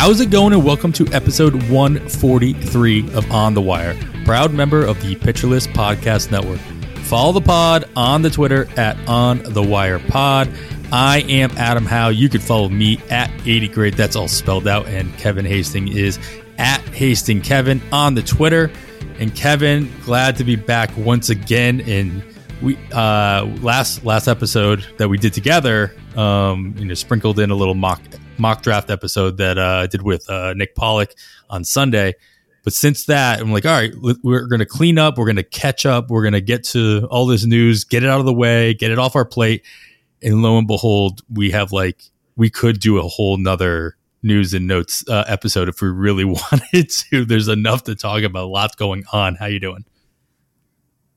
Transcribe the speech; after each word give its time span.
How's 0.00 0.18
it 0.22 0.30
going? 0.30 0.54
And 0.54 0.64
welcome 0.64 0.94
to 0.94 1.06
episode 1.08 1.52
143 1.68 3.12
of 3.12 3.30
On 3.30 3.52
the 3.52 3.60
Wire, 3.60 3.94
proud 4.24 4.50
member 4.50 4.82
of 4.82 4.98
the 5.02 5.14
Pitcher 5.14 5.46
List 5.46 5.68
Podcast 5.70 6.30
Network. 6.30 6.58
Follow 7.04 7.32
the 7.32 7.42
pod 7.42 7.84
on 7.94 8.22
the 8.22 8.30
Twitter 8.30 8.66
at 8.78 8.96
On 9.06 9.42
the 9.42 9.62
Wire 9.62 9.98
Pod. 9.98 10.50
I 10.90 11.20
am 11.28 11.50
Adam 11.58 11.84
Howe. 11.84 12.08
You 12.08 12.30
can 12.30 12.40
follow 12.40 12.70
me 12.70 12.98
at 13.10 13.30
80 13.46 13.68
Grade. 13.68 13.92
That's 13.92 14.16
all 14.16 14.26
spelled 14.26 14.66
out. 14.66 14.86
And 14.86 15.14
Kevin 15.18 15.44
Hasting 15.44 15.88
is 15.88 16.18
at 16.56 16.80
Hasting 16.80 17.42
Kevin 17.42 17.82
on 17.92 18.14
the 18.14 18.22
Twitter. 18.22 18.72
And 19.18 19.36
Kevin, 19.36 19.92
glad 20.06 20.34
to 20.36 20.44
be 20.44 20.56
back 20.56 20.96
once 20.96 21.28
again. 21.28 21.82
And 21.82 22.24
we 22.62 22.78
uh, 22.90 23.44
last 23.60 24.02
last 24.02 24.28
episode 24.28 24.82
that 24.96 25.10
we 25.10 25.18
did 25.18 25.34
together, 25.34 25.94
um, 26.16 26.74
you 26.78 26.86
know, 26.86 26.94
sprinkled 26.94 27.38
in 27.38 27.50
a 27.50 27.54
little 27.54 27.74
mock 27.74 28.00
mock 28.40 28.62
draft 28.62 28.90
episode 28.90 29.36
that 29.36 29.58
uh, 29.58 29.82
I 29.82 29.86
did 29.86 30.02
with 30.02 30.28
uh, 30.28 30.54
Nick 30.54 30.74
Pollock 30.74 31.14
on 31.48 31.64
Sunday. 31.64 32.14
But 32.62 32.72
since 32.72 33.06
that, 33.06 33.40
I'm 33.40 33.52
like, 33.52 33.64
all 33.64 33.72
right, 33.72 33.92
we're 34.22 34.46
going 34.46 34.58
to 34.60 34.66
clean 34.66 34.98
up. 34.98 35.16
We're 35.16 35.26
going 35.26 35.36
to 35.36 35.42
catch 35.42 35.86
up. 35.86 36.10
We're 36.10 36.22
going 36.22 36.34
to 36.34 36.40
get 36.40 36.64
to 36.64 37.06
all 37.10 37.26
this 37.26 37.46
news, 37.46 37.84
get 37.84 38.02
it 38.02 38.10
out 38.10 38.20
of 38.20 38.26
the 38.26 38.34
way, 38.34 38.74
get 38.74 38.90
it 38.90 38.98
off 38.98 39.16
our 39.16 39.24
plate. 39.24 39.64
And 40.22 40.42
lo 40.42 40.58
and 40.58 40.66
behold, 40.66 41.22
we 41.32 41.50
have 41.52 41.72
like, 41.72 42.02
we 42.36 42.50
could 42.50 42.80
do 42.80 42.98
a 42.98 43.02
whole 43.02 43.38
nother 43.38 43.96
news 44.22 44.52
and 44.52 44.66
notes 44.66 45.02
uh, 45.08 45.24
episode 45.26 45.68
if 45.68 45.80
we 45.80 45.88
really 45.88 46.24
wanted 46.52 46.90
to. 46.90 47.24
There's 47.24 47.48
enough 47.48 47.84
to 47.84 47.94
talk 47.94 48.22
about. 48.22 48.48
Lots 48.48 48.74
going 48.74 49.04
on. 49.12 49.36
How 49.36 49.46
you 49.46 49.60
doing? 49.60 49.84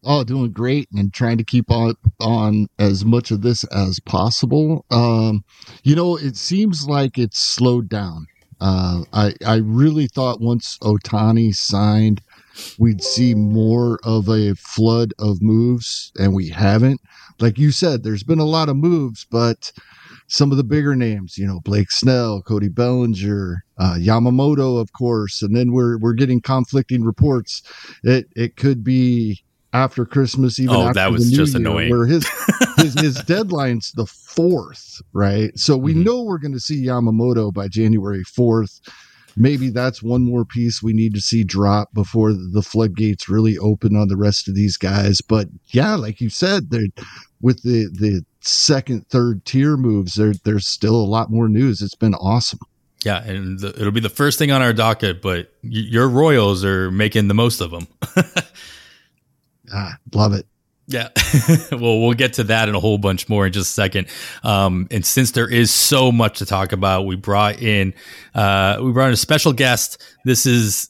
Oh, 0.06 0.24
doing 0.24 0.52
great 0.52 0.90
and 0.94 1.14
trying 1.14 1.38
to 1.38 1.44
keep 1.46 1.72
on 1.72 1.96
on 2.20 2.68
as 2.78 3.06
much 3.06 3.32
of 3.32 3.42
this 3.42 3.64
as 3.66 4.00
possible. 4.02 4.86
Um, 4.92 5.44
you 5.84 5.96
know, 5.96 6.18
it 6.18 6.36
seems 6.36 6.88
like 6.88 7.18
it's 7.18 7.40
slowed 7.40 7.88
down. 7.90 8.28
Uh, 8.60 9.04
I 9.14 9.34
I 9.46 9.56
really 9.58 10.08
thought 10.08 10.42
once 10.42 10.78
Ohtani 10.82 11.54
signed, 11.54 12.22
we'd 12.78 13.02
see 13.04 13.34
more 13.34 14.00
of 14.04 14.28
a 14.30 14.56
flood 14.56 15.14
of 15.20 15.42
moves, 15.42 16.12
and 16.18 16.34
we 16.34 16.50
haven't. 16.50 17.02
Like 17.40 17.58
you 17.58 17.72
said, 17.72 18.04
there's 18.04 18.24
been 18.24 18.40
a 18.40 18.46
lot 18.46 18.70
of 18.70 18.76
moves, 18.76 19.26
but 19.30 19.72
some 20.28 20.52
of 20.52 20.58
the 20.58 20.64
bigger 20.64 20.96
names, 20.96 21.38
you 21.38 21.46
know, 21.46 21.60
Blake 21.64 21.92
Snell, 21.92 22.42
Cody 22.42 22.70
Bellinger, 22.70 23.64
uh, 23.78 23.96
Yamamoto, 24.00 24.80
of 24.80 24.92
course, 24.94 25.42
and 25.42 25.56
then 25.56 25.72
we're 25.72 25.98
we're 25.98 26.14
getting 26.14 26.42
conflicting 26.42 27.04
reports. 27.04 27.62
It 28.04 28.28
it 28.36 28.56
could 28.58 28.84
be 28.84 29.44
after 29.74 30.06
Christmas, 30.06 30.60
even 30.60 30.76
oh, 30.76 30.82
after 30.84 30.94
that 30.96 31.12
was 31.12 31.30
the 31.30 31.36
just 31.36 31.54
New 31.56 31.60
Year, 31.62 31.70
annoying. 31.70 31.90
Where 31.90 32.06
his 32.06 32.28
his, 32.78 32.94
his 32.94 33.16
deadline's 33.24 33.92
the 33.96 34.06
fourth, 34.06 35.02
right? 35.14 35.52
So 35.58 35.76
we 35.78 35.94
Mhm. 35.94 36.06
know 36.06 36.22
we're 36.24 36.38
going 36.38 36.54
to 36.54 36.60
see 36.60 36.86
Yamamoto 36.86 37.54
by 37.54 37.68
January 37.68 38.24
fourth. 38.24 38.80
Maybe 39.36 39.72
that's 39.72 40.04
one 40.04 40.22
more 40.22 40.46
piece 40.46 40.84
we 40.84 40.94
need 40.94 41.16
to 41.16 41.20
see 41.20 41.44
drop 41.44 41.92
before 41.92 42.34
the 42.34 42.62
floodgates 42.62 43.28
really 43.28 43.58
open 43.58 43.96
on 43.96 44.08
the 44.08 44.16
rest 44.16 44.48
of 44.48 44.54
these 44.54 44.78
guys. 44.78 45.22
But 45.22 45.48
yeah, 45.70 45.96
like 45.96 46.22
you 46.22 46.30
said, 46.30 46.70
there 46.70 46.86
with 47.42 47.64
the 47.64 47.90
the 47.92 48.24
second, 48.42 49.08
third 49.10 49.44
tier 49.44 49.76
moves, 49.76 50.14
there 50.14 50.34
there's 50.44 50.68
still 50.68 50.96
a 50.96 51.08
lot 51.10 51.32
more 51.32 51.50
news. 51.50 51.82
It's 51.82 51.96
been 51.96 52.14
awesome. 52.14 52.60
Yeah, 53.04 53.24
and 53.24 53.60
the, 53.60 53.70
it'll 53.70 53.92
be 53.92 54.00
the 54.00 54.08
first 54.08 54.38
thing 54.40 54.52
on 54.52 54.62
our 54.62 54.72
docket, 54.72 55.22
but 55.22 55.52
y- 55.64 55.70
your 55.72 56.08
Royals 56.08 56.64
are 56.64 56.90
making 56.92 57.28
the 57.28 57.34
most 57.34 57.60
of 57.60 57.72
them. 57.72 57.88
Ah, 59.74 59.98
love 60.14 60.34
it. 60.34 60.46
Yeah. 60.88 61.10
well, 61.72 62.02
we'll 62.02 62.14
get 62.14 62.34
to 62.34 62.44
that 62.46 62.68
and 62.68 62.76
a 62.76 62.80
whole 62.80 62.98
bunch 62.98 63.30
more 63.30 63.48
in 63.48 63.54
just 63.54 63.72
a 63.72 63.74
second. 63.74 64.08
Um, 64.44 64.88
and 64.92 65.06
since 65.06 65.32
there 65.32 65.50
is 65.50 65.72
so 65.72 66.12
much 66.12 66.40
to 66.40 66.46
talk 66.46 66.72
about, 66.74 67.06
we 67.06 67.16
brought 67.16 67.62
in 67.62 67.94
uh, 68.36 68.80
we 68.82 68.92
brought 68.92 69.08
in 69.08 69.14
a 69.14 69.18
special 69.18 69.54
guest. 69.54 70.04
This 70.26 70.46
is 70.46 70.90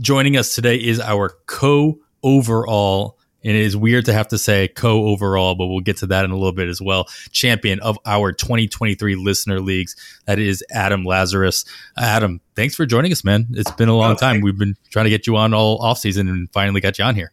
joining 0.00 0.36
us 0.36 0.54
today 0.54 0.76
is 0.76 1.00
our 1.00 1.30
co 1.46 1.98
overall. 2.22 3.18
And 3.46 3.54
it 3.54 3.60
is 3.60 3.76
weird 3.76 4.06
to 4.06 4.12
have 4.14 4.28
to 4.28 4.38
say 4.38 4.68
co 4.68 5.04
overall, 5.08 5.54
but 5.54 5.66
we'll 5.66 5.80
get 5.80 5.98
to 5.98 6.06
that 6.06 6.24
in 6.24 6.30
a 6.30 6.34
little 6.34 6.52
bit 6.54 6.66
as 6.68 6.80
well. 6.80 7.08
Champion 7.30 7.78
of 7.80 7.98
our 8.06 8.32
2023 8.32 9.16
listener 9.16 9.60
leagues. 9.60 9.96
That 10.24 10.38
is 10.38 10.64
Adam 10.70 11.04
Lazarus. 11.04 11.66
Adam, 11.98 12.40
thanks 12.56 12.74
for 12.74 12.86
joining 12.86 13.12
us, 13.12 13.22
man. 13.22 13.46
It's 13.52 13.70
been 13.72 13.90
a 13.90 13.96
long 13.96 14.12
Okay. 14.12 14.20
time. 14.20 14.40
We've 14.40 14.56
been 14.56 14.76
trying 14.88 15.04
to 15.04 15.10
get 15.10 15.26
you 15.26 15.36
on 15.36 15.52
all 15.52 15.76
off 15.82 15.98
season 15.98 16.26
and 16.28 16.50
finally 16.52 16.80
got 16.80 16.98
you 16.98 17.04
on 17.04 17.16
here. 17.16 17.32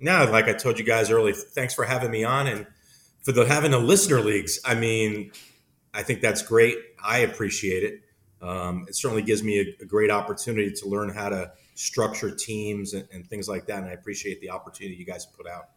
No, 0.00 0.24
like 0.30 0.46
I 0.46 0.54
told 0.54 0.78
you 0.78 0.84
guys 0.84 1.10
earlier, 1.10 1.34
thanks 1.34 1.74
for 1.74 1.84
having 1.84 2.10
me 2.10 2.24
on 2.24 2.46
and 2.46 2.66
for 3.22 3.32
the 3.32 3.44
having 3.44 3.70
the 3.70 3.78
listener 3.78 4.20
leagues. 4.20 4.58
I 4.64 4.74
mean, 4.74 5.32
I 5.92 6.02
think 6.02 6.22
that's 6.22 6.42
great. 6.42 6.78
I 7.04 7.18
appreciate 7.18 7.84
it. 7.84 8.00
Um, 8.42 8.86
it 8.88 8.96
certainly 8.96 9.22
gives 9.22 9.42
me 9.42 9.60
a, 9.60 9.82
a 9.82 9.84
great 9.84 10.10
opportunity 10.10 10.72
to 10.72 10.88
learn 10.88 11.10
how 11.10 11.28
to 11.28 11.52
structure 11.74 12.34
teams 12.34 12.94
and, 12.94 13.06
and 13.12 13.26
things 13.28 13.48
like 13.48 13.66
that. 13.66 13.78
And 13.78 13.86
I 13.86 13.92
appreciate 13.92 14.40
the 14.40 14.50
opportunity 14.50 14.96
you 14.96 15.04
guys 15.04 15.26
put 15.26 15.46
out. 15.46 15.68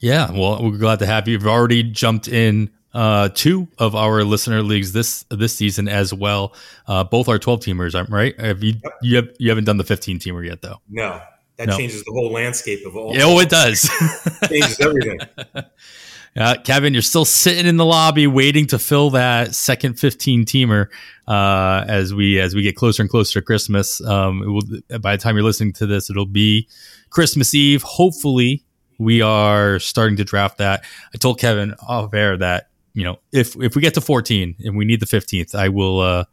Yeah, 0.00 0.30
well, 0.30 0.62
we're 0.62 0.78
glad 0.78 0.98
to 1.00 1.06
have 1.06 1.28
you. 1.28 1.32
You've 1.32 1.46
already 1.46 1.82
jumped 1.82 2.28
in 2.28 2.70
uh, 2.94 3.28
two 3.28 3.68
of 3.78 3.94
our 3.94 4.24
listener 4.24 4.62
leagues 4.62 4.92
this 4.92 5.24
this 5.30 5.54
season 5.54 5.88
as 5.88 6.14
well. 6.14 6.54
Uh, 6.86 7.04
both 7.04 7.28
are 7.28 7.38
twelve 7.38 7.60
teamers, 7.60 7.94
right. 8.08 8.38
Have 8.40 8.62
you 8.62 8.74
you 9.02 9.16
have 9.16 9.28
you 9.38 9.48
haven't 9.50 9.64
done 9.64 9.76
the 9.76 9.84
fifteen 9.84 10.18
teamer 10.18 10.46
yet 10.46 10.62
though? 10.62 10.76
No, 10.88 11.20
that 11.58 11.68
No. 11.68 11.76
changes 11.76 12.04
the 12.04 12.12
whole 12.12 12.30
landscape 12.32 12.86
of 12.86 12.96
all. 12.96 13.14
Yeah, 13.14 13.24
oh, 13.24 13.38
it 13.40 13.48
does. 13.48 13.88
changes 14.48 14.78
everything. 14.80 15.18
Uh, 16.36 16.54
Kevin, 16.62 16.92
you're 16.92 17.02
still 17.02 17.24
sitting 17.24 17.66
in 17.66 17.76
the 17.76 17.84
lobby 17.84 18.26
waiting 18.26 18.66
to 18.68 18.78
fill 18.78 19.10
that 19.10 19.54
second 19.54 19.98
15 19.98 20.44
teamer 20.44 20.86
uh, 21.26 21.84
as 21.88 22.14
we 22.14 22.38
as 22.38 22.54
we 22.54 22.62
get 22.62 22.76
closer 22.76 23.02
and 23.02 23.10
closer 23.10 23.40
to 23.40 23.44
Christmas. 23.44 24.00
Um, 24.04 24.42
it 24.42 24.46
will, 24.46 25.00
by 25.00 25.16
the 25.16 25.22
time 25.22 25.34
you're 25.34 25.44
listening 25.44 25.72
to 25.74 25.86
this, 25.86 26.10
it'll 26.10 26.26
be 26.26 26.68
Christmas 27.10 27.54
Eve. 27.54 27.82
Hopefully, 27.82 28.64
we 28.98 29.20
are 29.20 29.78
starting 29.80 30.16
to 30.18 30.24
draft 30.24 30.58
that. 30.58 30.84
I 31.12 31.18
told 31.18 31.40
Kevin 31.40 31.74
off 31.86 32.14
air 32.14 32.36
that 32.36 32.68
you 32.94 33.02
know 33.04 33.18
if 33.32 33.56
if 33.60 33.74
we 33.74 33.82
get 33.82 33.94
to 33.94 34.00
14 34.00 34.56
and 34.60 34.76
we 34.76 34.84
need 34.84 35.00
the 35.00 35.06
15th, 35.06 35.56
I 35.56 35.70
will 35.70 36.00
uh, 36.00 36.24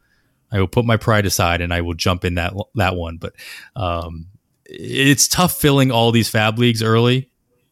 I 0.51 0.59
will 0.59 0.67
put 0.67 0.85
my 0.85 0.97
pride 0.97 1.25
aside 1.25 1.61
and 1.61 1.73
I 1.73 1.81
will 1.81 1.95
jump 1.95 2.25
in 2.25 2.35
that 2.35 2.53
that 2.75 2.95
one. 2.95 3.17
But 3.17 3.33
um, 3.75 4.27
it's 4.65 5.27
tough 5.27 5.53
filling 5.53 5.91
all 5.91 6.11
these 6.11 6.31
FAAB 6.31 6.57
leagues 6.57 6.81
early 6.83 7.29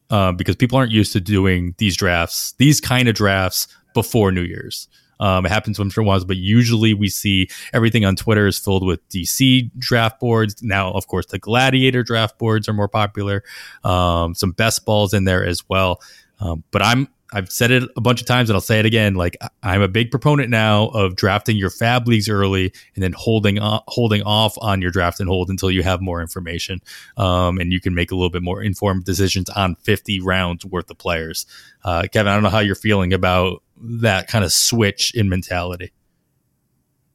uh, 0.09 0.31
because 0.31 0.55
people 0.55 0.77
aren't 0.77 0.91
used 0.91 1.13
to 1.13 1.21
doing 1.21 1.75
these 1.77 1.97
drafts, 1.97 2.53
these 2.53 2.79
kind 2.79 3.07
of 3.07 3.15
drafts 3.15 3.67
before 3.93 4.31
New 4.31 4.41
Year's. 4.41 4.87
Um, 5.19 5.45
it 5.45 5.49
happens 5.49 5.79
once 5.79 5.95
a 5.97 6.03
while, 6.03 6.23
but 6.25 6.37
usually 6.37 6.93
we 6.93 7.07
see 7.07 7.47
everything 7.71 8.03
on 8.03 8.15
Twitter 8.15 8.47
is 8.47 8.59
filled 8.59 8.85
with 8.85 9.07
DC 9.09 9.71
draft 9.77 10.19
boards. 10.19 10.61
Now, 10.61 10.91
of 10.91 11.07
course, 11.07 11.27
the 11.27 11.39
Gladiator 11.39 12.03
draft 12.03 12.37
boards 12.37 12.67
are 12.67 12.73
more 12.73 12.89
popular. 12.89 13.43
Um, 13.83 14.35
some 14.35 14.51
best 14.51 14.85
balls 14.85 15.13
in 15.13 15.23
there 15.23 15.45
as 15.45 15.67
well. 15.69 16.01
Um, 16.39 16.63
but 16.71 16.81
I'm 16.81 17.07
I've 17.33 17.51
said 17.51 17.71
it 17.71 17.89
a 17.97 18.01
bunch 18.01 18.21
of 18.21 18.27
times, 18.27 18.49
and 18.49 18.55
I'll 18.55 18.61
say 18.61 18.79
it 18.79 18.85
again. 18.85 19.15
Like 19.15 19.35
I'm 19.63 19.81
a 19.81 19.87
big 19.87 20.11
proponent 20.11 20.49
now 20.49 20.87
of 20.89 21.15
drafting 21.15 21.57
your 21.57 21.71
FAAB 21.71 22.05
leagues 22.05 22.29
early, 22.29 22.71
and 22.95 23.03
then 23.03 23.13
holding 23.13 23.59
o- 23.59 23.81
holding 23.87 24.21
off 24.21 24.55
on 24.61 24.81
your 24.81 24.91
draft 24.91 25.19
and 25.19 25.27
hold 25.27 25.49
until 25.49 25.71
you 25.71 25.81
have 25.83 25.99
more 26.01 26.21
information, 26.21 26.81
um, 27.17 27.59
and 27.59 27.73
you 27.73 27.81
can 27.81 27.95
make 27.95 28.11
a 28.11 28.15
little 28.15 28.29
bit 28.29 28.43
more 28.43 28.61
informed 28.61 29.03
decisions 29.03 29.49
on 29.49 29.75
50 29.75 30.21
rounds 30.21 30.65
worth 30.65 30.89
of 30.89 30.97
players. 30.97 31.45
Uh, 31.83 32.03
Kevin, 32.11 32.31
I 32.31 32.35
don't 32.35 32.43
know 32.43 32.49
how 32.49 32.59
you're 32.59 32.75
feeling 32.75 33.13
about 33.13 33.63
that 33.77 34.27
kind 34.27 34.45
of 34.45 34.53
switch 34.53 35.13
in 35.15 35.27
mentality. 35.27 35.91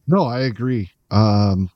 No, 0.07 0.25
I 0.25 0.41
agree. 0.41 0.91
Um, 1.11 1.71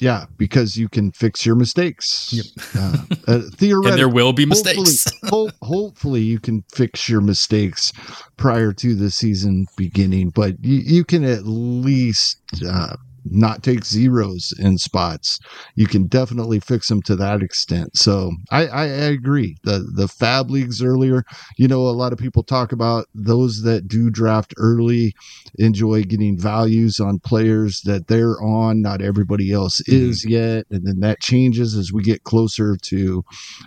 yeah, 0.00 0.24
because 0.38 0.76
you 0.76 0.88
can 0.88 1.12
fix 1.12 1.44
your 1.46 1.56
mistakes. 1.56 2.32
Yep. 2.32 2.46
Uh, 2.76 2.96
uh, 3.28 3.40
theoretically, 3.56 3.90
And 3.90 3.98
there 3.98 4.08
will 4.08 4.32
be 4.32 4.46
hopefully- 4.46 4.76
mistakes. 4.76 5.12
ho- 5.30 5.50
hopefully, 5.62 6.22
you 6.22 6.38
can 6.40 6.64
fix 6.72 7.08
your 7.08 7.20
mistakes 7.20 7.92
prior 8.36 8.72
to 8.74 8.94
the 8.94 9.10
season 9.10 9.66
beginning, 9.76 10.30
but 10.30 10.62
you, 10.64 10.78
you 10.84 11.04
can 11.04 11.24
at 11.24 11.44
least 11.44 12.38
uh, 12.66 12.96
not 13.24 13.62
take 13.62 13.84
zeros 13.84 14.52
in 14.58 14.78
spots. 14.78 15.38
You 15.74 15.86
can 15.86 16.06
definitely 16.06 16.60
fix 16.60 16.88
them 16.88 17.02
to 17.02 17.16
that 17.16 17.42
extent. 17.42 17.96
So 17.96 18.32
I, 18.50 18.66
I, 18.66 18.82
I 18.82 19.10
agree. 19.10 19.56
The 19.64 19.90
the 19.94 20.06
FAAB 20.06 20.50
leagues 20.50 20.82
earlier, 20.82 21.24
you 21.56 21.68
know, 21.68 21.82
a 21.82 21.90
lot 21.90 22.12
of 22.12 22.18
people 22.18 22.42
talk 22.42 22.72
about 22.72 23.06
those 23.14 23.62
that 23.62 23.88
do 23.88 24.10
draft 24.10 24.54
early 24.56 25.14
enjoy 25.58 26.02
getting 26.04 26.38
values 26.38 27.00
on 27.00 27.18
players 27.18 27.80
that 27.82 28.06
they're 28.08 28.40
on. 28.42 28.80
Not 28.82 29.02
everybody 29.02 29.52
else 29.52 29.80
is 29.88 30.24
yet, 30.24 30.66
and 30.70 30.86
then 30.86 31.00
that 31.00 31.20
changes 31.20 31.74
as 31.74 31.92
we 31.92 32.02
get 32.02 32.24
closer 32.24 32.76
to 32.76 33.24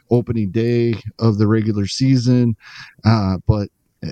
opening 0.10 0.52
day 0.52 0.96
of 1.20 1.38
the 1.38 1.48
regular 1.48 1.88
season. 1.88 2.56
Uh, 3.06 3.38
but 3.48 3.70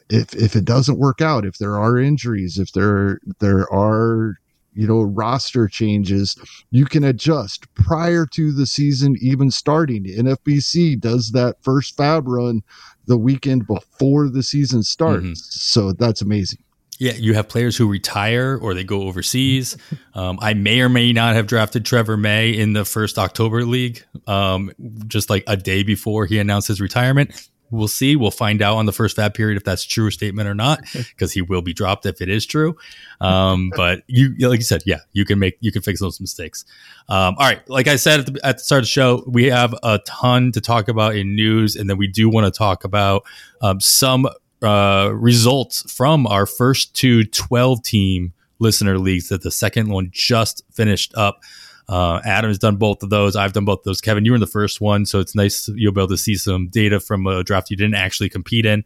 if 0.10 0.34
if 0.36 0.56
it 0.56 0.66
doesn't 0.66 1.00
work 1.00 1.22
out, 1.22 1.46
if 1.46 1.58
there 1.58 1.78
are 1.78 1.98
injuries, 1.98 2.58
if 2.58 2.72
there 2.74 3.20
there 3.40 3.72
are 3.74 4.36
you 4.74 4.88
know 4.88 5.02
roster 5.02 5.68
changes, 5.68 6.36
you 6.72 6.86
can 6.86 7.04
adjust 7.04 7.72
prior 7.76 8.26
to 8.28 8.52
the 8.54 8.66
season 8.66 9.16
even 9.22 9.52
starting. 9.52 10.06
NFBC 10.06 11.00
does 11.00 11.32
that 11.32 11.58
first 11.62 11.98
FAAB 11.98 12.24
run 12.26 12.62
the 13.08 13.18
weekend 13.18 13.68
before 13.68 14.30
the 14.30 14.44
season 14.44 14.84
starts, 14.84 15.26
Mhm. 15.26 15.38
so 15.38 15.92
that's 15.94 16.22
amazing. 16.22 16.60
Yeah, 17.00 17.14
you 17.14 17.34
have 17.34 17.48
players 17.50 17.76
who 17.76 17.88
retire 17.88 18.60
or 18.62 18.74
they 18.76 18.84
go 18.84 19.04
overseas. 19.04 19.76
Um, 20.14 20.38
I 20.42 20.54
may 20.54 20.82
or 20.82 20.90
may 20.90 21.14
not 21.14 21.36
have 21.36 21.48
drafted 21.48 21.86
Trevor 21.86 22.18
May 22.18 22.50
in 22.52 22.74
the 22.74 22.84
first 22.84 23.18
October 23.18 23.64
league, 23.66 24.04
um, 24.28 24.70
just 25.08 25.30
like 25.30 25.46
a 25.48 25.56
day 25.56 25.84
before 25.84 26.26
he 26.26 26.38
announced 26.38 26.68
his 26.68 26.82
retirement. 26.82 27.32
We'll 27.72 27.88
see. 27.88 28.16
We'll 28.16 28.32
find 28.32 28.62
out 28.62 28.78
on 28.78 28.86
the 28.86 28.92
first 28.92 29.18
FAAB 29.18 29.34
period 29.34 29.58
if 29.58 29.64
that's 29.64 29.84
true 29.84 30.12
statement 30.12 30.48
or 30.48 30.54
not, 30.54 30.82
because 30.94 31.32
he 31.32 31.42
will 31.42 31.62
be 31.62 31.74
dropped 31.74 32.06
if 32.06 32.22
it 32.22 32.30
is 32.30 32.46
true. 32.46 32.76
Um, 33.20 33.72
but 33.76 34.04
you, 34.08 34.36
like 34.48 34.60
you 34.60 34.66
said, 34.66 34.84
yeah, 34.86 35.00
you 35.14 35.26
can 35.26 35.40
make 35.40 35.58
you 35.62 35.72
can 35.72 35.82
fix 35.82 36.00
those 36.00 36.20
mistakes. 36.20 36.66
Um, 37.10 37.36
all 37.38 37.48
right, 37.48 37.68
like 37.70 37.88
I 37.88 37.96
said 37.96 38.20
at 38.22 38.26
the, 38.28 38.46
at 38.46 38.58
the, 38.58 38.64
start 38.64 38.80
of 38.80 38.84
the 38.84 38.90
show, 38.90 39.24
we 39.28 39.46
have 39.46 39.74
a 39.84 40.00
ton 40.06 40.52
to 40.52 40.62
talk 40.62 40.88
about 40.88 41.16
in 41.16 41.36
news, 41.36 41.76
and 41.76 41.90
then 41.90 41.98
we 41.98 42.08
do 42.08 42.30
want 42.30 42.52
to 42.52 42.58
talk 42.58 42.84
about 42.84 43.24
um, 43.62 43.80
some 43.80 44.28
uh, 44.62 45.10
results 45.14 45.92
from 45.92 46.28
our 46.28 46.46
first 46.46 46.96
two 46.96 47.24
12 47.24 47.84
team 47.84 48.34
listener 48.60 49.00
leagues 49.00 49.30
that 49.30 49.42
the 49.42 49.52
second 49.52 49.90
one 49.90 50.10
just 50.12 50.64
finished 50.72 51.14
up. 51.16 51.42
Uh, 51.90 52.22
Adam's 52.24 52.58
done 52.58 52.78
both 52.78 53.04
of 53.04 53.10
those. 53.10 53.36
I've 53.36 53.54
done 53.54 53.66
both 53.66 53.80
of 53.80 53.84
those. 53.84 54.02
Kevin, 54.02 54.26
you 54.26 54.32
were 54.32 54.36
in 54.36 54.42
the 54.42 54.48
first 54.48 54.82
one, 54.82 55.06
so 55.06 55.20
it's 55.20 55.36
nice 55.36 55.68
you'll 55.70 55.92
be 55.92 56.02
able 56.02 56.10
to 56.10 56.18
see 56.18 56.36
some 56.36 56.68
data 56.68 57.00
from 57.00 57.28
a 57.28 57.44
draft 57.44 57.70
you 57.70 57.78
didn't 57.78 57.96
actually 57.96 58.30
compete 58.30 58.66
in. 58.66 58.86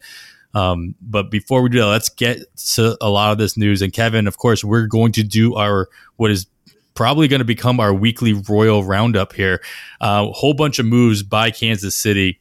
Um, 0.53 0.95
but 1.01 1.29
before 1.29 1.61
we 1.61 1.69
do 1.69 1.79
that, 1.79 1.87
let's 1.87 2.09
get 2.09 2.39
to 2.73 2.97
a 3.01 3.09
lot 3.09 3.31
of 3.31 3.37
this 3.37 3.57
news. 3.57 3.81
And 3.81 3.91
Kevin, 3.91 4.25
of 4.25 4.37
course, 4.37 4.63
we're 4.63 4.87
going 4.87 5.11
to 5.13 5.23
do 5.23 5.55
our 5.55 5.89
what 6.15 6.31
is 6.31 6.47
probably 6.93 7.27
going 7.27 7.39
to 7.39 7.45
become 7.45 7.79
our 7.79 7.93
weekly 7.93 8.33
Royal 8.33 8.83
Roundup 8.83 9.33
here. 9.33 9.61
A 10.01 10.05
uh, 10.05 10.31
whole 10.31 10.53
bunch 10.53 10.79
of 10.79 10.85
moves 10.85 11.23
by 11.23 11.51
Kansas 11.51 11.93
City. 11.93 12.39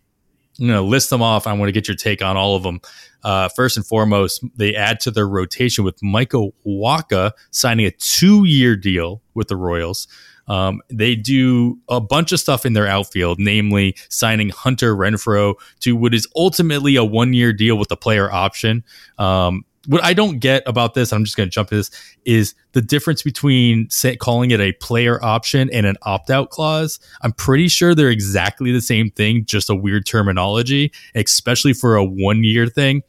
I'm 0.60 0.68
going 0.68 0.76
to 0.76 0.82
list 0.82 1.10
them 1.10 1.20
off. 1.20 1.48
I 1.48 1.52
want 1.52 1.68
to 1.68 1.72
get 1.72 1.88
your 1.88 1.96
take 1.96 2.22
on 2.22 2.36
all 2.36 2.54
of 2.54 2.62
them. 2.62 2.80
Uh, 3.24 3.48
first 3.48 3.76
and 3.76 3.84
foremost, 3.84 4.44
they 4.54 4.76
add 4.76 5.00
to 5.00 5.10
their 5.10 5.26
rotation 5.26 5.82
with 5.82 6.00
Michael 6.00 6.54
Wacha 6.64 7.32
signing 7.50 7.86
a 7.86 7.90
two 7.90 8.44
year 8.44 8.76
deal 8.76 9.22
with 9.34 9.48
the 9.48 9.56
Royals. 9.56 10.06
Um, 10.48 10.80
they 10.88 11.14
do 11.16 11.78
a 11.88 12.00
bunch 12.00 12.32
of 12.32 12.40
stuff 12.40 12.66
in 12.66 12.72
their 12.72 12.86
outfield, 12.86 13.38
namely 13.38 13.96
signing 14.08 14.50
Hunter 14.50 14.94
Renfroe 14.94 15.54
to 15.80 15.96
what 15.96 16.14
is 16.14 16.28
ultimately 16.36 16.96
a 16.96 17.04
one 17.04 17.32
year 17.32 17.52
deal 17.52 17.76
with 17.76 17.88
the 17.88 17.96
player 17.96 18.30
option. 18.30 18.84
Um, 19.18 19.64
what 19.86 20.02
I 20.02 20.14
don't 20.14 20.38
get 20.38 20.62
about 20.66 20.94
this, 20.94 21.12
I'm 21.12 21.24
just 21.24 21.36
going 21.36 21.48
to 21.48 21.54
jump 21.54 21.68
to 21.68 21.76
this, 21.76 21.90
is 22.24 22.54
the 22.72 22.80
difference 22.80 23.22
between 23.22 23.88
say, 23.90 24.16
calling 24.16 24.50
it 24.50 24.60
a 24.60 24.72
player 24.72 25.22
option 25.22 25.70
and 25.72 25.86
an 25.86 25.96
opt 26.02 26.30
out 26.30 26.50
clause. 26.50 26.98
I'm 27.22 27.32
pretty 27.32 27.68
sure 27.68 27.94
they're 27.94 28.10
exactly 28.10 28.72
the 28.72 28.80
same 28.80 29.10
thing, 29.10 29.44
just 29.44 29.70
a 29.70 29.74
weird 29.74 30.06
terminology, 30.06 30.92
especially 31.14 31.72
for 31.72 31.96
a 31.96 32.04
one 32.04 32.44
year 32.44 32.66
thing. 32.66 33.02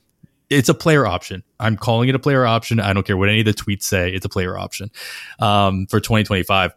It's 0.49 0.69
a 0.69 0.75
player 0.75 1.07
option. 1.07 1.43
I'm 1.59 1.75
calling 1.75 2.07
it 2.07 2.15
a 2.15 2.19
player 2.19 2.45
option. 2.45 2.79
I 2.79 2.93
don't 2.93 3.05
care 3.05 3.17
what 3.17 3.29
any 3.29 3.39
of 3.39 3.45
the 3.45 3.53
tweets 3.53 3.83
say. 3.83 4.11
It's 4.11 4.25
a 4.25 4.29
player 4.29 4.57
option 4.57 4.91
um, 5.39 5.87
for 5.87 5.99
2025. 5.99 6.71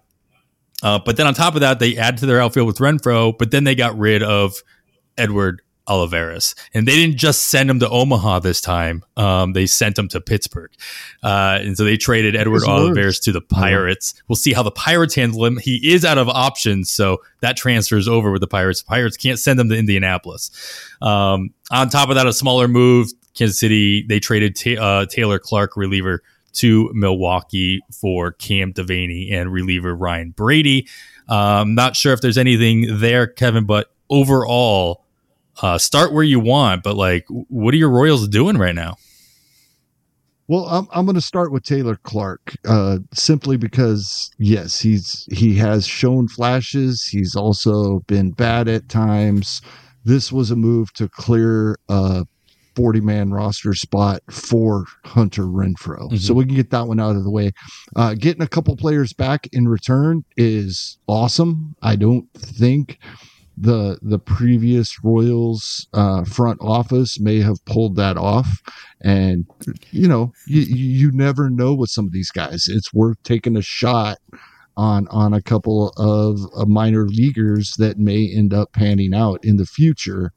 Uh, 0.82 0.98
but 1.04 1.16
then 1.16 1.26
on 1.26 1.34
top 1.34 1.54
of 1.54 1.60
that, 1.60 1.78
they 1.78 1.96
add 1.96 2.18
to 2.18 2.26
their 2.26 2.40
outfield 2.40 2.66
with 2.66 2.78
Renfroe, 2.78 3.36
but 3.36 3.50
then 3.50 3.64
they 3.64 3.74
got 3.74 3.98
rid 3.98 4.22
of 4.22 4.62
Edward 5.16 5.62
Olivares. 5.88 6.54
And 6.74 6.86
they 6.86 6.94
didn't 6.94 7.16
just 7.16 7.46
send 7.46 7.70
him 7.70 7.80
to 7.80 7.88
Omaha 7.88 8.40
this 8.40 8.60
time. 8.60 9.04
Um, 9.16 9.54
they 9.54 9.66
sent 9.66 9.98
him 9.98 10.06
to 10.08 10.20
Pittsburgh. 10.20 10.70
Uh, 11.22 11.58
and 11.62 11.76
so 11.76 11.84
they 11.84 11.96
traded 11.96 12.36
Edward 12.36 12.62
Olivares 12.64 13.18
to 13.20 13.32
the 13.32 13.40
Pirates. 13.40 14.14
We'll 14.28 14.36
see 14.36 14.52
how 14.52 14.62
the 14.62 14.70
Pirates 14.70 15.14
handle 15.14 15.44
him. 15.44 15.58
He 15.58 15.92
is 15.92 16.04
out 16.04 16.18
of 16.18 16.28
options, 16.28 16.90
so 16.90 17.18
that 17.40 17.56
transfers 17.56 18.06
over 18.06 18.30
with 18.30 18.40
the 18.40 18.46
Pirates. 18.46 18.82
The 18.82 18.88
Pirates 18.88 19.16
can't 19.16 19.38
send 19.38 19.58
him 19.58 19.68
to 19.70 19.76
Indianapolis. 19.76 20.50
Um, 21.00 21.50
on 21.70 21.88
top 21.88 22.10
of 22.10 22.16
that, 22.16 22.26
a 22.26 22.32
smaller 22.32 22.68
move, 22.68 23.08
Kansas 23.34 23.58
City, 23.58 24.04
they 24.06 24.20
traded 24.20 24.56
ta- 24.56 24.82
uh, 24.82 25.06
Taylor 25.06 25.38
Clarke 25.38 25.76
reliever 25.76 26.22
to 26.54 26.90
Milwaukee 26.94 27.80
for 28.00 28.32
Cam 28.32 28.72
Devanney 28.72 29.32
and 29.32 29.52
reliever 29.52 29.94
Ryan 29.94 30.30
Brady. 30.30 30.88
Um, 31.28 31.74
not 31.74 31.96
sure 31.96 32.12
if 32.12 32.20
there's 32.20 32.38
anything 32.38 32.98
there, 32.98 33.26
Kevin, 33.26 33.64
but 33.64 33.92
overall, 34.10 35.04
uh, 35.62 35.78
start 35.78 36.12
where 36.12 36.24
you 36.24 36.40
want. 36.40 36.82
But 36.82 36.96
like, 36.96 37.26
what 37.28 37.74
are 37.74 37.76
your 37.76 37.90
Royals 37.90 38.28
doing 38.28 38.56
right 38.56 38.74
now? 38.74 38.96
Well, 40.48 40.64
I'm 40.64 40.88
I'm 40.92 41.04
going 41.04 41.14
to 41.14 41.20
start 41.20 41.52
with 41.52 41.62
Taylor 41.62 41.96
Clarke, 41.96 42.56
uh, 42.66 43.00
simply 43.12 43.58
because 43.58 44.30
yes, 44.38 44.80
he's 44.80 45.28
he 45.30 45.54
has 45.56 45.86
shown 45.86 46.26
flashes. 46.26 47.04
He's 47.04 47.36
also 47.36 48.00
been 48.06 48.30
bad 48.30 48.66
at 48.66 48.88
times. 48.88 49.60
This 50.06 50.32
was 50.32 50.50
a 50.50 50.56
move 50.56 50.90
to 50.94 51.06
clear 51.06 51.76
uh, 51.90 52.24
40 52.78 53.00
man 53.00 53.32
roster 53.32 53.74
spot 53.74 54.22
for 54.30 54.84
Hunter 55.04 55.42
Renfroe. 55.42 55.98
Mm-hmm. 55.98 56.16
So 56.18 56.32
we 56.32 56.46
can 56.46 56.54
get 56.54 56.70
that 56.70 56.86
one 56.86 57.00
out 57.00 57.16
of 57.16 57.24
the 57.24 57.30
way. 57.30 57.50
Uh, 57.96 58.14
getting 58.14 58.40
a 58.40 58.46
couple 58.46 58.76
players 58.76 59.12
back 59.12 59.48
in 59.52 59.66
return 59.66 60.24
is 60.36 60.96
awesome. 61.08 61.74
I 61.82 61.96
don't 61.96 62.32
think 62.34 63.00
the 63.56 63.98
the 64.00 64.20
previous 64.20 65.02
Royals 65.02 65.88
uh, 65.92 66.22
front 66.22 66.60
office 66.60 67.18
may 67.18 67.40
have 67.40 67.64
pulled 67.64 67.96
that 67.96 68.16
off, 68.16 68.62
and 69.02 69.44
you 69.90 70.06
know 70.06 70.32
you 70.46 70.60
you 70.60 71.10
never 71.10 71.50
know 71.50 71.74
with 71.74 71.90
some 71.90 72.06
of 72.06 72.12
these 72.12 72.30
guys. 72.30 72.68
It's 72.68 72.94
worth 72.94 73.20
taking 73.24 73.56
a 73.56 73.62
shot 73.62 74.18
on 74.76 75.08
on 75.08 75.34
a 75.34 75.42
couple 75.42 75.88
of, 75.96 76.38
of 76.54 76.68
minor 76.68 77.08
leaguers 77.08 77.74
that 77.78 77.98
may 77.98 78.32
end 78.32 78.54
up 78.54 78.72
panning 78.72 79.14
out 79.14 79.44
in 79.44 79.56
the 79.56 79.66
future 79.66 80.32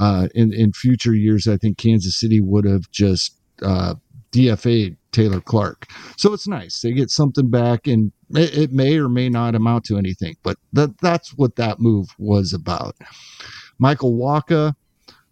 uh, 0.00 0.28
in 0.34 0.52
in 0.52 0.72
future 0.72 1.14
years, 1.14 1.46
I 1.46 1.56
think 1.56 1.78
Kansas 1.78 2.18
City 2.18 2.40
would 2.40 2.64
have 2.64 2.90
just 2.90 3.36
uh, 3.62 3.94
DFA'd 4.32 4.96
Taylor 5.12 5.40
Clarke. 5.40 5.88
So 6.16 6.32
it's 6.32 6.48
nice 6.48 6.80
they 6.80 6.92
get 6.92 7.10
something 7.10 7.50
back, 7.50 7.86
and 7.86 8.10
it, 8.30 8.56
it, 8.56 8.72
may 8.72 8.98
or 8.98 9.08
may 9.08 9.28
not 9.28 9.54
amount 9.54 9.84
to 9.84 9.98
anything, 9.98 10.36
but 10.42 10.56
that 10.72 10.98
that's 10.98 11.36
what 11.36 11.56
that 11.56 11.80
move 11.80 12.08
was 12.18 12.52
about. 12.52 12.96
Michael 13.78 14.14
Wacha, 14.14 14.74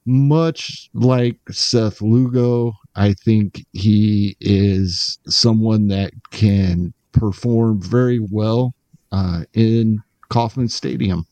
much 0.05 0.91
like 0.94 1.38
Seth 1.50 2.00
Lugo, 2.03 2.73
I 2.94 3.14
think 3.14 3.64
he 3.73 4.37
is 4.41 5.19
someone 5.26 5.88
that 5.88 6.12
can 6.31 6.93
perform 7.12 7.81
very 7.81 8.21
well 8.31 8.75
uh, 9.12 9.44
in 9.55 10.00
Kauffman 10.29 10.69
Stadium. 10.69 11.26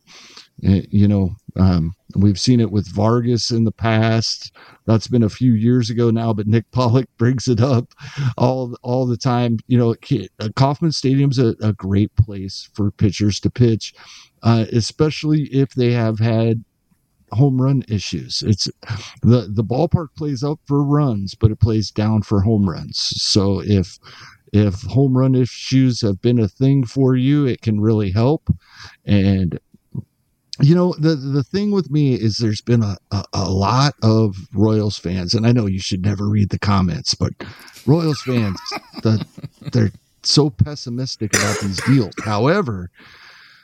Eh, 0.65 0.83
you 0.91 1.07
know, 1.07 1.35
um, 1.57 1.93
we've 2.17 2.41
seen 2.41 2.61
it 2.61 2.71
with 2.71 2.89
Vargas 2.89 3.51
in 3.51 3.65
the 3.65 3.73
past. 3.73 4.53
That's 4.87 5.07
been 5.07 5.23
a 5.23 5.29
few 5.29 5.53
years 5.53 5.91
ago 5.91 6.11
now, 6.11 6.33
but 6.33 6.47
Nick 6.47 6.71
Pollock 6.71 7.09
brings 7.19 7.47
it 7.47 7.61
up 7.61 7.93
all 8.39 8.77
all 8.83 9.07
the 9.07 9.19
time. 9.19 9.59
You 9.67 9.79
know, 9.79 9.95
uh, 10.41 10.49
Kauffman 10.57 10.93
Stadium's 10.93 11.39
a, 11.39 11.55
a 11.61 11.75
great 11.75 12.15
place 12.17 12.71
for 12.75 12.91
pitchers 12.91 13.39
to 13.41 13.51
pitch, 13.51 13.93
uh, 14.43 14.65
especially 14.73 15.43
if 15.45 15.75
they 15.75 15.93
have 15.93 16.19
had 16.19 16.65
home 17.33 17.61
run 17.61 17.85
issues. 17.89 18.43
It's 18.47 18.67
the 19.23 19.51
the 19.53 19.65
ballpark 19.65 20.09
plays 20.17 20.43
up 20.43 20.61
for 20.67 20.83
runs, 20.83 21.35
but 21.35 21.51
it 21.51 21.61
plays 21.61 21.91
down 21.91 22.23
for 22.23 22.41
home 22.41 22.69
runs. 22.69 22.99
So 22.99 23.61
if 23.63 23.99
if 24.53 24.83
home 24.83 25.17
run 25.17 25.35
issues 25.35 26.01
have 26.01 26.21
been 26.23 26.39
a 26.39 26.49
thing 26.49 26.85
for 26.85 27.17
you, 27.17 27.47
it 27.47 27.63
can 27.63 27.81
really 27.81 28.11
help. 28.11 28.49
And 29.05 29.59
you 30.61 30.75
know 30.75 30.95
the 30.99 31.15
the 31.15 31.43
thing 31.43 31.71
with 31.71 31.91
me 31.91 32.15
is 32.15 32.37
there's 32.37 32.61
been 32.61 32.83
a, 32.83 32.97
a, 33.11 33.25
a, 33.35 33.51
lot 33.51 33.95
of 34.03 34.37
royals 34.55 34.99
fans 34.99 35.35
and 35.35 35.47
i 35.47 35.53
know 35.53 35.67
you 35.67 35.81
should 35.81 36.05
never 36.05 36.29
read 36.29 36.51
the 36.51 36.59
comments 36.59 37.15
but 37.15 37.33
royals 37.87 38.21
fans 38.23 38.59
the, 39.03 39.25
they're 39.73 39.93
so 40.23 40.51
pessimistic 40.51 41.33
about 41.37 41.61
these 41.61 41.81
deals. 41.85 42.13
However 42.25 42.91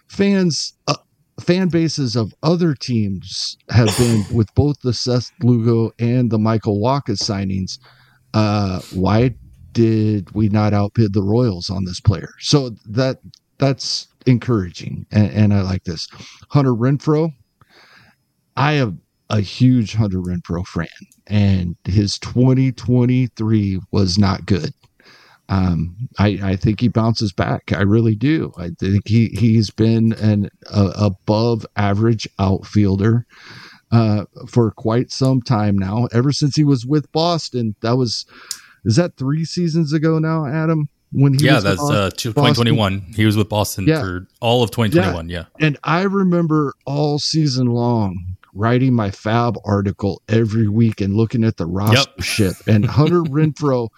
fans 0.06 0.74
uh, 0.86 0.94
fan 1.40 1.68
bases 1.68 2.14
of 2.14 2.32
other 2.42 2.74
teams 2.74 3.56
have 3.70 3.88
been 3.98 4.24
with 4.32 4.54
both 4.54 4.80
the 4.82 4.92
seth 4.92 5.32
lugo 5.42 5.90
and 5.98 6.30
the 6.30 6.38
michael 6.38 6.78
wacha 6.80 7.16
signings 7.16 7.78
uh 8.34 8.80
why 8.92 9.34
did 9.72 10.30
we 10.34 10.48
not 10.48 10.72
outbid 10.72 11.12
the 11.12 11.22
royals 11.22 11.70
on 11.70 11.84
this 11.84 12.00
player? 12.00 12.30
So 12.38 12.70
that 12.86 13.18
that's 13.58 14.08
encouraging, 14.26 15.06
and, 15.10 15.30
and 15.30 15.54
I 15.54 15.62
like 15.62 15.84
this. 15.84 16.08
Hunter 16.50 16.72
Renfroe, 16.72 17.32
I 18.56 18.72
am 18.72 19.00
a 19.30 19.40
huge 19.40 19.94
Hunter 19.94 20.18
Renfroe 20.18 20.66
fan, 20.66 20.86
and 21.26 21.76
his 21.84 22.18
2023 22.18 23.80
was 23.90 24.18
not 24.18 24.46
good. 24.46 24.72
Um, 25.48 26.08
I, 26.18 26.38
I 26.42 26.56
think 26.56 26.80
he 26.80 26.88
bounces 26.88 27.32
back. 27.32 27.72
I 27.72 27.82
really 27.82 28.14
do. 28.14 28.52
I 28.56 28.70
think 28.78 29.06
he 29.06 29.28
he's 29.28 29.70
been 29.70 30.12
an 30.14 30.48
above 30.70 31.66
average 31.76 32.28
outfielder 32.38 33.26
uh, 33.90 34.24
for 34.48 34.70
quite 34.70 35.10
some 35.10 35.42
time 35.42 35.76
now. 35.76 36.08
Ever 36.12 36.32
since 36.32 36.56
he 36.56 36.64
was 36.64 36.86
with 36.86 37.10
Boston, 37.12 37.74
that 37.82 37.96
was 37.96 38.24
is 38.84 38.96
that 38.96 39.16
three 39.16 39.44
seasons 39.44 39.92
ago 39.92 40.18
now, 40.18 40.46
Adam? 40.46 40.88
When 41.12 41.34
he 41.34 41.44
yeah, 41.44 41.60
that's 41.60 41.82
uh, 41.82 42.10
2021. 42.16 43.12
He 43.14 43.26
was 43.26 43.36
with 43.36 43.48
Boston 43.48 43.86
yeah. 43.86 44.00
for 44.00 44.26
all 44.40 44.62
of 44.62 44.70
2021. 44.70 45.28
Yeah. 45.28 45.44
yeah. 45.58 45.66
And 45.66 45.78
I 45.84 46.02
remember 46.02 46.74
all 46.86 47.18
season 47.18 47.66
long 47.66 48.36
writing 48.54 48.94
my 48.94 49.10
FAAB 49.10 49.56
article 49.64 50.22
every 50.28 50.68
week 50.68 51.00
and 51.00 51.14
looking 51.14 51.44
at 51.44 51.56
the 51.56 51.66
roster 51.66 52.10
yep. 52.16 52.20
ship. 52.22 52.54
And 52.66 52.84
Hunter 52.84 53.22
Renfroe. 53.22 53.88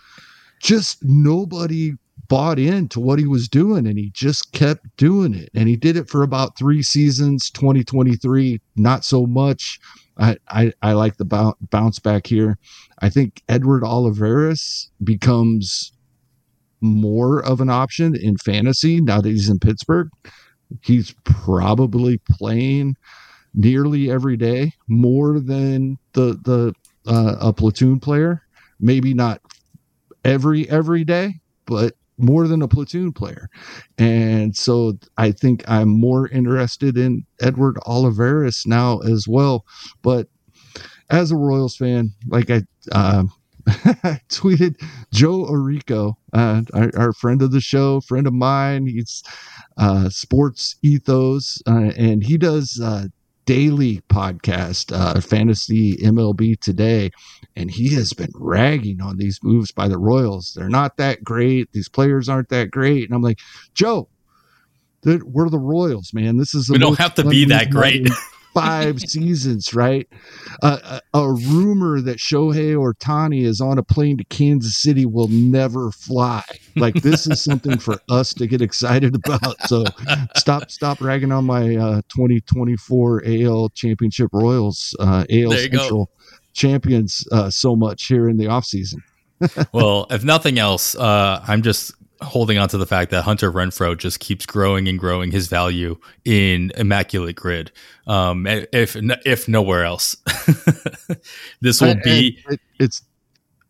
just 0.61 1.05
nobody 1.05 1.95
bought 2.29 2.59
into 2.59 3.01
what 3.01 3.19
he 3.19 3.27
was 3.27 3.49
doing 3.49 3.87
and 3.87 3.99
he 3.99 4.11
just 4.11 4.53
kept 4.53 4.85
doing 4.97 5.35
it 5.35 5.51
and 5.55 5.69
he 5.69 5.77
did 5.77 5.97
it 5.97 6.09
for 6.09 6.23
about 6.23 6.57
three 6.57 6.83
seasons 6.83 7.51
2023 7.51 8.61
not 8.77 9.05
so 9.05 9.27
much 9.27 9.79
i 10.17 10.37
i, 10.49 10.73
I 10.83 10.93
like 10.93 11.19
the 11.19 11.55
bounce 11.71 11.99
back 11.99 12.27
here 12.27 12.57
i 13.01 13.11
think 13.11 13.43
edward 13.49 13.85
olivares 13.85 14.91
becomes 15.03 15.93
more 16.85 17.45
of 17.45 17.61
an 17.61 17.71
option 17.71 18.15
in 18.15 18.37
fantasy 18.37 19.01
now 19.01 19.21
that 19.21 19.29
he's 19.29 19.49
in 19.49 19.59
pittsburgh 19.59 20.09
he's 20.83 21.15
probably 21.25 22.21
playing 22.31 22.95
nearly 23.55 24.11
every 24.11 24.37
day 24.37 24.73
more 24.89 25.41
than 25.41 25.97
the 26.13 26.39
the 26.45 26.75
uh, 27.07 27.37
a 27.41 27.53
platoon 27.53 28.01
player 28.01 28.43
maybe 28.81 29.15
not 29.15 29.41
every 30.25 30.69
every 30.71 31.05
day 31.05 31.35
but 31.67 31.95
more 32.19 32.47
than 32.47 32.63
a 32.63 32.69
platoon 32.69 33.13
player. 33.13 33.49
And 33.99 34.57
so 34.57 34.99
I 35.17 35.33
think 35.33 35.65
I'm 35.69 35.89
more 35.89 36.29
interested 36.29 36.97
in 36.97 37.25
Edward 37.41 37.77
Olivares 37.87 38.65
now 38.67 38.99
as 39.01 39.27
well. 39.29 39.65
But 40.03 40.29
as 41.11 41.31
a 41.31 41.37
Royals 41.37 41.77
fan, 41.77 42.13
like 42.29 42.51
I, 42.51 42.63
uh, 42.93 43.25
tweeted 44.29 44.77
Joe 45.13 45.45
Orrico, 45.45 46.15
uh, 46.33 46.63
our, 46.75 46.91
our, 46.97 47.13
friend 47.13 47.41
of 47.41 47.51
the 47.51 47.61
show, 47.61 48.01
friend 48.01 48.27
of 48.27 48.33
mine. 48.33 48.87
He's 48.87 49.23
uh, 49.79 50.09
sports 50.11 50.77
ethos, 50.83 51.63
uh, 51.67 51.93
and 51.97 52.23
he 52.23 52.37
does 52.37 52.81
uh, 52.83 53.07
daily 53.47 54.03
podcast, 54.11 54.93
uh, 54.93 55.21
Fantasy 55.21 55.97
MLB 55.97 56.61
Today, 56.61 57.11
and 57.57 57.71
he 57.71 57.95
has 57.95 58.13
been 58.13 58.33
ragging 58.35 59.01
on 59.01 59.17
these 59.17 59.39
moves 59.43 59.73
by 59.73 59.89
the 59.89 59.99
Royals. 59.99 60.53
They're 60.55 60.69
not 60.69 60.97
that 60.99 61.25
great. 61.25 61.73
These 61.73 61.89
players 61.89 62.29
aren't 62.29 62.51
that 62.51 62.71
great. 62.71 63.05
And 63.05 63.15
I'm 63.15 63.23
like, 63.23 63.39
Joe, 63.75 64.09
we're 65.05 65.49
the 65.51 65.59
Royals, 65.59 66.13
man. 66.13 66.37
This 66.37 66.55
is 66.55 66.69
we 66.69 66.79
don't 66.79 66.99
have 66.99 67.15
to 67.15 67.25
be 67.25 67.47
that 67.47 67.71
great. 67.71 68.09
five 68.55 69.01
seasons, 69.07 69.75
right? 69.75 70.09
Uh, 70.63 71.01
a, 71.13 71.19
a, 71.19 71.33
rumor 71.33 72.01
that 72.01 72.19
Shohei 72.19 72.75
Ohtani 72.75 73.45
is 73.45 73.61
on 73.61 73.79
a 73.79 73.83
plane 73.83 74.17
to 74.19 74.25
Kansas 74.25 74.81
City 74.81 75.05
will 75.05 75.29
never 75.29 75.91
fly. 75.91 76.43
Like 76.77 76.95
this 76.95 77.27
is 77.27 77.43
something 77.45 77.79
for 77.79 77.99
us 78.09 78.33
to 78.35 78.47
get 78.47 78.63
excited 78.63 79.15
about. 79.15 79.61
So 79.63 79.85
stop, 80.37 80.71
stop 80.71 81.01
ragging 81.01 81.33
on 81.33 81.45
my 81.45 81.77
uh, 81.77 82.03
2024 82.09 83.25
AL 83.27 83.69
Championship 83.71 84.31
Royals, 84.33 84.95
uh, 85.01 85.25
AL 85.31 85.53
Central 85.53 86.07
go. 86.07 86.11
champions 86.53 87.27
uh, 87.33 87.51
so 87.51 87.77
much 87.77 88.07
here 88.07 88.29
in 88.29 88.37
the 88.37 88.47
off 88.47 88.65
season. 88.65 89.03
well, 89.73 90.07
if 90.11 90.25
nothing 90.25 90.59
else, 90.59 90.95
uh, 90.95 91.45
I'm 91.47 91.63
just 91.63 91.93
holding 92.25 92.59
on 92.59 92.69
to 92.71 92.79
the 92.79 92.87
fact 92.87 93.11
that 93.11 93.23
Hunter 93.23 93.53
Renfroe 93.53 93.97
just 93.97 94.21
keeps 94.21 94.47
growing 94.47 94.89
and 94.89 94.99
growing 94.99 95.31
his 95.31 95.49
value 95.49 95.97
in 96.25 96.73
immaculate 96.77 97.37
grid. 97.37 97.71
Um, 98.07 98.47
if 98.47 98.97
if 98.97 99.49
nowhere 99.49 99.85
else, 99.85 100.17
this 101.61 101.81
will 101.81 101.97
be. 102.03 102.43
It, 102.49 102.61
it's 102.79 103.03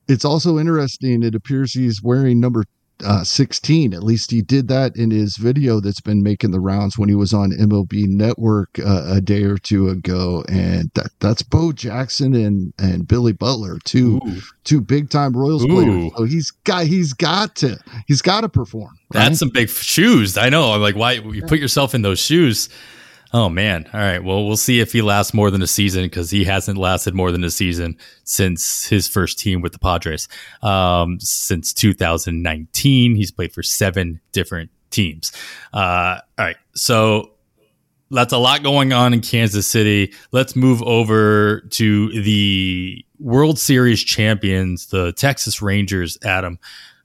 it's 0.08 0.24
also 0.24 0.58
interesting. 0.58 1.22
It 1.22 1.34
appears 1.34 1.72
he's 1.72 2.02
wearing 2.02 2.40
number 2.40 2.64
uh, 3.04 3.24
16. 3.24 3.94
At 3.94 4.02
least 4.02 4.30
he 4.30 4.42
did 4.42 4.68
that 4.68 4.96
in 4.96 5.10
his 5.10 5.36
video 5.36 5.80
that's 5.80 6.00
been 6.00 6.22
making 6.22 6.50
the 6.50 6.60
rounds 6.60 6.98
when 6.98 7.08
he 7.08 7.14
was 7.14 7.32
on 7.32 7.52
MLB 7.52 8.06
Network 8.08 8.78
uh, 8.78 9.04
a 9.06 9.20
day 9.20 9.44
or 9.44 9.58
two 9.58 9.88
ago. 9.88 10.44
And 10.48 10.90
that, 10.94 11.10
that's 11.20 11.42
Bo 11.42 11.72
Jackson 11.72 12.34
and 12.34 12.72
and 12.78 13.06
Billy 13.06 13.32
Butler, 13.32 13.78
two 13.84 14.20
Ooh. 14.26 14.40
two 14.64 14.80
big 14.80 15.10
time 15.10 15.36
Royals 15.36 15.64
Ooh. 15.64 15.68
players. 15.68 16.12
So 16.16 16.24
he's 16.24 16.50
got 16.50 16.86
he's 16.86 17.12
got 17.12 17.56
to 17.56 17.78
he's 18.06 18.22
got 18.22 18.42
to 18.42 18.48
perform. 18.48 18.98
Right? 19.12 19.28
That's 19.28 19.38
some 19.38 19.50
big 19.50 19.68
shoes. 19.68 20.36
I 20.36 20.48
know. 20.48 20.72
I'm 20.72 20.80
like, 20.80 20.96
why 20.96 21.12
you 21.12 21.42
put 21.42 21.58
yourself 21.58 21.94
in 21.94 22.02
those 22.02 22.18
shoes? 22.18 22.68
Oh 23.34 23.48
man. 23.48 23.90
All 23.92 23.98
right. 23.98 24.22
Well, 24.22 24.46
we'll 24.46 24.56
see 24.56 24.78
if 24.78 24.92
he 24.92 25.02
lasts 25.02 25.34
more 25.34 25.50
than 25.50 25.60
a 25.60 25.66
season 25.66 26.04
because 26.04 26.30
he 26.30 26.44
hasn't 26.44 26.78
lasted 26.78 27.16
more 27.16 27.32
than 27.32 27.42
a 27.42 27.50
season 27.50 27.98
since 28.22 28.86
his 28.86 29.08
first 29.08 29.40
team 29.40 29.60
with 29.60 29.72
the 29.72 29.78
Padres. 29.80 30.28
Um, 30.62 31.18
since 31.18 31.74
2019, 31.74 33.16
he's 33.16 33.32
played 33.32 33.52
for 33.52 33.64
seven 33.64 34.20
different 34.30 34.70
teams. 34.90 35.32
Uh, 35.72 36.20
all 36.38 36.44
right. 36.44 36.56
So 36.76 37.32
that's 38.08 38.32
a 38.32 38.38
lot 38.38 38.62
going 38.62 38.92
on 38.92 39.12
in 39.12 39.20
Kansas 39.20 39.66
City. 39.66 40.12
Let's 40.30 40.54
move 40.54 40.80
over 40.84 41.62
to 41.70 42.22
the 42.22 43.04
World 43.18 43.58
Series 43.58 44.04
champions, 44.04 44.86
the 44.86 45.12
Texas 45.12 45.60
Rangers. 45.60 46.16
Adam, 46.22 46.60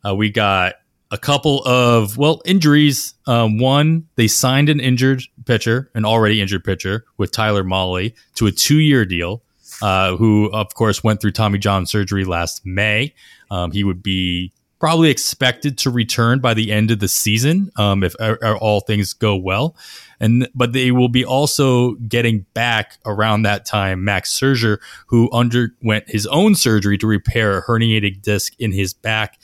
uh, 0.07 0.13
we 0.13 0.29
got 0.29 0.75
a 1.11 1.17
couple 1.17 1.63
of 1.65 2.17
well 2.17 2.41
injuries. 2.45 3.13
Um, 3.25 3.57
one, 3.57 4.07
they 4.15 4.27
signed 4.27 4.69
an 4.69 4.79
injured 4.79 5.23
pitcher, 5.45 5.89
an 5.93 6.05
already 6.05 6.41
injured 6.41 6.63
pitcher, 6.63 7.05
with 7.17 7.31
Tyler 7.31 7.63
Mahle 7.63 8.13
to 8.35 8.47
a 8.47 8.51
two-year 8.51 9.05
deal. 9.05 9.41
Uh, 9.81 10.17
who 10.17 10.51
of 10.51 10.73
course 10.73 11.05
went 11.05 11.21
through 11.21 11.31
Tommy 11.31 11.57
John 11.57 11.85
surgery 11.85 12.25
last 12.25 12.65
May. 12.65 13.13
Um, 13.49 13.71
he 13.71 13.85
would 13.85 14.03
be 14.03 14.51
probably 14.79 15.09
expected 15.09 15.77
to 15.77 15.89
return 15.89 16.39
by 16.39 16.53
the 16.53 16.71
end 16.71 16.91
of 16.91 16.99
the 16.99 17.07
season 17.07 17.71
um, 17.77 18.03
if 18.03 18.13
all 18.59 18.79
things 18.81 19.13
go 19.13 19.37
well. 19.37 19.75
And 20.19 20.49
but 20.53 20.73
they 20.73 20.91
will 20.91 21.07
be 21.07 21.23
also 21.23 21.93
getting 21.93 22.45
back 22.53 22.97
around 23.05 23.43
that 23.43 23.65
time 23.65 24.03
Max 24.03 24.37
Scherzer, 24.37 24.79
who 25.07 25.29
underwent 25.31 26.09
his 26.09 26.25
own 26.27 26.55
surgery 26.55 26.97
to 26.97 27.07
repair 27.07 27.57
a 27.57 27.63
herniated 27.63 28.21
disc 28.21 28.53
in 28.59 28.73
his 28.73 28.93
back 28.93 29.39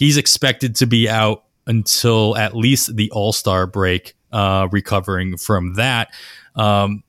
he's 0.00 0.16
expected 0.16 0.74
to 0.76 0.86
be 0.86 1.08
out 1.08 1.44
until 1.66 2.36
at 2.36 2.56
least 2.56 2.96
the 2.96 3.10
All 3.12 3.32
Star 3.32 3.66
break, 3.68 4.14
uh, 4.32 4.66
recovering 4.72 5.36
from 5.36 5.74
that. 5.74 6.10
Um, 6.56 7.04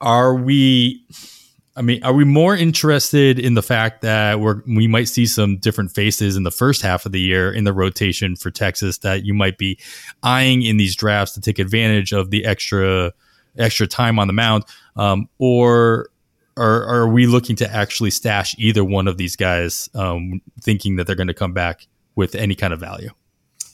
are 0.00 0.34
we? 0.34 1.04
I 1.76 1.82
mean, 1.82 2.02
are 2.02 2.12
we 2.12 2.24
more 2.24 2.56
interested 2.56 3.38
in 3.38 3.54
the 3.54 3.62
fact 3.62 4.02
that 4.02 4.40
we're 4.40 4.62
we 4.66 4.86
might 4.86 5.08
see 5.08 5.26
some 5.26 5.58
different 5.58 5.92
faces 5.92 6.36
in 6.36 6.44
the 6.44 6.50
first 6.50 6.80
half 6.82 7.04
of 7.04 7.12
the 7.12 7.20
year 7.20 7.52
in 7.52 7.64
the 7.64 7.72
rotation 7.72 8.34
for 8.34 8.50
Texas 8.50 8.98
that 8.98 9.24
you 9.24 9.34
might 9.34 9.58
be 9.58 9.78
eyeing 10.22 10.62
in 10.62 10.76
these 10.76 10.96
drafts 10.96 11.34
to 11.34 11.40
take 11.40 11.58
advantage 11.58 12.12
of 12.12 12.30
the 12.30 12.44
extra 12.44 13.12
extra 13.56 13.86
time 13.86 14.18
on 14.18 14.28
the 14.28 14.32
mound, 14.32 14.64
um, 14.96 15.28
or 15.38 16.08
or, 16.58 16.82
or, 16.82 17.00
are 17.02 17.08
we 17.08 17.26
looking 17.26 17.56
to 17.56 17.74
actually 17.74 18.10
stash 18.10 18.54
either 18.58 18.84
one 18.84 19.08
of 19.08 19.16
these 19.16 19.36
guys, 19.36 19.88
um, 19.94 20.40
thinking 20.60 20.96
that 20.96 21.06
they're 21.06 21.16
going 21.16 21.28
to 21.28 21.34
come 21.34 21.52
back 21.52 21.86
with 22.14 22.34
any 22.34 22.54
kind 22.54 22.72
of 22.72 22.80
value? 22.80 23.10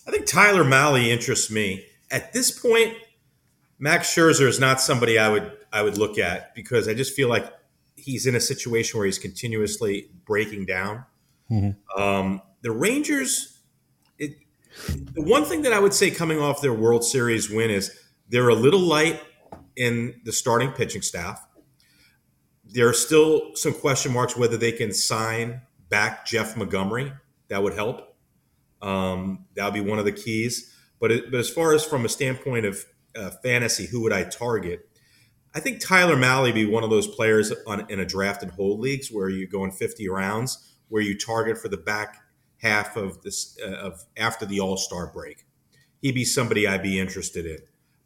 I 0.07 0.11
think 0.11 0.27
Tyler 0.27 0.65
Mahle 0.65 1.09
interests 1.09 1.51
me 1.51 1.87
at 2.11 2.33
this 2.33 2.51
point. 2.51 2.95
Max 3.79 4.15
Scherzer 4.15 4.47
is 4.47 4.61
not 4.61 4.81
somebody 4.81 5.19
I 5.19 5.29
would 5.29 5.51
I 5.73 5.83
would 5.83 5.99
look 5.99 6.19
at 6.19 6.55
because 6.55 6.87
I 6.87 6.95
just 6.95 7.15
feel 7.15 7.29
like 7.29 7.53
he's 7.97 8.27
in 8.27 8.35
a 8.35 8.41
situation 8.41 8.99
where 8.99 9.07
he's 9.07 9.19
continuously 9.19 10.11
breaking 10.25 10.67
down. 10.67 11.05
Mm-hmm. 11.51 12.01
Um, 12.01 12.43
the 12.63 12.71
Rangers, 12.71 13.59
it, 14.19 14.37
the 14.89 15.23
one 15.23 15.45
thing 15.45 15.63
that 15.63 15.73
I 15.73 15.81
would 15.81 15.95
say 15.95 16.11
coming 16.11 16.39
off 16.39 16.61
their 16.61 16.73
World 16.73 17.05
Series 17.05 17.51
win 17.51 17.71
is 17.71 17.99
they're 18.29 18.49
a 18.49 18.55
little 18.55 18.81
light 18.81 19.21
in 19.77 20.21
the 20.25 20.33
starting 20.33 20.71
pitching 20.71 21.03
staff 21.03 21.45
there 22.75 22.89
are 22.89 22.95
still 22.95 23.55
some 23.55 23.73
question 23.73 24.13
marks 24.13 24.37
whether 24.37 24.57
they 24.57 24.73
can 24.73 24.93
sign 24.93 25.63
back 25.89 26.27
Jeff 26.27 26.57
Montgomery. 26.57 27.13
That 27.49 27.63
would 27.63 27.75
help. 27.75 28.17
Um, 28.83 29.47
that 29.55 29.65
would 29.65 29.75
be 29.75 29.81
one 29.81 30.01
of 30.01 30.05
the 30.05 30.13
keys. 30.13 30.75
But, 31.01 31.13
it, 31.13 31.31
but 31.31 31.39
as 31.39 31.49
far 31.49 31.73
as 31.73 31.85
from 31.85 32.05
a 32.05 32.09
standpoint 32.09 32.67
of 32.67 32.85
uh, 33.17 33.31
fantasy, 33.43 33.87
who 33.87 34.03
would 34.03 34.13
I 34.13 34.25
target? 34.25 34.89
I 35.55 35.61
think 35.61 35.81
Tyler 35.81 36.17
Mahle 36.17 36.53
be 36.53 36.67
one 36.67 36.83
of 36.83 36.91
those 36.91 37.07
players 37.07 37.53
on, 37.65 37.89
in 37.89 38.01
a 38.01 38.05
draft 38.05 38.43
and 38.43 38.51
hold 38.51 38.81
leagues 38.81 39.09
where 39.09 39.29
you 39.29 39.47
go 39.47 39.65
in 39.65 39.71
50 39.71 40.09
rounds, 40.09 40.75
where 40.89 41.03
you 41.03 41.17
target 41.17 41.57
for 41.59 41.69
the 41.69 41.77
back 41.77 42.23
half 42.59 42.97
of 42.97 43.23
this 43.23 43.57
uh, 43.65 43.71
of 43.71 44.05
after 44.17 44.47
the 44.47 44.59
All 44.59 44.77
Star 44.77 45.07
break. 45.07 45.47
He'd 46.03 46.17
be 46.17 46.25
somebody 46.25 46.67
I'd 46.67 46.83
be 46.83 46.99
interested 46.99 47.47
in. 47.47 47.59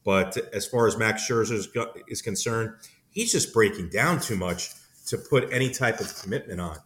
But 0.05 0.37
as 0.53 0.67
far 0.67 0.87
as 0.87 0.99
Max 0.99 1.27
Scherzer 1.27 2.03
is 2.07 2.23
concerned, 2.23 2.75
he's 3.19 3.33
just 3.33 3.53
breaking 3.53 3.89
down 3.89 4.21
too 4.21 4.37
much 4.37 4.71
to 5.07 5.19
put 5.19 5.53
any 5.53 5.71
type 5.71 5.99
of 5.99 6.23
commitment 6.23 6.61
on, 6.61 6.79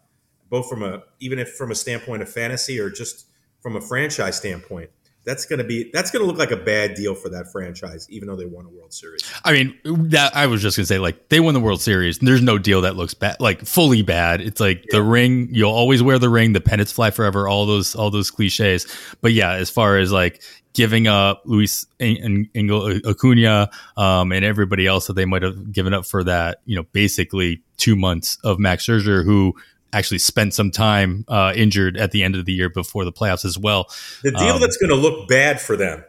both 0.49 0.67
from 0.67 0.83
a 0.83 1.03
even 1.21 1.39
if 1.39 1.53
from 1.55 1.71
a 1.71 1.75
standpoint 1.75 2.23
of 2.23 2.33
fantasy 2.33 2.81
or 2.81 2.89
just 2.89 3.27
from 3.61 3.77
a 3.77 3.81
franchise 3.83 4.37
standpoint. 4.37 4.89
That's 5.25 5.45
gonna 5.45 5.63
be 5.63 5.91
that's 5.93 6.11
gonna 6.11 6.25
look 6.25 6.39
like 6.39 6.51
a 6.51 6.57
bad 6.57 6.95
deal 6.95 7.15
for 7.15 7.29
that 7.29 7.53
franchise, 7.53 8.09
even 8.11 8.29
though 8.29 8.35
they 8.35 8.47
won 8.47 8.65
a 8.65 8.71
World 8.71 8.93
Series. 8.95 9.23
I 9.45 9.53
mean, 9.53 9.79
that 9.85 10.35
I 10.35 10.47
was 10.47 10.63
just 10.63 10.77
gonna 10.77 10.87
say, 10.87 10.99
like 10.99 11.29
they 11.29 11.39
won 11.39 11.55
the 11.55 11.61
World 11.61 11.83
Series. 11.83 12.19
There's 12.19 12.43
no 12.43 12.59
deal 12.59 12.81
that 12.81 12.97
looks 12.97 13.15
bad, 13.15 13.37
like 13.39 13.65
fully 13.65 14.03
bad. 14.03 14.41
It's 14.41 14.59
like 14.59 14.79
yeah. 14.79 14.99
the 14.99 15.03
ring. 15.03 15.51
You'll 15.53 15.71
always 15.71 16.03
wear 16.03 16.19
the 16.19 16.31
ring. 16.31 16.55
The 16.55 16.61
pennants 16.61 16.91
fly 16.91 17.11
forever. 17.11 17.47
All 17.47 17.67
those 17.67 17.95
all 17.95 18.11
those 18.11 18.31
cliches. 18.33 18.87
But 19.21 19.33
yeah, 19.33 19.53
as 19.53 19.71
far 19.71 19.99
as 19.99 20.11
like 20.11 20.43
giving 20.75 21.07
up 21.07 21.43
Luis 21.45 21.87
Angel 22.01 22.99
Acuna 23.07 23.71
um, 23.97 24.33
and 24.33 24.45
everybody 24.45 24.87
else 24.87 25.07
that 25.07 25.15
they 25.15 25.25
might 25.25 25.43
have 25.43 25.73
given 25.73 25.93
up 25.93 26.07
for 26.07 26.25
that, 26.25 26.61
you 26.65 26.77
know, 26.77 26.85
basically 26.93 27.63
two 27.77 27.95
months 27.97 28.39
of 28.43 28.59
Max 28.59 28.87
Scherzer, 28.87 29.25
who 29.25 29.55
actually 29.93 30.19
spent 30.19 30.55
some 30.55 30.71
time 30.71 31.25
uh, 31.29 31.53
injured 31.55 31.97
at 31.99 32.13
the 32.13 32.23
end 32.23 32.35
of 32.35 32.47
the 32.47 32.53
year 32.53 32.71
before 32.71 33.05
the 33.05 33.13
playoffs 33.13 33.45
as 33.45 33.59
well. 33.59 33.89
The 34.23 34.31
deal 34.31 34.55
Um, 34.55 34.61
that's 34.61 34.79
going 34.79 34.89
to 34.91 34.97
look 34.97 35.29
bad 35.29 35.61
for 35.61 35.77
them 35.77 36.05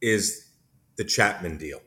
is 0.00 0.48
the 0.96 1.04
Chapman 1.04 1.56
deal. 1.58 1.80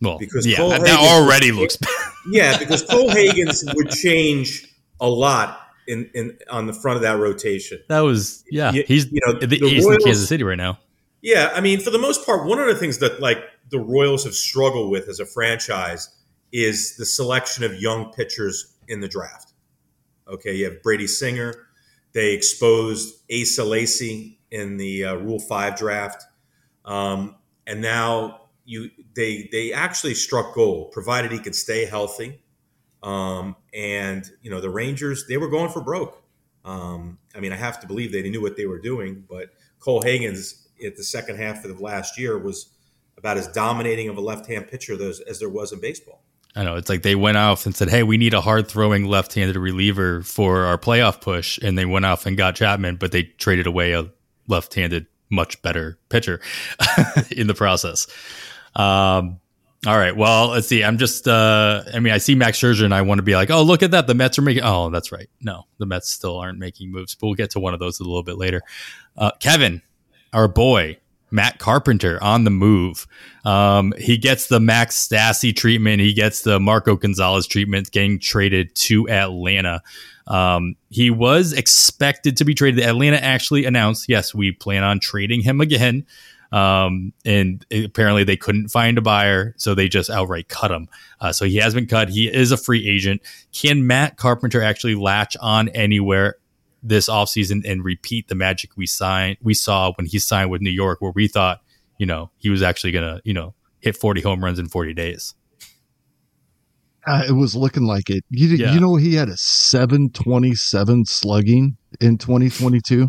Well, 0.00 0.18
because 0.18 0.46
yeah, 0.46 0.56
Cole 0.56 0.70
that 0.70 0.80
Hagen- 0.86 0.96
already 0.96 1.52
looks 1.52 1.76
bad. 1.76 1.90
Yeah, 2.30 2.58
because 2.58 2.82
Cole 2.84 3.10
Ragans 3.10 3.64
would 3.74 3.90
change 3.90 4.66
a 5.00 5.08
lot 5.08 5.60
in, 5.88 6.10
in 6.14 6.38
on 6.50 6.66
the 6.66 6.72
front 6.72 6.96
of 6.96 7.02
that 7.02 7.18
rotation. 7.18 7.80
That 7.88 8.00
was 8.00 8.44
yeah. 8.50 8.70
You- 8.72 8.84
he's 8.86 9.10
you 9.10 9.20
know, 9.26 9.32
the, 9.32 9.46
the 9.46 9.56
ace 9.56 9.84
Royals- 9.84 9.96
in 9.96 10.04
Kansas 10.04 10.28
City 10.28 10.44
right 10.44 10.56
now. 10.56 10.78
Yeah, 11.20 11.50
I 11.52 11.60
mean, 11.60 11.80
for 11.80 11.90
the 11.90 11.98
most 11.98 12.24
part, 12.24 12.46
one 12.46 12.60
of 12.60 12.66
the 12.68 12.76
things 12.76 12.98
that 12.98 13.20
like 13.20 13.38
the 13.70 13.80
Royals 13.80 14.22
have 14.24 14.34
struggled 14.34 14.90
with 14.90 15.08
as 15.08 15.18
a 15.18 15.26
franchise 15.26 16.08
is 16.52 16.96
the 16.96 17.04
selection 17.04 17.64
of 17.64 17.74
young 17.74 18.12
pitchers 18.12 18.74
in 18.86 19.00
the 19.00 19.08
draft. 19.08 19.52
Okay, 20.28 20.54
you 20.54 20.66
have 20.66 20.82
Brady 20.82 21.06
Singer. 21.08 21.66
They 22.12 22.34
exposed 22.34 23.22
Asa 23.32 23.64
Lacy 23.64 24.38
in 24.50 24.76
the 24.76 25.06
uh, 25.06 25.14
Rule 25.16 25.40
Five 25.40 25.76
draft, 25.76 26.22
um, 26.84 27.34
and 27.66 27.80
now 27.82 28.42
you 28.64 28.90
they 29.14 29.48
they 29.50 29.72
actually 29.72 30.14
struck 30.14 30.54
gold, 30.54 30.92
provided 30.92 31.32
he 31.32 31.38
could 31.38 31.54
stay 31.56 31.84
healthy. 31.84 32.40
Um, 33.02 33.56
and 33.72 34.28
you 34.42 34.50
know 34.50 34.60
the 34.60 34.70
Rangers 34.70 35.26
they 35.28 35.36
were 35.36 35.48
going 35.48 35.70
for 35.70 35.80
broke. 35.80 36.22
Um, 36.64 37.18
I 37.34 37.40
mean, 37.40 37.52
I 37.52 37.56
have 37.56 37.80
to 37.80 37.86
believe 37.86 38.12
they 38.12 38.28
knew 38.28 38.42
what 38.42 38.56
they 38.56 38.66
were 38.66 38.78
doing, 38.78 39.24
but 39.28 39.50
Cole 39.78 40.02
Ragans 40.02 40.66
at 40.84 40.96
the 40.96 41.04
second 41.04 41.36
half 41.36 41.64
of 41.64 41.80
last 41.80 42.18
year 42.18 42.38
was 42.38 42.70
about 43.16 43.36
as 43.36 43.48
dominating 43.48 44.08
of 44.08 44.16
a 44.16 44.20
left-hand 44.20 44.68
pitcher 44.68 45.00
as, 45.02 45.20
as 45.20 45.40
there 45.40 45.48
was 45.48 45.72
in 45.72 45.80
baseball. 45.80 46.22
I 46.54 46.64
know 46.64 46.76
it's 46.76 46.88
like 46.88 47.02
they 47.02 47.14
went 47.14 47.36
off 47.36 47.66
and 47.66 47.76
said, 47.76 47.88
"Hey, 47.88 48.02
we 48.02 48.16
need 48.16 48.34
a 48.34 48.40
hard-throwing 48.40 49.04
left-handed 49.04 49.56
reliever 49.56 50.22
for 50.22 50.64
our 50.64 50.78
playoff 50.78 51.20
push," 51.20 51.58
and 51.58 51.78
they 51.78 51.84
went 51.84 52.04
off 52.04 52.26
and 52.26 52.36
got 52.36 52.56
Chapman, 52.56 52.96
but 52.96 53.12
they 53.12 53.24
traded 53.24 53.66
away 53.66 53.92
a 53.92 54.10
left-handed, 54.48 55.06
much 55.30 55.60
better 55.62 55.98
pitcher 56.08 56.40
in 57.30 57.46
the 57.46 57.54
process. 57.54 58.06
Um, 58.74 59.40
all 59.86 59.96
right, 59.96 60.16
well, 60.16 60.48
let's 60.48 60.66
see. 60.66 60.82
I'm 60.82 60.98
just, 60.98 61.28
uh, 61.28 61.84
I 61.94 62.00
mean, 62.00 62.12
I 62.12 62.18
see 62.18 62.34
Max 62.34 62.58
Scherzer, 62.58 62.84
and 62.84 62.92
I 62.92 63.02
want 63.02 63.18
to 63.18 63.22
be 63.22 63.36
like, 63.36 63.50
"Oh, 63.50 63.62
look 63.62 63.82
at 63.82 63.92
that! 63.92 64.08
The 64.08 64.14
Mets 64.14 64.38
are 64.38 64.42
making." 64.42 64.64
Oh, 64.64 64.90
that's 64.90 65.12
right. 65.12 65.28
No, 65.40 65.64
the 65.78 65.86
Mets 65.86 66.10
still 66.10 66.36
aren't 66.36 66.58
making 66.58 66.90
moves, 66.90 67.14
but 67.14 67.28
we'll 67.28 67.36
get 67.36 67.50
to 67.50 67.60
one 67.60 67.74
of 67.74 67.80
those 67.80 68.00
a 68.00 68.04
little 68.04 68.24
bit 68.24 68.38
later. 68.38 68.62
Uh, 69.16 69.30
Kevin, 69.40 69.82
our 70.32 70.48
boy. 70.48 70.98
Matt 71.30 71.58
Carpenter 71.58 72.18
on 72.22 72.44
the 72.44 72.50
move. 72.50 73.06
Um, 73.44 73.92
he 73.98 74.16
gets 74.16 74.46
the 74.46 74.60
Max 74.60 75.06
Stassi 75.06 75.54
treatment. 75.54 76.00
He 76.00 76.14
gets 76.14 76.40
the 76.40 76.58
Marco 76.58 76.96
Gonzalez 76.96 77.46
treatment, 77.46 77.90
getting 77.90 78.18
traded 78.18 78.74
to 78.76 79.06
Atlanta. 79.10 79.82
Um, 80.26 80.76
he 80.88 81.10
was 81.10 81.52
expected 81.52 82.38
to 82.38 82.46
be 82.46 82.54
traded. 82.54 82.82
Atlanta 82.82 83.18
actually 83.18 83.66
announced, 83.66 84.08
yes, 84.08 84.34
we 84.34 84.52
plan 84.52 84.82
on 84.82 85.00
trading 85.00 85.42
him 85.42 85.60
again. 85.60 86.06
Um, 86.50 87.12
and 87.26 87.64
apparently 87.70 88.24
they 88.24 88.36
couldn't 88.36 88.68
find 88.68 88.96
a 88.96 89.02
buyer, 89.02 89.54
so 89.58 89.74
they 89.74 89.88
just 89.88 90.08
outright 90.08 90.48
cut 90.48 90.70
him. 90.70 90.88
Uh, 91.20 91.30
so 91.32 91.44
he 91.44 91.56
has 91.56 91.74
been 91.74 91.86
cut. 91.86 92.08
He 92.08 92.26
is 92.32 92.52
a 92.52 92.56
free 92.56 92.88
agent. 92.88 93.20
Can 93.52 93.86
Matt 93.86 94.16
Carpenter 94.16 94.62
actually 94.62 94.94
latch 94.94 95.36
on 95.40 95.68
anywhere 95.70 96.36
this 96.82 97.08
offseason 97.08 97.68
and 97.68 97.84
repeat 97.84 98.28
the 98.28 98.34
magic 98.34 98.70
we 98.76 98.86
signed 98.86 99.36
we 99.42 99.52
saw 99.52 99.92
when 99.96 100.06
he 100.06 100.18
signed 100.18 100.50
with 100.50 100.62
New 100.62 100.70
York, 100.70 101.00
where 101.00 101.12
we 101.14 101.28
thought, 101.28 101.60
you 101.98 102.06
know, 102.06 102.30
he 102.38 102.48
was 102.50 102.62
actually 102.62 102.92
gonna, 102.92 103.20
you 103.24 103.34
know, 103.34 103.52
hit 103.80 103.96
40 103.96 104.20
home 104.22 104.42
runs 104.42 104.58
in 104.58 104.68
40 104.68 104.94
days. 104.94 105.34
Uh, 107.06 107.24
it 107.28 107.32
was 107.32 107.56
looking 107.56 107.84
like 107.84 108.10
it. 108.10 108.24
You, 108.30 108.48
Yeah. 108.48 108.74
you 108.74 108.80
know, 108.80 108.96
he 108.96 109.14
had 109.14 109.28
a 109.28 109.36
727 109.36 111.04
slugging 111.06 111.76
in 112.00 112.18
2022. 112.18 113.08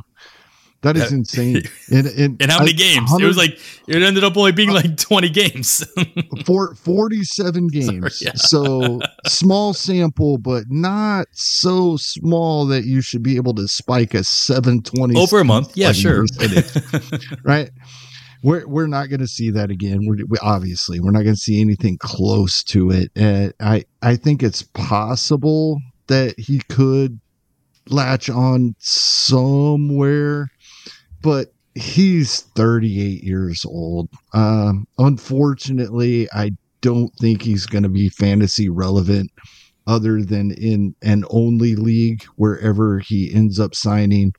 That 0.82 0.96
is 0.96 1.12
insane. 1.12 1.64
And, 1.92 2.08
and, 2.08 2.42
And 2.42 2.52
how 2.52 2.60
many 2.60 2.72
I- 2.72 2.76
games? 2.76 3.12
It 3.20 3.26
was 3.26 3.36
like 3.38 3.60
it 3.88 4.02
ended 4.02 4.24
up 4.24 4.38
only 4.38 4.52
being 4.54 4.70
uh, 4.70 4.76
like 4.76 4.96
20 4.98 5.30
games. 5.30 5.86
for 6.46 6.74
47 6.76 7.68
games. 7.68 8.22
yeah. 8.22 8.32
So 8.36 9.00
small 9.28 9.74
sample, 9.74 10.38
but 10.38 10.64
not 10.70 11.28
so 11.32 11.98
small 11.98 12.66
that 12.68 12.86
you 12.86 13.02
should 13.02 13.24
be 13.24 13.36
able 13.36 13.54
to 13.56 13.68
spike 13.68 14.14
a 14.14 14.24
720 14.24 15.20
Over 15.20 15.40
a 15.40 15.44
month. 15.46 15.76
Yeah, 15.76 15.92
sure. 15.92 16.26
right? 17.44 17.72
We're 18.42 18.66
we're 18.68 18.88
not 18.88 19.10
going 19.10 19.20
to 19.20 19.28
see 19.28 19.50
that 19.52 19.70
again. 19.70 20.06
We're 20.06 20.26
we, 20.28 20.38
obviously 20.42 21.02
we're 21.02 21.12
not 21.12 21.24
going 21.24 21.36
to 21.36 21.42
see 21.42 21.60
anything 21.60 21.98
close 21.98 22.64
to 22.66 22.90
it. 22.92 23.12
And 23.16 23.54
I 23.60 23.84
I 24.02 24.16
think 24.16 24.44
it's 24.44 24.62
possible 24.64 25.82
that 26.08 26.40
he 26.40 26.60
could 26.70 27.20
latch 27.90 28.30
on 28.30 28.76
somewhere, 28.80 30.50
but 31.22 31.54
he's 31.76 32.42
38 32.56 33.24
years 33.24 33.66
old. 33.66 34.10
Um, 34.34 34.88
unfortunately, 34.98 36.28
I 36.34 36.52
don't 36.82 37.14
think 37.20 37.42
he's 37.42 37.66
going 37.66 37.84
to 37.84 37.90
be 37.90 38.10
fantasy 38.10 38.70
relevant 38.70 39.32
other 39.88 40.24
than 40.24 40.52
in 40.52 40.96
an 41.02 41.26
only 41.30 41.76
league 41.76 42.24
wherever 42.36 43.00
he 43.00 43.34
ends 43.34 43.60
up 43.60 43.74
signing, 43.76 44.34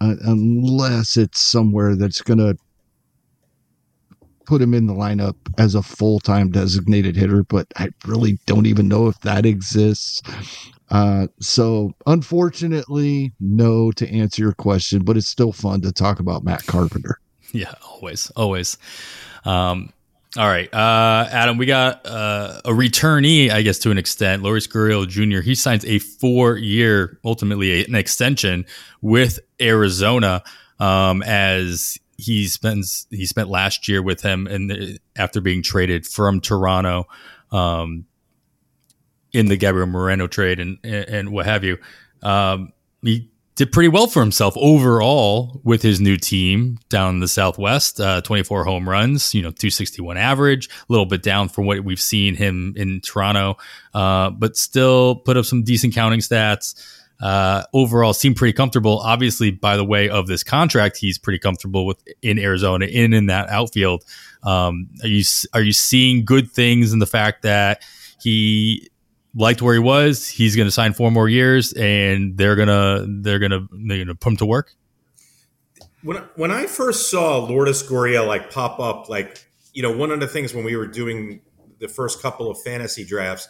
uh, 0.00 0.14
unless 0.22 1.16
it's 1.16 1.40
somewhere 1.40 1.96
that's 1.96 2.22
going 2.22 2.38
to 2.38 2.56
put 4.46 4.62
him 4.62 4.74
in 4.74 4.86
the 4.86 4.94
lineup 4.94 5.34
as 5.58 5.74
a 5.74 5.82
full-time 5.82 6.50
designated 6.50 7.16
hitter 7.16 7.42
but 7.42 7.66
i 7.78 7.88
really 8.06 8.38
don't 8.46 8.66
even 8.66 8.86
know 8.86 9.08
if 9.08 9.18
that 9.20 9.44
exists 9.44 10.22
uh, 10.90 11.26
so 11.40 11.92
unfortunately 12.06 13.32
no 13.40 13.90
to 13.92 14.08
answer 14.08 14.42
your 14.42 14.52
question 14.52 15.02
but 15.02 15.16
it's 15.16 15.28
still 15.28 15.52
fun 15.52 15.80
to 15.80 15.92
talk 15.92 16.20
about 16.20 16.44
matt 16.44 16.64
carpenter 16.66 17.18
Yeah, 17.52 17.72
always, 17.82 18.30
always. 18.30 18.76
Um, 19.44 19.92
all 20.36 20.46
right, 20.46 20.72
uh, 20.74 21.28
Adam, 21.30 21.56
we 21.56 21.64
got 21.64 22.04
uh, 22.04 22.60
a 22.64 22.70
returnee, 22.70 23.50
I 23.50 23.62
guess, 23.62 23.78
to 23.80 23.90
an 23.90 23.96
extent. 23.96 24.42
Lourdes 24.42 24.66
Gurriel 24.66 25.08
Jr. 25.08 25.40
He 25.40 25.54
signs 25.54 25.84
a 25.86 25.98
four-year, 25.98 27.18
ultimately 27.24 27.84
an 27.84 27.94
extension 27.94 28.66
with 29.00 29.38
Arizona, 29.60 30.42
um, 30.78 31.22
as 31.22 31.96
he 32.18 32.48
spends 32.48 33.06
he 33.10 33.24
spent 33.24 33.48
last 33.48 33.88
year 33.88 34.02
with 34.02 34.20
him, 34.20 34.46
and 34.46 34.98
after 35.16 35.40
being 35.40 35.62
traded 35.62 36.06
from 36.06 36.40
Toronto, 36.40 37.06
um, 37.50 38.04
in 39.36 39.46
the 39.46 39.56
Gabriel 39.56 39.86
Moreno 39.86 40.26
trade 40.26 40.58
and 40.58 40.78
and 40.84 41.30
what 41.30 41.44
have 41.46 41.62
you. 41.62 41.78
Um, 42.22 42.72
he 43.02 43.30
did 43.54 43.70
pretty 43.70 43.88
well 43.88 44.06
for 44.06 44.20
himself 44.20 44.54
overall 44.56 45.60
with 45.62 45.82
his 45.82 46.00
new 46.00 46.16
team 46.16 46.78
down 46.88 47.14
in 47.14 47.20
the 47.20 47.28
Southwest. 47.28 48.00
Uh, 48.00 48.20
24 48.22 48.64
home 48.64 48.88
runs, 48.88 49.34
you 49.34 49.42
know, 49.42 49.50
261 49.50 50.16
average, 50.16 50.68
a 50.68 50.72
little 50.88 51.06
bit 51.06 51.22
down 51.22 51.48
from 51.48 51.66
what 51.66 51.82
we've 51.84 52.00
seen 52.00 52.34
him 52.34 52.74
in 52.76 53.00
Toronto, 53.00 53.56
uh, 53.94 54.30
but 54.30 54.56
still 54.56 55.16
put 55.16 55.36
up 55.36 55.44
some 55.44 55.62
decent 55.62 55.94
counting 55.94 56.20
stats. 56.20 56.74
Uh, 57.18 57.62
overall, 57.72 58.12
seemed 58.12 58.36
pretty 58.36 58.52
comfortable. 58.52 58.98
Obviously, 58.98 59.50
by 59.50 59.78
the 59.78 59.84
way 59.84 60.08
of 60.10 60.26
this 60.26 60.42
contract, 60.42 60.98
he's 60.98 61.18
pretty 61.18 61.38
comfortable 61.38 61.86
with 61.86 62.02
in 62.20 62.38
Arizona, 62.38 62.84
in 62.84 63.14
in 63.14 63.26
that 63.26 63.48
outfield. 63.48 64.04
Um, 64.42 64.90
are 65.02 65.08
you 65.08 65.24
are 65.54 65.62
you 65.62 65.72
seeing 65.72 66.26
good 66.26 66.50
things 66.50 66.92
in 66.92 66.98
the 66.98 67.06
fact 67.06 67.40
that 67.42 67.82
he 68.20 68.90
liked 69.36 69.60
where 69.62 69.74
he 69.74 69.80
was. 69.80 70.26
He's 70.26 70.56
going 70.56 70.66
to 70.66 70.72
sign 70.72 70.94
four 70.94 71.10
more 71.10 71.28
years, 71.28 71.72
and 71.74 72.36
they're 72.36 72.56
gonna 72.56 73.04
they're 73.06 73.38
gonna 73.38 73.68
they're 73.86 73.98
gonna 73.98 74.14
put 74.14 74.32
him 74.32 74.36
to 74.38 74.46
work. 74.46 74.74
When 76.02 76.16
when 76.34 76.50
I 76.50 76.66
first 76.66 77.10
saw 77.10 77.38
Lourdes 77.38 77.82
Gurriel 77.82 78.26
like 78.26 78.50
pop 78.50 78.80
up, 78.80 79.08
like 79.08 79.46
you 79.72 79.82
know, 79.82 79.96
one 79.96 80.10
of 80.10 80.20
the 80.20 80.26
things 80.26 80.54
when 80.54 80.64
we 80.64 80.74
were 80.74 80.86
doing 80.86 81.42
the 81.78 81.88
first 81.88 82.22
couple 82.22 82.50
of 82.50 82.60
fantasy 82.62 83.04
drafts, 83.04 83.48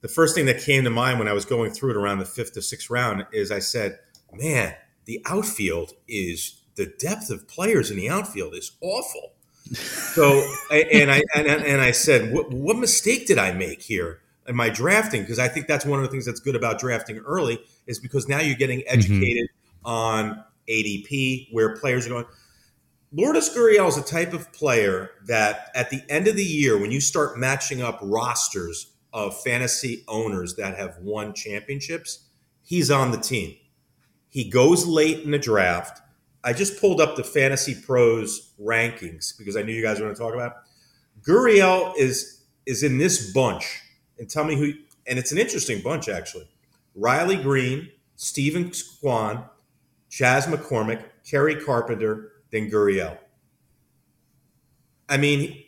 the 0.00 0.08
first 0.08 0.34
thing 0.34 0.46
that 0.46 0.60
came 0.60 0.84
to 0.84 0.90
mind 0.90 1.18
when 1.18 1.28
I 1.28 1.32
was 1.32 1.44
going 1.44 1.72
through 1.72 1.90
it 1.90 1.96
around 1.96 2.20
the 2.20 2.24
fifth 2.24 2.56
or 2.56 2.62
sixth 2.62 2.88
round 2.88 3.26
is 3.32 3.50
I 3.50 3.58
said, 3.58 3.98
"Man, 4.32 4.74
the 5.06 5.20
outfield 5.26 5.92
is 6.06 6.62
the 6.76 6.86
depth 6.98 7.30
of 7.30 7.48
players 7.48 7.90
in 7.90 7.96
the 7.96 8.08
outfield 8.08 8.54
is 8.54 8.72
awful." 8.80 9.32
So, 9.72 10.44
and 10.70 11.10
I 11.10 11.22
and, 11.34 11.46
and 11.46 11.80
I 11.80 11.90
said, 11.90 12.32
what, 12.32 12.50
"What 12.50 12.76
mistake 12.76 13.26
did 13.26 13.38
I 13.38 13.52
make 13.52 13.82
here?" 13.82 14.20
In 14.50 14.56
my 14.56 14.68
drafting 14.68 15.22
because 15.22 15.38
I 15.38 15.46
think 15.46 15.68
that's 15.68 15.86
one 15.86 16.00
of 16.00 16.04
the 16.04 16.10
things 16.10 16.26
that's 16.26 16.40
good 16.40 16.56
about 16.56 16.80
drafting 16.80 17.18
early 17.18 17.60
is 17.86 18.00
because 18.00 18.28
now 18.28 18.40
you're 18.40 18.56
getting 18.56 18.80
mm-hmm. 18.80 18.98
educated 18.98 19.48
on 19.84 20.44
ADP 20.68 21.52
where 21.52 21.76
players 21.76 22.04
are 22.06 22.10
going. 22.10 22.26
Lourdes 23.12 23.48
Gurriel 23.56 23.88
is 23.88 23.96
a 23.96 24.02
type 24.02 24.32
of 24.32 24.52
player 24.52 25.12
that 25.26 25.68
at 25.76 25.90
the 25.90 26.02
end 26.08 26.26
of 26.26 26.34
the 26.34 26.44
year, 26.44 26.76
when 26.78 26.90
you 26.90 27.00
start 27.00 27.38
matching 27.38 27.80
up 27.80 28.00
rosters 28.02 28.92
of 29.12 29.40
fantasy 29.40 30.04
owners 30.08 30.56
that 30.56 30.76
have 30.76 30.98
won 30.98 31.32
championships, 31.32 32.26
he's 32.62 32.90
on 32.90 33.12
the 33.12 33.18
team. 33.18 33.56
He 34.28 34.50
goes 34.50 34.84
late 34.84 35.20
in 35.20 35.30
the 35.30 35.38
draft. 35.38 36.02
I 36.42 36.52
just 36.52 36.80
pulled 36.80 37.00
up 37.00 37.16
the 37.16 37.24
Fantasy 37.24 37.74
Pros 37.74 38.52
rankings 38.60 39.36
because 39.36 39.56
I 39.56 39.62
knew 39.62 39.72
you 39.72 39.82
guys 39.82 40.00
were 40.00 40.06
going 40.06 40.16
to 40.16 40.20
talk 40.20 40.34
about. 40.34 40.52
It. 40.52 41.30
Gurriel 41.30 41.92
is 41.96 42.42
is 42.66 42.82
in 42.82 42.98
this 42.98 43.32
bunch 43.32 43.80
and 44.20 44.30
tell 44.30 44.44
me 44.44 44.54
who. 44.54 44.74
And 45.08 45.18
it's 45.18 45.32
an 45.32 45.38
interesting 45.38 45.80
bunch, 45.80 46.08
actually. 46.08 46.46
Riley 46.94 47.36
Greene, 47.36 47.90
Steven 48.14 48.70
Kwan, 49.00 49.44
Chas 50.08 50.46
McCormick, 50.46 51.02
Kerry 51.28 51.56
Carpenter, 51.56 52.32
then 52.52 52.70
Gurriel. 52.70 53.18
I 55.08 55.16
mean, 55.16 55.64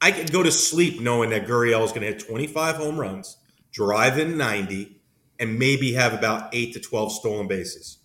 I 0.00 0.12
could 0.12 0.32
go 0.32 0.42
to 0.42 0.52
sleep 0.52 1.00
knowing 1.00 1.30
that 1.30 1.46
Gurriel 1.46 1.84
is 1.84 1.90
going 1.90 2.02
to 2.02 2.06
hit 2.06 2.20
25 2.20 2.76
home 2.76 2.98
runs, 2.98 3.38
drive 3.72 4.18
in 4.18 4.38
90, 4.38 5.00
and 5.38 5.58
maybe 5.58 5.92
have 5.94 6.14
about 6.14 6.54
eight 6.54 6.72
to 6.74 6.80
12 6.80 7.12
stolen 7.12 7.46
bases. 7.46 7.98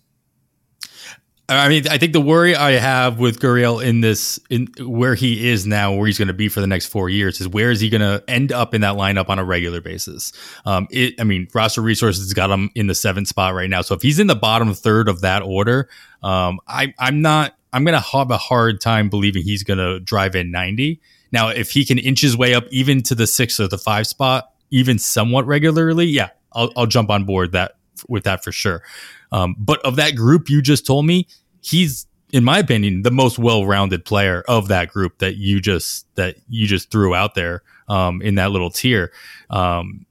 I 1.56 1.68
mean, 1.68 1.88
I 1.88 1.98
think 1.98 2.12
the 2.12 2.20
worry 2.20 2.54
I 2.54 2.72
have 2.72 3.18
with 3.18 3.40
Gurriel 3.40 3.84
in 3.84 4.00
this, 4.00 4.38
in 4.50 4.68
where 4.80 5.14
he 5.14 5.48
is 5.48 5.66
now, 5.66 5.94
where 5.94 6.06
he's 6.06 6.18
going 6.18 6.28
to 6.28 6.34
be 6.34 6.48
for 6.48 6.60
the 6.60 6.66
next 6.66 6.86
four 6.86 7.08
years, 7.08 7.40
is 7.40 7.48
where 7.48 7.70
is 7.70 7.80
he 7.80 7.88
going 7.88 8.00
to 8.00 8.22
end 8.28 8.52
up 8.52 8.74
in 8.74 8.80
that 8.82 8.96
lineup 8.96 9.28
on 9.28 9.38
a 9.38 9.44
regular 9.44 9.80
basis? 9.80 10.32
Um, 10.66 10.88
it, 10.90 11.14
I 11.20 11.24
mean, 11.24 11.48
roster 11.54 11.80
resources 11.80 12.32
got 12.32 12.50
him 12.50 12.70
in 12.74 12.86
the 12.86 12.94
seventh 12.94 13.28
spot 13.28 13.54
right 13.54 13.70
now. 13.70 13.82
So 13.82 13.94
if 13.94 14.02
he's 14.02 14.18
in 14.18 14.26
the 14.26 14.36
bottom 14.36 14.74
third 14.74 15.08
of 15.08 15.22
that 15.22 15.42
order, 15.42 15.88
um, 16.22 16.60
I, 16.66 16.94
I'm 16.98 17.22
not. 17.22 17.56
I'm 17.74 17.84
going 17.84 17.94
to 17.94 18.00
have 18.00 18.30
a 18.30 18.36
hard 18.36 18.82
time 18.82 19.08
believing 19.08 19.44
he's 19.44 19.62
going 19.62 19.78
to 19.78 19.98
drive 19.98 20.36
in 20.36 20.50
90. 20.50 21.00
Now, 21.32 21.48
if 21.48 21.70
he 21.70 21.86
can 21.86 21.98
inch 21.98 22.20
his 22.20 22.36
way 22.36 22.54
up 22.54 22.64
even 22.70 23.02
to 23.04 23.14
the 23.14 23.26
six 23.26 23.58
or 23.58 23.66
the 23.66 23.78
five 23.78 24.06
spot, 24.06 24.50
even 24.70 24.98
somewhat 24.98 25.46
regularly, 25.46 26.04
yeah, 26.04 26.28
I'll, 26.52 26.70
I'll 26.76 26.86
jump 26.86 27.08
on 27.08 27.24
board 27.24 27.52
that 27.52 27.76
with 28.08 28.24
that 28.24 28.44
for 28.44 28.52
sure. 28.52 28.82
Um, 29.30 29.56
but 29.58 29.80
of 29.84 29.96
that 29.96 30.14
group 30.14 30.50
you 30.50 30.60
just 30.60 30.86
told 30.86 31.06
me, 31.06 31.26
he's 31.62 32.06
in 32.32 32.44
my 32.44 32.58
opinion 32.58 33.02
the 33.02 33.10
most 33.10 33.38
well-rounded 33.38 34.04
player 34.04 34.42
of 34.48 34.68
that 34.68 34.88
group 34.88 35.18
that 35.18 35.36
you 35.36 35.60
just 35.60 36.06
that 36.16 36.36
you 36.48 36.66
just 36.66 36.90
threw 36.90 37.14
out 37.14 37.34
there 37.34 37.62
um, 37.88 38.20
in 38.22 38.34
that 38.34 38.50
little 38.50 38.70
tier. 38.70 39.12
Um, 39.50 40.04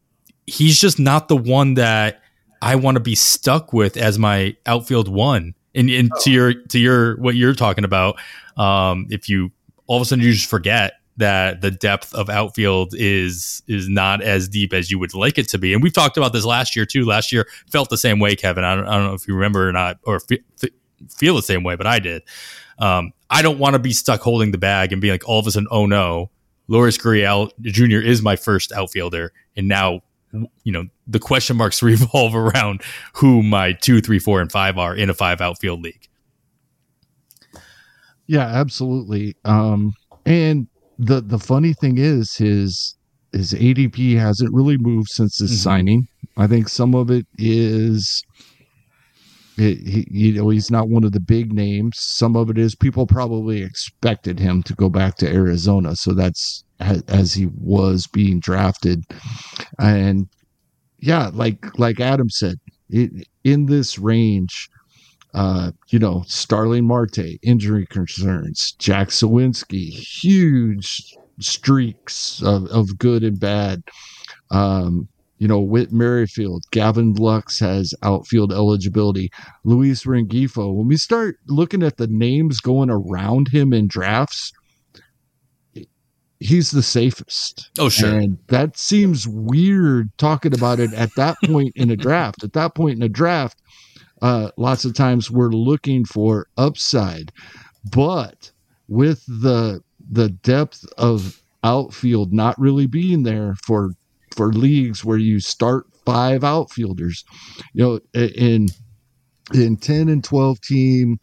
he's 0.48 0.80
just 0.80 1.00
not 1.00 1.28
the 1.28 1.38
one 1.38 1.76
that 1.76 2.22
I 2.62 2.76
want 2.76 2.96
to 2.96 3.02
be 3.02 3.16
stuck 3.16 3.74
with 3.74 3.98
as 3.98 4.20
my 4.20 4.56
outfield 4.66 5.08
one. 5.08 5.56
And, 5.74 5.90
and 5.90 6.12
oh. 6.14 6.20
to 6.24 6.32
your 6.32 6.54
to 6.54 6.80
your 6.80 7.18
what 7.18 7.36
you're 7.36 7.54
talking 7.54 7.86
about, 7.86 8.20
um, 8.58 9.08
if 9.10 9.30
you 9.30 9.52
all 9.88 9.98
of 9.98 10.02
a 10.02 10.06
sudden 10.06 10.24
you 10.24 10.32
just 10.32 10.50
forget 10.50 10.94
that 11.18 11.62
the 11.62 11.72
depth 11.72 12.14
of 12.14 12.30
outfield 12.30 12.94
is 12.98 13.64
is 13.68 13.88
not 13.90 14.22
as 14.22 14.48
deep 14.48 14.74
as 14.74 14.92
you 14.92 15.00
would 15.00 15.14
like 15.14 15.38
it 15.38 15.48
to 15.50 15.58
be. 15.58 15.74
And 15.74 15.82
we've 15.82 15.94
talked 15.94 16.18
about 16.18 16.34
this 16.34 16.46
last 16.46 16.76
year 16.76 16.86
too. 16.86 17.06
Last 17.06 17.32
year 17.32 17.48
felt 17.72 17.90
the 17.90 17.98
same 17.98 18.20
way, 18.20 18.36
Kevin. 18.36 18.64
I 18.64 18.76
don't, 18.76 18.88
I 18.88 18.94
don't 18.96 19.06
know 19.06 19.14
if 19.14 19.28
you 19.28 19.34
remember 19.34 19.68
or 19.68 19.72
not, 19.72 20.00
or 20.04 20.20
feel 21.10 21.36
the 21.36 21.42
same 21.42 21.64
way, 21.64 21.76
but 21.76 21.88
I 21.88 22.00
did. 22.00 22.24
Um, 22.80 23.14
I 23.30 23.42
don't 23.42 23.60
want 23.60 23.74
to 23.74 23.80
be 23.80 23.94
stuck 23.94 24.22
holding 24.22 24.52
the 24.52 24.58
bag 24.58 24.92
and 24.92 25.02
be 25.02 25.12
like 25.12 25.28
all 25.28 25.40
of 25.40 25.48
a 25.48 25.52
sudden, 25.52 25.68
oh 25.72 25.86
no, 25.86 26.30
Lourdes 26.68 26.98
Gurriel 26.98 27.52
Jr. 27.62 28.06
is 28.06 28.22
my 28.22 28.36
first 28.36 28.72
outfielder, 28.72 29.32
and 29.56 29.68
now 29.68 30.02
you 30.64 30.72
know 30.72 30.86
the 31.08 31.20
question 31.20 31.58
marks 31.58 31.82
revolve 31.84 32.36
around 32.36 32.82
who 33.14 33.44
my 33.44 33.74
two, 33.74 34.02
three, 34.02 34.20
four, 34.20 34.42
and 34.42 34.52
five 34.52 34.78
are 34.78 34.96
in 34.96 35.10
a 35.10 35.14
five 35.14 35.42
outfield 35.42 35.82
league. 35.82 36.08
Yeah, 38.28 38.46
absolutely. 38.46 39.36
Um, 39.44 39.94
and 40.26 40.68
the 40.98 41.22
the 41.22 41.40
funny 41.40 41.74
thing 41.74 41.98
is 41.98 42.36
his 42.36 42.96
his 43.32 43.54
ADP 43.54 44.18
hasn't 44.18 44.54
really 44.54 44.78
moved 44.78 45.10
since 45.10 45.38
his 45.40 45.52
mm-hmm. 45.52 45.58
signing. 45.58 46.08
I 46.38 46.48
think 46.48 46.70
some 46.70 46.96
of 46.96 47.12
it 47.12 47.26
is 47.38 48.24
he, 49.58 50.08
you 50.10 50.34
know, 50.34 50.50
he's 50.50 50.72
not 50.72 50.90
one 50.90 51.04
of 51.04 51.12
the 51.12 51.20
big 51.20 51.54
names. 51.54 52.00
Some 52.00 52.36
of 52.36 52.50
it 52.50 52.58
is 52.58 52.76
people 52.76 53.06
probably 53.06 53.62
expected 53.62 54.40
him 54.40 54.64
to 54.64 54.74
go 54.74 54.90
back 54.90 55.16
to 55.18 55.28
Arizona, 55.28 55.96
so 55.96 56.14
that's 56.14 56.64
as 56.80 57.34
he 57.34 57.48
was 57.58 58.08
being 58.08 58.40
drafted. 58.40 59.04
And 59.80 60.28
yeah, 61.00 61.30
like 61.34 61.78
like 61.78 62.00
Adam 62.00 62.30
said, 62.30 62.60
it, 62.90 63.28
in 63.44 63.66
this 63.66 63.98
range, 64.00 64.70
uh, 65.34 65.72
you 65.90 66.00
know, 66.00 66.24
Starling 66.28 66.86
Marte, 66.86 67.40
injury 67.42 67.86
concerns, 67.86 68.74
Jack 68.80 69.10
Suwinski, 69.10 69.90
huge 69.90 71.16
streaks 71.40 72.42
of, 72.44 72.66
of 72.68 72.98
good 72.98 73.24
and 73.24 73.40
bad. 73.40 73.84
Um, 74.52 75.08
you 75.42 75.48
know, 75.48 75.60
Whit 75.60 75.92
Merrifield, 75.92 76.66
Gavin 76.70 77.14
Lux 77.14 77.60
has 77.62 77.96
outfield 78.04 78.54
eligibility. 78.54 79.32
Luis 79.64 80.04
Rengifo. 80.04 80.72
When 80.72 80.88
we 80.88 80.98
start 80.98 81.40
looking 81.48 81.82
at 81.82 81.98
the 81.98 82.06
names 82.06 82.60
going 82.60 82.92
around 82.92 83.48
him 83.48 83.74
in 83.74 83.88
drafts, 83.88 84.54
he's 86.40 86.70
the 86.70 86.84
safest. 86.84 87.72
Oh, 87.80 87.90
sure. 87.90 88.20
And 88.20 88.38
that 88.50 88.78
seems 88.78 89.28
weird 89.28 90.16
talking 90.20 90.54
about 90.54 90.80
it 90.80 90.94
at 90.94 91.10
that 91.16 91.38
point 91.46 91.74
in 91.76 91.90
a 91.90 91.98
draft. 91.98 92.44
At 92.44 92.54
that 92.54 92.76
point 92.76 92.98
in 92.98 93.02
a 93.02 93.10
draft, 93.10 93.64
uh, 94.22 94.52
lots 94.58 94.86
of 94.86 94.94
times 94.94 95.32
we're 95.32 95.50
looking 95.50 96.06
for 96.06 96.50
upside, 96.56 97.32
but 97.92 98.52
with 98.88 99.26
the 99.26 99.82
the 100.12 100.30
depth 100.30 100.86
of 101.00 101.42
outfield 101.64 102.32
not 102.32 102.60
really 102.60 102.86
being 102.86 103.24
there 103.24 103.56
for 103.66 103.92
for 104.36 104.54
leagues 104.54 105.04
where 105.04 105.18
you 105.18 105.40
start 105.40 105.86
five 106.06 106.44
outfielders. 106.44 107.24
You 107.74 107.84
know, 107.84 108.22
in 108.22 108.68
in 109.54 109.78
ten 109.78 110.10
and 110.10 110.24
twelve 110.24 110.62
team 110.62 111.20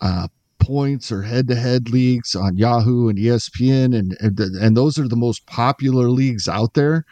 uh, 0.00 0.28
points 0.58 1.12
or 1.12 1.22
head 1.22 1.48
to 1.48 1.54
head 1.54 1.90
leagues 1.90 2.34
on 2.34 2.56
Yahoo 2.56 3.08
and 3.08 3.18
ESPN, 3.18 3.96
and, 3.96 4.16
and 4.20 4.38
and 4.38 4.76
those 4.76 4.98
are 4.98 5.08
the 5.08 5.16
most 5.16 5.46
popular 5.46 6.10
leagues 6.10 6.48
out 6.48 6.74
there. 6.74 7.04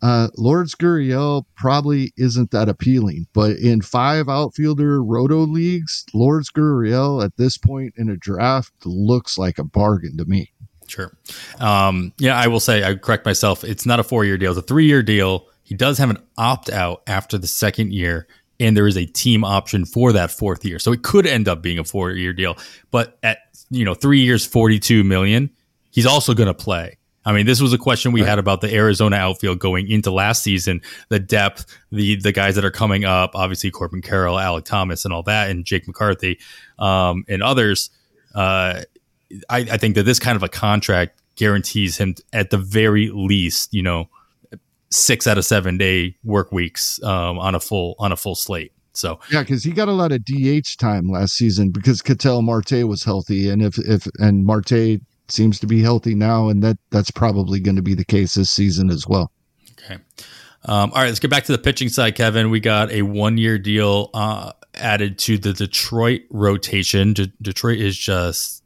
Uh, 0.00 0.28
Lourdes 0.36 0.76
Gurriel 0.76 1.44
probably 1.56 2.12
isn't 2.16 2.52
that 2.52 2.68
appealing, 2.68 3.26
but 3.32 3.56
in 3.56 3.82
five 3.82 4.28
outfielder 4.28 5.02
roto 5.02 5.38
leagues, 5.38 6.04
Lourdes 6.14 6.50
Gurriel 6.50 7.24
at 7.24 7.36
this 7.36 7.58
point 7.58 7.94
in 7.96 8.08
a 8.08 8.16
draft 8.16 8.72
looks 8.84 9.36
like 9.38 9.58
a 9.58 9.64
bargain 9.64 10.16
to 10.18 10.24
me. 10.24 10.52
Sure. 10.88 11.12
Um, 11.60 12.12
yeah, 12.18 12.36
I 12.36 12.48
will 12.48 12.60
say, 12.60 12.82
I 12.82 12.94
correct 12.94 13.24
myself. 13.24 13.62
It's 13.62 13.86
not 13.86 14.00
a 14.00 14.04
four 14.04 14.24
year 14.24 14.38
deal, 14.38 14.52
it's 14.52 14.58
a 14.58 14.62
three 14.62 14.86
year 14.86 15.02
deal. 15.02 15.46
He 15.62 15.74
does 15.74 15.98
have 15.98 16.08
an 16.08 16.18
opt 16.38 16.70
out 16.70 17.02
after 17.06 17.36
the 17.36 17.46
second 17.46 17.92
year, 17.92 18.26
and 18.58 18.76
there 18.76 18.86
is 18.86 18.96
a 18.96 19.04
team 19.04 19.44
option 19.44 19.84
for 19.84 20.12
that 20.14 20.30
fourth 20.30 20.64
year. 20.64 20.78
So 20.78 20.92
it 20.92 21.02
could 21.02 21.26
end 21.26 21.46
up 21.46 21.62
being 21.62 21.78
a 21.78 21.84
four 21.84 22.10
year 22.12 22.32
deal. 22.32 22.56
But 22.90 23.18
at, 23.22 23.38
you 23.70 23.84
know, 23.84 23.94
three 23.94 24.20
years, 24.20 24.46
42 24.46 25.04
million, 25.04 25.50
he's 25.90 26.06
also 26.06 26.32
going 26.32 26.46
to 26.46 26.54
play. 26.54 26.96
I 27.28 27.32
mean, 27.32 27.44
this 27.44 27.60
was 27.60 27.74
a 27.74 27.78
question 27.78 28.12
we 28.12 28.22
right. 28.22 28.30
had 28.30 28.38
about 28.38 28.62
the 28.62 28.74
Arizona 28.74 29.16
outfield 29.16 29.58
going 29.58 29.90
into 29.90 30.10
last 30.10 30.42
season, 30.42 30.80
the 31.10 31.18
depth, 31.18 31.66
the 31.92 32.16
the 32.16 32.32
guys 32.32 32.54
that 32.54 32.64
are 32.64 32.70
coming 32.70 33.04
up, 33.04 33.32
obviously 33.34 33.70
Corbin 33.70 34.00
Carroll, 34.00 34.36
Alek 34.36 34.64
Thomas, 34.64 35.04
and 35.04 35.12
all 35.12 35.22
that, 35.24 35.50
and 35.50 35.66
Jake 35.66 35.86
McCarthy, 35.86 36.38
um, 36.78 37.24
and 37.28 37.42
others. 37.42 37.90
Uh, 38.34 38.82
I, 39.48 39.58
I 39.58 39.76
think 39.76 39.94
that 39.94 40.04
this 40.04 40.18
kind 40.18 40.36
of 40.36 40.42
a 40.42 40.48
contract 40.48 41.20
guarantees 41.36 41.96
him 41.98 42.14
at 42.32 42.50
the 42.50 42.58
very 42.58 43.10
least, 43.10 43.72
you 43.72 43.82
know, 43.82 44.08
six 44.90 45.26
out 45.26 45.38
of 45.38 45.44
seven 45.44 45.78
day 45.78 46.16
work 46.24 46.50
weeks 46.52 47.02
um, 47.02 47.38
on 47.38 47.54
a 47.54 47.60
full 47.60 47.94
on 47.98 48.12
a 48.12 48.16
full 48.16 48.34
slate. 48.34 48.72
So 48.92 49.20
yeah, 49.30 49.42
because 49.42 49.62
he 49.62 49.70
got 49.70 49.88
a 49.88 49.92
lot 49.92 50.12
of 50.12 50.24
DH 50.24 50.76
time 50.78 51.08
last 51.08 51.34
season 51.34 51.70
because 51.70 52.02
Ketel 52.02 52.42
Marte 52.42 52.86
was 52.86 53.04
healthy, 53.04 53.48
and 53.48 53.62
if 53.62 53.78
if 53.78 54.06
and 54.18 54.44
Marte 54.44 55.00
seems 55.28 55.60
to 55.60 55.66
be 55.66 55.82
healthy 55.82 56.14
now, 56.14 56.48
and 56.48 56.62
that 56.62 56.78
that's 56.90 57.10
probably 57.10 57.60
going 57.60 57.76
to 57.76 57.82
be 57.82 57.94
the 57.94 58.04
case 58.04 58.34
this 58.34 58.50
season 58.50 58.90
as 58.90 59.06
well. 59.06 59.30
Okay. 59.72 60.00
Um, 60.64 60.90
all 60.90 61.02
right, 61.02 61.06
let's 61.06 61.20
get 61.20 61.30
back 61.30 61.44
to 61.44 61.52
the 61.52 61.58
pitching 61.58 61.88
side, 61.88 62.16
Kevin. 62.16 62.50
We 62.50 62.60
got 62.60 62.90
a 62.90 63.02
one 63.02 63.38
year 63.38 63.58
deal 63.58 64.10
uh, 64.12 64.52
added 64.74 65.18
to 65.20 65.38
the 65.38 65.52
Detroit 65.52 66.22
rotation. 66.30 67.12
De- 67.12 67.32
Detroit 67.40 67.78
is 67.78 67.96
just 67.96 68.57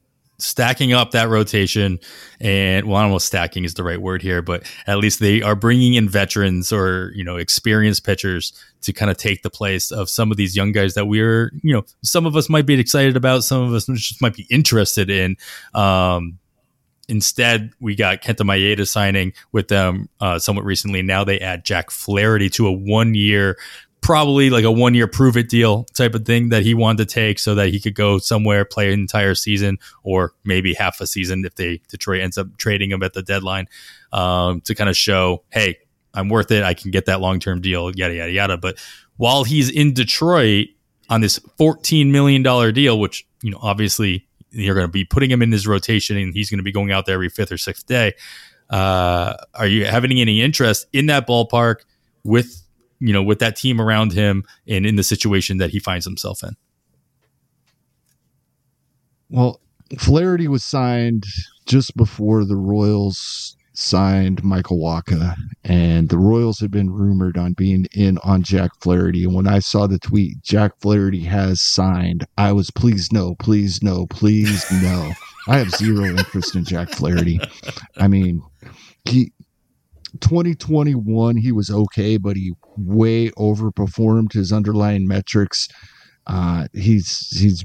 stacking 0.42 0.92
up 0.92 1.12
that 1.12 1.28
rotation 1.28 1.98
and 2.40 2.86
well, 2.86 3.02
almost 3.02 3.26
stacking 3.26 3.64
is 3.64 3.74
the 3.74 3.84
right 3.84 4.00
word 4.00 4.22
here, 4.22 4.42
but 4.42 4.64
at 4.86 4.98
least 4.98 5.20
they 5.20 5.42
are 5.42 5.54
bringing 5.54 5.94
in 5.94 6.08
veterans 6.08 6.72
or, 6.72 7.12
you 7.14 7.24
know, 7.24 7.36
experienced 7.36 8.04
pitchers 8.04 8.52
to 8.82 8.92
kind 8.92 9.10
of 9.10 9.16
take 9.16 9.42
the 9.42 9.50
place 9.50 9.90
of 9.90 10.10
some 10.10 10.30
of 10.30 10.36
these 10.36 10.56
young 10.56 10.72
guys 10.72 10.94
that 10.94 11.06
we're, 11.06 11.52
you 11.62 11.72
know, 11.72 11.84
some 12.02 12.26
of 12.26 12.36
us 12.36 12.48
might 12.48 12.66
be 12.66 12.78
excited 12.78 13.16
about, 13.16 13.44
some 13.44 13.62
of 13.62 13.72
us 13.72 13.86
just 13.86 14.20
might 14.20 14.34
be 14.34 14.46
interested 14.50 15.08
in. 15.08 15.36
Um, 15.74 16.38
instead, 17.08 17.72
we 17.80 17.94
got 17.94 18.22
Kenta 18.22 18.44
Maeda 18.44 18.86
signing 18.86 19.32
with 19.52 19.68
them 19.68 20.08
uh, 20.20 20.38
somewhat 20.38 20.64
recently. 20.64 21.02
Now 21.02 21.24
they 21.24 21.38
add 21.38 21.64
Jack 21.64 21.90
Flaherty 21.90 22.50
to 22.50 22.66
a 22.66 22.72
one 22.72 23.14
year 23.14 23.56
probably 24.02 24.50
like 24.50 24.64
a 24.64 24.70
one 24.70 24.94
year 24.94 25.06
prove 25.06 25.36
it 25.36 25.48
deal 25.48 25.84
type 25.94 26.14
of 26.14 26.26
thing 26.26 26.50
that 26.50 26.64
he 26.64 26.74
wanted 26.74 27.08
to 27.08 27.14
take 27.14 27.38
so 27.38 27.54
that 27.54 27.68
he 27.68 27.80
could 27.80 27.94
go 27.94 28.18
somewhere, 28.18 28.64
play 28.64 28.92
an 28.92 29.00
entire 29.00 29.34
season 29.34 29.78
or 30.02 30.34
maybe 30.44 30.74
half 30.74 31.00
a 31.00 31.06
season 31.06 31.44
if 31.44 31.54
they 31.54 31.80
Detroit 31.88 32.20
ends 32.20 32.36
up 32.36 32.48
trading 32.58 32.90
him 32.90 33.02
at 33.02 33.14
the 33.14 33.22
deadline 33.22 33.68
um, 34.12 34.60
to 34.62 34.74
kind 34.74 34.90
of 34.90 34.96
show, 34.96 35.44
hey, 35.50 35.78
I'm 36.12 36.28
worth 36.28 36.50
it. 36.50 36.64
I 36.64 36.74
can 36.74 36.90
get 36.90 37.06
that 37.06 37.20
long 37.20 37.38
term 37.38 37.60
deal, 37.60 37.90
yada, 37.94 38.14
yada, 38.14 38.32
yada. 38.32 38.58
But 38.58 38.76
while 39.16 39.44
he's 39.44 39.70
in 39.70 39.94
Detroit 39.94 40.68
on 41.08 41.20
this 41.20 41.38
$14 41.58 42.10
million 42.10 42.42
deal, 42.74 42.98
which, 42.98 43.26
you 43.40 43.52
know, 43.52 43.58
obviously 43.62 44.26
you're 44.50 44.74
going 44.74 44.86
to 44.86 44.92
be 44.92 45.04
putting 45.04 45.30
him 45.30 45.42
in 45.42 45.52
his 45.52 45.66
rotation 45.66 46.16
and 46.16 46.34
he's 46.34 46.50
going 46.50 46.58
to 46.58 46.64
be 46.64 46.72
going 46.72 46.90
out 46.90 47.06
there 47.06 47.14
every 47.14 47.28
fifth 47.28 47.52
or 47.52 47.58
sixth 47.58 47.86
day. 47.86 48.12
Uh, 48.68 49.34
are 49.54 49.66
you 49.66 49.84
having 49.84 50.18
any 50.20 50.42
interest 50.42 50.86
in 50.92 51.06
that 51.06 51.26
ballpark 51.26 51.76
with 52.24 52.61
you 53.02 53.12
know, 53.12 53.22
with 53.22 53.40
that 53.40 53.56
team 53.56 53.80
around 53.80 54.12
him 54.12 54.44
and 54.68 54.86
in 54.86 54.94
the 54.94 55.02
situation 55.02 55.58
that 55.58 55.70
he 55.70 55.80
finds 55.80 56.06
himself 56.06 56.42
in. 56.44 56.54
Well, 59.28 59.60
Flaherty 59.98 60.46
was 60.46 60.62
signed 60.62 61.24
just 61.66 61.96
before 61.96 62.44
the 62.44 62.56
Royals 62.56 63.56
signed 63.74 64.44
Michael 64.44 64.78
Wacha, 64.78 65.34
and 65.64 66.10
the 66.10 66.18
Royals 66.18 66.60
had 66.60 66.70
been 66.70 66.90
rumored 66.90 67.36
on 67.36 67.54
being 67.54 67.86
in 67.92 68.18
on 68.18 68.42
Jack 68.42 68.70
Flaherty. 68.80 69.24
And 69.24 69.34
when 69.34 69.48
I 69.48 69.58
saw 69.58 69.88
the 69.88 69.98
tweet, 69.98 70.40
Jack 70.42 70.72
Flaherty 70.80 71.24
has 71.24 71.60
signed, 71.60 72.24
I 72.38 72.52
was 72.52 72.70
please 72.70 73.10
no, 73.10 73.34
please 73.36 73.82
no, 73.82 74.06
please 74.06 74.64
no. 74.82 75.10
I 75.48 75.58
have 75.58 75.70
zero 75.70 76.04
interest 76.04 76.54
in 76.54 76.64
Jack 76.64 76.90
Flaherty. 76.90 77.40
I 77.96 78.06
mean, 78.06 78.42
he 79.06 79.32
2021 80.22 81.36
he 81.36 81.52
was 81.52 81.70
okay, 81.70 82.16
but 82.16 82.36
he 82.36 82.52
way 82.76 83.28
overperformed 83.30 84.32
his 84.32 84.52
underlying 84.52 85.06
metrics. 85.06 85.68
Uh, 86.26 86.66
he's 86.72 87.28
he's 87.38 87.64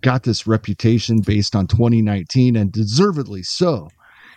got 0.00 0.24
this 0.24 0.46
reputation 0.46 1.20
based 1.20 1.54
on 1.54 1.66
2019 1.66 2.56
and 2.56 2.72
deservedly 2.72 3.42
so. 3.42 3.88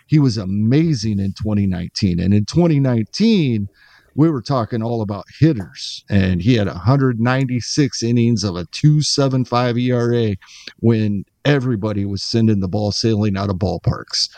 He 0.06 0.20
was 0.20 0.36
amazing 0.36 1.18
in 1.18 1.32
2019. 1.32 2.20
And 2.20 2.32
in 2.32 2.44
2019, 2.44 3.68
we 4.14 4.30
were 4.30 4.40
talking 4.40 4.82
all 4.82 5.02
about 5.02 5.26
hitters, 5.38 6.04
and 6.08 6.40
he 6.40 6.54
had 6.54 6.68
196 6.68 8.02
innings 8.02 8.44
of 8.44 8.56
a 8.56 8.64
275 8.66 9.76
ERA 9.76 10.36
when 10.78 11.24
everybody 11.44 12.06
was 12.06 12.22
sending 12.22 12.60
the 12.60 12.68
ball 12.68 12.92
sailing 12.92 13.36
out 13.36 13.50
of 13.50 13.56
ballparks. 13.56 14.30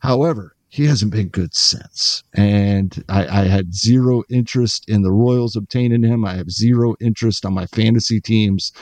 However, 0.00 0.54
he 0.72 0.86
hasn't 0.86 1.12
been 1.12 1.28
good 1.28 1.54
since. 1.54 2.24
And 2.32 3.04
I, 3.06 3.42
I, 3.42 3.44
had 3.44 3.74
zero 3.74 4.22
interest 4.30 4.88
in 4.88 5.02
the 5.02 5.12
Royals 5.12 5.54
obtaining 5.54 6.02
him. 6.02 6.24
I 6.24 6.32
have 6.36 6.50
zero 6.50 6.94
interest 6.98 7.44
on 7.44 7.52
my 7.52 7.66
fantasy 7.66 8.22
teams. 8.22 8.72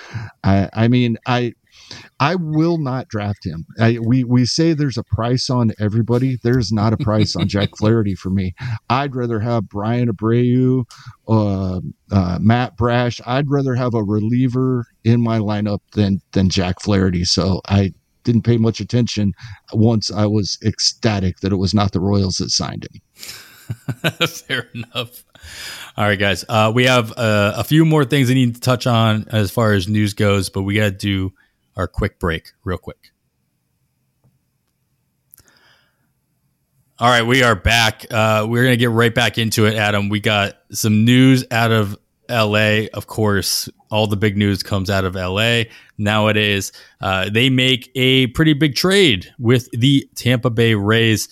I, 0.44 0.70
I 0.72 0.86
mean, 0.86 1.18
I 1.26 1.54
I 2.20 2.36
will 2.36 2.78
not 2.78 3.08
draft 3.08 3.44
him. 3.44 3.66
I, 3.80 3.98
we 3.98 4.22
we 4.22 4.46
say 4.46 4.72
there's 4.72 4.98
a 4.98 5.02
price 5.02 5.50
on 5.50 5.72
everybody. 5.80 6.38
There's 6.40 6.70
not 6.70 6.92
a 6.92 6.96
price 6.96 7.34
on 7.34 7.48
Jack 7.48 7.70
Flaherty 7.78 8.14
for 8.14 8.30
me. 8.30 8.54
I'd 8.88 9.16
rather 9.16 9.40
have 9.40 9.68
Bryan 9.68 10.08
Abreu, 10.08 10.84
uh, 11.26 11.80
uh, 12.12 12.38
Matt 12.40 12.76
Brash. 12.76 13.20
I'd 13.26 13.50
rather 13.50 13.74
have 13.74 13.94
a 13.94 14.04
reliever 14.04 14.86
in 15.02 15.20
my 15.20 15.40
lineup 15.40 15.80
than 15.94 16.20
than 16.30 16.50
Jack 16.50 16.80
Flaherty. 16.80 17.24
So 17.24 17.60
I 17.66 17.94
didn't 18.30 18.44
pay 18.44 18.56
much 18.56 18.80
attention 18.80 19.34
once 19.72 20.12
I 20.12 20.26
was 20.26 20.58
ecstatic 20.64 21.40
that 21.40 21.52
it 21.52 21.56
was 21.56 21.74
not 21.74 21.92
the 21.92 22.00
Royals 22.00 22.36
that 22.36 22.50
signed 22.50 22.86
him. 22.86 23.00
Fair 24.26 24.68
enough. 24.74 25.24
All 25.96 26.04
right, 26.04 26.18
guys. 26.18 26.44
Uh, 26.48 26.70
we 26.74 26.84
have 26.84 27.12
uh, 27.16 27.54
a 27.56 27.64
few 27.64 27.84
more 27.84 28.04
things 28.04 28.28
we 28.28 28.34
need 28.34 28.54
to 28.54 28.60
touch 28.60 28.86
on 28.86 29.26
as 29.28 29.50
far 29.50 29.72
as 29.72 29.88
news 29.88 30.14
goes, 30.14 30.48
but 30.48 30.62
we 30.62 30.74
got 30.74 30.84
to 30.84 30.90
do 30.90 31.32
our 31.76 31.88
quick 31.88 32.18
break 32.18 32.52
real 32.64 32.78
quick. 32.78 33.10
All 36.98 37.08
right, 37.08 37.22
we 37.22 37.42
are 37.42 37.54
back. 37.54 38.04
Uh, 38.10 38.46
we're 38.48 38.62
going 38.62 38.74
to 38.74 38.76
get 38.76 38.90
right 38.90 39.14
back 39.14 39.38
into 39.38 39.64
it, 39.64 39.74
Adam. 39.74 40.10
We 40.10 40.20
got 40.20 40.58
some 40.70 41.04
news 41.06 41.44
out 41.50 41.72
of 41.72 41.96
LA. 42.30 42.86
Of 42.94 43.06
course, 43.06 43.68
all 43.90 44.06
the 44.06 44.16
big 44.16 44.36
news 44.36 44.62
comes 44.62 44.88
out 44.88 45.04
of 45.04 45.14
LA 45.14 45.64
nowadays. 45.98 46.72
Uh, 47.00 47.28
they 47.28 47.50
make 47.50 47.90
a 47.94 48.28
pretty 48.28 48.52
big 48.52 48.74
trade 48.74 49.32
with 49.38 49.68
the 49.72 50.08
Tampa 50.14 50.50
Bay 50.50 50.74
Rays 50.74 51.28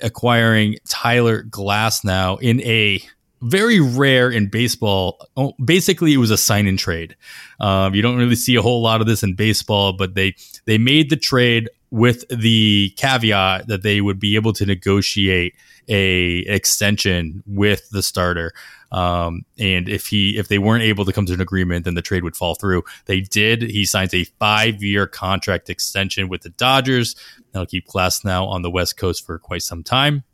acquiring 0.00 0.76
Tyler 0.88 1.42
Glasnow 1.42 2.40
in 2.40 2.60
a 2.62 3.02
very 3.42 3.80
rare 3.80 4.30
in 4.30 4.48
baseball. 4.48 5.18
Oh, 5.36 5.54
basically, 5.64 6.12
it 6.12 6.18
was 6.18 6.30
a 6.30 6.38
sign 6.38 6.66
and 6.66 6.78
trade. 6.78 7.16
Um, 7.60 7.94
you 7.94 8.02
don't 8.02 8.16
really 8.16 8.36
see 8.36 8.56
a 8.56 8.62
whole 8.62 8.82
lot 8.82 9.00
of 9.00 9.06
this 9.06 9.22
in 9.22 9.34
baseball, 9.34 9.92
but 9.92 10.14
they 10.14 10.34
they 10.64 10.78
made 10.78 11.10
the 11.10 11.16
trade 11.16 11.68
with 11.90 12.24
the 12.28 12.92
caveat 12.96 13.66
that 13.68 13.82
they 13.82 14.00
would 14.00 14.20
be 14.20 14.34
able 14.34 14.52
to 14.52 14.66
negotiate 14.66 15.54
a 15.88 16.38
extension 16.40 17.42
with 17.46 17.88
the 17.90 18.02
starter. 18.02 18.52
Um, 18.90 19.44
and 19.58 19.88
if 19.88 20.06
he 20.06 20.38
if 20.38 20.48
they 20.48 20.58
weren't 20.58 20.84
able 20.84 21.04
to 21.04 21.12
come 21.12 21.26
to 21.26 21.34
an 21.34 21.40
agreement, 21.40 21.84
then 21.84 21.94
the 21.94 22.02
trade 22.02 22.24
would 22.24 22.36
fall 22.36 22.54
through. 22.54 22.84
They 23.06 23.20
did. 23.20 23.62
He 23.62 23.84
signs 23.84 24.14
a 24.14 24.24
five 24.24 24.82
year 24.82 25.06
contract 25.06 25.68
extension 25.68 26.28
with 26.28 26.42
the 26.42 26.50
Dodgers. 26.50 27.14
That'll 27.52 27.66
keep 27.66 27.88
Glasnow 27.88 28.48
on 28.48 28.62
the 28.62 28.70
West 28.70 28.96
Coast 28.96 29.26
for 29.26 29.38
quite 29.38 29.62
some 29.62 29.82
time. 29.82 30.24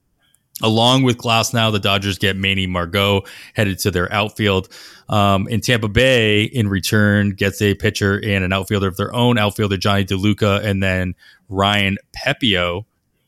Along 0.63 1.03
with 1.03 1.19
Glasnow, 1.19 1.73
the 1.73 1.81
Dodgers 1.81 2.17
get 2.17 2.37
Manny 2.37 2.69
Margot 2.69 3.23
headed 3.55 3.81
to 3.81 3.91
their 3.91 4.13
outfield. 4.13 4.69
Um, 5.09 5.49
and 5.51 5.61
Tampa 5.61 5.89
Bay, 5.89 6.45
in 6.45 6.69
return, 6.69 7.31
gets 7.31 7.61
a 7.61 7.75
pitcher 7.75 8.21
and 8.23 8.45
an 8.45 8.53
outfielder 8.53 8.87
of 8.87 8.97
their 8.97 9.13
own, 9.13 9.37
outfielder 9.37 9.77
Jonny 9.77 10.05
DeLuca, 10.05 10.65
and 10.65 10.81
then 10.81 11.17
Ryan 11.49 11.97
Pepiot 12.17 12.85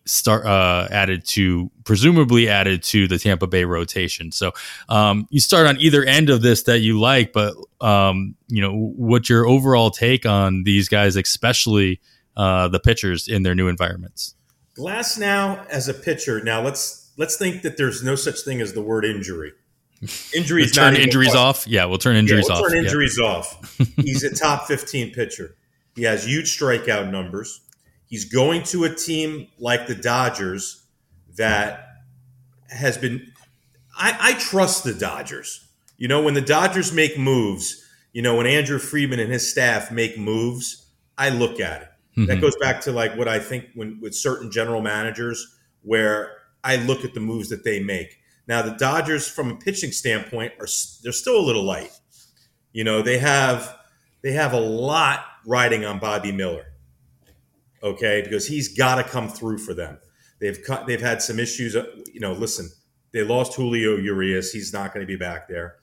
start 0.06 0.46
uh, 0.46 0.88
added 0.90 1.24
to 1.26 1.70
presumably 1.84 2.48
added 2.48 2.82
to 2.84 3.08
the 3.08 3.18
Tampa 3.18 3.46
Bay 3.46 3.64
rotation. 3.64 4.32
So 4.32 4.52
um, 4.88 5.26
you 5.30 5.40
start 5.40 5.66
on 5.66 5.80
either 5.80 6.04
end 6.04 6.30
of 6.30 6.42
this 6.42 6.64
that 6.64 6.78
you 6.78 6.98
like, 6.98 7.32
but 7.32 7.54
um, 7.80 8.36
you 8.48 8.62
know 8.62 8.72
what's 8.72 9.28
your 9.28 9.46
overall 9.46 9.90
take 9.90 10.24
on 10.24 10.62
these 10.62 10.88
guys, 10.88 11.16
especially 11.16 12.00
uh, 12.36 12.68
the 12.68 12.80
pitchers 12.80 13.28
in 13.28 13.42
their 13.42 13.54
new 13.54 13.68
environments. 13.68 14.34
Glasnow 14.78 15.66
as 15.68 15.88
a 15.88 15.94
pitcher. 15.94 16.42
Now 16.42 16.62
let's 16.62 17.10
let's 17.16 17.36
think 17.36 17.62
that 17.62 17.76
there's 17.76 18.02
no 18.02 18.14
such 18.14 18.40
thing 18.40 18.60
as 18.60 18.72
the 18.72 18.82
word 18.82 19.04
injury. 19.04 19.52
Injuries 20.34 20.72
turn 20.72 20.94
injuries 20.94 21.34
off. 21.34 21.66
Yeah, 21.66 21.86
we'll 21.86 21.96
turn 21.96 22.16
injuries 22.16 22.46
yeah, 22.46 22.54
we'll 22.54 22.64
off. 22.64 22.70
Turn 22.70 22.84
injuries 22.84 23.18
yeah. 23.18 23.26
off. 23.26 23.78
He's 23.96 24.22
a 24.24 24.34
top 24.34 24.66
15 24.66 25.12
pitcher. 25.14 25.56
He 25.94 26.02
has 26.02 26.26
huge 26.26 26.58
strikeout 26.58 27.10
numbers. 27.10 27.62
He's 28.06 28.24
going 28.24 28.62
to 28.64 28.84
a 28.84 28.94
team 28.94 29.48
like 29.58 29.86
the 29.86 29.94
Dodgers 29.94 30.84
that 31.36 31.86
has 32.68 32.96
been. 32.96 33.32
I, 33.98 34.16
I 34.20 34.32
trust 34.34 34.84
the 34.84 34.94
Dodgers. 34.94 35.66
You 35.96 36.08
know, 36.08 36.22
when 36.22 36.34
the 36.34 36.40
Dodgers 36.40 36.92
make 36.92 37.18
moves, 37.18 37.84
you 38.12 38.22
know, 38.22 38.36
when 38.36 38.46
Andrew 38.46 38.78
Friedman 38.78 39.18
and 39.18 39.32
his 39.32 39.50
staff 39.50 39.90
make 39.90 40.18
moves, 40.18 40.86
I 41.18 41.30
look 41.30 41.60
at 41.60 41.82
it. 41.82 41.88
Mm-hmm. 42.16 42.26
That 42.26 42.40
goes 42.40 42.56
back 42.56 42.80
to 42.82 42.92
like 42.92 43.16
what 43.16 43.28
I 43.28 43.38
think 43.38 43.66
when 43.74 43.98
with 44.00 44.14
certain 44.14 44.50
general 44.50 44.80
managers, 44.80 45.56
where 45.82 46.32
I 46.64 46.76
look 46.76 47.04
at 47.04 47.14
the 47.14 47.20
moves 47.20 47.48
that 47.50 47.64
they 47.64 47.82
make. 47.82 48.18
Now, 48.48 48.62
the 48.62 48.72
Dodgers, 48.72 49.28
from 49.28 49.50
a 49.50 49.56
pitching 49.56 49.90
standpoint, 49.92 50.52
are 50.60 50.68
they're 51.02 51.12
still 51.12 51.38
a 51.38 51.42
little 51.42 51.64
light. 51.64 51.90
You 52.72 52.84
know, 52.84 53.02
they 53.02 53.18
have 53.18 53.76
they 54.22 54.32
have 54.32 54.52
a 54.52 54.60
lot 54.60 55.24
riding 55.46 55.84
on 55.84 55.98
Bobby 55.98 56.32
Miller. 56.32 56.64
Okay, 57.86 58.20
because 58.22 58.48
he's 58.48 58.76
got 58.76 58.96
to 58.96 59.04
come 59.04 59.28
through 59.28 59.58
for 59.58 59.72
them. 59.72 59.98
They've 60.40 60.60
cut, 60.60 60.86
they've 60.86 61.00
had 61.00 61.22
some 61.22 61.38
issues. 61.38 61.76
Uh, 61.76 61.86
you 62.12 62.18
know, 62.18 62.32
listen, 62.32 62.68
they 63.12 63.22
lost 63.22 63.54
Julio 63.54 63.96
Urias. 63.96 64.50
He's 64.50 64.72
not 64.72 64.92
going 64.92 65.06
to 65.06 65.10
be 65.10 65.16
back 65.16 65.46
there. 65.46 65.76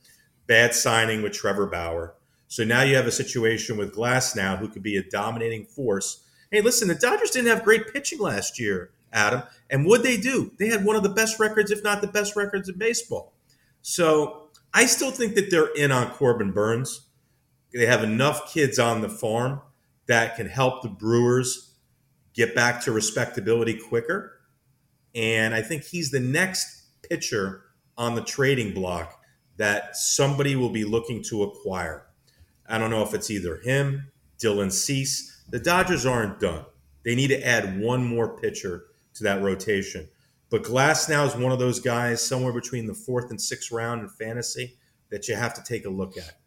Bad 0.45 0.75
signing 0.75 1.21
with 1.21 1.31
Trevor 1.31 1.65
Bauer. 1.65 2.15
So 2.49 2.65
now 2.65 2.81
you 2.81 2.97
have 2.97 3.07
a 3.07 3.11
situation 3.11 3.77
with 3.77 3.95
Glasnow, 3.95 4.59
who 4.59 4.67
could 4.67 4.83
be 4.83 4.97
a 4.97 5.09
dominating 5.09 5.65
force. 5.65 6.25
Hey, 6.51 6.59
listen, 6.59 6.89
the 6.89 6.95
Dodgers 6.95 7.31
didn't 7.31 7.47
have 7.47 7.63
great 7.63 7.93
pitching 7.93 8.19
last 8.19 8.59
year. 8.59 8.91
Adam. 9.13 9.43
And 9.69 9.85
what 9.85 10.03
they 10.03 10.17
do, 10.17 10.51
they 10.59 10.67
had 10.67 10.83
one 10.83 10.95
of 10.95 11.03
the 11.03 11.09
best 11.09 11.39
records, 11.39 11.71
if 11.71 11.83
not 11.83 12.01
the 12.01 12.07
best 12.07 12.35
records 12.35 12.67
in 12.67 12.77
baseball. 12.77 13.33
So 13.81 14.49
I 14.73 14.87
still 14.87 15.11
think 15.11 15.35
that 15.35 15.49
they're 15.49 15.73
in 15.73 15.91
on 15.91 16.11
Corbin 16.11 16.51
Burnes. 16.51 17.07
They 17.73 17.85
have 17.85 18.03
enough 18.03 18.51
kids 18.51 18.77
on 18.77 19.01
the 19.01 19.09
farm 19.09 19.61
that 20.07 20.35
can 20.35 20.47
help 20.47 20.81
the 20.81 20.89
Brewers 20.89 21.72
get 22.33 22.55
back 22.55 22.83
to 22.83 22.91
respectability 22.91 23.79
quicker. 23.79 24.39
And 25.15 25.53
I 25.53 25.61
think 25.61 25.83
he's 25.83 26.11
the 26.11 26.19
next 26.19 26.83
pitcher 27.07 27.61
on 27.97 28.15
the 28.15 28.23
trading 28.23 28.73
block 28.73 29.21
that 29.57 29.95
somebody 29.95 30.55
will 30.55 30.69
be 30.69 30.83
looking 30.83 31.23
to 31.23 31.43
acquire. 31.43 32.07
I 32.67 32.77
don't 32.77 32.89
know 32.89 33.03
if 33.03 33.13
it's 33.13 33.29
either 33.29 33.57
him, 33.57 34.11
Dylan 34.39 34.71
Cease. 34.71 35.43
The 35.49 35.59
Dodgers 35.59 36.05
aren't 36.05 36.39
done. 36.39 36.65
They 37.03 37.15
need 37.15 37.27
to 37.27 37.45
add 37.45 37.79
one 37.79 38.03
more 38.03 38.37
pitcher 38.37 38.85
to 39.15 39.23
that 39.23 39.41
rotation. 39.41 40.07
But 40.49 40.63
Glasnow 40.63 41.27
is 41.27 41.35
one 41.35 41.51
of 41.51 41.59
those 41.59 41.79
guys 41.79 42.25
somewhere 42.25 42.53
between 42.53 42.87
the 42.87 42.93
fourth 42.93 43.29
and 43.29 43.39
sixth 43.39 43.71
round 43.71 44.01
in 44.01 44.09
fantasy 44.09 44.77
that 45.09 45.27
you 45.27 45.35
have 45.35 45.53
to 45.55 45.63
take 45.63 45.85
a 45.85 45.89
look 45.89 46.17
at. 46.17 46.39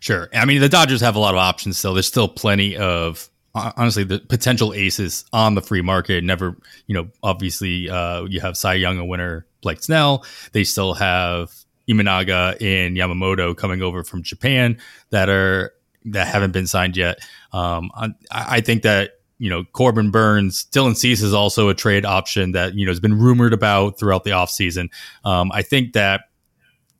Sure. 0.00 0.28
I 0.34 0.44
mean, 0.44 0.60
the 0.60 0.68
Dodgers 0.68 1.00
have 1.00 1.16
a 1.16 1.18
lot 1.18 1.34
of 1.34 1.38
options 1.38 1.78
still. 1.78 1.94
There's 1.94 2.06
still 2.06 2.28
plenty 2.28 2.76
of 2.76 3.28
honestly 3.54 4.04
the 4.04 4.20
potential 4.20 4.72
aces 4.72 5.24
on 5.32 5.54
the 5.54 5.62
free 5.62 5.82
market. 5.82 6.24
Never, 6.24 6.56
you 6.86 6.94
know, 6.94 7.08
obviously 7.22 7.88
uh, 7.90 8.24
you 8.24 8.40
have 8.40 8.56
Cy 8.56 8.74
Young 8.74 8.98
a 8.98 9.04
winner 9.04 9.46
Blake 9.62 9.82
Snell. 9.82 10.24
They 10.52 10.64
still 10.64 10.94
have 10.94 11.52
Imanaga 11.88 12.52
and 12.60 12.96
Yamamoto 12.96 13.56
coming 13.56 13.82
over 13.82 14.04
from 14.04 14.22
Japan 14.22 14.78
that 15.10 15.28
are 15.28 15.72
that 16.06 16.28
haven't 16.28 16.52
been 16.52 16.66
signed 16.66 16.96
yet. 16.96 17.18
Um, 17.52 17.90
I, 17.94 18.08
I 18.30 18.60
think 18.60 18.82
that 18.82 19.20
you 19.40 19.48
know, 19.48 19.64
Corbin 19.64 20.10
Burnes 20.10 20.66
Dylan 20.70 20.94
Cease 20.94 21.22
is 21.22 21.32
also 21.32 21.70
a 21.70 21.74
trade 21.74 22.04
option 22.04 22.52
that, 22.52 22.74
you 22.74 22.84
know, 22.84 22.90
has 22.90 23.00
been 23.00 23.18
rumored 23.18 23.54
about 23.54 23.98
throughout 23.98 24.22
the 24.22 24.30
offseason. 24.30 24.90
Um, 25.24 25.50
I 25.52 25.62
think 25.62 25.94
that 25.94 26.24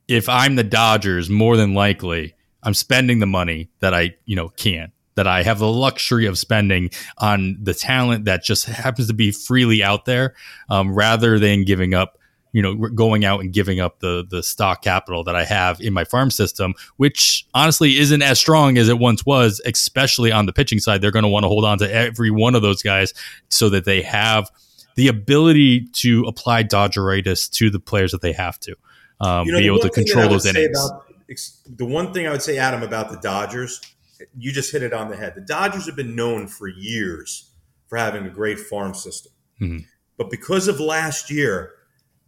if 0.07 0.27
I'm 0.27 0.55
the 0.55 0.63
Dodgers, 0.63 1.29
more 1.29 1.55
than 1.55 1.75
likely 1.75 2.33
I'm 2.63 2.73
spending 2.73 3.19
the 3.19 3.27
money 3.27 3.69
that 3.79 3.93
I, 3.93 4.15
you 4.25 4.35
know, 4.35 4.49
can 4.49 4.91
that 5.15 5.27
I 5.27 5.43
have 5.43 5.59
the 5.59 5.67
luxury 5.67 6.25
of 6.25 6.37
spending 6.37 6.89
on 7.17 7.57
the 7.61 7.73
talent 7.73 8.25
that 8.25 8.43
just 8.43 8.65
happens 8.65 9.07
to 9.07 9.13
be 9.13 9.31
freely 9.31 9.83
out 9.83 10.05
there, 10.05 10.35
um, 10.69 10.93
rather 10.93 11.37
than 11.39 11.65
giving 11.65 11.93
up, 11.93 12.17
you 12.53 12.61
know, 12.61 12.75
going 12.75 13.23
out 13.23 13.39
and 13.41 13.53
giving 13.53 13.79
up 13.79 13.99
the 13.99 14.25
the 14.29 14.43
stock 14.43 14.81
capital 14.81 15.23
that 15.23 15.35
I 15.35 15.43
have 15.45 15.79
in 15.81 15.93
my 15.93 16.03
farm 16.03 16.31
system, 16.31 16.73
which 16.97 17.45
honestly 17.53 17.97
isn't 17.97 18.21
as 18.21 18.39
strong 18.39 18.77
as 18.77 18.89
it 18.89 18.99
once 18.99 19.25
was, 19.25 19.61
especially 19.65 20.31
on 20.31 20.45
the 20.45 20.53
pitching 20.53 20.79
side. 20.79 21.01
They're 21.01 21.11
going 21.11 21.23
to 21.23 21.29
want 21.29 21.43
to 21.43 21.47
hold 21.47 21.65
on 21.65 21.77
to 21.79 21.93
every 21.93 22.31
one 22.31 22.55
of 22.55 22.61
those 22.61 22.81
guys 22.81 23.13
so 23.49 23.69
that 23.69 23.85
they 23.85 24.01
have 24.01 24.49
the 24.95 25.07
ability 25.07 25.87
to 25.93 26.25
apply 26.25 26.63
Dodgeritis 26.63 27.49
to 27.51 27.69
the 27.69 27.79
players 27.79 28.11
that 28.11 28.21
they 28.21 28.33
have 28.33 28.59
to. 28.59 28.75
Um, 29.21 29.45
you 29.45 29.53
know, 29.53 29.59
be 29.59 29.65
able 29.67 29.79
to 29.79 29.89
control 29.89 30.27
those 30.29 30.45
innings. 30.45 30.77
About, 30.83 31.05
the 31.77 31.85
one 31.85 32.11
thing 32.11 32.27
I 32.27 32.31
would 32.31 32.41
say, 32.41 32.57
Adam, 32.57 32.83
about 32.83 33.09
the 33.11 33.17
Dodgers 33.17 33.79
you 34.37 34.51
just 34.51 34.71
hit 34.71 34.83
it 34.83 34.93
on 34.93 35.09
the 35.09 35.15
head. 35.15 35.33
The 35.35 35.41
Dodgers 35.41 35.85
have 35.85 35.95
been 35.95 36.15
known 36.15 36.47
for 36.47 36.67
years 36.67 37.51
for 37.87 37.97
having 37.97 38.25
a 38.25 38.29
great 38.29 38.59
farm 38.59 38.93
system. 38.93 39.31
Mm-hmm. 39.59 39.85
But 40.17 40.29
because 40.29 40.67
of 40.67 40.79
last 40.79 41.29
year, 41.29 41.71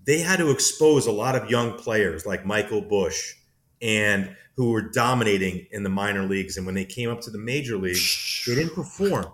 they 0.06 0.20
had 0.20 0.40
to 0.40 0.52
expose 0.52 1.08
a 1.08 1.12
lot 1.12 1.36
of 1.36 1.50
young 1.50 1.74
players 1.74 2.26
like 2.26 2.46
Michael 2.46 2.82
Busch 2.82 3.36
and 3.82 4.36
who 4.56 4.72
were 4.72 4.82
dominating 4.82 5.66
in 5.72 5.84
the 5.84 5.90
minor 5.90 6.24
leagues. 6.24 6.58
And 6.58 6.66
when 6.66 6.76
they 6.76 6.86
came 6.86 7.10
up 7.10 7.22
to 7.22 7.30
the 7.30 7.38
major 7.38 7.78
leagues, 7.78 8.44
they 8.46 8.56
didn't 8.56 8.76
perform. 8.76 9.28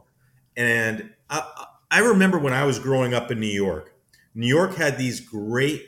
And 0.56 1.10
I, 1.30 1.65
I 1.91 2.00
remember 2.00 2.38
when 2.38 2.54
I 2.54 2.65
was 2.65 2.80
growing 2.80 3.13
up 3.13 3.32
in 3.32 3.39
New 3.39 3.48
York, 3.48 3.93
New 4.36 4.48
York 4.48 4.76
had 4.76 4.98
these 4.98 5.19
great 5.19 5.86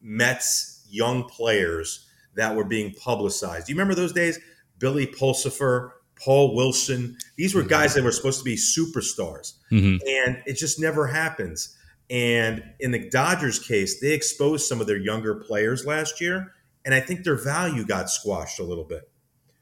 Mets 0.00 0.86
young 0.90 1.24
players 1.24 2.06
that 2.34 2.54
were 2.54 2.64
being 2.64 2.92
publicized. 2.94 3.66
Do 3.66 3.72
you 3.72 3.76
remember 3.76 3.94
those 3.94 4.12
days? 4.12 4.38
Billy 4.78 5.06
Pulsipher, 5.06 5.90
Paul 6.22 6.54
Wilson. 6.54 7.16
These 7.36 7.54
were 7.54 7.62
guys 7.62 7.94
that 7.94 8.04
were 8.04 8.12
supposed 8.12 8.38
to 8.38 8.44
be 8.44 8.56
superstars, 8.56 9.54
mm-hmm. 9.70 9.96
and 10.06 10.42
it 10.46 10.54
just 10.56 10.80
never 10.80 11.06
happens. 11.06 11.76
And 12.10 12.62
in 12.80 12.90
the 12.90 13.08
Dodgers 13.10 13.58
case, 13.58 14.00
they 14.00 14.12
exposed 14.12 14.66
some 14.66 14.80
of 14.80 14.86
their 14.86 14.96
younger 14.96 15.34
players 15.34 15.84
last 15.84 16.20
year, 16.20 16.54
and 16.84 16.94
I 16.94 17.00
think 17.00 17.24
their 17.24 17.36
value 17.36 17.84
got 17.84 18.10
squashed 18.10 18.58
a 18.60 18.64
little 18.64 18.84
bit. 18.84 19.10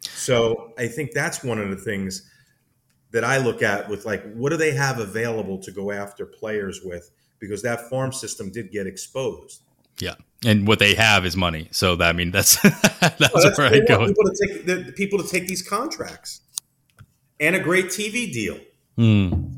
So 0.01 0.73
I 0.79 0.87
think 0.87 1.13
that's 1.13 1.43
one 1.43 1.59
of 1.59 1.71
the 1.71 1.77
things 1.77 2.31
that 3.11 3.25
I 3.25 3.39
look 3.39 3.63
at 3.63 3.89
with 3.89 4.05
like, 4.05 4.23
what 4.35 4.51
do 4.51 4.57
they 4.57 4.73
have 4.73 4.99
available 4.99 5.59
to 5.63 5.73
go 5.73 5.91
after 5.91 6.27
players 6.27 6.83
with? 6.85 7.11
Because 7.39 7.63
that 7.63 7.91
farm 7.91 8.13
system 8.13 8.51
did 8.51 8.71
get 8.71 8.87
exposed. 8.87 9.63
Yeah, 9.99 10.15
and 10.45 10.69
what 10.69 10.79
they 10.79 10.95
have 10.95 11.25
is 11.25 11.37
money. 11.37 11.69
So 11.71 11.97
that, 11.97 12.09
I 12.09 12.13
mean, 12.13 12.31
that's 12.31 12.61
that's, 12.63 13.21
well, 13.21 13.43
that's 13.43 13.59
where 13.59 13.69
I 13.73 13.81
go. 13.81 14.07
People 14.07 14.25
to 14.25 14.47
take 14.47 14.67
the, 14.67 14.93
people 14.93 15.23
to 15.23 15.29
take 15.29 15.49
these 15.49 15.63
contracts 15.63 16.43
and 17.41 17.57
a 17.57 17.61
great 17.61 17.87
TV 17.87 18.33
deal. 18.33 18.59
Mm. 18.99 19.57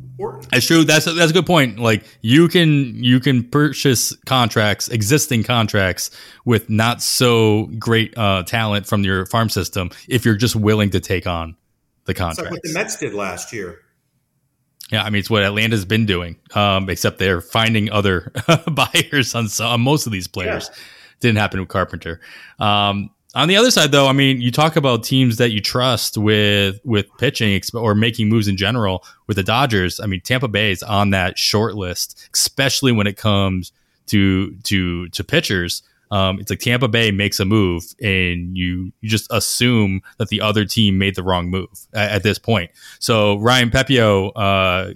That's 0.51 0.67
true. 0.67 0.83
That's 0.83 1.07
a, 1.07 1.13
that's 1.13 1.31
a 1.31 1.35
good 1.35 1.47
point. 1.47 1.79
Like 1.79 2.05
you 2.23 2.49
can 2.49 3.03
you 3.03 3.21
can 3.21 3.45
purchase 3.45 4.17
contracts, 4.27 4.89
existing 4.89 5.45
contracts 5.45 6.11
with 6.45 6.69
not 6.69 7.03
so 7.03 7.67
great 7.79 8.17
uh, 8.19 8.43
talent 8.43 8.87
from 8.87 9.05
your 9.05 9.27
farm 9.27 9.49
system 9.49 9.91
if 10.09 10.25
you're 10.25 10.37
just 10.37 10.57
willing 10.57 10.91
to 10.91 11.01
take 11.01 11.29
on 11.29 11.57
the 12.07 12.15
contract. 12.15 12.51
Like 12.51 12.53
what 12.53 12.63
the 12.63 12.73
Mets 12.73 12.97
did 12.97 13.15
last 13.15 13.53
year. 13.53 13.81
Yeah, 14.91 15.05
I 15.05 15.11
mean 15.11 15.21
it's 15.21 15.31
what 15.31 15.45
Atlanta's 15.45 15.85
been 15.85 16.05
doing, 16.05 16.37
um, 16.55 16.91
except 16.91 17.19
they're 17.19 17.41
finding 17.41 17.91
other 17.93 18.33
buyers 18.73 19.37
on, 19.37 19.49
some, 19.49 19.67
on 19.69 19.81
most 19.83 20.07
of 20.07 20.13
these 20.13 20.27
players. 20.27 20.69
Yeah. 20.73 20.79
Didn't 21.21 21.39
happen 21.39 21.61
with 21.61 21.69
Carpenter. 21.69 22.21
Um, 22.59 23.11
on 23.39 23.47
the 23.47 23.57
other 23.57 23.71
side, 23.71 23.93
though, 23.93 24.09
I 24.09 24.13
mean, 24.13 24.41
you 24.41 24.51
talk 24.51 24.75
about 24.75 25.05
teams 25.05 25.37
that 25.37 25.53
you 25.53 25.61
trust 25.61 26.19
with 26.19 26.81
with 26.85 27.07
pitching 27.19 27.61
or 27.73 27.95
making 27.95 28.29
moves 28.29 28.49
in 28.49 28.57
general. 28.57 29.05
With 29.29 29.37
the 29.37 29.45
Dodgers, 29.45 30.01
I 30.01 30.07
mean, 30.07 30.21
Tampa 30.21 30.49
Bay 30.49 30.73
is 30.73 30.83
on 30.83 31.11
that 31.11 31.39
short 31.39 31.77
list, 31.77 32.29
especially 32.35 32.91
when 32.91 33.07
it 33.07 33.17
comes 33.17 33.73
to 34.07 34.57
to 34.65 35.09
to 35.11 35.23
pitchers. 35.23 35.83
Um, 36.11 36.41
it's 36.41 36.51
like 36.51 36.61
Tampa 36.61 36.89
Bay 36.89 37.11
makes 37.11 37.39
a 37.39 37.45
move, 37.45 37.85
and 38.01 38.57
you 38.57 38.93
you 39.01 39.09
just 39.09 39.27
assume 39.31 40.01
that 40.19 40.29
the 40.29 40.41
other 40.41 40.65
team 40.65 40.99
made 40.99 41.15
the 41.15 41.23
wrong 41.23 41.51
move 41.51 41.87
at, 41.93 42.11
at 42.11 42.23
this 42.23 42.39
point. 42.39 42.71
So 42.99 43.39
Ryan 43.39 43.71
Pepiot, 43.71 44.33
uh, 44.35 44.93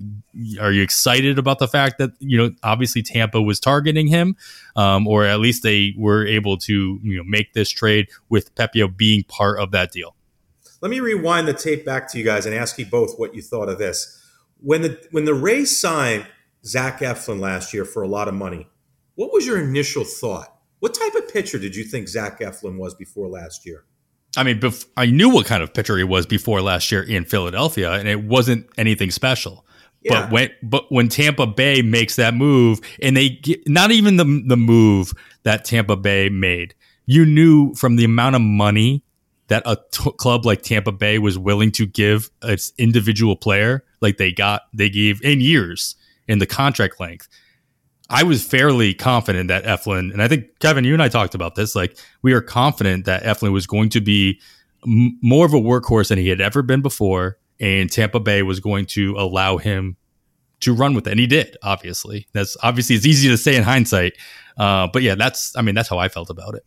are 0.60 0.72
you 0.72 0.82
excited 0.82 1.38
about 1.38 1.58
the 1.58 1.68
fact 1.68 1.98
that 1.98 2.10
you 2.18 2.38
know 2.38 2.50
obviously 2.62 3.02
Tampa 3.02 3.42
was 3.42 3.60
targeting 3.60 4.06
him, 4.06 4.36
um, 4.76 5.06
or 5.06 5.24
at 5.24 5.40
least 5.40 5.62
they 5.62 5.94
were 5.98 6.26
able 6.26 6.56
to 6.58 6.98
you 7.02 7.16
know 7.16 7.24
make 7.24 7.52
this 7.52 7.68
trade 7.68 8.08
with 8.28 8.54
Pepiot 8.54 8.96
being 8.96 9.24
part 9.24 9.58
of 9.58 9.70
that 9.72 9.92
deal? 9.92 10.14
Let 10.80 10.90
me 10.90 10.98
rewind 10.98 11.46
the 11.46 11.54
tape 11.54 11.84
back 11.84 12.10
to 12.10 12.18
you 12.18 12.24
guys 12.24 12.44
and 12.44 12.54
ask 12.54 12.76
you 12.78 12.86
both 12.86 13.18
what 13.18 13.34
you 13.34 13.42
thought 13.42 13.68
of 13.68 13.78
this. 13.78 14.20
When 14.60 14.82
the 14.82 15.00
when 15.10 15.26
the 15.26 15.34
Rays 15.34 15.78
signed 15.78 16.26
Zach 16.64 17.00
Eflin 17.00 17.38
last 17.38 17.74
year 17.74 17.84
for 17.84 18.02
a 18.02 18.08
lot 18.08 18.28
of 18.28 18.34
money, 18.34 18.66
what 19.14 19.32
was 19.32 19.46
your 19.46 19.60
initial 19.60 20.04
thought? 20.04 20.56
What 20.82 20.94
type 20.94 21.14
of 21.14 21.32
pitcher 21.32 21.60
did 21.60 21.76
you 21.76 21.84
think 21.84 22.08
Zach 22.08 22.40
Eflin 22.40 22.76
was 22.76 22.92
before 22.92 23.28
last 23.28 23.64
year? 23.64 23.84
I 24.36 24.42
mean, 24.42 24.58
bef- 24.58 24.84
I 24.96 25.06
knew 25.06 25.28
what 25.28 25.46
kind 25.46 25.62
of 25.62 25.72
pitcher 25.72 25.96
he 25.96 26.02
was 26.02 26.26
before 26.26 26.60
last 26.60 26.90
year 26.90 27.04
in 27.04 27.24
Philadelphia, 27.24 27.92
and 27.92 28.08
it 28.08 28.24
wasn't 28.24 28.66
anything 28.76 29.12
special. 29.12 29.64
Yeah. 30.02 30.22
But 30.22 30.32
when 30.32 30.50
but 30.60 30.90
when 30.90 31.08
Tampa 31.08 31.46
Bay 31.46 31.82
makes 31.82 32.16
that 32.16 32.34
move, 32.34 32.80
and 33.00 33.16
they 33.16 33.28
get, 33.28 33.68
not 33.68 33.92
even 33.92 34.16
the 34.16 34.42
the 34.44 34.56
move 34.56 35.12
that 35.44 35.64
Tampa 35.64 35.94
Bay 35.94 36.28
made, 36.28 36.74
you 37.06 37.24
knew 37.26 37.74
from 37.74 37.94
the 37.94 38.04
amount 38.04 38.34
of 38.34 38.42
money 38.42 39.04
that 39.46 39.62
a 39.64 39.78
t- 39.92 40.10
club 40.18 40.44
like 40.44 40.62
Tampa 40.62 40.90
Bay 40.90 41.20
was 41.20 41.38
willing 41.38 41.70
to 41.72 41.86
give 41.86 42.28
its 42.42 42.72
individual 42.76 43.36
player, 43.36 43.84
like 44.00 44.16
they 44.16 44.32
got 44.32 44.62
they 44.74 44.90
gave 44.90 45.22
in 45.22 45.40
years 45.40 45.94
in 46.26 46.40
the 46.40 46.46
contract 46.46 46.98
length. 46.98 47.28
I 48.10 48.24
was 48.24 48.44
fairly 48.44 48.94
confident 48.94 49.48
that 49.48 49.64
Eflin, 49.64 50.12
and 50.12 50.22
I 50.22 50.28
think 50.28 50.58
Kevin, 50.58 50.84
you 50.84 50.92
and 50.92 51.02
I 51.02 51.08
talked 51.08 51.34
about 51.34 51.54
this. 51.54 51.74
Like 51.74 51.96
we 52.22 52.32
are 52.32 52.40
confident 52.40 53.06
that 53.06 53.22
Eflin 53.22 53.52
was 53.52 53.66
going 53.66 53.88
to 53.90 54.00
be 54.00 54.40
m- 54.86 55.18
more 55.22 55.46
of 55.46 55.54
a 55.54 55.60
workhorse 55.60 56.08
than 56.08 56.18
he 56.18 56.28
had 56.28 56.40
ever 56.40 56.62
been 56.62 56.82
before, 56.82 57.38
and 57.60 57.90
Tampa 57.90 58.20
Bay 58.20 58.42
was 58.42 58.60
going 58.60 58.86
to 58.86 59.14
allow 59.16 59.56
him 59.56 59.96
to 60.60 60.74
run 60.74 60.94
with 60.94 61.06
it, 61.06 61.12
and 61.12 61.20
he 61.20 61.26
did. 61.26 61.56
Obviously, 61.62 62.26
that's 62.32 62.56
obviously 62.62 62.96
it's 62.96 63.06
easy 63.06 63.28
to 63.28 63.36
say 63.36 63.56
in 63.56 63.62
hindsight, 63.62 64.14
uh, 64.56 64.88
but 64.92 65.02
yeah, 65.02 65.14
that's 65.14 65.56
I 65.56 65.62
mean 65.62 65.74
that's 65.74 65.88
how 65.88 65.98
I 65.98 66.08
felt 66.08 66.30
about 66.30 66.54
it. 66.54 66.64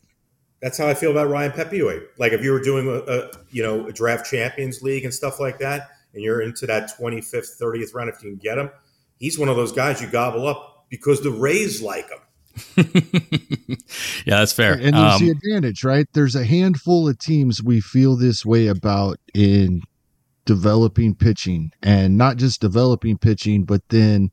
That's 0.61 0.77
how 0.77 0.87
I 0.87 0.93
feel 0.93 1.11
about 1.11 1.29
Ryan 1.29 1.51
Pepiot. 1.51 2.07
Like 2.17 2.31
if 2.31 2.43
you 2.43 2.51
were 2.51 2.61
doing 2.61 2.87
a, 2.87 3.11
a 3.11 3.31
you 3.51 3.61
know 3.61 3.87
a 3.87 3.91
draft 3.91 4.29
Champions 4.29 4.81
League 4.81 5.03
and 5.03 5.13
stuff 5.13 5.39
like 5.39 5.59
that, 5.59 5.89
and 6.13 6.23
you're 6.23 6.41
into 6.41 6.65
that 6.65 6.91
25th, 6.97 7.61
30th 7.61 7.93
round, 7.93 8.09
if 8.09 8.23
you 8.23 8.31
can 8.31 8.39
get 8.39 8.57
him, 8.57 8.71
he's 9.19 9.37
one 9.37 9.49
of 9.49 9.55
those 9.55 9.71
guys 9.71 10.01
you 10.01 10.07
gobble 10.07 10.47
up 10.47 10.74
because 10.89 11.21
the 11.21 11.31
Rays 11.31 11.81
like 11.81 12.09
him. 12.09 12.19
yeah, 14.25 14.37
that's 14.39 14.53
fair. 14.53 14.73
And 14.73 14.95
there's 14.95 15.13
um, 15.13 15.25
the 15.25 15.31
advantage, 15.31 15.83
right? 15.83 16.07
There's 16.13 16.35
a 16.35 16.45
handful 16.45 17.09
of 17.09 17.19
teams 17.19 17.61
we 17.61 17.81
feel 17.81 18.15
this 18.15 18.45
way 18.45 18.67
about 18.67 19.17
in 19.33 19.81
developing 20.45 21.15
pitching 21.15 21.71
and 21.81 22.17
not 22.17 22.37
just 22.37 22.61
developing 22.61 23.17
pitching, 23.17 23.65
but 23.65 23.81
then 23.89 24.29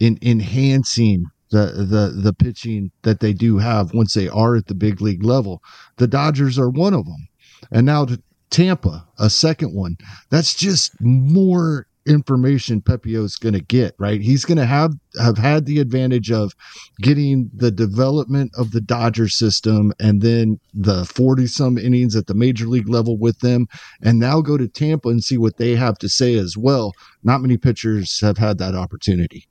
in 0.00 0.18
enhancing 0.22 1.26
the 1.50 1.66
the 1.66 2.20
the 2.20 2.32
pitching 2.32 2.90
that 3.02 3.20
they 3.20 3.32
do 3.32 3.58
have 3.58 3.92
once 3.92 4.14
they 4.14 4.28
are 4.28 4.56
at 4.56 4.66
the 4.66 4.74
big 4.74 5.00
league 5.00 5.22
level. 5.22 5.62
The 5.98 6.08
Dodgers 6.08 6.58
are 6.58 6.70
one 6.70 6.94
of 6.94 7.04
them. 7.04 7.28
And 7.70 7.86
now 7.86 8.06
to 8.06 8.20
Tampa, 8.50 9.06
a 9.18 9.30
second 9.30 9.74
one. 9.74 9.96
That's 10.30 10.54
just 10.54 10.92
more 11.00 11.86
information 12.06 12.80
Pepiot's 12.80 13.36
going 13.36 13.54
to 13.54 13.60
get, 13.60 13.94
right? 13.98 14.20
He's 14.20 14.44
going 14.44 14.58
to 14.58 14.66
have 14.66 14.94
have 15.20 15.38
had 15.38 15.66
the 15.66 15.78
advantage 15.78 16.30
of 16.30 16.54
getting 17.00 17.50
the 17.54 17.70
development 17.70 18.52
of 18.56 18.70
the 18.70 18.80
Dodger 18.80 19.28
system 19.28 19.92
and 20.00 20.22
then 20.22 20.58
the 20.74 21.04
40 21.04 21.46
some 21.46 21.78
innings 21.78 22.16
at 22.16 22.26
the 22.26 22.34
major 22.34 22.66
league 22.66 22.88
level 22.88 23.18
with 23.18 23.38
them 23.40 23.66
and 24.02 24.18
now 24.18 24.40
go 24.40 24.56
to 24.56 24.68
Tampa 24.68 25.08
and 25.08 25.22
see 25.22 25.38
what 25.38 25.58
they 25.58 25.76
have 25.76 25.98
to 25.98 26.08
say 26.08 26.34
as 26.34 26.56
well. 26.56 26.92
Not 27.22 27.40
many 27.40 27.56
pitchers 27.56 28.20
have 28.20 28.38
had 28.38 28.58
that 28.58 28.74
opportunity. 28.74 29.46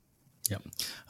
Yeah. 0.50 0.58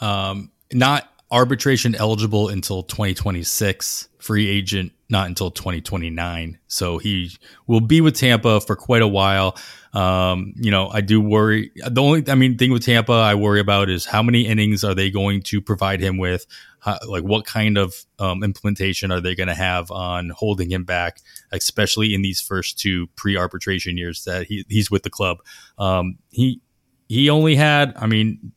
Um, 0.01 0.51
not 0.72 1.09
arbitration 1.30 1.95
eligible 1.95 2.49
until 2.49 2.82
2026, 2.82 4.09
free 4.18 4.49
agent 4.49 4.93
not 5.12 5.28
until 5.28 5.50
2029. 5.50 6.58
So 6.68 6.96
he 6.96 7.30
will 7.66 7.82
be 7.82 8.00
with 8.00 8.16
Tampa 8.16 8.62
for 8.62 8.74
quite 8.74 9.02
a 9.02 9.06
while. 9.06 9.56
Um, 9.92 10.54
you 10.56 10.70
know, 10.70 10.88
I 10.88 11.02
do 11.02 11.20
worry. 11.20 11.70
The 11.86 12.00
only, 12.00 12.24
I 12.28 12.34
mean, 12.34 12.56
thing 12.56 12.72
with 12.72 12.86
Tampa 12.86 13.12
I 13.12 13.34
worry 13.34 13.60
about 13.60 13.90
is 13.90 14.06
how 14.06 14.22
many 14.22 14.46
innings 14.46 14.82
are 14.82 14.94
they 14.94 15.10
going 15.10 15.42
to 15.42 15.60
provide 15.60 16.00
him 16.00 16.16
with? 16.16 16.46
How, 16.80 16.98
like, 17.06 17.24
what 17.24 17.44
kind 17.44 17.76
of 17.76 17.94
um, 18.18 18.42
implementation 18.42 19.12
are 19.12 19.20
they 19.20 19.34
going 19.34 19.48
to 19.48 19.54
have 19.54 19.90
on 19.90 20.30
holding 20.30 20.72
him 20.72 20.84
back, 20.84 21.18
especially 21.52 22.14
in 22.14 22.22
these 22.22 22.40
first 22.40 22.78
two 22.78 23.06
pre-arbitration 23.14 23.98
years 23.98 24.24
that 24.24 24.46
he, 24.46 24.64
he's 24.70 24.90
with 24.90 25.02
the 25.02 25.10
club? 25.10 25.38
Um, 25.78 26.18
he 26.30 26.62
he 27.06 27.28
only 27.28 27.54
had, 27.54 27.92
I 27.96 28.06
mean, 28.06 28.52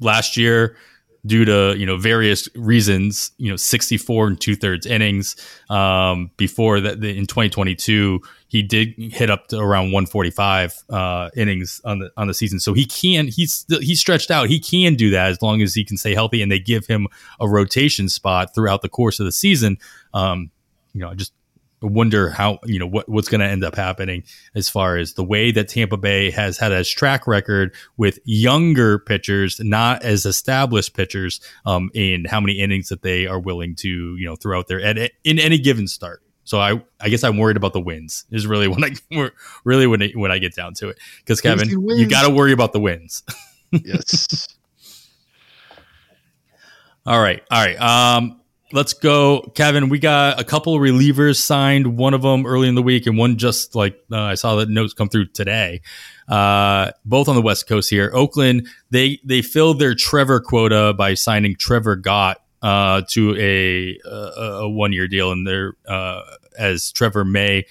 last 0.00 0.36
year 0.36 0.76
due 1.26 1.44
to 1.44 1.74
you 1.76 1.86
know 1.86 1.96
various 1.96 2.48
reasons. 2.54 3.32
You 3.38 3.50
know, 3.50 3.56
64 3.56 4.26
and 4.28 4.40
two 4.40 4.54
thirds 4.56 4.86
innings. 4.86 5.36
Um, 5.70 6.30
before 6.36 6.80
that, 6.80 7.02
in 7.04 7.26
2022, 7.26 8.20
he 8.48 8.62
did 8.62 8.94
hit 8.96 9.30
up 9.30 9.48
to 9.48 9.58
around 9.58 9.92
145 9.92 10.84
uh, 10.90 11.30
innings 11.36 11.80
on 11.84 12.00
the 12.00 12.10
on 12.16 12.26
the 12.26 12.34
season. 12.34 12.60
So 12.60 12.74
he 12.74 12.86
can 12.86 13.28
he's 13.28 13.64
he's 13.80 14.00
stretched 14.00 14.30
out. 14.30 14.48
He 14.48 14.60
can 14.60 14.94
do 14.94 15.10
that 15.10 15.30
as 15.30 15.42
long 15.42 15.62
as 15.62 15.74
he 15.74 15.84
can 15.84 15.96
stay 15.96 16.14
healthy, 16.14 16.42
and 16.42 16.50
they 16.50 16.60
give 16.60 16.86
him 16.86 17.08
a 17.40 17.48
rotation 17.48 18.08
spot 18.08 18.54
throughout 18.54 18.82
the 18.82 18.88
course 18.88 19.20
of 19.20 19.26
the 19.26 19.32
season. 19.32 19.78
Um, 20.12 20.50
you 20.92 21.00
know, 21.00 21.14
just 21.14 21.32
wonder 21.84 22.30
how 22.30 22.58
you 22.64 22.78
know 22.78 22.86
what, 22.86 23.08
what's 23.08 23.28
going 23.28 23.40
to 23.40 23.46
end 23.46 23.64
up 23.64 23.76
happening 23.76 24.24
as 24.54 24.68
far 24.68 24.96
as 24.96 25.14
the 25.14 25.24
way 25.24 25.52
that 25.52 25.68
Tampa 25.68 25.96
Bay 25.96 26.30
has 26.30 26.58
had 26.58 26.72
a 26.72 26.84
track 26.84 27.26
record 27.26 27.74
with 27.96 28.18
younger 28.24 28.98
pitchers, 28.98 29.60
not 29.60 30.02
as 30.02 30.26
established 30.26 30.94
pitchers, 30.94 31.40
um, 31.66 31.90
in 31.94 32.24
how 32.24 32.40
many 32.40 32.54
innings 32.54 32.88
that 32.88 33.02
they 33.02 33.26
are 33.26 33.38
willing 33.38 33.74
to 33.76 34.16
you 34.16 34.24
know 34.26 34.36
throw 34.36 34.58
out 34.58 34.68
there 34.68 34.80
at, 34.80 35.12
in 35.24 35.38
any 35.38 35.58
given 35.58 35.86
start. 35.86 36.22
So 36.44 36.60
I, 36.60 36.82
I 37.00 37.08
guess 37.08 37.24
I'm 37.24 37.38
worried 37.38 37.56
about 37.56 37.72
the 37.72 37.80
wins. 37.80 38.24
Is 38.30 38.46
really 38.46 38.68
when 38.68 38.84
I 38.84 39.30
really 39.64 39.86
when 39.86 40.02
I, 40.02 40.08
when 40.14 40.30
I 40.30 40.38
get 40.38 40.54
down 40.54 40.74
to 40.74 40.90
it. 40.90 40.98
Because 41.18 41.40
Kevin, 41.40 41.68
you 41.68 42.08
got 42.08 42.26
to 42.26 42.30
worry 42.30 42.52
about 42.52 42.72
the 42.72 42.80
wins. 42.80 43.22
yes. 43.70 44.48
All 47.06 47.20
right, 47.20 47.42
all 47.50 47.62
right. 47.62 47.78
Um, 47.78 48.40
let's 48.72 48.92
go, 48.92 49.40
Kevin. 49.54 49.88
We 49.88 49.98
got 49.98 50.40
a 50.40 50.44
couple 50.44 50.74
of 50.74 50.80
relievers 50.80 51.36
signed. 51.36 51.96
One 51.96 52.14
of 52.14 52.22
them 52.22 52.46
early 52.46 52.68
in 52.68 52.74
the 52.74 52.82
week, 52.82 53.06
and 53.06 53.16
one 53.16 53.36
just 53.36 53.74
like 53.74 53.98
uh, 54.10 54.20
I 54.20 54.34
saw 54.34 54.56
the 54.56 54.66
notes 54.66 54.94
come 54.94 55.08
through 55.08 55.26
today. 55.26 55.80
Uh, 56.28 56.90
both 57.04 57.28
on 57.28 57.34
the 57.34 57.42
West 57.42 57.66
Coast 57.68 57.90
here. 57.90 58.10
Oakland 58.14 58.66
they 58.90 59.20
they 59.24 59.42
filled 59.42 59.78
their 59.78 59.94
Trevor 59.94 60.40
quota 60.40 60.94
by 60.94 61.14
signing 61.14 61.54
Trevor 61.56 61.96
Gott 61.96 62.40
uh, 62.62 63.02
to 63.10 63.36
a 63.38 63.98
a, 64.08 64.42
a 64.62 64.70
one 64.70 64.92
year 64.92 65.08
deal, 65.08 65.32
and 65.32 65.46
they're 65.46 65.74
uh, 65.86 66.22
as 66.58 66.92
Trevor 66.92 67.24
May 67.24 67.66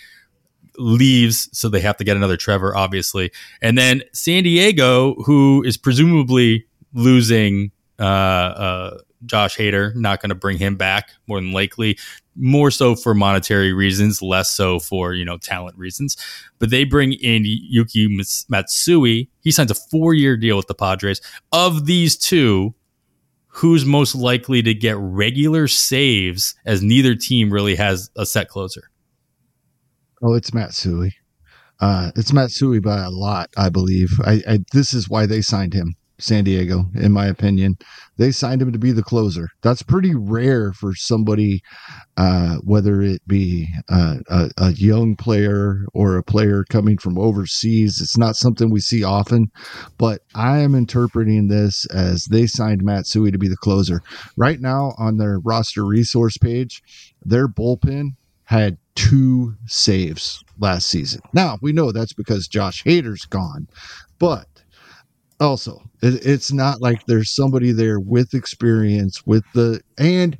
leaves, 0.77 1.49
so 1.51 1.69
they 1.69 1.81
have 1.81 1.97
to 1.97 2.03
get 2.03 2.17
another 2.17 2.37
Trevor, 2.37 2.75
obviously. 2.75 3.31
And 3.61 3.77
then 3.77 4.03
San 4.11 4.43
Diego, 4.43 5.15
who 5.23 5.63
is 5.63 5.77
presumably 5.77 6.65
losing 6.93 7.71
uh, 7.99 8.03
uh, 8.03 8.97
Josh 9.25 9.57
Hader, 9.57 9.95
not 9.95 10.21
going 10.21 10.29
to 10.29 10.35
bring 10.35 10.57
him 10.57 10.75
back 10.75 11.11
more 11.27 11.39
than 11.39 11.51
likely, 11.51 11.97
more 12.35 12.71
so 12.71 12.95
for 12.95 13.13
monetary 13.13 13.73
reasons, 13.73 14.21
less 14.21 14.49
so 14.49 14.79
for, 14.79 15.13
you 15.13 15.25
know, 15.25 15.37
talent 15.37 15.77
reasons. 15.77 16.17
But 16.59 16.69
they 16.69 16.83
bring 16.83 17.13
in 17.13 17.43
Yuki 17.45 18.17
Matsui. 18.49 19.29
He 19.41 19.51
signs 19.51 19.71
a 19.71 19.75
four 19.75 20.13
year 20.13 20.37
deal 20.37 20.57
with 20.57 20.67
the 20.67 20.73
Padres. 20.73 21.21
Of 21.51 21.85
these 21.85 22.17
two, 22.17 22.73
who's 23.47 23.85
most 23.85 24.15
likely 24.15 24.61
to 24.63 24.73
get 24.73 24.97
regular 24.97 25.67
saves 25.67 26.55
as 26.65 26.81
neither 26.81 27.15
team 27.15 27.53
really 27.53 27.75
has 27.75 28.09
a 28.15 28.25
set 28.25 28.49
closer? 28.49 28.89
Oh, 30.23 30.33
it's 30.33 30.53
Matsui. 30.53 31.13
Uh, 31.79 32.11
it's 32.15 32.33
Matsui 32.33 32.79
by 32.79 33.03
a 33.03 33.09
lot, 33.09 33.49
I 33.57 33.69
believe. 33.69 34.19
I, 34.23 34.41
I, 34.47 34.59
this 34.71 34.93
is 34.93 35.09
why 35.09 35.25
they 35.25 35.41
signed 35.41 35.73
him. 35.73 35.95
San 36.19 36.43
Diego, 36.43 36.85
in 36.95 37.11
my 37.11 37.25
opinion. 37.25 37.75
They 38.17 38.31
signed 38.31 38.61
him 38.61 38.71
to 38.71 38.79
be 38.79 38.91
the 38.91 39.03
closer. 39.03 39.49
That's 39.61 39.81
pretty 39.81 40.13
rare 40.13 40.71
for 40.71 40.93
somebody, 40.93 41.61
uh, 42.15 42.57
whether 42.57 43.01
it 43.01 43.21
be 43.27 43.67
uh, 43.89 44.17
a, 44.29 44.51
a, 44.57 44.71
young 44.73 45.15
player 45.15 45.85
or 45.93 46.17
a 46.17 46.23
player 46.23 46.63
coming 46.69 46.97
from 46.97 47.17
overseas. 47.17 47.99
It's 47.99 48.17
not 48.17 48.35
something 48.35 48.69
we 48.69 48.81
see 48.81 49.03
often, 49.03 49.51
but 49.97 50.21
I 50.35 50.59
am 50.59 50.75
interpreting 50.75 51.47
this 51.47 51.85
as 51.87 52.25
they 52.25 52.45
signed 52.45 52.83
Matsui 52.83 53.31
to 53.31 53.39
be 53.39 53.47
the 53.47 53.57
closer. 53.57 54.01
Right 54.37 54.61
now, 54.61 54.93
on 54.97 55.17
their 55.17 55.39
roster 55.39 55.83
resource 55.83 56.37
page, 56.37 56.83
their 57.25 57.47
bullpen 57.47 58.11
had 58.45 58.77
two 58.95 59.55
saves 59.65 60.43
last 60.59 60.87
season. 60.87 61.21
Now, 61.33 61.57
we 61.61 61.71
know 61.71 61.91
that's 61.91 62.13
because 62.13 62.47
Josh 62.47 62.83
Hader's 62.83 63.25
gone, 63.25 63.67
but 64.19 64.47
also 65.43 65.81
it, 66.01 66.25
it's 66.25 66.51
not 66.51 66.81
like 66.81 67.05
there's 67.05 67.35
somebody 67.35 67.71
there 67.71 67.99
with 67.99 68.33
experience 68.33 69.25
with 69.25 69.43
the 69.53 69.81
and 69.97 70.37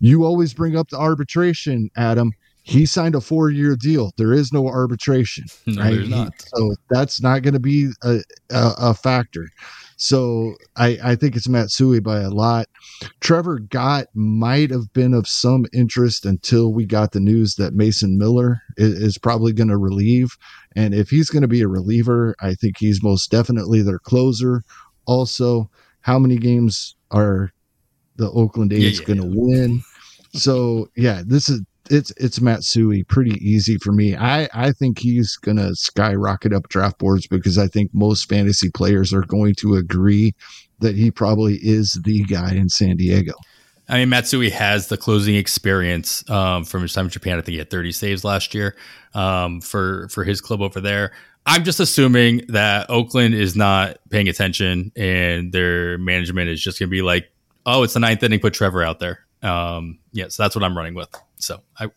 you 0.00 0.24
always 0.24 0.54
bring 0.54 0.76
up 0.76 0.88
the 0.88 0.98
arbitration 0.98 1.90
adam. 1.96 2.32
He 2.66 2.86
signed 2.86 3.14
a 3.14 3.20
four-year 3.20 3.76
deal. 3.76 4.12
There 4.16 4.32
is 4.32 4.50
no 4.50 4.66
arbitration 4.66 5.44
no, 5.66 5.82
right? 5.82 6.00
he, 6.00 6.26
so 6.38 6.74
that's 6.88 7.20
not 7.20 7.42
going 7.42 7.52
to 7.52 7.60
be 7.60 7.90
a, 8.02 8.20
a, 8.50 8.72
a 8.78 8.94
factor 8.94 9.48
so 10.04 10.56
I, 10.76 10.98
I 11.02 11.16
think 11.16 11.34
it's 11.34 11.48
Matsui 11.48 11.98
by 11.98 12.20
a 12.20 12.28
lot. 12.28 12.66
Trevor 13.20 13.58
Gott 13.58 14.08
might 14.12 14.70
have 14.70 14.92
been 14.92 15.14
of 15.14 15.26
some 15.26 15.64
interest 15.72 16.26
until 16.26 16.74
we 16.74 16.84
got 16.84 17.12
the 17.12 17.20
news 17.20 17.54
that 17.54 17.72
Mason 17.72 18.18
Miller 18.18 18.60
is, 18.76 18.92
is 18.92 19.18
probably 19.18 19.54
going 19.54 19.70
to 19.70 19.78
relieve. 19.78 20.36
And 20.76 20.92
if 20.92 21.08
he's 21.08 21.30
going 21.30 21.40
to 21.40 21.48
be 21.48 21.62
a 21.62 21.68
reliever, 21.68 22.34
I 22.42 22.52
think 22.52 22.76
he's 22.76 23.02
most 23.02 23.30
definitely 23.30 23.80
their 23.80 23.98
closer. 23.98 24.62
Also, 25.06 25.70
how 26.02 26.18
many 26.18 26.36
games 26.36 26.96
are 27.10 27.50
the 28.16 28.30
Oakland 28.30 28.74
A's 28.74 28.82
yeah, 28.82 28.90
yeah, 29.00 29.06
going 29.06 29.22
to 29.22 29.34
yeah. 29.34 29.42
win? 29.42 29.82
So 30.34 30.90
yeah, 30.96 31.22
this 31.24 31.48
is 31.48 31.62
it's 31.90 32.10
it's 32.16 32.40
Matsui 32.40 33.04
pretty 33.04 33.32
easy 33.46 33.78
for 33.78 33.92
me. 33.92 34.16
I 34.16 34.48
I 34.54 34.72
think 34.72 34.98
he's 34.98 35.36
gonna 35.36 35.74
skyrocket 35.74 36.52
up 36.52 36.68
draft 36.68 36.98
boards 36.98 37.26
because 37.26 37.58
I 37.58 37.68
think 37.68 37.90
most 37.92 38.28
fantasy 38.28 38.70
players 38.70 39.12
are 39.12 39.22
going 39.22 39.54
to 39.56 39.74
agree 39.74 40.34
that 40.80 40.96
he 40.96 41.10
probably 41.10 41.58
is 41.62 42.00
the 42.04 42.24
guy 42.24 42.54
in 42.54 42.68
San 42.68 42.96
Diego. 42.96 43.34
I 43.88 43.98
mean, 43.98 44.08
Matsui 44.08 44.50
has 44.50 44.88
the 44.88 44.96
closing 44.96 45.34
experience 45.34 46.28
um, 46.30 46.64
from 46.64 46.82
his 46.82 46.94
time 46.94 47.06
in 47.06 47.10
Japan. 47.10 47.38
I 47.38 47.42
think 47.42 47.52
he 47.52 47.58
had 47.58 47.70
30 47.70 47.92
saves 47.92 48.24
last 48.24 48.54
year 48.54 48.76
um, 49.14 49.60
for 49.60 50.08
for 50.08 50.24
his 50.24 50.40
club 50.40 50.62
over 50.62 50.80
there. 50.80 51.12
I'm 51.46 51.64
just 51.64 51.80
assuming 51.80 52.42
that 52.48 52.88
Oakland 52.88 53.34
is 53.34 53.54
not 53.54 53.98
paying 54.08 54.28
attention 54.28 54.90
and 54.96 55.52
their 55.52 55.98
management 55.98 56.48
is 56.48 56.62
just 56.62 56.78
going 56.78 56.88
to 56.88 56.90
be 56.90 57.02
like, 57.02 57.30
"Oh, 57.66 57.82
it's 57.82 57.92
the 57.92 58.00
ninth 58.00 58.22
inning. 58.22 58.40
Put 58.40 58.54
Trevor 58.54 58.82
out 58.82 59.00
there." 59.00 59.20
Um, 59.42 59.98
yeah, 60.12 60.28
so 60.28 60.42
that's 60.42 60.56
what 60.56 60.64
I'm 60.64 60.76
running 60.76 60.94
with. 60.94 61.14
So 61.36 61.60
I, 61.78 61.88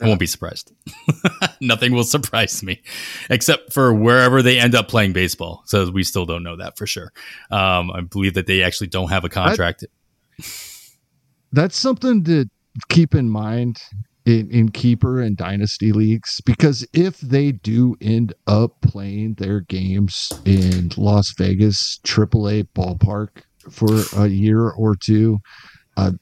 I 0.00 0.06
won't 0.06 0.20
be 0.20 0.26
surprised. 0.26 0.72
Nothing 1.60 1.94
will 1.94 2.04
surprise 2.04 2.62
me, 2.62 2.80
except 3.28 3.72
for 3.72 3.92
wherever 3.92 4.42
they 4.42 4.58
end 4.58 4.74
up 4.74 4.88
playing 4.88 5.12
baseball. 5.12 5.62
So 5.66 5.90
we 5.90 6.02
still 6.04 6.26
don't 6.26 6.42
know 6.42 6.56
that 6.56 6.78
for 6.78 6.86
sure. 6.86 7.12
Um, 7.50 7.90
I 7.90 8.00
believe 8.00 8.34
that 8.34 8.46
they 8.46 8.62
actually 8.62 8.88
don't 8.88 9.10
have 9.10 9.24
a 9.24 9.28
contract. 9.28 9.84
That, 10.38 10.46
that's 11.52 11.76
something 11.76 12.24
to 12.24 12.46
keep 12.88 13.14
in 13.14 13.28
mind 13.28 13.80
in, 14.24 14.50
in 14.50 14.70
keeper 14.70 15.20
and 15.20 15.36
dynasty 15.36 15.92
leagues 15.92 16.40
because 16.42 16.86
if 16.92 17.20
they 17.20 17.52
do 17.52 17.96
end 18.00 18.32
up 18.46 18.80
playing 18.80 19.34
their 19.34 19.60
games 19.60 20.32
in 20.44 20.90
Las 20.96 21.32
Vegas 21.36 21.98
AAA 22.04 22.68
ballpark 22.74 23.42
for 23.70 24.22
a 24.22 24.28
year 24.28 24.70
or 24.70 24.94
two, 24.96 25.38
uh, 25.96 26.12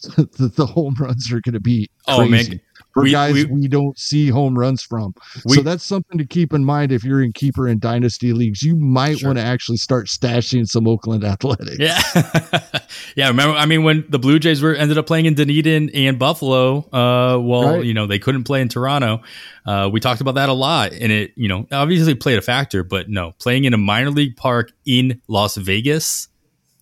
the, 0.16 0.52
the 0.56 0.66
home 0.66 0.94
runs 0.98 1.32
are 1.32 1.40
going 1.40 1.54
to 1.54 1.60
be 1.60 1.88
crazy. 2.06 2.22
Oh 2.22 2.28
man, 2.28 2.60
for 2.92 3.02
we, 3.04 3.12
guys 3.12 3.34
we, 3.34 3.44
we, 3.44 3.68
don't 3.68 3.98
see 3.98 4.28
home 4.28 4.58
runs 4.58 4.82
from. 4.82 5.14
We, 5.44 5.56
so 5.56 5.62
that's 5.62 5.84
something 5.84 6.18
to 6.18 6.26
keep 6.26 6.52
in 6.52 6.64
mind 6.64 6.90
if 6.90 7.04
you're 7.04 7.22
in 7.22 7.32
keeper 7.32 7.68
and 7.68 7.80
dynasty 7.80 8.32
leagues. 8.32 8.62
You 8.62 8.76
might 8.76 9.18
sure. 9.18 9.28
want 9.28 9.38
to 9.38 9.44
actually 9.44 9.76
start 9.76 10.06
stashing 10.06 10.66
some 10.66 10.88
Oakland 10.88 11.22
Athletics. 11.30 11.76
Yeah, 11.78 12.00
yeah. 13.14 13.28
Remember, 13.28 13.56
I 13.56 13.66
mean, 13.66 13.84
when 13.84 14.04
the 14.08 14.18
Blue 14.18 14.38
Jays 14.38 14.62
were 14.62 14.74
ended 14.74 14.98
up 14.98 15.06
playing 15.06 15.26
in 15.26 15.34
Dunedin 15.34 15.90
and 15.90 16.18
Buffalo, 16.18 16.78
uh, 16.92 17.38
well, 17.38 17.76
right. 17.76 17.84
you 17.84 17.94
know, 17.94 18.06
they 18.06 18.18
couldn't 18.18 18.44
play 18.44 18.60
in 18.60 18.68
Toronto. 18.68 19.20
Uh, 19.66 19.88
we 19.92 20.00
talked 20.00 20.20
about 20.20 20.34
that 20.34 20.48
a 20.48 20.54
lot, 20.54 20.92
and 20.92 21.12
it, 21.12 21.32
you 21.36 21.48
know, 21.48 21.66
obviously 21.70 22.14
played 22.14 22.38
a 22.38 22.42
factor. 22.42 22.82
But 22.82 23.08
no, 23.08 23.32
playing 23.38 23.64
in 23.64 23.74
a 23.74 23.78
minor 23.78 24.10
league 24.10 24.36
park 24.36 24.72
in 24.84 25.20
Las 25.28 25.56
Vegas 25.56 26.28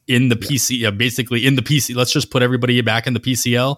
in 0.09 0.28
the 0.28 0.38
yeah. 0.40 0.48
PC, 0.48 0.86
uh, 0.86 0.90
basically 0.90 1.46
in 1.46 1.54
the 1.54 1.62
PC. 1.62 1.94
Let's 1.94 2.12
just 2.12 2.30
put 2.30 2.42
everybody 2.42 2.80
back 2.80 3.06
in 3.06 3.14
the 3.14 3.20
PCL. 3.20 3.76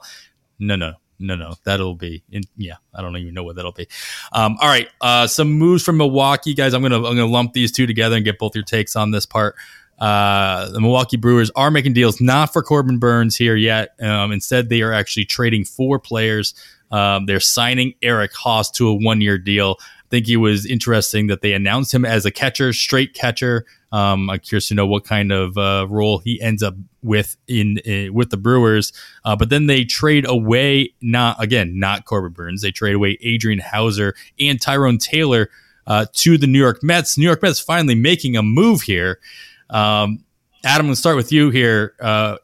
No, 0.58 0.76
no, 0.76 0.94
no, 1.18 1.34
no. 1.34 1.54
That'll 1.64 1.94
be 1.94 2.22
in, 2.30 2.42
yeah. 2.56 2.76
I 2.94 3.02
don't 3.02 3.16
even 3.16 3.34
know 3.34 3.42
what 3.42 3.56
that'll 3.56 3.72
be. 3.72 3.88
Um, 4.32 4.56
all 4.60 4.68
right, 4.68 4.88
uh, 5.00 5.26
some 5.26 5.52
moves 5.52 5.82
from 5.82 5.96
Milwaukee, 5.98 6.54
guys. 6.54 6.72
I'm 6.72 6.82
gonna 6.82 6.96
I'm 6.96 7.16
gonna 7.16 7.26
lump 7.26 7.52
these 7.52 7.72
two 7.72 7.86
together 7.86 8.16
and 8.16 8.24
get 8.24 8.38
both 8.38 8.54
your 8.54 8.64
takes 8.64 8.96
on 8.96 9.10
this 9.10 9.26
part. 9.26 9.56
Uh, 9.98 10.70
the 10.70 10.80
Milwaukee 10.80 11.18
Brewers 11.18 11.50
are 11.56 11.70
making 11.70 11.92
deals 11.92 12.20
not 12.20 12.52
for 12.52 12.62
Corbin 12.62 12.98
Burnes 12.98 13.36
here 13.36 13.56
yet. 13.56 13.90
Um, 14.00 14.32
instead, 14.32 14.70
they 14.70 14.80
are 14.80 14.92
actually 14.92 15.26
trading 15.26 15.64
four 15.64 15.98
players. 15.98 16.54
Um, 16.90 17.26
they're 17.26 17.38
signing 17.38 17.94
Eric 18.02 18.32
Haase 18.32 18.72
to 18.74 18.88
a 18.88 18.94
one 18.94 19.20
year 19.20 19.36
deal. 19.36 19.76
I 19.80 20.08
think 20.10 20.28
it 20.28 20.38
was 20.38 20.64
interesting 20.64 21.26
that 21.26 21.42
they 21.42 21.52
announced 21.52 21.92
him 21.92 22.04
as 22.04 22.24
a 22.24 22.30
catcher, 22.30 22.72
straight 22.72 23.14
catcher. 23.14 23.66
Um, 23.92 24.30
I'm 24.30 24.38
curious 24.38 24.68
to 24.68 24.74
know 24.74 24.86
what 24.86 25.04
kind 25.04 25.32
of 25.32 25.56
uh, 25.56 25.86
role 25.88 26.18
he 26.18 26.40
ends 26.40 26.62
up 26.62 26.74
with 27.02 27.36
in, 27.48 27.78
in 27.78 28.14
with 28.14 28.30
the 28.30 28.36
Brewers. 28.36 28.92
Uh, 29.24 29.36
but 29.36 29.50
then 29.50 29.66
they 29.66 29.84
trade 29.84 30.28
away 30.28 30.94
not 31.00 31.42
again 31.42 31.78
not 31.78 32.04
Corbin 32.04 32.32
Burnes. 32.32 32.62
They 32.62 32.70
trade 32.70 32.94
away 32.94 33.18
Adrian 33.20 33.58
Houser 33.58 34.14
and 34.38 34.60
Tyrone 34.60 34.98
Taylor 34.98 35.50
uh, 35.86 36.06
to 36.12 36.38
the 36.38 36.46
New 36.46 36.58
York 36.58 36.82
Mets. 36.82 37.18
New 37.18 37.26
York 37.26 37.42
Mets 37.42 37.58
finally 37.58 37.94
making 37.94 38.36
a 38.36 38.42
move 38.42 38.82
here. 38.82 39.18
Um, 39.70 40.24
Adam, 40.64 40.88
let's 40.88 41.00
start 41.00 41.16
with 41.16 41.32
you 41.32 41.50
here. 41.50 41.94
Uh, 42.00 42.36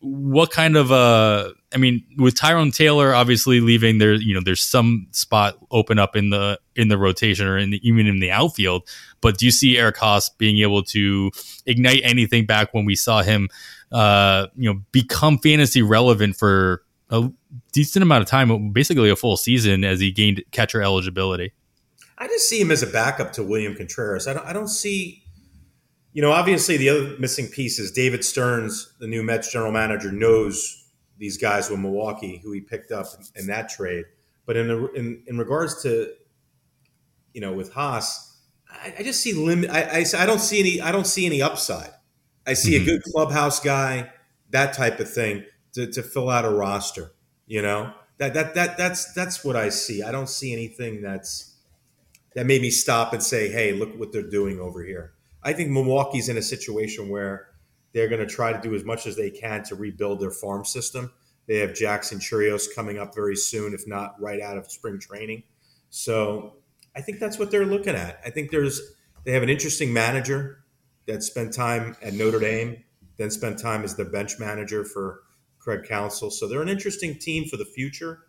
what 0.00 0.50
kind 0.50 0.76
of 0.76 0.90
uh 0.90 1.50
I 1.72 1.76
mean, 1.76 2.04
with 2.18 2.34
Tyrone 2.34 2.72
Taylor 2.72 3.14
obviously 3.14 3.60
leaving 3.60 3.98
there, 3.98 4.14
you 4.14 4.34
know, 4.34 4.40
there's 4.44 4.62
some 4.62 5.06
spot 5.12 5.56
open 5.70 5.98
up 5.98 6.16
in 6.16 6.30
the 6.30 6.58
in 6.74 6.88
the 6.88 6.98
rotation 6.98 7.46
or 7.46 7.58
in 7.58 7.70
the 7.70 7.88
even 7.88 8.06
in 8.06 8.18
the 8.18 8.30
outfield. 8.30 8.88
But 9.20 9.38
do 9.38 9.44
you 9.44 9.52
see 9.52 9.78
Eric 9.78 9.96
Haase 9.96 10.30
being 10.36 10.58
able 10.58 10.82
to 10.84 11.30
ignite 11.66 12.00
anything 12.02 12.46
back 12.46 12.74
when 12.74 12.84
we 12.84 12.96
saw 12.96 13.22
him, 13.22 13.48
uh, 13.92 14.48
you 14.56 14.72
know, 14.72 14.80
become 14.90 15.38
fantasy 15.38 15.82
relevant 15.82 16.36
for 16.36 16.82
a 17.10 17.30
decent 17.72 18.02
amount 18.02 18.22
of 18.22 18.28
time, 18.28 18.72
basically 18.72 19.10
a 19.10 19.16
full 19.16 19.36
season, 19.36 19.84
as 19.84 20.00
he 20.00 20.10
gained 20.10 20.42
catcher 20.50 20.82
eligibility? 20.82 21.52
I 22.18 22.26
just 22.26 22.48
see 22.48 22.60
him 22.60 22.70
as 22.70 22.82
a 22.82 22.86
backup 22.86 23.32
to 23.34 23.42
William 23.42 23.74
Contreras. 23.74 24.26
I 24.26 24.34
don't, 24.34 24.46
I 24.46 24.52
don't 24.52 24.68
see 24.68 25.22
you 26.12 26.22
know, 26.22 26.32
obviously 26.32 26.76
the 26.76 26.88
other 26.88 27.16
missing 27.18 27.46
piece 27.46 27.78
is 27.78 27.92
David 27.92 28.24
Stearns, 28.24 28.92
the 28.98 29.06
new 29.06 29.22
Mets 29.22 29.52
general 29.52 29.70
manager, 29.72 30.10
knows 30.10 30.79
these 31.20 31.36
guys 31.36 31.70
with 31.70 31.78
Milwaukee 31.78 32.40
who 32.42 32.50
he 32.50 32.60
picked 32.60 32.90
up 32.90 33.06
in, 33.36 33.46
that 33.46 33.68
trade. 33.68 34.06
But 34.46 34.56
in, 34.56 34.68
the, 34.68 34.86
in 34.92 35.22
in 35.26 35.38
regards 35.38 35.82
to, 35.82 36.12
you 37.32 37.40
know, 37.40 37.52
with 37.52 37.72
Haase, 37.74 38.36
I, 38.68 38.94
I 38.98 39.02
just 39.02 39.20
see 39.20 39.34
limit. 39.34 39.70
I, 39.70 40.00
I, 40.00 40.04
I 40.18 40.26
don't 40.26 40.40
see 40.40 40.58
any. 40.58 40.80
I 40.80 40.90
don't 40.90 41.06
see 41.06 41.26
any 41.26 41.40
upside. 41.40 41.90
I 42.46 42.54
see 42.54 42.72
mm-hmm. 42.72 42.82
a 42.82 42.86
good 42.86 43.02
clubhouse 43.12 43.60
guy, 43.60 44.10
that 44.48 44.72
type 44.72 44.98
of 44.98 45.12
thing, 45.12 45.44
to, 45.74 45.86
to 45.92 46.02
fill 46.02 46.30
out 46.30 46.44
a 46.44 46.50
roster. 46.50 47.12
You 47.46 47.62
know, 47.62 47.92
that 48.18 48.34
that 48.34 48.54
that 48.54 48.78
that's 48.78 49.12
that's 49.12 49.44
what 49.44 49.56
I 49.56 49.68
see. 49.68 50.02
I 50.02 50.10
don't 50.10 50.28
see 50.28 50.52
anything 50.52 51.02
that's 51.02 51.54
that 52.34 52.46
made 52.46 52.62
me 52.62 52.70
stop 52.70 53.12
and 53.12 53.22
say, 53.22 53.50
"Hey, 53.50 53.72
look 53.72 53.96
what 53.98 54.10
they're 54.10 54.22
doing 54.22 54.58
over 54.58 54.82
here." 54.82 55.12
I 55.42 55.52
think 55.52 55.70
Milwaukee's 55.70 56.28
in 56.28 56.36
a 56.36 56.42
situation 56.42 57.08
where 57.08 57.49
they're 57.92 58.08
going 58.08 58.20
to 58.20 58.26
try 58.26 58.52
to 58.52 58.60
do 58.60 58.74
as 58.74 58.84
much 58.84 59.06
as 59.06 59.16
they 59.16 59.30
can 59.30 59.62
to 59.64 59.74
rebuild 59.74 60.20
their 60.20 60.30
farm 60.30 60.64
system. 60.64 61.12
They 61.46 61.58
have 61.58 61.74
Jackson 61.74 62.18
Chourio 62.18 62.60
coming 62.74 62.98
up 62.98 63.14
very 63.14 63.36
soon, 63.36 63.74
if 63.74 63.86
not 63.86 64.20
right 64.20 64.40
out 64.40 64.56
of 64.56 64.70
spring 64.70 65.00
training. 65.00 65.42
So 65.88 66.54
I 66.94 67.00
think 67.00 67.18
that's 67.18 67.38
what 67.38 67.50
they're 67.50 67.66
looking 67.66 67.94
at. 67.94 68.20
I 68.24 68.30
think 68.30 68.50
there's 68.50 68.80
they 69.24 69.32
have 69.32 69.42
an 69.42 69.50
interesting 69.50 69.92
manager 69.92 70.64
that 71.06 71.22
spent 71.22 71.52
time 71.52 71.96
at 72.02 72.14
Notre 72.14 72.38
Dame, 72.38 72.84
then 73.16 73.30
spent 73.30 73.58
time 73.58 73.82
as 73.82 73.96
the 73.96 74.04
bench 74.04 74.38
manager 74.38 74.84
for 74.84 75.22
Craig 75.58 75.84
Counsell. 75.88 76.30
So 76.30 76.48
they're 76.48 76.62
an 76.62 76.68
interesting 76.68 77.18
team 77.18 77.46
for 77.46 77.56
the 77.56 77.64
future, 77.64 78.20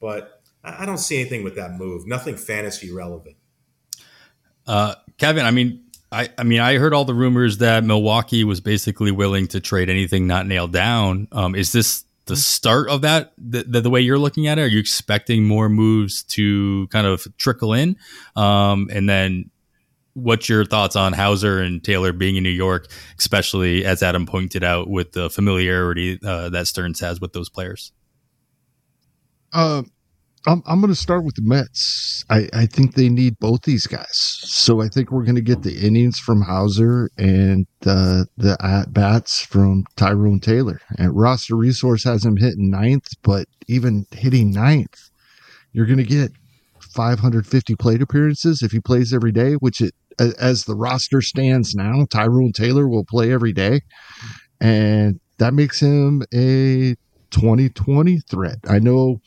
but 0.00 0.42
I 0.64 0.86
don't 0.86 0.98
see 0.98 1.20
anything 1.20 1.44
with 1.44 1.56
that 1.56 1.72
move. 1.72 2.06
Nothing 2.06 2.36
fantasy 2.36 2.92
relevant. 2.92 3.36
Uh, 4.66 4.94
Kevin, 5.18 5.44
I 5.44 5.50
mean, 5.50 5.84
I, 6.10 6.30
I 6.38 6.42
mean, 6.42 6.60
I 6.60 6.78
heard 6.78 6.94
all 6.94 7.04
the 7.04 7.14
rumors 7.14 7.58
that 7.58 7.84
Milwaukee 7.84 8.44
was 8.44 8.60
basically 8.60 9.10
willing 9.10 9.46
to 9.48 9.60
trade 9.60 9.90
anything 9.90 10.26
not 10.26 10.46
nailed 10.46 10.72
down. 10.72 11.28
Um, 11.32 11.54
is 11.54 11.72
this 11.72 12.04
the 12.24 12.36
start 12.36 12.88
of 12.88 13.02
that? 13.02 13.32
The, 13.36 13.64
the, 13.64 13.80
the, 13.82 13.90
way 13.90 14.00
you're 14.00 14.18
looking 14.18 14.46
at 14.46 14.58
it, 14.58 14.62
are 14.62 14.68
you 14.68 14.78
expecting 14.78 15.44
more 15.44 15.68
moves 15.68 16.22
to 16.24 16.86
kind 16.88 17.06
of 17.06 17.26
trickle 17.36 17.74
in? 17.74 17.96
Um, 18.36 18.88
and 18.90 19.08
then, 19.08 19.50
what's 20.14 20.48
your 20.48 20.64
thoughts 20.64 20.96
on 20.96 21.12
Houser 21.12 21.60
and 21.60 21.84
Taylor 21.84 22.12
being 22.12 22.36
in 22.36 22.42
New 22.42 22.48
York, 22.48 22.88
especially 23.18 23.84
as 23.84 24.02
Adam 24.02 24.24
pointed 24.26 24.64
out 24.64 24.88
with 24.88 25.12
the 25.12 25.28
familiarity 25.28 26.18
uh, 26.24 26.48
that 26.48 26.66
Stearns 26.68 27.00
has 27.00 27.20
with 27.20 27.34
those 27.34 27.50
players? 27.50 27.92
Um, 29.52 29.90
I'm, 30.48 30.62
I'm 30.64 30.80
going 30.80 30.92
to 30.92 30.98
start 30.98 31.24
with 31.24 31.34
the 31.34 31.42
Mets. 31.42 32.24
I, 32.30 32.48
I 32.54 32.64
think 32.64 32.94
they 32.94 33.10
need 33.10 33.38
both 33.38 33.62
these 33.62 33.86
guys. 33.86 34.08
So 34.10 34.80
I 34.80 34.88
think 34.88 35.12
we're 35.12 35.24
going 35.24 35.34
to 35.34 35.42
get 35.42 35.62
the 35.62 35.76
innings 35.78 36.18
from 36.18 36.40
Houser 36.40 37.10
and 37.18 37.66
uh, 37.84 38.24
the 38.38 38.56
at 38.62 38.94
bats 38.94 39.42
from 39.42 39.84
Tyrone 39.96 40.40
Taylor. 40.40 40.80
And 40.96 41.14
roster 41.14 41.54
resource 41.54 42.02
has 42.04 42.24
him 42.24 42.38
hitting 42.38 42.70
ninth, 42.70 43.08
but 43.22 43.46
even 43.66 44.06
hitting 44.10 44.50
ninth, 44.50 45.10
you're 45.72 45.84
going 45.84 45.98
to 45.98 46.04
get 46.04 46.32
550 46.80 47.76
plate 47.76 48.00
appearances 48.00 48.62
if 48.62 48.72
he 48.72 48.80
plays 48.80 49.12
every 49.12 49.32
day, 49.32 49.52
which 49.54 49.82
it, 49.82 49.92
as 50.18 50.64
the 50.64 50.74
roster 50.74 51.20
stands 51.20 51.74
now, 51.74 52.06
Tyrone 52.08 52.52
Taylor 52.52 52.88
will 52.88 53.04
play 53.04 53.32
every 53.34 53.52
day. 53.52 53.82
And 54.62 55.20
that 55.36 55.52
makes 55.52 55.78
him 55.78 56.22
a 56.34 56.96
2020 57.30 58.20
threat. 58.20 58.58
I 58.68 58.78
know 58.78 59.20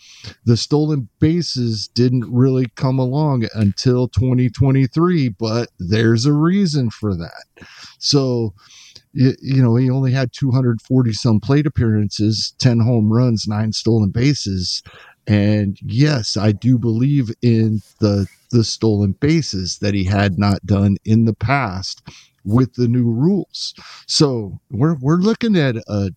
the 0.46 0.58
stolen 0.58 1.10
bases 1.20 1.88
didn't 1.88 2.32
really 2.32 2.68
come 2.76 3.00
along 3.00 3.48
until 3.54 4.08
2023, 4.08 5.30
but 5.30 5.70
there's 5.80 6.26
a 6.26 6.34
reason 6.34 6.90
for 6.90 7.16
that. 7.16 7.46
So, 8.00 8.54
you, 9.14 9.34
you 9.42 9.62
know, 9.62 9.76
he 9.76 9.90
only 9.90 10.12
had 10.12 10.34
240 10.34 11.14
some 11.14 11.40
plate 11.40 11.66
appearances, 11.66 12.54
10 12.60 12.80
home 12.80 13.12
runs, 13.12 13.48
nine 13.48 13.74
stolen 13.74 14.10
bases. 14.10 14.84
And 15.28 15.78
yes, 15.82 16.36
I 16.38 16.52
do 16.52 16.78
believe 16.78 17.32
in 17.42 17.82
the 18.00 18.28
the 18.52 18.64
stolen 18.66 19.14
bases 19.14 19.80
that 19.80 19.94
he 19.94 20.04
had 20.04 20.38
not 20.38 20.66
done 20.66 20.98
in 21.06 21.24
the 21.26 21.34
past 21.34 22.02
with 22.44 22.74
the 22.74 22.88
new 22.88 23.06
rules. 23.06 23.74
So 24.08 24.60
we're 24.72 24.96
we're 24.96 25.18
looking 25.18 25.56
at 25.56 25.78
a 25.88 26.12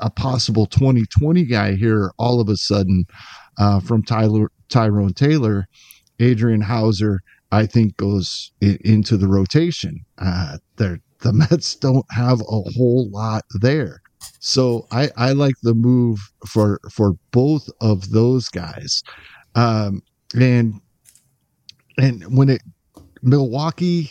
a 0.00 0.10
possible 0.10 0.66
2020 0.66 1.44
guy 1.44 1.74
here 1.74 2.12
all 2.18 2.40
of 2.40 2.48
a 2.48 2.56
sudden 2.56 3.04
uh, 3.58 3.80
from 3.80 4.02
Tyler 4.02 4.50
Tyrone 4.68 5.14
Taylor, 5.14 5.66
Adrian 6.18 6.60
Houser, 6.60 7.20
I 7.52 7.66
think 7.66 7.96
goes 7.96 8.52
in, 8.60 8.78
into 8.84 9.16
the 9.16 9.28
rotation. 9.28 10.04
Uh, 10.18 10.58
the 10.76 11.00
Mets 11.32 11.74
don't 11.74 12.06
have 12.10 12.40
a 12.40 12.44
whole 12.44 13.08
lot 13.10 13.44
there. 13.60 14.00
So 14.38 14.86
I, 14.90 15.10
I 15.16 15.32
like 15.32 15.54
the 15.62 15.74
move 15.74 16.18
for 16.46 16.80
for 16.90 17.14
both 17.30 17.68
of 17.80 18.10
those 18.10 18.48
guys. 18.48 19.02
Um, 19.54 20.02
and 20.38 20.80
and 21.98 22.36
when 22.36 22.48
it 22.50 22.62
Milwaukee, 23.22 24.10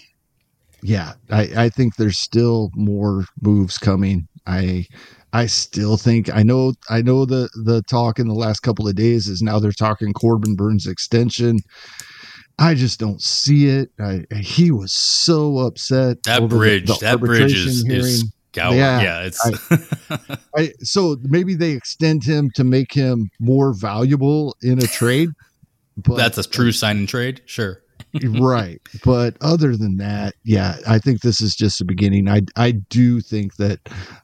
yeah, 0.82 1.14
I, 1.32 1.50
I 1.56 1.70
think 1.70 1.96
there's 1.96 2.20
still 2.20 2.72
more 2.76 3.26
moves 3.42 3.78
coming. 3.78 4.28
I 4.46 4.88
I 5.34 5.46
still 5.46 5.98
think 5.98 6.34
I 6.34 6.44
know 6.44 6.74
I 6.90 7.02
know 7.02 7.26
the 7.26 7.50
the 7.64 7.82
talk 7.84 8.20
in 8.20 8.28
the 8.28 8.34
last 8.34 8.62
couple 8.62 8.88
of 8.88 8.96
days 8.96 9.28
is 9.28 9.42
now 9.42 9.60
they're 9.60 9.72
talking 9.72 10.14
Corbin 10.14 10.56
Burnes 10.56 10.88
extension. 10.88 11.60
I 12.58 12.74
just 12.74 13.00
don't 13.00 13.22
see 13.22 13.68
it. 13.68 13.90
I, 14.00 14.26
he 14.36 14.70
was 14.72 14.92
so 14.92 15.60
upset. 15.60 16.24
That 16.24 16.50
bridge, 16.50 16.88
the, 16.88 16.94
the 16.94 17.00
that 17.00 17.20
bridge 17.20 17.54
is, 17.54 17.88
is 17.88 18.26
yeah, 18.54 18.72
yeah, 19.02 19.22
it's 19.22 19.40
I, 20.10 20.38
I, 20.58 20.74
so 20.82 21.16
maybe 21.22 21.54
they 21.54 21.72
extend 21.72 22.24
him 22.24 22.50
to 22.56 22.66
make 22.66 22.92
him 22.92 23.30
more 23.40 23.74
valuable 23.74 24.58
in 24.62 24.80
a 24.80 24.88
trade. 24.88 25.30
But 25.96 26.16
that's 26.16 26.38
a 26.38 26.44
true 26.44 26.72
sign 26.72 26.98
and 26.98 27.08
trade, 27.08 27.42
sure 27.46 27.82
right. 28.40 28.82
But 29.04 29.38
other 29.42 29.76
than 29.76 29.98
that, 29.98 30.36
yeah, 30.44 30.78
I 30.88 31.00
think 31.00 31.22
this 31.22 31.42
is 31.42 31.56
just 31.56 31.80
the 31.80 31.86
beginning. 31.86 32.28
I 32.28 32.42
I 32.56 32.72
do 32.72 33.22
think 33.22 33.56
that 33.58 33.80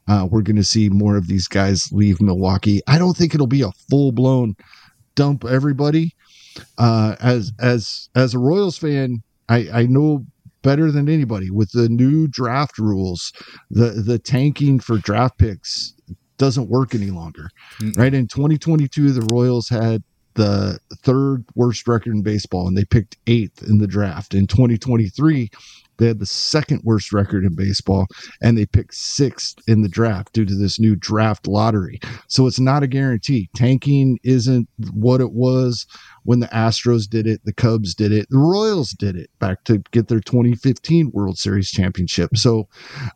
uh, 0.08 0.26
we're 0.30 0.42
going 0.42 0.56
to 0.56 0.64
see 0.64 0.88
more 0.88 1.16
of 1.16 1.28
these 1.28 1.48
guys 1.48 1.90
leave 1.92 2.20
Milwaukee. 2.20 2.80
I 2.86 2.98
don't 2.98 3.16
think 3.16 3.34
it'll 3.34 3.46
be 3.46 3.62
a 3.62 3.72
full 3.90 4.12
blown 4.12 4.56
dump 5.14 5.44
everybody. 5.44 6.14
Uh, 6.78 7.16
as 7.20 7.52
as 7.60 8.08
as 8.14 8.34
a 8.34 8.38
Royals 8.38 8.78
fan, 8.78 9.22
I 9.48 9.68
I 9.72 9.86
know 9.86 10.24
better 10.62 10.90
than 10.90 11.08
anybody 11.08 11.50
with 11.50 11.70
the 11.72 11.88
new 11.88 12.26
draft 12.26 12.78
rules, 12.78 13.32
the 13.70 13.90
the 13.90 14.18
tanking 14.18 14.80
for 14.80 14.98
draft 14.98 15.38
picks 15.38 15.94
doesn't 16.38 16.68
work 16.68 16.94
any 16.94 17.10
longer. 17.10 17.48
Mm-hmm. 17.80 18.00
Right 18.00 18.14
in 18.14 18.26
2022, 18.26 19.12
the 19.12 19.26
Royals 19.32 19.68
had 19.68 20.02
the 20.36 20.78
third 21.02 21.44
worst 21.54 21.88
record 21.88 22.14
in 22.14 22.22
baseball 22.22 22.68
and 22.68 22.76
they 22.76 22.84
picked 22.84 23.16
eighth 23.26 23.62
in 23.62 23.78
the 23.78 23.86
draft. 23.86 24.34
In 24.34 24.46
2023, 24.46 25.50
they 25.98 26.06
had 26.06 26.18
the 26.18 26.26
second 26.26 26.82
worst 26.84 27.12
record 27.12 27.44
in 27.44 27.54
baseball 27.54 28.06
and 28.42 28.56
they 28.56 28.66
picked 28.66 28.94
sixth 28.94 29.58
in 29.66 29.82
the 29.82 29.88
draft 29.88 30.32
due 30.32 30.44
to 30.44 30.54
this 30.54 30.78
new 30.78 30.94
draft 30.94 31.46
lottery. 31.46 31.98
So 32.28 32.46
it's 32.46 32.60
not 32.60 32.82
a 32.82 32.86
guarantee. 32.86 33.48
Tanking 33.56 34.18
isn't 34.22 34.68
what 34.92 35.20
it 35.20 35.32
was 35.32 35.86
when 36.24 36.40
the 36.40 36.48
Astros 36.48 37.08
did 37.08 37.26
it, 37.26 37.40
the 37.44 37.54
Cubs 37.54 37.94
did 37.94 38.12
it, 38.12 38.28
the 38.30 38.38
Royals 38.38 38.90
did 38.90 39.16
it 39.16 39.30
back 39.38 39.64
to 39.64 39.78
get 39.90 40.08
their 40.08 40.20
2015 40.20 41.10
World 41.12 41.38
Series 41.38 41.70
championship. 41.70 42.36
So 42.36 42.68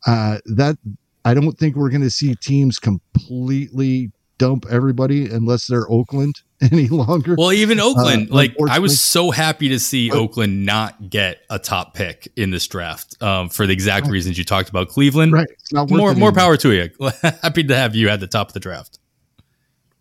uh, 0.06 0.38
that 0.46 0.78
I 1.24 1.34
don't 1.34 1.58
think 1.58 1.76
we're 1.76 1.90
going 1.90 2.00
to 2.00 2.10
see 2.10 2.34
teams 2.34 2.78
completely 2.78 4.10
dump 4.40 4.64
everybody 4.70 5.28
unless 5.28 5.66
they're 5.66 5.88
Oakland 5.90 6.40
any 6.62 6.88
longer. 6.88 7.34
Well, 7.36 7.52
even 7.52 7.78
uh, 7.78 7.84
Oakland, 7.84 8.30
uh, 8.30 8.34
like 8.34 8.56
I 8.68 8.78
was 8.78 8.98
so 8.98 9.30
happy 9.30 9.68
to 9.68 9.78
see 9.78 10.08
but, 10.08 10.18
Oakland 10.18 10.64
not 10.64 11.10
get 11.10 11.42
a 11.50 11.58
top 11.58 11.94
pick 11.94 12.26
in 12.36 12.50
this 12.50 12.66
draft 12.66 13.22
um, 13.22 13.50
for 13.50 13.66
the 13.66 13.74
exact 13.74 14.06
right. 14.06 14.12
reasons 14.12 14.38
you 14.38 14.44
talked 14.44 14.70
about. 14.70 14.88
Cleveland, 14.88 15.32
right? 15.32 15.46
more 15.90 16.14
more 16.14 16.32
power 16.32 16.56
to 16.56 16.72
you. 16.72 16.90
happy 17.42 17.62
to 17.62 17.76
have 17.76 17.94
you 17.94 18.08
at 18.08 18.18
the 18.20 18.26
top 18.26 18.48
of 18.48 18.54
the 18.54 18.60
draft. 18.60 18.98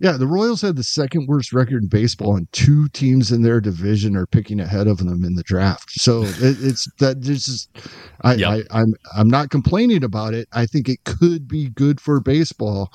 Yeah, 0.01 0.13
the 0.13 0.27
Royals 0.27 0.61
had 0.61 0.77
the 0.77 0.83
second 0.83 1.27
worst 1.27 1.51
record 1.51 1.83
in 1.83 1.89
baseball, 1.89 2.37
and 2.37 2.49
two 2.53 2.87
teams 2.87 3.33
in 3.33 3.41
their 3.41 3.59
division 3.59 4.15
are 4.15 4.25
picking 4.25 4.61
ahead 4.61 4.87
of 4.87 4.99
them 4.99 5.25
in 5.25 5.35
the 5.35 5.43
draft. 5.43 5.91
So 5.91 6.23
it, 6.23 6.57
it's 6.61 6.89
that 6.99 7.21
this 7.21 7.49
is, 7.49 7.67
I, 8.21 8.35
Yep. 8.35 8.49
I, 8.49 8.79
I'm 8.79 8.93
I'm 9.13 9.29
not 9.29 9.49
complaining 9.49 10.05
about 10.05 10.33
it. 10.33 10.47
I 10.53 10.65
think 10.65 10.87
it 10.87 11.03
could 11.03 11.49
be 11.49 11.69
good 11.69 11.99
for 11.99 12.21
baseball. 12.21 12.93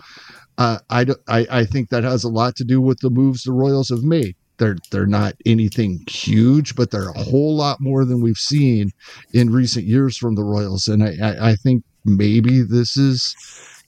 Uh, 0.56 0.78
I, 0.90 1.06
I 1.26 1.46
I 1.50 1.64
think 1.64 1.88
that 1.88 2.04
has 2.04 2.24
a 2.24 2.28
lot 2.28 2.56
to 2.56 2.64
do 2.64 2.80
with 2.80 3.00
the 3.00 3.10
moves 3.10 3.42
the 3.42 3.52
Royals 3.52 3.88
have 3.88 4.04
made. 4.04 4.36
They're 4.58 4.76
they're 4.90 5.06
not 5.06 5.34
anything 5.46 6.04
huge, 6.08 6.76
but 6.76 6.90
they're 6.90 7.08
a 7.10 7.22
whole 7.22 7.56
lot 7.56 7.80
more 7.80 8.04
than 8.04 8.20
we've 8.20 8.36
seen 8.36 8.90
in 9.32 9.50
recent 9.50 9.84
years 9.84 10.16
from 10.16 10.36
the 10.36 10.44
Royals, 10.44 10.86
and 10.86 11.02
I 11.02 11.16
I, 11.20 11.50
I 11.50 11.54
think 11.56 11.82
maybe 12.04 12.62
this 12.62 12.96
is 12.96 13.34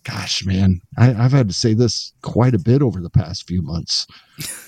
gosh, 0.07 0.45
man, 0.45 0.81
I, 0.97 1.13
I've 1.15 1.33
had 1.33 1.49
to 1.49 1.55
say 1.55 1.75
this 1.75 2.13
quite 2.23 2.55
a 2.55 2.61
bit 2.61 2.81
over 2.81 3.01
the 3.01 3.11
past 3.11 3.47
few 3.49 3.61
months. 3.61 4.07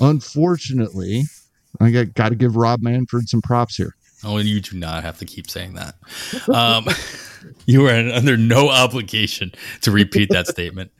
Unfortunately, 0.00 1.22
I 1.80 1.90
got, 1.90 2.14
got 2.14 2.28
to 2.30 2.34
give 2.34 2.56
Rob 2.56 2.82
Manfred 2.82 3.28
some 3.28 3.40
props 3.42 3.76
here. 3.76 3.94
Oh, 4.24 4.38
you 4.38 4.60
do 4.60 4.76
not 4.76 5.04
have 5.04 5.18
to 5.18 5.24
keep 5.24 5.48
saying 5.48 5.74
that. 5.74 5.94
Um, 6.48 6.86
you 7.66 7.86
are 7.86 7.94
under 7.94 8.36
no 8.36 8.68
obligation 8.68 9.52
to 9.82 9.90
repeat 9.90 10.30
that 10.30 10.48
statement. 10.48 10.90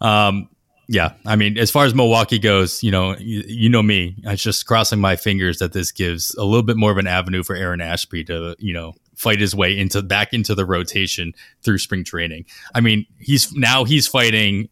Um, 0.00 0.48
yeah, 0.88 1.14
I 1.26 1.36
mean, 1.36 1.58
as 1.58 1.70
far 1.70 1.86
as 1.86 1.94
Milwaukee 1.94 2.38
goes, 2.38 2.82
you 2.82 2.90
know, 2.90 3.16
you, 3.16 3.42
you 3.46 3.68
know 3.68 3.82
me. 3.82 4.16
I'm 4.26 4.36
just 4.36 4.66
crossing 4.66 5.00
my 5.00 5.16
fingers 5.16 5.58
that 5.58 5.72
this 5.72 5.90
gives 5.90 6.34
a 6.34 6.44
little 6.44 6.62
bit 6.62 6.76
more 6.76 6.90
of 6.90 6.98
an 6.98 7.06
avenue 7.06 7.42
for 7.42 7.56
Aaron 7.56 7.80
Ashby 7.80 8.24
to, 8.24 8.54
you 8.58 8.74
know, 8.74 8.94
fight 9.16 9.40
his 9.40 9.54
way 9.54 9.78
into 9.78 10.02
back 10.02 10.32
into 10.32 10.54
the 10.54 10.66
rotation 10.66 11.32
through 11.62 11.78
spring 11.78 12.04
training. 12.04 12.44
I 12.74 12.80
mean, 12.80 13.06
he's 13.18 13.52
now 13.54 13.84
he's 13.84 14.06
fighting 14.06 14.68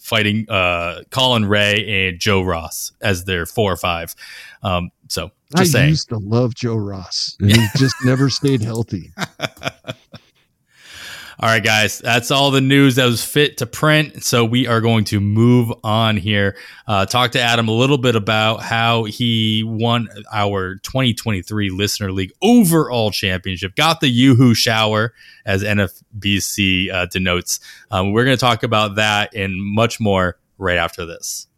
fighting 0.00 0.48
uh 0.48 1.02
Colin 1.10 1.44
Rea 1.44 2.08
and 2.08 2.18
Joe 2.18 2.42
Ross 2.42 2.92
as 3.00 3.24
their 3.24 3.46
four 3.46 3.72
or 3.72 3.76
five. 3.76 4.14
Um, 4.62 4.90
so 5.08 5.30
just 5.56 5.60
I 5.60 5.64
saying. 5.78 5.88
used 5.90 6.08
to 6.10 6.18
love 6.18 6.54
Joe 6.54 6.76
Ross, 6.76 7.36
and 7.40 7.52
he 7.52 7.66
just 7.76 7.96
never 8.04 8.30
stayed 8.30 8.62
healthy. 8.62 9.12
All 11.42 11.48
right, 11.48 11.64
guys, 11.64 11.98
that's 11.98 12.30
all 12.30 12.52
the 12.52 12.60
news 12.60 12.94
that 12.96 13.06
was 13.06 13.24
fit 13.24 13.56
to 13.58 13.66
print. 13.66 14.22
So 14.22 14.44
we 14.44 14.68
are 14.68 14.80
going 14.80 15.04
to 15.06 15.18
move 15.18 15.72
on 15.82 16.16
here. 16.16 16.56
Uh, 16.86 17.04
talk 17.04 17.32
to 17.32 17.40
Adam 17.40 17.66
a 17.66 17.72
little 17.72 17.98
bit 17.98 18.14
about 18.14 18.62
how 18.62 19.04
he 19.04 19.64
won 19.64 20.08
our 20.32 20.76
2023 20.76 21.70
Listener 21.70 22.12
League 22.12 22.30
overall 22.42 23.10
championship, 23.10 23.74
got 23.74 24.00
the 24.00 24.08
Yoo-Hoo 24.08 24.54
shower, 24.54 25.14
as 25.44 25.64
NFBC 25.64 26.92
uh, 26.92 27.06
denotes. 27.06 27.58
Um, 27.90 28.12
we're 28.12 28.24
going 28.24 28.36
to 28.36 28.40
talk 28.40 28.62
about 28.62 28.94
that 28.94 29.34
and 29.34 29.60
much 29.60 29.98
more 29.98 30.38
right 30.58 30.78
after 30.78 31.04
this. 31.04 31.48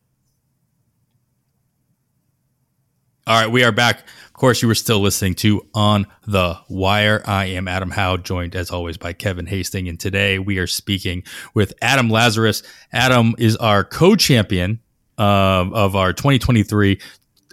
All 3.27 3.41
right, 3.41 3.51
we 3.51 3.64
are 3.64 3.72
back. 3.72 4.01
Of 4.01 4.33
course, 4.35 4.61
you 4.61 4.68
were 4.68 4.75
still 4.75 5.01
listening 5.01 5.33
to 5.37 5.66
On 5.72 6.07
the 6.27 6.59
Wire. 6.68 7.22
I 7.25 7.47
am 7.47 7.68
Adam 7.68 7.91
Howe, 7.91 8.18
joined 8.18 8.55
as 8.55 8.70
always 8.70 8.99
by 8.99 9.14
Kevin 9.14 9.47
Hasting. 9.47 9.89
And 9.89 9.99
today 9.99 10.39
we 10.39 10.59
are 10.59 10.66
speaking 10.66 11.22
with 11.55 11.72
Adam 11.81 12.11
Lazarus. 12.11 12.62
Adam 12.93 13.35
is 13.39 13.57
our 13.57 13.83
co 13.83 14.14
champion 14.14 14.79
um, 15.16 15.72
of 15.72 15.97
our 15.97 16.12
2023. 16.12 17.01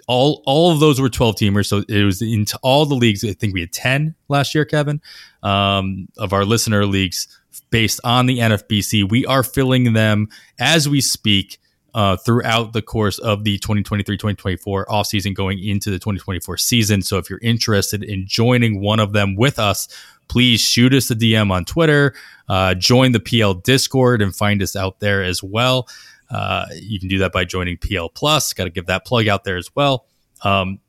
All, 0.06 0.42
all 0.44 0.72
of 0.72 0.80
those 0.80 1.00
were 1.00 1.08
12 1.08 1.36
teamers. 1.36 1.68
So 1.68 1.84
it 1.88 2.04
was 2.04 2.20
into 2.20 2.58
all 2.62 2.84
the 2.84 2.94
leagues. 2.94 3.24
I 3.24 3.32
think 3.32 3.54
we 3.54 3.60
had 3.60 3.72
10 3.72 4.14
last 4.28 4.54
year, 4.54 4.66
Kevin, 4.66 5.00
um, 5.42 6.06
of 6.18 6.34
our 6.34 6.44
listener 6.44 6.84
leagues 6.84 7.28
based 7.70 7.98
on 8.04 8.26
the 8.26 8.40
NFBC. 8.40 9.10
We 9.10 9.24
are 9.24 9.42
filling 9.42 9.94
them 9.94 10.28
as 10.60 10.86
we 10.86 11.00
speak 11.00 11.58
uh, 11.94 12.16
throughout 12.16 12.72
the 12.72 12.82
course 12.82 13.18
of 13.18 13.44
the 13.44 13.58
2023-2024 13.58 14.86
offseason 14.86 15.34
going 15.34 15.62
into 15.62 15.90
the 15.90 15.98
2024 15.98 16.56
season. 16.56 17.02
So 17.02 17.18
if 17.18 17.28
you're 17.28 17.40
interested 17.42 18.02
in 18.02 18.26
joining 18.26 18.80
one 18.80 19.00
of 19.00 19.12
them 19.12 19.36
with 19.36 19.58
us, 19.58 19.88
please 20.28 20.60
shoot 20.60 20.94
us 20.94 21.10
a 21.10 21.14
DM 21.14 21.50
on 21.50 21.64
Twitter, 21.64 22.14
uh, 22.48 22.74
join 22.74 23.12
the 23.12 23.20
PL 23.20 23.54
Discord, 23.54 24.22
and 24.22 24.34
find 24.34 24.62
us 24.62 24.74
out 24.74 25.00
there 25.00 25.22
as 25.22 25.42
well. 25.42 25.86
Uh, 26.30 26.66
you 26.74 26.98
can 26.98 27.08
do 27.08 27.18
that 27.18 27.32
by 27.32 27.44
joining 27.44 27.76
PL 27.76 28.08
Plus. 28.08 28.52
Got 28.54 28.64
to 28.64 28.70
give 28.70 28.86
that 28.86 29.04
plug 29.04 29.28
out 29.28 29.44
there 29.44 29.58
as 29.58 29.70
well. 29.74 30.06
Um, 30.42 30.80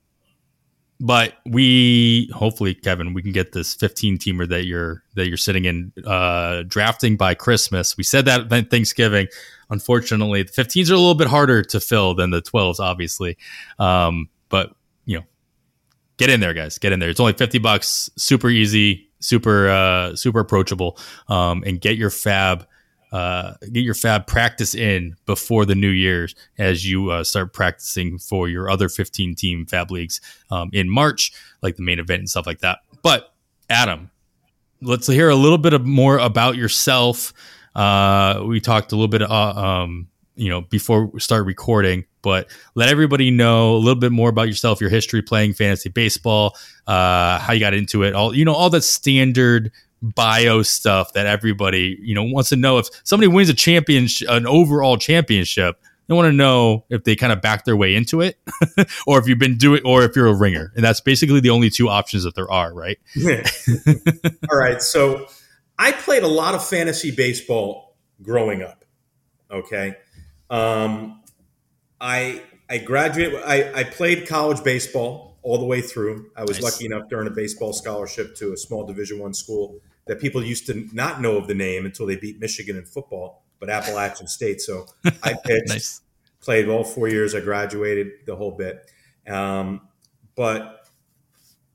but 0.99 1.33
we 1.45 2.31
hopefully, 2.33 2.73
Kevin, 2.73 3.13
we 3.13 3.21
can 3.21 3.33
get 3.33 3.51
this 3.51 3.73
15 3.73 4.19
teamer 4.19 4.47
that 4.47 4.65
you're 4.65 5.03
that 5.15 5.27
you're 5.27 5.35
sitting 5.35 5.65
in 5.65 5.91
uh, 6.05 6.63
drafting 6.65 7.17
by 7.17 7.33
Christmas. 7.33 7.97
We 7.97 8.05
said 8.05 8.23
that 8.25 8.51
at 8.51 8.69
Thanksgiving. 8.69 9.27
Unfortunately, 9.73 10.43
the 10.43 10.51
15s 10.51 10.89
are 10.89 10.93
a 10.93 10.97
little 10.97 11.15
bit 11.15 11.27
harder 11.27 11.63
to 11.63 11.79
fill 11.79 12.13
than 12.13 12.29
the 12.29 12.41
12s, 12.41 12.79
obviously. 12.79 13.37
Um, 13.79 14.29
but 14.49 14.73
you 15.05 15.17
know, 15.17 15.25
get 16.17 16.29
in 16.29 16.39
there, 16.39 16.53
guys. 16.53 16.77
Get 16.77 16.93
in 16.93 16.99
there. 16.99 17.09
It's 17.09 17.19
only 17.19 17.33
50 17.33 17.59
bucks. 17.59 18.09
Super 18.15 18.49
easy. 18.49 19.09
Super 19.19 19.69
uh, 19.69 20.15
super 20.15 20.39
approachable. 20.39 20.97
Um, 21.27 21.63
and 21.65 21.81
get 21.81 21.97
your 21.97 22.09
FAAB 22.09 22.65
uh, 23.13 23.53
get 23.71 23.83
your 23.83 23.93
FAAB 23.93 24.25
practice 24.25 24.73
in 24.73 25.15
before 25.27 25.65
the 25.65 25.75
new 25.75 25.89
year's 25.89 26.33
as 26.57 26.89
you 26.89 27.11
uh, 27.11 27.23
start 27.23 27.53
practicing 27.53 28.17
for 28.17 28.49
your 28.49 28.71
other 28.71 28.89
15 28.89 29.35
team 29.35 29.67
FAAB 29.67 29.91
leagues 29.91 30.19
um, 30.49 30.71
in 30.73 30.89
March, 30.89 31.31
like 31.61 31.75
the 31.75 31.83
main 31.83 31.99
event 31.99 32.19
and 32.19 32.29
stuff 32.29 32.47
like 32.47 32.59
that. 32.59 32.79
But 33.03 33.31
Adam, 33.69 34.09
let's 34.81 35.05
hear 35.05 35.29
a 35.29 35.35
little 35.35 35.59
bit 35.59 35.73
of 35.73 35.85
more 35.85 36.17
about 36.17 36.55
yourself. 36.55 37.33
Uh, 37.75 38.43
we 38.45 38.59
talked 38.59 38.91
a 38.91 38.95
little 38.95 39.07
bit, 39.07 39.21
uh, 39.21 39.27
um, 39.29 40.07
you 40.35 40.49
know, 40.49 40.61
before 40.61 41.05
we 41.07 41.19
start 41.19 41.45
recording, 41.45 42.05
but 42.21 42.49
let 42.75 42.89
everybody 42.89 43.31
know 43.31 43.75
a 43.75 43.77
little 43.77 43.99
bit 43.99 44.11
more 44.11 44.29
about 44.29 44.47
yourself, 44.47 44.81
your 44.81 44.89
history 44.89 45.21
playing 45.21 45.53
fantasy 45.53 45.89
baseball, 45.89 46.55
uh, 46.87 47.39
how 47.39 47.53
you 47.53 47.59
got 47.59 47.73
into 47.73 48.03
it, 48.03 48.13
all 48.13 48.35
you 48.35 48.45
know, 48.45 48.53
all 48.53 48.69
that 48.69 48.83
standard 48.83 49.71
bio 50.01 50.61
stuff 50.61 51.13
that 51.13 51.25
everybody 51.25 51.97
you 52.01 52.13
know 52.13 52.23
wants 52.23 52.49
to 52.49 52.57
know 52.57 52.77
if 52.77 52.87
somebody 53.05 53.25
wins 53.25 53.47
a 53.47 53.53
championship 53.53 54.27
an 54.29 54.45
overall 54.45 54.97
championship 54.97 55.79
they 56.07 56.13
want 56.13 56.25
to 56.25 56.33
know 56.33 56.83
if 56.89 57.05
they 57.05 57.15
kind 57.15 57.31
of 57.31 57.41
back 57.41 57.63
their 57.63 57.77
way 57.77 57.95
into 57.95 58.19
it 58.19 58.37
or 59.07 59.17
if 59.17 59.29
you've 59.29 59.39
been 59.39 59.57
doing 59.57 59.81
or 59.85 60.03
if 60.03 60.13
you're 60.13 60.27
a 60.27 60.33
ringer 60.33 60.73
and 60.75 60.83
that's 60.83 60.99
basically 60.99 61.39
the 61.39 61.49
only 61.49 61.69
two 61.69 61.87
options 61.87 62.23
that 62.25 62.35
there 62.35 62.51
are 62.51 62.73
right 62.73 62.99
All 64.51 64.57
right. 64.57 64.81
So 64.81 65.27
I 65.77 65.91
played 65.91 66.23
a 66.23 66.27
lot 66.27 66.55
of 66.55 66.67
fantasy 66.67 67.11
baseball 67.11 67.95
growing 68.21 68.61
up. 68.61 68.85
Okay. 69.51 69.95
Um, 70.49 71.21
I 71.99 72.41
I 72.69 72.77
graduated. 72.79 73.41
I, 73.43 73.71
I 73.73 73.83
played 73.83 74.27
college 74.27 74.63
baseball 74.63 75.37
all 75.41 75.57
the 75.57 75.65
way 75.65 75.81
through. 75.81 76.29
I 76.35 76.41
was 76.43 76.61
Nice. 76.61 76.73
lucky 76.73 76.85
enough 76.85 77.09
to 77.09 77.15
earn 77.15 77.27
a 77.27 77.31
baseball 77.31 77.73
scholarship 77.73 78.35
to 78.37 78.53
a 78.53 78.57
small 78.57 78.85
Division 78.85 79.19
One 79.19 79.33
school 79.33 79.79
that 80.07 80.19
people 80.19 80.43
used 80.43 80.65
to 80.67 80.87
not 80.93 81.21
know 81.21 81.37
of 81.37 81.47
the 81.47 81.55
name 81.55 81.85
until 81.85 82.05
they 82.05 82.15
beat 82.15 82.39
Michigan 82.39 82.77
in 82.77 82.85
football, 82.85 83.43
but 83.59 83.69
Appalachian 83.69 84.27
State. 84.27 84.61
So 84.61 84.85
I 85.21 85.33
pitched, 85.45 85.69
nice 85.69 86.01
played 86.43 86.67
all 86.67 86.83
four 86.83 87.07
years. 87.07 87.33
I 87.33 87.39
graduated 87.39 88.11
the 88.25 88.35
whole 88.35 88.51
bit. 88.51 88.91
Um, 89.27 89.87
but 90.35 90.87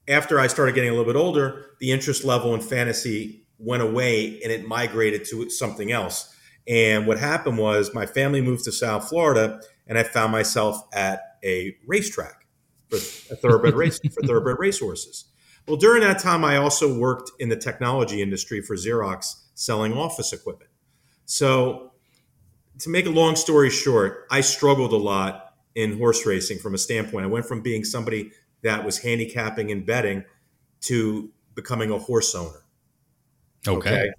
after 0.07 0.39
I 0.39 0.47
started 0.47 0.75
getting 0.75 0.91
a 0.91 0.93
little 0.93 1.11
bit 1.11 1.19
older, 1.19 1.71
the 1.81 1.91
interest 1.91 2.25
level 2.25 2.55
in 2.55 2.61
fantasy 2.61 3.47
went 3.59 3.83
away 3.83 4.41
and 4.43 4.53
it 4.53 4.67
migrated 4.67 5.25
to 5.27 5.51
something 5.51 5.91
else. 5.93 6.35
And 6.67 7.07
what 7.07 7.19
happened 7.19 7.59
was 7.59 7.95
my 7.95 8.07
family 8.07 8.41
moved 8.41 8.65
to 8.65 8.73
South 8.73 9.09
Florida 9.09 9.61
and 9.87 9.99
I 9.99 10.03
found 10.03 10.33
myself 10.33 10.81
at 10.93 11.39
a 11.43 11.77
racetrack 11.87 12.47
for 12.89 12.97
a 12.97 13.37
thoroughbred 13.37 13.75
race 13.75 13.99
for 14.13 14.23
thoroughbred 14.23 14.59
racehorses. 14.59 15.25
Well, 15.67 15.77
during 15.77 16.03
that 16.03 16.19
time, 16.19 16.45
I 16.45 16.57
also 16.57 16.99
worked 16.99 17.31
in 17.39 17.49
the 17.49 17.57
technology 17.57 18.23
industry 18.23 18.63
for 18.63 18.75
Xerox 18.75 19.35
selling 19.55 19.93
office 19.93 20.33
equipment. 20.33 20.71
So, 21.27 21.93
to 22.79 22.89
make 22.89 23.07
a 23.07 23.11
long 23.11 23.37
story 23.37 23.71
short, 23.71 24.27
I 24.31 24.41
struggled 24.41 24.93
a 24.93 24.97
lot 24.97 25.55
in 25.75 25.99
horse 25.99 26.25
racing 26.25 26.59
from 26.59 26.75
a 26.75 26.79
standpoint. 26.79 27.25
I 27.25 27.29
went 27.29 27.45
from 27.45 27.61
being 27.61 27.85
somebody 27.85 28.31
that 28.63 28.85
was 28.85 28.99
handicapping 28.99 29.71
and 29.71 29.85
betting 29.85 30.25
to 30.83 31.31
becoming 31.55 31.91
a 31.91 31.99
horse 31.99 32.35
owner. 32.35 32.65
Okay, 33.67 34.11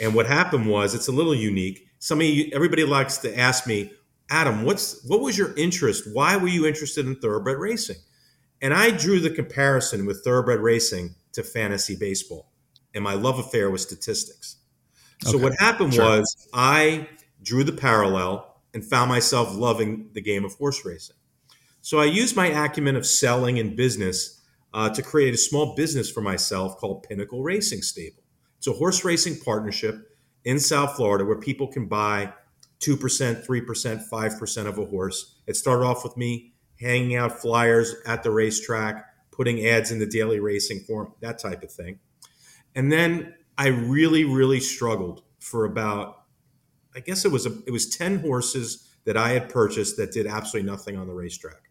And 0.00 0.14
what 0.14 0.26
happened 0.26 0.66
was 0.66 0.94
it's 0.94 1.08
a 1.08 1.12
little 1.12 1.34
unique. 1.34 1.88
Some 1.98 2.20
of 2.20 2.26
you, 2.26 2.50
everybody 2.52 2.84
likes 2.84 3.18
to 3.18 3.38
ask 3.38 3.66
me, 3.66 3.92
Adam, 4.30 4.64
what's 4.64 5.04
what 5.06 5.20
was 5.20 5.38
your 5.38 5.56
interest? 5.56 6.04
Why 6.12 6.36
were 6.36 6.48
you 6.48 6.66
interested 6.66 7.06
in 7.06 7.16
thoroughbred 7.16 7.58
racing? 7.58 7.96
And 8.60 8.74
I 8.74 8.90
drew 8.90 9.20
the 9.20 9.30
comparison 9.30 10.06
with 10.06 10.22
thoroughbred 10.24 10.60
racing 10.60 11.14
to 11.32 11.42
fantasy 11.42 11.96
baseball. 11.96 12.52
And 12.94 13.04
my 13.04 13.14
love 13.14 13.38
affair 13.38 13.70
was 13.70 13.82
statistics. 13.82 14.56
So 15.22 15.36
Okay. 15.36 15.44
what 15.44 15.54
happened 15.58 15.94
Sure. 15.94 16.04
was 16.04 16.48
I 16.52 17.08
drew 17.42 17.64
the 17.64 17.72
parallel 17.72 18.62
and 18.74 18.84
found 18.84 19.08
myself 19.08 19.54
loving 19.54 20.10
the 20.12 20.20
game 20.20 20.44
of 20.44 20.54
horse 20.54 20.84
racing. 20.84 21.16
So 21.82 21.98
I 22.00 22.04
used 22.06 22.36
my 22.36 22.46
acumen 22.48 22.96
of 22.96 23.06
selling 23.06 23.58
and 23.58 23.76
business 23.76 24.40
uh, 24.74 24.90
to 24.90 25.02
create 25.02 25.34
a 25.34 25.38
small 25.38 25.74
business 25.74 26.10
for 26.10 26.20
myself 26.20 26.76
called 26.78 27.02
Pinnacle 27.04 27.42
Racing 27.42 27.82
Stable. 27.82 28.17
It's 28.58 28.66
a 28.66 28.72
horse 28.72 29.04
racing 29.04 29.40
partnership 29.40 30.16
in 30.44 30.58
South 30.60 30.96
Florida 30.96 31.24
where 31.24 31.38
people 31.38 31.68
can 31.68 31.86
buy 31.86 32.32
2%, 32.80 33.46
3%, 33.46 34.08
5% 34.08 34.66
of 34.66 34.78
a 34.78 34.84
horse. 34.84 35.36
It 35.46 35.56
started 35.56 35.84
off 35.84 36.04
with 36.04 36.16
me 36.16 36.52
hanging 36.80 37.16
out 37.16 37.40
flyers 37.40 37.94
at 38.06 38.22
the 38.22 38.30
racetrack, 38.30 39.04
putting 39.30 39.66
ads 39.66 39.90
in 39.90 39.98
the 39.98 40.06
daily 40.06 40.40
racing 40.40 40.80
form, 40.80 41.12
that 41.20 41.38
type 41.38 41.62
of 41.62 41.72
thing. 41.72 41.98
And 42.74 42.92
then 42.92 43.34
I 43.56 43.68
really, 43.68 44.24
really 44.24 44.60
struggled 44.60 45.22
for 45.40 45.64
about, 45.64 46.22
I 46.94 47.00
guess 47.00 47.24
it 47.24 47.32
was 47.32 47.46
a, 47.46 47.52
it 47.66 47.70
was 47.72 47.88
10 47.88 48.20
horses 48.20 48.88
that 49.04 49.16
I 49.16 49.30
had 49.30 49.48
purchased 49.48 49.96
that 49.96 50.12
did 50.12 50.26
absolutely 50.26 50.70
nothing 50.70 50.96
on 50.96 51.06
the 51.06 51.14
racetrack. 51.14 51.70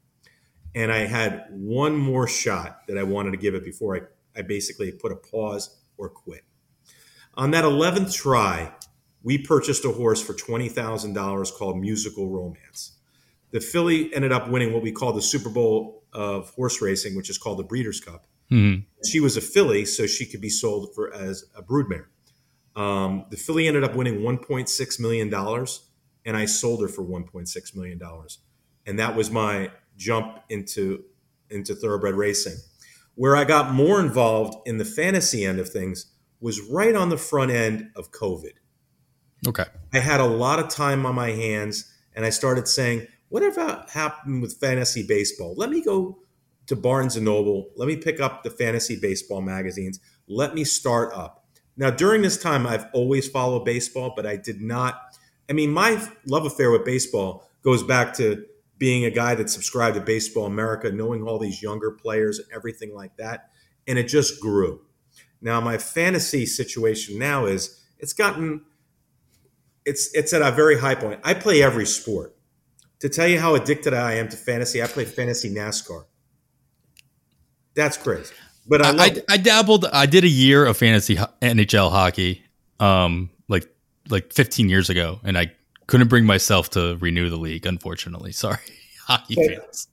And 0.75 0.91
I 0.91 0.99
had 0.99 1.45
one 1.51 1.95
more 1.95 2.27
shot 2.27 2.87
that 2.87 2.97
I 2.97 3.03
wanted 3.03 3.31
to 3.31 3.37
give 3.37 3.55
it 3.55 3.63
before 3.63 3.95
I, 3.95 4.01
I 4.39 4.41
basically 4.41 4.91
put 4.91 5.11
a 5.11 5.15
pause 5.15 5.77
or 5.97 6.09
quit. 6.09 6.43
On 7.37 7.51
that 7.51 7.63
11th 7.63 8.13
try, 8.13 8.73
we 9.21 9.37
purchased 9.37 9.85
a 9.85 9.91
horse 9.91 10.21
for 10.21 10.33
$20,000 10.33 11.53
called 11.53 11.79
Musical 11.79 12.27
Romance. 12.29 12.97
The 13.51 13.59
filly 13.59 14.13
ended 14.13 14.31
up 14.31 14.49
winning 14.49 14.73
what 14.73 14.81
we 14.81 14.91
call 14.91 15.13
the 15.13 15.21
Super 15.21 15.49
Bowl 15.49 16.03
of 16.11 16.49
horse 16.51 16.81
racing, 16.81 17.15
which 17.15 17.29
is 17.29 17.37
called 17.37 17.59
the 17.59 17.63
Breeders' 17.63 17.99
Cup. 17.99 18.25
Mm-hmm. 18.51 18.81
She 19.05 19.19
was 19.19 19.37
a 19.37 19.41
filly, 19.41 19.85
so 19.85 20.07
she 20.07 20.25
could 20.25 20.41
be 20.41 20.49
sold 20.49 20.95
for 20.95 21.13
as 21.13 21.45
a 21.55 21.61
broodmare. 21.61 22.05
Um, 22.75 23.25
the 23.29 23.37
filly 23.37 23.67
ended 23.67 23.83
up 23.83 23.95
winning 23.95 24.21
1.6 24.21 24.99
million 24.99 25.29
dollars, 25.29 25.89
and 26.25 26.35
I 26.35 26.45
sold 26.45 26.81
her 26.81 26.87
for 26.87 27.03
1.6 27.03 27.75
million 27.75 27.97
dollars, 27.97 28.39
and 28.85 28.97
that 28.99 29.15
was 29.15 29.29
my 29.29 29.71
jump 29.95 30.39
into 30.49 31.03
into 31.49 31.75
thoroughbred 31.75 32.15
racing. 32.15 32.57
Where 33.15 33.35
I 33.35 33.45
got 33.45 33.73
more 33.73 33.99
involved 33.99 34.67
in 34.67 34.77
the 34.77 34.85
fantasy 34.85 35.43
end 35.43 35.59
of 35.59 35.69
things 35.69 36.11
was 36.39 36.61
right 36.61 36.95
on 36.95 37.09
the 37.09 37.17
front 37.17 37.51
end 37.51 37.91
of 37.95 38.11
COVID. 38.11 38.53
Okay. 39.47 39.65
I 39.93 39.99
had 39.99 40.19
a 40.19 40.25
lot 40.25 40.59
of 40.59 40.69
time 40.69 41.05
on 41.05 41.15
my 41.15 41.31
hands 41.31 41.93
and 42.15 42.25
I 42.25 42.29
started 42.29 42.67
saying, 42.67 43.07
whatever 43.29 43.85
happened 43.89 44.41
with 44.41 44.57
fantasy 44.59 45.05
baseball? 45.05 45.53
Let 45.55 45.69
me 45.69 45.81
go 45.83 46.19
to 46.67 46.75
Barnes 46.75 47.15
and 47.15 47.25
Noble. 47.25 47.69
Let 47.75 47.87
me 47.87 47.95
pick 47.95 48.19
up 48.19 48.43
the 48.43 48.49
fantasy 48.49 48.99
baseball 48.99 49.41
magazines. 49.41 49.99
Let 50.27 50.53
me 50.53 50.63
start 50.63 51.13
up. 51.13 51.45
Now, 51.77 51.91
during 51.91 52.23
this 52.23 52.41
time, 52.41 52.65
I've 52.65 52.87
always 52.93 53.27
followed 53.29 53.63
baseball, 53.63 54.13
but 54.15 54.25
I 54.25 54.35
did 54.35 54.61
not. 54.61 54.99
I 55.49 55.53
mean, 55.53 55.71
my 55.71 56.03
love 56.25 56.45
affair 56.45 56.71
with 56.71 56.83
baseball 56.83 57.47
goes 57.61 57.83
back 57.83 58.15
to 58.15 58.45
being 58.77 59.05
a 59.05 59.11
guy 59.11 59.35
that 59.35 59.49
subscribed 59.49 59.95
to 59.95 60.01
Baseball 60.01 60.45
America, 60.45 60.91
knowing 60.91 61.23
all 61.23 61.39
these 61.39 61.61
younger 61.61 61.91
players 61.91 62.39
and 62.39 62.47
everything 62.53 62.93
like 62.93 63.15
that. 63.17 63.49
And 63.87 63.97
it 63.97 64.07
just 64.07 64.41
grew. 64.41 64.81
Now, 65.41 65.61
my 65.61 65.77
fantasy 65.77 66.45
situation 66.45 67.19
now 67.19 67.45
is 67.45 67.83
it's 67.99 68.13
gotten 68.13 68.61
it's 69.87 70.13
it's 70.13 70.33
at 70.33 70.41
a 70.41 70.51
very 70.51 70.77
high 70.77 70.95
point. 70.95 71.21
I 71.23 71.33
play 71.33 71.63
every 71.63 71.85
sport. 71.85 72.35
To 72.99 73.09
tell 73.09 73.27
you 73.27 73.39
how 73.39 73.55
addicted 73.55 73.93
I 73.93 74.15
am 74.15 74.27
to 74.29 74.37
fantasy, 74.37 74.83
I 74.83 74.87
play 74.87 75.05
fantasy 75.05 75.53
NASCAR. 75.53 76.05
That's 77.75 77.95
crazy. 77.95 78.33
But 78.67 78.83
I, 78.83 79.05
I, 79.05 79.15
I, 79.29 79.37
dabbled. 79.37 79.85
I 79.85 80.07
did 80.07 80.23
a 80.23 80.29
year 80.29 80.65
of 80.65 80.75
fantasy 80.75 81.15
NHL 81.15 81.91
hockey, 81.91 82.43
um, 82.79 83.29
like 83.47 83.65
like 84.09 84.33
15 84.33 84.67
years 84.67 84.89
ago, 84.89 85.21
and 85.23 85.37
I 85.37 85.53
couldn't 85.85 86.09
bring 86.09 86.25
myself 86.25 86.71
to 86.71 86.97
renew 86.97 87.29
the 87.29 87.37
league. 87.37 87.65
Unfortunately, 87.65 88.31
sorry, 88.33 88.59
hockey 89.05 89.35
but 89.35 89.61
fans. 89.61 89.87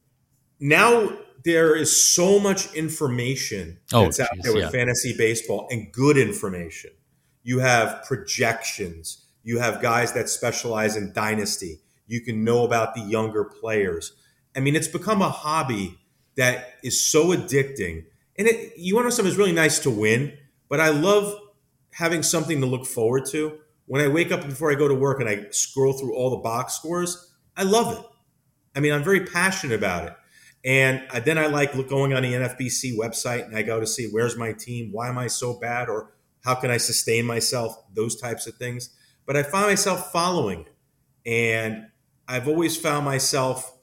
Now 0.59 1.13
there 1.45 1.77
is 1.77 2.15
so 2.15 2.39
much 2.39 2.73
information 2.75 3.79
oh, 3.93 4.05
that's 4.05 4.21
out 4.21 4.29
there 4.41 4.55
with 4.55 4.65
yeah. 4.65 4.71
fantasy 4.71 5.15
baseball 5.17 5.69
and 5.71 5.93
good 5.93 6.17
information. 6.17 6.91
You 7.43 7.59
have 7.59 8.05
projections 8.07 9.25
you 9.45 9.59
have 9.59 9.83
guys 9.83 10.15
that 10.15 10.29
specialize 10.29 10.97
in 10.97 11.13
dynasty. 11.13 11.81
You 12.07 12.23
can 12.23 12.45
know 12.45 12.65
about 12.65 12.95
the 12.95 13.03
younger 13.03 13.45
players. 13.45 14.13
I 14.57 14.61
mean, 14.61 14.75
it's 14.75 14.89
become 14.89 15.21
a 15.23 15.29
hobby 15.29 15.99
that 16.37 16.75
is 16.83 17.01
so 17.01 17.27
addicting. 17.27 18.07
And 18.37 18.49
it, 18.49 18.73
you 18.77 18.95
want 18.95 19.05
to 19.05 19.09
know 19.09 19.11
something 19.11 19.31
that's 19.31 19.39
really 19.39 19.53
nice 19.53 19.79
to 19.81 19.91
win, 19.91 20.37
but 20.69 20.81
I 20.81 20.89
love 20.89 21.39
having 21.93 22.23
something 22.23 22.61
to 22.61 22.67
look 22.67 22.87
forward 22.87 23.27
to. 23.27 23.59
When 23.87 24.01
I 24.01 24.09
wake 24.09 24.33
up 24.33 24.41
before 24.47 24.73
I 24.73 24.75
go 24.75 24.89
to 24.89 24.95
work 24.95 25.21
and 25.21 25.29
I 25.29 25.47
scroll 25.51 25.93
through 25.93 26.15
all 26.17 26.31
the 26.31 26.39
box 26.39 26.75
scores, 26.75 27.33
I 27.55 27.65
love 27.65 27.99
it. 27.99 28.05
I 28.75 28.81
mean, 28.81 28.93
I'm 28.93 29.05
very 29.05 29.27
passionate 29.27 29.75
about 29.75 30.09
it. 30.09 30.17
And 30.65 31.03
uh, 31.11 31.21
then 31.21 31.37
I 31.37 31.47
like 31.47 31.73
going 31.89 32.15
on 32.15 32.23
the 32.23 32.33
NFBC 32.33 32.97
website 32.97 33.45
and 33.45 33.57
I 33.57 33.63
go 33.63 33.81
to 33.81 33.87
see 33.87 34.09
where's 34.11 34.37
my 34.37 34.53
team, 34.53 34.91
why 34.93 35.09
am 35.09 35.19
I 35.19 35.27
so 35.27 35.59
bad, 35.59 35.89
or 35.89 36.13
how 36.43 36.55
can 36.55 36.71
I 36.71 36.79
sustain 36.79 37.27
myself, 37.27 37.77
those 37.95 38.17
types 38.21 38.47
of 38.47 38.55
things 38.55 38.91
but 39.27 39.37
I 39.37 39.43
find 39.43 39.67
myself 39.67 40.13
following 40.13 40.61
it. 40.61 40.75
And 41.27 41.87
I've 42.29 42.49
always 42.49 42.77
found 42.77 43.05
myself, 43.05 43.79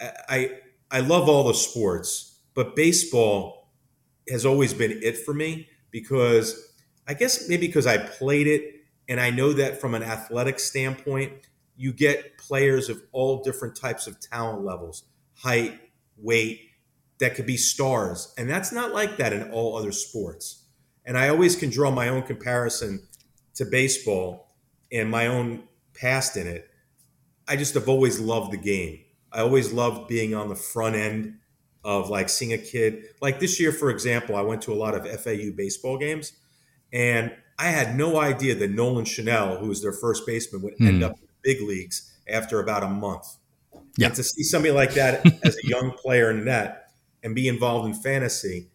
I, 0.00 0.58
I 0.90 1.00
love 1.00 1.28
all 1.28 1.44
the 1.44 1.54
sports, 1.54 2.38
but 2.54 2.74
baseball 2.74 3.70
has 4.28 4.46
always 4.46 4.72
been 4.72 5.00
it 5.02 5.18
for 5.18 5.34
me 5.34 5.68
because 5.90 6.74
I 7.06 7.14
guess 7.14 7.48
maybe 7.48 7.66
because 7.66 7.86
I 7.86 7.98
played 7.98 8.46
it 8.46 8.82
and 9.08 9.20
I 9.20 9.30
know 9.30 9.52
that 9.52 9.80
from 9.80 9.94
an 9.94 10.02
athletic 10.02 10.58
standpoint, 10.58 11.32
you 11.76 11.92
get 11.92 12.38
players 12.38 12.88
of 12.88 13.02
all 13.12 13.42
different 13.42 13.76
types 13.76 14.06
of 14.06 14.18
talent 14.18 14.64
levels, 14.64 15.04
height, 15.34 15.78
weight, 16.18 16.60
that 17.18 17.34
could 17.34 17.46
be 17.46 17.56
stars. 17.56 18.32
And 18.36 18.48
that's 18.48 18.72
not 18.72 18.92
like 18.92 19.16
that 19.16 19.32
in 19.32 19.50
all 19.50 19.76
other 19.76 19.92
sports. 19.92 20.64
And 21.04 21.16
I 21.16 21.28
always 21.28 21.56
can 21.56 21.70
draw 21.70 21.90
my 21.90 22.08
own 22.08 22.22
comparison 22.22 23.06
to 23.54 23.64
baseball 23.64 24.54
and 24.92 25.10
my 25.10 25.26
own 25.26 25.64
past 25.94 26.36
in 26.36 26.46
it, 26.46 26.70
I 27.48 27.56
just 27.56 27.74
have 27.74 27.88
always 27.88 28.20
loved 28.20 28.52
the 28.52 28.58
game. 28.58 29.00
I 29.32 29.40
always 29.40 29.72
loved 29.72 30.08
being 30.08 30.34
on 30.34 30.48
the 30.48 30.56
front 30.56 30.96
end 30.96 31.38
of 31.84 32.10
like 32.10 32.28
seeing 32.28 32.52
a 32.52 32.58
kid. 32.58 33.04
Like 33.20 33.40
this 33.40 33.60
year, 33.60 33.72
for 33.72 33.90
example, 33.90 34.36
I 34.36 34.40
went 34.42 34.62
to 34.62 34.72
a 34.72 34.74
lot 34.74 34.94
of 34.94 35.08
FAU 35.20 35.50
baseball 35.56 35.98
games, 35.98 36.32
and 36.92 37.34
I 37.58 37.66
had 37.66 37.96
no 37.96 38.18
idea 38.18 38.54
that 38.56 38.70
Nolan 38.70 39.04
Schanuel, 39.04 39.60
who 39.60 39.68
was 39.68 39.82
their 39.82 39.92
first 39.92 40.26
baseman, 40.26 40.62
would 40.62 40.74
end 40.80 40.98
hmm. 40.98 41.04
up 41.04 41.12
in 41.12 41.26
the 41.26 41.32
big 41.42 41.62
leagues 41.62 42.12
after 42.28 42.60
about 42.60 42.82
a 42.82 42.88
month. 42.88 43.26
Yeah. 43.96 44.06
And 44.08 44.16
to 44.16 44.22
see 44.22 44.42
somebody 44.42 44.72
like 44.72 44.94
that 44.94 45.24
as 45.44 45.56
a 45.56 45.66
young 45.66 45.92
player 45.92 46.30
in 46.30 46.44
that 46.46 46.90
and 47.22 47.34
be 47.34 47.48
involved 47.48 47.88
in 47.88 47.94
fantasy, 47.94 48.68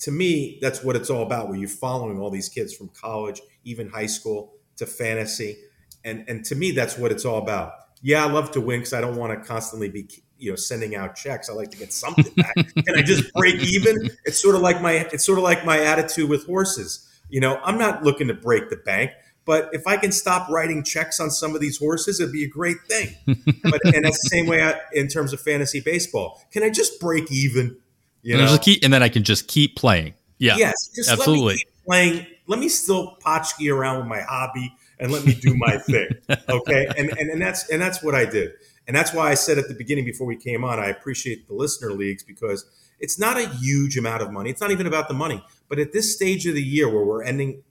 to 0.00 0.10
me, 0.10 0.58
that's 0.60 0.82
what 0.82 0.96
it's 0.96 1.10
all 1.10 1.22
about. 1.22 1.48
Where 1.48 1.58
you're 1.58 1.68
following 1.68 2.18
all 2.18 2.30
these 2.30 2.48
kids 2.48 2.74
from 2.74 2.90
college, 2.90 3.40
even 3.64 3.88
high 3.88 4.06
school, 4.06 4.52
to 4.76 4.86
fantasy. 4.86 5.56
And, 6.04 6.24
and 6.28 6.44
to 6.46 6.54
me, 6.54 6.72
that's 6.72 6.98
what 6.98 7.10
it's 7.10 7.24
all 7.24 7.38
about. 7.38 7.72
Yeah, 8.02 8.24
I 8.24 8.30
love 8.30 8.50
to 8.52 8.60
win 8.60 8.80
because 8.80 8.92
I 8.92 9.00
don't 9.00 9.16
want 9.16 9.32
to 9.32 9.48
constantly 9.48 9.88
be 9.88 10.08
you 10.38 10.50
know 10.50 10.56
sending 10.56 10.94
out 10.94 11.16
checks. 11.16 11.48
I 11.48 11.54
like 11.54 11.70
to 11.70 11.78
get 11.78 11.92
something 11.92 12.32
back. 12.34 12.54
Can 12.54 12.96
I 12.96 13.02
just 13.02 13.32
break 13.32 13.56
even? 13.56 14.10
It's 14.24 14.40
sort 14.40 14.54
of 14.54 14.60
like 14.60 14.82
my 14.82 15.08
it's 15.12 15.24
sort 15.24 15.38
of 15.38 15.44
like 15.44 15.64
my 15.64 15.80
attitude 15.80 16.28
with 16.28 16.46
horses. 16.46 17.08
You 17.28 17.40
know, 17.40 17.58
I'm 17.64 17.78
not 17.78 18.04
looking 18.04 18.28
to 18.28 18.34
break 18.34 18.70
the 18.70 18.76
bank, 18.76 19.10
but 19.46 19.70
if 19.72 19.86
I 19.86 19.96
can 19.96 20.12
stop 20.12 20.50
writing 20.50 20.82
checks 20.82 21.18
on 21.18 21.30
some 21.30 21.54
of 21.54 21.62
these 21.62 21.78
horses, 21.78 22.20
it'd 22.20 22.32
be 22.32 22.44
a 22.44 22.48
great 22.48 22.78
thing. 22.88 23.14
But 23.62 23.80
and 23.84 24.04
that's 24.04 24.22
the 24.22 24.28
same 24.28 24.46
way 24.46 24.62
I, 24.62 24.78
in 24.92 25.08
terms 25.08 25.32
of 25.32 25.40
fantasy 25.40 25.80
baseball. 25.80 26.42
Can 26.52 26.62
I 26.62 26.70
just 26.70 27.00
break 27.00 27.32
even? 27.32 27.76
You 28.22 28.36
know, 28.36 28.58
keep, 28.58 28.84
and 28.84 28.92
then 28.92 29.02
I 29.02 29.08
can 29.08 29.22
just 29.24 29.48
keep 29.48 29.76
playing. 29.76 30.14
Yeah, 30.38 30.56
yes, 30.56 30.74
just 30.94 31.10
absolutely 31.10 31.64
playing 31.86 32.26
let 32.46 32.58
me 32.58 32.68
still 32.68 33.16
potchkey 33.24 33.72
around 33.72 33.98
with 33.98 34.06
my 34.06 34.20
hobby 34.20 34.74
and 34.98 35.10
let 35.12 35.24
me 35.24 35.34
do 35.34 35.54
my 35.56 35.78
thing. 35.78 36.08
Okay. 36.48 36.86
And, 36.96 37.10
and, 37.10 37.30
and 37.30 37.42
that's, 37.42 37.68
and 37.70 37.80
that's 37.80 38.02
what 38.02 38.14
I 38.14 38.24
did. 38.24 38.52
And 38.86 38.96
that's 38.96 39.12
why 39.12 39.30
I 39.30 39.34
said 39.34 39.58
at 39.58 39.68
the 39.68 39.74
beginning 39.74 40.04
before 40.04 40.26
we 40.26 40.36
came 40.36 40.64
on, 40.64 40.78
I 40.78 40.86
appreciate 40.86 41.48
the 41.48 41.54
listener 41.54 41.92
leagues 41.92 42.22
because 42.22 42.64
it's 43.00 43.18
not 43.18 43.36
a 43.36 43.48
huge 43.48 43.96
amount 43.98 44.22
of 44.22 44.32
money. 44.32 44.50
It's 44.50 44.60
not 44.60 44.70
even 44.70 44.86
about 44.86 45.08
the 45.08 45.14
money, 45.14 45.44
but 45.68 45.78
at 45.78 45.92
this 45.92 46.14
stage 46.14 46.46
of 46.46 46.54
the 46.54 46.62
year 46.62 46.88
where 46.88 47.04
we're 47.04 47.22
ending, 47.22 47.62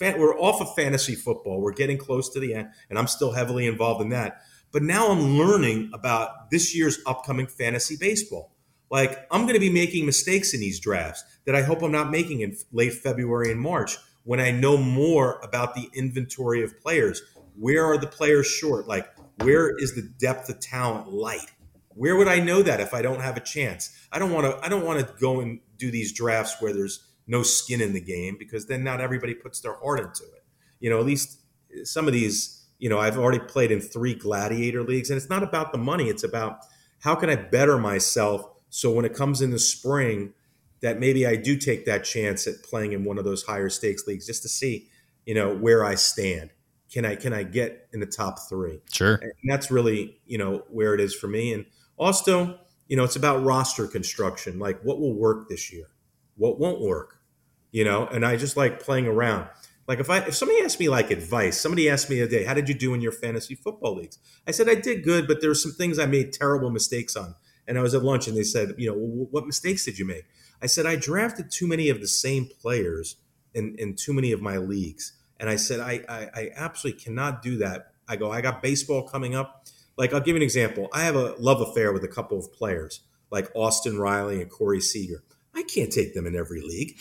we're 0.00 0.38
off 0.38 0.60
of 0.60 0.74
fantasy 0.74 1.14
football, 1.14 1.60
we're 1.60 1.72
getting 1.72 1.98
close 1.98 2.28
to 2.30 2.40
the 2.40 2.54
end, 2.54 2.68
and 2.88 2.98
I'm 2.98 3.06
still 3.06 3.32
heavily 3.32 3.66
involved 3.66 4.00
in 4.00 4.08
that. 4.10 4.40
But 4.72 4.82
now 4.82 5.10
I'm 5.10 5.38
learning 5.38 5.90
about 5.92 6.50
this 6.50 6.74
year's 6.74 7.00
upcoming 7.06 7.46
fantasy 7.46 7.96
baseball. 7.98 8.52
Like 8.90 9.26
I'm 9.30 9.42
going 9.42 9.54
to 9.54 9.60
be 9.60 9.70
making 9.70 10.06
mistakes 10.06 10.54
in 10.54 10.60
these 10.60 10.80
drafts 10.80 11.24
that 11.46 11.54
I 11.54 11.62
hope 11.62 11.82
I'm 11.82 11.92
not 11.92 12.10
making 12.10 12.40
in 12.40 12.56
late 12.72 12.94
February 12.94 13.50
and 13.50 13.60
March 13.60 13.96
when 14.24 14.40
I 14.40 14.50
know 14.50 14.76
more 14.76 15.40
about 15.42 15.74
the 15.74 15.88
inventory 15.94 16.62
of 16.62 16.78
players. 16.80 17.22
Where 17.56 17.84
are 17.84 17.98
the 17.98 18.06
players 18.06 18.46
short? 18.46 18.86
Like, 18.86 19.08
where 19.42 19.76
is 19.76 19.94
the 19.94 20.02
depth 20.02 20.48
of 20.48 20.60
talent 20.60 21.12
light? 21.12 21.50
Where 21.88 22.16
would 22.16 22.28
I 22.28 22.40
know 22.40 22.62
that 22.62 22.80
if 22.80 22.94
I 22.94 23.02
don't 23.02 23.20
have 23.20 23.36
a 23.36 23.40
chance? 23.40 23.90
I 24.12 24.18
don't 24.18 24.32
want 24.32 24.46
to. 24.46 24.64
I 24.64 24.68
don't 24.68 24.84
want 24.84 25.00
to 25.00 25.12
go 25.20 25.40
and 25.40 25.60
do 25.76 25.90
these 25.90 26.12
drafts 26.12 26.56
where 26.60 26.72
there's 26.72 27.09
no 27.30 27.42
skin 27.42 27.80
in 27.80 27.92
the 27.92 28.00
game 28.00 28.36
because 28.38 28.66
then 28.66 28.84
not 28.84 29.00
everybody 29.00 29.34
puts 29.34 29.60
their 29.60 29.74
heart 29.74 30.00
into 30.00 30.24
it. 30.24 30.44
You 30.80 30.90
know, 30.90 30.98
at 30.98 31.06
least 31.06 31.40
some 31.84 32.06
of 32.06 32.12
these. 32.12 32.56
You 32.78 32.88
know, 32.88 32.98
I've 32.98 33.18
already 33.18 33.40
played 33.40 33.70
in 33.70 33.80
three 33.82 34.14
gladiator 34.14 34.82
leagues, 34.82 35.10
and 35.10 35.18
it's 35.18 35.28
not 35.28 35.42
about 35.42 35.70
the 35.70 35.76
money. 35.76 36.08
It's 36.08 36.24
about 36.24 36.60
how 37.00 37.14
can 37.14 37.28
I 37.28 37.36
better 37.36 37.76
myself 37.76 38.46
so 38.70 38.90
when 38.90 39.04
it 39.04 39.12
comes 39.14 39.42
in 39.42 39.50
the 39.50 39.58
spring, 39.58 40.32
that 40.80 40.98
maybe 40.98 41.26
I 41.26 41.36
do 41.36 41.56
take 41.56 41.84
that 41.84 42.04
chance 42.04 42.46
at 42.46 42.62
playing 42.62 42.92
in 42.92 43.04
one 43.04 43.18
of 43.18 43.24
those 43.24 43.42
higher 43.42 43.68
stakes 43.68 44.06
leagues 44.06 44.26
just 44.26 44.42
to 44.42 44.48
see, 44.48 44.88
you 45.26 45.34
know, 45.34 45.54
where 45.54 45.84
I 45.84 45.96
stand. 45.96 46.50
can 46.90 47.04
I 47.04 47.16
can 47.16 47.32
I 47.32 47.42
get 47.42 47.88
in 47.92 48.00
the 48.00 48.06
top 48.06 48.38
three? 48.48 48.80
Sure. 48.92 49.14
And 49.14 49.32
that's 49.44 49.70
really 49.70 50.20
you 50.26 50.38
know 50.38 50.64
where 50.70 50.94
it 50.94 51.00
is 51.00 51.14
for 51.14 51.28
me. 51.28 51.52
And 51.52 51.66
also, 51.96 52.58
you 52.88 52.96
know, 52.96 53.04
it's 53.04 53.16
about 53.16 53.44
roster 53.44 53.86
construction. 53.86 54.58
Like 54.58 54.80
what 54.82 54.98
will 55.00 55.14
work 55.14 55.48
this 55.48 55.72
year, 55.72 55.88
what 56.36 56.58
won't 56.58 56.80
work. 56.80 57.18
You 57.72 57.84
know, 57.84 58.06
and 58.06 58.24
I 58.24 58.36
just 58.36 58.56
like 58.56 58.80
playing 58.80 59.06
around. 59.06 59.48
Like 59.86 59.98
if 59.98 60.10
I 60.10 60.18
if 60.18 60.34
somebody 60.34 60.62
asked 60.62 60.78
me 60.78 60.88
like 60.88 61.10
advice, 61.10 61.60
somebody 61.60 61.88
asked 61.88 62.10
me 62.10 62.20
a 62.20 62.28
day, 62.28 62.44
how 62.44 62.54
did 62.54 62.68
you 62.68 62.74
do 62.74 62.94
in 62.94 63.00
your 63.00 63.12
fantasy 63.12 63.54
football 63.54 63.96
leagues? 63.96 64.18
I 64.46 64.50
said 64.52 64.68
I 64.68 64.74
did 64.74 65.02
good, 65.04 65.26
but 65.26 65.40
there 65.40 65.50
were 65.50 65.54
some 65.54 65.72
things 65.72 65.98
I 65.98 66.06
made 66.06 66.32
terrible 66.32 66.70
mistakes 66.70 67.16
on. 67.16 67.34
And 67.66 67.78
I 67.78 67.82
was 67.82 67.94
at 67.94 68.02
lunch 68.02 68.26
and 68.26 68.36
they 68.36 68.42
said, 68.42 68.74
you 68.78 68.90
know, 68.90 68.96
what 68.96 69.46
mistakes 69.46 69.84
did 69.84 69.98
you 69.98 70.04
make? 70.04 70.24
I 70.62 70.66
said 70.66 70.86
I 70.86 70.96
drafted 70.96 71.50
too 71.50 71.66
many 71.66 71.88
of 71.88 72.00
the 72.00 72.08
same 72.08 72.48
players 72.60 73.16
in 73.54 73.74
in 73.78 73.96
too 73.96 74.12
many 74.12 74.32
of 74.32 74.40
my 74.40 74.58
leagues. 74.58 75.12
And 75.40 75.48
I 75.48 75.56
said, 75.56 75.80
I, 75.80 76.04
I, 76.08 76.28
I 76.34 76.50
absolutely 76.54 77.02
cannot 77.02 77.42
do 77.42 77.56
that. 77.58 77.92
I 78.06 78.16
go, 78.16 78.30
I 78.30 78.42
got 78.42 78.62
baseball 78.62 79.08
coming 79.08 79.34
up. 79.34 79.66
Like, 79.96 80.12
I'll 80.12 80.20
give 80.20 80.34
you 80.34 80.36
an 80.36 80.42
example. 80.42 80.88
I 80.92 81.02
have 81.04 81.16
a 81.16 81.34
love 81.38 81.62
affair 81.62 81.92
with 81.92 82.04
a 82.04 82.08
couple 82.08 82.38
of 82.38 82.52
players, 82.52 83.00
like 83.30 83.50
Austin 83.54 83.98
Riley 83.98 84.42
and 84.42 84.50
Corey 84.50 84.80
Seager. 84.80 85.24
I 85.54 85.62
can't 85.62 85.90
take 85.90 86.14
them 86.14 86.26
in 86.26 86.36
every 86.36 86.60
league. 86.60 86.98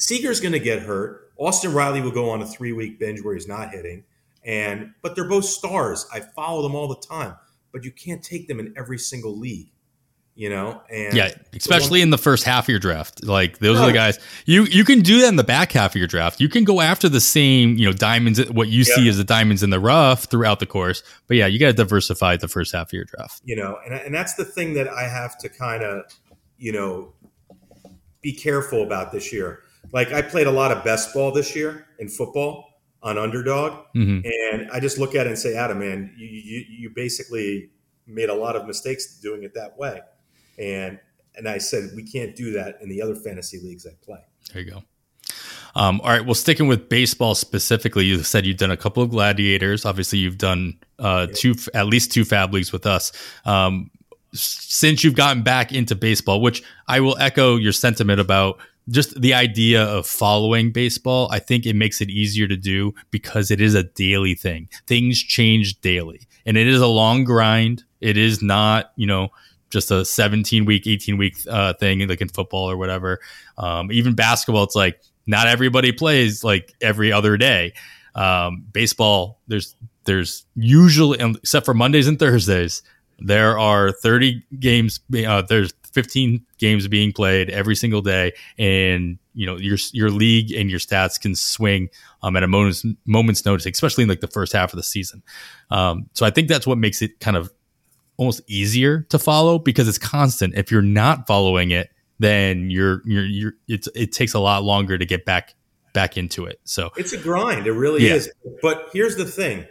Seager's 0.00 0.40
going 0.40 0.52
to 0.52 0.58
get 0.58 0.82
hurt. 0.82 1.32
Austin 1.36 1.72
Riley 1.72 2.00
will 2.00 2.10
go 2.10 2.30
on 2.30 2.42
a 2.42 2.46
three 2.46 2.72
week 2.72 2.98
binge 2.98 3.22
where 3.22 3.34
he's 3.34 3.48
not 3.48 3.70
hitting. 3.70 4.04
And 4.44 4.92
but 5.02 5.14
they're 5.14 5.28
both 5.28 5.44
stars. 5.44 6.06
I 6.12 6.20
follow 6.20 6.62
them 6.62 6.74
all 6.74 6.88
the 6.88 6.96
time, 7.06 7.36
but 7.72 7.84
you 7.84 7.92
can't 7.92 8.22
take 8.22 8.48
them 8.48 8.58
in 8.58 8.74
every 8.76 8.98
single 8.98 9.36
league 9.36 9.70
you 10.36 10.48
know 10.48 10.80
and 10.90 11.12
yeah 11.12 11.30
especially 11.54 12.00
in 12.00 12.10
the 12.10 12.18
first 12.18 12.44
half 12.44 12.64
of 12.64 12.68
your 12.68 12.78
draft 12.78 13.24
like 13.24 13.58
those 13.58 13.76
no. 13.76 13.84
are 13.84 13.86
the 13.88 13.92
guys 13.92 14.18
you 14.46 14.64
you 14.64 14.84
can 14.84 15.00
do 15.00 15.20
that 15.20 15.28
in 15.28 15.36
the 15.36 15.44
back 15.44 15.72
half 15.72 15.92
of 15.92 15.96
your 15.96 16.06
draft 16.06 16.40
you 16.40 16.48
can 16.48 16.62
go 16.62 16.80
after 16.80 17.08
the 17.08 17.20
same 17.20 17.76
you 17.76 17.84
know 17.84 17.92
diamonds 17.92 18.40
what 18.50 18.68
you 18.68 18.78
yeah. 18.78 18.94
see 18.94 19.08
as 19.08 19.18
the 19.18 19.24
diamonds 19.24 19.62
in 19.62 19.70
the 19.70 19.80
rough 19.80 20.24
throughout 20.24 20.60
the 20.60 20.66
course 20.66 21.02
but 21.26 21.36
yeah 21.36 21.46
you 21.46 21.58
got 21.58 21.66
to 21.66 21.72
diversify 21.72 22.36
the 22.36 22.48
first 22.48 22.72
half 22.72 22.88
of 22.88 22.92
your 22.92 23.04
draft 23.04 23.42
you 23.44 23.56
know 23.56 23.76
and, 23.84 23.92
and 23.92 24.14
that's 24.14 24.34
the 24.34 24.44
thing 24.44 24.72
that 24.72 24.88
i 24.88 25.02
have 25.02 25.36
to 25.36 25.48
kind 25.48 25.82
of 25.82 26.04
you 26.56 26.72
know 26.72 27.12
be 28.22 28.32
careful 28.32 28.82
about 28.82 29.10
this 29.10 29.32
year 29.32 29.64
like 29.92 30.12
i 30.12 30.22
played 30.22 30.46
a 30.46 30.50
lot 30.50 30.70
of 30.72 30.82
best 30.84 31.12
ball 31.14 31.32
this 31.32 31.54
year 31.54 31.86
in 31.98 32.08
football 32.08 32.66
on 33.02 33.16
underdog 33.16 33.84
mm-hmm. 33.94 34.20
and 34.24 34.70
i 34.72 34.80
just 34.80 34.98
look 34.98 35.14
at 35.14 35.26
it 35.26 35.30
and 35.30 35.38
say 35.38 35.54
adam 35.56 35.78
man 35.78 36.12
you, 36.16 36.26
you, 36.26 36.64
you 36.68 36.90
basically 36.94 37.70
made 38.06 38.28
a 38.28 38.34
lot 38.34 38.56
of 38.56 38.66
mistakes 38.66 39.18
doing 39.20 39.42
it 39.42 39.54
that 39.54 39.76
way 39.78 40.00
and 40.58 40.98
and 41.36 41.48
I 41.48 41.58
said 41.58 41.90
we 41.96 42.02
can't 42.02 42.34
do 42.36 42.52
that 42.52 42.78
in 42.80 42.88
the 42.88 43.02
other 43.02 43.14
fantasy 43.14 43.58
leagues 43.60 43.86
I 43.86 43.90
play. 44.04 44.20
There 44.52 44.62
you 44.62 44.70
go. 44.70 44.82
Um, 45.74 46.00
all 46.00 46.10
right. 46.10 46.24
Well, 46.24 46.34
sticking 46.34 46.66
with 46.66 46.88
baseball 46.88 47.34
specifically, 47.34 48.04
you 48.04 48.22
said 48.22 48.44
you've 48.44 48.56
done 48.56 48.72
a 48.72 48.76
couple 48.76 49.02
of 49.02 49.10
gladiators. 49.10 49.84
Obviously, 49.84 50.18
you've 50.18 50.38
done 50.38 50.78
uh, 50.98 51.28
yeah. 51.28 51.34
two, 51.34 51.54
at 51.74 51.86
least 51.86 52.12
two 52.12 52.24
FAAB 52.24 52.52
leagues 52.52 52.72
with 52.72 52.86
us. 52.86 53.12
Um, 53.44 53.90
since 54.32 55.02
you've 55.02 55.14
gotten 55.14 55.42
back 55.42 55.72
into 55.72 55.94
baseball, 55.94 56.40
which 56.40 56.62
I 56.88 57.00
will 57.00 57.16
echo 57.18 57.56
your 57.56 57.72
sentiment 57.72 58.20
about 58.20 58.58
just 58.90 59.20
the 59.20 59.34
idea 59.34 59.84
of 59.84 60.06
following 60.06 60.72
baseball, 60.72 61.28
I 61.30 61.38
think 61.38 61.66
it 61.66 61.76
makes 61.76 62.00
it 62.00 62.10
easier 62.10 62.48
to 62.48 62.56
do 62.56 62.92
because 63.10 63.50
it 63.50 63.60
is 63.60 63.74
a 63.74 63.84
daily 63.84 64.34
thing. 64.34 64.68
Things 64.86 65.22
change 65.22 65.80
daily 65.80 66.26
and 66.46 66.56
it 66.56 66.66
is 66.66 66.80
a 66.80 66.86
long 66.86 67.24
grind. 67.24 67.84
It 68.00 68.16
is 68.16 68.42
not, 68.42 68.92
you 68.96 69.06
know, 69.06 69.28
just 69.70 69.90
a 69.90 70.04
17 70.04 70.64
week, 70.64 70.86
18 70.86 71.16
week 71.16 71.36
uh, 71.48 71.74
thing, 71.74 72.06
like 72.08 72.20
in 72.20 72.28
football 72.28 72.68
or 72.68 72.76
whatever. 72.76 73.20
Um, 73.56 73.92
even 73.92 74.14
basketball, 74.14 74.64
it's 74.64 74.74
like 74.74 75.00
not 75.26 75.46
everybody 75.46 75.92
plays 75.92 76.42
like 76.42 76.74
every 76.80 77.12
other 77.12 77.36
day. 77.36 77.72
Um, 78.14 78.64
baseball, 78.72 79.40
there's 79.46 79.76
there's 80.04 80.44
usually, 80.56 81.20
except 81.20 81.66
for 81.66 81.74
Mondays 81.74 82.08
and 82.08 82.18
Thursdays, 82.18 82.82
there 83.20 83.58
are 83.58 83.92
30 83.92 84.42
games. 84.58 84.98
Uh, 85.14 85.42
there's 85.42 85.72
15 85.92 86.44
games 86.58 86.86
being 86.88 87.12
played 87.12 87.50
every 87.50 87.76
single 87.76 88.02
day, 88.02 88.32
and 88.58 89.18
you 89.34 89.46
know 89.46 89.56
your 89.56 89.78
your 89.92 90.10
league 90.10 90.52
and 90.52 90.70
your 90.70 90.78
stats 90.78 91.20
can 91.20 91.34
swing 91.34 91.88
um, 92.22 92.36
at 92.36 92.42
a 92.42 92.48
moment's 92.48 92.84
moment's 93.06 93.44
notice, 93.44 93.66
especially 93.66 94.02
in 94.02 94.08
like 94.08 94.20
the 94.20 94.28
first 94.28 94.52
half 94.52 94.72
of 94.72 94.76
the 94.76 94.82
season. 94.82 95.22
Um, 95.70 96.08
so 96.12 96.26
I 96.26 96.30
think 96.30 96.48
that's 96.48 96.66
what 96.66 96.78
makes 96.78 97.02
it 97.02 97.20
kind 97.20 97.36
of 97.36 97.52
almost 98.16 98.42
easier 98.46 99.06
to 99.08 99.18
follow 99.18 99.58
because 99.58 99.88
it's 99.88 99.98
constant. 99.98 100.54
If 100.54 100.70
you're 100.70 100.82
not 100.82 101.26
following 101.26 101.70
it, 101.70 101.90
then 102.18 102.70
you're 102.70 103.02
you're 103.06 103.24
you're 103.24 103.52
it's 103.66 103.88
it 103.94 104.12
takes 104.12 104.34
a 104.34 104.38
lot 104.38 104.62
longer 104.62 104.98
to 104.98 105.06
get 105.06 105.24
back 105.24 105.54
back 105.92 106.16
into 106.16 106.44
it. 106.44 106.60
So 106.64 106.90
it's 106.96 107.12
a 107.12 107.18
grind. 107.18 107.66
It 107.66 107.72
really 107.72 108.06
yeah. 108.06 108.14
is. 108.14 108.30
But 108.62 108.90
here's 108.92 109.16
the 109.16 109.24
thing: 109.24 109.66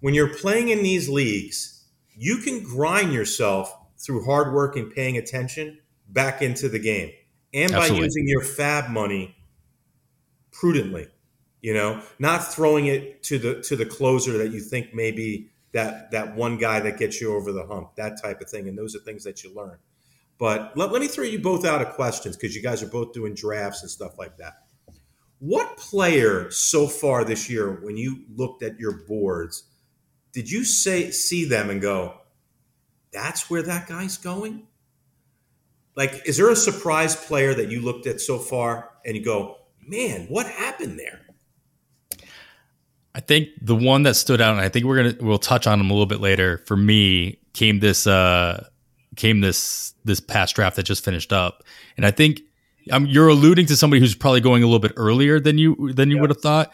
when 0.00 0.14
you're 0.14 0.32
playing 0.32 0.68
in 0.68 0.82
these 0.82 1.08
leagues, 1.08 1.84
you 2.16 2.38
can 2.38 2.62
grind 2.62 3.12
yourself 3.12 3.74
through 4.04 4.24
hard 4.24 4.52
work 4.52 4.76
and 4.76 4.92
paying 4.92 5.16
attention 5.16 5.78
back 6.08 6.42
into 6.42 6.68
the 6.68 6.78
game, 6.78 7.10
and 7.54 7.72
Absolutely. 7.72 7.98
by 7.98 8.04
using 8.04 8.28
your 8.28 8.42
FAAB 8.42 8.90
money 8.90 9.36
prudently. 10.50 11.08
You 11.60 11.74
know, 11.74 12.02
not 12.18 12.52
throwing 12.52 12.86
it 12.86 13.22
to 13.24 13.38
the 13.38 13.62
to 13.62 13.76
the 13.76 13.86
closer 13.86 14.36
that 14.38 14.50
you 14.50 14.60
think 14.60 14.92
maybe 14.92 15.52
that 15.72 16.10
that 16.10 16.34
one 16.34 16.58
guy 16.58 16.80
that 16.80 16.98
gets 16.98 17.20
you 17.20 17.34
over 17.34 17.52
the 17.52 17.66
hump, 17.66 17.94
that 17.96 18.20
type 18.20 18.40
of 18.40 18.50
thing. 18.50 18.68
And 18.68 18.76
those 18.76 18.96
are 18.96 18.98
things 18.98 19.24
that 19.24 19.44
you 19.44 19.54
learn. 19.54 19.78
But 20.38 20.76
let, 20.76 20.90
let 20.90 21.00
me 21.00 21.06
throw 21.06 21.24
you 21.24 21.38
both 21.38 21.64
out 21.64 21.80
of 21.80 21.94
questions 21.94 22.36
because 22.36 22.56
you 22.56 22.62
guys 22.62 22.82
are 22.82 22.88
both 22.88 23.12
doing 23.12 23.34
drafts 23.34 23.82
and 23.82 23.90
stuff 23.90 24.18
like 24.18 24.38
that. 24.38 24.54
What 25.38 25.76
player 25.76 26.50
so 26.50 26.86
far 26.86 27.24
this 27.24 27.48
year, 27.48 27.78
when 27.82 27.96
you 27.96 28.24
looked 28.34 28.62
at 28.62 28.78
your 28.78 29.04
boards, 29.06 29.64
did 30.32 30.50
you 30.50 30.64
say 30.64 31.10
see 31.10 31.44
them 31.44 31.70
and 31.70 31.80
go, 31.80 32.14
"That's 33.12 33.50
where 33.50 33.62
that 33.62 33.88
guy's 33.88 34.16
going"? 34.16 34.66
Like, 35.94 36.22
is 36.24 36.38
there 36.38 36.50
a 36.50 36.56
surprise 36.56 37.14
player 37.14 37.54
that 37.54 37.70
you 37.70 37.82
looked 37.82 38.06
at 38.06 38.20
so 38.20 38.38
far 38.38 38.90
and 39.04 39.16
you 39.16 39.24
go, 39.24 39.58
"Man, 39.86 40.26
what 40.28 40.46
happened 40.46 40.98
there"? 40.98 41.20
I 43.14 43.20
think 43.20 43.48
the 43.60 43.76
one 43.76 44.04
that 44.04 44.16
stood 44.16 44.40
out, 44.40 44.52
and 44.52 44.60
I 44.60 44.68
think 44.68 44.86
we're 44.86 44.96
gonna 44.96 45.14
we'll 45.20 45.38
touch 45.38 45.66
on 45.66 45.78
them 45.78 45.90
a 45.90 45.92
little 45.92 46.06
bit 46.06 46.20
later. 46.20 46.62
For 46.66 46.76
me, 46.76 47.38
came 47.52 47.80
this 47.80 48.06
uh 48.06 48.66
came 49.16 49.40
this 49.40 49.94
this 50.04 50.20
past 50.20 50.56
draft 50.56 50.76
that 50.76 50.84
just 50.84 51.04
finished 51.04 51.32
up, 51.32 51.62
and 51.96 52.06
I 52.06 52.10
think 52.10 52.40
um, 52.90 53.06
you're 53.06 53.28
alluding 53.28 53.66
to 53.66 53.76
somebody 53.76 54.00
who's 54.00 54.14
probably 54.14 54.40
going 54.40 54.62
a 54.62 54.66
little 54.66 54.80
bit 54.80 54.92
earlier 54.96 55.38
than 55.38 55.58
you 55.58 55.92
than 55.92 56.10
you 56.10 56.18
would 56.18 56.30
have 56.30 56.40
thought. 56.40 56.72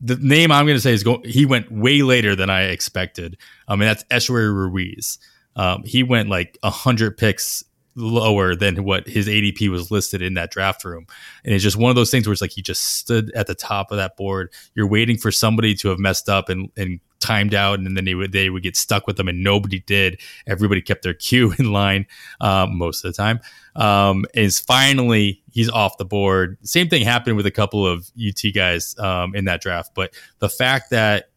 The 0.00 0.16
name 0.16 0.52
I'm 0.52 0.66
going 0.66 0.76
to 0.76 0.80
say 0.80 0.92
is 0.92 1.02
going. 1.02 1.24
He 1.24 1.46
went 1.46 1.70
way 1.72 2.02
later 2.02 2.36
than 2.36 2.50
I 2.50 2.64
expected. 2.64 3.38
I 3.66 3.72
um, 3.72 3.78
mean, 3.78 3.86
that's 3.86 4.04
Esteury 4.04 4.52
Ruiz. 4.52 5.18
Um, 5.56 5.82
he 5.84 6.02
went 6.02 6.28
like 6.28 6.58
hundred 6.62 7.16
picks 7.16 7.64
lower 7.96 8.54
than 8.54 8.84
what 8.84 9.08
his 9.08 9.26
ADP 9.26 9.68
was 9.70 9.90
listed 9.90 10.22
in 10.22 10.34
that 10.34 10.50
draft 10.50 10.84
room. 10.84 11.06
And 11.44 11.54
it's 11.54 11.64
just 11.64 11.76
one 11.76 11.90
of 11.90 11.96
those 11.96 12.10
things 12.10 12.26
where 12.26 12.32
it's 12.32 12.42
like 12.42 12.52
he 12.52 12.62
just 12.62 12.98
stood 12.98 13.32
at 13.32 13.46
the 13.46 13.54
top 13.54 13.90
of 13.90 13.96
that 13.96 14.16
board. 14.16 14.52
You're 14.74 14.86
waiting 14.86 15.16
for 15.16 15.32
somebody 15.32 15.74
to 15.76 15.88
have 15.88 15.98
messed 15.98 16.28
up 16.28 16.48
and, 16.48 16.70
and 16.76 17.00
timed 17.20 17.54
out, 17.54 17.78
and 17.78 17.96
then 17.96 18.04
they 18.04 18.14
would 18.14 18.32
they 18.32 18.50
would 18.50 18.62
get 18.62 18.76
stuck 18.76 19.06
with 19.06 19.16
them, 19.16 19.28
and 19.28 19.42
nobody 19.42 19.80
did. 19.80 20.20
Everybody 20.46 20.82
kept 20.82 21.02
their 21.02 21.14
queue 21.26 21.54
in 21.58 21.72
line 21.72 22.06
um, 22.40 22.76
most 22.76 23.04
of 23.04 23.12
the 23.12 23.16
time. 23.16 23.40
Um, 23.74 24.24
is 24.34 24.60
finally 24.60 25.42
he's 25.50 25.70
off 25.70 25.98
the 25.98 26.04
board. 26.04 26.58
Same 26.62 26.88
thing 26.88 27.02
happened 27.02 27.36
with 27.36 27.46
a 27.46 27.50
couple 27.50 27.86
of 27.86 28.10
UT 28.16 28.52
guys 28.54 28.96
um, 28.98 29.34
in 29.34 29.46
that 29.46 29.60
draft, 29.60 29.92
but 29.94 30.14
the 30.38 30.48
fact 30.48 30.90
that 30.90 31.30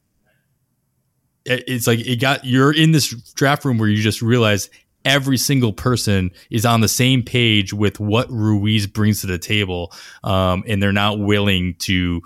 it's 1.50 1.88
like 1.88 2.00
it 2.00 2.18
got 2.18 2.46
you're 2.46 2.74
in 2.74 2.92
this 2.92 3.10
draft 3.34 3.66
room 3.66 3.78
where 3.78 3.90
you 3.90 4.02
just 4.02 4.22
realize 4.22 4.70
every 5.06 5.38
single 5.38 5.74
person 5.74 6.32
is 6.50 6.66
on 6.66 6.82
the 6.82 6.88
same 6.88 7.24
page 7.24 7.74
with 7.74 8.00
what 8.00 8.30
Ruiz 8.30 8.88
brings 8.88 9.22
to 9.22 9.28
the 9.28 9.38
table, 9.38 9.92
um, 10.24 10.64
and 10.68 10.82
they're 10.82 10.92
not 10.92 11.20
willing 11.20 11.76
to 11.80 12.22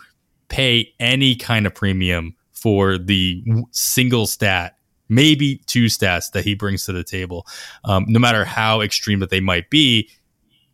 pay 0.50 0.94
any 1.00 1.36
kind 1.36 1.66
of 1.66 1.74
premium 1.74 2.36
for 2.52 2.98
the 2.98 3.44
single 3.72 4.26
stat, 4.28 4.78
maybe 5.10 5.58
two 5.66 5.86
stats 5.86 6.32
that 6.32 6.44
he 6.44 6.56
brings 6.56 6.86
to 6.86 6.94
the 6.94 7.04
table, 7.04 7.46
um, 7.86 8.06
no 8.08 8.20
matter 8.20 8.46
how 8.46 8.82
extreme 8.82 9.20
that 9.20 9.30
they 9.30 9.40
might 9.40 9.70
be. 9.70 10.10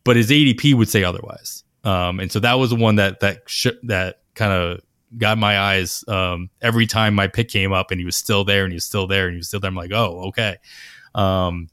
But 0.04 0.16
his 0.16 0.30
ADP 0.30 0.74
would 0.74 0.88
say 0.88 1.04
otherwise, 1.04 1.62
um, 1.84 2.20
and 2.20 2.32
so 2.32 2.40
that 2.40 2.54
was 2.54 2.70
the 2.70 2.76
one 2.76 2.96
that 2.96 3.20
that 3.20 3.42
sh- 3.46 3.68
that 3.84 4.20
kind 4.34 4.52
of 4.52 4.80
got 5.16 5.38
my 5.38 5.58
eyes 5.58 6.04
um, 6.08 6.50
every 6.60 6.86
time 6.86 7.14
my 7.14 7.26
pick 7.26 7.48
came 7.48 7.72
up, 7.72 7.90
and 7.90 8.00
he 8.00 8.04
was 8.04 8.16
still 8.16 8.44
there, 8.44 8.64
and 8.64 8.72
he 8.72 8.76
was 8.76 8.84
still 8.84 9.06
there, 9.06 9.26
and 9.26 9.34
he 9.34 9.38
was 9.38 9.48
still 9.48 9.60
there. 9.60 9.68
I'm 9.68 9.74
like, 9.74 9.92
oh, 9.92 10.28
okay. 10.28 10.56
Um, 11.14 11.68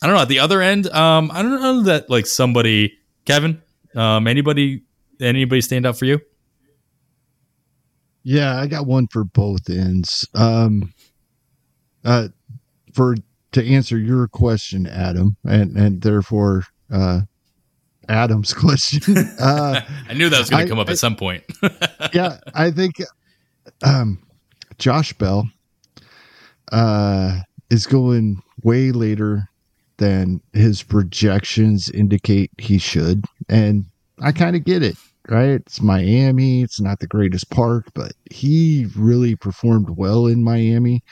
I 0.00 0.06
don't 0.06 0.16
know. 0.16 0.22
At 0.22 0.28
the 0.28 0.40
other 0.40 0.60
end, 0.60 0.86
um, 0.88 1.30
I 1.32 1.42
don't 1.42 1.60
know 1.60 1.82
that 1.82 2.10
like 2.10 2.26
somebody, 2.26 2.98
Kevin, 3.24 3.62
um, 3.94 4.26
anybody, 4.26 4.82
anybody 5.20 5.60
stand 5.60 5.86
out 5.86 5.98
for 5.98 6.04
you? 6.04 6.20
Yeah, 8.22 8.58
I 8.58 8.66
got 8.66 8.86
one 8.86 9.06
for 9.06 9.24
both 9.24 9.68
ends. 9.68 10.26
Um, 10.34 10.92
uh, 12.04 12.28
for 12.92 13.16
to 13.52 13.66
answer 13.66 13.98
your 13.98 14.28
question, 14.28 14.86
Adam, 14.86 15.36
and 15.44 15.76
and 15.76 16.00
therefore, 16.02 16.64
uh, 16.90 17.20
Adam's 18.08 18.52
question. 18.54 19.16
Uh, 19.38 19.80
I 20.08 20.14
knew 20.14 20.28
that 20.28 20.38
was 20.38 20.50
going 20.50 20.64
to 20.64 20.68
come 20.68 20.78
up 20.78 20.88
I, 20.88 20.92
at 20.92 20.98
some 20.98 21.16
point. 21.16 21.44
yeah, 22.12 22.38
I 22.54 22.70
think, 22.70 22.96
um, 23.82 24.22
Josh 24.78 25.12
Bell 25.12 25.48
uh, 26.72 27.40
is 27.70 27.86
going 27.86 28.42
way 28.62 28.92
later 28.92 29.48
than 29.98 30.40
his 30.52 30.82
projections 30.82 31.88
indicate 31.90 32.50
he 32.58 32.78
should. 32.78 33.24
And 33.48 33.86
I 34.20 34.32
kind 34.32 34.56
of 34.56 34.64
get 34.64 34.82
it, 34.82 34.96
right? 35.28 35.50
It's 35.50 35.80
Miami. 35.80 36.62
It's 36.62 36.80
not 36.80 36.98
the 36.98 37.06
greatest 37.06 37.50
park, 37.50 37.86
but 37.94 38.12
he 38.30 38.86
really 38.96 39.36
performed 39.36 39.90
well 39.90 40.26
in 40.26 40.42
Miami. 40.42 41.02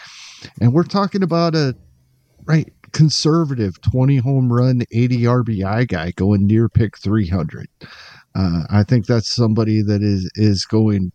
And 0.60 0.72
we're 0.72 0.82
talking 0.82 1.22
about 1.22 1.54
a, 1.54 1.76
right, 2.44 2.72
conservative 2.92 3.80
20 3.80 4.18
home 4.18 4.52
run, 4.52 4.82
80 4.90 5.18
RBI 5.22 5.88
guy 5.88 6.12
going 6.12 6.46
near 6.46 6.68
pick 6.68 6.98
300. 6.98 7.66
Uh, 8.34 8.62
I 8.70 8.82
think 8.82 9.06
that's 9.06 9.30
somebody 9.30 9.82
that 9.82 10.02
is 10.02 10.30
is 10.36 10.64
going 10.64 11.12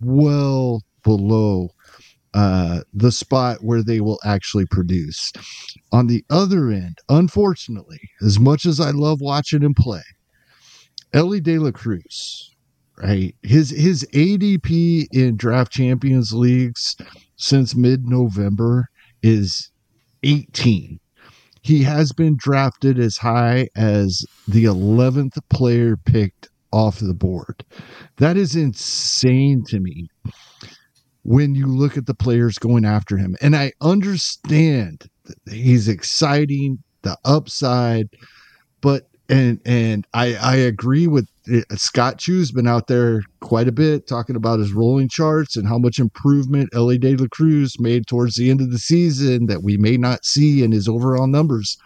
well 0.00 0.82
below 1.02 1.70
uh, 2.34 2.80
the 2.92 3.10
spot 3.10 3.58
where 3.62 3.82
they 3.82 4.00
will 4.00 4.20
actually 4.24 4.66
produce. 4.66 5.32
On 5.92 6.06
the 6.06 6.24
other 6.28 6.68
end, 6.70 6.98
unfortunately, 7.08 8.10
as 8.20 8.38
much 8.38 8.66
as 8.66 8.78
I 8.78 8.90
love 8.90 9.22
watching 9.22 9.62
him 9.62 9.72
play, 9.72 10.02
Elly 11.14 11.40
De 11.40 11.58
La 11.58 11.70
Cruz, 11.70 12.54
right? 12.98 13.34
His 13.42 13.70
his 13.70 14.06
ADP 14.12 15.06
in 15.12 15.36
draft 15.36 15.72
champions 15.72 16.32
leagues 16.32 16.96
since 17.36 17.74
mid 17.74 18.06
November 18.06 18.88
is 19.22 19.70
18. 20.22 21.00
He 21.62 21.82
has 21.82 22.12
been 22.12 22.36
drafted 22.36 22.98
as 22.98 23.16
high 23.18 23.68
as 23.74 24.24
the 24.46 24.64
11th 24.64 25.38
player 25.50 25.96
picked 25.96 26.48
off 26.72 27.00
the 27.00 27.14
board. 27.14 27.64
That 28.18 28.36
is 28.36 28.54
insane 28.54 29.64
to 29.68 29.80
me 29.80 30.08
when 31.22 31.56
you 31.56 31.66
look 31.66 31.96
at 31.96 32.06
the 32.06 32.14
players 32.14 32.58
going 32.58 32.84
after 32.84 33.16
him. 33.16 33.36
And 33.40 33.56
I 33.56 33.72
understand 33.80 35.08
he's 35.50 35.88
exciting, 35.88 36.78
the 37.02 37.18
upside, 37.24 38.08
but 38.80 39.08
and 39.28 39.60
and 39.64 40.06
I 40.14 40.36
I 40.36 40.56
agree 40.56 41.08
with 41.08 41.28
Uh, 41.52 41.60
Scott 41.76 42.18
Chu's 42.18 42.50
been 42.50 42.66
out 42.66 42.86
there 42.86 43.22
quite 43.40 43.68
a 43.68 43.72
bit 43.72 44.06
talking 44.06 44.36
about 44.36 44.58
his 44.58 44.72
rolling 44.72 45.08
charts 45.08 45.56
and 45.56 45.68
how 45.68 45.78
much 45.78 45.98
improvement 45.98 46.70
Elly 46.74 46.98
De 46.98 47.16
La 47.16 47.26
Cruz 47.30 47.78
made 47.78 48.06
towards 48.06 48.36
the 48.36 48.50
end 48.50 48.60
of 48.60 48.70
the 48.70 48.78
season 48.78 49.46
that 49.46 49.62
we 49.62 49.76
may 49.76 49.96
not 49.96 50.24
see 50.24 50.62
in 50.62 50.72
his 50.72 50.88
overall 50.88 51.26
numbers. 51.26 51.78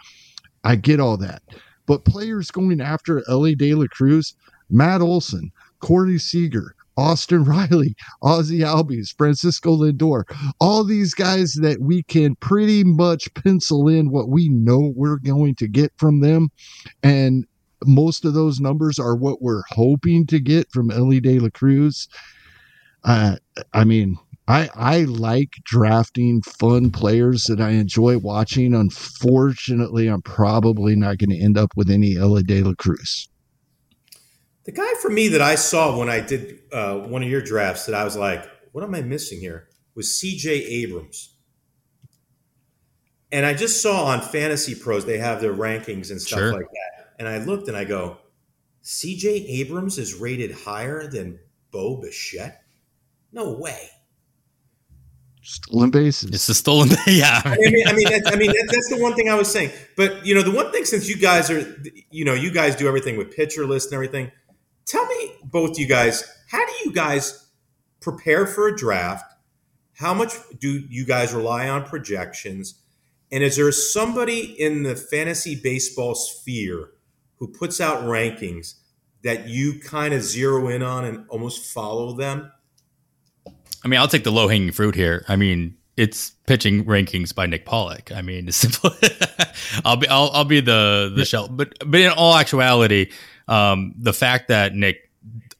I 0.63 0.75
get 0.75 0.99
all 0.99 1.17
that. 1.17 1.41
But 1.85 2.05
players 2.05 2.51
going 2.51 2.81
after 2.81 3.23
Elly 3.29 3.55
De 3.55 3.73
La 3.73 3.87
Cruz, 3.91 4.35
Matt 4.69 5.01
Olson, 5.01 5.51
Corey 5.79 6.19
Seager, 6.19 6.75
Austin 6.97 7.43
Riley, 7.45 7.95
Ozzie 8.21 8.59
Albies, 8.59 9.15
Francisco 9.17 9.75
Lindor, 9.75 10.23
all 10.59 10.83
these 10.83 11.13
guys 11.13 11.53
that 11.61 11.81
we 11.81 12.03
can 12.03 12.35
pretty 12.35 12.83
much 12.83 13.33
pencil 13.33 13.87
in 13.87 14.11
what 14.11 14.29
we 14.29 14.49
know 14.49 14.93
we're 14.95 15.17
going 15.17 15.55
to 15.55 15.67
get 15.67 15.91
from 15.97 16.21
them. 16.21 16.49
And 17.03 17.45
most 17.85 18.25
of 18.25 18.33
those 18.33 18.59
numbers 18.59 18.99
are 18.99 19.15
what 19.15 19.41
we're 19.41 19.63
hoping 19.69 20.25
to 20.27 20.39
get 20.39 20.71
from 20.71 20.91
Elly 20.91 21.19
De 21.19 21.39
La 21.39 21.49
Cruz. 21.49 22.07
Uh, 23.03 23.37
I 23.73 23.83
mean, 23.83 24.17
I 24.47 24.69
I 24.75 24.99
like 25.03 25.53
drafting 25.63 26.41
fun 26.41 26.91
players 26.91 27.45
that 27.45 27.61
I 27.61 27.71
enjoy 27.71 28.17
watching. 28.17 28.73
Unfortunately, 28.73 30.07
I'm 30.07 30.21
probably 30.21 30.95
not 30.95 31.17
going 31.17 31.29
to 31.29 31.39
end 31.39 31.57
up 31.57 31.71
with 31.75 31.89
any 31.89 32.17
Elly 32.17 32.43
De 32.43 32.61
La 32.61 32.73
Cruz. 32.73 33.29
The 34.65 34.71
guy 34.71 34.93
for 35.01 35.09
me 35.09 35.27
that 35.29 35.41
I 35.41 35.55
saw 35.55 35.97
when 35.97 36.09
I 36.09 36.19
did 36.19 36.59
uh, 36.71 36.97
one 36.97 37.23
of 37.23 37.29
your 37.29 37.41
drafts 37.41 37.85
that 37.87 37.95
I 37.95 38.03
was 38.03 38.15
like, 38.15 38.47
what 38.71 38.83
am 38.83 38.93
I 38.93 39.01
missing 39.01 39.39
here? 39.39 39.67
Was 39.95 40.07
CJ 40.07 40.47
Abrams. 40.47 41.35
And 43.31 43.45
I 43.45 43.53
just 43.53 43.81
saw 43.81 44.05
on 44.05 44.21
Fantasy 44.21 44.75
Pros, 44.75 45.05
they 45.05 45.17
have 45.17 45.41
their 45.41 45.53
rankings 45.53 46.11
and 46.11 46.21
stuff 46.21 46.39
sure. 46.39 46.53
like 46.53 46.65
that. 46.65 47.00
And 47.21 47.29
I 47.29 47.37
looked 47.37 47.67
and 47.67 47.77
I 47.77 47.83
go, 47.83 48.17
CJ 48.83 49.45
Abrams 49.47 49.99
is 49.99 50.15
rated 50.15 50.51
higher 50.51 51.05
than 51.05 51.37
Bo 51.69 52.01
Bichette? 52.01 52.63
No 53.31 53.51
way. 53.51 53.89
Stolen 55.43 55.91
bases. 55.91 56.31
It's 56.31 56.47
the 56.47 56.55
stolen. 56.55 56.89
Base. 56.89 56.97
Yeah. 57.07 57.43
I 57.45 57.57
mean, 57.59 57.87
I 57.87 57.93
mean, 57.93 58.09
that's, 58.09 58.31
I 58.31 58.35
mean, 58.37 58.51
that's 58.65 58.89
the 58.89 58.97
one 58.97 59.13
thing 59.13 59.29
I 59.29 59.35
was 59.35 59.51
saying. 59.51 59.69
But 59.95 60.25
you 60.25 60.33
know, 60.33 60.41
the 60.41 60.49
one 60.49 60.71
thing 60.71 60.83
since 60.83 61.07
you 61.07 61.15
guys 61.15 61.51
are, 61.51 61.63
you 62.09 62.25
know, 62.25 62.33
you 62.33 62.51
guys 62.51 62.75
do 62.75 62.87
everything 62.87 63.17
with 63.17 63.35
pitcher 63.35 63.67
list 63.67 63.89
and 63.89 63.93
everything. 63.93 64.31
Tell 64.87 65.05
me, 65.05 65.33
both 65.43 65.77
you 65.77 65.85
guys, 65.85 66.23
how 66.49 66.65
do 66.65 66.73
you 66.83 66.91
guys 66.91 67.51
prepare 67.99 68.47
for 68.47 68.67
a 68.67 68.75
draft? 68.75 69.31
How 69.93 70.15
much 70.15 70.33
do 70.59 70.83
you 70.89 71.05
guys 71.05 71.35
rely 71.35 71.69
on 71.69 71.83
projections? 71.83 72.81
And 73.31 73.43
is 73.43 73.57
there 73.57 73.71
somebody 73.71 74.59
in 74.59 74.81
the 74.81 74.95
fantasy 74.95 75.53
baseball 75.53 76.15
sphere 76.15 76.89
who 77.41 77.47
puts 77.47 77.81
out 77.81 78.03
rankings 78.03 78.75
that 79.23 79.47
you 79.47 79.79
kind 79.79 80.13
of 80.13 80.21
zero 80.21 80.67
in 80.67 80.83
on 80.83 81.05
and 81.05 81.25
almost 81.27 81.73
follow 81.73 82.13
them? 82.13 82.51
I 83.83 83.87
mean, 83.87 83.99
I'll 83.99 84.07
take 84.07 84.23
the 84.23 84.31
low 84.31 84.47
hanging 84.47 84.71
fruit 84.71 84.93
here. 84.93 85.25
I 85.27 85.35
mean, 85.37 85.75
it's 85.97 86.29
pitching 86.45 86.85
rankings 86.85 87.33
by 87.33 87.47
Nick 87.47 87.65
Pollack. 87.65 88.11
I 88.11 88.21
mean, 88.21 88.47
it's 88.47 88.57
simple. 88.57 88.91
I'll 89.85 89.97
be 89.97 90.07
I'll, 90.07 90.29
I'll 90.35 90.45
be 90.45 90.61
the 90.61 91.11
the 91.15 91.25
shell, 91.25 91.47
but 91.47 91.73
but 91.83 91.99
in 91.99 92.11
all 92.11 92.35
actuality, 92.35 93.11
um, 93.47 93.95
the 93.97 94.13
fact 94.13 94.47
that 94.49 94.75
Nick 94.75 95.09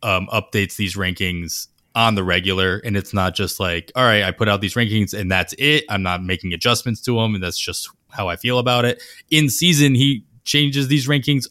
um, 0.03 0.27
updates 0.31 0.75
these 0.75 0.95
rankings 0.95 1.67
on 1.95 2.13
the 2.13 2.23
regular 2.23 2.77
and 2.85 2.95
it's 2.95 3.13
not 3.13 3.35
just 3.35 3.59
like 3.59 3.91
all 3.97 4.05
right 4.05 4.23
i 4.23 4.31
put 4.31 4.47
out 4.47 4.61
these 4.61 4.75
rankings 4.75 5.13
and 5.13 5.29
that's 5.29 5.53
it 5.57 5.83
i'm 5.89 6.01
not 6.01 6.23
making 6.23 6.53
adjustments 6.53 7.01
to 7.01 7.15
them 7.15 7.35
and 7.35 7.43
that's 7.43 7.59
just 7.59 7.89
how 8.07 8.29
i 8.29 8.37
feel 8.37 8.59
about 8.59 8.85
it 8.85 9.03
in 9.29 9.49
season 9.49 9.93
he 9.93 10.23
changes 10.45 10.87
these 10.87 11.05
rankings 11.05 11.49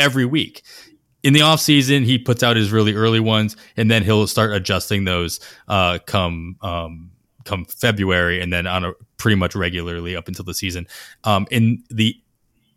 every 0.00 0.24
week. 0.24 0.62
In 1.22 1.34
the 1.34 1.42
off 1.42 1.60
season 1.60 2.04
he 2.04 2.18
puts 2.18 2.42
out 2.42 2.56
his 2.56 2.72
really 2.72 2.94
early 2.94 3.20
ones 3.20 3.56
and 3.76 3.90
then 3.90 4.02
he'll 4.02 4.26
start 4.26 4.52
adjusting 4.52 5.04
those 5.04 5.38
uh, 5.68 5.98
come 6.06 6.56
um, 6.62 7.10
come 7.44 7.66
february 7.66 8.40
and 8.40 8.52
then 8.52 8.66
on 8.66 8.84
a 8.84 8.92
pretty 9.18 9.36
much 9.36 9.54
regularly 9.54 10.16
up 10.16 10.28
until 10.28 10.44
the 10.44 10.54
season. 10.54 10.86
Um, 11.24 11.46
in 11.50 11.84
the 11.90 12.16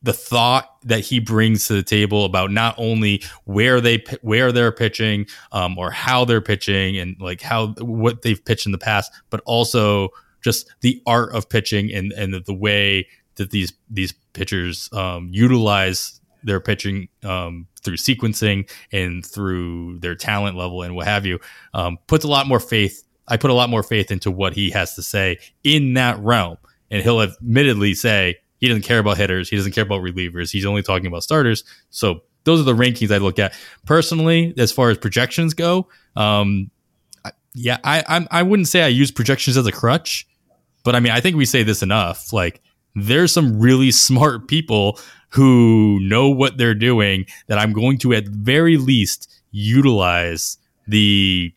the 0.03 0.13
thought 0.13 0.75
that 0.83 0.99
he 0.99 1.19
brings 1.19 1.67
to 1.67 1.73
the 1.73 1.83
table 1.83 2.25
about 2.25 2.51
not 2.51 2.75
only 2.77 3.23
where 3.45 3.79
they 3.79 4.03
where 4.21 4.51
they're 4.51 4.71
pitching 4.71 5.25
um, 5.53 5.77
or 5.77 5.89
how 5.89 6.25
they're 6.25 6.41
pitching 6.41 6.97
and 6.97 7.15
like 7.21 7.41
how 7.41 7.67
what 7.79 8.21
they've 8.21 8.43
pitched 8.43 8.65
in 8.65 8.73
the 8.73 8.77
past, 8.77 9.11
but 9.29 9.41
also 9.45 10.09
just 10.43 10.69
the 10.81 11.01
art 11.07 11.33
of 11.33 11.47
pitching 11.47 11.91
and 11.93 12.11
and 12.11 12.33
the 12.33 12.53
way 12.53 13.07
that 13.35 13.49
these 13.51 13.73
these 13.89 14.13
pitchers 14.33 14.89
um, 14.91 15.29
utilize 15.31 16.19
their 16.43 16.59
pitching 16.59 17.07
um, 17.23 17.67
through 17.83 17.97
sequencing 17.97 18.69
and 18.91 19.25
through 19.25 19.99
their 19.99 20.15
talent 20.15 20.57
level 20.57 20.81
and 20.81 20.95
what 20.95 21.07
have 21.07 21.25
you 21.25 21.39
um, 21.73 21.97
puts 22.07 22.23
a 22.23 22.27
lot 22.27 22.47
more 22.47 22.59
faith. 22.59 23.03
I 23.27 23.37
put 23.37 23.51
a 23.51 23.53
lot 23.53 23.69
more 23.69 23.83
faith 23.83 24.11
into 24.11 24.29
what 24.31 24.53
he 24.53 24.69
has 24.71 24.95
to 24.95 25.03
say 25.03 25.39
in 25.63 25.93
that 25.93 26.19
realm, 26.19 26.57
and 26.91 27.01
he'll 27.01 27.21
admittedly 27.21 27.93
say 27.93 28.37
he 28.57 28.67
doesn't 28.67 28.83
care 28.83 28.99
about 28.99 29.17
hitters. 29.17 29.49
He 29.49 29.55
doesn't 29.55 29.73
care 29.73 29.83
about 29.83 30.01
relievers. 30.01 30.51
He's 30.51 30.65
only 30.65 30.83
talking 30.83 31.07
about 31.07 31.23
starters. 31.23 31.63
So 31.89 32.21
those 32.43 32.59
are 32.59 32.63
the 32.63 32.73
rankings 32.73 33.13
I 33.13 33.17
look 33.17 33.39
at 33.39 33.53
personally. 33.85 34.53
As 34.57 34.71
far 34.71 34.89
as 34.89 34.97
projections 34.97 35.53
go, 35.53 35.87
um, 36.15 36.69
yeah, 37.53 37.77
I 37.83 38.03
I'm, 38.07 38.27
I 38.31 38.43
wouldn't 38.43 38.67
say 38.67 38.83
I 38.83 38.87
use 38.87 39.11
projections 39.11 39.57
as 39.57 39.65
a 39.65 39.71
crutch, 39.71 40.27
but 40.83 40.95
I 40.95 40.99
mean 40.99 41.11
I 41.11 41.19
think 41.19 41.35
we 41.35 41.45
say 41.45 41.63
this 41.63 41.83
enough. 41.83 42.33
Like 42.33 42.61
there's 42.95 43.31
some 43.31 43.59
really 43.59 43.91
smart 43.91 44.47
people 44.47 44.99
who 45.33 45.99
know 46.01 46.29
what 46.29 46.57
they're 46.57 46.75
doing 46.75 47.25
that 47.47 47.57
I'm 47.57 47.73
going 47.73 47.97
to 47.99 48.13
at 48.13 48.27
very 48.27 48.77
least 48.77 49.29
utilize 49.51 50.57
the 50.87 51.53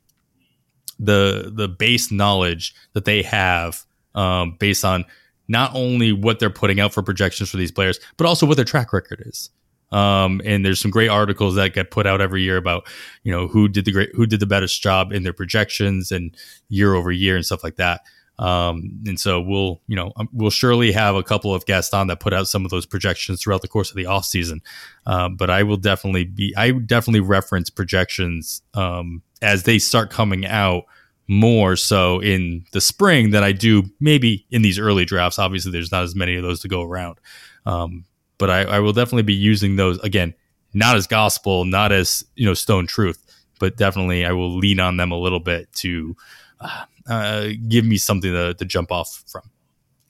the 0.98 1.52
the 1.54 1.68
base 1.68 2.10
knowledge 2.10 2.74
that 2.94 3.04
they 3.04 3.22
have 3.22 3.84
um, 4.14 4.56
based 4.58 4.84
on 4.84 5.04
not 5.48 5.70
only 5.74 6.12
what 6.12 6.38
they're 6.38 6.50
putting 6.50 6.80
out 6.80 6.92
for 6.92 7.02
projections 7.02 7.50
for 7.50 7.56
these 7.56 7.70
players, 7.70 8.00
but 8.16 8.26
also 8.26 8.46
what 8.46 8.56
their 8.56 8.64
track 8.64 8.92
record 8.92 9.22
is. 9.26 9.50
Um, 9.92 10.40
and 10.44 10.64
there's 10.64 10.80
some 10.80 10.90
great 10.90 11.08
articles 11.08 11.54
that 11.54 11.74
get 11.74 11.92
put 11.92 12.06
out 12.06 12.20
every 12.20 12.42
year 12.42 12.56
about, 12.56 12.88
you 13.22 13.30
know, 13.30 13.46
who 13.46 13.68
did 13.68 13.84
the 13.84 13.92
great, 13.92 14.10
who 14.14 14.26
did 14.26 14.40
the 14.40 14.46
best 14.46 14.82
job 14.82 15.12
in 15.12 15.22
their 15.22 15.32
projections 15.32 16.10
and 16.10 16.36
year 16.68 16.94
over 16.94 17.12
year 17.12 17.36
and 17.36 17.46
stuff 17.46 17.62
like 17.62 17.76
that. 17.76 18.00
Um, 18.38 19.00
and 19.06 19.18
so 19.18 19.40
we'll, 19.40 19.80
you 19.86 19.96
know, 19.96 20.12
um, 20.16 20.28
we'll 20.32 20.50
surely 20.50 20.92
have 20.92 21.14
a 21.14 21.22
couple 21.22 21.54
of 21.54 21.64
guests 21.64 21.94
on 21.94 22.08
that 22.08 22.20
put 22.20 22.34
out 22.34 22.48
some 22.48 22.64
of 22.64 22.70
those 22.70 22.84
projections 22.84 23.42
throughout 23.42 23.62
the 23.62 23.68
course 23.68 23.90
of 23.90 23.96
the 23.96 24.06
off 24.06 24.26
season. 24.26 24.60
Um, 25.06 25.36
but 25.36 25.48
I 25.48 25.62
will 25.62 25.78
definitely 25.78 26.24
be, 26.24 26.54
I 26.56 26.72
definitely 26.72 27.20
reference 27.20 27.70
projections, 27.70 28.62
um, 28.74 29.22
as 29.42 29.62
they 29.62 29.78
start 29.78 30.10
coming 30.10 30.46
out 30.46 30.84
more 31.28 31.76
so 31.76 32.20
in 32.20 32.64
the 32.72 32.80
spring 32.80 33.30
than 33.30 33.42
I 33.42 33.52
do 33.52 33.84
maybe 34.00 34.46
in 34.50 34.62
these 34.62 34.78
early 34.78 35.04
drafts. 35.04 35.38
Obviously, 35.38 35.72
there's 35.72 35.92
not 35.92 36.04
as 36.04 36.14
many 36.14 36.36
of 36.36 36.42
those 36.42 36.60
to 36.60 36.68
go 36.68 36.82
around. 36.82 37.18
Um, 37.64 38.04
but 38.38 38.50
I, 38.50 38.62
I, 38.62 38.78
will 38.80 38.92
definitely 38.92 39.24
be 39.24 39.34
using 39.34 39.76
those 39.76 39.98
again, 40.00 40.34
not 40.72 40.94
as 40.94 41.06
gospel, 41.06 41.64
not 41.64 41.90
as 41.90 42.24
you 42.36 42.46
know 42.46 42.54
stone 42.54 42.86
truth, 42.86 43.24
but 43.58 43.76
definitely 43.76 44.24
I 44.24 44.32
will 44.32 44.56
lean 44.56 44.78
on 44.78 44.98
them 44.98 45.10
a 45.10 45.18
little 45.18 45.40
bit 45.40 45.72
to 45.76 46.16
uh, 46.60 46.84
uh, 47.08 47.48
give 47.68 47.84
me 47.84 47.96
something 47.96 48.32
to, 48.32 48.54
to 48.54 48.64
jump 48.64 48.90
off 48.92 49.24
from. 49.26 49.42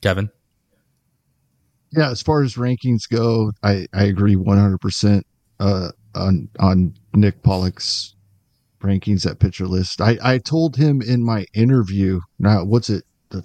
Kevin? 0.01 0.29
Yeah, 1.91 2.11
as 2.11 2.21
far 2.21 2.43
as 2.43 2.55
rankings 2.55 3.09
go, 3.09 3.51
I, 3.63 3.87
I 3.93 4.03
agree 4.03 4.35
100% 4.35 5.23
uh, 5.59 5.89
on, 6.15 6.49
on 6.59 6.93
Nick 7.15 7.41
Pollack's 7.43 8.15
rankings 8.81 9.29
at 9.29 9.39
pitcher 9.39 9.67
list. 9.67 10.01
I, 10.01 10.17
I 10.23 10.37
told 10.37 10.75
him 10.75 11.01
in 11.01 11.23
my 11.23 11.45
interview, 11.53 12.19
now 12.39 12.63
what's 12.63 12.89
it, 12.89 13.05
the 13.29 13.43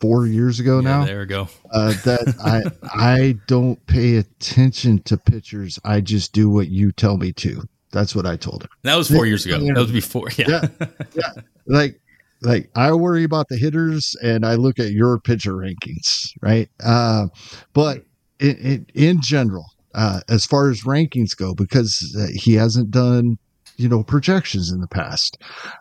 four 0.00 0.26
years 0.26 0.60
ago 0.60 0.76
yeah, 0.76 0.88
now? 0.88 1.04
There 1.04 1.20
we 1.20 1.26
go. 1.26 1.48
Uh, 1.72 1.94
that 2.04 2.34
I 2.44 2.62
I 2.94 3.38
don't 3.46 3.84
pay 3.86 4.16
attention 4.16 5.00
to 5.04 5.16
pitchers. 5.16 5.78
I 5.84 6.00
just 6.00 6.32
do 6.32 6.50
what 6.50 6.68
you 6.68 6.92
tell 6.92 7.16
me 7.16 7.32
to. 7.34 7.62
That's 7.90 8.14
what 8.14 8.26
I 8.26 8.36
told 8.36 8.62
him. 8.62 8.68
That 8.82 8.96
was 8.96 9.10
four 9.10 9.24
years 9.24 9.46
ago. 9.46 9.58
That 9.58 9.76
was 9.76 9.90
before. 9.90 10.28
Yeah. 10.36 10.68
Yeah. 10.78 10.86
yeah. 11.14 11.32
Like 11.66 12.00
like 12.42 12.70
I 12.74 12.92
worry 12.92 13.24
about 13.24 13.48
the 13.48 13.56
hitters 13.56 14.16
and 14.22 14.46
I 14.46 14.54
look 14.54 14.78
at 14.78 14.92
your 14.92 15.18
pitcher 15.18 15.54
rankings, 15.54 16.30
right? 16.40 16.68
Uh, 16.82 17.28
but 17.72 18.04
in, 18.40 19.20
general, 19.20 19.66
uh, 19.94 20.20
as 20.28 20.46
far 20.46 20.70
as 20.70 20.82
rankings 20.82 21.36
go, 21.36 21.54
because 21.54 22.16
uh, 22.18 22.28
he 22.32 22.54
hasn't 22.54 22.90
done, 22.90 23.38
you 23.76 23.88
know, 23.88 24.02
projections 24.02 24.70
in 24.70 24.80
the 24.80 24.88
past, 24.88 25.38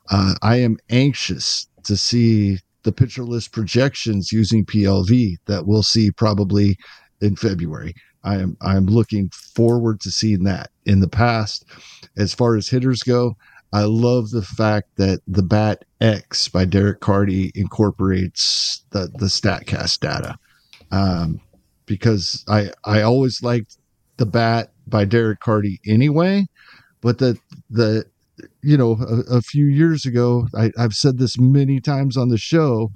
uh, 0.10 0.34
I 0.42 0.58
am 0.58 0.78
anxious 0.90 1.68
to 1.84 1.96
see 1.96 2.60
the 2.84 2.92
pitcher 2.92 3.24
list 3.24 3.52
projections 3.52 4.32
using 4.32 4.66
PLV 4.66 5.36
that 5.46 5.68
we'll 5.68 5.84
see 5.84 6.12
probably 6.12 6.78
in 7.22 7.36
February. 7.36 7.94
I 8.24 8.36
am 8.36 8.58
I'm 8.62 8.88
looking 8.88 9.30
forward 9.30 10.02
to 10.02 10.12
seeing 10.12 10.44
that. 10.44 10.72
In 10.86 11.02
the 11.02 11.08
past, 11.08 11.66
as 12.18 12.34
far 12.34 12.56
as 12.56 12.70
hitters 12.70 13.04
go, 13.04 13.36
I 13.74 13.84
love 13.84 14.30
the 14.30 14.42
fact 14.42 14.96
that 14.96 15.22
the 15.28 15.44
Bat 15.44 15.86
X 16.00 16.48
by 16.48 16.66
Derek 16.66 17.00
Carty 17.00 17.52
incorporates 17.54 18.84
the 18.92 19.10
the 19.14 19.26
Statcast 19.26 20.00
data, 20.00 20.38
um, 20.92 21.42
because 21.86 22.46
I 22.48 22.72
I 22.86 23.02
always 23.02 23.44
liked 23.44 23.78
the 24.18 24.26
Bat 24.26 24.72
by 24.88 25.06
Derek 25.06 25.40
Carty 25.40 25.80
anyway, 25.86 26.48
but 27.02 27.18
the 27.18 27.38
the 27.70 28.06
you 28.62 28.78
know 28.78 28.98
a, 29.02 29.38
a 29.38 29.42
few 29.42 29.66
years 29.66 30.06
ago 30.06 30.48
I, 30.56 30.72
have 30.78 30.94
said 30.94 31.18
this 31.18 31.38
many 31.38 31.82
times 31.82 32.16
on 32.16 32.30
the 32.30 32.38
show. 32.38 32.92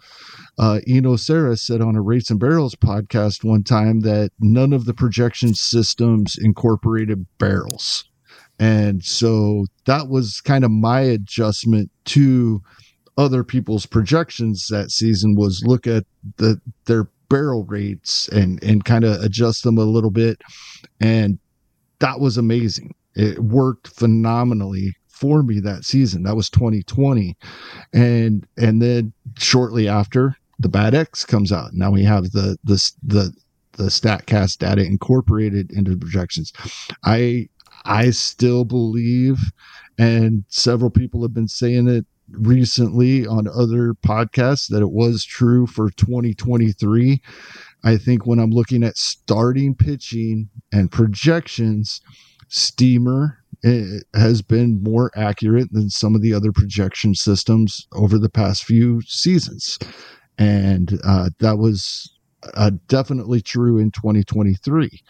Uh, 0.58 0.80
Eno 0.88 1.16
Sarris 1.16 1.60
said 1.60 1.82
on 1.82 1.96
a 1.96 2.02
Rates 2.02 2.30
and 2.30 2.40
Barrels 2.40 2.76
podcast 2.76 3.44
one 3.44 3.64
time 3.64 4.02
that 4.02 4.32
none 4.40 4.74
of 4.74 4.86
the 4.86 4.94
projection 4.94 5.54
systems 5.54 6.38
incorporated 6.38 7.26
barrels. 7.40 8.06
And 8.62 9.04
so 9.04 9.66
that 9.86 10.08
was 10.08 10.40
kind 10.40 10.64
of 10.64 10.70
my 10.70 11.02
adjustment 11.02 11.90
to 12.06 12.62
other 13.18 13.44
people's 13.44 13.88
projections 13.88 14.68
that 14.70 14.92
season 14.92 15.36
was 15.36 15.64
look 15.66 15.88
at 15.88 16.06
the 16.38 16.62
their 16.86 17.10
barrel 17.28 17.66
rates 17.66 18.28
and 18.28 18.64
and 18.64 18.86
kind 18.86 19.04
of 19.04 19.20
adjust 19.24 19.64
them 19.64 19.80
a 19.80 19.84
little 19.84 20.12
bit. 20.12 20.40
And 21.00 21.40
that 22.00 22.20
was 22.20 22.38
amazing. 22.38 22.94
It 23.16 23.40
worked 23.40 23.88
phenomenally 23.88 24.94
for 25.08 25.42
me 25.42 25.60
that 25.62 25.84
season. 25.84 26.22
That 26.22 26.36
was 26.36 26.50
2020 26.52 27.36
and 27.94 28.46
and 28.58 28.80
then 28.80 29.12
shortly 29.40 29.88
after 29.88 30.38
the 30.60 30.70
Bat 30.70 30.94
X 30.94 31.26
comes 31.26 31.52
out. 31.52 31.74
Now 31.74 31.90
we 31.90 32.04
have 32.04 32.26
the 32.26 32.60
the 32.64 32.92
the 33.02 33.34
the 33.72 33.86
statcast 33.86 34.60
data 34.60 34.86
incorporated 34.86 35.72
into 35.72 35.90
the 35.90 35.98
projections. 35.98 36.54
I 37.04 37.48
I 37.86 38.12
still 38.12 38.66
believe, 38.66 39.38
and 39.98 40.44
several 40.48 40.90
people 40.90 41.22
have 41.22 41.34
been 41.34 41.48
saying 41.48 41.88
it 41.88 42.06
recently 42.30 43.26
on 43.28 43.48
other 43.48 43.94
podcasts, 43.94 44.68
that 44.70 44.82
it 44.82 44.92
was 44.92 45.26
true 45.26 45.68
for 45.68 45.90
2023. 45.92 47.22
I 47.84 47.98
think 47.98 48.26
when 48.26 48.40
I'm 48.40 48.52
looking 48.52 48.84
at 48.84 48.98
starting 48.98 49.76
pitching 49.76 50.50
and 50.72 50.92
projections, 50.92 52.02
Steamer 52.48 53.40
eh, 53.64 54.00
has 54.14 54.42
been 54.42 54.84
more 54.84 55.12
accurate 55.16 55.72
than 55.72 55.90
some 55.90 56.16
of 56.16 56.22
the 56.22 56.34
other 56.34 56.52
projection 56.52 57.16
systems 57.16 57.88
over 57.94 58.18
the 58.18 58.30
past 58.30 58.64
few 58.64 59.02
seasons. 59.02 59.80
And 60.38 61.00
uh, 61.04 61.30
that 61.40 61.58
was 61.58 62.12
uh, 62.56 62.72
definitely 62.88 63.42
true 63.42 63.78
in 63.78 63.92
2023. 63.92 65.02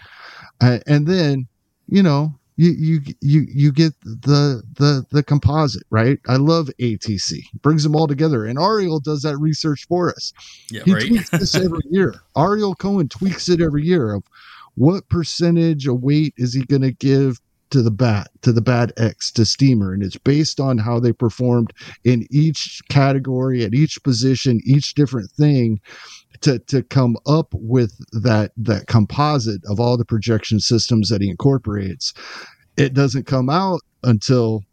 Uh, 0.59 0.79
and 0.87 1.07
then, 1.07 1.47
you 1.87 2.03
know, 2.03 2.39
you 2.57 2.71
you 2.71 3.01
you 3.21 3.45
you 3.47 3.71
get 3.71 3.93
the 4.01 4.61
the 4.75 5.05
the 5.09 5.23
composite 5.23 5.83
right? 5.89 6.19
I 6.27 6.35
love 6.35 6.69
atc 6.79 7.31
brings 7.61 7.83
them 7.83 7.95
all 7.95 8.07
together 8.07 8.45
and 8.45 8.59
ariel 8.59 8.99
does 8.99 9.21
that 9.21 9.37
research 9.37 9.85
for 9.87 10.09
us. 10.09 10.33
Yeah 10.69 10.83
he 10.85 10.93
right. 10.93 11.07
tweaks 11.07 11.29
this 11.29 11.55
every 11.55 11.79
year. 11.89 12.15
Ariel 12.37 12.75
cohen 12.75 13.09
tweaks 13.09 13.49
it 13.49 13.61
every 13.61 13.83
year 13.83 14.13
of 14.13 14.23
what 14.75 15.07
percentage 15.09 15.87
of 15.87 16.01
weight 16.01 16.33
is 16.37 16.53
he 16.53 16.63
going 16.65 16.81
to 16.81 16.91
give 16.91 17.39
to 17.71 17.81
the 17.81 17.91
bat 17.91 18.29
to 18.41 18.51
the 18.51 18.61
Bat 18.61 18.91
X 18.97 19.31
to 19.31 19.45
steamer 19.45 19.93
and 19.93 20.03
it's 20.03 20.17
based 20.17 20.59
on 20.59 20.77
how 20.77 20.99
they 20.99 21.13
performed 21.13 21.71
in 22.03 22.27
each 22.29 22.81
category 22.89 23.63
at 23.63 23.73
each 23.73 24.03
position 24.03 24.61
each 24.65 24.93
different 24.93 25.31
thing 25.31 25.79
to 26.41 26.59
to 26.59 26.83
come 26.83 27.15
up 27.25 27.47
with 27.53 27.93
that 28.11 28.51
that 28.57 28.87
composite 28.87 29.61
of 29.67 29.79
all 29.79 29.97
the 29.97 30.05
projection 30.05 30.59
systems 30.59 31.09
that 31.09 31.21
he 31.21 31.29
incorporates 31.29 32.13
it 32.77 32.93
doesn't 32.93 33.25
come 33.25 33.49
out 33.49 33.81
until 34.03 34.63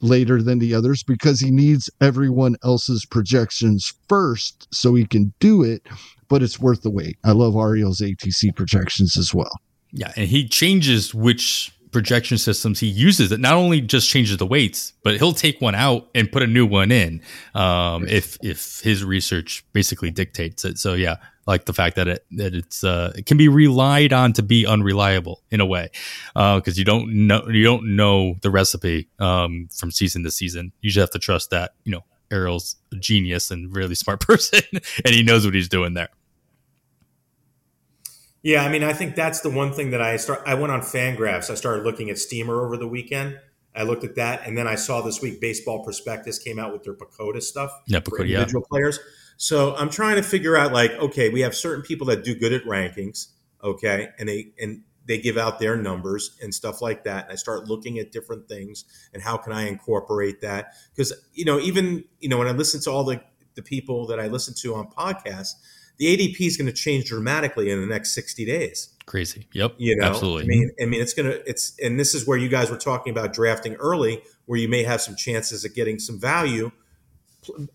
later 0.00 0.42
than 0.42 0.58
the 0.58 0.74
others 0.74 1.02
because 1.02 1.40
he 1.40 1.50
needs 1.50 1.88
everyone 2.00 2.56
else's 2.64 3.06
projections 3.06 3.94
first 4.08 4.66
so 4.74 4.94
he 4.94 5.06
can 5.06 5.32
do 5.38 5.62
it 5.62 5.86
but 6.28 6.42
it's 6.42 6.58
worth 6.58 6.80
the 6.80 6.90
wait. 6.90 7.18
I 7.24 7.32
love 7.32 7.56
ariel's 7.56 8.00
atc 8.00 8.56
projections 8.56 9.16
as 9.16 9.32
well. 9.32 9.52
Yeah 9.92 10.12
and 10.16 10.28
he 10.28 10.48
changes 10.48 11.14
which 11.14 11.72
projection 11.92 12.38
systems 12.38 12.80
he 12.80 12.86
uses 12.86 13.30
it. 13.32 13.40
Not 13.40 13.54
only 13.54 13.80
just 13.80 14.08
changes 14.08 14.36
the 14.36 14.46
weights 14.46 14.92
but 15.02 15.16
he'll 15.18 15.32
take 15.32 15.60
one 15.60 15.74
out 15.74 16.08
and 16.14 16.30
put 16.30 16.42
a 16.42 16.46
new 16.46 16.66
one 16.66 16.90
in 16.90 17.22
um, 17.54 18.08
if 18.08 18.38
if 18.42 18.80
his 18.80 19.04
research 19.04 19.64
basically 19.72 20.10
dictates 20.10 20.64
it. 20.64 20.78
So 20.78 20.94
yeah 20.94 21.16
like 21.46 21.64
the 21.64 21.72
fact 21.72 21.96
that 21.96 22.08
it 22.08 22.24
that 22.32 22.54
it's 22.54 22.84
uh, 22.84 23.12
it 23.16 23.26
can 23.26 23.36
be 23.36 23.48
relied 23.48 24.12
on 24.12 24.32
to 24.34 24.42
be 24.42 24.66
unreliable 24.66 25.42
in 25.50 25.60
a 25.60 25.66
way 25.66 25.90
because 26.34 26.68
uh, 26.68 26.72
you 26.76 26.84
don't 26.84 27.26
know 27.26 27.46
you 27.48 27.64
don't 27.64 27.96
know 27.96 28.36
the 28.42 28.50
recipe 28.50 29.08
um, 29.18 29.68
from 29.74 29.90
season 29.90 30.22
to 30.24 30.30
season. 30.30 30.72
You 30.80 30.90
just 30.90 31.00
have 31.00 31.10
to 31.10 31.18
trust 31.18 31.50
that 31.50 31.72
you 31.84 31.92
know 31.92 32.04
Ariel's 32.30 32.76
a 32.92 32.96
genius 32.96 33.50
and 33.50 33.74
really 33.74 33.94
smart 33.94 34.20
person 34.26 34.62
and 35.04 35.14
he 35.14 35.22
knows 35.22 35.44
what 35.44 35.54
he's 35.54 35.68
doing 35.68 35.94
there 35.94 36.08
yeah, 38.42 38.64
I 38.64 38.68
mean, 38.68 38.82
I 38.82 38.92
think 38.92 39.14
that's 39.14 39.40
the 39.40 39.50
one 39.50 39.72
thing 39.72 39.90
that 39.90 40.02
I 40.02 40.16
start. 40.16 40.42
I 40.46 40.54
went 40.54 40.72
on 40.72 40.80
Fangraphs. 40.80 41.50
I 41.50 41.54
started 41.54 41.84
looking 41.84 42.10
at 42.10 42.18
Steamer 42.18 42.64
over 42.64 42.76
the 42.76 42.88
weekend. 42.88 43.38
I 43.74 43.84
looked 43.84 44.04
at 44.04 44.16
that, 44.16 44.46
and 44.46 44.58
then 44.58 44.66
I 44.66 44.74
saw 44.74 45.00
this 45.00 45.22
week 45.22 45.40
Baseball 45.40 45.82
Prospectus 45.82 46.38
came 46.38 46.58
out 46.58 46.72
with 46.72 46.82
their 46.82 46.94
PECOTA 46.94 47.42
stuff 47.42 47.72
yeah, 47.86 48.00
for 48.00 48.18
PECOTA, 48.18 48.28
individual 48.28 48.62
yeah. 48.64 48.68
players. 48.68 48.98
So 49.36 49.74
I'm 49.76 49.90
trying 49.90 50.16
to 50.16 50.22
figure 50.22 50.56
out, 50.56 50.72
like, 50.72 50.92
okay, 50.92 51.28
we 51.28 51.40
have 51.40 51.54
certain 51.54 51.82
people 51.82 52.06
that 52.08 52.24
do 52.24 52.34
good 52.34 52.52
at 52.52 52.64
rankings, 52.64 53.28
okay, 53.62 54.08
and 54.18 54.28
they 54.28 54.52
and 54.60 54.82
they 55.06 55.18
give 55.18 55.36
out 55.36 55.58
their 55.58 55.76
numbers 55.76 56.36
and 56.42 56.54
stuff 56.54 56.80
like 56.80 57.04
that. 57.04 57.24
And 57.24 57.32
I 57.32 57.36
start 57.36 57.68
looking 57.68 57.98
at 57.98 58.12
different 58.12 58.48
things 58.48 58.84
and 59.12 59.22
how 59.22 59.36
can 59.36 59.52
I 59.52 59.66
incorporate 59.66 60.40
that? 60.42 60.74
Because 60.94 61.12
you 61.32 61.44
know, 61.44 61.58
even 61.58 62.04
you 62.20 62.28
know, 62.28 62.38
when 62.38 62.48
I 62.48 62.52
listen 62.52 62.80
to 62.82 62.90
all 62.90 63.04
the 63.04 63.20
the 63.54 63.62
people 63.62 64.06
that 64.06 64.18
I 64.18 64.28
listen 64.28 64.54
to 64.62 64.74
on 64.74 64.88
podcasts 64.88 65.54
the 65.98 66.16
ADP 66.16 66.40
is 66.40 66.56
going 66.56 66.66
to 66.66 66.72
change 66.72 67.06
dramatically 67.06 67.70
in 67.70 67.80
the 67.80 67.86
next 67.86 68.12
60 68.12 68.44
days. 68.44 68.92
Crazy. 69.06 69.46
Yep. 69.52 69.74
You 69.78 69.96
know, 69.96 70.06
absolutely. 70.06 70.44
I 70.44 70.46
mean, 70.46 70.70
I 70.80 70.84
mean, 70.86 71.00
it's 71.00 71.14
going 71.14 71.30
to, 71.30 71.48
it's, 71.48 71.74
and 71.82 71.98
this 71.98 72.14
is 72.14 72.26
where 72.26 72.38
you 72.38 72.48
guys 72.48 72.70
were 72.70 72.76
talking 72.76 73.10
about 73.10 73.32
drafting 73.32 73.74
early, 73.74 74.22
where 74.46 74.58
you 74.58 74.68
may 74.68 74.84
have 74.84 75.00
some 75.00 75.16
chances 75.16 75.64
of 75.64 75.74
getting 75.74 75.98
some 75.98 76.18
value 76.18 76.70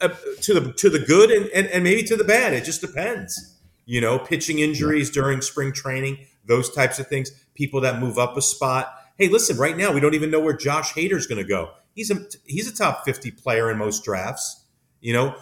uh, 0.02 0.10
to 0.42 0.54
the, 0.54 0.74
to 0.74 0.90
the 0.90 1.00
good 1.00 1.30
and, 1.32 1.48
and, 1.50 1.68
and 1.68 1.84
maybe 1.84 2.04
to 2.04 2.16
the 2.16 2.24
bad. 2.24 2.54
It 2.54 2.64
just 2.64 2.82
depends, 2.82 3.58
you 3.86 4.00
know, 4.00 4.20
pitching 4.20 4.60
injuries 4.60 5.10
yeah. 5.10 5.22
during 5.22 5.42
spring 5.42 5.74
training, 5.74 6.26
those 6.46 6.74
types 6.74 7.00
of 7.00 7.08
things, 7.08 7.32
people 7.54 7.82
that 7.82 8.00
move 8.00 8.18
up 8.18 8.38
a 8.38 8.42
spot. 8.42 8.94
Hey, 9.18 9.28
listen, 9.28 9.58
right 9.58 9.76
now, 9.76 9.92
we 9.92 10.00
don't 10.00 10.14
even 10.16 10.32
know 10.32 10.40
where 10.40 10.56
Josh 10.56 10.94
Hader's 10.94 11.28
going 11.28 11.42
to 11.42 11.48
go. 11.48 11.72
He's 11.94 12.12
a, 12.12 12.26
he's 12.46 12.68
a 12.72 12.76
top 12.76 13.04
50 13.04 13.32
player 13.32 13.70
in 13.72 13.78
most 13.78 14.04
drafts. 14.04 14.64
You 15.02 15.14
know, 15.14 15.36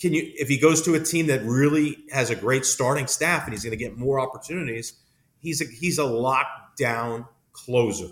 can 0.00 0.14
you 0.14 0.32
if 0.34 0.48
he 0.48 0.58
goes 0.58 0.82
to 0.82 0.94
a 0.94 1.00
team 1.00 1.26
that 1.26 1.42
really 1.42 1.98
has 2.10 2.30
a 2.30 2.36
great 2.36 2.64
starting 2.64 3.06
staff 3.06 3.44
and 3.44 3.52
he's 3.52 3.64
going 3.64 3.70
to 3.70 3.76
get 3.76 3.96
more 3.96 4.20
opportunities 4.20 4.94
he's 5.40 5.60
a 5.60 5.64
he's 5.64 5.98
a 5.98 6.02
lockdown 6.02 7.26
closer. 7.52 8.08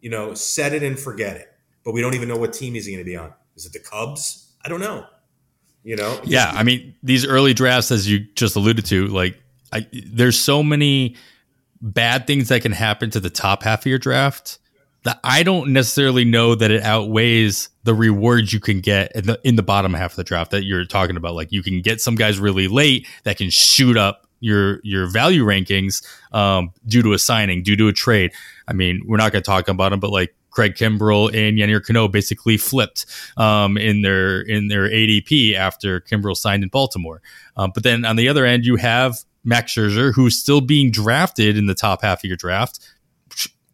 You 0.00 0.10
know 0.10 0.34
set 0.34 0.72
it 0.72 0.82
and 0.82 0.98
forget 0.98 1.36
it. 1.36 1.48
But 1.84 1.92
we 1.92 2.00
don't 2.00 2.14
even 2.14 2.28
know 2.28 2.36
what 2.36 2.52
team 2.52 2.74
he's 2.74 2.86
going 2.86 2.98
to 2.98 3.04
be 3.04 3.16
on. 3.16 3.32
Is 3.56 3.66
it 3.66 3.72
the 3.72 3.80
cubs? 3.80 4.52
I 4.64 4.68
don't 4.68 4.80
know. 4.80 5.06
You 5.84 5.96
know? 5.96 6.20
Yeah 6.24 6.52
i 6.54 6.62
mean 6.62 6.94
these 7.02 7.26
early 7.26 7.54
drafts 7.54 7.90
as 7.90 8.08
you 8.08 8.20
just 8.36 8.54
alluded 8.54 8.84
to 8.86 9.08
like 9.08 9.36
I, 9.72 9.88
there's 10.06 10.38
so 10.38 10.62
many 10.62 11.16
bad 11.80 12.26
things 12.28 12.50
that 12.50 12.62
can 12.62 12.70
happen 12.70 13.10
to 13.10 13.20
the 13.20 13.30
top 13.30 13.64
half 13.64 13.80
of 13.80 13.86
your 13.86 13.98
draft 13.98 14.58
that 15.04 15.18
I 15.24 15.42
don't 15.42 15.72
necessarily 15.72 16.24
know 16.24 16.54
that 16.54 16.70
it 16.70 16.82
outweighs 16.82 17.68
the 17.84 17.94
rewards 17.94 18.52
you 18.52 18.60
can 18.60 18.80
get 18.80 19.14
in 19.16 19.26
the, 19.26 19.40
in 19.42 19.56
the 19.56 19.62
bottom 19.62 19.94
half 19.94 20.12
of 20.12 20.16
the 20.16 20.24
draft 20.24 20.52
that 20.52 20.64
you're 20.64 20.84
talking 20.84 21.16
about. 21.16 21.34
Like 21.34 21.50
you 21.50 21.62
can 21.62 21.80
get 21.82 22.00
some 22.00 22.14
guys 22.14 22.38
really 22.38 22.68
late 22.68 23.06
that 23.24 23.36
can 23.36 23.50
shoot 23.50 23.96
up 23.96 24.26
your 24.40 24.80
your 24.82 25.06
value 25.06 25.44
rankings 25.44 26.04
um, 26.32 26.72
due 26.86 27.02
to 27.02 27.12
a 27.12 27.18
signing, 27.18 27.62
due 27.62 27.76
to 27.76 27.88
a 27.88 27.92
trade. 27.92 28.32
I 28.68 28.72
mean, 28.72 29.02
we're 29.06 29.16
not 29.16 29.32
going 29.32 29.42
to 29.42 29.46
talk 29.46 29.68
about 29.68 29.90
them, 29.90 30.00
but 30.00 30.10
like 30.10 30.34
Craig 30.50 30.74
Kimbrel 30.74 31.28
and 31.28 31.58
Yennier 31.58 31.84
Cano 31.84 32.08
basically 32.08 32.56
flipped 32.56 33.06
um, 33.36 33.76
in 33.76 34.02
their 34.02 34.40
in 34.40 34.68
their 34.68 34.88
ADP 34.88 35.54
after 35.54 36.00
Kimbrel 36.00 36.36
signed 36.36 36.62
in 36.62 36.68
Baltimore. 36.68 37.22
Um, 37.56 37.72
but 37.74 37.82
then 37.82 38.04
on 38.04 38.16
the 38.16 38.28
other 38.28 38.44
end, 38.44 38.64
you 38.64 38.76
have 38.76 39.18
Max 39.44 39.74
Scherzer, 39.74 40.12
who's 40.14 40.38
still 40.38 40.60
being 40.60 40.90
drafted 40.90 41.56
in 41.56 41.66
the 41.66 41.74
top 41.74 42.02
half 42.02 42.22
of 42.22 42.28
your 42.28 42.36
draft. 42.36 42.78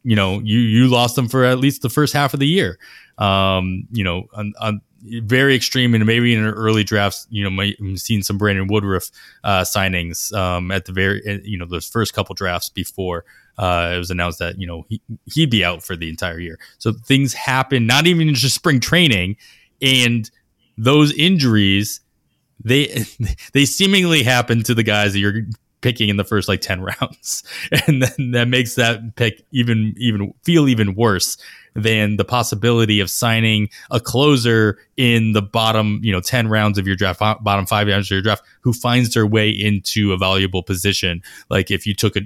You 0.02 0.16
know, 0.16 0.40
you 0.40 0.58
you 0.58 0.88
lost 0.88 1.16
them 1.16 1.28
for 1.28 1.44
at 1.44 1.58
least 1.58 1.82
the 1.82 1.90
first 1.90 2.12
half 2.12 2.34
of 2.34 2.40
the 2.40 2.46
year. 2.46 2.78
Um, 3.18 3.88
you 3.90 4.04
know, 4.04 4.26
on, 4.32 4.52
on 4.60 4.80
very 5.02 5.54
extreme 5.54 5.94
and 5.94 6.06
maybe 6.06 6.34
in 6.34 6.44
early 6.44 6.84
drafts, 6.84 7.26
you 7.30 7.48
know, 7.48 7.64
have 7.90 7.98
seen 7.98 8.22
some 8.22 8.38
Brandon 8.38 8.68
Woodruff 8.68 9.10
uh, 9.44 9.62
signings 9.62 10.32
um, 10.32 10.70
at 10.70 10.84
the 10.84 10.92
very, 10.92 11.42
you 11.44 11.58
know, 11.58 11.66
those 11.66 11.88
first 11.88 12.14
couple 12.14 12.34
drafts 12.34 12.68
before 12.68 13.24
uh, 13.58 13.92
it 13.94 13.98
was 13.98 14.10
announced 14.10 14.38
that 14.38 14.58
you 14.58 14.66
know 14.66 14.86
he, 14.88 15.02
he'd 15.26 15.50
be 15.50 15.64
out 15.64 15.82
for 15.82 15.96
the 15.96 16.08
entire 16.08 16.38
year. 16.38 16.58
So 16.78 16.92
things 16.92 17.34
happen, 17.34 17.86
not 17.86 18.06
even 18.06 18.32
just 18.34 18.54
spring 18.54 18.80
training, 18.80 19.36
and 19.82 20.30
those 20.76 21.12
injuries 21.12 22.00
they 22.62 23.04
they 23.52 23.64
seemingly 23.64 24.22
happen 24.22 24.62
to 24.64 24.74
the 24.74 24.84
guys 24.84 25.12
that 25.12 25.18
you're 25.18 25.42
picking 25.80 26.08
in 26.08 26.16
the 26.16 26.24
first 26.24 26.48
like 26.48 26.60
10 26.60 26.80
rounds 27.00 27.44
and 27.86 28.02
then 28.02 28.32
that 28.32 28.48
makes 28.48 28.74
that 28.74 29.14
pick 29.16 29.44
even 29.52 29.94
even 29.96 30.32
feel 30.44 30.68
even 30.68 30.94
worse 30.94 31.36
than 31.82 32.16
the 32.16 32.24
possibility 32.24 33.00
of 33.00 33.10
signing 33.10 33.68
a 33.90 34.00
closer 34.00 34.78
in 34.96 35.32
the 35.32 35.42
bottom, 35.42 36.00
you 36.02 36.12
know, 36.12 36.20
10 36.20 36.48
rounds 36.48 36.78
of 36.78 36.86
your 36.86 36.96
draft, 36.96 37.20
bottom 37.20 37.66
five 37.66 37.86
rounds 37.86 38.06
of 38.08 38.10
your 38.10 38.22
draft, 38.22 38.42
who 38.60 38.72
finds 38.72 39.14
their 39.14 39.26
way 39.26 39.48
into 39.48 40.12
a 40.12 40.16
valuable 40.16 40.62
position. 40.62 41.22
Like 41.50 41.70
if 41.70 41.86
you 41.86 41.94
took 41.94 42.16
a, 42.16 42.22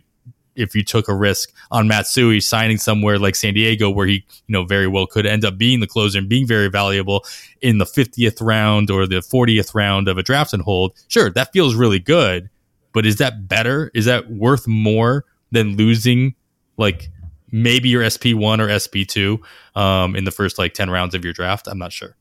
if 0.55 0.75
you 0.75 0.85
took 0.85 1.09
a 1.09 1.15
risk 1.15 1.51
on 1.71 1.89
Matsui 1.89 2.41
signing 2.41 2.77
somewhere 2.77 3.19
like 3.19 3.35
San 3.35 3.55
Diego, 3.55 3.91
where 3.91 4.07
he, 4.07 4.25
you 4.47 4.53
know, 4.53 4.65
very 4.65 4.87
well 4.87 5.07
could 5.07 5.25
end 5.25 5.45
up 5.45 5.57
being 5.57 5.81
the 5.81 5.87
closer 5.87 6.19
and 6.19 6.29
being 6.29 6.47
very 6.47 6.69
valuable 6.69 7.25
in 7.63 7.79
the 7.79 7.87
50th 7.87 8.39
round 8.41 8.91
or 8.91 9.07
the 9.07 9.17
40th 9.17 9.75
round 9.75 10.09
of 10.09 10.19
a 10.19 10.23
draft 10.23 10.53
and 10.53 10.63
hold, 10.63 10.93
sure, 11.09 11.31
that 11.31 11.53
feels 11.53 11.75
really 11.75 11.99
good. 11.99 12.51
But 12.93 13.07
is 13.07 13.17
that 13.17 13.49
better? 13.49 13.91
Is 13.95 14.05
that 14.05 14.31
worth 14.31 14.67
more 14.67 15.25
than 15.51 15.77
losing 15.77 16.35
like 16.77 17.11
maybe 17.53 17.91
your 17.91 18.03
SP1 18.03 18.59
or 18.59 18.69
SP2 18.69 19.39
um, 19.79 20.17
in 20.17 20.25
the 20.25 20.31
first 20.31 20.59
like 20.59 20.75
10 20.75 20.91
rounds 20.91 21.15
of 21.15 21.23
your 21.23 21.35
draft. 21.35 21.69
I'm 21.69 21.79
not 21.79 21.93
sure. 21.93 22.17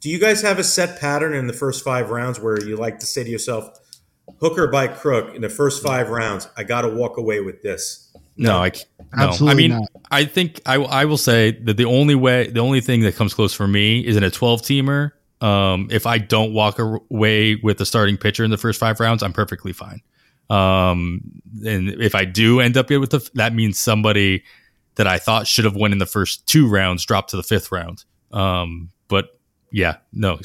Do 0.00 0.10
you 0.10 0.18
guys 0.18 0.42
have 0.42 0.58
a 0.58 0.64
set 0.64 1.00
pattern 1.00 1.34
in 1.34 1.46
the 1.46 1.52
first 1.54 1.82
five 1.82 2.10
rounds 2.10 2.38
where 2.38 2.62
you 2.62 2.76
like 2.76 2.98
to 3.00 3.06
say 3.06 3.24
to 3.24 3.30
yourself, 3.30 3.78
hooker 4.40 4.68
by 4.68 4.86
crook 4.88 5.34
in 5.34 5.40
the 5.40 5.48
first 5.48 5.82
five 5.82 6.10
rounds, 6.10 6.48
I 6.56 6.64
got 6.64 6.82
to 6.82 6.88
walk 6.88 7.16
away 7.16 7.40
with 7.40 7.62
this? 7.62 8.12
No, 8.36 8.50
no 8.50 8.62
I 8.62 8.68
no. 9.16 9.28
Absolutely 9.28 9.64
I 9.64 9.68
mean, 9.68 9.78
not. 9.78 9.88
I 10.10 10.24
think 10.26 10.60
I, 10.66 10.74
I 10.76 11.04
will 11.06 11.16
say 11.16 11.52
that 11.52 11.78
the 11.78 11.86
only 11.86 12.14
way, 12.14 12.48
the 12.48 12.60
only 12.60 12.82
thing 12.82 13.00
that 13.00 13.16
comes 13.16 13.32
close 13.32 13.54
for 13.54 13.66
me 13.66 14.00
is 14.00 14.16
in 14.16 14.22
a 14.22 14.30
12 14.30 14.60
teamer. 14.62 15.12
Um, 15.40 15.88
if 15.90 16.06
I 16.06 16.18
don't 16.18 16.52
walk 16.54 16.78
away 16.78 17.56
with 17.56 17.78
the 17.78 17.86
starting 17.86 18.16
pitcher 18.16 18.44
in 18.44 18.50
the 18.50 18.56
first 18.56 18.80
five 18.80 19.00
rounds, 19.00 19.22
I'm 19.22 19.32
perfectly 19.32 19.72
fine. 19.72 20.00
Um, 20.48 21.42
and 21.64 21.90
if 22.00 22.14
I 22.14 22.24
do 22.24 22.60
end 22.60 22.76
up 22.76 22.88
with 22.88 23.10
the, 23.10 23.28
that 23.34 23.54
means 23.54 23.78
somebody 23.78 24.44
that 24.94 25.06
I 25.06 25.18
thought 25.18 25.46
should 25.46 25.64
have 25.64 25.74
won 25.74 25.92
in 25.92 25.98
the 25.98 26.06
first 26.06 26.46
two 26.46 26.68
rounds 26.68 27.04
dropped 27.04 27.30
to 27.30 27.36
the 27.36 27.42
fifth 27.42 27.70
round. 27.70 28.04
Um, 28.32 28.90
but 29.08 29.38
yeah, 29.70 29.96
no, 30.12 30.40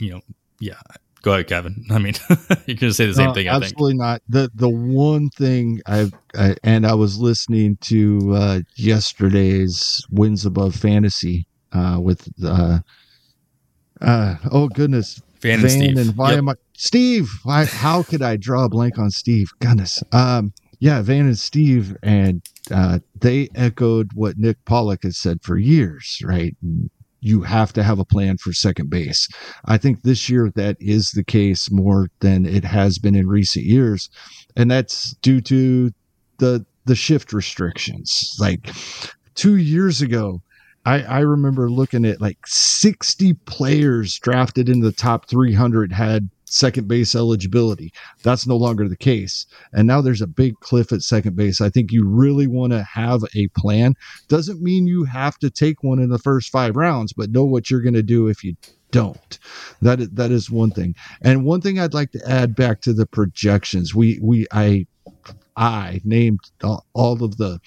you 0.00 0.12
know, 0.12 0.20
yeah. 0.60 0.80
Go 1.22 1.32
ahead, 1.32 1.48
Kevin. 1.48 1.84
I 1.90 1.98
mean, 1.98 2.14
you're 2.28 2.76
going 2.76 2.76
to 2.76 2.94
say 2.94 3.06
the 3.06 3.14
same 3.14 3.34
thing. 3.34 3.48
I 3.48 3.56
absolutely 3.56 3.92
think. 3.92 4.00
not. 4.00 4.22
The 4.28 4.50
the 4.54 4.68
one 4.68 5.28
thing 5.30 5.80
I, 5.86 6.10
I 6.36 6.54
and 6.62 6.86
I 6.86 6.94
was 6.94 7.18
listening 7.18 7.78
to 7.82 8.34
uh, 8.34 8.60
yesterday's 8.76 10.06
wins 10.10 10.46
above 10.46 10.76
fantasy 10.76 11.46
uh, 11.72 11.98
with 12.00 12.28
uh, 12.44 12.78
uh, 14.00 14.36
oh 14.50 14.68
goodness, 14.68 15.20
Van, 15.40 15.60
Van 15.60 15.82
and, 15.82 15.98
and 15.98 16.14
Steve. 16.14 16.44
Yep. 16.46 16.58
Steve. 16.74 17.30
I, 17.46 17.64
how 17.64 18.02
could 18.02 18.22
I 18.22 18.36
draw 18.36 18.64
a 18.64 18.68
blank 18.68 18.98
on 18.98 19.10
Steve? 19.10 19.48
Goodness. 19.60 20.02
Um, 20.12 20.52
yeah, 20.78 21.00
Van 21.02 21.26
and 21.26 21.38
Steve, 21.38 21.96
and 22.02 22.42
uh, 22.70 22.98
they 23.18 23.48
echoed 23.54 24.10
what 24.14 24.36
Nick 24.38 24.62
Pollack 24.66 25.04
has 25.04 25.16
said 25.16 25.42
for 25.42 25.56
years, 25.56 26.20
right? 26.24 26.54
You 27.20 27.42
have 27.42 27.72
to 27.74 27.82
have 27.82 27.98
a 27.98 28.04
plan 28.04 28.36
for 28.36 28.52
second 28.52 28.90
base. 28.90 29.26
I 29.64 29.78
think 29.78 30.02
this 30.02 30.28
year 30.28 30.50
that 30.54 30.76
is 30.78 31.12
the 31.12 31.24
case 31.24 31.70
more 31.70 32.10
than 32.20 32.44
it 32.44 32.64
has 32.64 32.98
been 32.98 33.14
in 33.14 33.26
recent 33.26 33.64
years, 33.64 34.10
and 34.54 34.70
that's 34.70 35.14
due 35.22 35.40
to 35.42 35.92
the 36.38 36.66
the 36.84 36.94
shift 36.94 37.32
restrictions. 37.32 38.36
Like 38.38 38.70
two 39.34 39.56
years 39.56 40.02
ago, 40.02 40.42
I, 40.86 41.02
I 41.02 41.18
remember 41.20 41.68
looking 41.68 42.04
at 42.04 42.20
like 42.20 42.38
60 42.46 43.34
players 43.44 44.18
drafted 44.20 44.68
in 44.68 44.80
the 44.80 44.92
top 44.92 45.28
300 45.28 45.92
had 45.92 46.30
second 46.44 46.86
base 46.86 47.16
eligibility. 47.16 47.92
That's 48.22 48.46
no 48.46 48.56
longer 48.56 48.88
the 48.88 48.96
case. 48.96 49.46
And 49.72 49.88
now 49.88 50.00
there's 50.00 50.22
a 50.22 50.28
big 50.28 50.54
cliff 50.60 50.92
at 50.92 51.02
second 51.02 51.34
base. 51.34 51.60
I 51.60 51.70
think 51.70 51.90
you 51.90 52.06
really 52.06 52.46
want 52.46 52.72
to 52.72 52.84
have 52.84 53.24
a 53.34 53.48
plan. 53.48 53.94
Doesn't 54.28 54.62
mean 54.62 54.86
you 54.86 55.02
have 55.04 55.38
to 55.40 55.50
take 55.50 55.82
one 55.82 55.98
in 55.98 56.08
the 56.08 56.20
first 56.20 56.50
five 56.50 56.76
rounds, 56.76 57.12
but 57.12 57.30
know 57.30 57.44
what 57.44 57.68
you're 57.68 57.82
going 57.82 57.94
to 57.94 58.02
do 58.02 58.28
if 58.28 58.44
you 58.44 58.54
don't. 58.92 59.38
That 59.82 60.00
is, 60.00 60.10
that 60.10 60.30
is 60.30 60.50
one 60.50 60.70
thing. 60.70 60.94
And 61.20 61.44
one 61.44 61.60
thing 61.60 61.80
I'd 61.80 61.94
like 61.94 62.12
to 62.12 62.28
add 62.28 62.54
back 62.54 62.80
to 62.82 62.92
the 62.92 63.06
projections. 63.06 63.92
We 63.92 64.20
we 64.22 64.46
I 64.52 64.86
I 65.56 66.00
named 66.04 66.40
all 66.62 67.24
of 67.24 67.38
the 67.38 67.58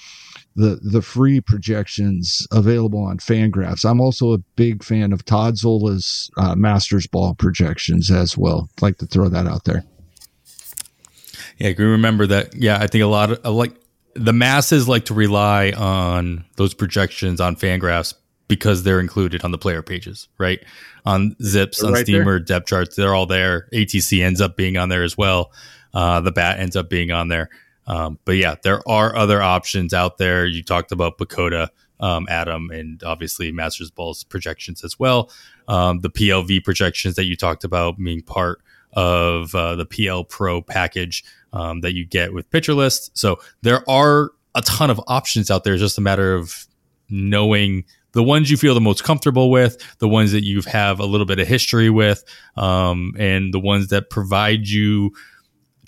the 0.60 0.80
the 0.84 1.02
free 1.02 1.40
projections 1.40 2.46
available 2.52 3.02
on 3.02 3.18
Fangraphs. 3.18 3.90
I'm 3.90 4.02
also 4.02 4.34
a 4.34 4.40
big 4.56 4.84
fan 4.84 5.14
of 5.14 5.24
Todd 5.26 5.58
Zola's 5.58 6.30
uh, 6.38 6.56
Masters 6.56 7.08
Ball 7.08 7.34
projections 7.34 8.12
as 8.12 8.38
well. 8.38 8.70
I'd 8.78 8.82
like 8.82 8.98
to 8.98 9.06
throw 9.06 9.30
that 9.30 9.48
out 9.48 9.64
there. 9.64 9.84
Yeah, 11.58 11.74
can 11.74 11.86
remember 11.86 12.28
that. 12.28 12.56
Yeah, 12.56 12.78
I 12.80 12.88
think 12.88 13.04
a 13.04 13.08
lot 13.08 13.32
of 13.32 13.54
like 13.56 13.74
the 14.16 14.34
masses 14.34 14.88
like 14.88 15.06
to 15.06 15.14
rely 15.14 15.72
on 15.72 16.46
those 16.58 16.74
projections 16.74 17.40
on 17.40 17.56
Fangraphs 17.56 18.14
because 18.48 18.84
they're 18.84 19.00
included 19.00 19.44
on 19.46 19.52
the 19.52 19.58
player 19.58 19.82
pages, 19.82 20.28
right? 20.38 20.60
On 21.06 21.36
Zips, 21.42 21.80
they're 21.80 21.88
on 21.88 21.94
right 21.94 22.06
Steamer, 22.06 22.24
there. 22.24 22.40
depth 22.40 22.68
charts, 22.68 22.96
they're 22.96 23.16
all 23.16 23.28
there. 23.28 23.70
ATC 23.74 24.24
ends 24.24 24.42
up 24.42 24.58
being 24.58 24.76
on 24.76 24.90
there 24.90 25.04
as 25.04 25.18
well. 25.18 25.52
Uh, 25.94 26.20
the 26.20 26.32
bat 26.32 26.60
ends 26.60 26.76
up 26.76 26.90
being 26.90 27.12
on 27.12 27.30
there. 27.30 27.50
Um, 27.90 28.20
but 28.24 28.34
yeah, 28.34 28.56
there 28.64 28.88
are 28.88 29.16
other 29.16 29.42
options 29.42 29.94
out 29.94 30.20
there. 30.20 30.46
You 30.46 30.64
talked 30.64 30.92
about 30.92 31.18
PECOTA, 31.18 31.70
um, 32.00 32.28
Adam, 32.30 32.70
and 32.70 33.04
obviously 33.04 33.52
Masters 33.52 33.92
Balls 33.92 34.24
projections 34.24 34.84
as 34.84 34.98
well. 35.00 35.32
Um, 35.68 36.00
the 36.00 36.10
PLV 36.10 36.64
projections 36.64 37.16
that 37.16 37.26
you 37.26 37.36
talked 37.36 37.64
about 37.64 37.98
being 37.98 38.22
part 38.22 38.62
of 38.94 39.54
uh, 39.56 39.76
the 39.76 39.86
PL 39.86 40.24
Pro 40.24 40.62
package 40.62 41.24
um, 41.52 41.82
that 41.82 41.94
you 41.94 42.06
get 42.06 42.34
with 42.34 42.50
Pitcher 42.52 42.74
List. 42.74 43.18
So 43.18 43.40
there 43.64 43.88
are 43.90 44.32
a 44.56 44.62
ton 44.62 44.90
of 44.90 45.02
options 45.08 45.52
out 45.52 45.64
there. 45.64 45.74
It's 45.74 45.82
just 45.82 45.98
a 45.98 46.02
matter 46.02 46.36
of 46.36 46.68
knowing 47.10 47.86
the 48.12 48.24
ones 48.24 48.50
you 48.50 48.58
feel 48.58 48.74
the 48.74 48.82
most 48.82 49.04
comfortable 49.04 49.52
with, 49.52 49.78
the 50.00 50.08
ones 50.08 50.32
that 50.32 50.44
you 50.44 50.62
have 50.64 51.00
a 51.00 51.06
little 51.06 51.26
bit 51.26 51.40
of 51.40 51.48
history 51.48 51.90
with, 51.90 52.24
um, 52.56 53.14
and 53.20 53.54
the 53.54 53.60
ones 53.60 53.88
that 53.90 54.10
provide 54.10 54.68
you 54.68 55.12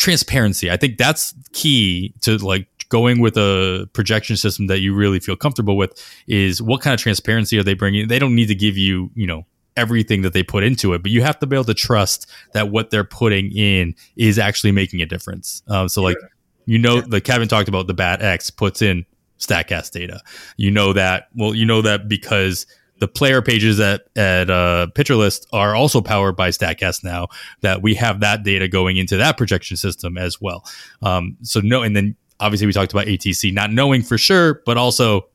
transparency. 0.02 0.72
I 0.72 0.78
think 0.78 0.98
that's 0.98 1.36
key 1.54 2.14
to 2.22 2.38
like 2.38 2.68
going 2.90 3.20
with 3.20 3.38
a 3.38 3.88
projection 3.94 4.36
system 4.36 4.66
that 4.66 4.80
you 4.80 4.96
really 4.96 5.20
feel 5.20 5.36
comfortable 5.36 5.78
with 5.78 5.94
is 6.28 6.60
what 6.60 6.82
kind 6.82 6.94
of 6.96 7.00
transparency 7.00 7.58
are 7.60 7.64
they 7.64 7.76
bringing? 7.76 8.08
They 8.08 8.18
don't 8.18 8.34
need 8.34 8.48
to 8.48 8.56
give 8.56 8.78
you, 8.78 9.12
you 9.14 9.28
know, 9.28 9.46
everything 9.78 10.24
that 10.24 10.34
they 10.34 10.42
put 10.42 10.64
into 10.64 10.94
it, 10.94 11.04
but 11.04 11.12
you 11.12 11.22
have 11.22 11.38
to 11.40 11.46
be 11.46 11.56
able 11.56 11.66
to 11.66 11.76
trust 11.76 12.28
that 12.54 12.70
what 12.70 12.90
they're 12.90 13.04
putting 13.04 13.52
in 13.52 13.96
is 14.16 14.40
actually 14.40 14.72
making 14.72 15.04
a 15.04 15.06
difference. 15.06 15.62
Um, 15.68 15.88
so 15.88 16.02
like, 16.02 16.18
you 16.66 16.80
know, 16.80 17.00
the 17.00 17.22
Kevin 17.22 17.48
talked 17.48 17.70
about 17.70 17.86
the 17.86 17.94
Bat 17.94 18.24
X 18.24 18.50
puts 18.50 18.82
in 18.82 19.06
Statcast 19.38 19.92
data. 19.92 20.20
You 20.58 20.72
know 20.72 20.94
that, 20.94 21.30
well, 21.36 21.54
you 21.54 21.66
know 21.66 21.84
that 21.84 22.10
because 22.10 22.66
the 23.02 23.08
player 23.08 23.42
pages 23.42 23.80
at 23.80 24.04
at 24.16 24.50
uh, 24.50 24.88
Pitcher 24.94 25.16
List 25.16 25.48
are 25.52 25.76
also 25.76 26.02
powered 26.02 26.38
by 26.38 26.50
Statcast 26.50 27.04
now. 27.04 27.28
That 27.62 27.82
we 27.82 27.96
have 27.96 28.22
that 28.22 28.44
data 28.44 28.70
going 28.70 28.96
into 28.98 29.18
that 29.18 29.38
projection 29.38 29.76
system 29.76 30.18
as 30.18 30.40
well. 30.40 30.64
Um, 31.02 31.36
so 31.42 31.60
no, 31.60 31.82
and 31.82 31.96
then 31.96 32.16
obviously 32.40 32.68
we 32.68 32.74
talked 32.74 32.94
about 32.94 33.08
ATC 33.08 33.54
not 33.54 33.72
knowing 33.72 34.04
for 34.04 34.18
sure, 34.18 34.62
but 34.66 34.78
also 34.78 35.28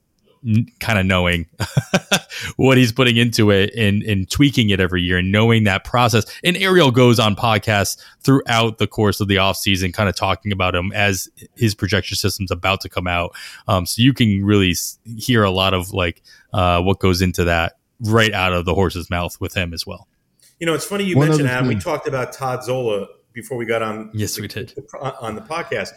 kind 0.81 0.99
of 0.99 1.07
knowing 1.07 1.47
what 2.57 2.77
he's 2.77 2.93
putting 2.93 3.17
into 3.17 3.51
it 3.51 3.73
and, 3.77 4.03
and 4.03 4.31
tweaking 4.31 4.71
it 4.71 4.81
every 4.81 5.03
year 5.03 5.19
and 5.19 5.33
knowing 5.33 5.65
that 5.65 5.85
process. 5.85 6.25
And 6.45 6.57
Ariel 6.57 6.91
goes 6.91 7.19
on 7.19 7.35
podcasts 7.35 7.97
throughout 8.21 8.79
the 8.79 8.87
course 8.87 9.21
of 9.21 9.29
the 9.29 9.37
offseason, 9.37 9.93
kind 9.93 10.09
of 10.09 10.15
talking 10.15 10.53
about 10.53 10.75
him 10.75 10.93
as 10.93 11.29
his 11.57 11.75
projection 11.75 12.17
system's 12.17 12.51
about 12.51 12.81
to 12.83 12.89
come 12.89 13.07
out. 13.07 13.35
Um, 13.67 13.87
so 13.87 14.03
you 14.03 14.13
can 14.13 14.45
really 14.45 14.75
hear 15.17 15.43
a 15.43 15.51
lot 15.51 15.75
of 15.75 15.93
like 15.93 16.23
uh, 16.53 16.81
what 16.81 17.01
goes 17.01 17.23
into 17.23 17.45
that 17.45 17.79
right 18.01 18.33
out 18.33 18.53
of 18.53 18.65
the 18.65 18.75
horse's 18.75 19.11
mouth 19.11 19.41
with 19.41 19.55
him 19.55 19.73
as 19.73 19.87
well. 19.87 20.07
You 20.61 20.67
know, 20.67 20.75
it's 20.75 20.87
funny 20.87 21.05
you 21.05 21.17
One 21.17 21.29
mentioned 21.29 21.49
that. 21.49 21.65
We 21.65 21.77
talked 21.77 22.09
about 22.09 22.33
Todd 22.33 22.65
Zola 22.65 23.09
before 23.37 23.57
we 23.59 23.67
got 23.67 23.83
on. 23.83 24.11
Yes, 24.15 24.35
the, 24.35 24.43
we 24.43 24.49
did 24.49 24.75
uh, 24.99 25.13
on 25.21 25.37
the 25.37 25.43
podcast. 25.43 25.91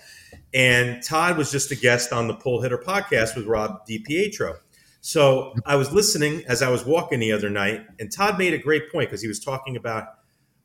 And 0.54 1.02
Todd 1.02 1.38
was 1.38 1.52
just 1.52 1.72
a 1.72 1.76
guest 1.76 2.14
on 2.14 2.28
the 2.28 2.36
Pull 2.36 2.62
Hitter 2.62 2.78
podcast 2.78 3.36
with 3.36 3.48
Rob 3.48 3.88
DiPietro. 3.88 4.58
So 5.02 5.56
I 5.66 5.78
was 5.78 5.92
listening 5.94 6.44
as 6.48 6.62
I 6.62 6.70
was 6.70 6.86
walking 6.86 7.20
the 7.20 7.32
other 7.32 7.50
night, 7.50 7.86
and 8.00 8.12
Todd 8.12 8.38
made 8.38 8.54
a 8.54 8.58
great 8.58 8.92
point 8.92 9.10
because 9.10 9.22
he 9.22 9.30
was 9.30 9.40
talking 9.40 9.78
about 9.78 10.08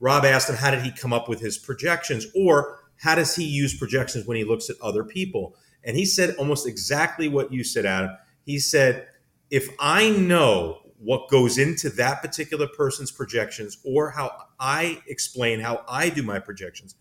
Rob 0.00 0.24
asked 0.24 0.50
him 0.50 0.56
how 0.56 0.72
did 0.72 0.82
he 0.82 0.90
come 0.90 1.12
up 1.12 1.28
with 1.28 1.40
his 1.40 1.56
projections, 1.56 2.26
or 2.34 2.80
how 3.00 3.14
does 3.14 3.36
he 3.36 3.44
use 3.44 3.78
projections 3.78 4.26
when 4.26 4.36
he 4.36 4.44
looks 4.44 4.68
at 4.68 4.76
other 4.82 5.04
people? 5.04 5.56
And 5.84 5.96
he 5.96 6.04
said 6.04 6.34
almost 6.36 6.66
exactly 6.66 7.28
what 7.28 7.52
you 7.52 7.62
said, 7.62 7.86
Adam. 7.86 8.10
He 8.44 8.58
said, 8.58 9.06
if 9.50 9.68
I 9.78 10.10
know 10.10 10.80
what 11.04 11.28
goes 11.28 11.58
into 11.58 11.90
that 11.90 12.22
particular 12.22 12.66
person's 12.66 13.10
projections 13.10 13.78
or 13.84 14.10
how 14.10 14.32
I 14.58 15.02
explain 15.06 15.60
how 15.60 15.84
I 15.86 16.08
do 16.08 16.22
my 16.22 16.38
projections, 16.38 16.94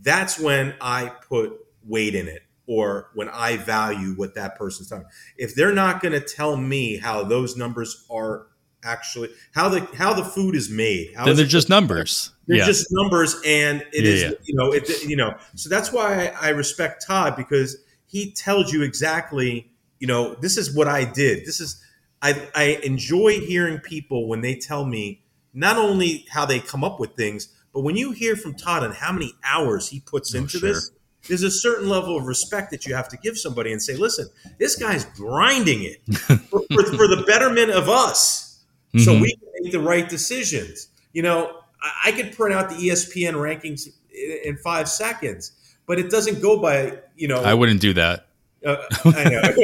that's 0.00 0.38
when 0.38 0.74
I 0.80 1.12
put 1.28 1.52
weight 1.84 2.14
in 2.14 2.28
it 2.28 2.42
or 2.66 3.10
when 3.14 3.28
I 3.28 3.56
value 3.56 4.14
what 4.14 4.34
that 4.36 4.56
person's 4.56 4.88
talking. 4.88 5.06
If 5.36 5.54
they're 5.54 5.74
not 5.74 6.00
going 6.00 6.12
to 6.12 6.20
tell 6.20 6.56
me 6.56 6.96
how 6.98 7.24
those 7.24 7.56
numbers 7.56 8.06
are 8.10 8.46
actually 8.84 9.30
how 9.52 9.68
the 9.68 9.80
how 9.96 10.12
the 10.12 10.24
food 10.24 10.54
is 10.54 10.70
made, 10.70 11.12
then 11.24 11.36
they're 11.36 11.46
just 11.46 11.68
numbers. 11.68 12.32
They're 12.46 12.58
yeah. 12.58 12.66
just 12.66 12.88
numbers, 12.90 13.40
and 13.44 13.84
it 13.92 14.04
yeah, 14.04 14.10
is 14.10 14.22
yeah. 14.22 14.30
you 14.44 14.54
know 14.54 14.72
it 14.72 15.04
you 15.04 15.16
know. 15.16 15.34
So 15.54 15.68
that's 15.68 15.92
why 15.92 16.28
I, 16.28 16.48
I 16.48 16.50
respect 16.50 17.04
Todd 17.06 17.36
because 17.36 17.76
he 18.06 18.32
tells 18.32 18.72
you 18.72 18.82
exactly 18.82 19.70
you 19.98 20.06
know 20.06 20.34
this 20.36 20.56
is 20.56 20.74
what 20.74 20.88
I 20.88 21.04
did. 21.04 21.44
This 21.44 21.60
is 21.60 21.82
I, 22.22 22.48
I 22.54 22.62
enjoy 22.84 23.40
hearing 23.40 23.78
people 23.80 24.28
when 24.28 24.40
they 24.40 24.54
tell 24.54 24.86
me 24.86 25.22
not 25.52 25.76
only 25.76 26.24
how 26.30 26.46
they 26.46 26.60
come 26.60 26.84
up 26.84 27.00
with 27.00 27.14
things, 27.14 27.48
but 27.74 27.80
when 27.80 27.96
you 27.96 28.12
hear 28.12 28.36
from 28.36 28.54
Todd 28.54 28.84
and 28.84 28.94
how 28.94 29.12
many 29.12 29.34
hours 29.44 29.88
he 29.88 30.00
puts 30.00 30.34
oh, 30.34 30.38
into 30.38 30.58
sure. 30.58 30.72
this, 30.72 30.90
there's 31.28 31.42
a 31.42 31.50
certain 31.50 31.88
level 31.88 32.16
of 32.16 32.26
respect 32.26 32.70
that 32.70 32.86
you 32.86 32.94
have 32.94 33.08
to 33.08 33.16
give 33.16 33.38
somebody 33.38 33.72
and 33.72 33.82
say, 33.82 33.96
listen, 33.96 34.28
this 34.58 34.76
guy's 34.76 35.04
grinding 35.04 35.82
it 35.82 36.02
for, 36.48 36.62
for, 36.72 36.84
for, 36.84 37.08
the 37.08 37.24
betterment 37.26 37.70
of 37.70 37.88
us 37.88 38.64
mm-hmm. 38.94 39.04
so 39.04 39.12
we 39.12 39.34
can 39.34 39.48
make 39.60 39.72
the 39.72 39.80
right 39.80 40.08
decisions. 40.08 40.88
You 41.12 41.22
know, 41.22 41.60
I, 41.82 42.08
I 42.08 42.12
could 42.12 42.36
print 42.36 42.54
out 42.54 42.70
the 42.70 42.76
ESPN 42.76 43.34
rankings 43.34 43.88
in, 44.12 44.38
in 44.44 44.56
five 44.56 44.88
seconds, 44.88 45.52
but 45.86 45.98
it 45.98 46.10
doesn't 46.10 46.40
go 46.42 46.60
by, 46.60 46.98
you 47.16 47.28
know. 47.28 47.42
I 47.42 47.54
wouldn't 47.54 47.80
do 47.80 47.94
that. 47.94 48.26
Uh, 48.64 48.76
I 49.04 49.24
know, 49.24 49.40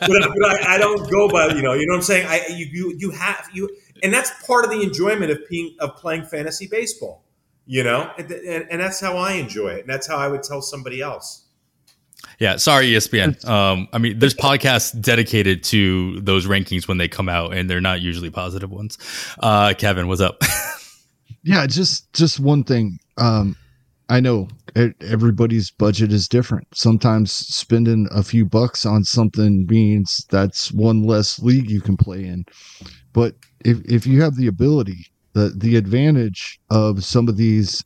but, 0.00 0.08
but 0.08 0.44
I, 0.44 0.74
I, 0.74 0.78
don't 0.78 1.10
go 1.10 1.28
by 1.28 1.48
you 1.48 1.62
know. 1.62 1.72
You 1.74 1.86
know 1.86 1.92
what 1.92 1.96
I'm 1.96 2.02
saying? 2.02 2.26
I 2.26 2.46
you 2.48 2.66
you 2.66 2.94
you 2.98 3.10
have 3.10 3.48
you, 3.52 3.68
and 4.02 4.12
that's 4.12 4.30
part 4.46 4.64
of 4.64 4.70
the 4.70 4.82
enjoyment 4.82 5.30
of 5.32 5.38
being 5.48 5.76
of 5.80 5.96
playing 5.96 6.24
fantasy 6.26 6.66
baseball. 6.66 7.24
You 7.68 7.82
know, 7.82 8.12
and, 8.16 8.30
and, 8.30 8.66
and 8.70 8.80
that's 8.80 9.00
how 9.00 9.16
I 9.16 9.32
enjoy 9.32 9.70
it, 9.70 9.80
and 9.80 9.88
that's 9.88 10.06
how 10.06 10.16
I 10.16 10.28
would 10.28 10.44
tell 10.44 10.62
somebody 10.62 11.00
else. 11.00 11.46
Yeah, 12.38 12.56
sorry, 12.56 12.90
ESPN. 12.90 13.44
Um, 13.48 13.88
I 13.92 13.98
mean, 13.98 14.18
there's 14.18 14.34
podcasts 14.34 14.98
dedicated 15.00 15.64
to 15.64 16.20
those 16.20 16.46
rankings 16.46 16.86
when 16.86 16.98
they 16.98 17.08
come 17.08 17.28
out, 17.28 17.54
and 17.54 17.68
they're 17.68 17.80
not 17.80 18.00
usually 18.00 18.30
positive 18.30 18.70
ones. 18.70 18.98
Uh, 19.38 19.74
Kevin, 19.76 20.06
what's 20.06 20.20
up? 20.20 20.42
yeah, 21.42 21.66
just 21.66 22.12
just 22.12 22.38
one 22.38 22.62
thing. 22.62 22.98
Um, 23.16 23.56
I 24.08 24.20
know 24.20 24.48
everybody's 25.00 25.70
budget 25.70 26.12
is 26.12 26.28
different. 26.28 26.68
Sometimes 26.74 27.32
spending 27.32 28.08
a 28.12 28.22
few 28.22 28.44
bucks 28.44 28.86
on 28.86 29.02
something 29.02 29.66
means 29.66 30.24
that's 30.30 30.70
one 30.70 31.02
less 31.02 31.40
league 31.40 31.70
you 31.70 31.80
can 31.80 31.96
play 31.96 32.24
in. 32.24 32.44
But 33.12 33.34
if 33.64 33.80
if 33.84 34.06
you 34.06 34.22
have 34.22 34.36
the 34.36 34.46
ability, 34.46 35.06
the 35.32 35.52
the 35.56 35.76
advantage 35.76 36.60
of 36.70 37.04
some 37.04 37.28
of 37.28 37.36
these 37.36 37.82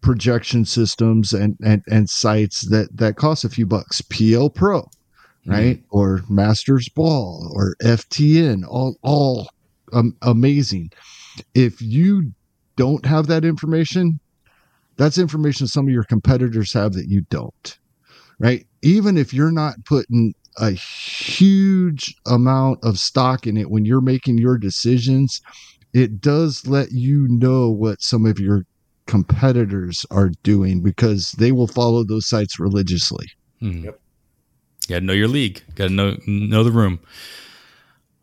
projection 0.00 0.64
systems 0.64 1.32
and 1.32 1.56
and, 1.64 1.82
and 1.88 2.08
sites 2.08 2.68
that 2.68 2.96
that 2.96 3.16
cost 3.16 3.44
a 3.44 3.48
few 3.48 3.66
bucks, 3.66 4.00
PL 4.00 4.50
Pro, 4.50 4.88
right, 5.46 5.78
mm-hmm. 5.78 5.96
or 5.96 6.22
Masters 6.28 6.88
Ball 6.88 7.50
or 7.52 7.74
FTN, 7.82 8.62
all 8.68 8.96
all 9.02 9.48
um, 9.92 10.16
amazing. 10.22 10.92
If 11.54 11.82
you 11.82 12.32
don't 12.76 13.04
have 13.06 13.26
that 13.26 13.44
information, 13.44 14.20
that's 14.96 15.18
information 15.18 15.66
some 15.66 15.86
of 15.86 15.92
your 15.92 16.04
competitors 16.04 16.72
have 16.72 16.92
that 16.94 17.08
you 17.08 17.22
don't, 17.30 17.78
right? 18.38 18.66
Even 18.82 19.16
if 19.16 19.32
you're 19.32 19.52
not 19.52 19.74
putting 19.84 20.34
a 20.58 20.70
huge 20.70 22.14
amount 22.26 22.78
of 22.84 22.98
stock 22.98 23.46
in 23.46 23.56
it 23.56 23.70
when 23.70 23.84
you're 23.84 24.00
making 24.00 24.38
your 24.38 24.58
decisions, 24.58 25.40
it 25.94 26.20
does 26.20 26.66
let 26.66 26.92
you 26.92 27.26
know 27.28 27.70
what 27.70 28.02
some 28.02 28.26
of 28.26 28.38
your 28.38 28.64
competitors 29.06 30.04
are 30.10 30.30
doing 30.42 30.82
because 30.82 31.32
they 31.32 31.52
will 31.52 31.66
follow 31.66 32.04
those 32.04 32.28
sites 32.28 32.58
religiously. 32.58 33.26
Hmm. 33.60 33.84
Yep. 33.84 34.00
Got 34.88 34.98
to 34.98 35.04
know 35.04 35.12
your 35.12 35.28
league. 35.28 35.62
Got 35.74 35.88
to 35.88 35.94
know 35.94 36.16
know 36.26 36.64
the 36.64 36.72
room. 36.72 37.00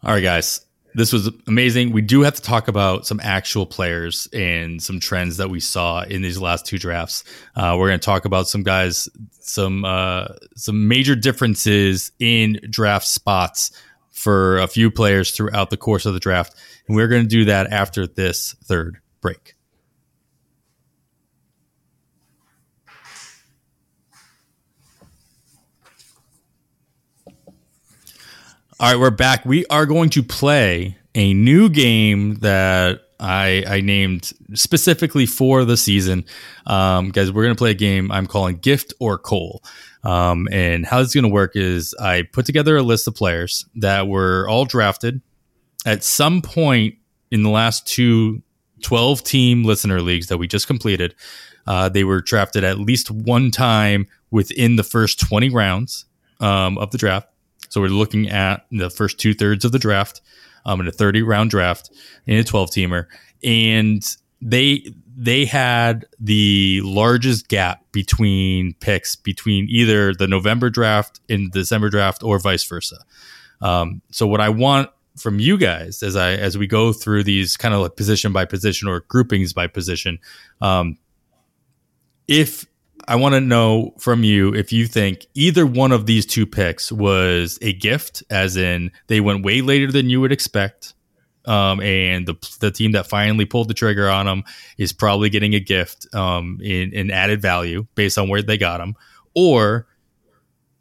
All 0.04 0.14
right, 0.14 0.22
guys 0.22 0.62
this 0.95 1.14
was 1.14 1.30
amazing. 1.48 1.91
We 1.91 2.02
do 2.02 2.22
have 2.22 2.36
to 2.36 2.41
talk 2.41 2.68
about 2.68 3.06
some 3.06 3.20
actual 3.22 3.66
players 3.66 4.28
and 4.34 4.82
some 4.82 4.99
trends 4.99 5.38
that 5.38 5.49
we 5.49 5.60
saw 5.60 6.02
in 6.03 6.22
these 6.22 6.40
last 6.40 6.66
two 6.66 6.78
drafts. 6.78 7.24
Uh, 7.56 7.76
we're 7.78 7.90
going 7.90 7.99
to 7.99 8.06
talk 8.06 8.26
about 8.26 8.48
some 8.48 8.64
guys, 8.64 9.07
some 9.40 9.86
uh, 9.86 10.28
some 10.56 10.88
major 10.88 11.16
differences 11.16 12.11
in 12.20 12.60
draft 12.70 13.07
spots 13.07 13.72
for 14.11 14.57
a 14.57 14.68
few 14.68 14.91
players 14.91 15.32
throughout 15.32 15.70
the 15.70 15.78
course 15.78 16.06
of 16.06 16.14
the 16.14 16.20
draft, 16.20 16.56
and 16.88 16.95
we're 16.95 17.07
going 17.07 17.24
to 17.24 17.30
do 17.30 17.45
that 17.45 17.72
after 17.72 18.07
this 18.07 18.56
third 18.64 18.99
break. 19.22 19.56
All 28.81 28.89
right, 28.89 28.97
we're 28.97 29.10
back. 29.10 29.43
We 29.43 29.65
are 29.65 29.85
going 29.85 30.10
to 30.11 30.23
play 30.23 30.95
a 31.14 31.34
new 31.34 31.68
game 31.68 32.35
that 32.35 33.01
I, 33.19 33.65
I 33.68 33.81
named 33.81 34.31
specifically 34.53 35.26
for 35.26 35.65
the 35.65 35.76
season. 35.76 36.23
Um, 36.65 37.10
guys, 37.10 37.30
we're 37.30 37.43
going 37.43 37.56
to 37.56 37.57
play 37.57 37.72
a 37.72 37.73
game 37.73 38.10
I'm 38.10 38.26
calling 38.26 38.56
Gift 38.56 38.93
or 39.01 39.18
Coal. 39.18 39.65
Um, 40.06 40.47
and 40.49 40.85
how 40.85 41.01
it's 41.01 41.14
going 41.14 41.26
to 41.26 41.30
work 41.30 41.57
is 41.57 41.93
I 41.99 42.22
put 42.22 42.45
together 42.45 42.77
a 42.77 42.81
list 42.81 43.06
of 43.06 43.15
players 43.15 43.65
that 43.76 44.07
were 44.07 44.47
all 44.47 44.64
drafted 44.64 45.19
at 45.85 46.06
some 46.06 46.41
point 46.41 46.95
in 47.31 47.43
the 47.43 47.49
last 47.49 47.85
two 47.85 48.41
12 48.84 49.26
team 49.26 49.65
listener 49.65 50.01
leagues 50.01 50.27
that 50.27 50.38
we 50.38 50.47
just 50.47 50.68
completed. 50.68 51.15
Uh, 51.68 51.89
they 51.89 52.06
were 52.06 52.22
drafted 52.22 52.64
at 52.64 52.80
least 52.80 53.11
one 53.11 53.51
time 53.51 54.07
within 54.31 54.77
the 54.77 54.84
first 54.84 55.19
20 55.19 55.49
rounds 55.49 56.06
um, 56.39 56.77
of 56.77 56.91
the 56.91 56.97
draft. 56.97 57.27
So 57.70 57.82
we're 57.82 57.88
looking 57.88 58.30
at 58.30 58.66
the 58.72 58.90
first 58.90 59.20
two 59.20 59.34
thirds 59.34 59.64
of 59.64 59.72
the 59.72 59.80
draft 59.80 60.22
um, 60.66 60.82
in 60.82 60.88
a 60.88 60.91
30 60.91 61.22
round 61.24 61.50
draft 61.50 61.90
in 62.26 62.38
a 62.38 62.44
12 62.44 62.70
teamer. 62.72 63.06
And 63.44 64.04
they 64.41 64.94
they 65.18 65.44
had 65.44 66.06
the 66.20 66.82
largest 66.84 67.50
gap 67.50 67.84
between 67.91 68.74
picks 68.76 69.16
between 69.18 69.68
either 69.70 70.14
the 70.14 70.28
November 70.28 70.70
draft 70.70 71.20
and 71.30 71.52
December 71.52 71.90
draft 71.90 72.24
or 72.24 72.40
vice 72.40 72.64
versa. 72.64 72.98
Um, 73.62 74.02
so 74.12 74.26
what 74.26 74.40
I 74.40 74.48
want 74.48 74.90
from 75.18 75.40
you 75.40 75.58
guys 75.58 76.02
as 76.04 76.16
I 76.16 76.32
as 76.32 76.58
we 76.58 76.68
go 76.68 76.94
through 76.94 77.24
these 77.26 77.58
kind 77.58 77.74
of 77.74 77.82
like 77.82 77.98
position 77.98 78.32
by 78.32 78.46
position 78.46 78.88
or 78.88 79.02
groupings 79.02 79.52
by 79.52 79.68
position, 79.68 80.20
um, 80.62 80.98
if 82.28 82.66
I 83.08 83.16
want 83.16 83.34
to 83.36 83.42
know 83.42 83.94
from 84.00 84.24
you 84.24 84.54
if 84.54 84.72
you 84.72 84.86
think 84.88 85.28
either 85.34 85.66
one 85.66 85.92
of 85.92 86.06
these 86.06 86.26
two 86.26 86.46
picks 86.46 86.92
was 86.92 87.58
a 87.62 87.74
gift, 87.74 88.24
as 88.30 88.58
in 88.58 88.92
they 89.08 89.22
went 89.22 89.44
way 89.44 89.62
later 89.62 89.92
than 89.92 90.10
you 90.10 90.22
would 90.22 90.32
expect, 90.32 90.94
um, 91.46 91.82
and 91.82 92.28
the 92.28 92.36
the 92.60 92.72
team 92.72 92.92
that 92.92 93.08
finally 93.08 93.46
pulled 93.46 93.68
the 93.68 93.74
trigger 93.74 94.10
on 94.10 94.26
them 94.26 94.44
is 94.78 94.94
probably 94.94 95.30
getting 95.30 95.56
a 95.56 95.60
gift 95.60 96.14
um, 96.14 96.60
in, 96.62 96.94
in 96.94 97.12
added 97.12 97.42
value 97.42 97.88
based 97.96 98.18
on 98.18 98.30
where 98.30 98.42
they 98.42 98.58
got 98.58 98.78
them, 98.78 98.96
or 99.34 99.88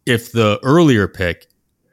if 0.04 0.32
the 0.32 0.58
earlier 0.62 1.08
pick 1.08 1.46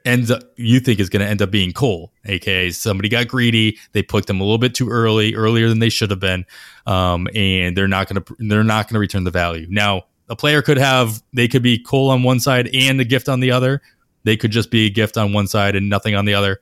ends 0.04 0.30
up 0.30 0.42
you 0.56 0.80
think 0.80 1.00
is 1.00 1.08
going 1.08 1.24
to 1.24 1.28
end 1.28 1.42
up 1.42 1.50
being 1.50 1.72
coal, 1.72 2.12
aka 2.26 2.70
somebody 2.70 3.08
got 3.08 3.28
greedy, 3.28 3.78
they 3.92 4.02
picked 4.02 4.26
them 4.26 4.40
a 4.40 4.44
little 4.44 4.58
bit 4.58 4.74
too 4.74 4.88
early, 4.88 5.34
earlier 5.34 5.68
than 5.68 5.78
they 5.78 5.88
should 5.88 6.10
have 6.10 6.20
been, 6.20 6.44
um, 6.86 7.28
and 7.34 7.76
they're 7.76 7.88
not 7.88 8.08
going 8.08 8.22
to 8.22 8.36
they're 8.48 8.64
not 8.64 8.86
going 8.86 8.94
to 8.94 9.00
return 9.00 9.24
the 9.24 9.30
value. 9.30 9.66
Now 9.70 10.04
a 10.28 10.36
player 10.36 10.62
could 10.62 10.78
have 10.78 11.22
they 11.32 11.48
could 11.48 11.62
be 11.62 11.78
coal 11.78 12.10
on 12.10 12.22
one 12.22 12.40
side 12.40 12.68
and 12.74 13.00
a 13.00 13.04
gift 13.04 13.28
on 13.28 13.40
the 13.40 13.50
other. 13.50 13.80
they 14.24 14.36
could 14.36 14.50
just 14.50 14.70
be 14.70 14.86
a 14.86 14.90
gift 14.90 15.16
on 15.16 15.32
one 15.32 15.46
side 15.46 15.76
and 15.76 15.88
nothing 15.88 16.14
on 16.16 16.24
the 16.24 16.34
other, 16.34 16.60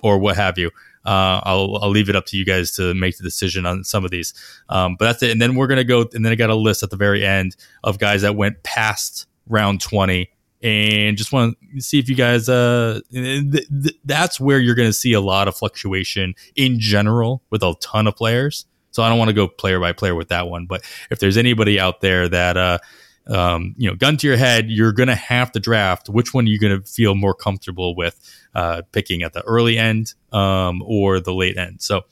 or 0.00 0.18
what 0.18 0.36
have 0.36 0.56
you. 0.58 0.70
Uh, 1.04 1.40
I'll 1.44 1.76
I'll 1.82 1.90
leave 1.90 2.08
it 2.08 2.16
up 2.16 2.24
to 2.26 2.36
you 2.36 2.44
guys 2.44 2.70
to 2.76 2.94
make 2.94 3.18
the 3.18 3.24
decision 3.24 3.66
on 3.66 3.84
some 3.84 4.04
of 4.04 4.10
these. 4.10 4.32
Um, 4.68 4.96
but 4.96 5.06
that's 5.06 5.22
it. 5.22 5.30
And 5.32 5.42
then 5.42 5.54
we're 5.56 5.66
gonna 5.66 5.84
go. 5.84 6.08
And 6.14 6.24
then 6.24 6.32
I 6.32 6.36
got 6.36 6.50
a 6.50 6.54
list 6.54 6.82
at 6.82 6.90
the 6.90 6.96
very 6.96 7.26
end 7.26 7.56
of 7.82 7.98
guys 7.98 8.22
that 8.22 8.36
went 8.36 8.62
past 8.62 9.26
round 9.48 9.80
twenty. 9.80 10.30
And 10.62 11.18
just 11.18 11.30
want 11.30 11.58
to 11.74 11.80
see 11.82 11.98
if 11.98 12.08
you 12.08 12.14
guys. 12.14 12.48
Uh, 12.48 13.00
th- 13.12 13.50
th- 13.50 13.96
that's 14.06 14.40
where 14.40 14.58
you're 14.58 14.74
going 14.74 14.88
to 14.88 14.94
see 14.94 15.12
a 15.12 15.20
lot 15.20 15.46
of 15.46 15.54
fluctuation 15.54 16.34
in 16.56 16.80
general 16.80 17.42
with 17.50 17.62
a 17.62 17.74
ton 17.82 18.06
of 18.06 18.16
players. 18.16 18.64
So 18.94 19.02
I 19.02 19.08
don't 19.08 19.18
want 19.18 19.28
to 19.28 19.34
go 19.34 19.48
player 19.48 19.80
by 19.80 19.92
player 19.92 20.14
with 20.14 20.28
that 20.28 20.48
one. 20.48 20.66
But 20.66 20.82
if 21.10 21.18
there's 21.18 21.36
anybody 21.36 21.80
out 21.80 22.00
there 22.00 22.28
that 22.28 22.56
uh, 22.56 22.78
um, 23.26 23.74
you 23.76 23.88
know, 23.88 23.96
gun 23.96 24.16
to 24.18 24.26
your 24.26 24.36
head, 24.36 24.70
you're 24.70 24.92
going 24.92 25.08
to 25.08 25.14
have 25.14 25.52
to 25.52 25.60
draft. 25.60 26.08
Which 26.08 26.34
one 26.34 26.44
are 26.44 26.48
you 26.48 26.58
going 26.58 26.80
to 26.80 26.86
feel 26.86 27.14
more 27.14 27.34
comfortable 27.34 27.96
with 27.96 28.18
uh, 28.54 28.82
picking 28.92 29.22
at 29.22 29.32
the 29.32 29.42
early 29.42 29.78
end 29.78 30.14
um, 30.32 30.82
or 30.84 31.20
the 31.20 31.34
late 31.34 31.56
end? 31.56 31.80
So 31.80 32.02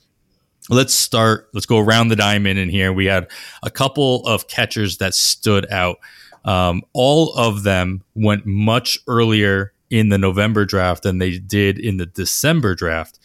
let's 0.69 0.93
start. 0.93 1.49
Let's 1.53 1.65
go 1.65 1.79
around 1.79 2.07
the 2.07 2.15
diamond 2.15 2.59
in 2.59 2.69
here. 2.69 2.91
We 2.91 3.05
had 3.05 3.29
a 3.61 3.69
couple 3.69 4.25
of 4.25 4.47
catchers 4.47 4.97
that 4.97 5.13
stood 5.13 5.71
out. 5.71 5.97
Um, 6.45 6.81
all 6.93 7.33
of 7.35 7.63
them 7.63 8.03
went 8.15 8.45
much 8.45 8.97
earlier 9.07 9.71
in 9.89 10.09
the 10.09 10.17
November 10.17 10.65
draft 10.65 11.03
than 11.03 11.19
they 11.19 11.37
did 11.37 11.77
in 11.77 11.97
the 11.97 12.07
December 12.07 12.73
draft. 12.73 13.19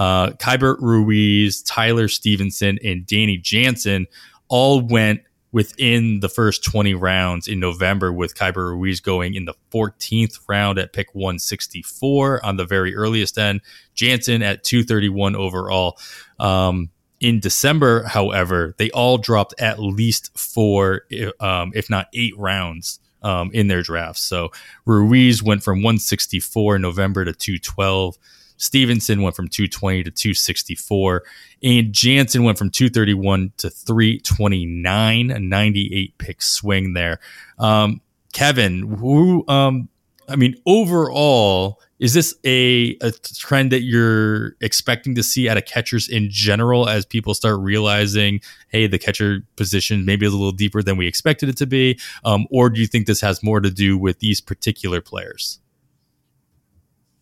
Uh, 0.00 0.30
Keibert 0.30 0.78
Ruiz, 0.80 1.60
Tyler 1.62 2.08
Stephenson, 2.08 2.78
and 2.82 3.04
Danny 3.04 3.36
Jansen 3.36 4.06
all 4.48 4.80
went 4.80 5.20
within 5.52 6.20
the 6.20 6.28
first 6.30 6.64
20 6.64 6.94
rounds 6.94 7.46
in 7.46 7.60
November, 7.60 8.10
with 8.10 8.34
Keibert 8.34 8.70
Ruiz 8.70 9.00
going 9.00 9.34
in 9.34 9.44
the 9.44 9.52
14th 9.70 10.40
round 10.48 10.78
at 10.78 10.94
pick 10.94 11.14
164 11.14 12.42
on 12.42 12.56
the 12.56 12.64
very 12.64 12.96
earliest 12.96 13.36
end, 13.36 13.60
Jansen 13.94 14.42
at 14.42 14.64
231 14.64 15.36
overall. 15.36 15.98
Um, 16.38 16.88
in 17.20 17.38
December, 17.38 18.04
however, 18.04 18.74
they 18.78 18.90
all 18.92 19.18
dropped 19.18 19.52
at 19.58 19.78
least 19.80 20.30
four, 20.34 21.02
um, 21.40 21.72
if 21.74 21.90
not 21.90 22.08
eight 22.14 22.36
rounds. 22.38 23.00
Um, 23.22 23.50
in 23.52 23.68
their 23.68 23.82
drafts. 23.82 24.22
So 24.22 24.50
Ruiz 24.86 25.42
went 25.42 25.62
from 25.62 25.82
164 25.82 26.76
in 26.76 26.80
November 26.80 27.26
to 27.26 27.34
212. 27.34 28.16
Stephenson 28.60 29.22
went 29.22 29.34
from 29.34 29.48
220 29.48 30.04
to 30.04 30.10
264, 30.10 31.22
and 31.62 31.92
Jansen 31.92 32.44
went 32.44 32.58
from 32.58 32.70
231 32.70 33.52
to 33.56 33.70
329, 33.70 35.30
a 35.30 35.40
98 35.40 36.18
pick 36.18 36.42
swing 36.42 36.92
there. 36.92 37.20
Um, 37.58 38.02
Kevin, 38.34 38.96
who, 38.96 39.44
um, 39.48 39.88
I 40.28 40.36
mean, 40.36 40.56
overall, 40.66 41.80
is 41.98 42.12
this 42.12 42.34
a, 42.44 42.96
a 43.00 43.12
trend 43.12 43.72
that 43.72 43.80
you're 43.80 44.56
expecting 44.60 45.14
to 45.14 45.22
see 45.22 45.48
out 45.48 45.56
of 45.56 45.64
catchers 45.64 46.06
in 46.08 46.28
general 46.30 46.86
as 46.86 47.06
people 47.06 47.32
start 47.32 47.60
realizing, 47.60 48.42
hey, 48.68 48.86
the 48.86 48.98
catcher 48.98 49.40
position 49.56 50.04
maybe 50.04 50.26
is 50.26 50.34
a 50.34 50.36
little 50.36 50.52
deeper 50.52 50.82
than 50.82 50.98
we 50.98 51.06
expected 51.06 51.48
it 51.48 51.56
to 51.56 51.66
be? 51.66 51.98
Um, 52.24 52.46
or 52.50 52.68
do 52.68 52.78
you 52.80 52.86
think 52.86 53.06
this 53.06 53.22
has 53.22 53.42
more 53.42 53.60
to 53.60 53.70
do 53.70 53.96
with 53.96 54.18
these 54.18 54.40
particular 54.42 55.00
players? 55.00 55.60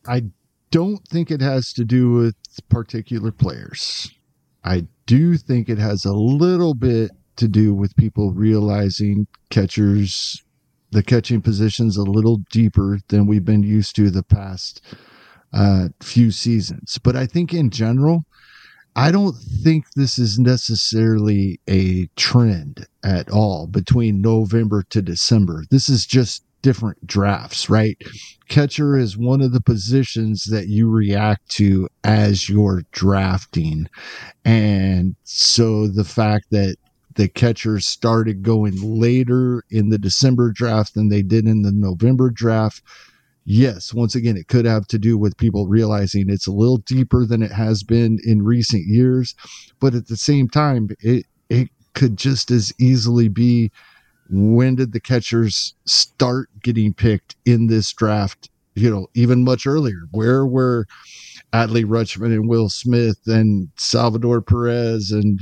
I 0.06 0.24
don't 0.70 1.06
think 1.08 1.30
it 1.30 1.40
has 1.40 1.72
to 1.74 1.84
do 1.84 2.12
with 2.12 2.36
particular 2.68 3.32
players. 3.32 4.10
I 4.64 4.86
do 5.06 5.36
think 5.36 5.68
it 5.68 5.78
has 5.78 6.04
a 6.04 6.12
little 6.12 6.74
bit 6.74 7.10
to 7.36 7.48
do 7.48 7.72
with 7.72 7.96
people 7.96 8.32
realizing 8.32 9.26
catchers, 9.50 10.42
the 10.90 11.02
catching 11.02 11.40
positions 11.40 11.96
a 11.96 12.02
little 12.02 12.38
deeper 12.50 12.98
than 13.08 13.26
we've 13.26 13.44
been 13.44 13.62
used 13.62 13.96
to 13.96 14.10
the 14.10 14.22
past 14.22 14.82
uh, 15.52 15.88
few 16.00 16.30
seasons. 16.30 16.98
But 17.02 17.16
I 17.16 17.26
think 17.26 17.54
in 17.54 17.70
general, 17.70 18.24
I 18.96 19.12
don't 19.12 19.36
think 19.36 19.84
this 19.94 20.18
is 20.18 20.38
necessarily 20.38 21.60
a 21.68 22.08
trend 22.16 22.86
at 23.04 23.30
all 23.30 23.68
between 23.68 24.20
November 24.20 24.82
to 24.90 25.00
December. 25.00 25.64
This 25.70 25.88
is 25.88 26.04
just 26.04 26.42
different 26.62 27.06
drafts, 27.06 27.70
right? 27.70 27.97
Catcher 28.48 28.97
is 28.97 29.16
one 29.16 29.40
of 29.40 29.52
the 29.52 29.60
positions 29.60 30.44
that 30.44 30.68
you 30.68 30.90
react 30.90 31.48
to 31.51 31.89
as 32.05 32.48
you're 32.48 32.82
drafting. 32.93 33.89
And 34.44 35.16
so 35.24 35.86
the 35.86 36.05
fact 36.05 36.47
that 36.51 36.76
the 37.18 37.28
catchers 37.28 37.85
started 37.85 38.44
going 38.44 38.76
later 38.80 39.64
in 39.70 39.90
the 39.90 39.98
December 39.98 40.52
draft 40.52 40.94
than 40.94 41.09
they 41.09 41.22
did 41.22 41.47
in 41.47 41.62
the 41.62 41.72
November 41.72 42.30
draft. 42.30 42.80
Yes, 43.44 43.93
once 43.93 44.14
again, 44.14 44.36
it 44.36 44.47
could 44.47 44.66
have 44.66 44.86
to 44.89 44.98
do 44.98 45.18
with 45.18 45.36
people 45.36 45.66
realizing 45.66 46.28
it's 46.28 46.47
a 46.47 46.52
little 46.52 46.78
deeper 46.78 47.26
than 47.26 47.43
it 47.43 47.51
has 47.51 47.82
been 47.82 48.20
in 48.24 48.43
recent 48.43 48.86
years. 48.86 49.35
But 49.80 49.94
at 49.94 50.06
the 50.06 50.16
same 50.16 50.48
time, 50.48 50.90
it, 51.01 51.26
it 51.48 51.70
could 51.94 52.16
just 52.16 52.52
as 52.52 52.72
easily 52.78 53.28
be 53.28 53.72
when 54.30 54.74
did 54.74 54.92
the 54.92 55.00
catchers 55.00 55.74
start 55.86 56.48
getting 56.62 56.94
picked 56.94 57.36
in 57.44 57.66
this 57.66 57.92
draft? 57.92 58.50
You 58.74 58.90
know, 58.90 59.06
even 59.14 59.44
much 59.44 59.66
earlier. 59.66 60.02
Where 60.12 60.46
were 60.46 60.86
Adley 61.52 61.84
Rutschman 61.84 62.32
and 62.32 62.48
Will 62.48 62.68
Smith 62.68 63.18
and 63.26 63.68
Salvador 63.76 64.40
Perez 64.40 65.10
and 65.10 65.40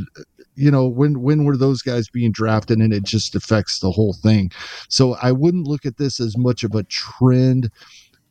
you 0.56 0.70
know 0.70 0.86
when 0.86 1.20
when 1.22 1.44
were 1.44 1.56
those 1.56 1.82
guys 1.82 2.08
being 2.08 2.32
drafted 2.32 2.78
and 2.78 2.92
it 2.92 3.04
just 3.04 3.34
affects 3.34 3.78
the 3.78 3.90
whole 3.90 4.14
thing 4.14 4.50
so 4.88 5.14
i 5.20 5.30
wouldn't 5.30 5.66
look 5.66 5.84
at 5.84 5.98
this 5.98 6.18
as 6.18 6.36
much 6.36 6.64
of 6.64 6.74
a 6.74 6.82
trend 6.84 7.70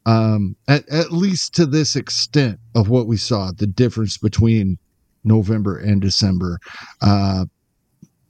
um 0.07 0.55
at, 0.67 0.87
at 0.89 1.11
least 1.11 1.53
to 1.53 1.65
this 1.65 1.95
extent 1.95 2.59
of 2.73 2.89
what 2.89 3.07
we 3.07 3.15
saw 3.15 3.51
the 3.51 3.67
difference 3.67 4.17
between 4.17 4.77
november 5.23 5.77
and 5.77 6.01
december 6.01 6.59
uh 7.01 7.45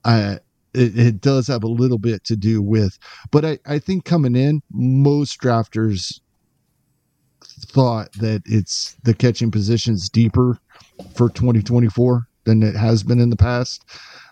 I, 0.03 0.37
it, 0.75 0.97
it, 0.97 1.21
does 1.21 1.47
have 1.47 1.63
a 1.63 1.67
little 1.67 1.97
bit 1.97 2.23
to 2.25 2.35
do 2.35 2.61
with, 2.61 2.97
but 3.31 3.45
I, 3.45 3.59
I 3.65 3.79
think 3.79 4.05
coming 4.05 4.35
in, 4.35 4.61
most 4.71 5.39
drafters 5.41 6.19
thought 7.41 8.11
that 8.13 8.43
it's 8.45 8.95
the 9.03 9.13
catching 9.13 9.51
positions 9.51 10.09
deeper 10.09 10.57
for 11.15 11.29
2024 11.29 12.27
than 12.45 12.63
it 12.63 12.75
has 12.75 13.03
been 13.03 13.19
in 13.19 13.29
the 13.29 13.35
past. 13.35 13.83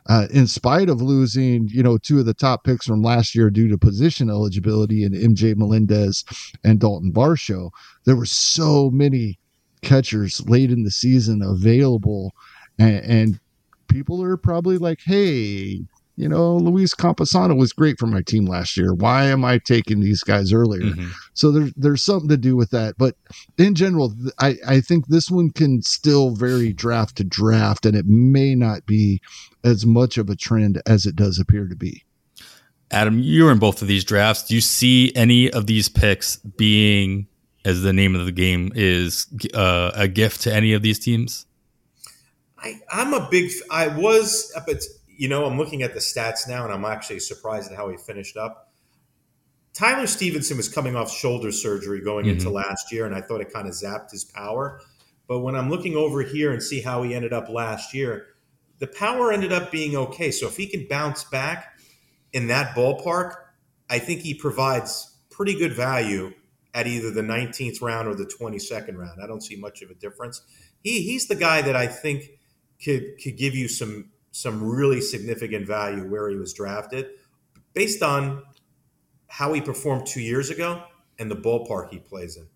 Uh, 0.08 0.28
in 0.32 0.48
spite 0.48 0.90
of 0.90 1.02
losing, 1.02 1.68
you 1.70 1.82
know, 1.82 1.98
two 1.98 2.20
of 2.20 2.26
the 2.26 2.34
top 2.34 2.64
picks 2.64 2.86
from 2.86 3.02
last 3.02 3.34
year 3.34 3.50
due 3.50 3.70
to 3.70 3.78
position 3.78 4.30
eligibility 4.30 5.04
in 5.04 5.14
MJ 5.14 5.56
Melendez 5.56 6.26
and 6.64 6.80
Dalton 6.80 7.14
Varsho, 7.14 7.72
there 8.06 8.16
were 8.16 8.26
so 8.26 8.90
many 8.92 9.40
catchers 9.82 10.42
late 10.48 10.72
in 10.72 10.84
the 10.84 10.92
season 10.92 11.42
available, 11.42 12.34
and, 12.78 12.98
and 13.06 13.40
people 13.88 14.22
are 14.22 14.38
probably 14.38 14.78
like, 14.78 15.00
"Hey, 15.06 15.82
you 16.16 16.30
know, 16.30 16.56
Luis 16.58 16.94
Campusano 16.94 17.58
was 17.58 17.74
great 17.74 17.98
for 17.98 18.06
my 18.06 18.22
team 18.22 18.46
last 18.46 18.78
year. 18.78 18.94
Why 18.94 19.26
am 19.26 19.44
I 19.44 19.58
taking 19.58 20.00
these 20.00 20.22
guys 20.22 20.54
earlier? 20.54 20.84
Mm-hmm. 20.84 21.10
So 21.34 21.52
there's 21.52 21.74
there's 21.74 22.04
something 22.04 22.30
to 22.30 22.38
do 22.38 22.56
with 22.56 22.70
that. 22.70 22.96
But 22.98 23.16
in 23.58 23.74
general, 23.74 24.14
I, 24.40 24.56
I 24.68 24.82
think 24.82 25.08
this 25.08 25.32
one 25.32 25.50
can 25.50 25.82
still 25.82 26.36
vary 26.36 26.72
draft 26.72 27.18
to 27.18 27.24
draft, 27.24 27.86
and 27.86 27.96
it 27.96 28.06
may 28.06 28.54
not 28.54 28.86
be 28.86 29.22
as 29.64 29.86
much 29.86 30.18
of 30.18 30.30
a 30.30 30.36
trend 30.36 30.82
as 30.86 31.06
it 31.06 31.16
does 31.16 31.40
appear 31.40 31.68
to 31.68 31.76
be. 31.76 32.04
Adam, 32.92 33.20
you're 33.20 33.52
in 33.52 33.58
both 33.58 33.82
of 33.82 33.88
these 33.88 34.04
drafts. 34.04 34.44
Do 34.44 34.54
you 34.54 34.62
see 34.62 35.12
any 35.16 35.50
of 35.50 35.66
these 35.66 35.90
picks 35.90 36.36
being, 36.36 37.28
as 37.66 37.82
the 37.82 37.92
name 37.92 38.16
of 38.16 38.28
the 38.28 38.32
game 38.32 38.72
is, 38.76 39.26
uh, 39.56 39.92
a 39.96 40.08
gift 40.08 40.42
to 40.42 40.54
any 40.54 40.74
of 40.74 40.84
these 40.84 41.00
teams? 41.00 41.48
I, 42.60 42.80
I'm 42.92 43.16
a 43.16 43.28
big. 43.32 43.52
I 43.72 43.88
was 43.88 44.54
up 44.56 44.70
at 44.70 44.84
you 45.18 45.28
know, 45.28 45.46
I'm 45.46 45.58
looking 45.58 45.84
at 45.84 45.94
the 45.94 46.00
stats 46.00 46.48
now, 46.48 46.64
and 46.64 46.74
I'm 46.74 46.86
actually 46.86 47.20
surprised 47.20 47.72
at 47.72 47.78
how 47.78 47.90
he 47.90 47.98
finished 47.98 48.38
up. 48.38 48.72
Tyler 49.74 50.08
Stephenson 50.08 50.58
was 50.58 50.70
coming 50.70 50.96
off 50.96 51.12
shoulder 51.12 51.52
surgery 51.52 52.02
going 52.02 52.26
mm-hmm. 52.26 52.38
into 52.38 52.50
last 52.50 52.92
year, 52.92 53.06
and 53.06 53.16
I 53.16 53.22
thought 53.22 53.42
it 53.42 53.52
kind 53.52 53.68
of 53.68 53.74
zapped 53.74 54.12
his 54.12 54.24
power. 54.24 54.82
But 55.28 55.40
when 55.40 55.56
I'm 55.56 55.70
looking 55.70 55.96
over 55.96 56.22
here 56.22 56.52
and 56.52 56.62
see 56.62 56.82
how 56.82 57.04
he 57.04 57.16
ended 57.16 57.34
up 57.34 57.50
last 57.50 57.94
year, 57.94 58.28
the 58.80 58.88
power 58.88 59.32
ended 59.32 59.52
up 59.52 59.72
being 59.72 59.96
okay. 59.96 60.32
So 60.32 60.48
if 60.48 60.58
he 60.58 60.68
can 60.68 60.88
bounce 60.88 61.24
back 61.24 61.80
in 62.34 62.48
that 62.48 62.76
ballpark, 62.76 63.36
I 63.90 64.00
think 64.00 64.22
he 64.22 64.34
provides 64.34 65.18
pretty 65.30 65.58
good 65.58 65.74
value 65.74 66.34
at 66.74 66.88
either 66.88 67.12
the 67.12 67.22
19th 67.22 67.82
round 67.82 68.08
or 68.08 68.16
the 68.16 68.26
22nd 68.26 68.98
round. 68.98 69.22
I 69.24 69.28
don't 69.28 69.42
see 69.42 69.56
much 69.56 69.82
of 69.82 69.90
a 69.90 69.94
difference. 69.94 70.42
He 70.84 71.02
he's 71.02 71.28
the 71.28 71.36
guy 71.36 71.62
that 71.62 71.76
I 71.76 71.88
think 71.88 72.26
could 72.84 73.18
could 73.24 73.38
give 73.38 73.56
you 73.56 73.68
some 73.68 74.12
some 74.34 74.68
really 74.68 75.00
significant 75.00 75.66
value 75.66 76.10
where 76.10 76.28
he 76.28 76.36
was 76.36 76.54
drafted 76.54 77.08
based 77.74 78.02
on 78.02 78.44
how 79.28 79.54
he 79.54 79.62
performed 79.62 80.08
two 80.08 80.22
years 80.22 80.50
ago 80.50 80.84
and 81.20 81.30
the 81.30 81.36
ballpark 81.36 81.90
he 81.92 82.00
plays 82.00 82.36
in. 82.36 82.48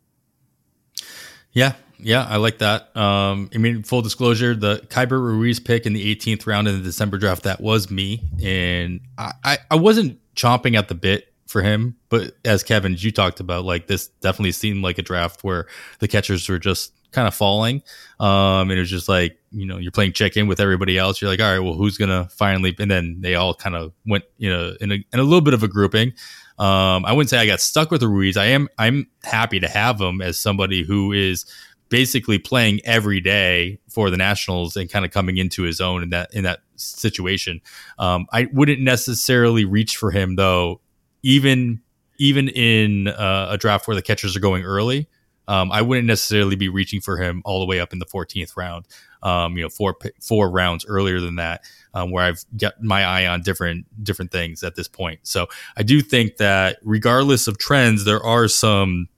Yeah, 1.52 1.74
yeah, 2.00 2.26
I 2.28 2.38
like 2.38 2.58
that. 2.58 2.96
Um, 2.98 3.50
I 3.54 3.60
mean, 3.60 3.84
full 3.84 4.02
disclosure, 4.02 4.56
the 4.56 4.78
Keibert 4.90 5.22
Ruiz 5.22 5.60
pick 5.60 5.86
in 5.86 5.94
the 5.94 6.16
18th 6.16 6.48
round 6.48 6.68
in 6.68 6.78
the 6.78 6.84
December 6.84 7.20
draft, 7.20 7.44
that 7.44 7.62
was 7.62 7.92
me. 7.92 8.24
And 8.44 9.02
I, 9.18 9.34
I, 9.44 9.58
I 9.72 9.76
wasn't 9.76 10.20
chomping 10.36 10.76
at 10.76 10.88
the 10.88 10.96
bit 10.96 11.32
for 11.46 11.62
him. 11.62 11.96
But 12.10 12.36
as 12.44 12.64
Kevin, 12.64 12.96
you 12.98 13.12
talked 13.12 13.40
about, 13.40 13.66
like 13.66 13.86
this 13.86 14.08
definitely 14.08 14.52
seemed 14.52 14.84
like 14.84 14.98
a 14.98 15.04
draft 15.04 15.44
where 15.44 15.68
the 16.00 16.08
catchers 16.08 16.50
were 16.50 16.60
just 16.60 16.94
kind 17.12 17.28
of 17.28 17.34
falling. 17.34 17.82
Um, 18.20 18.70
and 18.70 18.74
it 18.74 18.80
was 18.80 18.90
just 18.90 19.10
like, 19.10 19.38
you 19.52 19.66
know, 19.66 19.78
you're 19.78 19.92
playing 19.92 20.14
check 20.14 20.38
in 20.38 20.48
with 20.48 20.60
everybody 20.60 20.98
else. 20.98 21.22
You're 21.22 21.32
like, 21.32 21.40
all 21.40 21.52
right, 21.52 21.60
well, 21.60 21.74
who's 21.74 21.98
going 21.98 22.10
to 22.10 22.30
finally, 22.30 22.76
and 22.80 22.92
then 22.92 23.22
they 23.22 23.36
all 23.36 23.54
kind 23.54 23.76
of 23.76 23.94
went, 24.06 24.26
you 24.38 24.50
know, 24.50 24.76
in 24.82 24.92
a, 24.92 24.96
in 24.96 25.20
a 25.20 25.24
little 25.24 25.42
bit 25.42 25.54
of 25.54 25.64
a 25.64 25.68
grouping. 25.68 26.14
Um, 26.60 27.06
I 27.06 27.14
wouldn't 27.14 27.30
say 27.30 27.38
I 27.38 27.46
got 27.46 27.62
stuck 27.62 27.92
with 27.92 28.04
Ruiz. 28.04 28.36
I 28.36 28.46
am, 28.48 28.68
I'm 28.78 29.08
happy 29.24 29.60
to 29.60 29.68
have 29.68 30.02
him 30.02 30.22
as 30.22 30.40
somebody 30.40 30.84
who 30.84 31.14
is 31.14 31.46
basically 31.90 32.40
playing 32.40 32.82
every 32.84 33.22
day 33.22 33.80
for 33.88 34.10
the 34.10 34.18
Nationals 34.18 34.76
and 34.76 34.92
kind 34.92 35.06
of 35.06 35.12
coming 35.12 35.38
into 35.38 35.64
his 35.64 35.80
own 35.80 36.04
in 36.04 36.10
that, 36.10 36.34
in 36.34 36.44
that 36.44 36.60
situation. 36.76 37.62
Um, 37.98 38.26
I 38.34 38.50
wouldn't 38.52 38.82
necessarily 38.82 39.66
reach 39.66 39.96
for 39.98 40.12
him 40.12 40.36
though, 40.36 40.82
even, 41.24 41.82
even 42.18 42.50
in 42.50 43.08
uh, 43.08 43.48
a 43.52 43.58
draft 43.58 43.88
where 43.88 43.96
the 43.96 44.02
catchers 44.02 44.36
are 44.36 44.42
going 44.42 44.64
early 44.64 45.08
um, 45.48 45.72
I 45.72 45.82
wouldn't 45.82 46.08
necessarily 46.08 46.56
be 46.56 46.70
reaching 46.70 47.02
for 47.02 47.18
him 47.18 47.42
all 47.46 47.60
the 47.60 47.66
way 47.66 47.80
up 47.80 47.94
in 47.94 48.00
the 48.00 48.06
14th 48.06 48.58
round. 48.58 48.86
Um, 49.24 49.58
you 49.58 49.64
know, 49.64 49.70
four 49.70 49.96
four 50.22 50.50
rounds 50.50 50.86
earlier 50.86 51.20
than 51.20 51.38
that, 51.38 51.62
um, 51.94 52.12
where 52.12 52.24
I've 52.24 52.46
got 52.56 52.82
my 52.84 53.04
eye 53.04 53.26
on 53.26 53.42
different 53.42 53.86
different 54.04 54.32
things 54.32 54.64
at 54.64 54.76
this 54.76 54.88
point. 54.88 55.22
So 55.24 55.48
I 55.76 55.84
do 55.84 56.02
think 56.02 56.38
that 56.38 56.78
regardless 56.84 57.48
of 57.48 57.58
trends, 57.58 58.06
there 58.06 58.22
are 58.22 58.48
some 58.48 59.10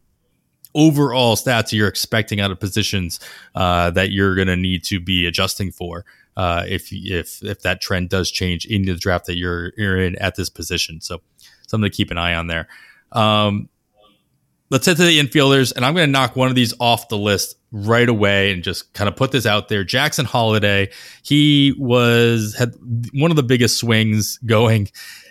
overall 0.75 1.35
stats 1.35 1.73
you're 1.73 1.87
expecting 1.87 2.39
out 2.39 2.51
of 2.51 2.59
positions 2.59 3.19
uh, 3.55 3.89
that 3.91 4.11
you're 4.11 4.35
going 4.35 4.47
to 4.47 4.55
need 4.55 4.83
to 4.85 4.99
be 4.99 5.25
adjusting 5.25 5.71
for. 5.71 6.05
Uh, 6.37 6.63
if 6.67 6.89
if 6.91 7.43
if 7.43 7.61
that 7.61 7.81
trend 7.81 8.09
does 8.09 8.31
change 8.31 8.65
into 8.65 8.93
the 8.93 8.99
draft 8.99 9.25
that 9.25 9.35
you're 9.35 9.73
you're 9.75 9.97
in 9.97 10.15
at 10.17 10.35
this 10.35 10.49
position, 10.49 11.01
so 11.01 11.21
something 11.67 11.89
to 11.89 11.95
keep 11.95 12.11
an 12.11 12.17
eye 12.17 12.33
on 12.33 12.47
there. 12.47 12.67
Um, 13.11 13.67
let's 14.69 14.85
head 14.85 14.97
to 14.97 15.03
the 15.03 15.19
infielders, 15.19 15.75
and 15.75 15.85
I'm 15.85 15.93
going 15.93 16.07
to 16.07 16.11
knock 16.11 16.35
one 16.35 16.49
of 16.49 16.55
these 16.55 16.73
off 16.79 17.09
the 17.09 17.17
list 17.17 17.55
right 17.71 18.07
away 18.07 18.51
and 18.51 18.63
just 18.63 18.93
kind 18.93 19.07
of 19.07 19.15
put 19.15 19.31
this 19.31 19.45
out 19.45 19.67
there. 19.67 19.83
Jackson 19.83 20.25
Holliday, 20.25 20.89
he 21.23 21.73
was 21.77 22.55
had 22.57 22.73
one 23.13 23.31
of 23.31 23.37
the 23.37 23.43
biggest 23.43 23.77
swings 23.79 24.37
going 24.45 24.89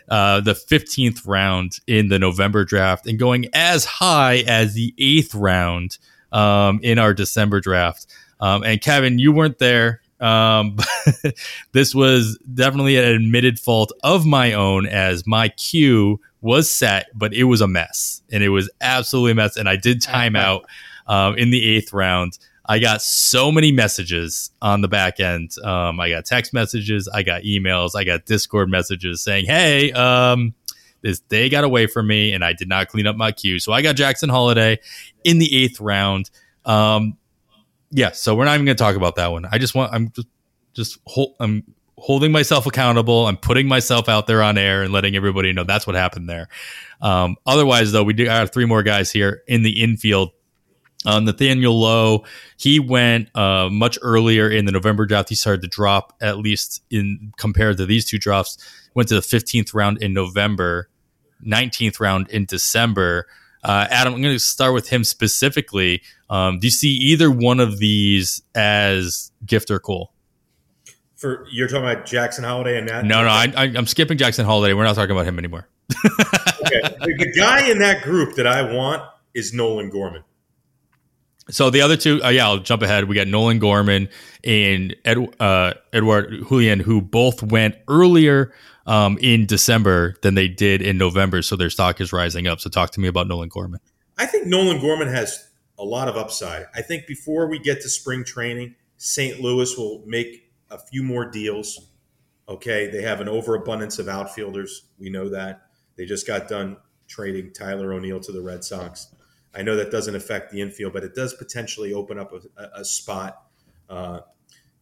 uh, 0.09 0.41
the 0.41 0.53
15th 0.53 1.27
round 1.27 1.73
in 1.87 2.09
the 2.09 2.19
November 2.19 2.65
draft 2.65 3.07
and 3.07 3.19
going 3.19 3.47
as 3.53 3.85
high 3.85 4.43
as 4.47 4.75
the 4.75 4.95
eighth 4.99 5.35
round 5.35 5.99
um, 6.33 6.81
in 6.83 6.99
our 6.99 7.15
December 7.15 7.61
draft. 7.61 8.07
Um, 8.41 8.63
and 8.63 8.81
Kevin, 8.81 9.19
you 9.19 9.33
weren't 9.33 9.59
there. 9.59 10.01
Um, 10.21 10.79
this 11.73 11.95
was 11.95 12.39
definitely 12.53 12.97
an 12.97 13.05
admitted 13.05 13.59
fault 13.59 13.93
of 14.03 14.27
my 14.27 14.55
own 14.55 14.87
as 14.87 15.27
my 15.27 15.49
cue 15.49 16.21
was 16.41 16.71
set, 16.71 17.07
but 17.15 17.35
it 17.35 17.45
was 17.45 17.61
a 17.61 17.69
mess 17.69 18.23
and 18.31 18.43
it 18.43 18.49
was 18.49 18.71
absolutely 18.81 19.33
a 19.33 19.35
mess. 19.35 19.57
And 19.57 19.69
I 19.69 19.77
did 19.77 20.03
time 20.03 20.37
out 20.37 20.67
um, 21.07 21.37
in 21.37 21.51
the 21.51 21.65
eighth 21.65 21.93
round. 21.93 22.39
I 22.71 22.79
got 22.79 23.01
so 23.01 23.51
many 23.51 23.73
messages 23.73 24.51
on 24.61 24.83
the 24.83 24.89
back 24.89 25.21
end. 25.21 25.57
Um, 25.65 25.99
I 25.99 26.11
got 26.11 26.27
text 26.27 26.53
messages, 26.53 27.09
I 27.09 27.23
got 27.23 27.43
emails, 27.43 27.93
I 27.97 28.05
got 28.05 28.27
Discord 28.27 28.69
messages 28.69 29.23
saying, 29.23 29.47
"Hey, 29.47 29.91
um, 29.93 30.55
this 31.01 31.21
day 31.21 31.49
got 31.49 31.65
away 31.65 31.87
from 31.87 32.07
me, 32.07 32.35
and 32.35 32.45
I 32.45 32.53
did 32.53 32.69
not 32.69 32.89
clean 32.89 33.07
up 33.07 33.17
my 33.17 33.33
queue." 33.33 33.59
So 33.59 33.73
I 33.73 33.81
got 33.81 33.97
Jackson 33.97 34.29
Holliday 34.29 34.81
in 35.25 35.39
the 35.39 35.57
eighth 35.57 35.81
round. 35.81 36.29
Um, 36.67 37.17
yeah, 37.91 38.11
so 38.11 38.35
we're 38.35 38.45
not 38.45 38.55
even 38.55 38.67
going 38.67 38.77
to 38.77 38.83
talk 38.83 38.97
about 38.97 39.17
that 39.17 39.29
one. 39.33 39.47
I 39.51 39.57
just 39.57 39.75
want 39.75 39.95
I'm 39.95 40.11
just 40.11 40.29
just 40.75 40.99
hold, 41.07 41.37
I'm 41.41 41.65
holding 42.01 42.33
myself 42.33 42.67
accountable. 42.67 43.27
I'm 43.27 43.37
putting 43.37 43.67
myself 43.69 44.09
out 44.09 44.27
there 44.27 44.43
on 44.43 44.57
air 44.57 44.83
and 44.83 44.93
letting 44.93 45.17
everybody 45.17 45.53
know 45.53 45.65
that's 45.65 45.87
what 45.87 45.97
happened 45.97 46.29
there. 46.29 46.49
Um, 47.01 47.37
otherwise, 47.47 47.93
though, 47.93 48.05
we 48.05 48.13
do 48.13 48.27
have 48.27 48.53
three 48.53 48.65
more 48.65 48.83
guys 48.83 49.11
here 49.11 49.43
in 49.47 49.63
the 49.63 49.83
infield. 49.83 50.31
Uh, 51.07 51.21
Nathaniel 51.21 51.79
Lowe, 51.79 52.25
he 52.57 52.81
went 52.81 53.35
uh, 53.37 53.69
much 53.71 53.99
earlier 54.03 54.51
in 54.51 54.65
the 54.65 54.73
November 54.73 55.07
draft. 55.07 55.29
He 55.29 55.35
started 55.35 55.63
to 55.63 55.69
drop 55.69 56.17
at 56.21 56.39
least 56.39 56.83
in 56.91 57.33
compared 57.37 57.77
to 57.77 57.87
these 57.87 58.05
two 58.05 58.19
drafts. 58.19 58.59
Went 58.95 59.09
to 59.11 59.15
the 59.15 59.21
15th 59.21 59.75
round 59.75 60.03
in 60.03 60.13
November, 60.13 60.89
19th 61.47 62.01
round 62.01 62.29
in 62.31 62.47
December. 62.47 63.27
Uh, 63.63 63.87
Adam, 63.91 64.15
I'm 64.15 64.23
going 64.23 64.35
to 64.35 64.41
start 64.41 64.75
with 64.75 64.89
him 64.89 65.05
specifically. 65.05 66.03
Um, 66.31 66.59
do 66.59 66.67
you 66.67 66.73
see 66.73 66.91
either 66.91 67.31
one 67.31 67.61
of 67.61 67.79
these 67.79 68.43
as 68.55 69.31
gift 69.47 69.71
or 69.71 69.79
coal? 69.79 70.13
For 71.19 71.45
you're 71.51 71.67
talking 71.67 71.83
about 71.83 72.07
Jackson 72.07 72.45
Holliday 72.45 72.79
and 72.79 72.89
that? 72.89 73.05
No, 73.05 73.25
no, 73.25 73.29
I, 73.29 73.47
am 73.57 73.87
skipping 73.87 74.19
Jackson 74.19 74.47
Holliday. 74.47 74.73
We're 74.73 74.85
not 74.85 74.95
talking 74.95 75.11
about 75.11 75.27
him 75.27 75.37
anymore. 75.37 75.67
okay, 76.07 76.81
the, 76.81 77.17
the, 77.19 77.33
guy 77.37 77.69
in 77.69 77.81
that 77.81 78.05
group 78.05 78.37
that 78.37 78.47
I 78.47 78.73
want 78.73 79.03
is 79.35 79.53
Nolan 79.53 79.91
Gorman. 79.91 80.23
So 81.51 81.71
the 81.71 81.81
other 81.81 81.97
two, 81.97 82.23
uh, 82.23 82.29
yeah, 82.29 82.47
I'll 82.47 82.61
jump 82.61 82.83
ahead. 82.83 83.09
We 83.09 83.17
got 83.17 83.27
Nolan 83.27 83.59
Gorman 83.59 84.09
and 84.45 84.95
Ed, 85.05 85.19
uh, 85.41 85.75
Edouard 85.93 86.45
Julien, 86.49 86.79
who 86.79 87.01
both 87.01 87.43
went 87.43 87.75
earlier 87.89 88.53
um, 88.87 89.19
in 89.21 89.45
December 89.45 90.15
than 90.23 90.37
they 90.37 90.47
did 90.47 90.83
in 90.83 90.99
November. 90.99 91.43
So 91.43 91.57
their 91.57 91.71
stock 91.71 92.01
is 92.01 92.13
rising 92.13 92.47
up. 92.47 92.61
So 92.61 92.71
talk 92.71 92.91
to 92.93 93.01
me 93.01 93.09
about 93.09 93.27
Nolan 93.27 93.49
Gorman. 93.49 93.81
I 94.19 94.27
think 94.27 94.47
Nolan 94.47 94.81
Gorman 94.81 95.09
has 95.09 95.49
a 95.79 95.85
lot 95.85 96.07
of 96.07 96.17
upside. 96.17 96.67
I 96.77 96.83
think 96.83 97.09
before 97.09 97.49
we 97.49 97.59
get 97.59 97.81
to 97.81 97.89
spring 97.89 98.23
training, 98.23 98.77
St. 98.99 99.41
Louis 99.41 99.77
will 99.77 100.05
make 100.07 100.48
a 100.71 100.79
few 100.79 101.03
more 101.03 101.31
deals. 101.31 101.91
Okay, 102.49 102.91
they 102.91 103.03
have 103.03 103.21
an 103.21 103.29
overabundance 103.29 103.99
of 103.99 104.09
outfielders. 104.09 104.89
We 104.99 105.11
know 105.11 105.29
that. 105.29 105.63
They 105.97 106.07
just 106.07 106.27
got 106.27 106.49
done 106.49 106.79
trading 107.07 107.53
Tyler 107.53 107.93
O'Neill 107.93 108.21
to 108.21 108.33
the 108.33 108.41
Red 108.41 108.65
Sox. 108.65 109.15
I 109.55 109.63
know 109.63 109.77
that 109.77 109.91
doesn't 109.91 110.15
affect 110.15 110.53
the 110.53 110.61
infield, 110.61 110.93
but 110.93 111.05
it 111.05 111.15
does 111.15 111.35
potentially 111.35 111.93
open 111.93 112.19
up 112.19 112.33
a, 112.33 112.81
a 112.81 112.85
spot. 112.85 113.43
Uh, 113.89 114.21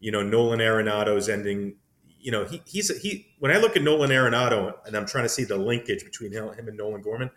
you 0.00 0.10
know, 0.10 0.22
Nolan 0.22 0.60
Arenado's 0.60 1.28
ending. 1.28 1.76
You 2.18 2.32
know, 2.32 2.44
he, 2.44 2.62
he's 2.66 2.96
he. 3.00 3.28
When 3.38 3.52
I 3.52 3.58
look 3.58 3.76
at 3.76 3.82
Nolan 3.82 4.10
Arenado 4.10 4.74
and 4.84 4.96
I'm 4.96 5.06
trying 5.06 5.24
to 5.24 5.28
see 5.28 5.44
the 5.44 5.56
linkage 5.56 6.04
between 6.04 6.32
him, 6.32 6.48
and 6.48 6.76
Nolan 6.76 7.00
Gorman, 7.00 7.30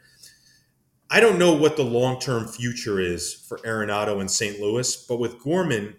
I 1.10 1.20
don't 1.20 1.40
know 1.40 1.56
what 1.56 1.78
the 1.78 1.84
long 1.84 2.20
term 2.20 2.48
future 2.48 3.00
is 3.00 3.34
for 3.34 3.60
Arenado 3.60 4.20
in 4.22 4.28
St. 4.28 4.60
Louis, 4.60 4.96
but 5.08 5.20
with 5.20 5.40
Gorman, 5.40 5.96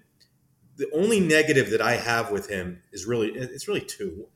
the 0.80 0.90
only 0.94 1.20
negative 1.20 1.68
that 1.70 1.82
I 1.82 1.96
have 1.96 2.30
with 2.30 2.48
him 2.48 2.82
is 2.90 3.04
really 3.04 3.28
it's 3.32 3.68
really 3.68 3.82
two. 3.82 4.26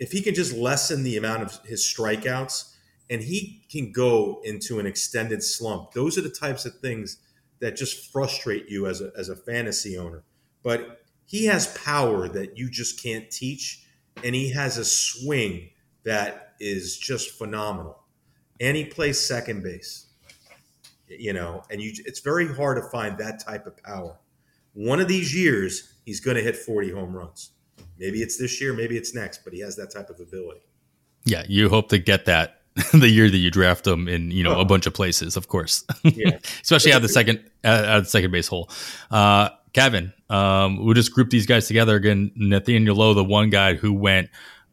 If 0.00 0.10
he 0.10 0.20
can 0.20 0.34
just 0.34 0.52
lessen 0.52 1.04
the 1.04 1.16
amount 1.16 1.42
of 1.42 1.60
his 1.64 1.80
strikeouts 1.80 2.74
and 3.08 3.22
he 3.22 3.64
can 3.70 3.92
go 3.92 4.40
into 4.42 4.80
an 4.80 4.86
extended 4.86 5.44
slump, 5.44 5.92
those 5.92 6.18
are 6.18 6.22
the 6.22 6.28
types 6.28 6.66
of 6.66 6.74
things 6.80 7.18
that 7.60 7.76
just 7.76 8.12
frustrate 8.12 8.68
you 8.68 8.88
as 8.88 9.00
a 9.00 9.12
as 9.16 9.28
a 9.28 9.36
fantasy 9.36 9.96
owner. 9.96 10.24
But 10.64 11.04
he 11.24 11.44
has 11.44 11.78
power 11.78 12.28
that 12.28 12.58
you 12.58 12.68
just 12.68 13.00
can't 13.00 13.30
teach, 13.30 13.86
and 14.24 14.34
he 14.34 14.50
has 14.50 14.78
a 14.78 14.84
swing 14.84 15.70
that 16.02 16.54
is 16.58 16.98
just 16.98 17.30
phenomenal. 17.30 18.02
And 18.60 18.76
he 18.76 18.86
plays 18.86 19.20
second 19.20 19.62
base, 19.62 20.06
you 21.06 21.32
know, 21.32 21.62
and 21.70 21.80
you 21.80 21.92
it's 22.04 22.20
very 22.20 22.52
hard 22.52 22.82
to 22.82 22.90
find 22.90 23.18
that 23.18 23.38
type 23.38 23.66
of 23.66 23.76
power. 23.76 24.18
One 24.74 25.00
of 25.00 25.06
these 25.06 25.32
years, 25.32 25.91
he's 26.04 26.20
going 26.20 26.36
to 26.36 26.42
hit 26.42 26.56
40 26.56 26.90
home 26.90 27.16
runs. 27.16 27.52
Maybe 27.98 28.22
it's 28.22 28.36
this 28.36 28.60
year, 28.60 28.72
maybe 28.74 28.96
it's 28.96 29.14
next, 29.14 29.44
but 29.44 29.52
he 29.52 29.60
has 29.60 29.76
that 29.76 29.90
type 29.90 30.10
of 30.10 30.20
ability. 30.20 30.60
Yeah, 31.24 31.44
you 31.48 31.68
hope 31.68 31.88
to 31.90 31.98
get 31.98 32.24
that 32.24 32.62
the 32.92 33.08
year 33.08 33.28
that 33.28 33.36
you 33.36 33.50
draft 33.50 33.86
him 33.86 34.08
in 34.08 34.30
you 34.30 34.42
know 34.42 34.56
oh. 34.56 34.60
a 34.60 34.64
bunch 34.64 34.86
of 34.86 34.94
places, 34.94 35.36
of 35.36 35.48
course. 35.48 35.84
Yeah. 36.02 36.38
Especially 36.62 36.92
at 36.92 37.02
the 37.02 37.08
second 37.08 37.44
at 37.62 38.00
the 38.00 38.04
second 38.04 38.30
base 38.32 38.48
hole. 38.48 38.70
Uh, 39.10 39.50
Kevin, 39.72 40.12
um, 40.28 40.84
we'll 40.84 40.94
just 40.94 41.12
group 41.12 41.30
these 41.30 41.46
guys 41.46 41.66
together 41.66 41.96
again. 41.96 42.32
Nathaniel 42.34 42.96
Lowe, 42.96 43.14
the 43.14 43.24
one 43.24 43.50
guy 43.50 43.74
who 43.74 43.92
went 43.92 44.30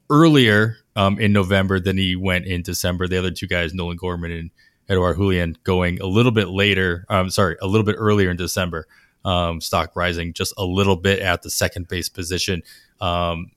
earlier 0.10 0.78
um, 0.96 1.20
in 1.20 1.32
November 1.32 1.80
than 1.80 1.98
he 1.98 2.16
went 2.16 2.46
in 2.46 2.62
December. 2.64 3.08
The 3.08 3.18
other 3.18 3.32
two 3.32 3.48
guys, 3.48 3.74
Nolan 3.74 3.98
Gorman 3.98 4.32
and 4.32 4.52
Edouard 4.90 5.18
Julien, 5.18 5.56
going 5.64 6.02
a 6.02 6.06
little 6.06 6.32
bit 6.32 6.50
later. 6.50 7.06
I'm 7.10 7.26
um, 7.26 7.30
sorry, 7.30 7.58
a 7.62 7.68
little 7.68 7.86
bit 7.86 7.96
earlier 7.98 8.30
in 8.30 8.38
December 8.38 8.88
um, 9.26 9.62
stock 9.62 9.96
rising 9.96 10.34
just 10.34 10.54
a 10.58 10.64
little 10.64 10.96
bit 10.96 11.20
at 11.20 11.42
the 11.42 11.50
second 11.50 11.88
base 11.88 12.10
position. 12.10 12.64
Um, 13.02 13.52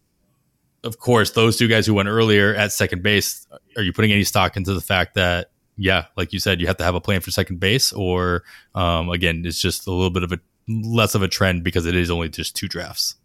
of 0.84 0.98
course, 0.98 1.30
those 1.30 1.56
two 1.56 1.68
guys 1.68 1.86
who 1.86 1.94
went 1.94 2.08
earlier 2.08 2.54
at 2.54 2.72
second 2.72 3.02
base, 3.02 3.46
are 3.76 3.82
you 3.82 3.92
putting 3.92 4.12
any 4.12 4.24
stock 4.24 4.56
into 4.56 4.74
the 4.74 4.80
fact 4.80 5.14
that, 5.14 5.50
yeah, 5.76 6.06
like 6.16 6.32
you 6.32 6.40
said, 6.40 6.60
you 6.60 6.66
have 6.66 6.76
to 6.78 6.84
have 6.84 6.94
a 6.94 7.00
plan 7.00 7.20
for 7.20 7.30
second 7.30 7.60
base, 7.60 7.92
or 7.92 8.42
um, 8.74 9.08
again, 9.10 9.42
it's 9.44 9.60
just 9.60 9.86
a 9.86 9.92
little 9.92 10.10
bit 10.10 10.22
of 10.22 10.32
a 10.32 10.40
less 10.68 11.14
of 11.14 11.22
a 11.22 11.28
trend 11.28 11.64
because 11.64 11.86
it 11.86 11.94
is 11.94 12.10
only 12.10 12.28
just 12.28 12.56
two 12.56 12.68
drafts? 12.68 13.16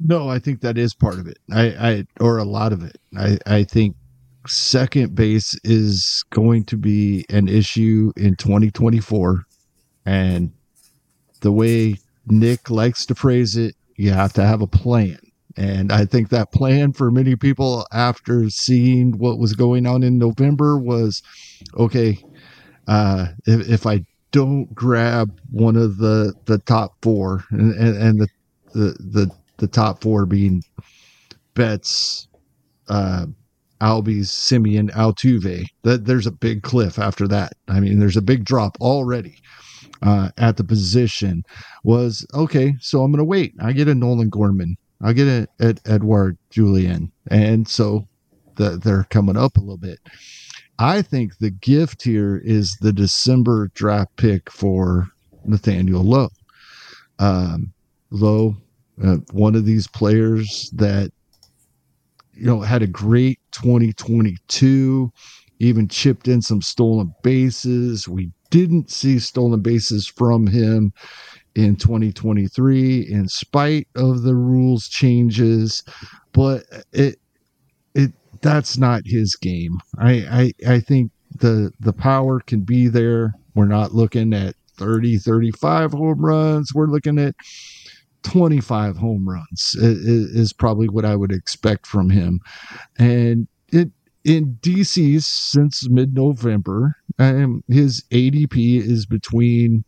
No, 0.00 0.28
I 0.28 0.38
think 0.38 0.60
that 0.60 0.76
is 0.76 0.94
part 0.94 1.18
of 1.18 1.26
it. 1.26 1.38
I, 1.52 1.66
I 1.66 2.06
or 2.20 2.38
a 2.38 2.44
lot 2.44 2.72
of 2.72 2.82
it. 2.82 2.98
I, 3.16 3.38
I 3.46 3.64
think 3.64 3.96
second 4.46 5.14
base 5.14 5.58
is 5.64 6.24
going 6.30 6.64
to 6.64 6.76
be 6.76 7.24
an 7.30 7.48
issue 7.48 8.12
in 8.16 8.36
2024, 8.36 9.44
and 10.04 10.52
the 11.44 11.52
way 11.52 11.94
Nick 12.26 12.70
likes 12.70 13.04
to 13.04 13.14
phrase 13.14 13.54
it, 13.54 13.76
you 13.96 14.10
have 14.10 14.32
to 14.32 14.44
have 14.44 14.62
a 14.62 14.66
plan. 14.66 15.18
And 15.58 15.92
I 15.92 16.06
think 16.06 16.30
that 16.30 16.52
plan 16.52 16.94
for 16.94 17.10
many 17.10 17.36
people 17.36 17.86
after 17.92 18.48
seeing 18.48 19.18
what 19.18 19.38
was 19.38 19.52
going 19.52 19.86
on 19.86 20.02
in 20.02 20.18
November 20.18 20.78
was 20.78 21.22
okay, 21.76 22.18
uh, 22.88 23.26
if, 23.46 23.68
if 23.68 23.86
I 23.86 24.06
don't 24.32 24.74
grab 24.74 25.38
one 25.50 25.76
of 25.76 25.98
the, 25.98 26.32
the 26.46 26.58
top 26.58 26.96
four 27.02 27.44
and, 27.50 27.74
and, 27.74 27.96
and 27.96 28.20
the, 28.20 28.28
the, 28.72 28.96
the, 28.98 29.30
the 29.58 29.68
top 29.68 30.02
four 30.02 30.24
being 30.24 30.64
Betts, 31.52 32.26
uh, 32.88 33.26
Albies, 33.82 34.28
Semien, 34.28 34.90
Altuve, 34.92 35.66
that 35.82 36.06
there's 36.06 36.26
a 36.26 36.32
big 36.32 36.62
cliff 36.62 36.98
after 36.98 37.28
that. 37.28 37.52
I 37.68 37.80
mean, 37.80 37.98
there's 37.98 38.16
a 38.16 38.22
big 38.22 38.44
drop 38.44 38.78
already 38.80 39.42
uh, 40.04 40.28
at 40.38 40.56
the 40.56 40.64
position. 40.64 41.42
Was 41.82 42.26
okay, 42.34 42.74
so 42.80 43.02
I'm 43.02 43.10
going 43.10 43.18
to 43.18 43.24
wait. 43.24 43.54
I 43.60 43.72
get 43.72 43.88
a 43.88 43.94
Nolan 43.94 44.28
Gorman. 44.28 44.76
I 45.02 45.12
get 45.12 45.26
a, 45.26 45.48
Ed, 45.60 45.80
Edouard 45.86 46.38
Julien, 46.50 47.10
and 47.28 47.66
so 47.66 48.06
the, 48.56 48.78
they're 48.78 49.04
coming 49.04 49.36
up 49.36 49.56
a 49.56 49.60
little 49.60 49.76
bit. 49.76 49.98
I 50.78 51.02
think 51.02 51.38
the 51.38 51.50
gift 51.50 52.02
here 52.02 52.40
is 52.44 52.76
the 52.80 52.92
December 52.92 53.70
draft 53.74 54.16
pick 54.16 54.50
for 54.50 55.08
Nathaniel 55.44 56.02
Lowe. 56.02 56.30
Um, 57.18 57.72
Lowe, 58.10 58.56
uh, 59.02 59.16
one 59.32 59.54
of 59.54 59.64
these 59.64 59.86
players 59.86 60.70
that 60.74 61.10
you 62.32 62.46
know 62.46 62.60
had 62.60 62.82
a 62.82 62.86
great 62.86 63.38
2022, 63.52 65.12
even 65.60 65.88
chipped 65.88 66.28
in 66.28 66.42
some 66.42 66.62
stolen 66.62 67.14
bases. 67.22 68.08
We 68.08 68.30
didn't 68.54 68.88
see 68.88 69.18
stolen 69.18 69.58
bases 69.62 70.06
from 70.06 70.46
him 70.46 70.92
in 71.56 71.74
2023 71.74 73.00
in 73.00 73.26
spite 73.26 73.88
of 73.96 74.22
the 74.22 74.36
rules 74.36 74.86
changes, 74.86 75.82
but 76.32 76.62
it 76.92 77.16
it 77.96 78.12
that's 78.42 78.78
not 78.78 79.02
his 79.06 79.34
game. 79.34 79.78
I, 79.98 80.52
I 80.66 80.74
I 80.74 80.78
think 80.78 81.10
the 81.34 81.72
the 81.80 81.92
power 81.92 82.38
can 82.38 82.60
be 82.60 82.86
there. 82.86 83.34
We're 83.56 83.66
not 83.66 83.92
looking 83.92 84.32
at 84.32 84.54
30 84.76 85.18
35 85.18 85.90
home 85.90 86.24
runs. 86.24 86.72
We're 86.72 86.86
looking 86.86 87.18
at 87.18 87.34
25 88.22 88.96
home 88.96 89.28
runs 89.28 89.74
is, 89.80 90.52
probably 90.52 90.88
what 90.88 91.04
I 91.04 91.16
would 91.16 91.32
expect 91.32 91.88
from 91.88 92.08
him. 92.08 92.38
And 93.00 93.48
it 93.72 93.90
in 94.24 94.58
DC's 94.62 95.26
since 95.26 95.88
mid-November, 95.90 96.96
um, 97.18 97.62
his 97.68 98.04
ADP 98.10 98.80
is 98.80 99.06
between 99.06 99.84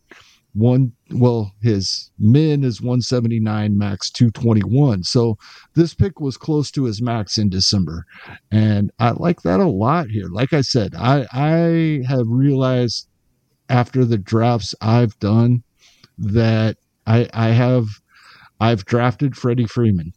one 0.57 0.91
well 1.11 1.53
his 1.61 2.09
min 2.17 2.63
is 2.63 2.81
179 2.81 3.77
max 3.77 4.09
221 4.09 5.03
so 5.03 5.37
this 5.75 5.93
pick 5.93 6.19
was 6.19 6.35
close 6.35 6.71
to 6.71 6.85
his 6.85 6.99
max 6.99 7.37
in 7.37 7.47
december. 7.47 8.05
And 8.51 8.91
i 8.97 9.11
like 9.11 9.43
that 9.43 9.59
a 9.59 9.67
lot 9.67 10.07
here. 10.07 10.27
Like 10.29 10.53
i 10.53 10.61
said 10.61 10.95
i 10.95 11.27
i 11.31 12.03
have 12.07 12.25
realized 12.27 13.07
after 13.69 14.03
the 14.03 14.17
drafts 14.17 14.73
i've 14.81 15.17
done 15.19 15.63
that 16.17 16.77
i 17.05 17.29
i 17.33 17.49
have 17.49 17.85
i've 18.59 18.85
drafted 18.85 19.37
freddie 19.37 19.67
freeman. 19.67 20.13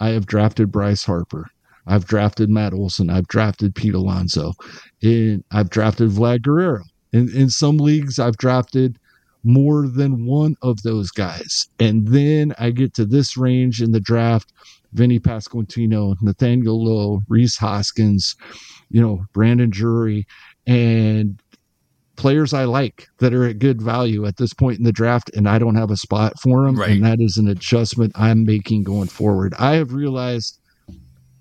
I 0.00 0.08
have 0.08 0.26
drafted 0.26 0.72
bryce 0.72 1.04
harper 1.04 1.46
I've 1.86 2.06
drafted 2.06 2.50
Matt 2.50 2.72
Olson. 2.72 3.10
I've 3.10 3.28
drafted 3.28 3.74
Pete 3.74 3.94
Alonso. 3.94 4.52
In, 5.00 5.44
I've 5.50 5.70
drafted 5.70 6.10
Vlad 6.10 6.42
Guerrero. 6.42 6.82
In, 7.12 7.34
in 7.34 7.50
some 7.50 7.78
leagues, 7.78 8.18
I've 8.18 8.36
drafted 8.36 8.98
more 9.44 9.86
than 9.86 10.26
one 10.26 10.56
of 10.62 10.82
those 10.82 11.10
guys. 11.10 11.68
And 11.78 12.08
then 12.08 12.52
I 12.58 12.70
get 12.70 12.94
to 12.94 13.04
this 13.04 13.36
range 13.36 13.80
in 13.80 13.92
the 13.92 14.00
draft 14.00 14.52
Vinnie 14.92 15.20
Pasquantino, 15.20 16.16
Nathaniel 16.22 16.82
Lowe, 16.82 17.20
Rhys 17.28 17.56
Hoskins, 17.56 18.34
you 18.90 19.00
know, 19.00 19.24
Brandon 19.32 19.70
Drury, 19.70 20.26
and 20.66 21.40
players 22.16 22.54
I 22.54 22.64
like 22.64 23.06
that 23.18 23.34
are 23.34 23.46
at 23.46 23.58
good 23.58 23.80
value 23.82 24.26
at 24.26 24.38
this 24.38 24.54
point 24.54 24.78
in 24.78 24.84
the 24.84 24.92
draft, 24.92 25.30
and 25.36 25.48
I 25.48 25.58
don't 25.58 25.74
have 25.74 25.90
a 25.90 25.96
spot 25.96 26.40
for 26.40 26.64
them. 26.64 26.76
Right. 26.76 26.90
And 26.90 27.04
that 27.04 27.20
is 27.20 27.36
an 27.36 27.48
adjustment 27.48 28.12
I'm 28.14 28.44
making 28.44 28.84
going 28.84 29.08
forward. 29.08 29.54
I 29.58 29.74
have 29.74 29.92
realized 29.92 30.58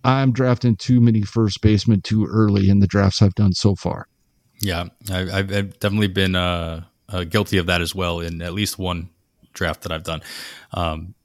I'm 0.06 0.32
drafting 0.32 0.76
too 0.76 1.02
many 1.02 1.24
first 1.24 1.62
basemen 1.62 2.02
too 2.02 2.26
early 2.26 2.70
in 2.70 2.80
the 2.80 2.88
drafts 2.88 3.22
I've 3.22 3.36
done 3.36 3.54
so 3.54 3.76
far. 3.76 4.08
Yeah, 4.62 4.86
I, 5.12 5.18
have 5.18 5.80
definitely 5.80 6.08
been 6.08 6.36
uh, 6.36 6.86
uh, 7.10 7.24
guilty 7.24 7.58
of 7.58 7.66
that 7.66 7.82
as 7.82 7.94
well 7.96 8.20
in 8.20 8.42
at 8.42 8.54
least 8.54 8.78
one 8.78 9.10
draft 9.54 9.82
that 9.82 9.92
I've 9.92 10.04
done. 10.04 10.22
Um, 10.74 11.16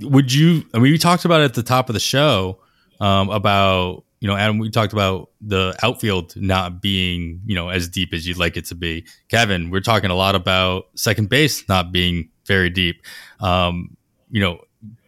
would 0.00 0.32
you? 0.32 0.64
I 0.74 0.78
mean, 0.78 0.92
we 0.92 0.98
talked 0.98 1.24
about 1.24 1.40
at 1.40 1.54
the 1.54 1.62
top 1.62 1.88
of 1.88 1.94
the 1.94 2.00
show 2.00 2.58
um, 3.00 3.30
about 3.30 4.04
you 4.20 4.26
know, 4.26 4.36
Adam. 4.36 4.58
We 4.58 4.70
talked 4.70 4.92
about 4.92 5.30
the 5.40 5.76
outfield 5.82 6.34
not 6.36 6.82
being 6.82 7.40
you 7.46 7.54
know 7.54 7.68
as 7.68 7.88
deep 7.88 8.12
as 8.12 8.26
you'd 8.26 8.38
like 8.38 8.56
it 8.56 8.66
to 8.66 8.74
be. 8.74 9.06
Kevin, 9.28 9.70
we're 9.70 9.80
talking 9.80 10.10
a 10.10 10.16
lot 10.16 10.34
about 10.34 10.86
second 10.96 11.28
base 11.28 11.68
not 11.68 11.92
being 11.92 12.30
very 12.44 12.70
deep. 12.70 13.02
Um, 13.40 13.96
you 14.30 14.40
know, 14.40 14.60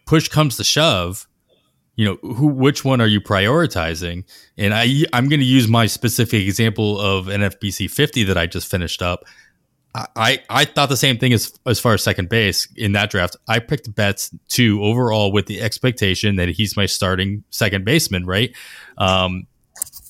push 0.05 0.29
comes 0.29 0.57
to 0.57 0.63
shove 0.63 1.27
you 2.01 2.07
know 2.07 2.33
who 2.33 2.47
which 2.47 2.83
one 2.83 2.99
are 2.99 3.05
you 3.05 3.21
prioritizing 3.21 4.23
and 4.57 4.73
i 4.73 4.87
i'm 5.13 5.29
going 5.29 5.39
to 5.39 5.45
use 5.45 5.67
my 5.67 5.85
specific 5.85 6.41
example 6.41 6.99
of 6.99 7.27
nfbc 7.27 7.91
50 7.91 8.23
that 8.23 8.37
i 8.37 8.47
just 8.47 8.69
finished 8.69 9.03
up 9.03 9.23
I, 9.93 10.39
I 10.49 10.63
thought 10.63 10.87
the 10.87 10.95
same 10.95 11.17
thing 11.17 11.33
as 11.33 11.51
as 11.65 11.77
far 11.77 11.93
as 11.93 12.01
second 12.01 12.29
base 12.29 12.65
in 12.77 12.93
that 12.93 13.09
draft. 13.09 13.35
I 13.49 13.59
picked 13.59 13.93
Betts 13.93 14.33
two 14.47 14.81
overall 14.81 15.33
with 15.33 15.47
the 15.47 15.59
expectation 15.59 16.37
that 16.37 16.47
he's 16.47 16.77
my 16.77 16.85
starting 16.85 17.43
second 17.49 17.83
baseman. 17.83 18.25
Right. 18.25 18.55
Um, 18.97 19.47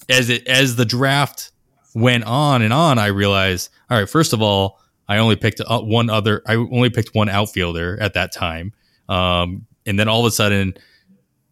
as 0.07 0.29
it 0.29 0.45
as 0.47 0.75
the 0.75 0.85
draft 0.85 1.51
went 1.95 2.25
on 2.25 2.61
and 2.61 2.71
on, 2.71 2.99
I 2.99 3.07
realized, 3.07 3.71
all 3.89 3.97
right. 3.97 4.07
First 4.07 4.33
of 4.33 4.41
all, 4.43 4.79
I 5.07 5.17
only 5.17 5.35
picked 5.35 5.61
uh, 5.61 5.81
one 5.81 6.11
other. 6.11 6.43
I 6.45 6.57
only 6.57 6.91
picked 6.91 7.15
one 7.15 7.27
outfielder 7.27 7.99
at 7.99 8.13
that 8.13 8.31
time. 8.31 8.73
Um, 9.09 9.65
and 9.87 9.97
then 9.97 10.07
all 10.07 10.19
of 10.19 10.27
a 10.27 10.31
sudden, 10.31 10.75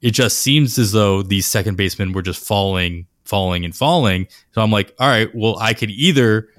it 0.01 0.11
just 0.11 0.39
seems 0.39 0.77
as 0.77 0.91
though 0.91 1.21
these 1.21 1.45
second 1.45 1.77
basemen 1.77 2.13
were 2.13 2.21
just 2.21 2.43
falling, 2.43 3.07
falling, 3.23 3.65
and 3.65 3.76
falling. 3.76 4.27
So 4.51 4.61
I'm 4.61 4.71
like, 4.71 4.93
all 4.99 5.07
right, 5.07 5.30
well, 5.34 5.57
I 5.59 5.73
could 5.73 5.89
either 5.89 6.49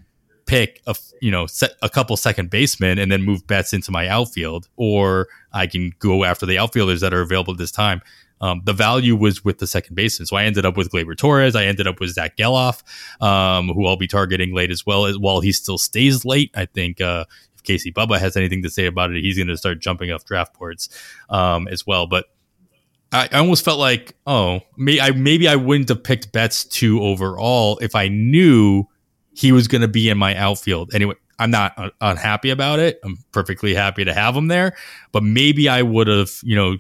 pick 0.47 0.83
a 0.87 0.97
you 1.21 1.31
know 1.31 1.47
a 1.81 1.89
couple 1.89 2.17
second 2.17 2.51
basemen 2.51 2.99
and 2.99 3.13
then 3.13 3.23
move 3.23 3.47
Betts 3.47 3.73
into 3.73 3.91
my 3.91 4.09
outfield, 4.09 4.69
or 4.77 5.29
I 5.53 5.67
can 5.67 5.93
go 5.99 6.25
after 6.25 6.47
the 6.47 6.59
outfielders 6.59 7.01
that 7.03 7.15
are 7.15 7.21
available 7.21 7.53
at 7.53 7.59
this 7.59 7.73
time. 7.73 8.03
Um, 8.43 8.63
the 8.65 8.73
value 8.73 9.17
was 9.17 9.45
with 9.45 9.59
the 9.59 9.67
second 9.67 9.97
baseman, 9.97 10.27
so 10.27 10.37
I 10.37 10.45
ended 10.45 10.65
up 10.65 10.77
with 10.77 10.91
Gleyber 10.91 11.17
Torres. 11.17 11.55
I 11.55 11.65
ended 11.65 11.87
up 11.87 12.01
with 12.01 12.11
Zach 12.11 12.37
Gelof, 12.39 12.83
um, 13.23 13.69
who 13.69 13.87
I'll 13.87 13.99
be 13.99 14.07
targeting 14.07 14.55
late 14.55 14.71
as 14.71 14.87
well. 14.87 15.05
As 15.05 15.19
while 15.19 15.41
he 15.41 15.53
still 15.53 15.77
stays 15.77 16.25
late, 16.25 16.51
I 16.57 16.65
think 16.65 17.03
uh, 17.03 17.27
if 17.55 17.63
Casey 17.63 17.93
Bubba 17.93 18.19
has 18.19 18.37
anything 18.37 18.63
to 18.63 18.71
say 18.71 18.87
about 18.87 19.11
it, 19.13 19.23
he's 19.23 19.37
going 19.37 19.49
to 19.49 19.59
start 19.59 19.81
jumping 19.81 20.11
off 20.11 20.25
draft 20.25 20.59
boards 20.59 20.89
um, 21.29 21.69
as 21.69 21.87
well. 21.87 22.07
But 22.07 22.27
I, 23.13 23.29
almost 23.39 23.65
felt 23.65 23.79
like, 23.79 24.15
oh, 24.27 24.61
may, 24.77 25.01
I, 25.01 25.11
maybe 25.11 25.49
I 25.49 25.57
wouldn't 25.57 25.89
have 25.89 26.03
picked 26.03 26.33
Betts 26.33 26.65
two 26.65 27.03
overall 27.03 27.79
if 27.79 27.95
I 27.95 28.09
knew 28.09 28.85
he 29.33 29.53
was 29.53 29.69
going 29.69 29.83
to 29.83 29.89
be 29.89 30.09
in 30.09 30.19
my 30.19 30.37
outfield. 30.37 30.95
Anyway, 30.95 31.15
I'm 31.39 31.51
not 31.51 31.95
unhappy 32.01 32.51
about 32.51 32.79
it. 32.79 33.01
I'm 33.03 33.17
perfectly 33.33 33.75
happy 33.75 34.05
to 34.05 34.13
have 34.13 34.37
him 34.37 34.49
there, 34.49 34.77
but 35.11 35.23
maybe 35.23 35.69
I 35.69 35.83
would 35.83 36.07
have, 36.07 36.31
you 36.43 36.55
know, 36.55 36.77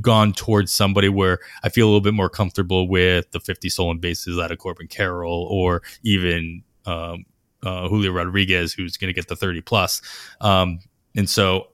gone 0.00 0.32
towards 0.32 0.72
somebody 0.72 1.08
where 1.08 1.38
I 1.64 1.68
feel 1.68 1.86
a 1.86 1.88
little 1.88 2.00
bit 2.00 2.14
more 2.14 2.28
comfortable 2.28 2.88
with 2.88 3.30
the 3.32 3.40
50 3.40 3.68
stolen 3.68 3.98
bases 3.98 4.38
out 4.38 4.52
of 4.52 4.58
Corbin 4.58 4.86
Carroll 4.86 5.46
or 5.50 5.82
even 6.02 6.62
um, 6.86 7.24
uh, 7.62 7.88
Julio 7.88 8.12
Rodriguez, 8.12 8.72
who's 8.72 8.96
going 8.96 9.08
to 9.08 9.14
get 9.14 9.28
the 9.28 9.36
30 9.36 9.60
plus. 9.62 10.02
Um, 10.40 10.80
and 11.16 11.28
so, 11.28 11.68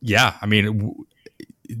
yeah, 0.00 0.36
I 0.40 0.46
mean, 0.46 0.94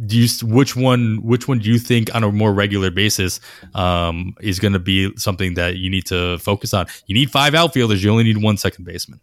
do 0.06 0.18
you 0.18 0.28
which 0.42 0.76
one 0.76 1.20
which 1.22 1.48
one 1.48 1.58
do 1.58 1.70
you 1.70 1.78
think 1.78 2.14
on 2.14 2.24
a 2.24 2.30
more 2.30 2.52
regular 2.52 2.90
basis 2.90 3.40
um, 3.74 4.34
is 4.40 4.58
going 4.58 4.72
to 4.72 4.78
be 4.78 5.14
something 5.16 5.54
that 5.54 5.76
you 5.76 5.90
need 5.90 6.06
to 6.06 6.38
focus 6.38 6.74
on? 6.74 6.86
You 7.06 7.14
need 7.14 7.30
five 7.30 7.54
outfielders. 7.54 8.02
You 8.02 8.10
only 8.10 8.24
need 8.24 8.42
one 8.42 8.56
second 8.56 8.84
baseman. 8.84 9.20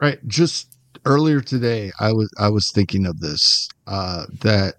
Right. 0.00 0.18
Just 0.26 0.78
earlier 1.04 1.40
today, 1.40 1.92
I 2.00 2.12
was 2.12 2.30
I 2.38 2.48
was 2.48 2.70
thinking 2.72 3.06
of 3.06 3.20
this 3.20 3.68
uh, 3.86 4.26
that 4.40 4.76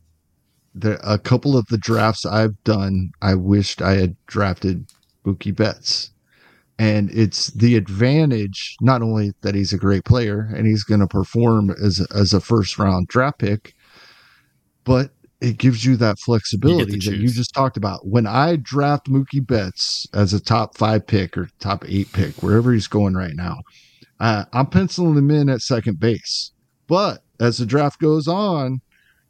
there 0.75 0.99
a 1.03 1.19
couple 1.19 1.57
of 1.57 1.65
the 1.67 1.77
drafts 1.77 2.25
I've 2.25 2.61
done, 2.63 3.11
I 3.21 3.35
wished 3.35 3.81
I 3.81 3.93
had 3.93 4.15
drafted 4.27 4.85
Mookie 5.25 5.55
Betts. 5.55 6.09
And 6.79 7.11
it's 7.11 7.47
the 7.47 7.75
advantage, 7.75 8.75
not 8.81 9.03
only 9.03 9.33
that 9.41 9.53
he's 9.53 9.73
a 9.73 9.77
great 9.77 10.05
player 10.05 10.49
and 10.55 10.65
he's 10.65 10.83
going 10.83 11.01
to 11.01 11.07
perform 11.07 11.69
as, 11.69 12.05
as 12.15 12.33
a 12.33 12.41
first 12.41 12.79
round 12.79 13.07
draft 13.07 13.39
pick, 13.39 13.75
but 14.83 15.11
it 15.41 15.57
gives 15.57 15.83
you 15.83 15.97
that 15.97 16.19
flexibility 16.19 16.93
you 16.93 17.01
that 17.01 17.17
you 17.17 17.27
just 17.27 17.53
talked 17.53 17.75
about. 17.75 18.07
When 18.07 18.25
I 18.25 18.55
draft 18.55 19.07
Mookie 19.07 19.45
Betts 19.45 20.07
as 20.13 20.33
a 20.33 20.41
top 20.41 20.77
five 20.77 21.05
pick 21.05 21.37
or 21.37 21.49
top 21.59 21.83
eight 21.87 22.11
pick, 22.13 22.41
wherever 22.41 22.71
he's 22.71 22.87
going 22.87 23.13
right 23.13 23.35
now, 23.35 23.57
uh, 24.21 24.45
I'm 24.53 24.67
penciling 24.67 25.17
him 25.17 25.29
in 25.29 25.49
at 25.49 25.59
second 25.59 25.99
base. 25.99 26.51
But 26.87 27.23
as 27.41 27.57
the 27.57 27.65
draft 27.65 27.99
goes 27.99 28.27
on, 28.27 28.79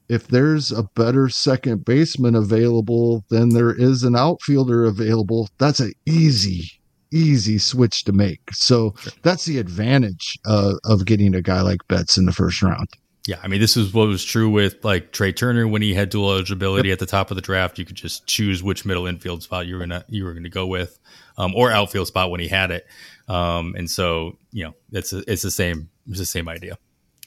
if 0.08 0.28
there's 0.28 0.72
a 0.72 0.84
better 0.96 1.30
second 1.30 1.86
baseman 1.86 2.36
available 2.36 3.24
than 3.30 3.50
there 3.50 3.74
is 3.74 4.04
an 4.04 4.16
outfielder 4.16 4.86
available, 4.86 5.50
that's 5.58 5.80
an 5.80 5.94
easy, 6.06 6.70
easy 7.12 7.58
switch 7.58 8.04
to 8.04 8.12
make. 8.12 8.42
So 8.52 8.94
that's 9.24 9.46
the 9.46 9.58
advantage 9.58 10.38
uh, 10.46 10.76
of 10.84 11.06
getting 11.06 11.34
a 11.34 11.42
guy 11.42 11.62
like 11.62 11.88
Betts 11.88 12.18
in 12.18 12.26
the 12.26 12.34
first 12.34 12.62
round. 12.62 12.88
Yeah, 13.28 13.38
I 13.42 13.48
mean, 13.48 13.62
this 13.62 13.78
is 13.78 13.94
what 13.94 14.08
was 14.08 14.24
true 14.24 14.50
with 14.50 14.84
like 14.84 15.14
Trea 15.14 15.32
Turner 15.32 15.66
when 15.66 15.82
he 15.82 15.94
had 15.94 16.10
dual 16.10 16.32
eligibility 16.32 16.90
yep. 16.90 16.96
at 16.96 17.00
the 17.00 17.06
top 17.06 17.32
of 17.32 17.36
the 17.36 17.42
draft. 17.42 17.80
You 17.80 17.86
could 17.86 17.96
just 17.96 18.28
choose 18.28 18.62
which 18.62 18.84
middle 18.84 19.08
infield 19.08 19.44
spot 19.44 19.66
you 19.66 19.76
were 19.76 19.80
gonna 19.80 20.04
you 20.10 20.26
were 20.26 20.34
gonna 20.34 20.50
go 20.50 20.68
with, 20.68 21.00
um, 21.38 21.56
or 21.56 21.72
outfield 21.72 22.08
spot 22.08 22.32
when 22.32 22.42
he 22.42 22.50
had 22.50 22.72
it. 22.72 22.86
Um, 23.30 23.76
and 23.78 23.90
so 23.90 24.38
you 24.52 24.66
know, 24.66 24.74
it's 24.92 25.14
a, 25.14 25.24
it's 25.26 25.42
the 25.42 25.52
same 25.52 25.90
it's 26.10 26.20
the 26.20 26.26
same 26.26 26.50
idea. 26.50 26.78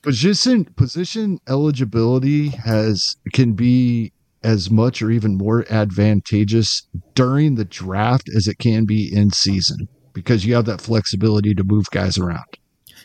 Position 0.02 0.66
position 0.77 1.39
eligibility 1.48 2.48
has 2.48 3.16
can 3.32 3.55
be 3.55 4.12
as 4.44 4.70
much 4.70 5.01
or 5.01 5.10
even 5.10 5.39
more 5.39 5.64
advantageous 5.70 6.86
during 7.14 7.55
the 7.55 7.64
draft 7.64 8.28
as 8.36 8.47
it 8.47 8.59
can 8.59 8.85
be 8.85 9.12
in 9.12 9.31
season 9.31 9.89
because 10.12 10.44
you 10.44 10.55
have 10.55 10.66
that 10.66 10.81
flexibility 10.81 11.55
to 11.55 11.64
move 11.64 11.86
guys 11.90 12.18
around. 12.18 12.44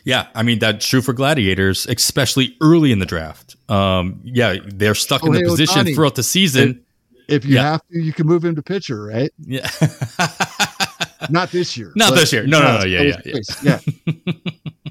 Yeah, 0.04 0.26
I 0.34 0.42
mean 0.42 0.58
that's 0.58 0.86
true 0.86 1.02
for 1.02 1.12
gladiators, 1.12 1.86
especially 1.86 2.56
early 2.60 2.92
in 2.92 2.98
the 2.98 3.06
draft. 3.06 3.56
Um, 3.70 4.20
yeah, 4.24 4.56
they're 4.64 4.94
stuck 4.94 5.22
oh, 5.22 5.28
in 5.28 5.32
the 5.32 5.42
position 5.42 5.94
throughout 5.94 6.16
the 6.16 6.22
season. 6.22 6.84
If, 7.28 7.44
if 7.44 7.44
you 7.44 7.56
yeah. 7.56 7.72
have 7.72 7.88
to, 7.88 8.00
you 8.00 8.12
can 8.12 8.26
move 8.26 8.44
him 8.44 8.56
to 8.56 8.62
pitcher, 8.62 9.02
right? 9.02 9.30
Yeah. 9.38 9.68
Not 11.30 11.50
this 11.50 11.76
year. 11.76 11.92
Not 11.94 12.14
this 12.14 12.32
year. 12.32 12.46
No, 12.46 12.60
no, 12.60 12.78
no. 12.78 12.84
Yeah, 12.84 13.02
yeah, 13.24 13.40
yeah. 13.62 13.78
yeah. 13.84 14.22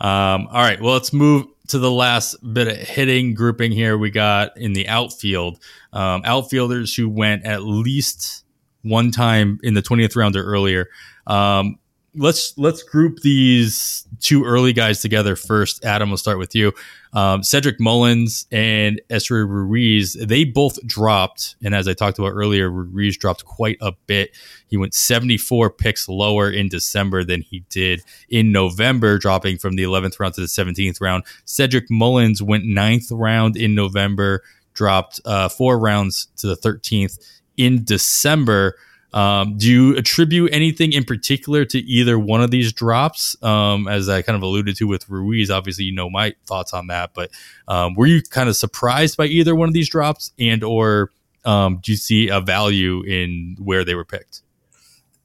um, 0.00 0.46
all 0.46 0.62
right. 0.62 0.80
Well, 0.80 0.94
let's 0.94 1.12
move 1.12 1.46
to 1.68 1.78
the 1.78 1.90
last 1.90 2.36
bit 2.54 2.68
of 2.68 2.76
hitting 2.76 3.34
grouping 3.34 3.72
here. 3.72 3.98
We 3.98 4.10
got 4.10 4.56
in 4.56 4.72
the 4.72 4.88
outfield 4.88 5.58
um, 5.92 6.22
outfielders 6.24 6.94
who 6.94 7.08
went 7.08 7.44
at 7.44 7.62
least 7.62 8.44
one 8.82 9.10
time 9.10 9.58
in 9.62 9.74
the 9.74 9.82
20th 9.82 10.16
round 10.16 10.36
or 10.36 10.44
earlier. 10.44 10.88
Um, 11.26 11.78
let's 12.16 12.56
let's 12.56 12.82
group 12.82 13.20
these 13.20 14.06
two 14.20 14.44
early 14.44 14.72
guys 14.72 15.00
together 15.00 15.36
first. 15.36 15.84
Adam, 15.84 16.10
we'll 16.10 16.16
start 16.16 16.38
with 16.38 16.54
you. 16.54 16.72
Um, 17.12 17.42
Cedric 17.42 17.78
Mullins 17.78 18.46
and 18.50 19.00
Esteury 19.08 19.48
Ruiz, 19.48 20.14
they 20.14 20.44
both 20.44 20.84
dropped, 20.86 21.56
and 21.62 21.74
as 21.74 21.86
I 21.86 21.94
talked 21.94 22.18
about 22.18 22.30
earlier, 22.32 22.68
Ruiz 22.70 23.16
dropped 23.16 23.44
quite 23.44 23.78
a 23.80 23.92
bit. 24.06 24.36
He 24.66 24.76
went 24.76 24.94
74 24.94 25.70
picks 25.70 26.08
lower 26.08 26.50
in 26.50 26.68
December 26.68 27.22
than 27.22 27.42
he 27.42 27.64
did 27.68 28.02
in 28.28 28.50
November, 28.50 29.18
dropping 29.18 29.58
from 29.58 29.76
the 29.76 29.84
11th 29.84 30.18
round 30.18 30.34
to 30.34 30.40
the 30.40 30.46
17th 30.48 31.00
round. 31.00 31.24
Cedric 31.44 31.90
Mullins 31.90 32.42
went 32.42 32.64
ninth 32.64 33.10
round 33.12 33.56
in 33.56 33.74
November, 33.74 34.42
dropped 34.72 35.20
uh, 35.24 35.48
four 35.48 35.78
rounds 35.78 36.28
to 36.36 36.48
the 36.48 36.56
13th 36.56 37.18
in 37.56 37.84
December. 37.84 38.76
Um, 39.14 39.56
do 39.56 39.70
you 39.70 39.96
attribute 39.96 40.52
anything 40.52 40.92
in 40.92 41.04
particular 41.04 41.64
to 41.66 41.78
either 41.78 42.18
one 42.18 42.42
of 42.42 42.50
these 42.50 42.72
drops? 42.72 43.40
Um, 43.44 43.86
as 43.86 44.08
I 44.08 44.22
kind 44.22 44.34
of 44.34 44.42
alluded 44.42 44.76
to 44.76 44.88
with 44.88 45.08
Ruiz, 45.08 45.52
obviously 45.52 45.84
you 45.84 45.94
know 45.94 46.10
my 46.10 46.34
thoughts 46.46 46.74
on 46.74 46.88
that, 46.88 47.14
but 47.14 47.30
um, 47.68 47.94
were 47.94 48.06
you 48.06 48.22
kind 48.22 48.48
of 48.48 48.56
surprised 48.56 49.16
by 49.16 49.26
either 49.26 49.54
one 49.54 49.68
of 49.68 49.72
these 49.72 49.88
drops, 49.88 50.32
and 50.36 50.64
or 50.64 51.12
um, 51.44 51.78
do 51.80 51.92
you 51.92 51.96
see 51.96 52.28
a 52.28 52.40
value 52.40 53.02
in 53.04 53.56
where 53.60 53.84
they 53.84 53.94
were 53.94 54.04
picked? 54.04 54.42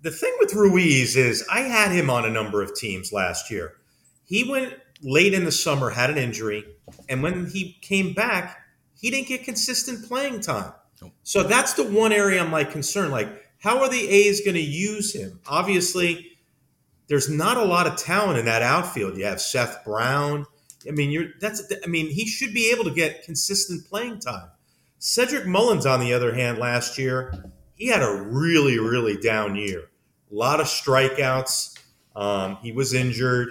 The 0.01 0.11
thing 0.11 0.35
with 0.39 0.53
Ruiz 0.53 1.17
is 1.17 1.43
I 1.51 1.61
had 1.61 1.91
him 1.91 2.11
on 2.11 2.25
a 2.25 2.29
number 2.29 2.61
of 2.61 2.75
teams 2.75 3.11
last 3.11 3.49
year. 3.49 3.73
He 4.23 4.49
went 4.49 4.75
late 5.01 5.33
in 5.33 5.45
the 5.45 5.51
summer, 5.51 5.89
had 5.89 6.11
an 6.11 6.19
injury, 6.19 6.63
and 7.09 7.23
when 7.23 7.47
he 7.47 7.75
came 7.81 8.13
back, 8.13 8.59
he 8.95 9.09
didn't 9.09 9.29
get 9.29 9.43
consistent 9.43 10.07
playing 10.07 10.41
time. 10.41 10.73
So 11.23 11.43
that's 11.43 11.73
the 11.73 11.85
one 11.85 12.11
area 12.11 12.39
I'm 12.43 12.51
like 12.51 12.71
concerned. 12.71 13.11
Like 13.11 13.48
how 13.59 13.79
are 13.79 13.89
the 13.89 14.09
A's 14.09 14.41
going 14.41 14.55
to 14.55 14.61
use 14.61 15.13
him? 15.13 15.39
Obviously, 15.47 16.37
there's 17.07 17.29
not 17.29 17.57
a 17.57 17.65
lot 17.65 17.87
of 17.87 17.97
talent 17.97 18.39
in 18.39 18.45
that 18.45 18.61
outfield. 18.61 19.17
You 19.17 19.25
have 19.25 19.41
Seth 19.41 19.83
Brown. 19.83 20.45
I 20.87 20.91
mean, 20.91 21.11
you're 21.11 21.29
that's. 21.39 21.61
I 21.83 21.87
mean, 21.87 22.09
he 22.09 22.25
should 22.25 22.53
be 22.53 22.71
able 22.71 22.85
to 22.85 22.91
get 22.91 23.23
consistent 23.23 23.85
playing 23.87 24.19
time. 24.19 24.49
Cedric 24.97 25.45
Mullins, 25.45 25.85
on 25.85 25.99
the 25.99 26.13
other 26.13 26.33
hand, 26.33 26.57
last 26.57 26.97
year 26.97 27.51
he 27.79 27.87
had 27.87 28.03
a 28.03 28.21
really, 28.27 28.77
really 28.77 29.17
down 29.17 29.55
year. 29.55 29.89
A 30.31 30.35
lot 30.35 30.59
of 30.59 30.67
strikeouts. 30.67 31.79
Um, 32.15 32.57
he 32.61 32.71
was 32.73 32.93
injured. 32.93 33.49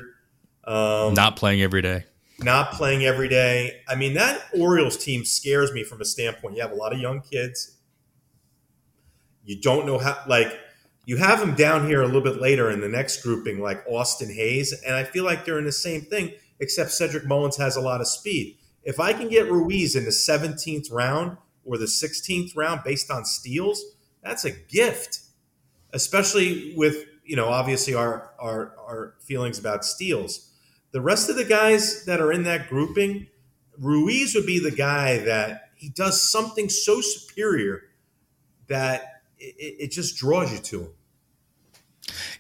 Um, 0.65 1.15
not 1.15 1.37
playing 1.37 1.63
every 1.63 1.83
day. 1.83 2.05
Not 2.41 2.73
playing 2.73 3.05
every 3.05 3.29
day. 3.29 3.81
I 3.89 3.97
mean, 3.97 4.15
that 4.15 4.43
Orioles 4.57 4.97
team 4.97 5.25
scares 5.25 5.73
me 5.73 5.83
from 5.83 6.01
a 6.01 6.05
standpoint. 6.05 6.55
You 6.55 6.63
have 6.63 6.71
a 6.71 6.77
lot 6.77 6.93
of 6.93 7.01
young 7.01 7.23
kids 7.23 7.78
you 9.49 9.59
don't 9.59 9.87
know 9.87 9.97
how, 9.97 10.23
like, 10.29 10.61
you 11.07 11.17
have 11.17 11.41
them 11.41 11.55
down 11.55 11.87
here 11.87 12.03
a 12.03 12.07
little 12.07 12.21
bit 12.21 12.39
later 12.39 12.71
in 12.71 12.83
the 12.83 12.89
next 12.89 13.23
grouping, 13.23 13.61
like 13.61 13.83
Austin 13.89 14.31
Hays. 14.31 14.75
And 14.87 14.95
I 14.95 15.05
feel 15.05 15.25
like 15.25 15.47
they're 15.47 15.59
in 15.59 15.65
the 15.65 15.73
same 15.73 16.03
thing, 16.03 16.35
except 16.61 16.91
Cedric 16.91 17.25
Mullins 17.25 17.57
has 17.57 17.75
a 17.75 17.81
lot 17.81 18.03
of 18.03 18.09
speed. 18.09 18.59
If 18.85 19.01
I 19.01 19.15
can 19.15 19.31
get 19.31 19.51
Ruiz 19.51 19.97
in 19.97 20.05
the 20.05 20.11
17th 20.11 20.93
round 20.93 21.39
or 21.65 21.79
the 21.79 21.87
16th 21.87 22.55
round 22.55 22.83
based 22.85 23.11
on 23.11 23.25
steals, 23.25 23.83
that's 24.23 24.45
a 24.45 24.51
gift, 24.51 25.21
especially 25.95 26.75
with, 26.77 27.07
you 27.25 27.37
know, 27.37 27.49
obviously 27.49 27.95
our, 27.95 28.33
our, 28.39 28.75
our 28.79 29.15
feelings 29.19 29.59
about 29.59 29.83
steals. 29.83 30.51
The 30.93 31.01
rest 31.01 31.31
of 31.31 31.37
the 31.37 31.45
guys 31.45 32.05
that 32.05 32.21
are 32.21 32.33
in 32.33 32.43
that 32.43 32.69
grouping, 32.69 33.29
Ruiz 33.79 34.35
would 34.35 34.45
be 34.45 34.59
the 34.59 34.77
guy 34.77 35.17
that 35.21 35.71
he 35.75 35.89
does 35.89 36.21
something 36.21 36.69
so 36.69 37.01
superior 37.01 37.85
that 38.67 39.18
it, 39.39 39.77
it 39.81 39.91
just 39.91 40.17
draws 40.17 40.53
you 40.53 40.59
to 40.59 40.81
him. 40.83 40.89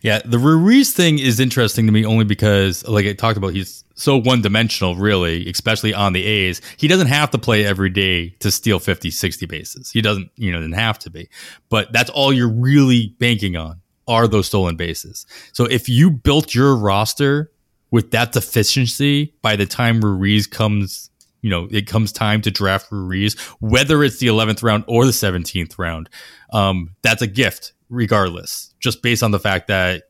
Yeah, 0.01 0.21
the 0.25 0.39
Ruiz 0.39 0.93
thing 0.93 1.19
is 1.19 1.41
interesting 1.41 1.87
to 1.87 1.93
me 1.93 2.05
only 2.05 2.25
because, 2.25 2.87
like 2.87 3.07
I 3.07 3.13
talked 3.13 3.37
about, 3.37 3.53
he's 3.53 3.85
so 3.95 4.17
one 4.17 4.41
dimensional, 4.41 4.95
really, 4.95 5.49
especially 5.49 5.93
on 5.93 6.13
the 6.13 6.25
A's. 6.25 6.63
He 6.77 6.89
doesn't 6.89 7.09
have 7.09 7.31
to 7.33 7.39
play 7.39 7.65
every 7.65 7.91
day 7.91 8.31
to 8.41 8.51
steal 8.51 8.79
50, 8.79 9.11
60 9.11 9.47
bases. 9.47 9.91
He 9.91 10.01
doesn't, 10.01 10.31
you 10.37 10.53
know, 10.53 10.59
doesn't 10.59 10.73
have 10.73 10.99
to 11.01 11.11
be. 11.11 11.29
But 11.69 11.93
that's 11.93 12.11
all 12.11 12.33
you're 12.33 12.49
really 12.49 13.15
banking 13.19 13.57
on 13.57 13.81
are 14.07 14.27
those 14.27 14.47
stolen 14.47 14.77
bases. 14.77 15.27
So 15.53 15.65
if 15.65 15.89
you 15.89 16.11
built 16.11 16.55
your 16.55 16.77
roster 16.77 17.51
with 17.91 18.11
that 18.13 18.33
deficiency 18.33 19.35
by 19.43 19.57
the 19.57 19.67
time 19.67 20.01
Ruiz 20.01 20.47
comes 20.47 21.11
you 21.41 21.51
know, 21.51 21.69
it 21.71 21.87
comes 21.87 22.11
time 22.11 22.43
to 22.43 22.51
draft 22.51 22.91
Ruiz, 22.91 23.39
whether 23.61 24.03
it's 24.03 24.19
the 24.19 24.27
11th 24.27 24.63
round 24.63 24.85
or 24.89 25.07
the 25.07 25.13
17th 25.13 25.79
round, 25.79 26.09
um, 26.51 26.95
that's 27.03 27.23
a 27.23 27.27
gift 27.27 27.73
regardless, 27.89 28.75
just 28.81 29.03
based 29.03 29.23
on 29.23 29.31
the 29.31 29.39
fact 29.39 29.69
that 29.69 30.05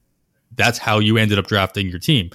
that's 0.55 0.79
how 0.79 0.99
you 0.99 1.17
ended 1.17 1.39
up 1.39 1.47
drafting 1.47 1.89
your 1.89 1.99
team. 1.99 2.31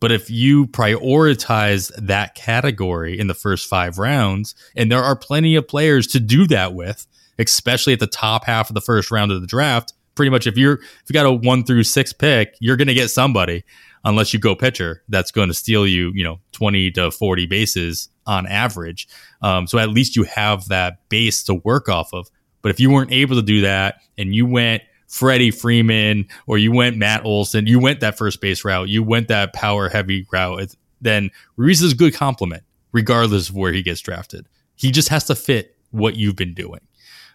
But 0.00 0.10
if 0.10 0.30
you 0.30 0.66
prioritize 0.66 1.92
that 1.96 2.34
category 2.34 3.18
in 3.18 3.28
the 3.28 3.34
first 3.34 3.68
five 3.68 3.98
rounds, 3.98 4.56
and 4.74 4.90
there 4.90 5.02
are 5.02 5.14
plenty 5.14 5.54
of 5.54 5.68
players 5.68 6.08
to 6.08 6.20
do 6.20 6.46
that 6.48 6.74
with, 6.74 7.06
especially 7.38 7.92
at 7.92 8.00
the 8.00 8.08
top 8.08 8.44
half 8.44 8.68
of 8.68 8.74
the 8.74 8.80
first 8.80 9.12
round 9.12 9.30
of 9.30 9.40
the 9.40 9.46
draft, 9.46 9.92
pretty 10.14 10.30
much 10.30 10.46
if 10.46 10.56
you're 10.56 10.74
if 10.74 11.04
you 11.08 11.12
got 11.12 11.26
a 11.26 11.32
one 11.32 11.64
through 11.64 11.84
six 11.84 12.12
pick, 12.12 12.56
you're 12.60 12.76
going 12.76 12.88
to 12.88 12.94
get 12.94 13.10
somebody 13.10 13.64
unless 14.04 14.34
you 14.34 14.40
go 14.40 14.56
pitcher 14.56 15.02
that's 15.08 15.30
going 15.30 15.48
to 15.48 15.54
steal 15.54 15.86
you, 15.86 16.10
you 16.14 16.24
know, 16.24 16.40
20 16.52 16.90
to 16.90 17.10
40 17.10 17.46
bases 17.46 18.08
on 18.26 18.46
average. 18.46 19.06
Um, 19.40 19.66
so 19.66 19.78
at 19.78 19.90
least 19.90 20.16
you 20.16 20.24
have 20.24 20.66
that 20.66 21.08
base 21.08 21.44
to 21.44 21.54
work 21.54 21.88
off 21.88 22.12
of. 22.12 22.28
But 22.62 22.70
if 22.70 22.80
you 22.80 22.90
weren't 22.90 23.12
able 23.12 23.36
to 23.36 23.42
do 23.42 23.60
that 23.62 23.96
and 24.16 24.34
you 24.34 24.46
went 24.46 24.82
Freddie 25.08 25.50
Freeman 25.50 26.26
or 26.46 26.58
you 26.58 26.72
went 26.72 26.96
Matt 26.96 27.24
Olson, 27.24 27.66
you 27.66 27.78
went 27.78 28.00
that 28.00 28.16
first 28.16 28.40
base 28.40 28.64
route, 28.64 28.88
you 28.88 29.02
went 29.02 29.28
that 29.28 29.52
power 29.52 29.88
heavy 29.88 30.26
route, 30.32 30.74
then 31.00 31.30
Ruiz 31.56 31.82
is 31.82 31.92
a 31.92 31.96
good 31.96 32.14
compliment, 32.14 32.62
regardless 32.92 33.48
of 33.48 33.56
where 33.56 33.72
he 33.72 33.82
gets 33.82 34.00
drafted. 34.00 34.46
He 34.76 34.90
just 34.90 35.08
has 35.08 35.24
to 35.24 35.34
fit 35.34 35.76
what 35.90 36.16
you've 36.16 36.36
been 36.36 36.54
doing. 36.54 36.80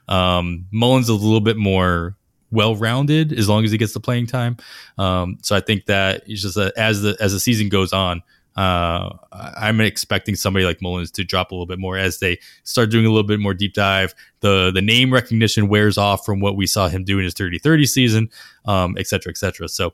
Um, 0.08 0.66
Mullins 0.72 1.06
is 1.06 1.10
a 1.10 1.14
little 1.14 1.42
bit 1.42 1.58
more 1.58 2.16
well 2.50 2.76
rounded 2.76 3.34
as 3.34 3.50
long 3.50 3.66
as 3.66 3.72
he 3.72 3.78
gets 3.78 3.94
the 3.94 4.00
playing 4.00 4.28
time. 4.28 4.58
Um, 4.98 5.38
so 5.42 5.56
I 5.56 5.60
think 5.60 5.86
that 5.86 6.24
it's 6.28 6.42
just 6.42 6.58
a, 6.58 6.72
as 6.78 7.02
the 7.02 7.18
as 7.20 7.34
the 7.34 7.40
season 7.40 7.70
goes 7.70 7.94
on, 7.94 8.24
uh, 8.58 9.16
I'm 9.32 9.80
expecting 9.80 10.36
somebody 10.36 10.66
like 10.66 10.82
Mullins 10.82 11.12
to 11.12 11.24
drop 11.24 11.52
a 11.52 11.56
little 11.56 11.68
bit 11.68 11.78
more 11.78 11.96
as 11.98 12.20
they 12.20 12.40
start 12.64 12.90
doing 12.90 13.06
a 13.06 13.10
little 13.10 13.28
bit 13.28 13.40
more 13.40 13.54
deep 13.54 13.74
dive. 13.74 14.16
The 14.40 14.72
the 14.74 14.82
name 14.82 15.14
recognition 15.14 15.68
wears 15.68 15.98
off 15.98 16.26
from 16.26 16.40
what 16.40 16.56
we 16.56 16.66
saw 16.66 16.88
him 16.88 17.04
do 17.04 17.20
in 17.20 17.24
his 17.24 17.36
30-30 17.36 17.88
season, 17.88 18.30
um, 18.66 18.98
et 18.98 19.08
cetera, 19.08 19.30
et 19.30 19.38
cetera. 19.38 19.70
So 19.70 19.94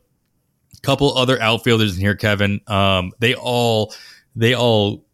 a 0.75 0.81
couple 0.81 1.15
other 1.17 1.41
outfielders 1.41 1.95
in 1.95 2.01
here, 2.01 2.15
Kevin. 2.15 2.61
Um, 2.67 3.11
they 3.19 3.35
all 3.35 3.93
they 4.35 4.55
all 4.55 5.05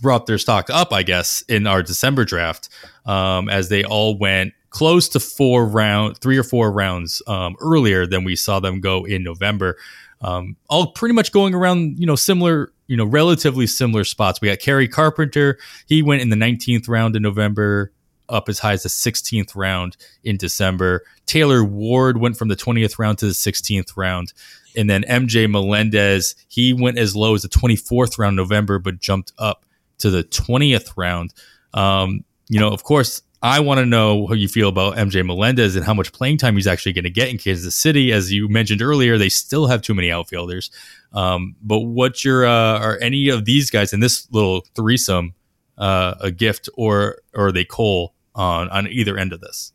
brought 0.00 0.26
their 0.26 0.38
stock 0.38 0.70
up, 0.70 0.92
I 0.92 1.02
guess, 1.02 1.42
in 1.48 1.66
our 1.66 1.82
December 1.82 2.24
draft, 2.24 2.68
um, 3.04 3.48
as 3.48 3.68
they 3.68 3.82
all 3.82 4.16
went 4.16 4.52
close 4.70 5.08
to 5.08 5.20
four 5.20 5.66
round, 5.66 6.18
three 6.18 6.36
or 6.36 6.42
four 6.42 6.70
rounds 6.70 7.22
um, 7.26 7.56
earlier 7.60 8.06
than 8.06 8.24
we 8.24 8.36
saw 8.36 8.60
them 8.60 8.80
go 8.80 9.04
in 9.04 9.22
November. 9.22 9.76
Um, 10.20 10.56
all 10.68 10.92
pretty 10.92 11.14
much 11.14 11.32
going 11.32 11.54
around, 11.54 11.98
you 11.98 12.06
know, 12.06 12.16
similar 12.16 12.72
you 12.86 12.96
know 12.96 13.04
relatively 13.04 13.66
similar 13.66 14.04
spots. 14.04 14.40
We 14.40 14.48
got 14.48 14.58
Kerry 14.58 14.88
Carpenter. 14.88 15.58
He 15.86 16.02
went 16.02 16.22
in 16.22 16.30
the 16.30 16.36
19th 16.36 16.88
round 16.88 17.16
in 17.16 17.22
November, 17.22 17.92
up 18.28 18.48
as 18.48 18.58
high 18.58 18.72
as 18.72 18.82
the 18.82 18.88
16th 18.88 19.54
round 19.54 19.96
in 20.22 20.36
December. 20.36 21.02
Taylor 21.26 21.64
Ward 21.64 22.18
went 22.18 22.36
from 22.36 22.48
the 22.48 22.56
20th 22.56 22.98
round 22.98 23.18
to 23.18 23.26
the 23.26 23.32
16th 23.32 23.96
round. 23.96 24.32
And 24.76 24.90
then 24.90 25.04
MJ 25.04 25.48
Melendez, 25.48 26.34
he 26.48 26.72
went 26.72 26.98
as 26.98 27.14
low 27.14 27.34
as 27.34 27.42
the 27.42 27.48
24th 27.48 28.18
round 28.18 28.36
November, 28.36 28.78
but 28.78 28.98
jumped 28.98 29.32
up 29.38 29.64
to 29.98 30.10
the 30.10 30.24
20th 30.24 30.92
round. 30.96 31.32
Um, 31.74 32.24
you 32.48 32.60
know, 32.60 32.70
of 32.70 32.82
course, 32.82 33.22
I 33.44 33.60
want 33.60 33.76
to 33.78 33.84
know 33.84 34.26
how 34.26 34.32
you 34.32 34.48
feel 34.48 34.70
about 34.70 34.96
MJ 34.96 35.22
Melendez 35.22 35.76
and 35.76 35.84
how 35.84 35.92
much 35.92 36.14
playing 36.14 36.38
time 36.38 36.54
he's 36.54 36.66
actually 36.66 36.94
going 36.94 37.04
to 37.04 37.10
get 37.10 37.28
in 37.28 37.36
Kansas 37.36 37.76
City. 37.76 38.10
As 38.10 38.32
you 38.32 38.48
mentioned 38.48 38.80
earlier, 38.80 39.18
they 39.18 39.28
still 39.28 39.66
have 39.66 39.82
too 39.82 39.92
many 39.92 40.10
outfielders. 40.10 40.70
Um, 41.12 41.54
but 41.60 41.80
what's 41.80 42.24
your 42.24 42.46
uh, 42.46 42.78
are 42.78 42.98
any 43.02 43.28
of 43.28 43.44
these 43.44 43.68
guys 43.68 43.92
in 43.92 44.00
this 44.00 44.26
little 44.32 44.64
threesome 44.74 45.34
uh, 45.76 46.14
a 46.20 46.30
gift 46.30 46.70
or 46.78 47.18
or 47.34 47.48
are 47.48 47.52
they 47.52 47.66
coal 47.66 48.14
on 48.34 48.70
on 48.70 48.88
either 48.88 49.18
end 49.18 49.34
of 49.34 49.42
this? 49.42 49.74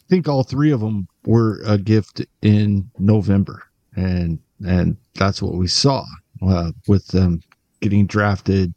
I 0.00 0.02
think 0.08 0.26
all 0.26 0.42
three 0.42 0.72
of 0.72 0.80
them 0.80 1.06
were 1.26 1.62
a 1.64 1.78
gift 1.78 2.26
in 2.42 2.90
November, 2.98 3.62
and 3.94 4.40
and 4.66 4.96
that's 5.14 5.40
what 5.40 5.54
we 5.54 5.68
saw 5.68 6.04
uh, 6.42 6.72
with 6.88 7.06
them 7.06 7.40
getting 7.80 8.08
drafted 8.08 8.74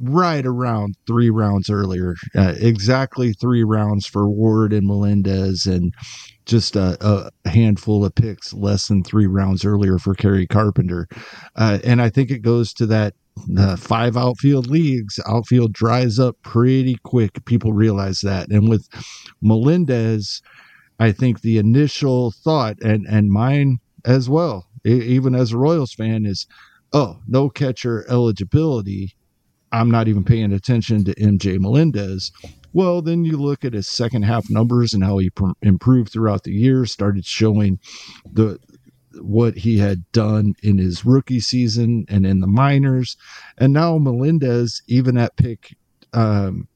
right 0.00 0.44
around 0.44 0.96
three 1.06 1.30
rounds 1.30 1.70
earlier, 1.70 2.16
uh, 2.36 2.54
exactly 2.58 3.32
three 3.32 3.64
rounds 3.64 4.06
for 4.06 4.28
Ward 4.28 4.72
and 4.72 4.86
Melendez, 4.86 5.66
and 5.66 5.94
just 6.46 6.76
a, 6.76 6.96
a, 7.00 7.48
handful 7.48 8.04
of 8.04 8.14
picks 8.14 8.52
less 8.54 8.88
than 8.88 9.04
three 9.04 9.26
rounds 9.26 9.64
earlier 9.64 9.98
for 9.98 10.14
Kerry 10.14 10.46
Carpenter. 10.46 11.06
Uh, 11.56 11.78
and 11.84 12.00
I 12.00 12.08
think 12.08 12.30
it 12.30 12.40
goes 12.40 12.72
to 12.74 12.86
that 12.86 13.14
uh, 13.58 13.76
five 13.76 14.16
outfield 14.16 14.66
leagues, 14.66 15.20
outfield 15.26 15.72
dries 15.72 16.18
up 16.18 16.36
pretty 16.42 16.96
quick. 17.04 17.44
People 17.44 17.72
realize 17.72 18.20
that. 18.22 18.48
And 18.50 18.68
with 18.68 18.88
Melendez, 19.42 20.42
I 20.98 21.12
think 21.12 21.42
the 21.42 21.58
initial 21.58 22.32
thought, 22.32 22.80
and, 22.82 23.06
and 23.06 23.30
mine 23.30 23.78
as 24.04 24.28
well, 24.28 24.66
even 24.84 25.34
as 25.34 25.52
a 25.52 25.58
Royals 25.58 25.92
fan, 25.92 26.24
is 26.26 26.46
oh, 26.92 27.18
no 27.26 27.48
catcher 27.48 28.06
eligibility. 28.08 29.14
I'm 29.72 29.90
not 29.90 30.08
even 30.08 30.24
paying 30.24 30.52
attention 30.52 31.04
to 31.04 31.14
MJ 31.14 31.58
Melendez. 31.58 32.32
Well, 32.72 33.02
then 33.02 33.24
you 33.24 33.36
look 33.36 33.64
at 33.64 33.72
his 33.72 33.88
second 33.88 34.22
half 34.22 34.48
numbers 34.50 34.92
and 34.92 35.02
how 35.02 35.18
he 35.18 35.30
pr- 35.30 35.50
improved 35.62 36.12
throughout 36.12 36.44
the 36.44 36.52
year, 36.52 36.84
started 36.86 37.24
showing 37.24 37.78
the 38.30 38.58
what 39.20 39.56
he 39.56 39.78
had 39.78 40.04
done 40.12 40.54
in 40.62 40.78
his 40.78 41.04
rookie 41.04 41.40
season 41.40 42.04
and 42.08 42.24
in 42.26 42.40
the 42.40 42.46
minors. 42.46 43.16
And 43.56 43.72
now 43.72 43.98
Melendez, 43.98 44.82
even 44.86 45.16
at 45.16 45.36
pick 45.36 45.76
um, 46.12 46.68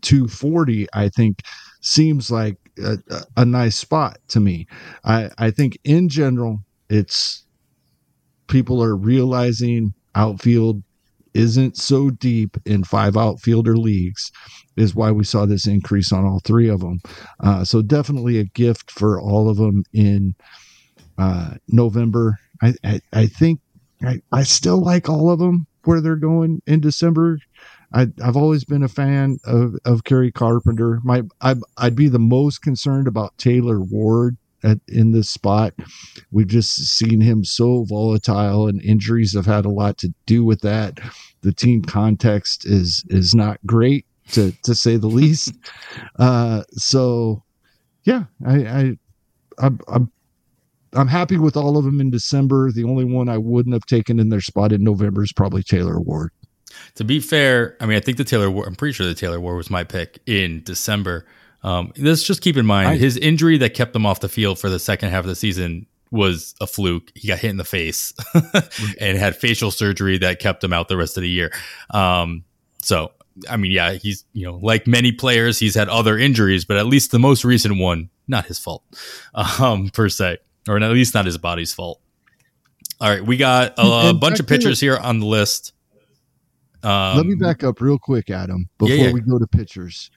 240, 0.00 0.86
I 0.92 1.08
think 1.08 1.42
seems 1.80 2.30
like 2.30 2.56
a, 2.82 2.98
a, 3.36 3.44
nice 3.44 3.76
spot 3.76 4.18
to 4.28 4.40
me. 4.40 4.66
I, 5.04 5.30
I 5.38 5.50
think 5.50 5.78
in 5.84 6.08
general, 6.08 6.60
it's 6.90 7.44
people 8.48 8.82
are 8.82 8.96
realizing 8.96 9.94
outfield 10.14 10.82
isn't 11.36 11.76
so 11.76 12.10
deep 12.10 12.56
in 12.64 12.84
five 12.84 13.16
outfielder 13.16 13.76
leagues 13.76 14.30
is 14.76 14.94
why 14.94 15.10
we 15.10 15.24
saw 15.24 15.46
this 15.46 15.66
increase 15.66 16.12
on 16.12 16.24
all 16.24 16.40
three 16.40 16.68
of 16.68 16.80
them. 16.80 17.00
Uh, 17.40 17.64
so 17.64 17.82
definitely 17.82 18.38
a 18.38 18.44
gift 18.44 18.90
for 18.90 19.20
all 19.20 19.48
of 19.48 19.56
them 19.56 19.84
in 19.92 20.34
uh, 21.18 21.54
November. 21.68 22.38
I, 22.62 22.74
I, 22.84 23.00
I 23.12 23.26
think 23.26 23.60
I, 24.02 24.20
I 24.32 24.42
still 24.42 24.82
like 24.82 25.08
all 25.08 25.30
of 25.30 25.38
them 25.38 25.66
where 25.84 26.00
they're 26.00 26.16
going 26.16 26.60
in 26.66 26.80
December. 26.80 27.38
I, 27.92 28.08
have 28.22 28.36
always 28.36 28.64
been 28.64 28.82
a 28.82 28.88
fan 28.88 29.38
of, 29.44 29.76
of 29.84 30.04
Kerry 30.04 30.32
Carpenter. 30.32 31.00
My 31.04 31.22
I, 31.40 31.54
I'd 31.78 31.96
be 31.96 32.08
the 32.08 32.18
most 32.18 32.60
concerned 32.60 33.08
about 33.08 33.38
Taylor 33.38 33.80
Ward 33.80 34.36
at, 34.66 34.78
in 34.88 35.12
this 35.12 35.30
spot. 35.30 35.74
We've 36.30 36.46
just 36.46 36.74
seen 36.74 37.20
him 37.20 37.44
so 37.44 37.84
volatile, 37.84 38.66
and 38.66 38.82
injuries 38.82 39.34
have 39.34 39.46
had 39.46 39.64
a 39.64 39.70
lot 39.70 39.98
to 39.98 40.12
do 40.26 40.44
with 40.44 40.60
that. 40.60 41.00
The 41.42 41.52
team 41.52 41.82
context 41.82 42.66
is 42.66 43.04
is 43.08 43.34
not 43.34 43.58
great 43.64 44.06
to 44.32 44.52
to 44.64 44.74
say 44.74 44.96
the 44.96 45.06
least. 45.20 45.54
Uh, 46.18 46.64
so, 46.72 47.42
yeah, 48.04 48.24
I, 48.46 48.54
I 48.66 48.98
I'm, 49.58 49.80
I'm 49.88 50.12
I'm 50.92 51.08
happy 51.08 51.38
with 51.38 51.56
all 51.56 51.76
of 51.76 51.84
them 51.84 52.00
in 52.00 52.10
December. 52.10 52.72
The 52.72 52.84
only 52.84 53.04
one 53.04 53.28
I 53.28 53.38
wouldn't 53.38 53.74
have 53.74 53.86
taken 53.86 54.18
in 54.18 54.28
their 54.30 54.40
spot 54.40 54.72
in 54.72 54.82
November 54.82 55.22
is 55.22 55.32
probably 55.32 55.62
Taylor 55.62 56.00
Ward. 56.00 56.30
To 56.96 57.04
be 57.04 57.20
fair, 57.20 57.76
I 57.80 57.86
mean, 57.86 57.96
I 57.96 58.00
think 58.00 58.18
the 58.18 58.24
Taylor 58.24 58.50
Ward, 58.50 58.66
I'm 58.66 58.74
pretty 58.74 58.92
sure 58.92 59.06
the 59.06 59.14
Taylor 59.14 59.40
Ward 59.40 59.56
was 59.56 59.70
my 59.70 59.84
pick 59.84 60.18
in 60.26 60.62
December. 60.62 61.26
Um, 61.66 61.92
let's 61.98 62.22
just 62.22 62.42
keep 62.42 62.56
in 62.56 62.64
mind 62.64 62.88
I, 62.88 62.96
his 62.96 63.16
injury 63.16 63.58
that 63.58 63.74
kept 63.74 63.94
him 63.94 64.06
off 64.06 64.20
the 64.20 64.28
field 64.28 64.58
for 64.58 64.70
the 64.70 64.78
second 64.78 65.10
half 65.10 65.20
of 65.20 65.26
the 65.26 65.34
season 65.34 65.86
was 66.10 66.54
a 66.60 66.66
fluke. 66.66 67.10
He 67.14 67.28
got 67.28 67.40
hit 67.40 67.50
in 67.50 67.56
the 67.56 67.64
face 67.64 68.14
and 69.00 69.18
had 69.18 69.36
facial 69.36 69.70
surgery 69.70 70.18
that 70.18 70.38
kept 70.38 70.62
him 70.62 70.72
out 70.72 70.88
the 70.88 70.96
rest 70.96 71.16
of 71.16 71.22
the 71.22 71.28
year. 71.28 71.50
Um, 71.90 72.44
so, 72.82 73.12
I 73.50 73.56
mean, 73.56 73.72
yeah, 73.72 73.94
he's, 73.94 74.24
you 74.32 74.46
know, 74.46 74.60
like 74.62 74.86
many 74.86 75.10
players, 75.10 75.58
he's 75.58 75.74
had 75.74 75.88
other 75.88 76.16
injuries, 76.16 76.64
but 76.64 76.76
at 76.76 76.86
least 76.86 77.10
the 77.10 77.18
most 77.18 77.44
recent 77.44 77.78
one, 77.78 78.10
not 78.28 78.46
his 78.46 78.60
fault, 78.60 78.84
um, 79.34 79.88
per 79.88 80.08
se 80.08 80.38
or 80.68 80.76
at 80.76 80.90
least 80.92 81.14
not 81.14 81.26
his 81.26 81.38
body's 81.38 81.72
fault. 81.72 82.00
All 83.00 83.10
right, 83.10 83.24
we 83.24 83.36
got 83.36 83.74
a, 83.78 84.10
a 84.10 84.14
bunch 84.14 84.40
of 84.40 84.46
pitchers 84.46 84.80
here 84.80 84.96
on 84.96 85.20
the 85.20 85.26
list. 85.26 85.72
Um, 86.82 87.16
Let 87.16 87.26
me 87.26 87.34
back 87.34 87.62
up 87.62 87.80
real 87.80 87.98
quick, 87.98 88.30
Adam, 88.30 88.68
before 88.78 88.94
yeah, 88.94 89.06
yeah. 89.06 89.12
we 89.12 89.20
go 89.20 89.38
to 89.38 89.46
pitchers. 89.46 90.10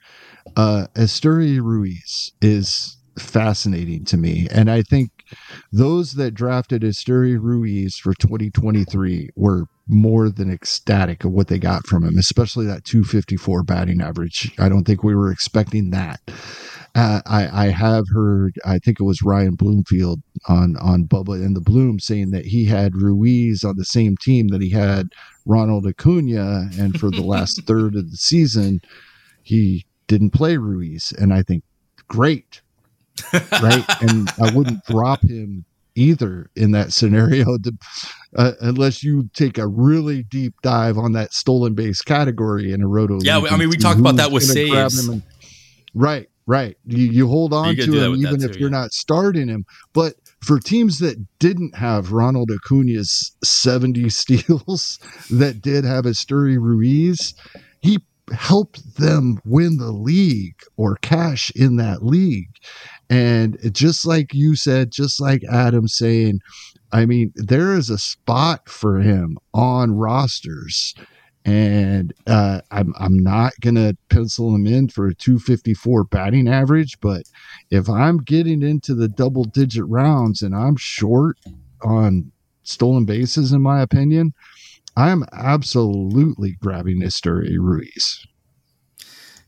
Uh, 0.56 0.88
Ruiz 0.96 2.32
is 2.42 2.98
fascinating 3.18 4.06
to 4.06 4.18
me, 4.18 4.48
and 4.52 4.70
I 4.70 4.82
think 4.82 5.12
those 5.72 6.14
that 6.14 6.34
drafted 6.34 6.84
Esteury 6.84 7.38
Ruiz 7.40 7.98
for 7.98 8.14
2023 8.14 9.30
were 9.36 9.66
more 9.88 10.30
than 10.30 10.52
ecstatic 10.52 11.24
of 11.24 11.32
what 11.32 11.48
they 11.48 11.58
got 11.58 11.86
from 11.88 12.04
him, 12.04 12.18
especially 12.18 12.66
that 12.68 12.86
254 12.86 13.64
batting 13.64 14.02
average. 14.02 14.54
I 14.60 14.70
don't 14.70 14.84
think 14.84 15.04
we 15.04 15.16
were 15.16 15.32
expecting 15.32 15.90
that. 15.90 16.22
Uh, 16.96 17.22
I, 17.26 17.66
I 17.66 17.70
have 17.70 18.06
heard, 18.14 18.56
I 18.66 18.80
think 18.80 19.00
it 19.00 19.04
was 19.04 19.22
Ryan 19.22 19.56
Bloomfield 19.56 20.22
on 20.48 20.76
on 20.78 21.06
Bubba 21.06 21.34
and 21.34 21.56
the 21.56 21.62
Bloom 21.62 22.00
saying 22.00 22.32
that 22.32 22.46
he 22.46 22.66
had 22.66 22.96
Ruiz 22.96 23.64
on 23.64 23.78
the 23.78 23.86
same 23.86 24.16
team 24.18 24.48
that 24.50 24.62
he 24.62 24.70
had 24.72 25.10
Ronald 25.46 25.86
Acuna, 25.86 26.70
and 26.80 27.00
for 27.00 27.12
the 27.12 27.22
last 27.22 27.64
third 27.68 27.96
of 27.96 28.10
the 28.10 28.18
season, 28.18 28.82
he 29.44 29.86
didn't 30.10 30.32
play 30.32 30.58
Ruiz, 30.58 31.14
and 31.18 31.34
I 31.34 31.44
think 31.44 31.64
great, 32.10 32.62
right? 33.34 33.86
and 34.02 34.30
I 34.42 34.54
wouldn't 34.54 34.84
drop 34.86 35.22
him 35.22 35.64
either 35.96 36.50
in 36.56 36.72
that 36.72 36.92
scenario 36.92 37.46
to, 37.64 37.72
uh, 38.36 38.52
unless 38.60 39.04
you 39.04 39.30
take 39.34 39.58
a 39.58 39.68
really 39.68 40.24
deep 40.24 40.56
dive 40.62 40.98
on 40.98 41.14
that 41.14 41.34
stolen 41.34 41.76
base 41.76 42.02
category 42.02 42.74
in 42.74 42.82
a 42.82 42.88
roto. 42.88 43.20
Yeah, 43.22 43.40
I 43.50 43.56
mean 43.56 43.70
we 43.70 43.78
talked 43.78 44.00
about 44.00 44.18
that 44.18 44.32
with 44.32 44.44
saves. 44.44 45.08
And, 45.08 45.24
right, 45.94 46.28
Right. 46.50 46.78
You, 46.84 47.06
you 47.06 47.28
hold 47.28 47.54
on 47.54 47.76
you 47.76 47.86
to 47.86 48.06
him 48.06 48.16
even 48.16 48.42
if 48.42 48.54
too, 48.54 48.60
you're 48.60 48.72
yeah. 48.72 48.80
not 48.80 48.92
starting 48.92 49.50
him. 49.50 49.66
But 49.94 50.16
for 50.42 50.60
teams 50.60 50.98
that 50.98 51.24
didn't 51.38 51.76
have 51.76 52.12
Ronald 52.12 52.50
Acuna's 52.50 53.36
70 53.44 54.10
steals, 54.10 54.98
that 55.30 55.62
did 55.62 55.86
have 55.86 56.08
a 56.08 56.10
Esteury 56.10 56.58
Ruiz, 56.60 57.36
he 57.82 58.00
helped 58.32 58.98
them 58.98 59.40
win 59.46 59.78
the 59.78 59.92
league 59.92 60.60
or 60.78 60.96
cash 60.98 61.52
in 61.56 61.78
that 61.78 62.04
league. 62.04 62.56
And 63.10 63.58
just 63.74 64.06
like 64.06 64.34
you 64.34 64.56
said, 64.56 64.92
just 64.92 65.20
like 65.20 65.44
Adam 65.52 65.88
saying, 65.88 66.40
I 66.92 67.06
mean, 67.06 67.32
there 67.36 67.76
is 67.76 67.90
a 67.90 67.98
spot 67.98 68.70
for 68.70 69.00
him 69.00 69.38
on 69.54 69.92
rosters 69.92 70.94
and 71.46 72.14
uh, 72.28 72.62
I'm 72.72 72.94
I'm 73.00 73.18
not 73.18 73.54
gonna 73.62 73.94
pencil 74.10 74.54
him 74.54 74.68
in 74.68 74.90
for 74.90 75.08
a 75.08 75.16
254 75.16 76.04
batting 76.06 76.48
average, 76.48 77.00
but 77.00 77.24
if 77.72 77.90
I'm 77.90 78.18
getting 78.18 78.62
into 78.62 78.94
the 78.94 79.08
double 79.08 79.46
digit 79.46 79.86
rounds 79.88 80.42
and 80.42 80.54
I'm 80.54 80.76
short 80.76 81.38
on 81.82 82.32
stolen 82.64 83.06
bases, 83.06 83.52
in 83.52 83.62
my 83.62 83.82
opinion, 83.82 84.34
I'm 85.00 85.24
absolutely 85.32 86.58
grabbing 86.62 87.02
Esteury 87.02 87.58
Ruiz. 87.58 88.28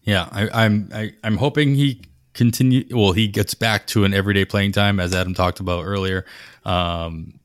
Yeah, 0.03 0.29
I, 0.31 0.65
I'm 0.65 0.89
I, 0.93 1.11
I'm 1.25 1.35
hoping 1.35 1.75
he 1.75 2.01
continue. 2.33 2.85
Well, 2.89 3.11
he 3.11 3.27
gets 3.27 3.53
back 3.53 3.85
to 3.87 4.05
an 4.05 4.13
everyday 4.13 4.45
playing 4.45 4.71
time, 4.71 4.99
as 4.99 5.13
Adam 5.13 5.33
talked 5.33 5.59
about 5.59 5.83
earlier. 5.83 6.25
Um, 6.63 7.39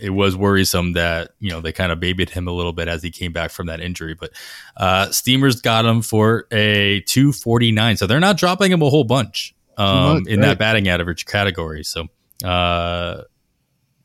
it 0.00 0.10
was 0.10 0.34
worrisome 0.34 0.94
that 0.94 1.32
you 1.38 1.50
know 1.50 1.60
they 1.60 1.70
kind 1.70 1.92
of 1.92 2.00
babied 2.00 2.30
him 2.30 2.48
a 2.48 2.50
little 2.50 2.72
bit 2.72 2.88
as 2.88 3.02
he 3.02 3.10
came 3.10 3.32
back 3.32 3.50
from 3.50 3.66
that 3.66 3.80
injury. 3.80 4.14
But 4.14 4.30
uh, 4.78 5.10
Steamers 5.10 5.60
got 5.60 5.84
him 5.84 6.00
for 6.00 6.46
a 6.50 7.02
249, 7.02 7.98
so 7.98 8.06
they're 8.06 8.20
not 8.20 8.38
dropping 8.38 8.72
him 8.72 8.80
a 8.80 8.88
whole 8.88 9.04
bunch 9.04 9.54
um, 9.76 10.26
in 10.26 10.40
that 10.40 10.58
batting 10.58 10.88
average 10.88 11.26
category. 11.26 11.84
So 11.84 12.06
uh, 12.42 13.24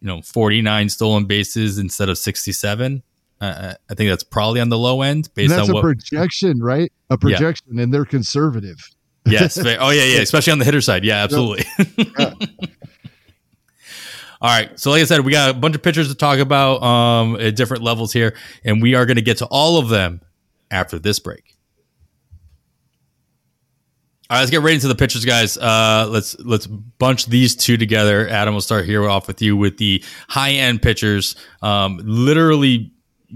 you 0.02 0.07
know 0.07 0.22
49 0.22 0.90
stolen 0.90 1.23
bases 1.23 1.80
instead 1.80 2.10
of 2.10 2.18
67. 2.18 3.02
Uh, 3.41 3.74
I 3.90 3.94
think 3.95 4.10
that's 4.10 4.24
probably 4.24 4.62
on 4.62 4.70
the 4.70 4.78
low 4.78 5.02
end 5.02 5.30
based 5.34 5.49
that's 5.49 5.64
on 5.64 5.72
a 5.72 5.74
what. 5.74 5.82
projection, 5.82 6.62
right? 6.62 6.91
A 7.10 7.18
projection, 7.18 7.80
and 7.80 7.94
they're 7.94 8.06
conservative. 8.06 8.78
yes. 9.26 9.57
Oh 9.57 9.90
yeah, 9.90 10.03
yeah. 10.03 10.20
Especially 10.20 10.53
on 10.53 10.60
the 10.60 10.66
hitter 10.66 10.82
side. 10.82 11.03
Yeah, 11.03 11.24
absolutely. 11.24 11.66
Yeah. 12.18 12.34
All 14.41 14.49
right. 14.49 14.78
So, 14.80 14.91
like 14.91 15.02
I 15.02 15.06
said, 15.06 15.22
we 15.22 15.32
got 15.32 15.49
a 15.49 15.53
bunch 15.53 15.76
of 15.76 15.82
pitchers 15.82 16.10
to 16.10 16.16
talk 16.16 16.40
about 16.40 16.84
um, 16.84 17.36
at 17.38 17.56
different 17.56 17.84
levels 17.84 18.14
here, 18.14 18.36
and 18.64 18.82
we 18.82 18.94
are 18.94 19.06
going 19.06 19.16
to 19.16 19.24
get 19.24 19.38
to 19.38 19.45
all 19.45 19.80
of 19.80 19.90
them 19.90 20.22
after 20.70 20.99
this 20.99 21.20
break. 21.20 21.56
All 24.30 24.36
right, 24.36 24.41
let's 24.41 24.52
get 24.52 24.62
right 24.62 24.74
into 24.74 24.88
the 24.88 24.95
pitchers, 24.95 25.24
guys. 25.24 25.57
Uh, 25.57 26.07
let's 26.10 26.38
let's 26.40 26.68
bunch 26.68 27.28
these 27.28 27.56
two 27.56 27.78
together. 27.78 28.28
Adam, 28.28 28.53
we'll 28.53 28.62
start 28.62 28.86
here 28.86 29.07
off 29.10 29.28
with 29.28 29.41
you 29.41 29.56
with 29.56 29.78
the 29.78 30.03
high 30.28 30.52
end 30.52 30.82
pitchers. 30.82 31.36
Um, 31.62 31.99
literally 32.03 32.91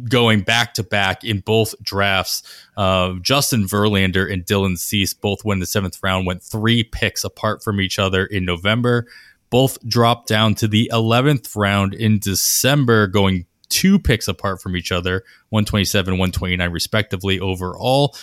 going 0.07 0.41
back 0.41 0.73
to 0.75 0.83
back 0.83 1.23
in 1.23 1.39
both 1.39 1.73
drafts. 1.81 2.43
Uh, 2.77 3.13
Justin 3.21 3.65
Verlander 3.65 4.31
and 4.31 4.45
Dylan 4.45 4.77
Cease 4.77 5.13
both 5.13 5.43
went 5.43 5.57
in 5.57 5.61
the 5.61 5.65
seventh 5.65 5.99
round, 6.03 6.25
went 6.25 6.43
three 6.43 6.83
picks 6.83 7.23
apart 7.23 7.63
from 7.63 7.81
each 7.81 7.99
other 7.99 8.25
in 8.25 8.45
November. 8.45 9.07
Both 9.49 9.85
dropped 9.87 10.27
down 10.27 10.55
to 10.55 10.67
the 10.67 10.91
11th 10.93 11.55
round 11.55 11.93
in 11.93 12.19
December, 12.19 13.07
going 13.07 13.45
two 13.69 13.97
picks 13.97 14.27
apart 14.27 14.61
from 14.61 14.75
each 14.75 14.91
other, 14.91 15.23
127, 15.49 16.13
129, 16.13 16.71
respectively, 16.71 17.39
overall. 17.39 18.15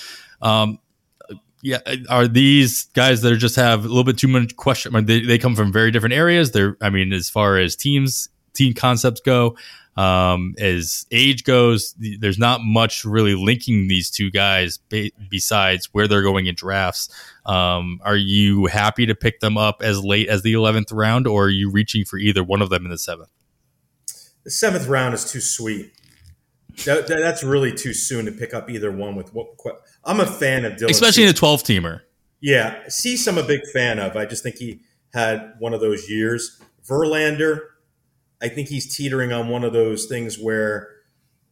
Um, 0.42 0.78
yeah, 1.62 1.78
are 2.08 2.28
these 2.28 2.84
guys 2.94 3.22
that 3.22 3.32
are 3.32 3.36
just 3.36 3.56
have 3.56 3.84
a 3.84 3.88
little 3.88 4.04
bit 4.04 4.18
too 4.18 4.28
much 4.28 4.54
question? 4.56 4.92
They, 5.06 5.20
they 5.20 5.38
come 5.38 5.56
from 5.56 5.72
very 5.72 5.90
different 5.90 6.14
areas. 6.14 6.52
They're, 6.52 6.76
I 6.80 6.90
mean, 6.90 7.12
as 7.12 7.28
far 7.28 7.58
as 7.58 7.74
teams, 7.74 8.28
team 8.52 8.72
concepts 8.72 9.20
go, 9.20 9.56
um, 9.96 10.54
as 10.58 11.06
age 11.10 11.44
goes, 11.44 11.94
there's 12.20 12.38
not 12.38 12.60
much 12.62 13.04
really 13.04 13.34
linking 13.34 13.88
these 13.88 14.10
two 14.10 14.30
guys 14.30 14.78
be- 14.88 15.12
besides 15.30 15.88
where 15.92 16.06
they're 16.06 16.22
going 16.22 16.46
in 16.46 16.54
drafts. 16.54 17.08
Um, 17.46 18.00
are 18.04 18.16
you 18.16 18.66
happy 18.66 19.06
to 19.06 19.14
pick 19.14 19.40
them 19.40 19.56
up 19.56 19.82
as 19.82 20.04
late 20.04 20.28
as 20.28 20.42
the 20.42 20.52
11th 20.52 20.92
round, 20.92 21.26
or 21.26 21.44
are 21.44 21.50
you 21.50 21.70
reaching 21.70 22.04
for 22.04 22.18
either 22.18 22.44
one 22.44 22.60
of 22.60 22.68
them 22.68 22.84
in 22.84 22.90
the 22.90 22.98
seventh? 22.98 23.30
The 24.44 24.50
seventh 24.50 24.86
round 24.86 25.14
is 25.14 25.30
too 25.30 25.40
sweet. 25.40 25.92
That, 26.84 27.06
that, 27.06 27.18
that's 27.18 27.42
really 27.42 27.72
too 27.72 27.94
soon 27.94 28.26
to 28.26 28.32
pick 28.32 28.52
up 28.52 28.68
either 28.68 28.92
one 28.92 29.16
with 29.16 29.32
what. 29.32 29.48
I'm 30.04 30.20
a 30.20 30.26
fan 30.26 30.66
of 30.66 30.74
Dylan, 30.74 30.90
especially 30.90 31.22
in 31.22 31.30
a 31.30 31.32
12 31.32 31.62
teamer. 31.62 32.02
Yeah, 32.40 32.86
Cease, 32.88 33.26
I'm 33.26 33.38
a 33.38 33.42
big 33.42 33.62
fan 33.72 33.98
of. 33.98 34.14
I 34.14 34.26
just 34.26 34.42
think 34.42 34.56
he 34.56 34.82
had 35.14 35.54
one 35.58 35.72
of 35.72 35.80
those 35.80 36.10
years. 36.10 36.60
Verlander, 36.86 37.60
I 38.46 38.48
think 38.48 38.68
he's 38.68 38.96
teetering 38.96 39.32
on 39.32 39.48
one 39.48 39.64
of 39.64 39.72
those 39.72 40.06
things 40.06 40.38
where 40.38 40.88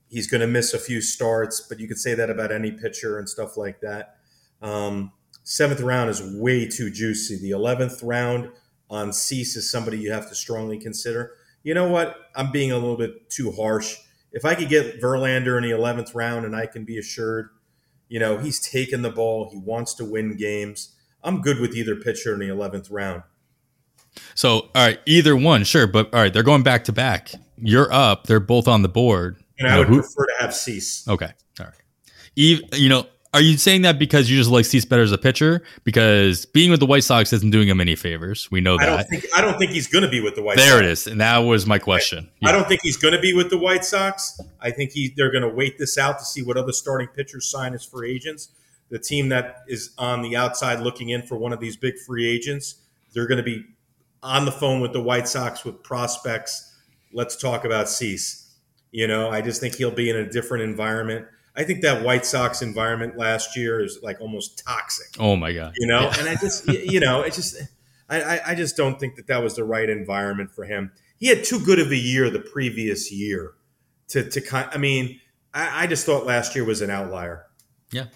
he's 0.08 0.28
going 0.28 0.40
to 0.40 0.46
miss 0.46 0.72
a 0.72 0.78
few 0.78 1.00
starts, 1.00 1.60
but 1.60 1.80
you 1.80 1.88
could 1.88 1.98
say 1.98 2.14
that 2.14 2.30
about 2.30 2.52
any 2.52 2.70
pitcher 2.70 3.18
and 3.18 3.28
stuff 3.28 3.56
like 3.56 3.80
that. 3.80 4.18
Um, 4.62 5.10
seventh 5.42 5.80
round 5.80 6.08
is 6.08 6.22
way 6.22 6.68
too 6.68 6.90
juicy. 6.90 7.36
The 7.36 7.50
11th 7.50 7.98
round 8.04 8.50
on 8.88 9.12
Cease 9.12 9.56
is 9.56 9.68
somebody 9.68 9.98
you 9.98 10.12
have 10.12 10.28
to 10.28 10.36
strongly 10.36 10.78
consider. 10.78 11.32
You 11.64 11.74
know 11.74 11.88
what? 11.88 12.16
I'm 12.36 12.52
being 12.52 12.70
a 12.70 12.76
little 12.78 12.96
bit 12.96 13.28
too 13.28 13.50
harsh. 13.50 13.96
If 14.30 14.44
I 14.44 14.54
could 14.54 14.68
get 14.68 15.00
Verlander 15.00 15.56
in 15.56 15.64
the 15.64 15.76
11th 15.76 16.14
round 16.14 16.46
and 16.46 16.54
I 16.54 16.66
can 16.66 16.84
be 16.84 16.96
assured, 16.96 17.48
you 18.08 18.20
know, 18.20 18.38
he's 18.38 18.60
taken 18.60 19.02
the 19.02 19.10
ball, 19.10 19.50
he 19.50 19.58
wants 19.58 19.94
to 19.94 20.04
win 20.04 20.36
games, 20.36 20.94
I'm 21.24 21.40
good 21.40 21.58
with 21.58 21.74
either 21.74 21.96
pitcher 21.96 22.34
in 22.34 22.38
the 22.38 22.54
11th 22.54 22.86
round. 22.92 23.24
So, 24.34 24.70
all 24.74 24.86
right, 24.86 24.98
either 25.06 25.36
one, 25.36 25.64
sure, 25.64 25.86
but 25.86 26.12
all 26.12 26.20
right, 26.20 26.32
they're 26.32 26.42
going 26.42 26.62
back 26.62 26.84
to 26.84 26.92
back. 26.92 27.32
You're 27.56 27.92
up. 27.92 28.26
They're 28.26 28.40
both 28.40 28.68
on 28.68 28.82
the 28.82 28.88
board. 28.88 29.36
And 29.58 29.68
I 29.68 29.78
would 29.78 29.88
who, 29.88 30.00
prefer 30.00 30.26
to 30.26 30.32
have 30.40 30.54
Cease. 30.54 31.06
Okay, 31.06 31.30
all 31.60 31.66
right. 31.66 31.74
Eve, 32.36 32.62
you 32.72 32.88
know, 32.88 33.06
are 33.32 33.40
you 33.40 33.56
saying 33.56 33.82
that 33.82 33.98
because 33.98 34.30
you 34.30 34.36
just 34.36 34.50
like 34.50 34.64
Cease 34.64 34.84
better 34.84 35.02
as 35.02 35.12
a 35.12 35.18
pitcher? 35.18 35.62
Because 35.82 36.46
being 36.46 36.70
with 36.70 36.80
the 36.80 36.86
White 36.86 37.02
Sox 37.04 37.32
isn't 37.32 37.50
doing 37.50 37.68
him 37.68 37.80
any 37.80 37.96
favors. 37.96 38.48
We 38.50 38.60
know 38.60 38.78
that. 38.78 38.88
I 38.88 38.96
don't 38.96 39.08
think, 39.08 39.24
I 39.36 39.40
don't 39.40 39.58
think 39.58 39.72
he's 39.72 39.88
going 39.88 40.04
to 40.04 40.10
be 40.10 40.20
with 40.20 40.36
the 40.36 40.42
White 40.42 40.56
there 40.56 40.66
Sox. 40.66 40.80
There 40.80 40.88
it 40.88 40.90
is, 40.90 41.06
and 41.08 41.20
that 41.20 41.38
was 41.38 41.66
my 41.66 41.78
question. 41.78 42.28
I, 42.28 42.30
yeah. 42.40 42.48
I 42.48 42.52
don't 42.52 42.68
think 42.68 42.80
he's 42.82 42.96
going 42.96 43.14
to 43.14 43.20
be 43.20 43.34
with 43.34 43.50
the 43.50 43.58
White 43.58 43.84
Sox. 43.84 44.40
I 44.60 44.70
think 44.70 44.92
he 44.92 45.12
they're 45.16 45.32
going 45.32 45.42
to 45.42 45.48
wait 45.48 45.78
this 45.78 45.98
out 45.98 46.18
to 46.18 46.24
see 46.24 46.42
what 46.42 46.56
other 46.56 46.72
starting 46.72 47.08
pitchers 47.08 47.50
sign 47.50 47.74
as 47.74 47.84
free 47.84 48.14
agents. 48.14 48.50
The 48.90 48.98
team 48.98 49.30
that 49.30 49.62
is 49.66 49.90
on 49.98 50.22
the 50.22 50.36
outside 50.36 50.80
looking 50.80 51.08
in 51.08 51.22
for 51.22 51.36
one 51.36 51.52
of 51.52 51.58
these 51.58 51.76
big 51.76 51.94
free 52.06 52.28
agents, 52.28 52.76
they're 53.14 53.26
going 53.26 53.38
to 53.38 53.44
be 53.44 53.64
on 54.24 54.46
the 54.46 54.52
phone 54.52 54.80
with 54.80 54.92
the 54.92 55.02
White 55.02 55.28
Sox 55.28 55.64
with 55.64 55.82
prospects. 55.82 56.74
Let's 57.12 57.36
talk 57.36 57.64
about 57.64 57.88
Cease. 57.88 58.56
You 58.90 59.06
know, 59.06 59.30
I 59.30 59.42
just 59.42 59.60
think 59.60 59.74
he'll 59.76 59.90
be 59.90 60.08
in 60.08 60.16
a 60.16 60.28
different 60.28 60.64
environment. 60.64 61.26
I 61.56 61.62
think 61.62 61.82
that 61.82 62.02
White 62.02 62.26
Sox 62.26 62.62
environment 62.62 63.16
last 63.16 63.56
year 63.56 63.84
is 63.84 63.98
like 64.02 64.20
almost 64.20 64.62
toxic. 64.66 65.14
Oh 65.20 65.36
my 65.36 65.52
god! 65.52 65.74
You 65.76 65.86
know, 65.86 66.00
yeah. 66.00 66.14
and 66.18 66.28
I 66.28 66.34
just, 66.34 66.66
you 66.68 66.98
know, 66.98 67.20
it 67.20 67.32
just, 67.32 67.56
I, 68.08 68.40
I 68.46 68.54
just 68.54 68.76
don't 68.76 68.98
think 68.98 69.16
that 69.16 69.28
that 69.28 69.42
was 69.42 69.56
the 69.56 69.64
right 69.64 69.88
environment 69.88 70.50
for 70.52 70.64
him. 70.64 70.90
He 71.16 71.28
had 71.28 71.44
too 71.44 71.64
good 71.64 71.78
of 71.78 71.90
a 71.92 71.96
year 71.96 72.28
the 72.30 72.40
previous 72.40 73.12
year 73.12 73.52
to, 74.08 74.28
to 74.28 74.40
kind. 74.40 74.68
I 74.72 74.78
mean, 74.78 75.20
I, 75.52 75.84
I 75.84 75.86
just 75.86 76.06
thought 76.06 76.26
last 76.26 76.56
year 76.56 76.64
was 76.64 76.80
an 76.80 76.90
outlier. 76.90 77.46
Yeah, 77.92 78.06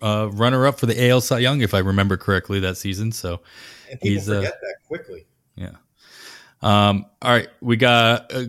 uh, 0.00 0.30
runner 0.32 0.66
up 0.66 0.78
for 0.78 0.86
the 0.86 1.10
AL 1.10 1.20
Cy 1.20 1.40
Young, 1.40 1.60
if 1.60 1.74
I 1.74 1.80
remember 1.80 2.16
correctly, 2.16 2.60
that 2.60 2.78
season. 2.78 3.12
So 3.12 3.40
he's, 4.00 4.26
forget 4.26 4.52
uh, 4.52 4.56
that 4.62 4.76
quickly. 4.86 5.26
Um, 6.62 7.06
all 7.22 7.32
right, 7.32 7.48
we 7.60 7.76
got 7.76 8.32
uh, 8.34 8.44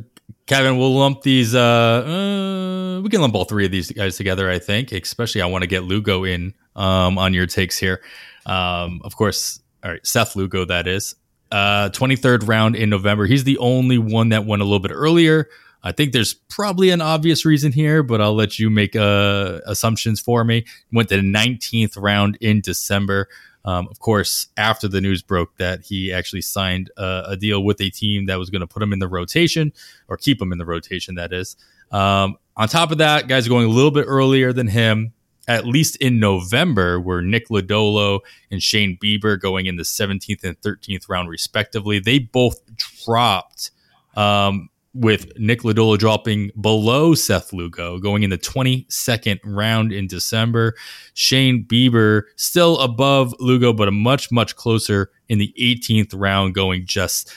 Kevin. 0.46 0.78
We'll 0.78 0.96
lump 0.96 1.22
these. 1.22 1.54
Uh, 1.54 1.60
uh, 1.60 3.02
we 3.02 3.10
can 3.10 3.22
lump 3.22 3.36
all 3.36 3.46
three 3.46 3.66
of 3.66 3.72
these 3.72 3.92
guys 3.92 4.18
together. 4.18 4.50
I 4.50 4.60
think, 4.60 4.92
especially 4.92 5.42
I 5.42 5.46
want 5.48 5.64
to 5.64 5.68
get 5.68 5.84
Lugo 5.84 6.24
in 6.24 6.54
um, 6.76 7.18
on 7.18 7.34
your 7.34 7.46
takes 7.46 7.78
here. 7.78 8.02
Um, 8.46 9.02
of 9.04 9.16
course, 9.16 9.60
all 9.84 9.92
right, 9.92 10.06
Seth 10.06 10.36
Lugo. 10.36 10.66
That 10.66 10.88
is 10.88 11.16
uh, 11.52 11.90
23rd 11.90 12.48
round 12.48 12.76
in 12.76 12.90
November. 12.90 13.26
He's 13.26 13.44
the 13.44 13.58
only 13.58 13.98
one 13.98 14.30
that 14.30 14.46
went 14.46 14.62
a 14.62 14.66
little 14.66 14.80
bit 14.80 14.92
earlier. 14.92 15.50
I 15.84 15.92
think 15.92 16.12
there's 16.12 16.34
probably 16.34 16.90
an 16.90 17.02
obvious 17.02 17.46
reason 17.46 17.72
here, 17.72 18.04
but 18.04 18.20
I'll 18.20 18.36
let 18.36 18.60
you 18.60 18.70
make 18.70 18.96
uh, 18.96 19.60
assumptions 19.66 20.20
for 20.20 20.44
me. 20.44 20.66
Went 20.92 21.10
to 21.10 21.18
the 21.18 21.22
19th 21.22 22.02
round 22.02 22.38
in 22.42 22.62
December. 22.62 23.30
Um, 23.68 23.89
of 23.91 23.99
course, 23.99 24.48
after 24.56 24.88
the 24.88 25.02
news 25.02 25.22
broke 25.22 25.57
that 25.57 25.81
he 25.81 26.14
actually 26.14 26.41
signed 26.41 26.89
a, 26.95 27.23
a 27.31 27.35
deal 27.35 27.61
with 27.61 27.81
a 27.81 27.89
team 27.89 28.27
that 28.27 28.39
was 28.39 28.49
going 28.49 28.61
to 28.61 28.68
put 28.68 28.81
him 28.81 28.94
in 28.94 28.99
the 28.99 29.10
rotation 29.10 29.73
or 30.07 30.15
keep 30.15 30.41
him 30.41 30.53
in 30.53 30.57
the 30.57 30.65
rotation, 30.65 31.15
that 31.15 31.34
is. 31.34 31.57
Um, 31.91 32.38
on 32.56 32.69
top 32.69 32.91
of 32.91 32.99
that, 32.99 33.27
guys 33.27 33.45
are 33.45 33.49
going 33.49 33.65
a 33.65 33.69
little 33.69 33.91
bit 33.91 34.06
earlier 34.07 34.53
than 34.53 34.68
him, 34.68 35.11
at 35.49 35.65
least 35.65 35.98
in 35.98 36.18
November, 36.18 36.98
were 36.98 37.22
Nick 37.22 37.49
Lodolo 37.49 38.22
and 38.49 38.64
Shane 38.64 38.98
Bieber 39.03 39.38
going 39.38 39.65
in 39.65 39.76
the 39.76 39.84
17th 39.84 40.45
and 40.45 40.60
13th 40.61 41.10
round, 41.10 41.27
respectively. 41.27 41.99
They 41.99 42.19
both 42.19 42.61
dropped 43.03 43.72
um, 44.15 44.69
with 44.98 45.32
Nick 45.38 45.61
Lodolo 45.61 45.98
dropping 45.98 46.52
below 46.60 47.14
Seth 47.14 47.53
Lugo, 47.53 47.99
going 47.99 48.24
in 48.24 48.32
the 48.32 48.38
22nd 48.38 49.40
round 49.44 49.94
in 49.94 50.07
December. 50.07 50.76
Shane 51.14 51.64
Bieber 51.64 52.24
still 52.36 52.80
above 52.80 53.34
Lugo, 53.40 53.74
but 53.74 53.88
a 53.88 53.91
much, 53.91 54.32
much 54.32 54.56
closer 54.56 55.11
in 55.30 55.38
the 55.38 55.53
18th 55.60 56.14
round, 56.15 56.56
going 56.56 56.86
just 56.86 57.32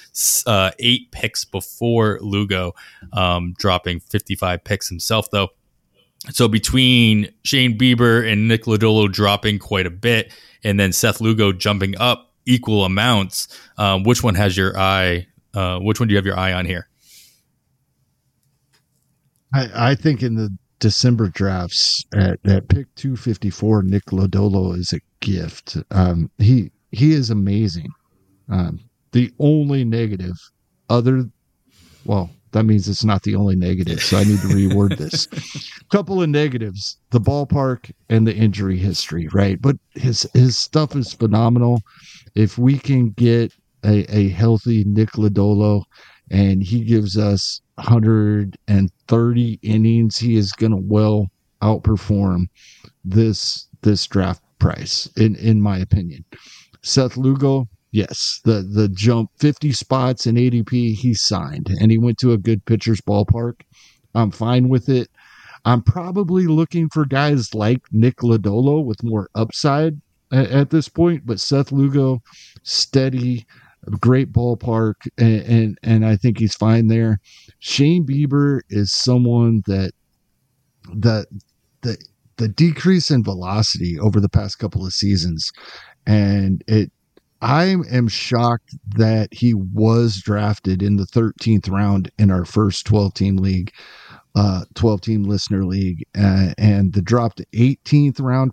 uh, 0.47 0.71
eight 0.79 1.13
picks 1.13 1.45
before 1.45 2.19
Lugo, 2.23 2.75
um, 3.13 3.55
dropping 3.59 4.01
55 4.01 4.65
picks 4.65 4.89
himself, 4.89 5.31
though. 5.31 5.49
So 6.31 6.49
between 6.49 7.31
Shane 7.45 7.79
Bieber 7.79 8.31
and 8.31 8.49
Nick 8.49 8.65
Lodolo 8.65 9.11
dropping 9.11 9.59
quite 9.59 9.87
a 9.87 9.91
bit, 9.91 10.33
and 10.65 10.81
then 10.81 10.93
Seth 10.93 11.21
Lugo 11.21 11.53
jumping 11.53 11.97
up 11.99 12.33
equal 12.47 12.85
amounts, 12.85 13.49
um, 13.77 14.03
which 14.03 14.23
one 14.23 14.35
has 14.35 14.57
your 14.57 14.79
eye? 14.79 15.27
Uh, 15.53 15.79
which 15.79 16.01
one 16.01 16.09
do 16.09 16.13
you 16.13 16.17
have 16.17 16.27
your 16.27 16.39
eye 16.39 16.53
on 16.53 16.65
here? 16.65 16.90
I, 19.53 19.91
I 19.91 19.95
think 19.95 20.23
in 20.23 20.35
the 20.35 20.51
December 20.79 21.29
drafts 21.29 22.05
at, 22.15 22.39
at 22.45 22.69
pick 22.69 22.95
254, 22.97 23.83
Nick 23.83 24.07
Lodolo 24.07 24.77
is 24.77 24.93
a 24.93 25.01
gift. 25.21 25.77
Um, 25.91 26.31
he 26.39 26.71
he 26.91 27.13
is 27.13 27.31
amazing. 27.31 27.89
Um, 28.49 28.81
the 29.13 29.33
only 29.39 29.85
negative, 29.85 30.35
other, 30.89 31.25
well, 32.05 32.31
that 32.53 32.65
means 32.65 32.89
it's 32.89 33.05
not 33.05 33.23
the 33.23 33.37
only 33.37 33.55
negative. 33.55 34.03
So 34.03 34.17
I 34.17 34.25
need 34.25 34.41
to 34.41 34.49
reword 34.49 34.97
this. 34.97 35.29
Couple 35.91 36.21
of 36.23 36.29
negatives: 36.29 36.97
the 37.11 37.21
ballpark 37.21 37.93
and 38.09 38.27
the 38.27 38.35
injury 38.35 38.77
history, 38.77 39.29
right? 39.33 39.61
But 39.61 39.77
his 39.95 40.29
his 40.35 40.59
stuff 40.59 40.97
is 40.97 41.13
phenomenal. 41.13 41.81
If 42.35 42.59
we 42.59 42.79
can 42.79 43.11
get 43.11 43.53
a, 43.85 44.05
a 44.15 44.29
healthy 44.31 44.85
Nick 44.85 45.11
Lodolo, 45.13 45.85
and 46.31 46.63
he 46.63 46.85
gives 46.85 47.19
us 47.19 47.61
130 47.77 49.59
innings, 49.63 50.19
he 50.19 50.37
is 50.37 50.53
going 50.53 50.73
to 50.73 50.79
well 50.79 51.29
outperform 51.63 52.49
this 53.05 53.67
this 53.83 54.07
draft 54.07 54.43
price, 54.59 55.09
in 55.17 55.37
in 55.37 55.61
my 55.61 55.79
opinion. 55.79 56.25
Seth 56.83 57.17
Lugo, 57.17 57.69
Yes, 57.93 58.41
the 58.45 58.63
the 58.63 58.89
jump 58.89 59.31
50 59.39 59.73
spots 59.73 60.27
in 60.27 60.37
ADP, 60.37 60.95
he 60.95 61.13
signed 61.15 61.69
and 61.81 61.91
he 61.91 61.99
went 61.99 62.19
to 62.19 62.33
a 62.33 62.39
good 62.39 62.65
pitcher's 62.65 63.01
ballpark. 63.01 63.63
I'm 64.15 64.31
fine 64.31 64.69
with 64.69 64.89
it. 64.89 65.11
I'm 65.65 65.83
probably 65.83 66.47
looking 66.47 66.89
for 66.89 67.05
guys 67.05 67.55
like 67.55 67.83
Nick 67.93 68.19
Lodolo 68.19 68.85
with 68.85 69.03
more 69.03 69.29
upside 69.35 70.01
at, 70.33 70.51
at 70.51 70.71
this 70.71 70.89
point, 70.89 71.27
but 71.27 71.41
Seth 71.41 71.73
Lugo, 71.73 72.23
steady, 72.63 73.45
great 73.99 74.33
ballpark, 74.33 74.95
and, 75.19 75.43
and 75.43 75.79
and 75.83 76.07
I 76.07 76.17
think 76.17 76.39
he's 76.39 76.55
fine 76.55 76.89
there. 76.89 77.19
Shane 77.59 78.07
Bieber 78.07 78.61
is 78.69 78.93
someone 78.93 79.63
that 79.67 79.93
that 80.95 81.27
the 81.83 81.97
the 82.37 82.49
decrease 82.49 83.11
in 83.11 83.25
velocity 83.25 83.99
over 83.99 84.21
the 84.21 84.29
past 84.29 84.59
couple 84.59 84.85
of 84.85 84.93
seasons, 84.93 85.51
and 86.07 86.63
it 86.67 86.91
I 87.43 87.77
am 87.91 88.09
shocked 88.09 88.77
that 88.97 89.33
he 89.33 89.55
was 89.55 90.21
drafted 90.23 90.83
in 90.83 90.97
the 90.97 91.07
13th 91.07 91.71
round 91.71 92.11
in 92.19 92.31
our 92.31 92.45
first 92.45 92.85
12 92.85 93.15
team 93.15 93.37
league, 93.37 93.73
uh, 94.35 94.65
12 94.75 95.01
team 95.01 95.23
listener 95.23 95.65
league, 95.65 96.05
uh, 96.19 96.53
and 96.59 96.93
the 96.93 97.01
drop 97.01 97.37
to 97.37 97.47
18th 97.55 98.21
round 98.21 98.53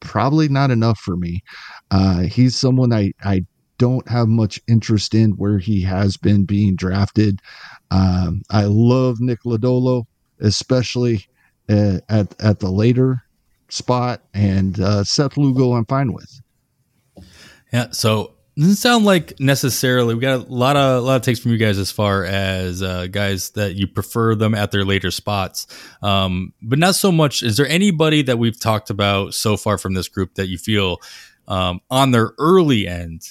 probably 0.00 0.48
not 0.48 0.70
enough 0.70 0.98
for 0.98 1.16
me. 1.16 1.42
Uh, 1.90 2.22
he's 2.22 2.56
someone 2.56 2.92
I 2.92 3.12
I 3.22 3.44
don't 3.78 4.08
have 4.08 4.28
much 4.28 4.60
interest 4.68 5.14
in 5.14 5.32
where 5.32 5.58
he 5.58 5.82
has 5.82 6.16
been 6.16 6.44
being 6.44 6.76
drafted. 6.76 7.40
Um, 7.90 8.42
I 8.50 8.64
love 8.64 9.20
Nick 9.20 9.42
Lodolo, 9.44 10.04
especially 10.40 11.26
uh, 11.68 11.98
at 12.08 12.34
at 12.40 12.60
the 12.60 12.70
later 12.70 13.22
spot, 13.68 14.22
and 14.32 14.78
uh, 14.80 15.04
Seth 15.04 15.36
Lugo 15.36 15.72
I'm 15.72 15.86
fine 15.86 16.12
with. 16.12 16.40
Yeah. 17.72 17.90
So 17.90 18.34
doesn't 18.56 18.76
sound 18.76 19.04
like 19.04 19.38
necessarily 19.40 20.14
we 20.14 20.20
got 20.20 20.48
a 20.48 20.52
lot 20.52 20.76
of 20.76 21.02
a 21.02 21.04
lot 21.04 21.16
of 21.16 21.22
takes 21.22 21.40
from 21.40 21.50
you 21.50 21.58
guys 21.58 21.76
as 21.76 21.90
far 21.90 22.24
as 22.24 22.82
uh, 22.82 23.08
guys 23.08 23.50
that 23.50 23.74
you 23.74 23.86
prefer 23.88 24.34
them 24.36 24.54
at 24.54 24.70
their 24.70 24.84
later 24.84 25.10
spots 25.10 25.66
um, 26.02 26.52
but 26.62 26.78
not 26.78 26.94
so 26.94 27.10
much 27.10 27.42
is 27.42 27.56
there 27.56 27.66
anybody 27.66 28.22
that 28.22 28.38
we've 28.38 28.60
talked 28.60 28.90
about 28.90 29.34
so 29.34 29.56
far 29.56 29.76
from 29.76 29.94
this 29.94 30.08
group 30.08 30.34
that 30.34 30.46
you 30.46 30.56
feel 30.56 30.98
um, 31.48 31.80
on 31.90 32.12
their 32.12 32.30
early 32.38 32.86
end 32.86 33.22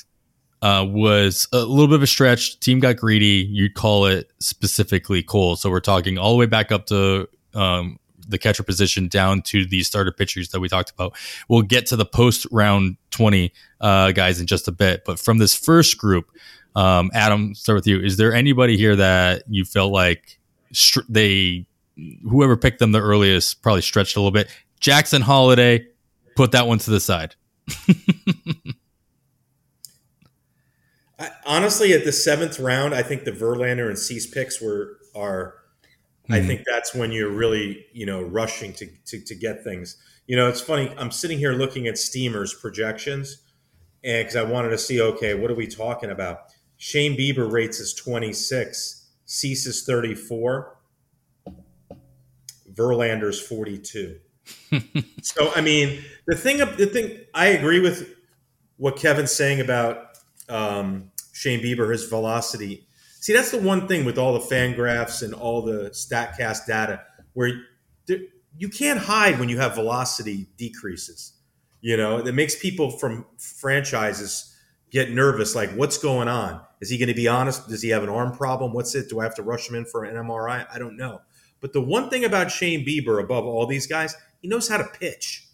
uh, 0.63 0.83
was 0.87 1.47
a 1.53 1.59
little 1.59 1.87
bit 1.87 1.95
of 1.95 2.03
a 2.03 2.07
stretch 2.07 2.59
team 2.59 2.79
got 2.79 2.95
greedy 2.95 3.47
you'd 3.51 3.75
call 3.75 4.05
it 4.05 4.31
specifically 4.39 5.21
coal 5.21 5.55
so 5.55 5.69
we're 5.69 5.79
talking 5.79 6.17
all 6.17 6.31
the 6.31 6.37
way 6.37 6.45
back 6.45 6.71
up 6.71 6.85
to 6.87 7.27
um, 7.53 7.99
the 8.27 8.37
catcher 8.37 8.63
position 8.63 9.07
down 9.07 9.41
to 9.41 9.65
the 9.65 9.83
starter 9.83 10.11
pitchers 10.11 10.49
that 10.49 10.59
we 10.59 10.69
talked 10.69 10.91
about. 10.91 11.15
We'll 11.47 11.61
get 11.61 11.85
to 11.87 11.95
the 11.95 12.05
post 12.05 12.45
round 12.51 12.97
20 13.11 13.53
uh, 13.81 14.11
guys 14.11 14.39
in 14.39 14.47
just 14.47 14.67
a 14.67 14.71
bit. 14.71 15.03
But 15.05 15.19
from 15.19 15.37
this 15.37 15.55
first 15.55 15.97
group, 15.97 16.29
um, 16.75 17.11
Adam, 17.13 17.55
start 17.55 17.77
with 17.77 17.87
you. 17.87 17.99
Is 17.99 18.17
there 18.17 18.33
anybody 18.33 18.77
here 18.77 18.95
that 18.95 19.43
you 19.47 19.65
felt 19.65 19.91
like 19.91 20.39
str- 20.71 21.01
they, 21.07 21.65
whoever 22.23 22.57
picked 22.57 22.79
them 22.79 22.91
the 22.91 23.01
earliest, 23.01 23.61
probably 23.61 23.81
stretched 23.81 24.15
a 24.15 24.19
little 24.19 24.31
bit? 24.31 24.49
Jackson 24.79 25.21
Holliday, 25.21 25.85
put 26.35 26.51
that 26.51 26.67
one 26.67 26.79
to 26.79 26.91
the 26.91 26.99
side. 26.99 27.35
I, 31.23 31.31
honestly, 31.45 31.93
at 31.93 32.05
the 32.05 32.11
seventh 32.11 32.59
round, 32.59 32.93
I 32.93 33.03
think 33.03 33.23
the 33.23 33.31
Verlander 33.31 33.87
and 33.87 33.97
Cease 33.97 34.27
picks 34.27 34.61
were 34.61 34.97
are 35.15 35.55
Mm-hmm. 36.23 36.33
I 36.33 36.39
hmm. 36.39 36.47
think 36.47 36.61
that's 36.65 36.95
when 36.95 37.11
you're 37.11 37.29
really, 37.29 37.85
you 37.91 38.05
know, 38.05 38.21
rushing 38.21 38.71
to, 38.73 38.87
to, 39.07 39.19
to 39.19 39.35
get 39.35 39.63
things. 39.63 39.97
You 40.25 40.37
know, 40.37 40.47
it's 40.47 40.61
funny. 40.61 40.93
I'm 40.97 41.11
sitting 41.11 41.37
here 41.37 41.51
looking 41.51 41.85
at 41.87 41.97
Steamers 41.97 42.53
projections, 42.53 43.41
and 44.05 44.25
because 44.25 44.37
I 44.37 44.43
wanted 44.43 44.69
to 44.69 44.77
see, 44.77 45.01
okay, 45.01 45.33
what 45.33 45.51
are 45.51 45.55
we 45.55 45.67
talking 45.67 46.11
about? 46.11 46.53
Shane 46.77 47.17
Bieber 47.17 47.51
rates 47.51 47.79
is 47.79 47.93
26, 47.93 49.09
Cease 49.25 49.65
is 49.65 49.83
34, 49.85 50.77
Verlander's 52.73 53.41
42. 53.41 54.19
so, 55.21 55.51
I 55.53 55.61
mean, 55.61 56.03
the 56.25 56.35
thing, 56.37 56.57
the 56.57 56.85
thing, 56.85 57.19
I 57.33 57.47
agree 57.47 57.81
with 57.81 58.15
what 58.77 58.95
Kevin's 58.95 59.31
saying 59.31 59.59
about 59.59 60.17
um, 60.47 61.11
Shane 61.33 61.59
Bieber, 61.59 61.91
his 61.91 62.05
velocity 62.05 62.87
See, 63.23 63.31
that's 63.31 63.51
the 63.51 63.57
one 63.57 63.87
thing 63.87 64.03
with 64.03 64.17
all 64.17 64.33
the 64.33 64.41
FanGraphs 64.41 65.23
and 65.23 65.33
all 65.33 65.61
the 65.61 65.91
Statcast 65.91 66.65
data 66.67 67.03
where 67.31 67.53
you 68.57 68.67
can't 68.67 68.99
hide 68.99 69.39
when 69.39 69.47
you 69.47 69.59
have 69.59 69.75
velocity 69.75 70.47
decreases. 70.57 71.31
You 71.79 71.95
know, 71.95 72.21
that 72.21 72.33
makes 72.33 72.59
people 72.59 72.91
from 72.91 73.25
franchises 73.37 74.53
get 74.91 75.11
nervous. 75.11 75.55
Like, 75.55 75.71
what's 75.71 75.97
going 75.97 76.27
on? 76.27 76.59
Is 76.81 76.89
he 76.89 76.97
going 76.97 77.07
to 77.07 77.13
be 77.13 77.29
honest? 77.29 77.69
Does 77.69 77.81
he 77.81 77.91
have 77.91 78.03
an 78.03 78.09
arm 78.09 78.33
problem? 78.35 78.73
What's 78.73 78.93
it? 78.93 79.07
Do 79.07 79.21
I 79.21 79.23
have 79.23 79.35
to 79.35 79.41
rush 79.41 79.69
him 79.69 79.75
in 79.75 79.85
for 79.85 80.03
an 80.03 80.17
MRI? 80.17 80.67
I 80.69 80.77
don't 80.77 80.97
know. 80.97 81.21
But 81.61 81.71
the 81.71 81.79
one 81.79 82.09
thing 82.09 82.25
about 82.25 82.51
Shane 82.51 82.85
Bieber 82.85 83.23
above 83.23 83.45
all 83.45 83.65
these 83.65 83.87
guys, 83.87 84.17
he 84.41 84.49
knows 84.49 84.67
how 84.67 84.75
to 84.75 84.83
pitch. 84.99 85.47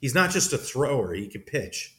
He's 0.00 0.14
not 0.14 0.30
just 0.30 0.54
a 0.54 0.58
thrower, 0.58 1.12
he 1.12 1.28
can 1.28 1.42
pitch. 1.42 1.94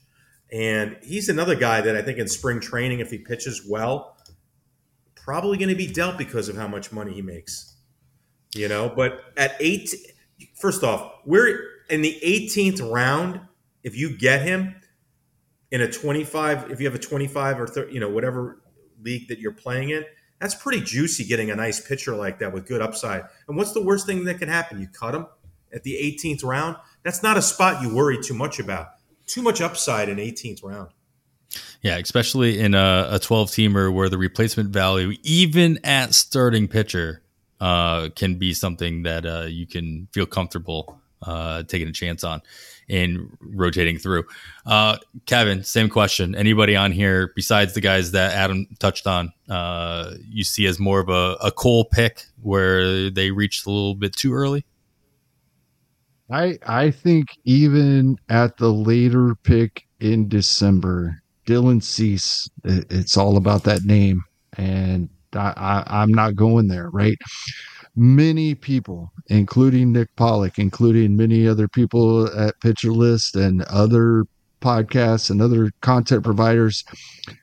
And 0.52 0.98
he's 1.02 1.30
another 1.30 1.56
guy 1.56 1.82
that 1.82 1.96
I 1.96 2.02
think 2.02 2.18
in 2.18 2.28
spring 2.28 2.60
training, 2.60 3.00
if 3.00 3.10
he 3.10 3.18
pitches 3.18 3.66
well, 3.68 4.18
probably 5.16 5.58
going 5.58 5.70
to 5.70 5.76
be 5.76 5.88
dealt 5.88 6.18
because 6.18 6.50
of 6.50 6.58
how 6.58 6.68
much 6.68 6.92
money 6.92 7.14
he 7.14 7.22
makes. 7.22 7.76
You 8.54 8.68
know, 8.68 8.92
but 8.94 9.22
at 9.38 9.56
eight, 9.62 9.90
first 10.56 10.84
off, 10.84 11.14
we're 11.26 11.64
in 11.90 12.02
the 12.02 12.20
18th 12.24 12.92
round. 12.92 13.40
If 13.84 13.96
you 13.96 14.16
get 14.16 14.42
him 14.42 14.76
in 15.72 15.82
a 15.82 15.90
25, 15.90 16.70
if 16.70 16.80
you 16.82 16.86
have 16.86 16.96
a 16.96 17.00
25 17.00 17.62
or 17.62 17.68
30, 17.68 17.94
you 17.94 18.00
know, 18.00 18.10
whatever 18.10 18.62
league 19.02 19.30
that 19.30 19.40
you're 19.40 19.54
playing 19.54 19.92
in, 19.92 20.04
that's 20.40 20.54
pretty 20.54 20.82
juicy 20.82 21.24
getting 21.24 21.50
a 21.50 21.56
nice 21.56 21.80
pitcher 21.80 22.16
like 22.16 22.40
that 22.40 22.52
with 22.52 22.68
good 22.68 22.82
upside. 22.82 23.24
And 23.48 23.56
what's 23.56 23.72
the 23.72 23.82
worst 23.82 24.06
thing 24.06 24.26
that 24.26 24.40
can 24.40 24.50
happen? 24.50 24.82
You 24.82 24.88
cut 24.88 25.16
him 25.16 25.28
at 25.74 25.84
the 25.84 25.94
18th 25.94 26.44
round. 26.44 26.76
That's 27.04 27.24
not 27.24 27.38
a 27.38 27.42
spot 27.42 27.82
you 27.82 27.96
worry 27.96 28.22
too 28.22 28.34
much 28.34 28.60
about. 28.60 28.88
Too 29.28 29.42
much 29.42 29.62
upside 29.62 30.10
in 30.10 30.18
18th 30.18 30.64
round. 30.64 30.90
Yeah, 31.82 31.98
especially 31.98 32.60
in 32.60 32.74
a, 32.74 33.08
a 33.12 33.20
12 33.20 33.50
teamer 33.50 33.94
where 33.94 34.10
the 34.10 34.18
replacement 34.18 34.70
value, 34.70 35.16
even 35.24 35.80
at 35.84 36.14
starting 36.14 36.68
pitcher, 36.68 37.22
uh, 37.60 38.10
can 38.16 38.36
be 38.36 38.54
something 38.54 39.04
that 39.04 39.26
uh, 39.26 39.46
you 39.48 39.68
can 39.68 40.08
feel 40.12 40.26
comfortable 40.26 41.00
uh, 41.24 41.64
taking 41.64 41.88
a 41.88 41.92
chance 41.92 42.24
on 42.24 42.42
in 42.88 43.30
rotating 43.40 43.98
through. 43.98 44.26
Uh, 44.66 44.98
Kevin, 45.26 45.64
same 45.64 45.88
question. 45.88 46.36
Anybody 46.36 46.76
on 46.76 46.92
here 46.92 47.32
besides 47.36 47.74
the 47.74 47.82
guys 47.82 48.12
that 48.12 48.34
Adam 48.34 48.68
touched 48.80 49.08
on, 49.08 49.32
uh, 49.50 50.16
you 50.28 50.44
see 50.44 50.66
as 50.66 50.80
more 50.80 51.00
of 51.00 51.10
a, 51.10 51.38
a 51.42 51.86
pick 51.86 52.26
where 52.42 53.10
they 53.10 53.32
reached 53.32 53.66
a 53.66 53.70
little 53.70 53.96
bit 53.96 54.16
too 54.16 54.34
early? 54.34 54.66
I 56.32 56.58
I 56.66 56.92
think 56.92 57.28
even 57.44 58.18
at 58.30 58.58
the 58.58 58.72
later 58.72 59.36
pick 59.44 59.84
in 60.00 60.28
December, 60.28 61.22
Dylan 61.46 61.84
Cease. 61.84 62.50
It's 62.64 63.18
all 63.18 63.38
about 63.38 63.64
that 63.64 63.84
name, 63.84 64.24
and 64.58 65.10
I, 65.34 65.84
I, 65.88 66.04
am 66.04 66.12
not 66.12 66.36
going 66.36 66.68
there. 66.68 66.90
Right? 66.90 67.18
Many 67.96 68.56
people, 68.56 69.12
including 69.28 69.92
Nick 69.92 70.16
Pollack, 70.16 70.58
including 70.58 71.18
many 71.18 71.48
other 71.48 71.68
people 71.68 72.28
at 72.38 72.60
Pitcher 72.62 72.92
List 72.92 73.36
and 73.36 73.64
other 73.64 74.26
podcasts 74.62 75.30
and 75.30 75.42
other 75.42 75.72
content 75.82 76.24
providers, 76.24 76.86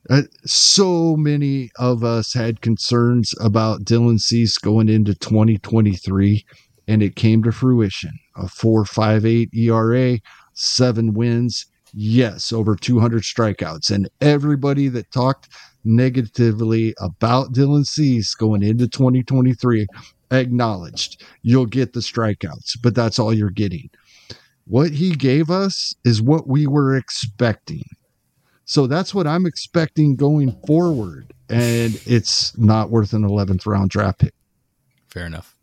uh, 0.08 0.22
so 0.46 1.16
many 1.16 1.70
of 1.78 2.04
us 2.04 2.32
had 2.32 2.60
concerns 2.62 3.34
about 3.40 3.84
Dylan 3.84 4.20
Cease 4.20 4.56
going 4.56 4.88
into 4.88 5.14
2023, 5.14 6.44
and 6.88 7.02
it 7.02 7.14
came 7.14 7.44
to 7.44 7.52
fruition. 7.52 8.18
A 8.36 8.46
4.58 8.46 9.54
ERA, 9.54 10.18
seven 10.54 11.12
wins 11.12 11.66
Yes, 11.94 12.52
over 12.52 12.76
200 12.76 13.22
strikeouts. 13.22 13.90
And 13.90 14.08
everybody 14.20 14.88
that 14.88 15.10
talked 15.10 15.48
negatively 15.84 16.94
about 17.00 17.52
Dylan 17.52 17.86
Cease 17.86 18.34
going 18.34 18.62
into 18.62 18.88
2023 18.88 19.86
acknowledged 20.30 21.24
you'll 21.42 21.66
get 21.66 21.94
the 21.94 22.00
strikeouts, 22.00 22.76
but 22.82 22.94
that's 22.94 23.18
all 23.18 23.32
you're 23.32 23.50
getting. 23.50 23.88
What 24.66 24.90
he 24.90 25.12
gave 25.12 25.50
us 25.50 25.94
is 26.04 26.20
what 26.20 26.46
we 26.46 26.66
were 26.66 26.94
expecting. 26.94 27.84
So 28.66 28.86
that's 28.86 29.14
what 29.14 29.26
I'm 29.26 29.46
expecting 29.46 30.14
going 30.14 30.60
forward. 30.66 31.32
And 31.48 31.98
it's 32.04 32.56
not 32.58 32.90
worth 32.90 33.14
an 33.14 33.22
11th 33.22 33.64
round 33.66 33.88
draft 33.88 34.18
pick. 34.18 34.34
Fair 35.08 35.24
enough. 35.24 35.57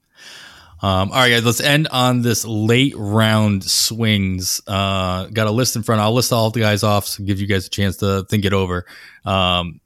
Um, 0.86 1.12
all 1.12 1.18
right, 1.18 1.32
guys, 1.32 1.44
let's 1.44 1.62
end 1.62 1.88
on 1.88 2.22
this 2.22 2.46
late 2.46 2.94
round 2.96 3.64
swings. 3.64 4.62
Uh, 4.68 5.26
got 5.26 5.48
a 5.48 5.52
list 5.52 5.76
in 5.76 5.82
front. 5.82 6.00
I'll 6.00 6.14
list 6.14 6.32
all 6.32 6.52
the 6.52 6.60
guys 6.60 6.84
off 6.84 7.10
to 7.16 7.24
give 7.24 7.42
you 7.42 7.48
guys 7.48 7.66
a 7.66 7.72
chance 7.72 7.98
to 7.98 8.24
think 8.30 8.46
it 8.46 8.54
over. 8.54 8.86
Um, 9.26 9.82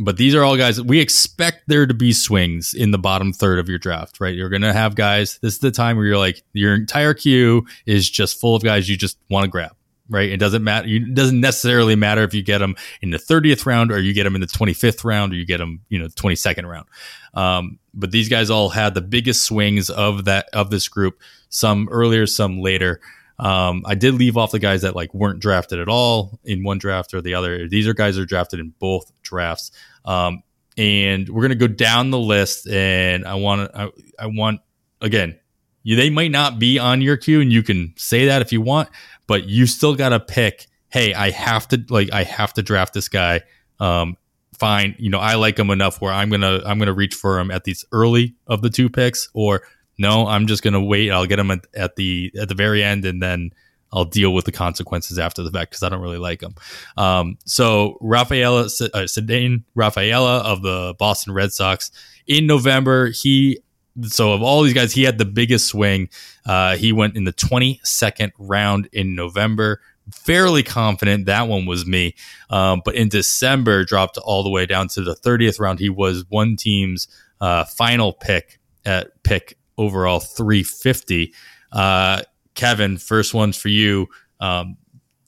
but 0.00 0.16
these 0.16 0.34
are 0.34 0.42
all 0.42 0.56
guys 0.56 0.80
we 0.80 1.00
expect 1.00 1.64
there 1.66 1.86
to 1.86 1.92
be 1.92 2.14
swings 2.14 2.72
in 2.72 2.92
the 2.92 2.98
bottom 2.98 3.34
third 3.34 3.58
of 3.58 3.68
your 3.68 3.78
draft, 3.78 4.20
right? 4.20 4.34
You're 4.34 4.48
going 4.48 4.62
to 4.62 4.72
have 4.72 4.94
guys. 4.94 5.38
This 5.42 5.52
is 5.52 5.58
the 5.58 5.70
time 5.70 5.98
where 5.98 6.06
you're 6.06 6.16
like, 6.16 6.42
your 6.54 6.74
entire 6.74 7.12
queue 7.12 7.66
is 7.84 8.08
just 8.08 8.40
full 8.40 8.56
of 8.56 8.62
guys 8.62 8.88
you 8.88 8.96
just 8.96 9.18
want 9.28 9.44
to 9.44 9.50
grab. 9.50 9.72
Right? 10.08 10.30
It 10.30 10.38
doesn't 10.38 10.64
matter. 10.64 10.88
It 10.88 11.14
doesn't 11.14 11.40
necessarily 11.40 11.96
matter 11.96 12.22
if 12.22 12.34
you 12.34 12.42
get 12.42 12.58
them 12.58 12.76
in 13.02 13.10
the 13.10 13.18
30th 13.18 13.66
round 13.66 13.92
or 13.92 14.00
you 14.00 14.14
get 14.14 14.24
them 14.24 14.34
in 14.34 14.40
the 14.40 14.46
25th 14.46 15.04
round 15.04 15.32
or 15.32 15.36
you 15.36 15.44
get 15.44 15.58
them, 15.58 15.80
you 15.88 15.98
know, 15.98 16.06
22nd 16.06 16.68
round. 16.68 16.86
Um, 17.34 17.78
but 17.94 18.10
these 18.10 18.28
guys 18.28 18.50
all 18.50 18.68
had 18.70 18.94
the 18.94 19.00
biggest 19.00 19.42
swings 19.42 19.90
of 19.90 20.24
that 20.24 20.48
of 20.52 20.70
this 20.70 20.88
group. 20.88 21.20
Some 21.48 21.88
earlier, 21.90 22.26
some 22.26 22.60
later. 22.60 23.00
Um, 23.38 23.84
I 23.86 23.94
did 23.94 24.14
leave 24.14 24.36
off 24.36 24.50
the 24.50 24.58
guys 24.58 24.82
that 24.82 24.96
like 24.96 25.14
weren't 25.14 25.40
drafted 25.40 25.78
at 25.78 25.88
all 25.88 26.40
in 26.44 26.64
one 26.64 26.78
draft 26.78 27.14
or 27.14 27.20
the 27.20 27.34
other. 27.34 27.68
These 27.68 27.86
are 27.86 27.94
guys 27.94 28.16
that 28.16 28.22
are 28.22 28.26
drafted 28.26 28.60
in 28.60 28.74
both 28.78 29.12
drafts. 29.22 29.70
Um, 30.04 30.42
and 30.76 31.28
we're 31.28 31.42
gonna 31.42 31.54
go 31.54 31.68
down 31.68 32.10
the 32.10 32.18
list. 32.18 32.68
And 32.68 33.26
I 33.26 33.34
want 33.34 33.70
I, 33.74 33.90
I 34.18 34.26
want 34.26 34.60
again, 35.00 35.38
you, 35.82 35.96
they 35.96 36.10
might 36.10 36.30
not 36.30 36.58
be 36.58 36.78
on 36.78 37.00
your 37.00 37.16
queue, 37.16 37.40
and 37.40 37.52
you 37.52 37.62
can 37.62 37.94
say 37.96 38.26
that 38.26 38.42
if 38.42 38.52
you 38.52 38.60
want, 38.60 38.88
but 39.28 39.44
you 39.44 39.66
still 39.66 39.94
got 39.94 40.08
to 40.08 40.18
pick. 40.18 40.66
Hey, 40.88 41.14
I 41.14 41.30
have 41.30 41.68
to 41.68 41.84
like 41.88 42.12
I 42.12 42.24
have 42.24 42.52
to 42.54 42.62
draft 42.62 42.94
this 42.94 43.08
guy. 43.08 43.42
Um, 43.78 44.16
fine, 44.54 44.96
you 44.98 45.10
know 45.10 45.20
I 45.20 45.34
like 45.34 45.56
him 45.56 45.70
enough 45.70 46.00
where 46.00 46.12
I'm 46.12 46.30
gonna 46.30 46.60
I'm 46.66 46.80
gonna 46.80 46.92
reach 46.92 47.14
for 47.14 47.38
him 47.38 47.52
at 47.52 47.62
these 47.62 47.84
early 47.92 48.34
of 48.48 48.62
the 48.62 48.70
two 48.70 48.88
picks, 48.88 49.28
or 49.34 49.62
no, 49.98 50.26
I'm 50.26 50.48
just 50.48 50.64
gonna 50.64 50.82
wait. 50.82 51.12
I'll 51.12 51.26
get 51.26 51.38
him 51.38 51.52
at, 51.52 51.66
at 51.76 51.94
the 51.94 52.32
at 52.40 52.48
the 52.48 52.56
very 52.56 52.82
end, 52.82 53.04
and 53.04 53.22
then 53.22 53.52
I'll 53.92 54.06
deal 54.06 54.34
with 54.34 54.46
the 54.46 54.52
consequences 54.52 55.18
after 55.18 55.42
the 55.42 55.50
fact 55.50 55.70
because 55.70 55.82
I 55.82 55.88
don't 55.88 56.02
really 56.02 56.18
like 56.18 56.42
him. 56.42 56.54
Um, 56.96 57.38
so 57.44 57.98
Rafaela 58.00 58.62
uh, 58.62 59.06
Ceddanne 59.06 59.62
Rafaela 59.74 60.38
of 60.38 60.62
the 60.62 60.94
Boston 60.98 61.32
Red 61.34 61.52
Sox 61.52 61.90
in 62.26 62.46
November, 62.46 63.08
he 63.08 63.60
so 64.04 64.32
of 64.32 64.42
all 64.42 64.62
these 64.62 64.74
guys, 64.74 64.92
he 64.92 65.02
had 65.02 65.18
the 65.18 65.24
biggest 65.24 65.66
swing. 65.66 66.08
Uh, 66.46 66.76
he 66.76 66.92
went 66.92 67.16
in 67.16 67.24
the 67.24 67.32
22nd 67.32 68.30
round 68.38 68.88
in 68.92 69.14
November. 69.14 69.80
Fairly 70.12 70.62
confident 70.62 71.26
that 71.26 71.48
one 71.48 71.66
was 71.66 71.86
me. 71.86 72.14
Um, 72.50 72.80
but 72.84 72.94
in 72.94 73.08
December, 73.08 73.84
dropped 73.84 74.16
all 74.18 74.42
the 74.42 74.50
way 74.50 74.66
down 74.66 74.88
to 74.88 75.02
the 75.02 75.14
30th 75.14 75.60
round. 75.60 75.78
He 75.78 75.90
was 75.90 76.24
one 76.28 76.56
team's 76.56 77.08
uh, 77.40 77.64
final 77.64 78.12
pick 78.12 78.58
at 78.84 79.22
pick 79.22 79.58
overall 79.76 80.20
350. 80.20 81.34
Uh, 81.72 82.22
Kevin, 82.54 82.96
first 82.96 83.34
one's 83.34 83.56
for 83.56 83.68
you. 83.68 84.08
Um, 84.40 84.76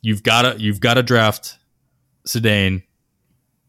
you've 0.02 0.22
got 0.22 0.42
to 0.42 0.60
you've 0.60 0.80
got 0.80 0.94
to 0.94 1.02
draft 1.02 1.58
Ceddanne 2.26 2.82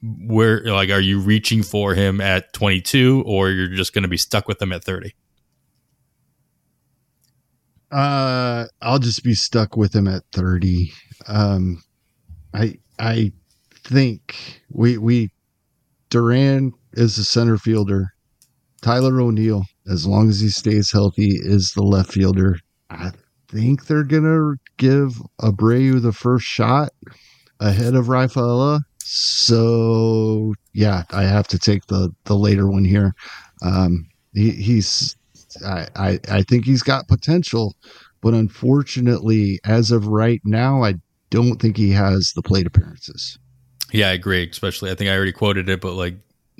where 0.02 0.64
like 0.66 0.90
are 0.90 1.00
you 1.00 1.20
reaching 1.20 1.62
for 1.64 1.94
him 1.94 2.20
at 2.20 2.52
22 2.54 3.24
or 3.26 3.50
you're 3.50 3.68
just 3.68 3.94
going 3.94 4.04
to 4.04 4.08
be 4.08 4.18
stuck 4.18 4.48
with 4.48 4.62
him 4.62 4.72
at 4.72 4.84
30 4.84 5.14
uh 7.92 8.66
i'll 8.82 9.00
just 9.00 9.24
be 9.24 9.36
stuck 9.36 9.78
with 9.78 9.96
him 9.96 10.08
at 10.08 10.24
30 10.32 10.92
um 11.28 11.84
i 12.54 12.76
i 12.98 13.32
think 13.84 14.64
we 14.70 14.98
we 14.98 15.30
duran 16.10 16.74
is 16.94 17.16
the 17.16 17.24
center 17.24 17.58
fielder. 17.58 18.14
Tyler 18.82 19.22
o'neill 19.22 19.64
as 19.88 20.06
long 20.06 20.30
as 20.30 20.40
he 20.40 20.50
stays 20.50 20.92
healthy 20.92 21.38
is 21.42 21.72
the 21.72 21.84
left 21.84 22.12
fielder. 22.12 22.58
I 22.90 23.12
think 23.48 23.86
they're 23.86 24.04
gonna 24.04 24.56
give 24.78 25.22
abreu 25.40 26.02
the 26.02 26.14
first 26.14 26.46
shot 26.46 26.92
ahead 27.60 27.96
of 27.96 28.10
rafaela 28.10 28.82
so 29.06 30.54
yeah, 30.74 31.04
I 31.12 31.24
have 31.24 31.48
to 31.50 31.60
take 31.60 31.86
the 31.88 32.14
the 32.26 32.36
later 32.36 32.70
one 32.70 32.86
here. 32.86 33.14
Um, 33.62 34.08
he, 34.34 34.52
he's 34.52 35.16
I, 35.66 35.88
I 35.96 36.20
I 36.30 36.42
think 36.44 36.66
he's 36.66 36.84
got 36.84 37.08
potential, 37.08 37.76
but 38.22 38.34
unfortunately, 38.34 39.60
as 39.66 39.92
of 39.92 40.08
right 40.08 40.42
now, 40.44 40.84
I 40.84 40.96
don't 41.30 41.62
think 41.62 41.78
he 41.78 41.92
has 41.92 42.34
the 42.36 42.42
plate 42.42 42.68
appearances. 42.68 43.38
Yeah, 43.92 44.10
I 44.10 44.14
agree. 44.14 44.48
Especially, 44.50 44.92
I 44.92 44.96
think 44.96 45.10
I 45.10 45.16
already 45.16 45.32
quoted 45.32 45.70
it, 45.70 45.82
but 45.82 45.94
like 45.94 46.16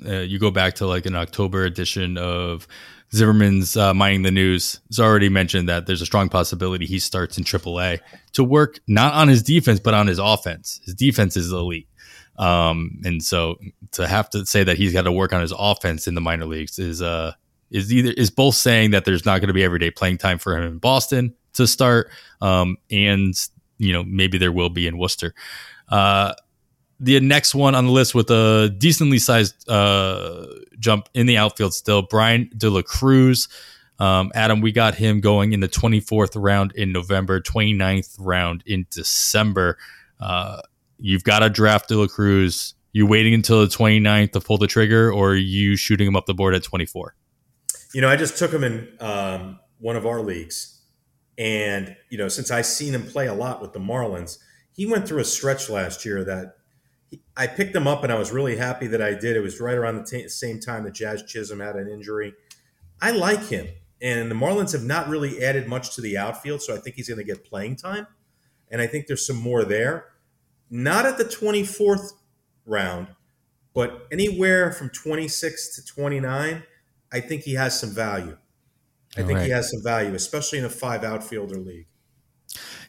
uh, 0.06 0.20
you 0.20 0.38
go 0.38 0.50
back 0.50 0.74
to 0.76 0.86
like 0.86 1.06
an 1.06 1.14
October 1.14 1.64
edition 1.64 2.18
of 2.18 2.66
Zimmerman's 3.14 3.76
uh, 3.76 3.94
Mining 3.94 4.22
the 4.22 4.30
News. 4.30 4.80
It's 4.88 4.98
already 4.98 5.28
mentioned 5.28 5.68
that 5.68 5.86
there's 5.86 6.02
a 6.02 6.06
strong 6.06 6.28
possibility 6.28 6.86
he 6.86 6.98
starts 6.98 7.38
in 7.38 7.44
AAA 7.44 8.00
to 8.32 8.44
work 8.44 8.80
not 8.88 9.14
on 9.14 9.28
his 9.28 9.42
defense 9.42 9.80
but 9.80 9.94
on 9.94 10.06
his 10.06 10.18
offense. 10.18 10.80
His 10.84 10.94
defense 10.94 11.36
is 11.36 11.52
elite. 11.52 11.88
Um, 12.38 13.00
and 13.04 13.22
so 13.22 13.58
to 13.92 14.06
have 14.06 14.30
to 14.30 14.46
say 14.46 14.64
that 14.64 14.76
he's 14.76 14.92
got 14.92 15.02
to 15.02 15.12
work 15.12 15.32
on 15.32 15.42
his 15.42 15.52
offense 15.56 16.08
in 16.08 16.14
the 16.14 16.20
minor 16.20 16.46
leagues 16.46 16.78
is 16.78 17.02
uh 17.02 17.32
is 17.70 17.92
either 17.92 18.12
is 18.12 18.30
both 18.30 18.54
saying 18.54 18.90
that 18.92 19.04
there's 19.04 19.24
not 19.24 19.40
going 19.40 19.48
to 19.48 19.54
be 19.54 19.64
everyday 19.64 19.90
playing 19.90 20.18
time 20.18 20.38
for 20.38 20.56
him 20.56 20.64
in 20.64 20.78
Boston 20.78 21.34
to 21.54 21.66
start, 21.66 22.10
um, 22.40 22.76
and 22.90 23.34
you 23.78 23.92
know 23.92 24.02
maybe 24.04 24.38
there 24.38 24.52
will 24.52 24.70
be 24.70 24.86
in 24.86 24.98
Worcester. 24.98 25.34
Uh, 25.88 26.34
the 27.00 27.18
next 27.18 27.54
one 27.54 27.74
on 27.74 27.86
the 27.86 27.92
list 27.92 28.14
with 28.14 28.30
a 28.30 28.74
decently 28.78 29.18
sized 29.18 29.68
uh, 29.68 30.46
jump 30.78 31.08
in 31.14 31.26
the 31.26 31.36
outfield 31.36 31.74
still, 31.74 32.02
Bryan 32.02 32.48
De 32.56 32.70
La 32.70 32.82
Cruz. 32.82 33.48
Um, 33.98 34.32
Adam, 34.34 34.60
we 34.60 34.72
got 34.72 34.94
him 34.94 35.20
going 35.20 35.52
in 35.52 35.60
the 35.60 35.68
24th 35.68 36.32
round 36.34 36.72
in 36.72 36.92
November, 36.92 37.40
29th 37.40 38.16
round 38.18 38.62
in 38.66 38.86
December. 38.90 39.78
Uh, 40.20 40.60
you've 41.02 41.24
got 41.24 41.40
to 41.40 41.50
draft 41.50 41.88
De 41.88 41.96
La 41.96 42.06
Cruz. 42.06 42.74
You 42.92 43.06
waiting 43.06 43.34
until 43.34 43.60
the 43.60 43.66
29th 43.66 44.32
to 44.32 44.40
pull 44.40 44.58
the 44.58 44.66
trigger, 44.66 45.10
or 45.10 45.34
you 45.34 45.76
shooting 45.76 46.06
him 46.06 46.14
up 46.14 46.26
the 46.26 46.34
board 46.34 46.54
at 46.54 46.62
24? 46.62 47.14
You 47.94 48.00
know, 48.00 48.08
I 48.08 48.16
just 48.16 48.38
took 48.38 48.52
him 48.52 48.64
in 48.64 48.88
um, 49.00 49.58
one 49.78 49.96
of 49.96 50.06
our 50.06 50.20
leagues, 50.20 50.80
and 51.38 51.96
you 52.10 52.18
know, 52.18 52.28
since 52.28 52.50
I've 52.50 52.66
seen 52.66 52.94
him 52.94 53.04
play 53.04 53.26
a 53.26 53.34
lot 53.34 53.60
with 53.60 53.72
the 53.72 53.80
Marlins, 53.80 54.38
he 54.72 54.86
went 54.86 55.08
through 55.08 55.20
a 55.20 55.24
stretch 55.24 55.68
last 55.70 56.04
year 56.04 56.22
that 56.24 56.56
he, 57.08 57.22
I 57.34 57.46
picked 57.46 57.74
him 57.74 57.86
up, 57.86 58.02
and 58.04 58.12
I 58.12 58.18
was 58.18 58.30
really 58.30 58.56
happy 58.56 58.86
that 58.88 59.00
I 59.00 59.14
did. 59.14 59.36
It 59.36 59.40
was 59.40 59.58
right 59.58 59.76
around 59.76 59.96
the 59.96 60.04
t- 60.04 60.28
same 60.28 60.60
time 60.60 60.84
that 60.84 60.92
Jazz 60.92 61.22
Chisholm 61.22 61.60
had 61.60 61.76
an 61.76 61.88
injury. 61.88 62.34
I 63.00 63.12
like 63.12 63.46
him, 63.48 63.68
and 64.02 64.30
the 64.30 64.34
Marlins 64.34 64.72
have 64.72 64.84
not 64.84 65.08
really 65.08 65.42
added 65.42 65.66
much 65.66 65.94
to 65.94 66.02
the 66.02 66.18
outfield, 66.18 66.60
so 66.60 66.74
I 66.74 66.78
think 66.78 66.96
he's 66.96 67.08
going 67.08 67.18
to 67.18 67.24
get 67.24 67.44
playing 67.44 67.76
time, 67.76 68.06
and 68.70 68.82
I 68.82 68.86
think 68.86 69.06
there's 69.06 69.26
some 69.26 69.36
more 69.36 69.64
there 69.64 70.11
not 70.72 71.04
at 71.04 71.18
the 71.18 71.24
24th 71.24 72.14
round, 72.64 73.08
but 73.74 74.06
anywhere 74.10 74.72
from 74.72 74.88
26 74.88 75.76
to 75.76 75.84
29, 75.84 76.62
I 77.12 77.20
think 77.20 77.42
he 77.42 77.54
has 77.54 77.78
some 77.78 77.90
value. 77.90 78.38
I 79.16 79.20
All 79.20 79.26
think 79.26 79.38
right. 79.38 79.44
he 79.44 79.52
has 79.52 79.70
some 79.70 79.82
value, 79.84 80.14
especially 80.14 80.58
in 80.58 80.64
a 80.64 80.70
five 80.70 81.04
outfielder 81.04 81.58
league. 81.58 81.86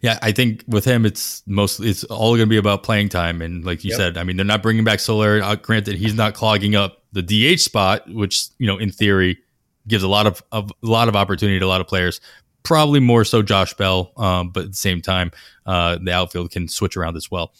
Yeah, 0.01 0.17
I 0.21 0.31
think 0.31 0.63
with 0.67 0.85
him, 0.85 1.05
it's 1.05 1.43
mostly 1.45 1.89
it's 1.89 2.03
all 2.05 2.31
going 2.31 2.39
to 2.41 2.47
be 2.47 2.57
about 2.57 2.83
playing 2.83 3.09
time, 3.09 3.41
and 3.41 3.63
like 3.63 3.83
you 3.83 3.89
yep. 3.91 3.97
said, 3.97 4.17
I 4.17 4.23
mean, 4.23 4.37
they're 4.37 4.45
not 4.45 4.61
bringing 4.61 4.83
back 4.83 4.99
Soler. 4.99 5.41
Uh, 5.41 5.55
granted, 5.55 5.95
he's 5.95 6.13
not 6.13 6.33
clogging 6.33 6.75
up 6.75 7.03
the 7.13 7.21
DH 7.21 7.59
spot, 7.59 8.09
which 8.09 8.47
you 8.57 8.67
know, 8.67 8.77
in 8.77 8.91
theory, 8.91 9.39
gives 9.87 10.03
a 10.03 10.07
lot 10.07 10.27
of, 10.27 10.43
of 10.51 10.71
a 10.71 10.87
lot 10.87 11.07
of 11.07 11.15
opportunity 11.15 11.59
to 11.59 11.65
a 11.65 11.67
lot 11.67 11.81
of 11.81 11.87
players. 11.87 12.19
Probably 12.63 12.99
more 12.99 13.25
so 13.25 13.41
Josh 13.41 13.73
Bell, 13.73 14.11
um, 14.17 14.49
but 14.49 14.65
at 14.65 14.71
the 14.71 14.77
same 14.77 15.01
time, 15.01 15.31
uh, 15.65 15.97
the 16.01 16.11
outfield 16.11 16.51
can 16.51 16.67
switch 16.67 16.97
around 16.97 17.15
as 17.15 17.29
well. 17.31 17.53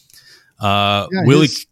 Uh, 0.60 1.06
yeah, 1.12 1.22
Willie 1.24 1.46
his, 1.46 1.66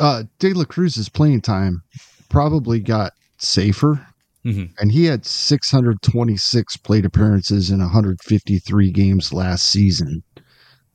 uh, 0.00 0.24
De 0.38 0.52
La 0.52 0.64
Cruz's 0.64 1.08
playing 1.08 1.40
time 1.40 1.82
probably 2.28 2.80
got 2.80 3.12
safer, 3.38 4.06
mm-hmm. 4.44 4.64
and 4.78 4.92
he 4.92 5.04
had 5.04 5.24
626 5.24 6.76
plate 6.78 7.04
appearances 7.04 7.70
in 7.70 7.78
153 7.78 8.90
games 8.90 9.32
last 9.32 9.70
season. 9.70 10.22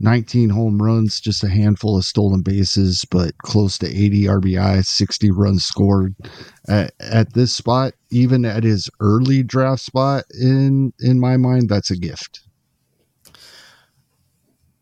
19 0.01 0.49
home 0.49 0.81
runs, 0.81 1.19
just 1.19 1.43
a 1.43 1.49
handful 1.49 1.97
of 1.97 2.05
stolen 2.05 2.41
bases, 2.41 3.05
but 3.11 3.37
close 3.39 3.77
to 3.77 3.87
80 3.87 4.23
RBI, 4.25 4.85
60 4.85 5.31
runs 5.31 5.65
scored. 5.65 6.15
At, 6.69 6.93
at, 7.01 7.33
this 7.33 7.53
spot, 7.53 7.93
even 8.09 8.45
at 8.45 8.63
his 8.63 8.89
early 9.01 9.43
draft 9.43 9.81
spot, 9.81 10.23
in 10.39 10.93
in 10.99 11.19
my 11.19 11.35
mind, 11.35 11.67
that's 11.67 11.91
a 11.91 11.97
gift. 11.97 12.41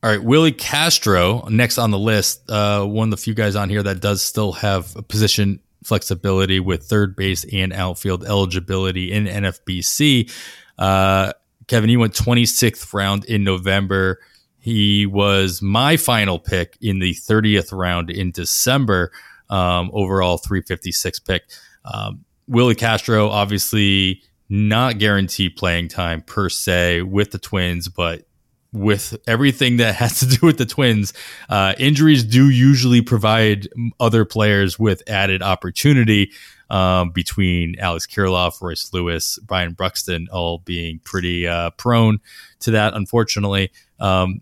All 0.04 0.12
right, 0.12 0.24
Willi 0.24 0.52
Castro 0.52 1.48
next 1.50 1.80
on 1.80 1.90
the 1.90 1.98
list. 1.98 2.50
Uh, 2.50 2.86
one 2.86 3.08
of 3.08 3.12
the 3.12 3.18
few 3.18 3.34
guys 3.34 3.56
on 3.56 3.70
here 3.70 3.82
that 3.82 4.00
does 4.00 4.22
still 4.22 4.52
have 4.54 4.96
position 5.08 5.60
flexibility 5.84 6.60
with 6.60 6.84
third 6.84 7.16
base 7.16 7.46
and 7.52 7.74
outfield 7.74 8.24
eligibility 8.24 9.12
in 9.12 9.26
NFBC. 9.26 10.32
Uh, 10.78 11.34
Kevin, 11.68 11.90
he 11.90 11.98
went 11.98 12.14
26th 12.14 12.94
round 12.94 13.26
in 13.26 13.44
November. 13.44 14.20
He 14.60 15.06
was 15.06 15.62
my 15.62 15.98
final 15.98 16.40
pick 16.40 16.78
in 16.82 17.00
the 17.00 17.14
30th 17.14 17.76
round 17.76 18.10
in 18.10 18.32
December. 18.32 19.12
Um, 19.50 19.90
overall, 19.94 20.38
356 20.38 21.20
pick. 21.20 21.44
Um, 21.86 22.26
Willi 22.48 22.76
Castro, 22.76 23.30
obviously 23.30 24.22
not 24.50 25.00
guaranteed 25.00 25.56
playing 25.56 25.88
time 25.88 26.22
per 26.22 26.50
se 26.50 27.02
with 27.02 27.32
the 27.32 27.40
Twins, 27.40 27.88
but 27.88 28.27
with 28.74 29.18
everything 29.28 29.78
that 29.78 29.96
has 29.96 30.20
to 30.20 30.26
do 30.26 30.46
with 30.46 30.58
the 30.58 30.66
Twins, 30.66 31.14
uh, 31.50 31.74
injuries 31.78 32.24
do 32.24 32.50
usually 32.50 33.02
provide 33.02 33.68
other 34.00 34.26
players 34.26 34.78
with 34.78 35.04
added 35.08 35.42
opportunity. 35.42 36.32
Um, 36.70 37.12
between 37.12 37.80
Alex 37.80 38.06
Kirilloff, 38.06 38.62
Royce 38.62 38.92
Lewis, 38.92 39.40
Byron 39.40 39.72
Buxton, 39.72 40.28
all 40.34 40.58
being 40.58 41.00
pretty 41.00 41.48
uh, 41.48 41.70
prone 41.78 42.20
to 42.60 42.72
that, 42.72 42.94
unfortunately. 42.94 43.72
Um, 44.02 44.42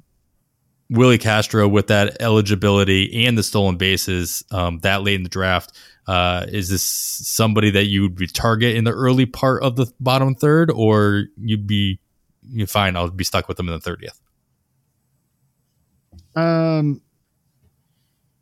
Willi 0.89 1.18
Castro 1.18 1.68
with 1.68 1.88
that 1.88 2.22
eligibility 2.22 3.26
and 3.26 3.38
the 3.38 3.43
stolen 3.43 3.77
bases 3.77 4.43
um, 4.52 4.80
that 4.80 5.03
late 5.03 5.15
in 5.15 5.23
the 5.23 5.30
draft. 5.30 5.77
Uh, 6.07 6.45
is 6.49 6.69
this 6.69 6.84
somebody 6.84 7.72
that 7.72 7.85
you 7.85 8.03
would 8.03 8.15
be 8.15 8.27
target 8.27 8.76
in 8.76 8.84
the 8.84 8.91
early 8.91 9.26
part 9.26 9.64
of 9.64 9.76
the 9.76 9.91
bottom 9.99 10.35
third, 10.35 10.69
or 10.69 11.26
you'd 11.38 11.65
be 11.65 11.99
you 12.49 12.65
fine? 12.65 12.95
I'll 12.95 13.09
be 13.09 13.23
stuck 13.23 13.47
with 13.47 13.57
them 13.57 13.67
in 13.67 13.73
the 13.73 13.80
thirtieth. 13.80 14.19
Um, 16.35 17.01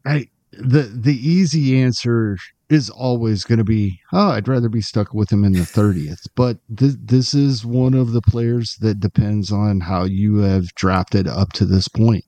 I 0.05 0.27
the 0.51 0.83
the 0.83 1.15
easy 1.15 1.79
answer 1.81 2.37
is 2.69 2.89
always 2.89 3.43
going 3.43 3.59
to 3.59 3.63
be, 3.63 3.99
oh, 4.11 4.31
I'd 4.31 4.47
rather 4.47 4.69
be 4.69 4.81
stuck 4.81 5.13
with 5.13 5.31
him 5.31 5.43
in 5.43 5.51
the 5.51 5.59
30th. 5.59 6.27
But 6.35 6.57
th- 6.75 6.95
this 7.03 7.33
is 7.33 7.65
one 7.65 7.93
of 7.93 8.13
the 8.13 8.21
players 8.21 8.77
that 8.81 8.99
depends 8.99 9.51
on 9.51 9.81
how 9.81 10.05
you 10.05 10.37
have 10.37 10.73
drafted 10.73 11.27
up 11.27 11.53
to 11.53 11.65
this 11.65 11.87
point. 11.87 12.25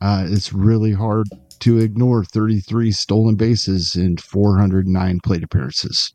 Uh, 0.00 0.26
it's 0.28 0.52
really 0.52 0.92
hard 0.92 1.28
to 1.60 1.78
ignore 1.78 2.24
33 2.24 2.92
stolen 2.92 3.36
bases 3.36 3.96
in 3.96 4.16
409 4.16 5.20
plate 5.20 5.42
appearances. 5.42 6.12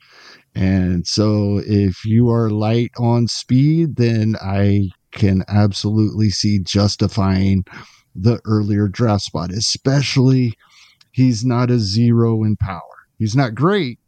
And 0.55 1.07
so 1.07 1.61
if 1.65 2.05
you 2.05 2.29
are 2.29 2.49
light 2.49 2.91
on 2.99 3.27
speed, 3.27 3.95
then 3.95 4.35
I 4.41 4.89
can 5.11 5.43
absolutely 5.47 6.29
see 6.29 6.59
justifying 6.59 7.65
the 8.15 8.39
earlier 8.45 8.87
draft 8.87 9.23
spot, 9.23 9.51
especially 9.51 10.53
he's 11.11 11.43
not 11.43 11.71
a 11.71 11.79
zero 11.79 12.43
in 12.43 12.55
power. 12.57 12.81
He's 13.17 13.35
not 13.35 13.55
great, 13.55 13.99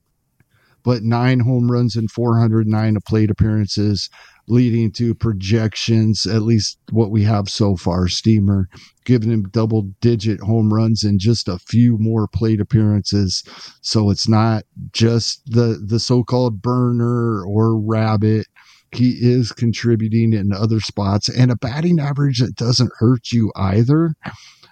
but 0.84 1.04
nine 1.04 1.40
home 1.40 1.72
runs 1.72 1.96
and 1.96 2.12
409 2.12 2.98
plate 3.08 3.32
appearances, 3.32 4.10
leading 4.48 4.92
to 4.92 5.16
projections, 5.16 6.26
at 6.26 6.44
least 6.44 6.78
what 6.92 7.12
we 7.12 7.24
have 7.24 7.50
so 7.50 7.76
far, 7.76 8.08
Steamer, 8.08 8.70
giving 9.04 9.32
him 9.32 9.50
double 9.50 9.84
digit 10.02 10.40
home 10.40 10.74
runs 10.74 11.04
and 11.04 11.20
just 11.20 11.48
a 11.48 11.60
few 11.60 11.98
more 11.98 12.28
plate 12.28 12.62
appearances. 12.62 13.44
So 13.82 14.10
it's 14.10 14.28
not 14.28 14.64
just 14.92 15.42
the, 15.46 15.84
the 15.84 16.00
so 16.00 16.24
called 16.24 16.62
burner 16.62 17.44
or 17.46 17.80
rabbit. 17.80 18.48
He 18.92 19.18
is 19.20 19.52
contributing 19.52 20.32
in 20.34 20.54
other 20.54 20.80
spots 20.80 21.28
and 21.28 21.52
a 21.52 21.56
batting 21.56 22.00
average 22.00 22.40
that 22.40 22.56
doesn't 22.56 22.92
hurt 23.00 23.32
you 23.32 23.52
either. 23.56 24.14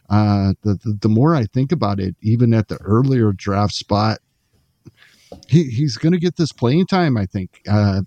Uh, 0.09 0.53
the, 0.61 0.75
the, 0.83 0.97
the 1.01 1.09
more 1.09 1.35
I 1.35 1.45
think 1.45 1.71
about 1.71 1.99
it, 1.99 2.15
even 2.21 2.53
at 2.53 2.67
the 2.67 2.77
earlier 2.81 3.31
draft 3.31 3.73
spot, 3.73 4.19
he, 5.47 5.63
he's 5.63 5.97
going 5.97 6.13
to 6.13 6.19
get 6.19 6.35
this 6.37 6.51
playing 6.51 6.85
time, 6.85 7.17
I 7.17 7.25
think, 7.25 7.61
uh, 7.67 8.01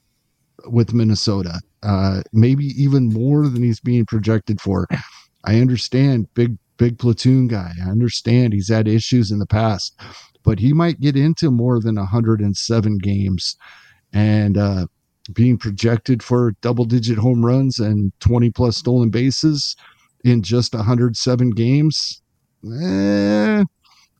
with 0.64 0.94
Minnesota. 0.94 1.60
Uh, 1.82 2.22
maybe 2.32 2.66
even 2.76 3.12
more 3.12 3.48
than 3.48 3.62
he's 3.62 3.80
being 3.80 4.06
projected 4.06 4.60
for. 4.60 4.86
I 5.44 5.60
understand, 5.60 6.32
big 6.34 6.56
big 6.76 6.98
platoon 6.98 7.46
guy. 7.48 7.72
I 7.84 7.90
understand 7.90 8.52
he's 8.52 8.68
had 8.68 8.88
issues 8.88 9.30
in 9.30 9.38
the 9.38 9.46
past, 9.46 9.98
but 10.42 10.58
he 10.58 10.72
might 10.72 11.00
get 11.00 11.16
into 11.16 11.50
more 11.50 11.80
than 11.80 11.96
107 11.96 12.98
games, 12.98 13.56
and 14.12 14.58
uh, 14.58 14.86
being 15.32 15.56
projected 15.56 16.22
for 16.22 16.52
double 16.60 16.84
digit 16.84 17.18
home 17.18 17.44
runs 17.44 17.78
and 17.78 18.12
20 18.20 18.50
plus 18.50 18.76
stolen 18.76 19.10
bases 19.10 19.76
in 20.24 20.42
just 20.42 20.74
107 20.74 21.50
games. 21.50 22.22
Eh, 22.82 23.64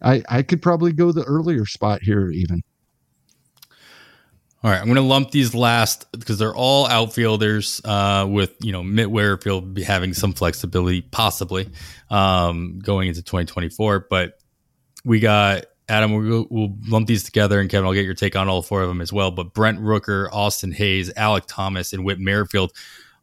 I 0.02 0.22
I 0.28 0.42
could 0.42 0.62
probably 0.62 0.92
go 0.92 1.12
the 1.12 1.24
earlier 1.24 1.66
spot 1.66 2.02
here 2.02 2.30
even. 2.30 2.62
All 4.66 4.72
right, 4.72 4.80
I'm 4.80 4.86
going 4.86 4.96
to 4.96 5.02
lump 5.02 5.30
these 5.30 5.54
last 5.54 6.10
because 6.10 6.40
they're 6.40 6.52
all 6.52 6.88
outfielders 6.88 7.80
uh, 7.84 8.26
with 8.28 8.52
you 8.58 8.72
know 8.72 8.82
Whit 8.82 9.12
Merrifield 9.12 9.74
be 9.74 9.84
having 9.84 10.12
some 10.12 10.32
flexibility 10.32 11.02
possibly 11.02 11.68
um, 12.10 12.80
going 12.80 13.06
into 13.06 13.22
2024. 13.22 14.08
But 14.10 14.40
we 15.04 15.20
got 15.20 15.66
Adam. 15.88 16.14
We'll, 16.14 16.48
we'll, 16.50 16.74
lump 16.88 17.06
these 17.06 17.22
together, 17.22 17.60
and 17.60 17.70
Kevin, 17.70 17.86
I'll 17.86 17.94
get 17.94 18.04
your 18.04 18.14
take 18.14 18.34
on 18.34 18.48
all 18.48 18.60
four 18.60 18.82
of 18.82 18.88
them 18.88 19.00
as 19.00 19.12
well. 19.12 19.30
But 19.30 19.54
Brent 19.54 19.78
Rooker, 19.78 20.28
Austin 20.32 20.72
Hays, 20.72 21.12
Alek 21.12 21.44
Thomas, 21.46 21.92
and 21.92 22.04
Whit 22.04 22.18
Merrifield 22.18 22.72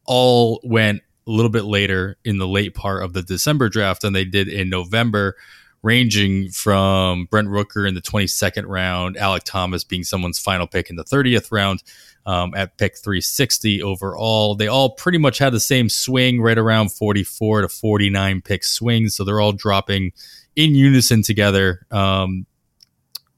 all 0.06 0.62
went 0.64 1.02
a 1.28 1.32
little 1.32 1.52
bit 1.52 1.66
later 1.66 2.16
in 2.24 2.38
the 2.38 2.48
late 2.48 2.74
part 2.74 3.04
of 3.04 3.12
the 3.12 3.22
December 3.22 3.68
draft 3.68 4.04
than 4.04 4.14
they 4.14 4.24
did 4.24 4.48
in 4.48 4.70
November 4.70 5.36
ranging 5.84 6.50
from 6.50 7.26
Brent 7.26 7.50
Rooker 7.50 7.88
in 7.88 7.94
the 7.94 8.02
22nd 8.02 8.64
round, 8.68 9.18
Alek 9.18 9.44
Thomas 9.44 9.84
being 9.84 10.04
someone's 10.04 10.40
final 10.40 10.66
pick 10.66 10.90
in 10.90 10.96
the 10.96 11.04
30th 11.04 11.52
round 11.52 11.84
um, 12.26 12.54
at 12.56 12.78
pick 12.78 12.98
360 12.98 13.84
overall. 13.84 14.56
They 14.56 14.68
all 14.68 14.92
pretty 14.92 15.18
much 15.18 15.38
had 15.38 15.54
the 15.54 15.60
same 15.60 15.90
swing, 15.90 16.42
right 16.42 16.58
around 16.58 16.94
44 16.94 17.62
to 17.62 17.68
49 17.68 18.42
pick 18.42 18.64
swings. 18.64 19.16
So 19.16 19.24
they're 19.24 19.42
all 19.42 19.52
dropping 19.52 20.14
in 20.56 20.74
unison 20.74 21.22
together. 21.22 21.86
Um, 21.92 22.46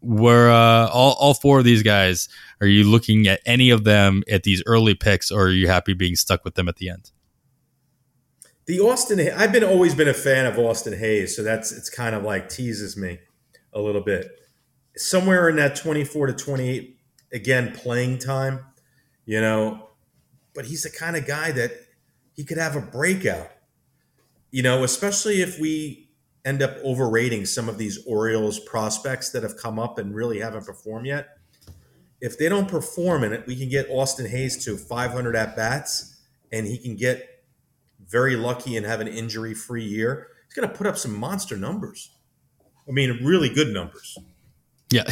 were 0.01 0.51
uh, 0.51 0.88
all, 0.89 1.13
all 1.13 1.34
four 1.34 1.57
of 1.57 1.65
these 1.65 1.81
guys, 1.81 2.30
are 2.61 2.67
you 2.67 2.84
looking 2.84 3.27
at 3.27 3.41
any 3.45 3.72
of 3.72 3.85
them 3.85 4.22
at 4.30 4.43
these 4.43 4.61
early 4.67 4.93
picks, 4.93 5.31
or 5.31 5.45
are 5.45 5.49
you 5.49 5.67
happy 5.67 5.93
being 5.93 6.15
stuck 6.15 6.45
with 6.45 6.53
them 6.53 6.69
at 6.69 6.76
the 6.76 6.89
end? 6.89 7.09
The 8.68 8.80
Austin, 8.80 9.20
I've 9.36 9.52
been 9.52 9.64
always 9.64 9.94
been 9.94 10.08
a 10.08 10.14
fan 10.14 10.48
of 10.48 10.58
Austin 10.58 10.98
Hays, 10.98 11.36
so 11.36 11.44
that's 11.44 11.72
it's 11.72 11.90
kind 11.90 12.16
of 12.16 12.24
like 12.24 12.50
teases 12.50 12.98
me 12.98 13.20
a 13.74 13.80
little 13.80 14.02
bit. 14.02 14.28
Somewhere 14.96 15.50
in 15.50 15.58
that 15.58 15.76
24 15.76 16.28
to 16.28 16.34
28, 16.34 16.98
again, 17.32 17.74
playing 17.76 18.18
time, 18.18 18.66
you 19.26 19.40
know, 19.40 19.90
but 20.56 20.66
he's 20.66 20.82
the 20.82 20.90
kind 20.90 21.16
of 21.16 21.28
guy 21.28 21.52
that 21.52 21.74
he 22.34 22.44
could 22.44 22.58
have 22.58 22.76
a 22.76 22.82
breakout, 22.82 23.52
you 24.50 24.64
know, 24.64 24.84
especially 24.84 25.42
if 25.42 25.60
we 25.60 26.10
end 26.44 26.64
up 26.64 26.76
overrating 26.84 27.46
some 27.46 27.70
of 27.70 27.78
these 27.78 28.04
Orioles 28.08 28.60
prospects 28.60 29.30
that 29.32 29.44
have 29.44 29.58
come 29.58 29.78
up 29.78 30.00
and 30.00 30.16
really 30.16 30.40
haven't 30.40 30.66
performed 30.66 31.06
yet. 31.06 31.38
If 32.20 32.40
they 32.40 32.50
don't 32.50 32.68
perform 32.68 33.24
in 33.24 33.34
it, 33.34 33.46
we 33.46 33.56
can 33.56 33.70
get 33.70 33.88
Austin 33.92 34.28
Hays 34.28 34.64
to 34.66 34.76
500 34.76 35.36
at 35.36 35.56
bats 35.56 36.20
and 36.52 36.66
he 36.66 36.80
can 36.80 36.96
get 36.96 37.35
very 38.10 38.36
lucky 38.36 38.77
and 38.77 38.86
have 38.86 39.02
an 39.02 39.07
injury 39.07 39.53
free 39.53 39.84
year, 39.84 40.27
he's 40.48 40.53
going 40.53 40.68
to 40.68 40.76
put 40.76 40.88
up 40.88 40.98
some 40.98 41.15
monster 41.15 41.57
numbers. 41.57 42.11
I 42.88 42.91
mean, 42.91 43.19
really 43.23 43.49
good 43.49 43.69
numbers. 43.69 44.18
Yeah. 44.91 45.06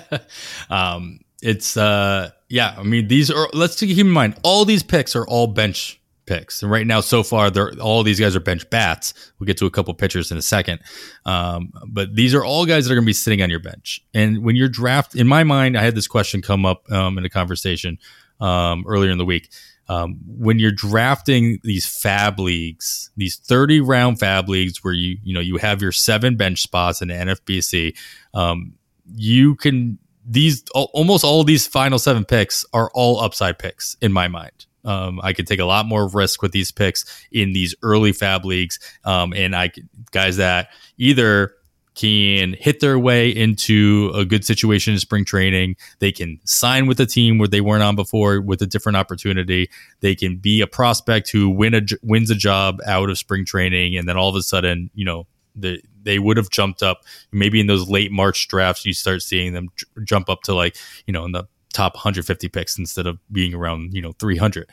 um, 0.70 1.20
it's, 1.42 1.76
uh, 1.76 2.30
yeah, 2.48 2.74
I 2.78 2.82
mean, 2.82 3.08
these 3.08 3.30
are, 3.30 3.48
let's 3.52 3.78
keep 3.78 3.98
in 3.98 4.10
mind, 4.10 4.38
all 4.42 4.64
these 4.64 4.82
picks 4.82 5.16
are 5.16 5.26
all 5.26 5.46
bench 5.46 6.00
picks. 6.26 6.62
And 6.62 6.70
right 6.70 6.86
now, 6.86 7.00
so 7.00 7.22
far, 7.22 7.50
they're 7.50 7.72
all 7.80 8.02
these 8.02 8.20
guys 8.20 8.36
are 8.36 8.40
bench 8.40 8.68
bats. 8.68 9.14
We'll 9.38 9.46
get 9.46 9.56
to 9.58 9.66
a 9.66 9.70
couple 9.70 9.94
pitchers 9.94 10.30
in 10.30 10.38
a 10.38 10.42
second. 10.42 10.80
Um, 11.24 11.72
but 11.86 12.14
these 12.14 12.34
are 12.34 12.44
all 12.44 12.66
guys 12.66 12.84
that 12.84 12.92
are 12.92 12.96
going 12.96 13.04
to 13.04 13.08
be 13.08 13.12
sitting 13.12 13.42
on 13.42 13.50
your 13.50 13.60
bench. 13.60 14.04
And 14.12 14.42
when 14.42 14.56
you're 14.56 14.68
draft, 14.68 15.14
in 15.14 15.26
my 15.26 15.44
mind, 15.44 15.78
I 15.78 15.82
had 15.82 15.94
this 15.94 16.08
question 16.08 16.42
come 16.42 16.66
up 16.66 16.90
um, 16.90 17.16
in 17.16 17.24
a 17.24 17.30
conversation 17.30 17.98
um, 18.40 18.84
earlier 18.86 19.10
in 19.10 19.18
the 19.18 19.24
week 19.24 19.50
um, 19.88 20.18
when 20.26 20.58
you're 20.58 20.72
drafting 20.72 21.60
these 21.62 21.86
FAAB 21.86 22.38
leagues, 22.38 23.10
these 23.16 23.36
30 23.36 23.80
round 23.80 24.18
FAAB 24.18 24.48
leagues 24.48 24.82
where 24.82 24.92
you 24.92 25.18
you 25.22 25.32
know 25.34 25.40
you 25.40 25.56
have 25.58 25.80
your 25.80 25.92
seven 25.92 26.36
bench 26.36 26.62
spots 26.62 27.00
in 27.02 27.08
the 27.08 27.14
NFBC, 27.14 27.96
um, 28.34 28.74
you 29.14 29.54
can 29.54 29.98
these 30.28 30.64
almost 30.74 31.24
all 31.24 31.44
these 31.44 31.66
final 31.66 31.98
seven 31.98 32.24
picks 32.24 32.64
are 32.72 32.90
all 32.94 33.20
upside 33.20 33.58
picks 33.58 33.96
in 34.00 34.12
my 34.12 34.28
mind. 34.28 34.66
Um, 34.84 35.20
I 35.22 35.32
could 35.32 35.46
take 35.48 35.58
a 35.58 35.64
lot 35.64 35.86
more 35.86 36.08
risk 36.08 36.42
with 36.42 36.52
these 36.52 36.70
picks 36.70 37.04
in 37.32 37.52
these 37.52 37.74
early 37.82 38.12
fab 38.12 38.44
leagues, 38.44 38.78
um, 39.04 39.32
and 39.32 39.54
I 39.54 39.72
guys 40.10 40.36
that 40.36 40.68
either 40.96 41.52
can 41.96 42.54
hit 42.60 42.80
their 42.80 42.98
way 42.98 43.30
into 43.30 44.12
a 44.14 44.24
good 44.24 44.44
situation 44.44 44.92
in 44.92 45.00
spring 45.00 45.24
training. 45.24 45.76
They 45.98 46.12
can 46.12 46.38
sign 46.44 46.86
with 46.86 47.00
a 47.00 47.06
team 47.06 47.38
where 47.38 47.48
they 47.48 47.62
weren't 47.62 47.82
on 47.82 47.96
before 47.96 48.40
with 48.40 48.60
a 48.60 48.66
different 48.66 48.96
opportunity. 48.96 49.70
They 50.00 50.14
can 50.14 50.36
be 50.36 50.60
a 50.60 50.66
prospect 50.66 51.30
who 51.30 51.48
win 51.48 51.74
a, 51.74 51.82
wins 52.02 52.30
a 52.30 52.34
job 52.34 52.80
out 52.86 53.08
of 53.08 53.18
spring 53.18 53.46
training, 53.46 53.96
and 53.96 54.06
then 54.06 54.16
all 54.16 54.28
of 54.28 54.36
a 54.36 54.42
sudden, 54.42 54.90
you 54.94 55.06
know, 55.06 55.26
the, 55.56 55.80
they 56.02 56.18
would 56.18 56.36
have 56.36 56.50
jumped 56.50 56.82
up. 56.82 57.00
Maybe 57.32 57.60
in 57.60 57.66
those 57.66 57.88
late 57.88 58.12
March 58.12 58.46
drafts, 58.48 58.84
you 58.84 58.92
start 58.92 59.22
seeing 59.22 59.54
them 59.54 59.68
jump 60.04 60.28
up 60.28 60.42
to 60.42 60.54
like 60.54 60.76
you 61.06 61.12
know 61.12 61.24
in 61.24 61.32
the 61.32 61.44
top 61.72 61.94
150 61.94 62.48
picks 62.48 62.78
instead 62.78 63.06
of 63.06 63.18
being 63.32 63.54
around 63.54 63.94
you 63.94 64.02
know 64.02 64.12
300. 64.12 64.68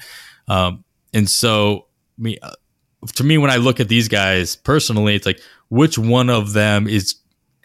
Um, 0.50 0.84
and 1.14 1.30
so, 1.30 1.88
me, 2.18 2.38
uh, 2.42 2.52
to 3.16 3.24
me, 3.24 3.38
when 3.38 3.52
I 3.52 3.58
look 3.58 3.80
at 3.80 3.90
these 3.90 4.08
guys 4.08 4.56
personally, 4.56 5.16
it's 5.16 5.26
like 5.26 5.42
which 5.70 5.98
one 5.98 6.30
of 6.30 6.54
them 6.54 6.88
is 6.88 7.16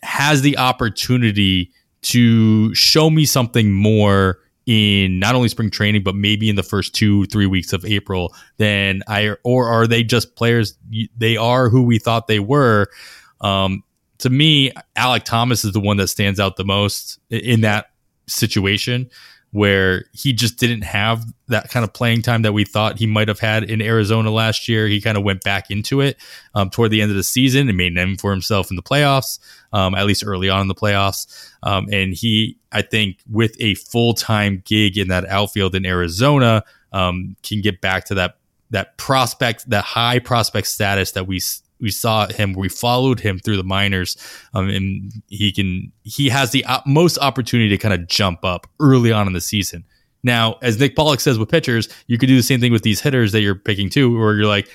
has 0.02 0.42
the 0.42 0.56
opportunity 0.58 1.72
to 2.02 2.74
show 2.74 3.10
me 3.10 3.24
something 3.24 3.72
more 3.72 4.38
in 4.66 5.18
not 5.18 5.34
only 5.34 5.48
spring 5.48 5.70
training 5.70 6.02
but 6.02 6.14
maybe 6.14 6.48
in 6.48 6.54
the 6.54 6.62
first 6.62 6.94
two 6.94 7.24
three 7.26 7.46
weeks 7.46 7.72
of 7.72 7.86
april 7.86 8.34
then 8.58 9.02
i 9.08 9.34
or 9.42 9.66
are 9.66 9.86
they 9.86 10.04
just 10.04 10.36
players? 10.36 10.76
They 11.16 11.38
are 11.38 11.70
who 11.70 11.82
we 11.82 11.98
thought 11.98 12.28
they 12.28 12.38
were. 12.38 12.88
Um, 13.40 13.82
to 14.18 14.30
me 14.30 14.72
Alek 14.96 15.24
Thomas 15.24 15.64
is 15.64 15.72
the 15.72 15.80
one 15.80 15.96
that 15.96 16.08
stands 16.08 16.38
out 16.38 16.56
the 16.56 16.64
most 16.64 17.18
in 17.30 17.62
that 17.62 17.86
situation 18.26 19.10
where 19.50 20.04
he 20.12 20.32
just 20.32 20.58
didn't 20.58 20.82
have 20.82 21.24
that 21.48 21.70
kind 21.70 21.82
of 21.82 21.92
playing 21.92 22.20
time 22.20 22.42
that 22.42 22.52
we 22.52 22.64
thought 22.64 22.98
he 22.98 23.06
might 23.06 23.28
have 23.28 23.40
had 23.40 23.64
in 23.64 23.80
Arizona 23.80 24.30
last 24.30 24.68
year. 24.68 24.86
He 24.86 25.00
kind 25.00 25.16
of 25.16 25.24
went 25.24 25.42
back 25.42 25.70
into 25.70 26.00
it 26.00 26.18
um, 26.54 26.68
toward 26.68 26.90
the 26.90 27.00
end 27.00 27.10
of 27.10 27.16
the 27.16 27.22
season 27.22 27.68
and 27.68 27.76
made 27.76 27.92
a 27.92 27.94
name 27.94 28.16
for 28.18 28.30
himself 28.30 28.70
in 28.70 28.76
the 28.76 28.82
playoffs, 28.82 29.38
um, 29.72 29.94
at 29.94 30.06
least 30.06 30.22
early 30.26 30.50
on 30.50 30.62
in 30.62 30.68
the 30.68 30.74
playoffs. 30.74 31.50
Um, 31.62 31.88
and 31.90 32.12
he, 32.12 32.58
I 32.72 32.82
think, 32.82 33.18
with 33.30 33.56
a 33.58 33.74
full 33.74 34.12
time 34.12 34.62
gig 34.66 34.98
in 34.98 35.08
that 35.08 35.26
outfield 35.26 35.74
in 35.74 35.86
Arizona, 35.86 36.62
um, 36.92 37.36
can 37.42 37.60
get 37.60 37.80
back 37.80 38.04
to 38.06 38.14
that 38.14 38.36
that 38.70 38.98
prospect, 38.98 39.70
that 39.70 39.82
high 39.82 40.18
prospect 40.18 40.66
status 40.66 41.12
that 41.12 41.26
we 41.26 41.40
we 41.80 41.90
saw 41.90 42.26
him 42.28 42.52
we 42.52 42.68
followed 42.68 43.20
him 43.20 43.38
through 43.38 43.56
the 43.56 43.64
minors 43.64 44.16
um, 44.54 44.68
and 44.68 45.12
he 45.28 45.52
can 45.52 45.92
he 46.02 46.28
has 46.28 46.52
the 46.52 46.64
most 46.86 47.18
opportunity 47.18 47.68
to 47.68 47.78
kind 47.78 47.94
of 47.94 48.06
jump 48.08 48.44
up 48.44 48.66
early 48.80 49.12
on 49.12 49.26
in 49.26 49.32
the 49.32 49.40
season. 49.40 49.84
Now 50.22 50.58
as 50.62 50.78
Nick 50.78 50.96
Pollack 50.96 51.20
says 51.20 51.38
with 51.38 51.48
pitchers 51.48 51.88
you 52.06 52.18
could 52.18 52.28
do 52.28 52.36
the 52.36 52.42
same 52.42 52.60
thing 52.60 52.72
with 52.72 52.82
these 52.82 53.00
hitters 53.00 53.32
that 53.32 53.40
you're 53.40 53.54
picking 53.54 53.90
too 53.90 54.18
where 54.18 54.34
you're 54.34 54.46
like 54.46 54.68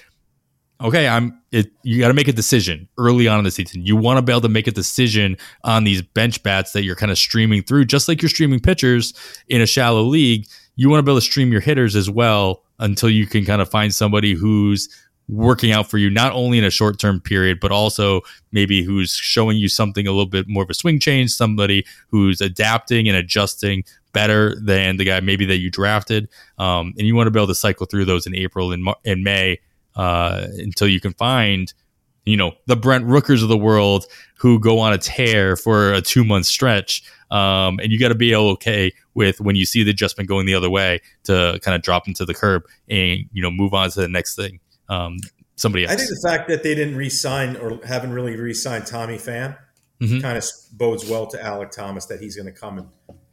okay 0.81 1.07
i'm 1.07 1.39
it 1.53 1.71
you 1.83 1.99
got 1.99 2.07
to 2.07 2.13
make 2.15 2.27
a 2.27 2.33
decision 2.33 2.89
early 2.97 3.27
on 3.27 3.37
in 3.37 3.45
the 3.45 3.51
season. 3.51 3.85
You 3.85 3.95
want 3.95 4.17
to 4.17 4.21
be 4.21 4.33
able 4.33 4.41
to 4.41 4.49
make 4.49 4.67
a 4.67 4.71
decision 4.71 5.37
on 5.63 5.83
these 5.83 6.01
bench 6.01 6.41
bats 6.41 6.73
that 6.73 6.83
you're 6.83 6.95
kind 6.95 7.11
of 7.11 7.17
streaming 7.17 7.61
through 7.61 7.85
just 7.85 8.07
like 8.07 8.21
you're 8.21 8.29
streaming 8.29 8.59
pitchers 8.59 9.13
in 9.47 9.61
a 9.61 9.67
shallow 9.67 10.01
league. 10.01 10.47
You 10.75 10.89
want 10.89 10.99
to 10.99 11.03
be 11.03 11.11
able 11.11 11.19
to 11.19 11.25
stream 11.25 11.51
your 11.51 11.61
hitters 11.61 11.95
as 11.95 12.09
well 12.09 12.63
until 12.79 13.09
you 13.09 13.27
can 13.27 13.45
kind 13.45 13.61
of 13.61 13.69
find 13.69 13.93
somebody 13.93 14.33
who's 14.33 14.89
working 15.27 15.71
out 15.71 15.89
for 15.89 15.97
you, 15.97 16.09
not 16.09 16.33
only 16.33 16.57
in 16.57 16.63
a 16.63 16.69
short 16.69 16.99
term 16.99 17.19
period, 17.19 17.59
but 17.59 17.71
also 17.71 18.21
maybe 18.51 18.83
who's 18.83 19.11
showing 19.11 19.57
you 19.57 19.69
something 19.69 20.07
a 20.07 20.11
little 20.11 20.25
bit 20.25 20.47
more 20.47 20.63
of 20.63 20.69
a 20.69 20.73
swing 20.73 20.99
change, 20.99 21.31
somebody 21.31 21.85
who's 22.09 22.41
adapting 22.41 23.07
and 23.07 23.17
adjusting 23.17 23.83
better 24.11 24.55
than 24.59 24.97
the 24.97 25.05
guy 25.05 25.19
maybe 25.19 25.45
that 25.45 25.57
you 25.57 25.71
drafted. 25.71 26.29
Um, 26.57 26.93
and 26.97 27.07
you 27.07 27.15
want 27.15 27.27
to 27.27 27.31
be 27.31 27.39
able 27.39 27.47
to 27.47 27.55
cycle 27.55 27.85
through 27.85 28.05
those 28.05 28.27
in 28.27 28.35
April 28.35 28.71
and, 28.71 28.87
and 29.05 29.23
May 29.23 29.59
uh, 29.95 30.47
until 30.57 30.87
you 30.87 30.99
can 30.99 31.13
find, 31.13 31.73
you 32.25 32.37
know, 32.37 32.53
the 32.67 32.75
Brent 32.75 33.05
Rookers 33.05 33.41
of 33.41 33.49
the 33.49 33.57
world 33.57 34.05
who 34.37 34.59
go 34.59 34.79
on 34.79 34.93
a 34.93 34.97
tear 34.97 35.55
for 35.55 35.93
a 35.93 36.01
two 36.01 36.23
month 36.23 36.45
stretch. 36.45 37.03
Um, 37.31 37.79
and 37.79 37.91
you 37.91 37.97
got 37.97 38.09
to 38.09 38.15
be 38.15 38.35
okay 38.35 38.91
with 39.15 39.41
when 39.41 39.55
you 39.55 39.65
see 39.65 39.83
the 39.83 39.89
adjustment 39.89 40.29
going 40.29 40.45
the 40.45 40.53
other 40.53 40.69
way 40.69 41.01
to 41.23 41.59
kind 41.63 41.73
of 41.73 41.81
drop 41.81 42.07
into 42.07 42.25
the 42.25 42.33
curb 42.33 42.63
and, 42.89 43.21
you 43.31 43.41
know, 43.41 43.49
move 43.49 43.73
on 43.73 43.89
to 43.89 44.01
the 44.01 44.07
next 44.07 44.35
thing 44.35 44.59
um, 44.89 45.17
somebody 45.55 45.85
else. 45.85 45.93
I 45.93 45.97
think 45.97 46.09
the 46.09 46.27
fact 46.27 46.47
that 46.49 46.63
they 46.63 46.75
didn't 46.75 46.95
re-sign 46.95 47.55
or 47.57 47.79
haven't 47.85 48.13
really 48.13 48.35
re-signed 48.35 48.85
Tommy 48.85 49.17
Pham 49.17 49.57
mm-hmm. 50.01 50.19
kind 50.19 50.37
of 50.37 50.43
bodes 50.71 51.09
well 51.09 51.27
to 51.27 51.37
Alek 51.37 51.71
Thomas 51.71 52.05
that 52.07 52.19
he's 52.19 52.35
going 52.35 52.45
to 52.45 52.59
come 52.59 52.77
and 52.77 52.87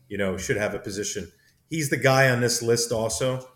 you 0.08 0.18
know 0.18 0.36
should 0.36 0.56
have 0.56 0.74
a 0.74 0.78
position. 0.78 1.30
He's 1.68 1.90
the 1.90 1.96
guy 1.96 2.30
on 2.30 2.40
this 2.40 2.62
list 2.62 2.92
also 2.92 3.48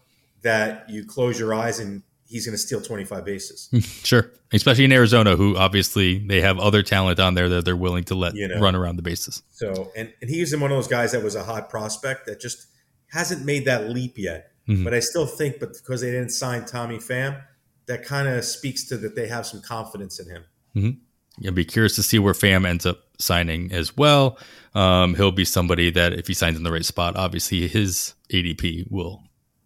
that 0.43 0.89
you 0.89 1.05
close 1.05 1.39
your 1.39 1.53
eyes 1.55 1.81
and 1.81 2.03
he's 2.27 2.47
going 2.47 2.55
to 2.55 2.59
steal 2.59 2.81
25 2.81 3.25
bases. 3.25 3.71
Sure. 4.05 4.31
Especially 4.53 4.85
in 4.85 4.93
Arizona, 4.93 5.37
who 5.37 5.57
obviously 5.57 6.19
they 6.19 6.41
have 6.41 6.59
other 6.59 6.83
talent 6.83 7.19
on 7.19 7.35
there 7.35 7.49
that 7.49 7.65
they're 7.65 7.77
willing 7.77 8.05
to 8.05 8.15
let 8.15 8.37
you 8.37 8.47
know, 8.47 8.61
run 8.61 8.77
around 8.77 8.97
the 8.97 9.03
bases. 9.03 9.43
So, 9.51 9.91
and, 9.97 10.13
and 10.21 10.31
he's 10.31 10.55
one 10.57 10.71
of 10.71 10.77
those 10.77 10.87
guys 10.87 11.11
that 11.13 11.25
was 11.25 11.35
a 11.35 11.43
hot 11.43 11.69
prospect 11.69 12.27
that 12.27 12.41
just 12.41 12.67
hasn't 13.11 13.45
made 13.45 13.65
that 13.65 13.89
leap 13.89 14.17
yet. 14.17 14.53
Mm-hmm. 14.69 14.85
But 14.85 14.95
I 14.95 15.01
still 15.01 15.27
think, 15.27 15.59
but 15.59 15.73
because 15.73 16.03
they 16.03 16.13
didn't 16.13 16.31
sign 16.31 16.67
Tommy 16.67 16.99
Pham, 16.99 17.43
that 17.87 18.05
kind 18.05 18.29
of 18.29 18.45
speaks 18.45 18.85
to 18.85 18.97
that 18.99 19.15
they 19.15 19.29
have 19.29 19.47
some 19.47 19.61
confidence 19.61 20.19
in 20.19 20.29
him. 20.29 20.45
Mm-hmm. 20.77 21.47
I'd 21.47 21.55
be 21.55 21.65
curious 21.65 21.97
to 21.97 22.03
see 22.03 22.19
where 22.19 22.33
Pham 22.33 22.67
ends 22.67 22.87
up 22.87 23.01
signing 23.19 23.73
as 23.73 23.97
well. 23.97 24.39
Um, 24.75 25.15
he'll 25.15 25.33
be 25.33 25.45
somebody 25.45 25.91
that 25.91 26.13
if 26.13 26.27
he 26.27 26.35
signs 26.35 26.57
in 26.57 26.63
the 26.63 26.73
right 26.73 26.85
spot, 26.85 27.17
obviously 27.17 27.67
his 27.67 28.15
ADP 28.33 28.91
will 28.91 29.23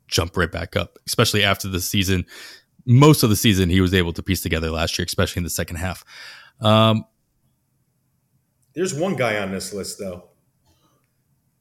jump 0.06 0.36
right 0.36 0.50
back 0.50 0.76
up, 0.76 0.98
especially 1.06 1.44
after 1.44 1.68
the 1.68 1.80
season. 1.80 2.24
Most 2.86 3.22
of 3.22 3.28
the 3.28 3.36
season 3.36 3.68
he 3.68 3.80
was 3.80 3.92
able 3.92 4.14
to 4.14 4.22
piece 4.22 4.40
together 4.40 4.70
last 4.70 4.98
year, 4.98 5.04
especially 5.04 5.40
in 5.40 5.44
the 5.44 5.50
second 5.50 5.76
half. 5.76 6.04
Um, 6.60 7.04
There's 8.74 8.94
one 8.94 9.16
guy 9.16 9.38
on 9.38 9.52
this 9.52 9.74
list 9.74 9.98
though 9.98 10.28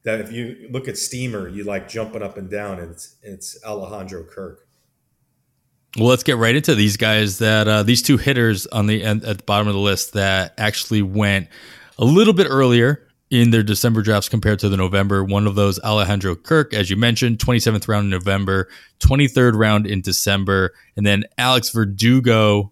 that 0.08 0.22
if 0.22 0.32
you 0.32 0.70
look 0.72 0.88
at 0.88 0.98
Steamer, 0.98 1.50
you 1.50 1.66
like 1.66 1.90
jumping 1.90 2.24
up 2.24 2.38
and 2.38 2.50
down. 2.50 2.80
And 2.80 2.92
it's 2.92 3.18
it's 3.22 3.62
Alejandro 3.66 4.24
Kirk. 4.24 4.67
Well, 5.96 6.08
let's 6.08 6.24
get 6.24 6.38
right 6.38 6.56
into 6.56 6.76
these 6.76 6.98
guys 6.98 7.40
that 7.40 7.68
uh, 7.68 7.84
these 7.84 8.02
two 8.02 8.18
hitters 8.18 8.68
on 8.68 8.88
the 8.88 9.04
at 9.04 9.22
the 9.22 9.44
bottom 9.46 9.68
of 9.68 9.74
the 9.74 9.80
list 9.80 10.14
that 10.14 10.54
actually 10.58 11.02
went 11.02 11.48
a 11.98 12.06
little 12.06 12.34
bit 12.34 12.48
earlier 12.50 13.08
in 13.30 13.52
their 13.52 13.64
December 13.64 14.02
drafts 14.02 14.30
compared 14.30 14.60
to 14.60 14.70
the 14.70 14.78
November. 14.78 15.24
One 15.24 15.48
of 15.48 15.56
those, 15.56 15.80
Alejandro 15.80 16.36
Kirk, 16.36 16.74
as 16.74 16.90
you 16.90 16.96
mentioned, 16.96 17.40
27th 17.40 17.88
round 17.88 18.06
in 18.06 18.10
November, 18.10 18.70
23rd 19.00 19.56
round 19.56 19.88
in 19.88 20.02
December, 20.02 20.74
and 20.96 21.06
then 21.06 21.26
Alex 21.38 21.70
Verdugo 21.70 22.72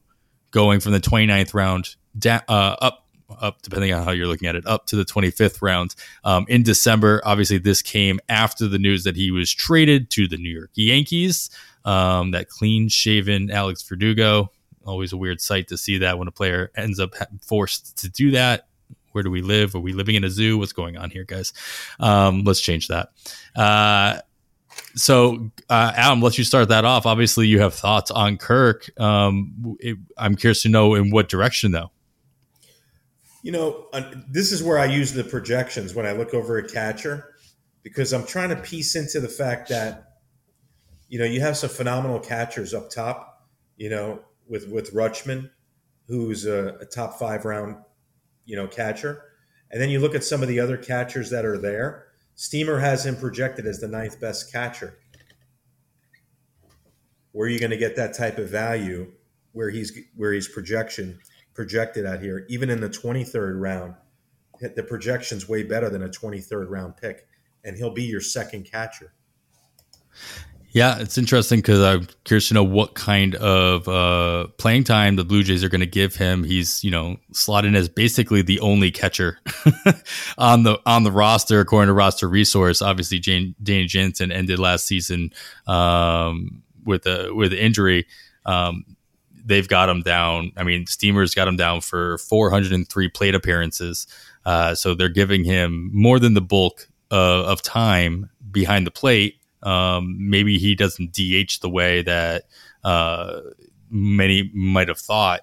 going 0.52 0.80
from 0.80 0.94
the 0.94 1.02
29th 1.02 1.54
round 1.54 1.96
down, 2.18 2.42
uh, 2.48 2.76
up 2.82 3.02
up 3.42 3.62
depending 3.64 3.92
on 3.92 4.04
how 4.04 4.12
you're 4.12 4.28
looking 4.28 4.48
at 4.48 4.56
it 4.56 4.66
up 4.68 4.86
to 4.86 4.96
the 4.96 5.04
25th 5.04 5.60
round 5.62 5.96
um, 6.24 6.46
in 6.48 6.62
december 6.62 7.22
obviously 7.26 7.58
this 7.58 7.82
came 7.82 8.20
after 8.30 8.68
the 8.68 8.78
news 8.78 9.04
that 9.04 9.16
he 9.16 9.32
was 9.32 9.52
traded 9.52 10.12
to 10.12 10.28
the 10.28 10.38
new 10.38 10.50
york 10.50 10.70
yankees 10.76 11.50
um, 11.86 12.32
that 12.32 12.50
clean 12.50 12.90
shaven 12.90 13.50
Alex 13.50 13.84
Verdugo. 13.84 14.52
Always 14.86 15.14
a 15.14 15.18
weird 15.18 15.42
sight 15.42 15.70
to 15.70 15.78
see 15.78 16.00
that 16.00 16.20
when 16.20 16.28
a 16.28 16.32
player 16.32 16.72
ends 16.76 17.00
up 17.00 17.16
forced 17.42 17.98
to 18.00 18.10
do 18.10 18.32
that. 18.32 18.68
Where 19.14 19.24
do 19.24 19.32
we 19.32 19.42
live? 19.42 19.74
Are 19.76 19.80
we 19.80 19.94
living 19.94 20.16
in 20.16 20.26
a 20.26 20.30
zoo? 20.30 20.58
What's 20.58 20.74
going 20.74 20.98
on 20.98 21.10
here, 21.10 21.24
guys? 21.24 21.54
Um, 22.00 22.44
let's 22.44 22.60
change 22.60 22.90
that. 22.90 23.10
Uh, 23.56 24.20
so, 24.96 25.52
uh, 25.70 25.94
Adam, 25.96 26.22
let 26.22 26.38
you 26.38 26.44
start 26.44 26.68
that 26.70 26.84
off. 26.84 27.06
Obviously, 27.06 27.48
you 27.48 27.62
have 27.62 27.74
thoughts 27.74 28.12
on 28.12 28.38
Kirk. 28.38 28.90
Um, 29.00 29.78
it, 29.80 29.98
I'm 30.18 30.36
curious 30.36 30.64
to 30.64 30.70
know 30.70 30.96
in 30.96 31.12
what 31.12 31.30
direction, 31.30 31.72
though. 31.72 31.92
You 33.42 33.52
know, 33.52 33.88
uh, 33.94 34.12
this 34.30 34.52
is 34.52 34.62
where 34.62 34.78
I 34.78 34.86
use 34.86 35.14
the 35.14 35.24
projections 35.24 35.94
when 35.94 36.06
I 36.06 36.12
look 36.12 36.34
over 36.34 36.58
a 36.58 36.68
catcher 36.68 37.36
because 37.84 38.12
I'm 38.12 38.26
trying 38.26 38.50
to 38.50 38.56
piece 38.56 38.96
into 38.96 39.20
the 39.20 39.30
fact 39.30 39.70
that 39.70 40.15
you 41.08 41.20
know, 41.20 41.26
you 41.26 41.42
have 41.42 41.58
some 41.58 41.70
phenomenal 41.70 42.20
catchers 42.20 42.74
up 42.74 42.90
top, 42.90 43.48
you 43.78 43.90
know, 43.90 44.22
with 44.48 44.70
with 44.70 44.94
Rutschman, 44.94 45.50
who's 46.08 46.46
a, 46.46 46.78
a 46.82 46.86
top 46.86 47.20
five 47.20 47.46
round, 47.46 47.78
you 48.46 48.56
know, 48.56 48.68
catcher. 48.68 49.24
And 49.72 49.82
then 49.82 49.90
you 49.90 50.00
look 50.00 50.16
at 50.16 50.24
some 50.24 50.42
of 50.42 50.48
the 50.48 50.60
other 50.60 50.78
catchers 50.78 51.30
that 51.32 51.46
are 51.46 51.58
there. 51.58 52.08
Steamer 52.36 52.80
has 52.80 53.06
him 53.06 53.16
projected 53.16 53.66
as 53.66 53.80
the 53.80 53.88
ninth 53.88 54.20
best 54.20 54.52
catcher. 54.52 54.98
Where 57.32 57.48
are 57.48 57.50
you 57.50 57.60
going 57.60 57.72
to 57.72 57.78
get 57.78 57.96
that 57.96 58.14
type 58.14 58.38
of 58.38 58.50
value 58.50 59.12
where 59.52 59.70
he's 59.70 59.98
where 60.16 60.34
he's 60.34 60.48
projection 60.48 61.20
projected 61.54 62.06
at 62.06 62.22
here, 62.22 62.46
even 62.50 62.70
in 62.70 62.82
the 62.82 62.90
23rd 62.90 63.60
round? 63.60 63.96
The 64.62 64.84
projection's 64.84 65.50
way 65.50 65.64
better 65.64 65.90
than 65.90 66.04
a 66.04 66.08
23rd 66.08 66.70
round 66.70 66.96
pick, 66.96 67.28
and 67.66 67.76
he'll 67.76 67.94
be 67.94 68.04
your 68.04 68.22
second 68.22 68.72
catcher. 68.72 69.14
Yeah, 70.76 71.00
it's 71.00 71.18
interesting 71.18 71.60
because 71.60 71.82
I'm 71.82 72.06
curious 72.26 72.50
to 72.50 72.54
know 72.54 72.66
what 72.66 72.96
kind 72.96 73.34
of 73.36 73.88
uh, 73.88 74.48
playing 74.58 74.84
time 74.84 75.16
the 75.16 75.24
Blue 75.24 75.42
Jays 75.42 75.64
are 75.64 75.70
going 75.70 75.80
to 75.80 75.86
give 75.86 76.18
him. 76.18 76.44
He's 76.44 76.84
you 76.84 76.92
know 76.92 77.16
slotted 77.32 77.74
as 77.76 77.88
basically 77.88 78.42
the 78.42 78.60
only 78.60 78.92
catcher 78.92 79.40
on 80.38 80.64
the 80.64 80.78
on 80.86 81.04
the 81.04 81.14
roster 81.14 81.62
according 81.62 81.88
to 81.88 81.94
Roster 81.94 82.28
Resource. 82.28 82.82
Obviously, 82.82 83.20
Jane, 83.20 83.56
Danny 83.64 83.86
Jansen 83.86 84.34
ended 84.34 84.60
last 84.60 84.86
season 84.86 85.32
um, 85.66 86.62
with 86.84 87.06
a 87.06 87.34
with 87.34 87.54
injury. 87.54 88.06
Um, 88.46 88.84
they've 89.46 89.70
got 89.70 89.88
him 89.88 90.02
down. 90.02 90.52
I 90.58 90.64
mean, 90.64 90.88
Steamers 90.88 91.34
got 91.34 91.48
him 91.48 91.56
down 91.56 91.80
for 91.80 92.18
403 92.18 93.08
plate 93.12 93.34
appearances. 93.34 94.08
Uh, 94.46 94.76
so 94.76 94.94
they're 94.94 95.08
giving 95.08 95.46
him 95.46 95.90
more 95.94 96.20
than 96.20 96.34
the 96.34 96.42
bulk 96.42 96.90
of 97.12 97.62
time 97.62 98.30
behind 98.52 98.86
the 98.86 98.92
plate 98.92 99.40
um, 99.66 100.16
maybe 100.18 100.58
he 100.58 100.76
doesn't 100.76 101.12
DH 101.12 101.60
the 101.62 101.70
way 101.70 102.04
that 102.04 102.44
uh, 102.84 103.42
many 103.90 104.52
might 104.54 104.88
have 104.88 105.00
thought. 105.00 105.42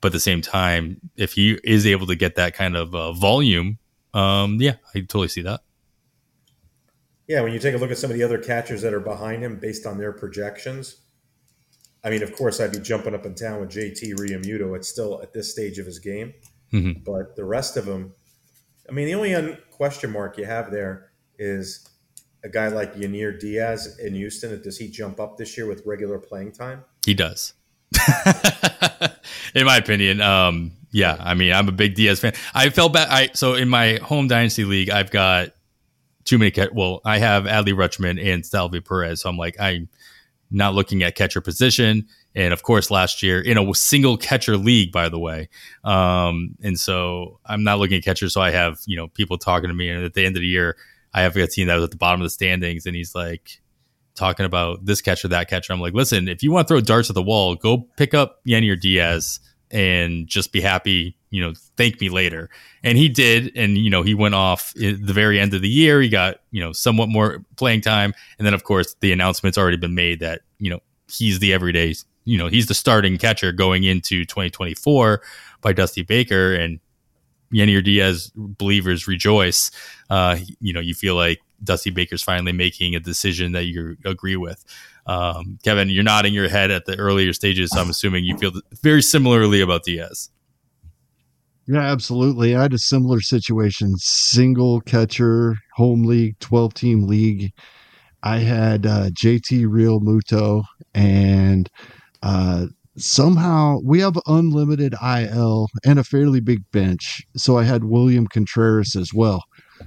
But 0.00 0.08
at 0.08 0.12
the 0.12 0.20
same 0.20 0.42
time, 0.42 1.00
if 1.16 1.32
he 1.32 1.58
is 1.64 1.86
able 1.86 2.06
to 2.06 2.14
get 2.14 2.36
that 2.36 2.54
kind 2.54 2.76
of 2.76 2.94
uh, 2.94 3.12
volume, 3.12 3.78
um, 4.14 4.58
yeah, 4.60 4.74
I 4.94 5.00
totally 5.00 5.28
see 5.28 5.42
that. 5.42 5.62
Yeah, 7.26 7.40
when 7.40 7.52
you 7.52 7.58
take 7.58 7.74
a 7.74 7.78
look 7.78 7.90
at 7.90 7.98
some 7.98 8.10
of 8.10 8.16
the 8.16 8.22
other 8.22 8.38
catchers 8.38 8.82
that 8.82 8.94
are 8.94 9.00
behind 9.00 9.42
him 9.42 9.58
based 9.58 9.84
on 9.84 9.98
their 9.98 10.12
projections, 10.12 11.00
I 12.04 12.10
mean, 12.10 12.22
of 12.22 12.36
course, 12.36 12.60
I'd 12.60 12.70
be 12.70 12.78
jumping 12.78 13.14
up 13.14 13.24
and 13.24 13.34
down 13.34 13.60
with 13.60 13.70
JT 13.70 14.14
Realmuto. 14.14 14.76
It's 14.76 14.88
still 14.88 15.20
at 15.22 15.32
this 15.32 15.50
stage 15.50 15.78
of 15.78 15.86
his 15.86 15.98
game, 15.98 16.34
mm-hmm. 16.72 17.00
but 17.04 17.34
the 17.34 17.44
rest 17.44 17.76
of 17.76 17.86
them, 17.86 18.12
I 18.88 18.92
mean, 18.92 19.06
the 19.06 19.14
only 19.14 19.58
question 19.72 20.12
mark 20.12 20.38
you 20.38 20.44
have 20.44 20.70
there 20.70 21.10
is 21.38 21.88
a 22.46 22.48
guy 22.48 22.68
like 22.68 22.94
Yainer 22.94 23.38
Diaz 23.38 23.98
in 23.98 24.14
Houston, 24.14 24.62
does 24.62 24.78
he 24.78 24.88
jump 24.88 25.18
up 25.18 25.36
this 25.36 25.56
year 25.56 25.66
with 25.66 25.82
regular 25.84 26.18
playing 26.18 26.52
time? 26.52 26.84
He 27.04 27.12
does. 27.12 27.54
in 29.54 29.66
my 29.66 29.76
opinion, 29.76 30.20
um, 30.20 30.72
yeah. 30.92 31.16
I 31.20 31.34
mean, 31.34 31.52
I'm 31.52 31.68
a 31.68 31.72
big 31.72 31.96
Diaz 31.96 32.20
fan. 32.20 32.34
I 32.54 32.70
felt 32.70 32.92
bad. 32.92 33.08
I 33.10 33.30
so 33.34 33.54
in 33.54 33.68
my 33.68 33.96
home 33.96 34.28
dynasty 34.28 34.64
league, 34.64 34.90
I've 34.90 35.10
got 35.10 35.50
too 36.24 36.38
many. 36.38 36.52
Ca- 36.52 36.68
well, 36.72 37.00
I 37.04 37.18
have 37.18 37.44
Adley 37.44 37.74
Rutschman 37.74 38.24
and 38.24 38.46
Salvy 38.46 38.80
Perez, 38.80 39.22
so 39.22 39.28
I'm 39.28 39.36
like 39.36 39.56
I'm 39.60 39.88
not 40.50 40.74
looking 40.74 41.02
at 41.02 41.16
catcher 41.16 41.40
position. 41.40 42.06
And 42.34 42.52
of 42.52 42.62
course, 42.62 42.90
last 42.90 43.22
year 43.22 43.40
in 43.40 43.58
a 43.58 43.74
single 43.74 44.16
catcher 44.16 44.56
league, 44.56 44.92
by 44.92 45.08
the 45.08 45.18
way. 45.18 45.48
Um, 45.84 46.56
and 46.62 46.78
so 46.78 47.40
I'm 47.46 47.64
not 47.64 47.78
looking 47.78 47.96
at 47.96 48.04
catcher. 48.04 48.28
So 48.28 48.40
I 48.40 48.50
have, 48.50 48.80
you 48.86 48.96
know, 48.96 49.08
people 49.08 49.38
talking 49.38 49.68
to 49.68 49.74
me. 49.74 49.88
And 49.88 50.04
at 50.04 50.12
the 50.12 50.24
end 50.24 50.36
of 50.36 50.42
the 50.42 50.46
year, 50.46 50.76
I 51.16 51.22
have 51.22 51.34
a 51.34 51.46
team 51.46 51.66
that 51.66 51.74
was 51.74 51.84
at 51.84 51.90
the 51.90 51.96
bottom 51.96 52.20
of 52.20 52.26
the 52.26 52.30
standings. 52.30 52.86
And 52.86 52.94
he's 52.94 53.14
like 53.14 53.60
talking 54.14 54.44
about 54.46 54.84
this 54.84 55.00
catcher, 55.00 55.28
that 55.28 55.48
catcher. 55.48 55.72
I'm 55.72 55.80
like, 55.80 55.94
listen, 55.94 56.28
if 56.28 56.42
you 56.42 56.52
want 56.52 56.68
to 56.68 56.74
throw 56.74 56.80
darts 56.80 57.08
at 57.08 57.14
the 57.14 57.22
wall, 57.22 57.56
go 57.56 57.88
pick 57.96 58.14
up 58.14 58.44
Yainer 58.46 58.78
Diaz 58.78 59.40
and 59.70 60.28
just 60.28 60.52
be 60.52 60.60
happy, 60.60 61.16
you 61.30 61.40
know, 61.40 61.54
thank 61.76 62.00
me 62.00 62.10
later. 62.10 62.50
And 62.84 62.96
he 62.96 63.08
did. 63.08 63.50
And, 63.56 63.78
you 63.78 63.90
know, 63.90 64.02
he 64.02 64.14
went 64.14 64.34
off 64.34 64.72
the 64.74 64.94
very 65.00 65.40
end 65.40 65.54
of 65.54 65.62
the 65.62 65.68
year. 65.68 66.00
He 66.00 66.10
got, 66.10 66.36
you 66.50 66.62
know, 66.62 66.72
somewhat 66.72 67.08
more 67.08 67.42
playing 67.56 67.80
time. 67.80 68.12
And 68.38 68.46
then, 68.46 68.54
of 68.54 68.62
course, 68.62 68.94
the 69.00 69.10
announcement's 69.10 69.58
already 69.58 69.78
been 69.78 69.94
made 69.94 70.20
that, 70.20 70.42
you 70.58 70.70
know, 70.70 70.80
he's 71.08 71.38
the 71.38 71.52
everyday 71.52 71.94
you 72.26 72.36
know, 72.36 72.48
he's 72.48 72.66
the 72.66 72.74
starting 72.74 73.16
catcher 73.16 73.52
going 73.52 73.84
into 73.84 74.24
2024 74.24 75.22
by 75.62 75.72
Dusty 75.72 76.02
Baker 76.02 76.54
and 76.54 76.80
Yainer 77.52 77.84
Diaz 77.84 78.32
believers 78.34 79.06
rejoice. 79.06 79.70
Uh, 80.10 80.38
you 80.60 80.72
know, 80.72 80.80
you 80.80 80.94
feel 80.94 81.14
like 81.14 81.40
Dusty 81.62 81.90
Baker's 81.90 82.22
finally 82.22 82.52
making 82.52 82.94
a 82.94 83.00
decision 83.00 83.52
that 83.52 83.64
you 83.64 83.96
agree 84.04 84.36
with. 84.36 84.64
Um, 85.06 85.58
Kevin, 85.62 85.88
you're 85.88 86.04
nodding 86.04 86.34
your 86.34 86.48
head 86.48 86.70
at 86.70 86.86
the 86.86 86.96
earlier 86.96 87.32
stages. 87.32 87.70
So 87.70 87.80
I'm 87.80 87.90
assuming 87.90 88.24
you 88.24 88.36
feel 88.38 88.52
very 88.82 89.02
similarly 89.02 89.60
about 89.60 89.84
Diaz. 89.84 90.30
Yeah, 91.68 91.80
absolutely. 91.80 92.54
I 92.54 92.62
had 92.62 92.72
a 92.74 92.78
similar 92.78 93.20
situation. 93.20 93.96
Single 93.96 94.80
catcher, 94.82 95.56
home 95.74 96.04
league, 96.04 96.38
12 96.38 96.74
team 96.74 97.06
league. 97.06 97.52
I 98.22 98.38
had 98.38 98.86
uh, 98.86 99.10
JT 99.10 99.66
Realmuto 99.66 100.62
and 100.94 101.68
uh, 102.22 102.66
somehow 102.96 103.78
we 103.84 104.00
have 104.00 104.18
unlimited 104.26 104.94
IL 105.02 105.68
and 105.84 105.98
a 105.98 106.04
fairly 106.04 106.40
big 106.40 106.62
bench. 106.72 107.22
So 107.36 107.58
I 107.58 107.64
had 107.64 107.84
William 107.84 108.26
Contreras 108.26 108.96
as 108.96 109.12
well. 109.14 109.44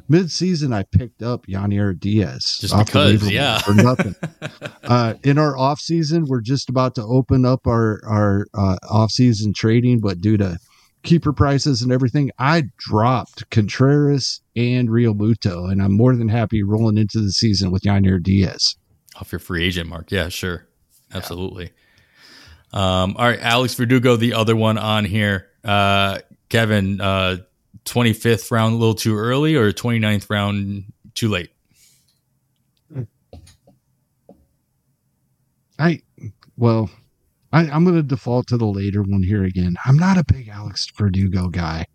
Mid 0.07 0.31
season, 0.31 0.71
I 0.71 0.83
picked 0.83 1.23
up 1.23 1.47
Yainer 1.47 1.99
Diaz. 1.99 2.57
Just 2.61 2.77
because, 2.77 3.29
yeah. 3.29 3.59
For 3.59 3.73
nothing. 3.73 4.15
uh, 4.83 5.15
in 5.23 5.37
our 5.37 5.57
off 5.57 5.79
season, 5.79 6.25
we're 6.27 6.41
just 6.41 6.69
about 6.69 6.95
to 6.95 7.03
open 7.03 7.45
up 7.45 7.65
our, 7.65 7.99
our 8.07 8.45
uh, 8.53 8.77
off 8.89 9.11
season 9.11 9.53
trading, 9.53 9.99
but 9.99 10.21
due 10.21 10.37
to 10.37 10.57
keeper 11.03 11.33
prices 11.33 11.81
and 11.81 11.91
everything, 11.91 12.31
I 12.37 12.63
dropped 12.77 13.49
Contreras 13.49 14.41
and 14.55 14.91
Rio 14.91 15.13
Realmuto, 15.13 15.71
and 15.71 15.81
I'm 15.81 15.95
more 15.95 16.15
than 16.15 16.29
happy 16.29 16.61
rolling 16.61 16.97
into 16.97 17.19
the 17.19 17.31
season 17.31 17.71
with 17.71 17.83
Yainer 17.83 18.21
Diaz. 18.21 18.75
Off 19.15 19.31
your 19.31 19.39
free 19.39 19.65
agent 19.65 19.89
mark. 19.89 20.11
Yeah, 20.11 20.29
sure. 20.29 20.67
Absolutely. 21.13 21.65
Yeah. 21.65 21.69
Um, 22.71 23.15
all 23.17 23.27
right, 23.27 23.39
Alex 23.39 23.73
Verdugo, 23.73 24.15
the 24.15 24.33
other 24.33 24.55
one 24.55 24.77
on 24.77 25.05
here. 25.05 25.47
Uh, 25.63 26.19
Kevin, 26.49 27.01
uh, 27.01 27.37
25th 27.85 28.51
round 28.51 28.75
a 28.75 28.77
little 28.77 28.93
too 28.93 29.17
early 29.17 29.55
or 29.55 29.71
29th 29.71 30.29
round 30.29 30.85
too 31.15 31.29
late? 31.29 31.49
I, 35.79 36.01
well, 36.57 36.89
I, 37.53 37.65
am 37.65 37.85
going 37.85 37.95
to 37.95 38.03
default 38.03 38.47
to 38.47 38.57
the 38.57 38.65
later 38.65 39.01
one 39.01 39.23
here 39.23 39.45
again. 39.45 39.75
I'm 39.85 39.97
not 39.97 40.17
a 40.17 40.25
big 40.25 40.49
Alex 40.49 40.87
Verdugo 40.95 41.47
guy. 41.47 41.85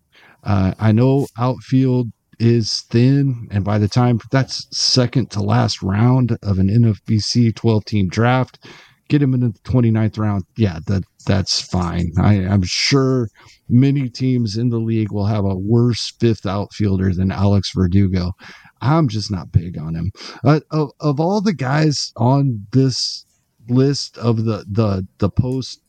Uh, 0.42 0.74
I 0.78 0.92
know 0.92 1.26
outfield 1.38 2.10
is 2.38 2.80
thin, 2.90 3.48
and 3.50 3.62
by 3.64 3.78
the 3.78 3.88
time 3.88 4.20
that's 4.30 4.66
second 4.76 5.30
to 5.32 5.42
last 5.42 5.82
round 5.82 6.36
of 6.42 6.58
an 6.58 6.68
NFBC 6.68 7.54
12 7.54 7.84
team 7.84 8.08
draft, 8.08 8.66
get 9.08 9.22
him 9.22 9.34
in 9.34 9.40
the 9.40 9.50
29th 9.64 10.18
round, 10.18 10.44
yeah, 10.56 10.78
that 10.86 11.04
that's 11.26 11.60
fine. 11.60 12.12
I, 12.18 12.34
am 12.34 12.62
sure 12.62 13.28
many 13.68 14.08
teams 14.08 14.56
in 14.56 14.70
the 14.70 14.78
league 14.78 15.12
will 15.12 15.26
have 15.26 15.44
a 15.44 15.54
worse 15.54 16.12
fifth 16.20 16.46
outfielder 16.46 17.12
than 17.14 17.32
Alex 17.32 17.72
Verdugo. 17.74 18.32
I'm 18.80 19.08
just 19.08 19.30
not 19.30 19.52
big 19.52 19.78
on 19.78 19.94
him. 19.94 20.12
Uh, 20.44 20.60
of, 20.70 20.90
of 21.00 21.20
all 21.20 21.40
the 21.40 21.54
guys 21.54 22.12
on 22.16 22.66
this 22.72 23.24
list 23.68 24.18
of 24.18 24.44
the 24.44 24.64
the 24.70 25.06
the 25.18 25.30
post 25.30 25.80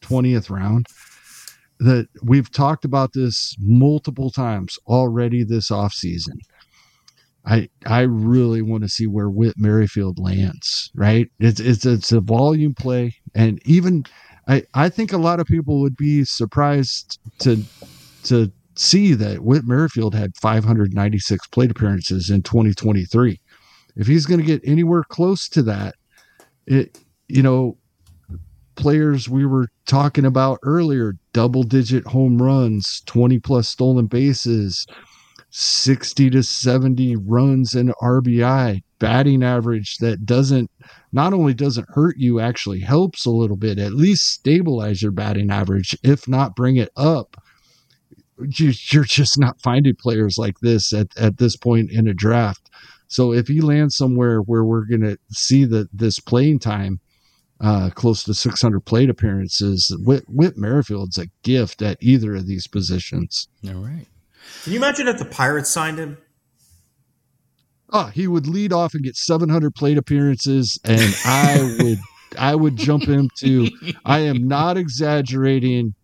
20th 0.00 0.48
round, 0.48 0.86
that 1.80 2.08
we've 2.22 2.50
talked 2.50 2.84
about 2.84 3.12
this 3.12 3.54
multiple 3.60 4.30
times 4.30 4.78
already 4.86 5.44
this 5.44 5.70
offseason. 5.70 6.38
I 7.48 7.68
I 7.86 8.02
really 8.02 8.60
want 8.60 8.82
to 8.82 8.88
see 8.88 9.06
where 9.06 9.30
Whit 9.30 9.54
Merrifield 9.56 10.18
lands. 10.18 10.90
Right? 10.94 11.28
It's 11.40 11.60
it's 11.60 11.86
it's 11.86 12.12
a 12.12 12.20
volume 12.20 12.74
play, 12.74 13.14
and 13.34 13.60
even 13.64 14.04
I 14.46 14.64
I 14.74 14.88
think 14.90 15.12
a 15.12 15.18
lot 15.18 15.40
of 15.40 15.46
people 15.46 15.80
would 15.80 15.96
be 15.96 16.24
surprised 16.24 17.18
to 17.40 17.62
to 18.24 18.52
see 18.76 19.14
that 19.14 19.40
Whit 19.40 19.64
Merrifield 19.64 20.14
had 20.14 20.36
596 20.36 21.46
plate 21.48 21.70
appearances 21.70 22.30
in 22.30 22.42
2023. 22.42 23.40
If 23.96 24.06
he's 24.06 24.26
going 24.26 24.40
to 24.40 24.46
get 24.46 24.60
anywhere 24.62 25.02
close 25.02 25.48
to 25.48 25.62
that, 25.62 25.94
it 26.66 26.98
you 27.28 27.42
know 27.42 27.78
players 28.76 29.28
we 29.28 29.44
were 29.44 29.68
talking 29.86 30.24
about 30.24 30.58
earlier 30.62 31.14
double 31.32 31.64
digit 31.64 32.06
home 32.06 32.40
runs 32.40 33.02
20 33.06 33.40
plus 33.40 33.68
stolen 33.68 34.06
bases 34.06 34.86
60 35.50 36.30
to 36.30 36.42
70 36.42 37.16
runs 37.16 37.74
and 37.74 37.94
RBI, 38.02 38.82
batting 38.98 39.42
average 39.42 39.98
that 39.98 40.26
doesn't 40.26 40.70
not 41.12 41.32
only 41.32 41.54
doesn't 41.54 41.88
hurt 41.90 42.16
you, 42.18 42.38
actually 42.40 42.80
helps 42.80 43.24
a 43.24 43.30
little 43.30 43.56
bit, 43.56 43.78
at 43.78 43.94
least 43.94 44.26
stabilize 44.30 45.02
your 45.02 45.12
batting 45.12 45.50
average, 45.50 45.96
if 46.02 46.28
not 46.28 46.56
bring 46.56 46.76
it 46.76 46.90
up. 46.96 47.36
You're 48.38 49.04
just 49.04 49.38
not 49.38 49.60
finding 49.60 49.96
players 49.96 50.36
like 50.38 50.60
this 50.60 50.92
at, 50.92 51.08
at 51.16 51.38
this 51.38 51.56
point 51.56 51.90
in 51.90 52.06
a 52.06 52.14
draft. 52.14 52.70
So 53.08 53.32
if 53.32 53.48
he 53.48 53.60
lands 53.60 53.96
somewhere 53.96 54.40
where 54.40 54.64
we're 54.64 54.84
going 54.84 55.00
to 55.00 55.18
see 55.30 55.64
that 55.64 55.88
this 55.92 56.20
playing 56.20 56.58
time, 56.58 57.00
uh, 57.60 57.90
close 57.90 58.22
to 58.24 58.34
600 58.34 58.80
plate 58.80 59.10
appearances, 59.10 59.96
Whit, 60.04 60.24
Whit 60.28 60.56
Merrifield's 60.56 61.18
a 61.18 61.26
gift 61.42 61.82
at 61.82 61.98
either 62.00 62.36
of 62.36 62.46
these 62.46 62.68
positions. 62.68 63.48
All 63.66 63.74
right. 63.74 64.06
Can 64.64 64.72
you 64.72 64.78
imagine 64.78 65.08
if 65.08 65.18
the 65.18 65.24
Pirates 65.24 65.70
signed 65.70 65.98
him? 65.98 66.18
Oh, 67.90 68.06
he 68.06 68.26
would 68.26 68.46
lead 68.46 68.72
off 68.72 68.94
and 68.94 69.02
get 69.02 69.16
700 69.16 69.74
plate 69.74 69.96
appearances, 69.96 70.78
and 70.84 71.14
I 71.24 71.76
would, 71.80 71.98
I 72.38 72.54
would 72.54 72.76
jump 72.76 73.08
into. 73.08 73.68
I 74.04 74.20
am 74.20 74.46
not 74.46 74.76
exaggerating. 74.76 75.94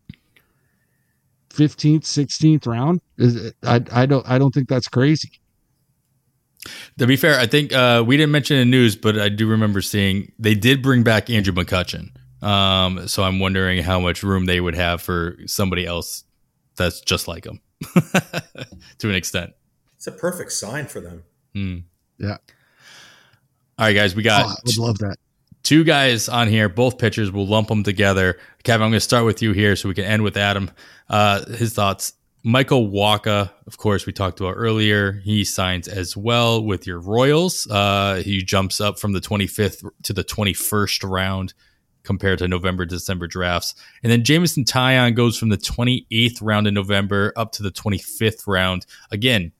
15th, 1.50 2.02
16th 2.02 2.66
round. 2.66 3.00
I, 3.62 3.82
I 3.92 4.06
don't, 4.06 4.28
I 4.28 4.38
don't 4.38 4.52
think 4.52 4.68
that's 4.68 4.88
crazy. 4.88 5.30
To 6.98 7.06
be 7.06 7.16
fair, 7.16 7.38
I 7.38 7.46
think 7.46 7.72
uh, 7.72 8.02
we 8.06 8.16
didn't 8.16 8.32
mention 8.32 8.56
in 8.56 8.70
the 8.70 8.76
news, 8.76 8.96
but 8.96 9.18
I 9.18 9.28
do 9.28 9.46
remember 9.46 9.82
seeing 9.82 10.32
they 10.38 10.54
did 10.54 10.82
bring 10.82 11.02
back 11.02 11.28
Andrew 11.28 11.52
McCutchen. 11.52 12.10
Um, 12.42 13.08
so 13.08 13.22
I'm 13.22 13.38
wondering 13.38 13.82
how 13.82 14.00
much 14.00 14.22
room 14.22 14.46
they 14.46 14.60
would 14.60 14.74
have 14.74 15.00
for 15.02 15.36
somebody 15.46 15.86
else 15.86 16.24
that's 16.76 17.00
just 17.00 17.28
like 17.28 17.44
him. 17.46 17.60
to 18.98 19.08
an 19.08 19.14
extent. 19.14 19.52
It's 19.96 20.06
a 20.06 20.12
perfect 20.12 20.52
sign 20.52 20.86
for 20.86 21.00
them. 21.00 21.24
Mm. 21.54 21.84
Yeah. 22.18 22.36
All 23.78 23.86
right, 23.86 23.92
guys, 23.92 24.14
we 24.14 24.22
got. 24.22 24.46
Oh, 24.46 24.48
I 24.50 24.54
would 24.64 24.78
love 24.78 24.98
that. 24.98 25.16
Two 25.62 25.82
guys 25.82 26.28
on 26.28 26.48
here, 26.48 26.68
both 26.68 26.98
pitchers. 26.98 27.32
We'll 27.32 27.46
lump 27.46 27.68
them 27.68 27.82
together. 27.82 28.38
Kevin, 28.64 28.84
I'm 28.84 28.90
going 28.90 28.98
to 28.98 29.00
start 29.00 29.24
with 29.24 29.40
you 29.40 29.52
here 29.52 29.76
so 29.76 29.88
we 29.88 29.94
can 29.94 30.04
end 30.04 30.22
with 30.22 30.36
Adam. 30.36 30.70
Uh, 31.08 31.44
his 31.46 31.72
thoughts. 31.72 32.12
Michael 32.46 32.88
Wacha, 32.88 33.50
of 33.66 33.78
course, 33.78 34.04
we 34.04 34.12
talked 34.12 34.38
about 34.38 34.52
earlier. 34.58 35.12
He 35.12 35.44
signs 35.44 35.88
as 35.88 36.14
well 36.14 36.62
with 36.62 36.86
your 36.86 37.00
Royals. 37.00 37.66
Uh, 37.66 38.20
he 38.22 38.42
jumps 38.42 38.82
up 38.82 38.98
from 38.98 39.14
the 39.14 39.20
25th 39.20 39.88
to 40.02 40.12
the 40.12 40.22
21st 40.22 41.10
round 41.10 41.54
compared 42.04 42.38
to 42.38 42.48
November, 42.48 42.86
December 42.86 43.26
drafts. 43.26 43.74
And 44.02 44.12
then 44.12 44.22
Jameson 44.22 44.64
Taillon 44.64 45.14
goes 45.14 45.36
from 45.36 45.48
the 45.48 45.56
28th 45.56 46.38
round 46.40 46.66
in 46.66 46.74
November 46.74 47.32
up 47.36 47.52
to 47.52 47.62
the 47.62 47.70
25th 47.70 48.46
round. 48.46 48.86
Again, 49.10 49.52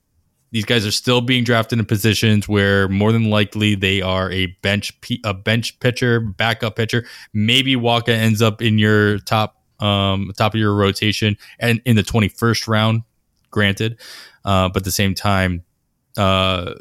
these 0.53 0.65
guys 0.65 0.87
are 0.87 0.93
still 0.93 1.21
being 1.21 1.43
drafted 1.43 1.81
in 1.81 1.85
positions 1.85 2.49
where 2.49 2.89
more 2.89 3.11
than 3.11 3.29
likely 3.29 3.75
they 3.75 4.01
are 4.01 4.31
a 4.31 4.47
bench 4.63 4.93
a 5.25 5.35
bench 5.35 5.81
pitcher, 5.81 6.21
backup 6.21 6.77
pitcher. 6.77 7.05
Maybe 7.33 7.75
Wacha 7.75 8.11
ends 8.11 8.41
up 8.41 8.63
in 8.63 8.79
your 8.79 9.19
top 9.19 9.61
um, 9.81 10.31
top 10.37 10.55
of 10.55 10.61
your 10.61 10.73
rotation 10.73 11.37
and 11.59 11.83
in 11.85 11.97
the 11.97 12.05
21st 12.05 12.69
round, 12.69 13.03
granted. 13.51 13.99
Uh, 14.45 14.69
but 14.69 14.77
at 14.77 14.85
the 14.85 14.93
same 14.93 15.15
time, 15.15 15.65
uh, 16.17 16.75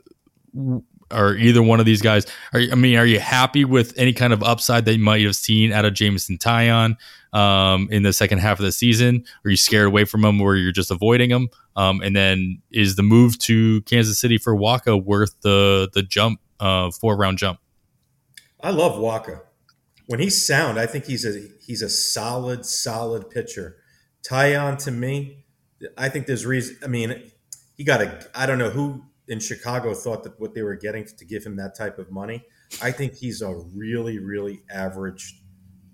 are 1.11 1.35
either 1.35 1.61
one 1.61 1.79
of 1.79 1.85
these 1.85 2.01
guys? 2.01 2.25
Are 2.53 2.59
I 2.59 2.75
mean, 2.75 2.97
are 2.97 3.05
you 3.05 3.19
happy 3.19 3.65
with 3.65 3.93
any 3.97 4.13
kind 4.13 4.33
of 4.33 4.43
upside 4.43 4.85
that 4.85 4.93
you 4.93 5.03
might 5.03 5.21
have 5.21 5.35
seen 5.35 5.71
out 5.71 5.85
of 5.85 5.93
Jameson 5.93 6.37
Taillon 6.37 6.97
um, 7.33 7.87
in 7.91 8.03
the 8.03 8.13
second 8.13 8.39
half 8.39 8.59
of 8.59 8.65
the 8.65 8.71
season? 8.71 9.25
Are 9.45 9.49
you 9.49 9.57
scared 9.57 9.87
away 9.87 10.05
from 10.05 10.23
him, 10.23 10.41
or 10.41 10.55
you're 10.55 10.71
just 10.71 10.91
avoiding 10.91 11.29
him? 11.29 11.49
Um, 11.75 12.01
and 12.01 12.15
then 12.15 12.61
is 12.71 12.95
the 12.95 13.03
move 13.03 13.37
to 13.39 13.81
Kansas 13.83 14.19
City 14.19 14.37
for 14.37 14.55
Wacha 14.55 15.03
worth 15.03 15.35
the 15.41 15.89
the 15.93 16.03
jump, 16.03 16.39
uh, 16.59 16.91
four 16.91 17.15
round 17.15 17.37
jump? 17.37 17.59
I 18.61 18.71
love 18.71 18.93
Wacha. 18.93 19.41
When 20.07 20.19
he's 20.19 20.45
sound, 20.45 20.79
I 20.79 20.85
think 20.85 21.05
he's 21.05 21.25
a 21.25 21.47
he's 21.65 21.81
a 21.81 21.89
solid, 21.89 22.65
solid 22.65 23.29
pitcher. 23.29 23.77
Taillon 24.27 24.77
to 24.85 24.91
me, 24.91 25.45
I 25.97 26.09
think 26.09 26.27
there's 26.27 26.45
reason. 26.45 26.77
I 26.83 26.87
mean, 26.87 27.31
he 27.75 27.83
got 27.83 28.01
a. 28.01 28.27
I 28.33 28.45
don't 28.45 28.57
know 28.57 28.69
who 28.69 29.03
in 29.27 29.39
Chicago 29.39 29.93
thought 29.93 30.23
that 30.23 30.39
what 30.39 30.53
they 30.53 30.63
were 30.63 30.75
getting 30.75 31.05
to 31.05 31.25
give 31.25 31.43
him 31.43 31.55
that 31.55 31.75
type 31.75 31.97
of 31.97 32.11
money. 32.11 32.45
I 32.81 32.91
think 32.91 33.15
he's 33.15 33.41
a 33.41 33.53
really, 33.73 34.19
really 34.19 34.63
average 34.69 35.41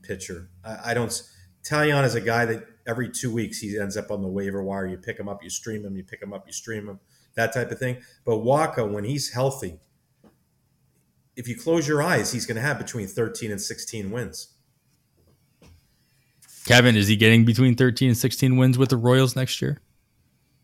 pitcher. 0.02 0.50
I, 0.64 0.92
I 0.92 0.94
don't. 0.94 1.22
Taillon 1.64 2.04
is 2.06 2.16
a 2.16 2.22
guy 2.22 2.46
that 2.46 2.66
every 2.88 3.10
two 3.10 3.32
weeks 3.32 3.60
he 3.60 3.78
ends 3.78 3.98
up 3.98 4.12
on 4.12 4.22
the 4.22 4.28
waiver 4.28 4.64
wire. 4.64 4.88
You 4.88 4.98
pick 4.98 5.20
him 5.20 5.30
up, 5.30 5.44
you 5.44 5.50
stream 5.50 5.86
him, 5.86 5.96
you 5.96 6.04
pick 6.04 6.22
him 6.22 6.34
up, 6.34 6.48
you 6.48 6.54
stream 6.54 6.88
him, 6.88 7.00
that 7.36 7.54
type 7.54 7.72
of 7.72 7.78
thing. 7.78 7.98
But 8.26 8.38
Wacha, 8.38 8.90
when 8.90 9.04
he's 9.04 9.32
healthy, 9.32 9.80
if 11.36 11.48
you 11.48 11.56
close 11.56 11.88
your 11.88 12.02
eyes, 12.02 12.32
he's 12.32 12.46
going 12.46 12.56
to 12.56 12.62
have 12.62 12.78
between 12.78 13.08
13 13.08 13.52
and 13.52 13.62
16 13.62 14.12
wins. 14.12 14.56
Kevin, 16.66 16.96
is 16.96 17.08
he 17.08 17.16
getting 17.16 17.46
between 17.46 17.76
13 17.76 18.10
and 18.10 18.18
16 18.18 18.58
wins 18.58 18.78
with 18.78 18.90
the 18.90 18.98
Royals 18.98 19.36
next 19.36 19.62
year? 19.62 19.80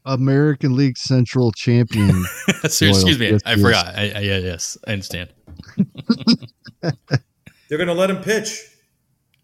American 0.06 0.76
League 0.76 0.98
Central 0.98 1.52
champion. 1.52 2.26
excuse 2.64 3.19
me, 3.19 3.32
yes, 3.32 3.41
I 3.45 3.52
yes. 3.52 3.61
forgot. 3.61 3.88
I, 3.88 4.02
I, 4.15 4.19
yeah, 4.19 4.38
yes, 4.38 4.77
I 4.88 4.94
understand. 4.94 5.30
They're 6.82 7.77
going 7.77 7.88
to 7.88 7.94
let 7.94 8.10
him 8.10 8.22
pitch. 8.22 8.61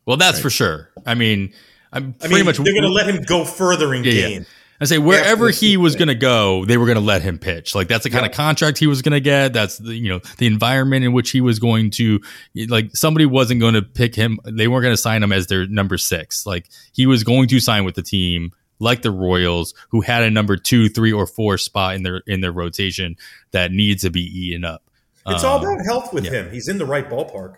Well, 0.05 0.17
that's 0.17 0.37
right. 0.37 0.43
for 0.43 0.49
sure. 0.49 0.89
I 1.05 1.15
mean, 1.15 1.53
I'm 1.91 2.15
I 2.21 2.27
pretty 2.27 2.35
mean, 2.35 2.45
much. 2.45 2.57
They're 2.57 2.73
going 2.73 2.83
to 2.83 2.89
let 2.89 3.07
him 3.07 3.21
go 3.23 3.45
further 3.45 3.93
in 3.93 4.03
yeah, 4.03 4.11
game. 4.11 4.41
Yeah. 4.41 4.47
I 4.81 4.85
say 4.85 4.97
wherever 4.97 5.51
he 5.51 5.77
was 5.77 5.95
going 5.95 6.07
to 6.07 6.15
go, 6.15 6.65
they 6.65 6.75
were 6.75 6.87
going 6.87 6.97
to 6.97 7.03
let 7.03 7.21
him 7.21 7.37
pitch. 7.37 7.75
Like 7.75 7.87
that's 7.87 8.03
the 8.03 8.09
kind 8.09 8.23
yeah. 8.23 8.31
of 8.31 8.35
contract 8.35 8.79
he 8.79 8.87
was 8.87 9.03
going 9.03 9.13
to 9.13 9.19
get. 9.19 9.53
That's 9.53 9.77
the 9.77 9.93
you 9.93 10.09
know 10.09 10.21
the 10.39 10.47
environment 10.47 11.05
in 11.05 11.13
which 11.13 11.29
he 11.29 11.39
was 11.39 11.59
going 11.59 11.91
to 11.91 12.19
like 12.67 12.89
somebody 12.95 13.27
wasn't 13.27 13.61
going 13.61 13.75
to 13.75 13.83
pick 13.83 14.15
him. 14.15 14.39
They 14.43 14.67
weren't 14.67 14.81
going 14.81 14.93
to 14.93 15.01
sign 15.01 15.21
him 15.21 15.31
as 15.31 15.45
their 15.45 15.67
number 15.67 15.99
six. 15.99 16.47
Like 16.47 16.67
he 16.93 17.05
was 17.05 17.23
going 17.23 17.47
to 17.49 17.59
sign 17.59 17.85
with 17.85 17.93
the 17.93 18.01
team 18.01 18.53
like 18.81 19.01
the 19.01 19.11
Royals, 19.11 19.73
who 19.89 20.01
had 20.01 20.23
a 20.23 20.29
number 20.29 20.57
two, 20.57 20.89
three, 20.89 21.13
or 21.13 21.25
four 21.25 21.57
spot 21.57 21.95
in 21.95 22.03
their 22.03 22.21
in 22.27 22.41
their 22.41 22.51
rotation 22.51 23.15
that 23.51 23.71
needs 23.71 24.01
to 24.01 24.09
be 24.09 24.21
eaten 24.21 24.65
up. 24.65 24.83
It's 25.27 25.43
um, 25.43 25.51
all 25.51 25.65
about 25.65 25.85
health 25.85 26.13
with 26.13 26.25
yeah. 26.25 26.31
him. 26.31 26.51
He's 26.51 26.67
in 26.67 26.77
the 26.77 26.85
right 26.85 27.09
ballpark. 27.09 27.57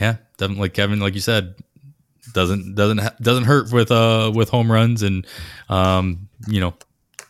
Yeah, 0.00 0.16
definitely. 0.36 0.62
Like 0.62 0.74
Kevin, 0.74 1.00
like 1.00 1.14
you 1.14 1.20
said, 1.20 1.54
doesn't 2.32 2.74
doesn't 2.74 3.00
doesn't 3.20 3.44
hurt 3.44 3.72
with 3.72 3.90
uh 3.90 4.30
with 4.34 4.48
home 4.48 4.70
runs 4.70 5.02
and 5.02 5.26
um 5.68 6.28
you 6.46 6.60
know 6.60 6.74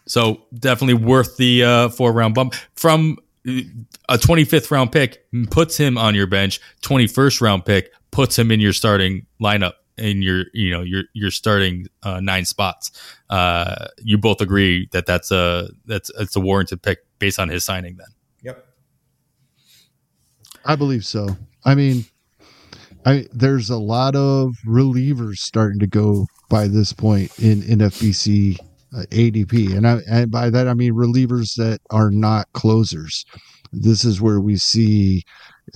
so 0.07 0.43
definitely 0.55 0.95
worth 0.95 1.37
the 1.37 1.65
uh 1.65 1.89
four 1.91 2.13
round 2.13 2.35
bump 2.35 2.55
from 2.75 3.17
a 3.47 4.19
25th 4.19 4.71
round 4.71 4.93
pick 4.93 5.25
puts 5.51 5.77
him 5.77 5.97
on 5.97 6.15
your 6.15 6.27
bench 6.27 6.61
21st 6.83 7.41
round 7.41 7.65
pick 7.65 7.93
puts 8.11 8.39
him 8.39 8.51
in 8.51 8.61
your 8.61 8.73
starting 8.73 9.25
lineup 9.41 9.75
in 9.99 10.23
your 10.23 10.45
you 10.53 10.71
know 10.71 10.83
your 10.83 11.05
your 11.15 11.31
starting 11.31 11.87
uh, 12.03 12.21
nine 12.21 12.45
spots. 12.45 12.91
Uh 13.31 13.89
you 13.99 14.19
both 14.19 14.41
agree 14.41 14.89
that 14.93 15.07
that's 15.07 15.31
a 15.31 15.69
that's 15.87 16.11
it's 16.19 16.37
a 16.37 16.41
warranted 16.41 16.83
pick 16.83 16.99
based 17.19 17.39
on 17.39 17.49
his 17.49 17.65
signing 17.65 17.97
then? 17.97 18.09
Yep. 18.43 18.67
I 20.65 20.77
believe 20.77 21.05
so. 21.05 21.37
I 21.65 21.75
mean 21.75 22.05
I 23.05 23.27
there's 23.33 23.71
a 23.71 23.79
lot 23.79 24.15
of 24.17 24.57
relievers 24.67 25.39
starting 25.39 25.79
to 25.81 25.87
go 25.87 26.27
by 26.49 26.69
this 26.69 26.93
point 26.93 27.37
in 27.39 27.63
NFBC 27.63 28.59
uh, 28.95 29.03
ADP, 29.11 29.77
and 29.77 29.87
I 29.87 29.99
and 30.09 30.31
by 30.31 30.51
that 30.51 30.69
I 30.69 30.75
mean 30.75 30.95
relievers 30.95 31.55
that 31.57 31.81
are 31.91 32.11
not 32.11 32.53
closers. 32.53 33.25
This 33.73 34.05
is 34.05 34.21
where 34.21 34.41
we 34.41 34.57
see 34.57 35.25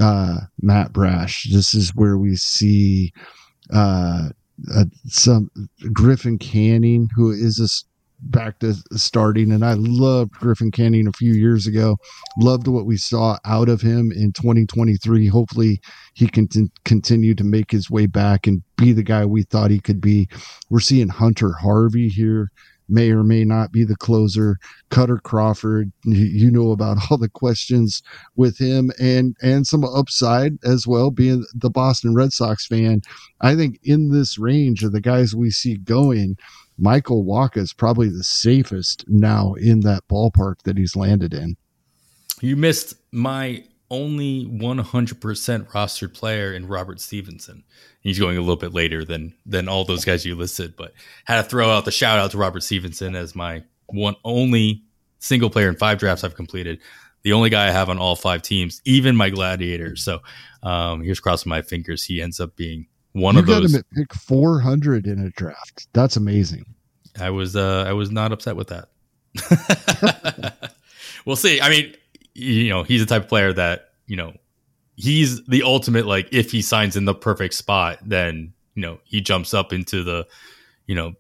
uh, 0.01 0.39
Matt 0.61 0.93
Brash. 0.93 1.49
This 1.53 1.75
is 1.75 1.95
where 1.95 2.17
we 2.17 2.37
see 2.37 3.13
uh, 3.73 4.29
uh, 4.75 4.85
some 5.07 5.51
Griffin 5.93 6.39
Canning, 6.39 7.09
who 7.15 7.31
is 7.31 7.59
a 7.59 7.69
back 8.25 8.59
to 8.61 8.75
starting. 8.93 9.53
And 9.53 9.65
I 9.65 9.75
loved 9.75 10.33
Griffin 10.33 10.71
Canning 10.71 11.07
a 11.07 11.13
few 11.13 11.33
years 11.33 11.67
ago. 11.67 11.97
Loved 12.39 12.69
what 12.69 12.87
we 12.87 12.97
saw 12.97 13.39
out 13.45 13.69
of 13.69 13.81
him 13.81 14.13
in 14.13 14.33
2023. 14.33 15.27
Hopefully, 15.27 15.81
he 16.15 16.29
can 16.29 16.49
t- 16.49 16.71
continue 16.85 17.35
to 17.35 17.45
make 17.45 17.71
his 17.71 17.91
way 17.91 18.07
back 18.07 18.47
and 18.47 18.63
be 18.77 18.93
the 18.93 19.03
guy 19.03 19.25
we 19.25 19.43
thought 19.43 19.71
he 19.71 19.81
could 19.81 20.01
be. 20.01 20.29
We're 20.71 20.81
seeing 20.81 21.09
Hunter 21.09 21.53
Harvey 21.53 22.09
here. 22.09 22.51
May 22.93 23.11
or 23.11 23.25
may 23.25 23.45
not 23.45 23.73
be 23.73 23.85
the 23.85 23.97
closer. 23.97 24.59
Kutter 24.91 25.21
Crawford, 25.23 25.91
you 26.05 26.51
know 26.51 26.71
about 26.71 26.99
all 27.11 27.17
the 27.17 27.29
questions 27.29 28.03
with 28.37 28.59
him, 28.59 28.93
and 29.01 29.35
and 29.43 29.67
some 29.67 29.85
upside 29.85 30.63
as 30.65 30.87
well. 30.87 31.11
Being 31.11 31.45
the 31.55 31.71
Boston 31.71 32.15
Red 32.15 32.33
Sox 32.33 32.67
fan, 32.67 33.01
I 33.41 33.57
think 33.57 33.81
in 33.83 34.11
this 34.11 34.39
range 34.39 34.85
of 34.85 34.93
the 34.93 35.01
guys 35.01 35.35
we 35.35 35.51
see 35.51 35.79
going, 35.79 36.37
Michael 36.79 37.25
Wacha 37.25 37.59
is 37.59 37.73
probably 37.73 38.11
the 38.11 38.25
safest 38.25 39.05
now 39.09 39.55
in 39.55 39.81
that 39.81 40.07
ballpark 40.09 40.63
that 40.65 40.77
he's 40.77 40.95
landed 40.95 41.33
in. 41.33 41.57
You 42.41 42.57
missed 42.57 42.95
my 43.13 43.65
only 43.93 44.47
100% 44.47 45.71
rostered 45.71 46.15
player 46.15 46.53
in 46.53 46.67
Robert 46.67 47.01
Stephenson. 47.01 47.63
He's 48.01 48.19
going 48.19 48.39
a 48.39 48.41
little 48.41 48.57
bit 48.57 48.73
later 48.73 49.05
than 49.05 49.35
than 49.47 49.69
all 49.69 49.85
those 49.85 50.05
guys 50.05 50.25
you 50.25 50.35
listed, 50.35 50.75
but 50.75 50.93
had 51.25 51.37
to 51.37 51.49
throw 51.49 51.71
out 51.71 51.85
the 51.85 51.93
shout 51.93 52.19
out 52.19 52.33
to 52.33 52.39
Robert 52.39 52.63
Stephenson 52.63 53.15
as 53.15 53.37
my 53.37 53.63
one 53.87 54.17
only 54.25 54.83
single 55.19 55.51
player 55.51 55.69
in 55.69 55.77
five 55.77 55.99
drafts 55.99 56.25
I've 56.25 56.35
completed. 56.35 56.81
The 57.23 57.35
only 57.35 57.51
guy 57.51 57.69
I 57.69 57.71
have 57.71 57.89
on 57.89 57.99
all 57.99 58.17
five 58.17 58.43
teams, 58.43 58.81
even 58.85 59.15
my 59.15 59.31
gladiators. 59.31 60.03
So 60.03 60.21
um, 60.65 61.03
here's 61.03 61.21
crossing 61.21 61.51
my 61.51 61.63
fingers. 61.63 62.03
He 62.03 62.21
ends 62.21 62.41
up 62.41 62.57
being 62.57 62.87
one 63.13 63.35
you 63.35 63.41
of 63.43 63.47
those. 63.47 63.73
Got 63.73 63.79
him 63.79 63.85
at 63.91 63.91
pick 63.97 64.15
400 64.15 65.07
in 65.07 65.21
a 65.21 65.31
draft. 65.31 65.87
That's 65.93 66.17
amazing. 66.17 66.65
I 67.21 67.31
was 67.31 67.55
uh, 67.55 67.85
I 67.87 67.93
was 67.93 68.11
not 68.11 68.33
upset 68.33 68.57
with 68.57 68.69
that. 68.69 68.89
we'll 71.27 71.37
see. 71.37 71.61
I 71.61 71.69
mean, 71.69 71.95
you 72.35 72.71
know, 72.71 72.83
he's 72.83 73.01
the 73.01 73.07
type 73.07 73.25
of 73.25 73.29
player 73.29 73.53
that 73.53 73.92
you 74.13 74.19
know 74.19 74.35
he's 74.95 75.43
the 75.47 75.63
ultimate. 75.63 76.05
Like, 76.05 76.29
if 76.33 76.53
he 76.53 76.61
signs 76.61 76.97
in 76.97 77.07
the 77.07 77.15
perfect 77.15 77.55
spot, 77.55 77.99
then 78.05 78.53
you 78.75 78.83
know 78.83 78.99
he 79.05 79.23
jumps 79.23 79.55
up 79.55 79.73
into 79.73 80.05
the 80.05 80.27
you 80.87 80.95
know 80.95 81.15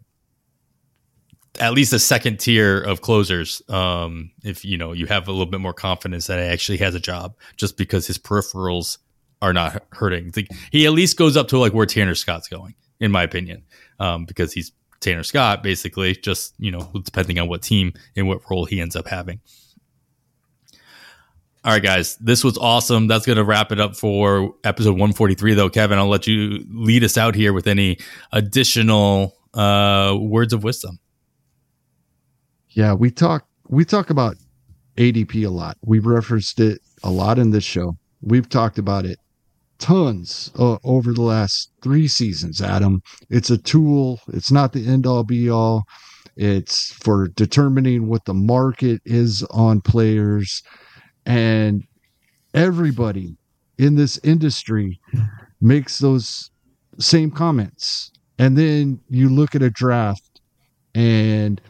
at 1.58 1.72
least 1.72 1.94
a 1.94 1.98
second 1.98 2.38
tier 2.38 2.78
of 2.82 3.00
closers. 3.00 3.62
Um, 3.70 4.30
if 4.44 4.62
you 4.62 4.76
know 4.76 4.92
you 4.92 5.06
have 5.06 5.26
a 5.26 5.30
little 5.30 5.46
bit 5.46 5.60
more 5.60 5.72
confidence 5.72 6.26
that 6.26 6.38
he 6.38 6.44
actually 6.44 6.78
has 6.78 6.94
a 6.94 7.00
job, 7.00 7.34
just 7.56 7.78
because 7.78 8.06
his 8.06 8.18
peripherals 8.18 8.98
are 9.40 9.54
not 9.54 9.82
hurting. 9.92 10.30
He 10.70 10.84
at 10.84 10.92
least 10.92 11.16
goes 11.16 11.34
up 11.34 11.48
to 11.48 11.58
like 11.58 11.72
where 11.72 11.86
Tanner 11.86 12.14
Scott's 12.14 12.46
going, 12.46 12.74
in 13.00 13.10
my 13.10 13.22
opinion, 13.22 13.62
um, 14.00 14.26
because 14.26 14.52
he's 14.52 14.70
Tanner 15.00 15.22
Scott, 15.22 15.62
basically, 15.62 16.14
just 16.14 16.52
you 16.58 16.70
know, 16.70 16.90
depending 17.02 17.38
on 17.38 17.48
what 17.48 17.62
team 17.62 17.94
and 18.16 18.28
what 18.28 18.42
role 18.50 18.66
he 18.66 18.82
ends 18.82 18.96
up 18.96 19.08
having. 19.08 19.40
All 21.64 21.72
right, 21.72 21.82
guys, 21.82 22.16
this 22.16 22.42
was 22.42 22.58
awesome. 22.58 23.06
That's 23.06 23.24
going 23.24 23.36
to 23.36 23.44
wrap 23.44 23.70
it 23.70 23.78
up 23.78 23.94
for 23.94 24.52
episode 24.64 24.92
143, 24.92 25.54
though. 25.54 25.70
Kevin, 25.70 25.96
I'll 25.96 26.08
let 26.08 26.26
you 26.26 26.64
lead 26.68 27.04
us 27.04 27.16
out 27.16 27.36
here 27.36 27.52
with 27.52 27.68
any 27.68 27.98
additional 28.32 29.36
uh, 29.54 30.16
words 30.18 30.52
of 30.52 30.64
wisdom. 30.64 30.98
Yeah, 32.70 32.94
we 32.94 33.10
talk 33.10 33.46
we 33.68 33.84
talk 33.84 34.10
about 34.10 34.36
ADP 34.96 35.46
a 35.46 35.50
lot. 35.50 35.76
We've 35.84 36.04
referenced 36.04 36.58
it 36.58 36.80
a 37.04 37.10
lot 37.10 37.38
in 37.38 37.50
this 37.50 37.64
show. 37.64 37.96
We've 38.22 38.48
talked 38.48 38.78
about 38.78 39.04
it 39.04 39.18
tons 39.78 40.50
uh, 40.58 40.78
over 40.84 41.12
the 41.12 41.22
last 41.22 41.70
three 41.82 42.08
seasons, 42.08 42.62
Adam. 42.62 43.02
It's 43.30 43.50
a 43.50 43.58
tool, 43.58 44.20
it's 44.32 44.50
not 44.50 44.72
the 44.72 44.86
end 44.86 45.06
all 45.06 45.24
be 45.24 45.50
all. 45.50 45.84
It's 46.36 46.92
for 46.92 47.28
determining 47.28 48.06
what 48.06 48.24
the 48.24 48.34
market 48.34 49.02
is 49.04 49.42
on 49.50 49.80
players. 49.80 50.62
And 51.26 51.84
everybody 52.54 53.36
in 53.78 53.94
this 53.96 54.18
industry 54.22 55.00
makes 55.60 55.98
those 55.98 56.50
same 56.98 57.30
comments. 57.30 58.10
And 58.38 58.56
then 58.56 59.00
you 59.08 59.28
look 59.28 59.54
at 59.54 59.62
a 59.62 59.70
draft 59.70 60.40
and 60.94 61.60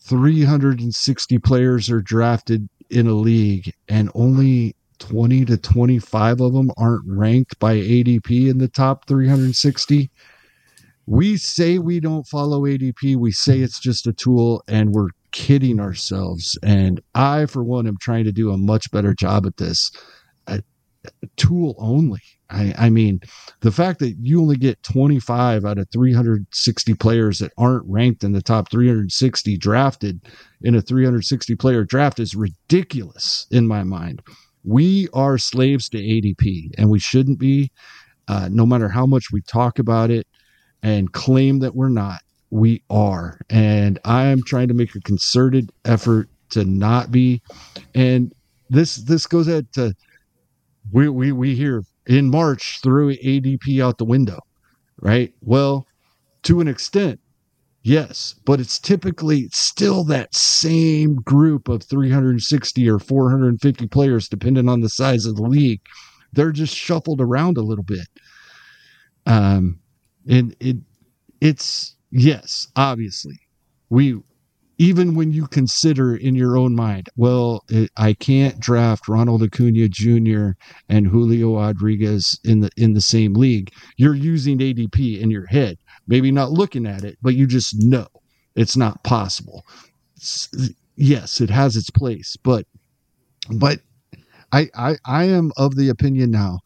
360 0.00 1.38
players 1.38 1.90
are 1.90 2.02
drafted 2.02 2.68
in 2.90 3.06
a 3.06 3.14
league 3.14 3.72
and 3.88 4.10
only 4.14 4.76
20 4.98 5.44
to 5.46 5.56
25 5.56 6.40
of 6.40 6.52
them 6.52 6.70
aren't 6.76 7.04
ranked 7.06 7.58
by 7.58 7.76
ADP 7.76 8.48
in 8.48 8.58
the 8.58 8.68
top 8.68 9.06
360. 9.06 10.10
We 11.06 11.36
say 11.36 11.78
we 11.78 12.00
don't 12.00 12.26
follow 12.26 12.62
ADP. 12.62 13.16
We 13.16 13.32
say 13.32 13.60
it's 13.60 13.78
just 13.78 14.06
a 14.06 14.12
tool, 14.12 14.62
and 14.68 14.92
we're 14.92 15.10
kidding 15.34 15.80
ourselves. 15.80 16.56
And 16.62 17.00
I, 17.14 17.46
for 17.46 17.64
one, 17.64 17.86
am 17.88 17.98
trying 18.00 18.24
to 18.24 18.32
do 18.32 18.52
a 18.52 18.56
much 18.56 18.90
better 18.90 19.12
job 19.12 19.44
at 19.46 19.58
this. 19.58 19.90
A 20.46 20.62
tool 21.36 21.74
only. 21.76 22.22
I, 22.48 22.72
I 22.78 22.88
mean, 22.88 23.20
the 23.60 23.72
fact 23.72 23.98
that 23.98 24.16
you 24.20 24.40
only 24.40 24.56
get 24.56 24.82
25 24.84 25.66
out 25.66 25.76
of 25.76 25.86
360 25.92 26.94
players 26.94 27.40
that 27.40 27.52
aren't 27.58 27.84
ranked 27.86 28.24
in 28.24 28.32
the 28.32 28.40
top 28.40 28.70
360 28.70 29.58
drafted 29.58 30.22
in 30.62 30.74
a 30.74 30.80
360 30.80 31.56
player 31.56 31.84
draft 31.84 32.20
is 32.20 32.34
ridiculous 32.34 33.46
in 33.50 33.66
my 33.66 33.82
mind. 33.82 34.22
We 34.62 35.08
are 35.12 35.36
slaves 35.36 35.90
to 35.90 35.98
ADP, 35.98 36.70
and 36.78 36.88
we 36.88 37.00
shouldn't 37.00 37.38
be, 37.38 37.70
uh, 38.28 38.48
no 38.50 38.64
matter 38.64 38.88
how 38.88 39.04
much 39.04 39.26
we 39.30 39.42
talk 39.42 39.78
about 39.78 40.10
it 40.10 40.26
and 40.82 41.12
claim 41.12 41.58
that 41.58 41.74
we're 41.74 41.90
not. 41.90 42.20
We 42.54 42.84
are. 42.88 43.40
And 43.50 43.98
I 44.04 44.26
am 44.26 44.44
trying 44.44 44.68
to 44.68 44.74
make 44.74 44.94
a 44.94 45.00
concerted 45.00 45.72
effort 45.84 46.28
to 46.50 46.64
not 46.64 47.10
be. 47.10 47.42
And 47.96 48.32
this 48.70 48.94
this 48.94 49.26
goes 49.26 49.48
at 49.48 49.72
to 49.72 49.92
we 50.92 51.08
we 51.08 51.32
we 51.32 51.56
hear 51.56 51.82
in 52.06 52.30
March 52.30 52.78
threw 52.80 53.12
ADP 53.12 53.82
out 53.82 53.98
the 53.98 54.04
window, 54.04 54.38
right? 55.00 55.34
Well, 55.40 55.88
to 56.44 56.60
an 56.60 56.68
extent, 56.68 57.18
yes, 57.82 58.36
but 58.44 58.60
it's 58.60 58.78
typically 58.78 59.48
still 59.50 60.04
that 60.04 60.32
same 60.32 61.16
group 61.16 61.68
of 61.68 61.82
360 61.82 62.88
or 62.88 63.00
450 63.00 63.88
players, 63.88 64.28
depending 64.28 64.68
on 64.68 64.80
the 64.80 64.88
size 64.88 65.26
of 65.26 65.34
the 65.34 65.42
league. 65.42 65.80
They're 66.32 66.52
just 66.52 66.76
shuffled 66.76 67.20
around 67.20 67.56
a 67.58 67.62
little 67.62 67.82
bit. 67.82 68.06
Um, 69.26 69.80
and 70.28 70.54
it, 70.60 70.76
it's 71.40 71.96
yes, 72.14 72.68
obviously, 72.76 73.38
we 73.90 74.20
even 74.78 75.14
when 75.14 75.32
you 75.32 75.46
consider 75.46 76.16
in 76.16 76.34
your 76.34 76.56
own 76.56 76.74
mind, 76.74 77.08
well, 77.16 77.64
it, 77.68 77.90
I 77.96 78.12
can't 78.12 78.58
draft 78.58 79.06
Ronald 79.08 79.42
Acuna 79.42 79.88
Jr. 79.88 80.50
and 80.88 81.06
Julio 81.06 81.56
Rodriguez 81.56 82.38
in 82.44 82.60
the 82.60 82.70
in 82.76 82.94
the 82.94 83.00
same 83.00 83.34
league. 83.34 83.72
You're 83.96 84.14
using 84.14 84.58
ADP 84.58 85.20
in 85.20 85.30
your 85.30 85.46
head, 85.46 85.78
maybe 86.06 86.30
not 86.32 86.50
looking 86.50 86.86
at 86.86 87.04
it, 87.04 87.18
but 87.22 87.34
you 87.34 87.46
just 87.46 87.76
know 87.78 88.06
it's 88.54 88.76
not 88.76 89.02
possible. 89.04 89.64
It's, 90.16 90.48
yes, 90.96 91.40
it 91.40 91.50
has 91.50 91.76
its 91.76 91.90
place, 91.90 92.36
but 92.42 92.66
but 93.50 93.80
I, 94.52 94.68
I 94.74 94.96
I 95.04 95.24
am 95.24 95.52
of 95.56 95.76
the 95.76 95.88
opinion 95.88 96.30
now. 96.30 96.60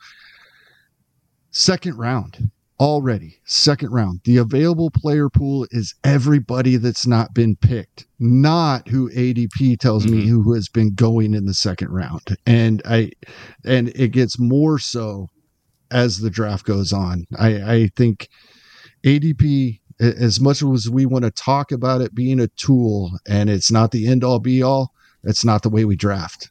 Second 1.50 1.96
round, 1.96 2.50
already 2.80 3.38
second 3.44 3.90
round 3.90 4.20
the 4.24 4.36
available 4.36 4.90
player 4.90 5.28
pool 5.28 5.66
is 5.70 5.94
everybody 6.04 6.76
that's 6.76 7.06
not 7.06 7.34
been 7.34 7.56
picked 7.56 8.06
not 8.20 8.86
who 8.88 9.10
adp 9.10 9.78
tells 9.78 10.06
mm-hmm. 10.06 10.16
me 10.16 10.26
who 10.26 10.52
has 10.54 10.68
been 10.68 10.94
going 10.94 11.34
in 11.34 11.46
the 11.46 11.54
second 11.54 11.88
round. 11.90 12.36
And 12.46 12.82
i 12.84 13.10
and 13.64 13.88
it 13.90 14.08
gets 14.08 14.38
more 14.38 14.78
so 14.78 15.28
as 15.90 16.18
the 16.18 16.30
draft 16.30 16.66
goes 16.66 16.92
on. 16.92 17.26
I 17.38 17.48
i 17.62 17.90
think 17.96 18.28
adp 19.04 19.80
as 20.00 20.40
much 20.40 20.62
as 20.62 20.88
we 20.88 21.06
want 21.06 21.24
to 21.24 21.30
talk 21.30 21.72
about 21.72 22.00
it 22.00 22.14
being 22.14 22.40
a 22.40 22.48
tool 22.48 23.12
and 23.28 23.50
it's 23.50 23.70
not 23.70 23.90
the 23.90 24.06
end 24.06 24.22
all 24.22 24.38
be 24.38 24.62
all 24.62 24.92
it's 25.24 25.44
not 25.44 25.62
the 25.62 25.68
way 25.68 25.84
we 25.84 25.96
draft 25.96 26.50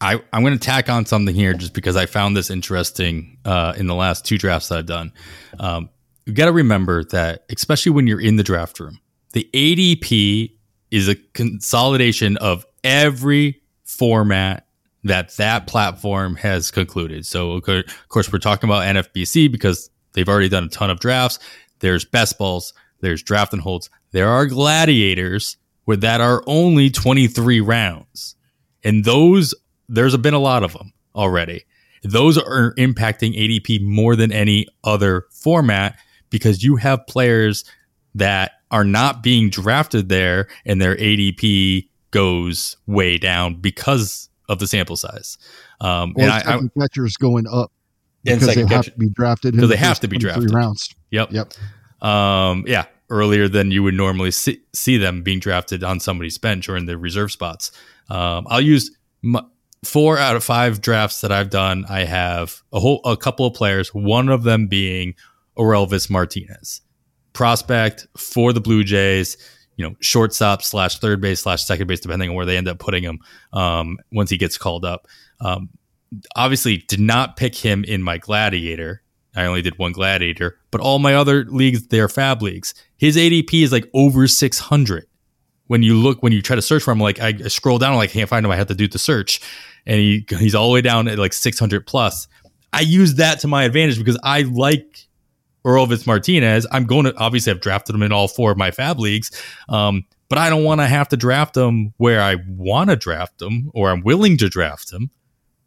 I, 0.00 0.20
I'm 0.32 0.42
going 0.42 0.52
to 0.52 0.64
tack 0.64 0.90
on 0.90 1.06
something 1.06 1.34
here 1.34 1.54
just 1.54 1.72
because 1.72 1.96
I 1.96 2.06
found 2.06 2.36
this 2.36 2.50
interesting 2.50 3.38
uh, 3.44 3.72
in 3.76 3.86
the 3.86 3.94
last 3.94 4.24
two 4.24 4.36
drafts 4.36 4.68
that 4.68 4.78
I've 4.78 4.86
done. 4.86 5.12
Um, 5.58 5.88
you 6.26 6.34
got 6.34 6.46
to 6.46 6.52
remember 6.52 7.04
that, 7.04 7.44
especially 7.50 7.92
when 7.92 8.06
you're 8.06 8.20
in 8.20 8.36
the 8.36 8.42
draft 8.42 8.78
room, 8.78 9.00
the 9.32 9.48
ADP 9.54 10.52
is 10.90 11.08
a 11.08 11.14
consolidation 11.14 12.36
of 12.38 12.66
every 12.84 13.62
format 13.84 14.66
that 15.04 15.34
that 15.36 15.66
platform 15.66 16.36
has 16.36 16.70
concluded. 16.70 17.24
So, 17.24 17.52
of 17.52 17.84
course, 18.08 18.32
we're 18.32 18.38
talking 18.38 18.68
about 18.68 18.82
NFBC 18.82 19.50
because 19.50 19.88
they've 20.12 20.28
already 20.28 20.48
done 20.48 20.64
a 20.64 20.68
ton 20.68 20.90
of 20.90 21.00
drafts. 21.00 21.38
There's 21.78 22.04
best 22.04 22.38
balls, 22.38 22.74
there's 23.00 23.22
draft 23.22 23.52
and 23.52 23.62
holds. 23.62 23.88
There 24.10 24.28
are 24.28 24.46
gladiators 24.46 25.56
where 25.84 25.96
that 25.98 26.20
are 26.20 26.42
only 26.46 26.90
23 26.90 27.60
rounds. 27.60 28.34
And 28.82 29.04
those 29.04 29.54
there's 29.88 30.16
been 30.16 30.34
a 30.34 30.38
lot 30.38 30.62
of 30.62 30.72
them 30.72 30.92
already. 31.14 31.64
Those 32.02 32.38
are 32.38 32.74
impacting 32.74 33.36
ADP 33.36 33.82
more 33.82 34.16
than 34.16 34.32
any 34.32 34.66
other 34.84 35.26
format 35.30 35.98
because 36.30 36.62
you 36.62 36.76
have 36.76 37.06
players 37.06 37.64
that 38.14 38.52
are 38.70 38.84
not 38.84 39.22
being 39.22 39.50
drafted 39.50 40.08
there 40.08 40.48
and 40.64 40.80
their 40.80 40.96
ADP 40.96 41.88
goes 42.10 42.76
way 42.86 43.18
down 43.18 43.60
because 43.60 44.28
of 44.48 44.58
the 44.58 44.66
sample 44.66 44.96
size. 44.96 45.38
Um, 45.80 46.14
and 46.16 46.30
I, 46.30 46.38
I, 46.38 46.60
catchers 46.78 47.16
going 47.16 47.46
up 47.50 47.72
because 48.24 48.54
they 48.54 48.66
have 48.66 48.84
to 48.84 48.92
be 48.92 49.08
drafted 49.10 49.54
because 49.54 49.70
they 49.70 49.76
have 49.76 50.00
to 50.00 50.08
be 50.08 50.18
drafted 50.18 50.52
rounds. 50.52 50.94
Yep. 51.10 51.32
Yep. 51.32 51.52
Um, 52.02 52.64
yeah, 52.66 52.86
earlier 53.10 53.48
than 53.48 53.70
you 53.70 53.82
would 53.82 53.94
normally 53.94 54.30
see, 54.30 54.60
see 54.72 54.96
them 54.96 55.22
being 55.22 55.40
drafted 55.40 55.84
on 55.84 56.00
somebody's 56.00 56.38
bench 56.38 56.68
or 56.68 56.76
in 56.76 56.86
the 56.86 56.96
reserve 56.96 57.32
spots. 57.32 57.70
Um, 58.08 58.46
I'll 58.48 58.60
use 58.60 58.96
my, 59.22 59.42
four 59.86 60.18
out 60.18 60.36
of 60.36 60.44
five 60.44 60.80
drafts 60.80 61.20
that 61.20 61.32
I've 61.32 61.50
done, 61.50 61.84
I 61.88 62.04
have 62.04 62.62
a 62.72 62.80
whole 62.80 63.00
a 63.04 63.16
couple 63.16 63.46
of 63.46 63.54
players. 63.54 63.94
One 63.94 64.28
of 64.28 64.42
them 64.42 64.66
being 64.66 65.14
Orelvis 65.56 66.10
Martinez, 66.10 66.82
prospect 67.32 68.06
for 68.16 68.52
the 68.52 68.60
Blue 68.60 68.84
Jays. 68.84 69.36
You 69.76 69.86
know, 69.86 69.94
shortstop 70.00 70.62
slash 70.62 71.00
third 71.00 71.20
base 71.20 71.40
slash 71.40 71.64
second 71.64 71.86
base, 71.86 72.00
depending 72.00 72.30
on 72.30 72.34
where 72.34 72.46
they 72.46 72.56
end 72.56 72.66
up 72.66 72.78
putting 72.78 73.02
him 73.02 73.18
um, 73.52 73.98
once 74.10 74.30
he 74.30 74.38
gets 74.38 74.56
called 74.56 74.86
up. 74.86 75.06
Um, 75.40 75.68
obviously, 76.34 76.78
did 76.78 77.00
not 77.00 77.36
pick 77.36 77.54
him 77.54 77.84
in 77.84 78.02
my 78.02 78.16
Gladiator. 78.16 79.02
I 79.34 79.44
only 79.44 79.60
did 79.60 79.76
one 79.78 79.92
Gladiator, 79.92 80.58
but 80.70 80.80
all 80.80 80.98
my 80.98 81.14
other 81.14 81.44
leagues, 81.44 81.88
they're 81.88 82.08
FAAB 82.08 82.40
leagues. 82.40 82.72
His 82.96 83.18
ADP 83.18 83.64
is 83.64 83.70
like 83.70 83.90
over 83.92 84.26
six 84.26 84.58
hundred 84.58 85.06
when 85.66 85.82
you 85.82 85.94
look 85.94 86.22
when 86.22 86.32
you 86.32 86.42
try 86.42 86.56
to 86.56 86.62
search 86.62 86.82
for 86.82 86.92
him 86.92 87.00
like 87.00 87.18
i 87.20 87.32
scroll 87.48 87.78
down 87.78 87.92
I 87.92 87.96
like 87.96 88.10
I 88.10 88.12
can't 88.12 88.28
find 88.28 88.44
him 88.44 88.52
i 88.52 88.56
have 88.56 88.68
to 88.68 88.74
do 88.74 88.88
the 88.88 88.98
search 88.98 89.40
and 89.86 89.98
he 89.98 90.26
he's 90.38 90.54
all 90.54 90.68
the 90.68 90.74
way 90.74 90.80
down 90.80 91.08
at 91.08 91.18
like 91.18 91.32
600 91.32 91.86
plus. 91.86 92.28
I 92.72 92.80
use 92.80 93.14
that 93.14 93.40
to 93.40 93.48
my 93.48 93.64
advantage 93.64 93.98
because 93.98 94.18
I 94.22 94.42
like 94.42 95.06
Orelvis 95.64 96.06
Martinez. 96.06 96.66
I'm 96.70 96.84
going 96.84 97.04
to 97.04 97.16
obviously 97.16 97.50
have 97.50 97.60
drafted 97.60 97.94
him 97.94 98.02
in 98.02 98.12
all 98.12 98.28
four 98.28 98.50
of 98.50 98.58
my 98.58 98.70
FAAB 98.70 98.98
leagues. 98.98 99.30
Um, 99.68 100.04
but 100.28 100.38
I 100.38 100.50
don't 100.50 100.64
want 100.64 100.80
to 100.80 100.86
have 100.86 101.08
to 101.08 101.16
draft 101.16 101.56
him 101.56 101.94
where 101.96 102.20
I 102.20 102.36
want 102.48 102.90
to 102.90 102.96
draft 102.96 103.40
him 103.40 103.70
or 103.74 103.90
I'm 103.90 104.02
willing 104.02 104.36
to 104.38 104.48
draft 104.48 104.92
him 104.92 105.10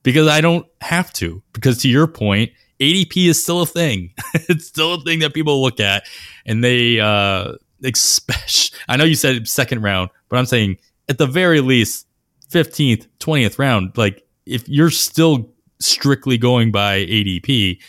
because 0.04 0.28
I 0.28 0.42
don't 0.42 0.66
have 0.82 1.12
to. 1.14 1.42
Because 1.54 1.80
to 1.80 1.90
your 1.90 2.08
point, 2.08 2.52
ADP 2.80 3.28
is 3.28 3.42
still 3.42 3.62
a 3.62 3.66
thing. 3.66 4.14
it's 4.34 4.68
still 4.68 4.96
a 4.96 5.02
thing 5.02 5.20
that 5.20 5.34
people 5.34 5.62
look 5.62 5.80
at 5.80 6.04
and 6.46 6.64
they, 6.64 7.00
uh, 7.00 7.54
especially, 7.84 8.78
I 8.88 8.98
know 8.98 9.06
you 9.06 9.16
said 9.16 9.48
second 9.48 9.82
round, 9.82 10.10
but 10.28 10.38
I'm 10.38 10.46
saying 10.46 10.78
at 11.08 11.18
the 11.18 11.28
very 11.28 11.62
least, 11.62 12.06
15th, 12.52 13.08
20th 13.20 13.60
round, 13.60 13.98
like 13.98 14.24
if 14.46 14.68
you're 14.68 14.90
still 14.90 15.54
strictly 15.80 16.38
going 16.38 16.72
by 16.72 17.06
ADP, 17.06 17.80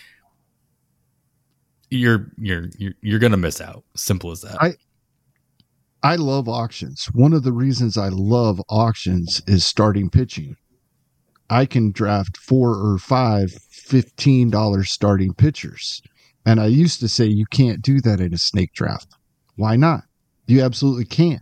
you're 1.91 2.31
you're 2.39 2.69
you're, 2.79 2.95
you're 3.01 3.19
going 3.19 3.33
to 3.33 3.39
miss 3.39 3.61
out. 3.61 3.85
Simple 3.97 4.31
as 4.31 4.43
that. 4.43 4.63
I 4.63 4.75
I 6.03 6.17
love 6.17 6.49
auctions. 6.49 7.07
One 7.13 7.33
of 7.33 7.43
the 7.43 7.53
reasons 7.53 7.99
I 7.99 8.09
love 8.09 8.61
auctions 8.69 9.43
is 9.47 9.67
starting 9.67 10.09
pitching. 10.09 10.57
I 11.51 11.67
can 11.67 11.91
draft 11.91 12.37
four 12.37 12.71
or 12.71 12.97
five 12.99 13.51
$15 13.91 14.87
starting 14.87 15.35
pitchers. 15.35 16.01
And 16.47 16.61
I 16.61 16.67
used 16.67 17.01
to 17.01 17.09
say 17.09 17.27
you 17.27 17.45
can't 17.47 17.83
do 17.83 18.01
that 18.03 18.21
in 18.21 18.33
a 18.33 18.39
snake 18.39 18.73
draft. 18.73 19.09
Why 19.57 19.77
not? 19.77 20.05
You 20.47 20.63
absolutely 20.63 21.05
can. 21.05 21.41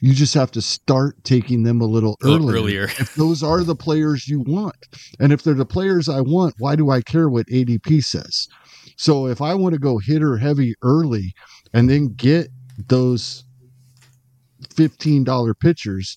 You 0.00 0.14
just 0.14 0.34
have 0.34 0.50
to 0.52 0.62
start 0.62 1.22
taking 1.24 1.62
them 1.62 1.80
a 1.80 1.86
little 1.86 2.16
earlier. 2.22 2.52
earlier. 2.52 2.84
if 2.84 3.14
those 3.14 3.42
are 3.42 3.62
the 3.62 3.76
players 3.76 4.28
you 4.28 4.40
want. 4.40 4.76
And 5.18 5.32
if 5.32 5.42
they're 5.42 5.54
the 5.54 5.66
players 5.66 6.08
I 6.08 6.20
want, 6.20 6.54
why 6.58 6.76
do 6.76 6.90
I 6.90 7.02
care 7.02 7.28
what 7.28 7.46
ADP 7.46 8.02
says? 8.02 8.48
So 8.96 9.26
if 9.26 9.40
I 9.40 9.54
want 9.54 9.74
to 9.74 9.78
go 9.78 9.98
hitter 9.98 10.36
heavy 10.36 10.74
early 10.82 11.32
and 11.72 11.88
then 11.88 12.14
get 12.14 12.48
those 12.88 13.44
$15 14.74 15.54
pitchers, 15.60 16.16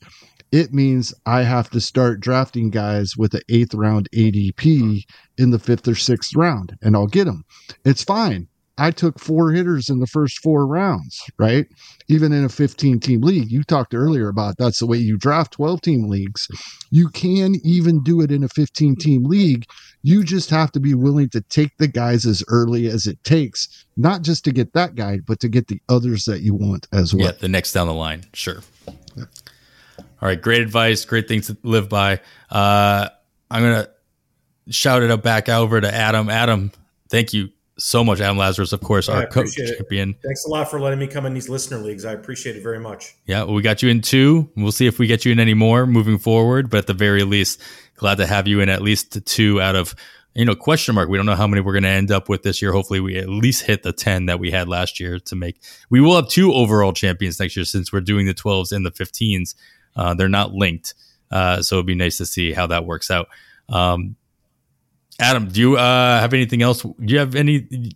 it 0.53 0.71
means 0.71 1.13
I 1.25 1.41
have 1.41 1.71
to 1.71 1.81
start 1.81 2.19
drafting 2.19 2.69
guys 2.69 3.17
with 3.17 3.33
an 3.33 3.41
eighth 3.49 3.73
round 3.73 4.07
ADP 4.11 4.61
hmm. 4.61 4.97
in 5.41 5.49
the 5.49 5.57
fifth 5.57 5.87
or 5.87 5.95
sixth 5.95 6.35
round, 6.35 6.77
and 6.81 6.95
I'll 6.95 7.07
get 7.07 7.25
them. 7.25 7.43
It's 7.83 8.03
fine. 8.03 8.47
I 8.77 8.89
took 8.89 9.19
four 9.19 9.51
hitters 9.51 9.89
in 9.89 9.99
the 9.99 10.07
first 10.07 10.39
four 10.39 10.65
rounds, 10.65 11.21
right? 11.37 11.67
Even 12.07 12.33
in 12.33 12.43
a 12.43 12.49
15 12.49 12.99
team 12.99 13.21
league. 13.21 13.51
You 13.51 13.63
talked 13.63 13.93
earlier 13.93 14.29
about 14.29 14.57
that's 14.57 14.79
the 14.79 14.87
way 14.87 14.97
you 14.97 15.17
draft 15.17 15.53
12 15.53 15.81
team 15.81 16.09
leagues. 16.09 16.47
You 16.89 17.09
can 17.09 17.55
even 17.63 18.01
do 18.01 18.21
it 18.21 18.31
in 18.31 18.43
a 18.43 18.49
15 18.49 18.95
team 18.95 19.25
league. 19.25 19.65
You 20.01 20.23
just 20.23 20.49
have 20.49 20.71
to 20.71 20.79
be 20.79 20.95
willing 20.95 21.29
to 21.29 21.41
take 21.41 21.77
the 21.77 21.87
guys 21.87 22.25
as 22.25 22.43
early 22.47 22.87
as 22.87 23.05
it 23.05 23.23
takes, 23.23 23.85
not 23.95 24.23
just 24.23 24.43
to 24.45 24.51
get 24.51 24.73
that 24.73 24.95
guy, 24.95 25.19
but 25.19 25.39
to 25.41 25.49
get 25.49 25.67
the 25.67 25.79
others 25.87 26.25
that 26.25 26.41
you 26.41 26.55
want 26.55 26.87
as 26.91 27.13
well. 27.13 27.27
Yeah, 27.27 27.33
the 27.33 27.47
next 27.47 27.73
down 27.73 27.87
the 27.87 27.93
line. 27.93 28.23
Sure. 28.33 28.61
All 29.17 30.29
right, 30.29 30.41
great 30.41 30.61
advice, 30.61 31.05
great 31.05 31.27
things 31.27 31.47
to 31.47 31.57
live 31.63 31.89
by. 31.89 32.21
Uh, 32.49 33.09
I'm 33.51 33.61
gonna 33.61 33.89
shout 34.69 35.03
it 35.03 35.11
up 35.11 35.21
back 35.21 35.47
over 35.47 35.79
to 35.79 35.93
Adam. 35.93 36.29
Adam, 36.29 36.71
thank 37.09 37.33
you 37.33 37.49
so 37.77 38.03
much, 38.03 38.21
Adam 38.21 38.37
Lazarus, 38.37 38.71
of 38.71 38.81
course, 38.81 39.09
our 39.09 39.25
coach 39.25 39.55
champion. 39.55 40.15
Thanks 40.23 40.45
a 40.45 40.49
lot 40.49 40.69
for 40.69 40.79
letting 40.79 40.99
me 40.99 41.07
come 41.07 41.25
in 41.25 41.33
these 41.33 41.49
listener 41.49 41.77
leagues. 41.77 42.05
I 42.05 42.13
appreciate 42.13 42.55
it 42.55 42.63
very 42.63 42.79
much. 42.79 43.15
Yeah, 43.25 43.43
well, 43.43 43.55
we 43.55 43.61
got 43.61 43.81
you 43.81 43.89
in 43.89 44.01
two. 44.01 44.49
We'll 44.55 44.71
see 44.71 44.85
if 44.85 44.99
we 44.99 45.07
get 45.07 45.25
you 45.25 45.31
in 45.31 45.39
any 45.39 45.53
more 45.53 45.87
moving 45.87 46.19
forward, 46.19 46.69
but 46.69 46.77
at 46.77 46.87
the 46.87 46.93
very 46.93 47.23
least, 47.23 47.61
glad 47.95 48.15
to 48.15 48.27
have 48.27 48.47
you 48.47 48.59
in 48.59 48.69
at 48.69 48.81
least 48.81 49.25
two 49.25 49.59
out 49.59 49.75
of 49.75 49.95
you 50.35 50.45
know 50.45 50.55
question 50.55 50.95
mark. 50.95 51.09
We 51.09 51.17
don't 51.17 51.25
know 51.25 51.35
how 51.35 51.47
many 51.47 51.61
we're 51.61 51.73
going 51.73 51.83
to 51.83 51.89
end 51.89 52.11
up 52.11 52.29
with 52.29 52.43
this 52.43 52.61
year. 52.61 52.71
Hopefully, 52.71 52.99
we 52.99 53.17
at 53.17 53.29
least 53.29 53.63
hit 53.63 53.83
the 53.83 53.93
ten 53.93 54.27
that 54.27 54.39
we 54.39 54.51
had 54.51 54.67
last 54.67 54.99
year 54.99 55.19
to 55.19 55.35
make. 55.35 55.59
We 55.89 55.99
will 55.99 56.15
have 56.15 56.27
two 56.27 56.53
overall 56.53 56.93
champions 56.93 57.39
next 57.39 57.55
year 57.55 57.65
since 57.65 57.91
we're 57.91 58.01
doing 58.01 58.27
the 58.27 58.33
twelves 58.33 58.71
and 58.71 58.85
the 58.85 58.91
fifteens. 58.91 59.55
Uh, 59.95 60.13
they're 60.13 60.29
not 60.29 60.53
linked. 60.53 60.93
Uh, 61.31 61.61
so 61.63 61.77
it'd 61.77 61.87
be 61.87 61.95
nice 61.95 62.17
to 62.17 62.25
see 62.25 62.51
how 62.51 62.67
that 62.67 62.85
works 62.85 63.09
out. 63.09 63.27
Um, 63.69 64.15
Adam, 65.19 65.47
do 65.47 65.59
you 65.59 65.77
uh, 65.77 66.19
have 66.19 66.33
anything 66.33 66.61
else? 66.61 66.81
Do 66.81 66.93
you 66.99 67.19
have 67.19 67.35
any? 67.35 67.59
Do 67.59 67.89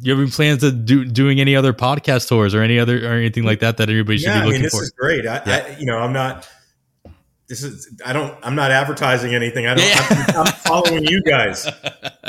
you 0.00 0.12
have 0.12 0.20
any 0.20 0.30
plans 0.30 0.60
to 0.60 0.72
do 0.72 1.04
doing 1.04 1.40
any 1.40 1.54
other 1.54 1.72
podcast 1.72 2.28
tours 2.28 2.54
or 2.54 2.62
any 2.62 2.78
other 2.78 3.06
or 3.06 3.12
anything 3.12 3.44
like 3.44 3.60
that 3.60 3.76
that 3.76 3.88
everybody 3.88 4.18
should 4.18 4.28
yeah, 4.28 4.40
be 4.40 4.46
looking 4.46 4.52
I 4.52 4.54
mean, 4.54 4.62
this 4.62 4.74
for? 4.74 4.82
is 4.82 4.90
great. 4.90 5.26
I, 5.26 5.42
yeah. 5.46 5.66
I, 5.68 5.78
you 5.78 5.86
know, 5.86 5.98
I'm 5.98 6.12
not. 6.12 6.48
This 7.48 7.62
is. 7.62 7.88
I 8.04 8.12
don't. 8.12 8.36
I'm 8.42 8.56
not 8.56 8.70
advertising 8.70 9.34
anything. 9.34 9.66
I 9.66 9.74
don't. 9.74 9.86
Yeah. 9.86 10.26
I'm, 10.34 10.46
I'm 10.46 10.46
following 10.52 11.04
you 11.04 11.22
guys. 11.22 11.68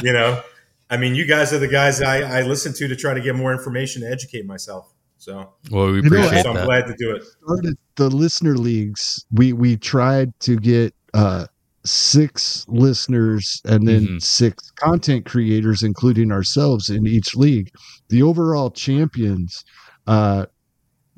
You 0.04 0.14
know, 0.14 0.42
I 0.90 0.98
mean, 0.98 1.16
you 1.16 1.26
guys 1.26 1.54
are 1.54 1.60
the 1.60 1.68
guys 1.68 2.02
I, 2.02 2.40
I 2.40 2.42
listen 2.44 2.74
to 2.74 2.88
to 2.88 2.96
try 2.96 3.14
to 3.14 3.22
get 3.22 3.36
more 3.36 3.52
information 3.52 4.04
to 4.04 4.10
educate 4.10 4.46
myself. 4.46 4.94
So, 5.18 5.54
well, 5.72 5.92
we 5.92 6.00
appreciate 6.00 6.30
you 6.30 6.36
know, 6.36 6.42
so 6.44 6.54
I'm 6.54 6.66
glad 6.66 6.86
to 6.88 6.96
do 6.98 7.16
it. 7.16 7.24
Started 7.24 7.78
the 7.96 8.10
listener 8.10 8.56
leagues. 8.56 9.26
We 9.32 9.54
we 9.54 9.78
tried 9.78 10.40
to 10.42 10.58
get 10.58 10.94
uh, 11.16 11.48
six 11.86 12.66
listeners 12.68 13.62
and 13.66 13.88
then 13.88 14.02
mm-hmm. 14.02 14.18
six 14.20 14.72
content 14.72 15.26
creators, 15.26 15.84
including 15.84 16.32
ourselves, 16.32 16.90
in 16.90 17.08
each 17.08 17.36
league. 17.36 17.72
The 18.10 18.24
overall 18.24 18.72
champions 18.72 19.64
uh, 20.08 20.46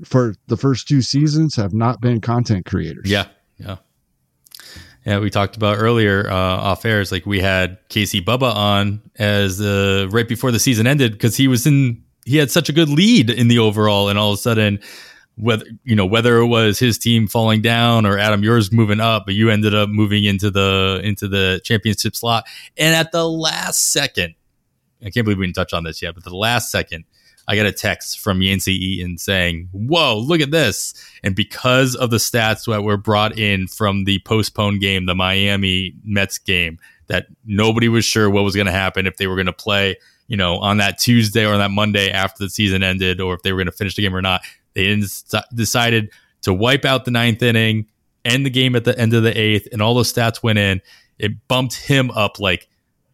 for 0.03 0.35
the 0.47 0.57
first 0.57 0.87
two 0.87 1.01
seasons 1.01 1.55
have 1.55 1.73
not 1.73 2.01
been 2.01 2.21
content 2.21 2.65
creators. 2.65 3.09
Yeah, 3.09 3.27
yeah. 3.57 3.77
Yeah, 5.05 5.19
we 5.19 5.29
talked 5.29 5.55
about 5.55 5.77
earlier 5.77 6.29
uh, 6.29 6.35
off 6.35 6.83
airs. 6.83 7.13
Like 7.13 7.25
we 7.25 7.39
had 7.39 7.77
Casey 7.87 8.21
Bubba 8.21 8.53
on 8.53 9.01
as 9.17 9.61
uh, 9.61 10.07
right 10.11 10.27
before 10.27 10.51
the 10.51 10.59
season 10.59 10.85
ended 10.85 11.13
because 11.13 11.37
he 11.37 11.47
was 11.47 11.65
in 11.65 12.03
he 12.25 12.35
had 12.35 12.51
such 12.51 12.67
a 12.67 12.73
good 12.73 12.89
lead 12.89 13.29
in 13.29 13.47
the 13.47 13.57
overall, 13.57 14.09
and 14.09 14.19
all 14.19 14.31
of 14.31 14.35
a 14.35 14.41
sudden, 14.41 14.81
whether 15.37 15.65
you 15.83 15.95
know 15.95 16.05
whether 16.05 16.37
it 16.37 16.47
was 16.47 16.79
his 16.79 16.97
team 16.97 17.27
falling 17.27 17.61
down 17.61 18.05
or 18.05 18.17
Adam 18.17 18.43
yours 18.43 18.71
moving 18.71 18.99
up, 18.99 19.25
but 19.25 19.35
you 19.35 19.49
ended 19.49 19.73
up 19.73 19.89
moving 19.89 20.25
into 20.25 20.49
the 20.49 20.99
into 21.03 21.27
the 21.27 21.61
championship 21.63 22.15
slot, 22.15 22.45
and 22.77 22.95
at 22.95 23.11
the 23.11 23.27
last 23.27 23.91
second, 23.91 24.35
I 25.01 25.09
can't 25.09 25.25
believe 25.25 25.37
we 25.37 25.45
didn't 25.45 25.55
touch 25.55 25.73
on 25.73 25.83
this 25.83 26.01
yet, 26.01 26.15
but 26.15 26.23
the 26.23 26.35
last 26.35 26.71
second. 26.71 27.05
I 27.49 27.55
got 27.55 27.65
a 27.65 27.71
text 27.71 28.19
from 28.19 28.41
Yancey 28.41 28.73
Eaton 28.73 29.17
saying, 29.17 29.69
Whoa, 29.71 30.17
look 30.17 30.41
at 30.41 30.51
this. 30.51 30.93
And 31.23 31.33
because 31.33 31.95
of 31.95 32.09
the 32.09 32.17
stats 32.17 32.69
that 32.69 32.83
were 32.83 32.97
brought 32.97 33.39
in 33.39 33.67
from 33.67 34.03
the 34.03 34.19
postponed 34.25 34.81
game, 34.81 35.05
the 35.05 35.15
Miami 35.15 35.93
Mets 36.03 36.39
game, 36.39 36.77
that 37.07 37.27
nobody 37.45 37.87
was 37.87 38.03
sure 38.03 38.29
what 38.29 38.43
was 38.43 38.53
going 38.53 38.65
to 38.65 38.73
happen 38.73 39.07
if 39.07 39.15
they 39.15 39.27
were 39.27 39.37
going 39.37 39.45
to 39.45 39.53
play 39.53 39.95
you 40.27 40.35
know, 40.35 40.57
on 40.57 40.77
that 40.77 40.99
Tuesday 40.99 41.45
or 41.45 41.57
that 41.57 41.71
Monday 41.71 42.11
after 42.11 42.43
the 42.43 42.49
season 42.49 42.83
ended, 42.83 43.21
or 43.21 43.33
if 43.33 43.41
they 43.41 43.51
were 43.51 43.57
going 43.57 43.67
to 43.67 43.71
finish 43.71 43.95
the 43.95 44.01
game 44.01 44.15
or 44.15 44.21
not. 44.21 44.41
They 44.77 45.01
decided 45.55 46.11
to 46.43 46.53
wipe 46.53 46.85
out 46.85 47.03
the 47.05 47.11
ninth 47.11 47.41
inning, 47.41 47.87
end 48.23 48.45
the 48.45 48.51
game 48.51 48.75
at 48.75 48.85
the 48.85 48.97
end 48.97 49.15
of 49.15 49.23
the 49.23 49.35
eighth, 49.35 49.67
and 49.71 49.81
all 49.81 49.95
those 49.95 50.13
stats 50.13 50.43
went 50.43 50.59
in. 50.59 50.81
It 51.17 51.47
bumped 51.47 51.75
him 51.75 52.11
up 52.11 52.39
like 52.39 52.69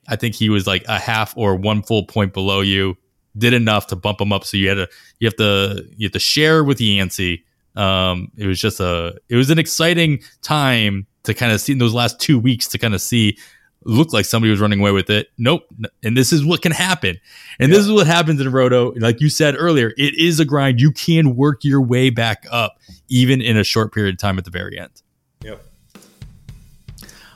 I 0.09 0.17
think 0.17 0.35
he 0.35 0.49
was 0.49 0.67
like 0.67 0.83
a 0.89 0.99
half 0.99 1.33
or 1.37 1.55
one 1.55 1.81
full 1.81 2.05
point 2.05 2.33
below 2.33 2.59
you. 2.59 2.97
Did 3.37 3.53
enough 3.53 3.87
to 3.87 3.95
bump 3.95 4.19
him 4.19 4.33
up. 4.33 4.43
So 4.43 4.57
you 4.57 4.67
had 4.67 4.75
to 4.75 4.89
you 5.19 5.27
have 5.27 5.37
to 5.37 5.89
you 5.95 6.07
have 6.07 6.11
to 6.11 6.19
share 6.19 6.65
with 6.65 6.81
Yancey. 6.81 7.45
Um, 7.77 8.29
it 8.35 8.45
was 8.45 8.59
just 8.59 8.81
a 8.81 9.17
it 9.29 9.37
was 9.37 9.49
an 9.49 9.57
exciting 9.57 10.19
time 10.41 11.07
to 11.23 11.33
kind 11.33 11.53
of 11.53 11.61
see 11.61 11.71
in 11.71 11.79
those 11.79 11.93
last 11.93 12.19
two 12.19 12.37
weeks 12.37 12.67
to 12.67 12.77
kind 12.77 12.93
of 12.93 13.01
see 13.01 13.37
looked 13.85 14.13
like 14.13 14.25
somebody 14.25 14.51
was 14.51 14.59
running 14.59 14.79
away 14.79 14.91
with 14.91 15.09
it. 15.09 15.29
Nope. 15.37 15.63
And 16.03 16.15
this 16.17 16.33
is 16.33 16.45
what 16.45 16.61
can 16.61 16.71
happen. 16.71 17.19
And 17.59 17.71
yeah. 17.71 17.77
this 17.77 17.85
is 17.85 17.91
what 17.91 18.07
happens 18.07 18.41
in 18.41 18.51
Roto. 18.51 18.93
Like 18.93 19.21
you 19.21 19.29
said 19.29 19.55
earlier, 19.57 19.93
it 19.97 20.17
is 20.17 20.39
a 20.39 20.45
grind. 20.45 20.79
You 20.79 20.91
can 20.91 21.35
work 21.35 21.63
your 21.63 21.81
way 21.81 22.09
back 22.09 22.45
up, 22.51 22.79
even 23.09 23.41
in 23.41 23.57
a 23.57 23.63
short 23.63 23.93
period 23.93 24.15
of 24.15 24.19
time 24.19 24.37
at 24.37 24.45
the 24.45 24.51
very 24.51 24.79
end. 24.79 25.01
Yep. 25.43 25.63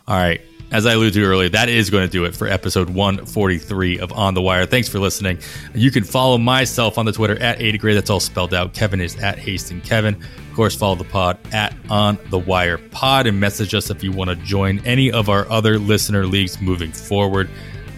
All 0.07 0.17
right. 0.17 0.41
As 0.69 0.85
I 0.85 0.93
alluded 0.93 1.13
to 1.13 1.23
earlier, 1.23 1.47
that 1.49 1.69
is 1.69 1.89
going 1.89 2.05
to 2.05 2.11
do 2.11 2.25
it 2.25 2.35
for 2.35 2.45
episode 2.45 2.89
143 2.89 3.99
of 3.99 4.11
On 4.11 4.33
the 4.33 4.41
Wire. 4.41 4.65
Thanks 4.65 4.89
for 4.89 4.99
listening. 4.99 5.39
You 5.73 5.91
can 5.91 6.03
follow 6.03 6.37
myself 6.37 6.97
on 6.97 7.05
the 7.05 7.13
Twitter 7.13 7.41
at 7.41 7.61
80 7.61 7.77
Gray. 7.77 7.93
That's 7.93 8.09
all 8.09 8.19
spelled 8.19 8.53
out. 8.53 8.73
Kevin 8.73 8.99
is 8.99 9.15
at 9.17 9.39
Hasting 9.39 9.79
Kevin 9.81 10.15
Of 10.15 10.55
course, 10.55 10.75
follow 10.75 10.95
the 10.95 11.05
pod 11.05 11.37
at 11.53 11.73
On 11.89 12.17
the 12.31 12.37
Wire 12.39 12.77
Pod 12.77 13.27
and 13.27 13.39
message 13.39 13.73
us 13.73 13.89
if 13.89 14.03
you 14.03 14.11
want 14.11 14.29
to 14.29 14.35
join 14.35 14.79
any 14.85 15.09
of 15.09 15.29
our 15.29 15.49
other 15.49 15.79
listener 15.79 16.25
leagues 16.25 16.59
moving 16.59 16.91
forward. 16.91 17.49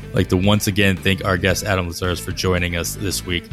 I'd 0.10 0.14
like 0.16 0.30
to 0.30 0.38
once 0.38 0.68
again 0.68 0.96
thank 0.96 1.26
our 1.26 1.38
guest 1.38 1.64
Adam 1.64 1.88
Lazarus 1.88 2.20
for 2.20 2.32
joining 2.32 2.76
us 2.76 2.96
this 2.96 3.26
week. 3.26 3.50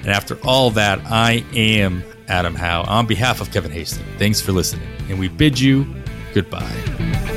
And 0.00 0.08
after 0.08 0.38
all 0.46 0.70
that, 0.72 1.00
I 1.06 1.42
am 1.54 2.04
Adam 2.28 2.54
Howe 2.54 2.82
on 2.82 3.06
behalf 3.06 3.40
of 3.40 3.50
Kevin 3.50 3.70
Hastings. 3.70 4.06
Thanks 4.18 4.42
for 4.42 4.52
listening, 4.52 4.86
and 5.08 5.18
we 5.18 5.28
bid 5.28 5.58
you 5.58 5.86
goodbye. 6.34 7.27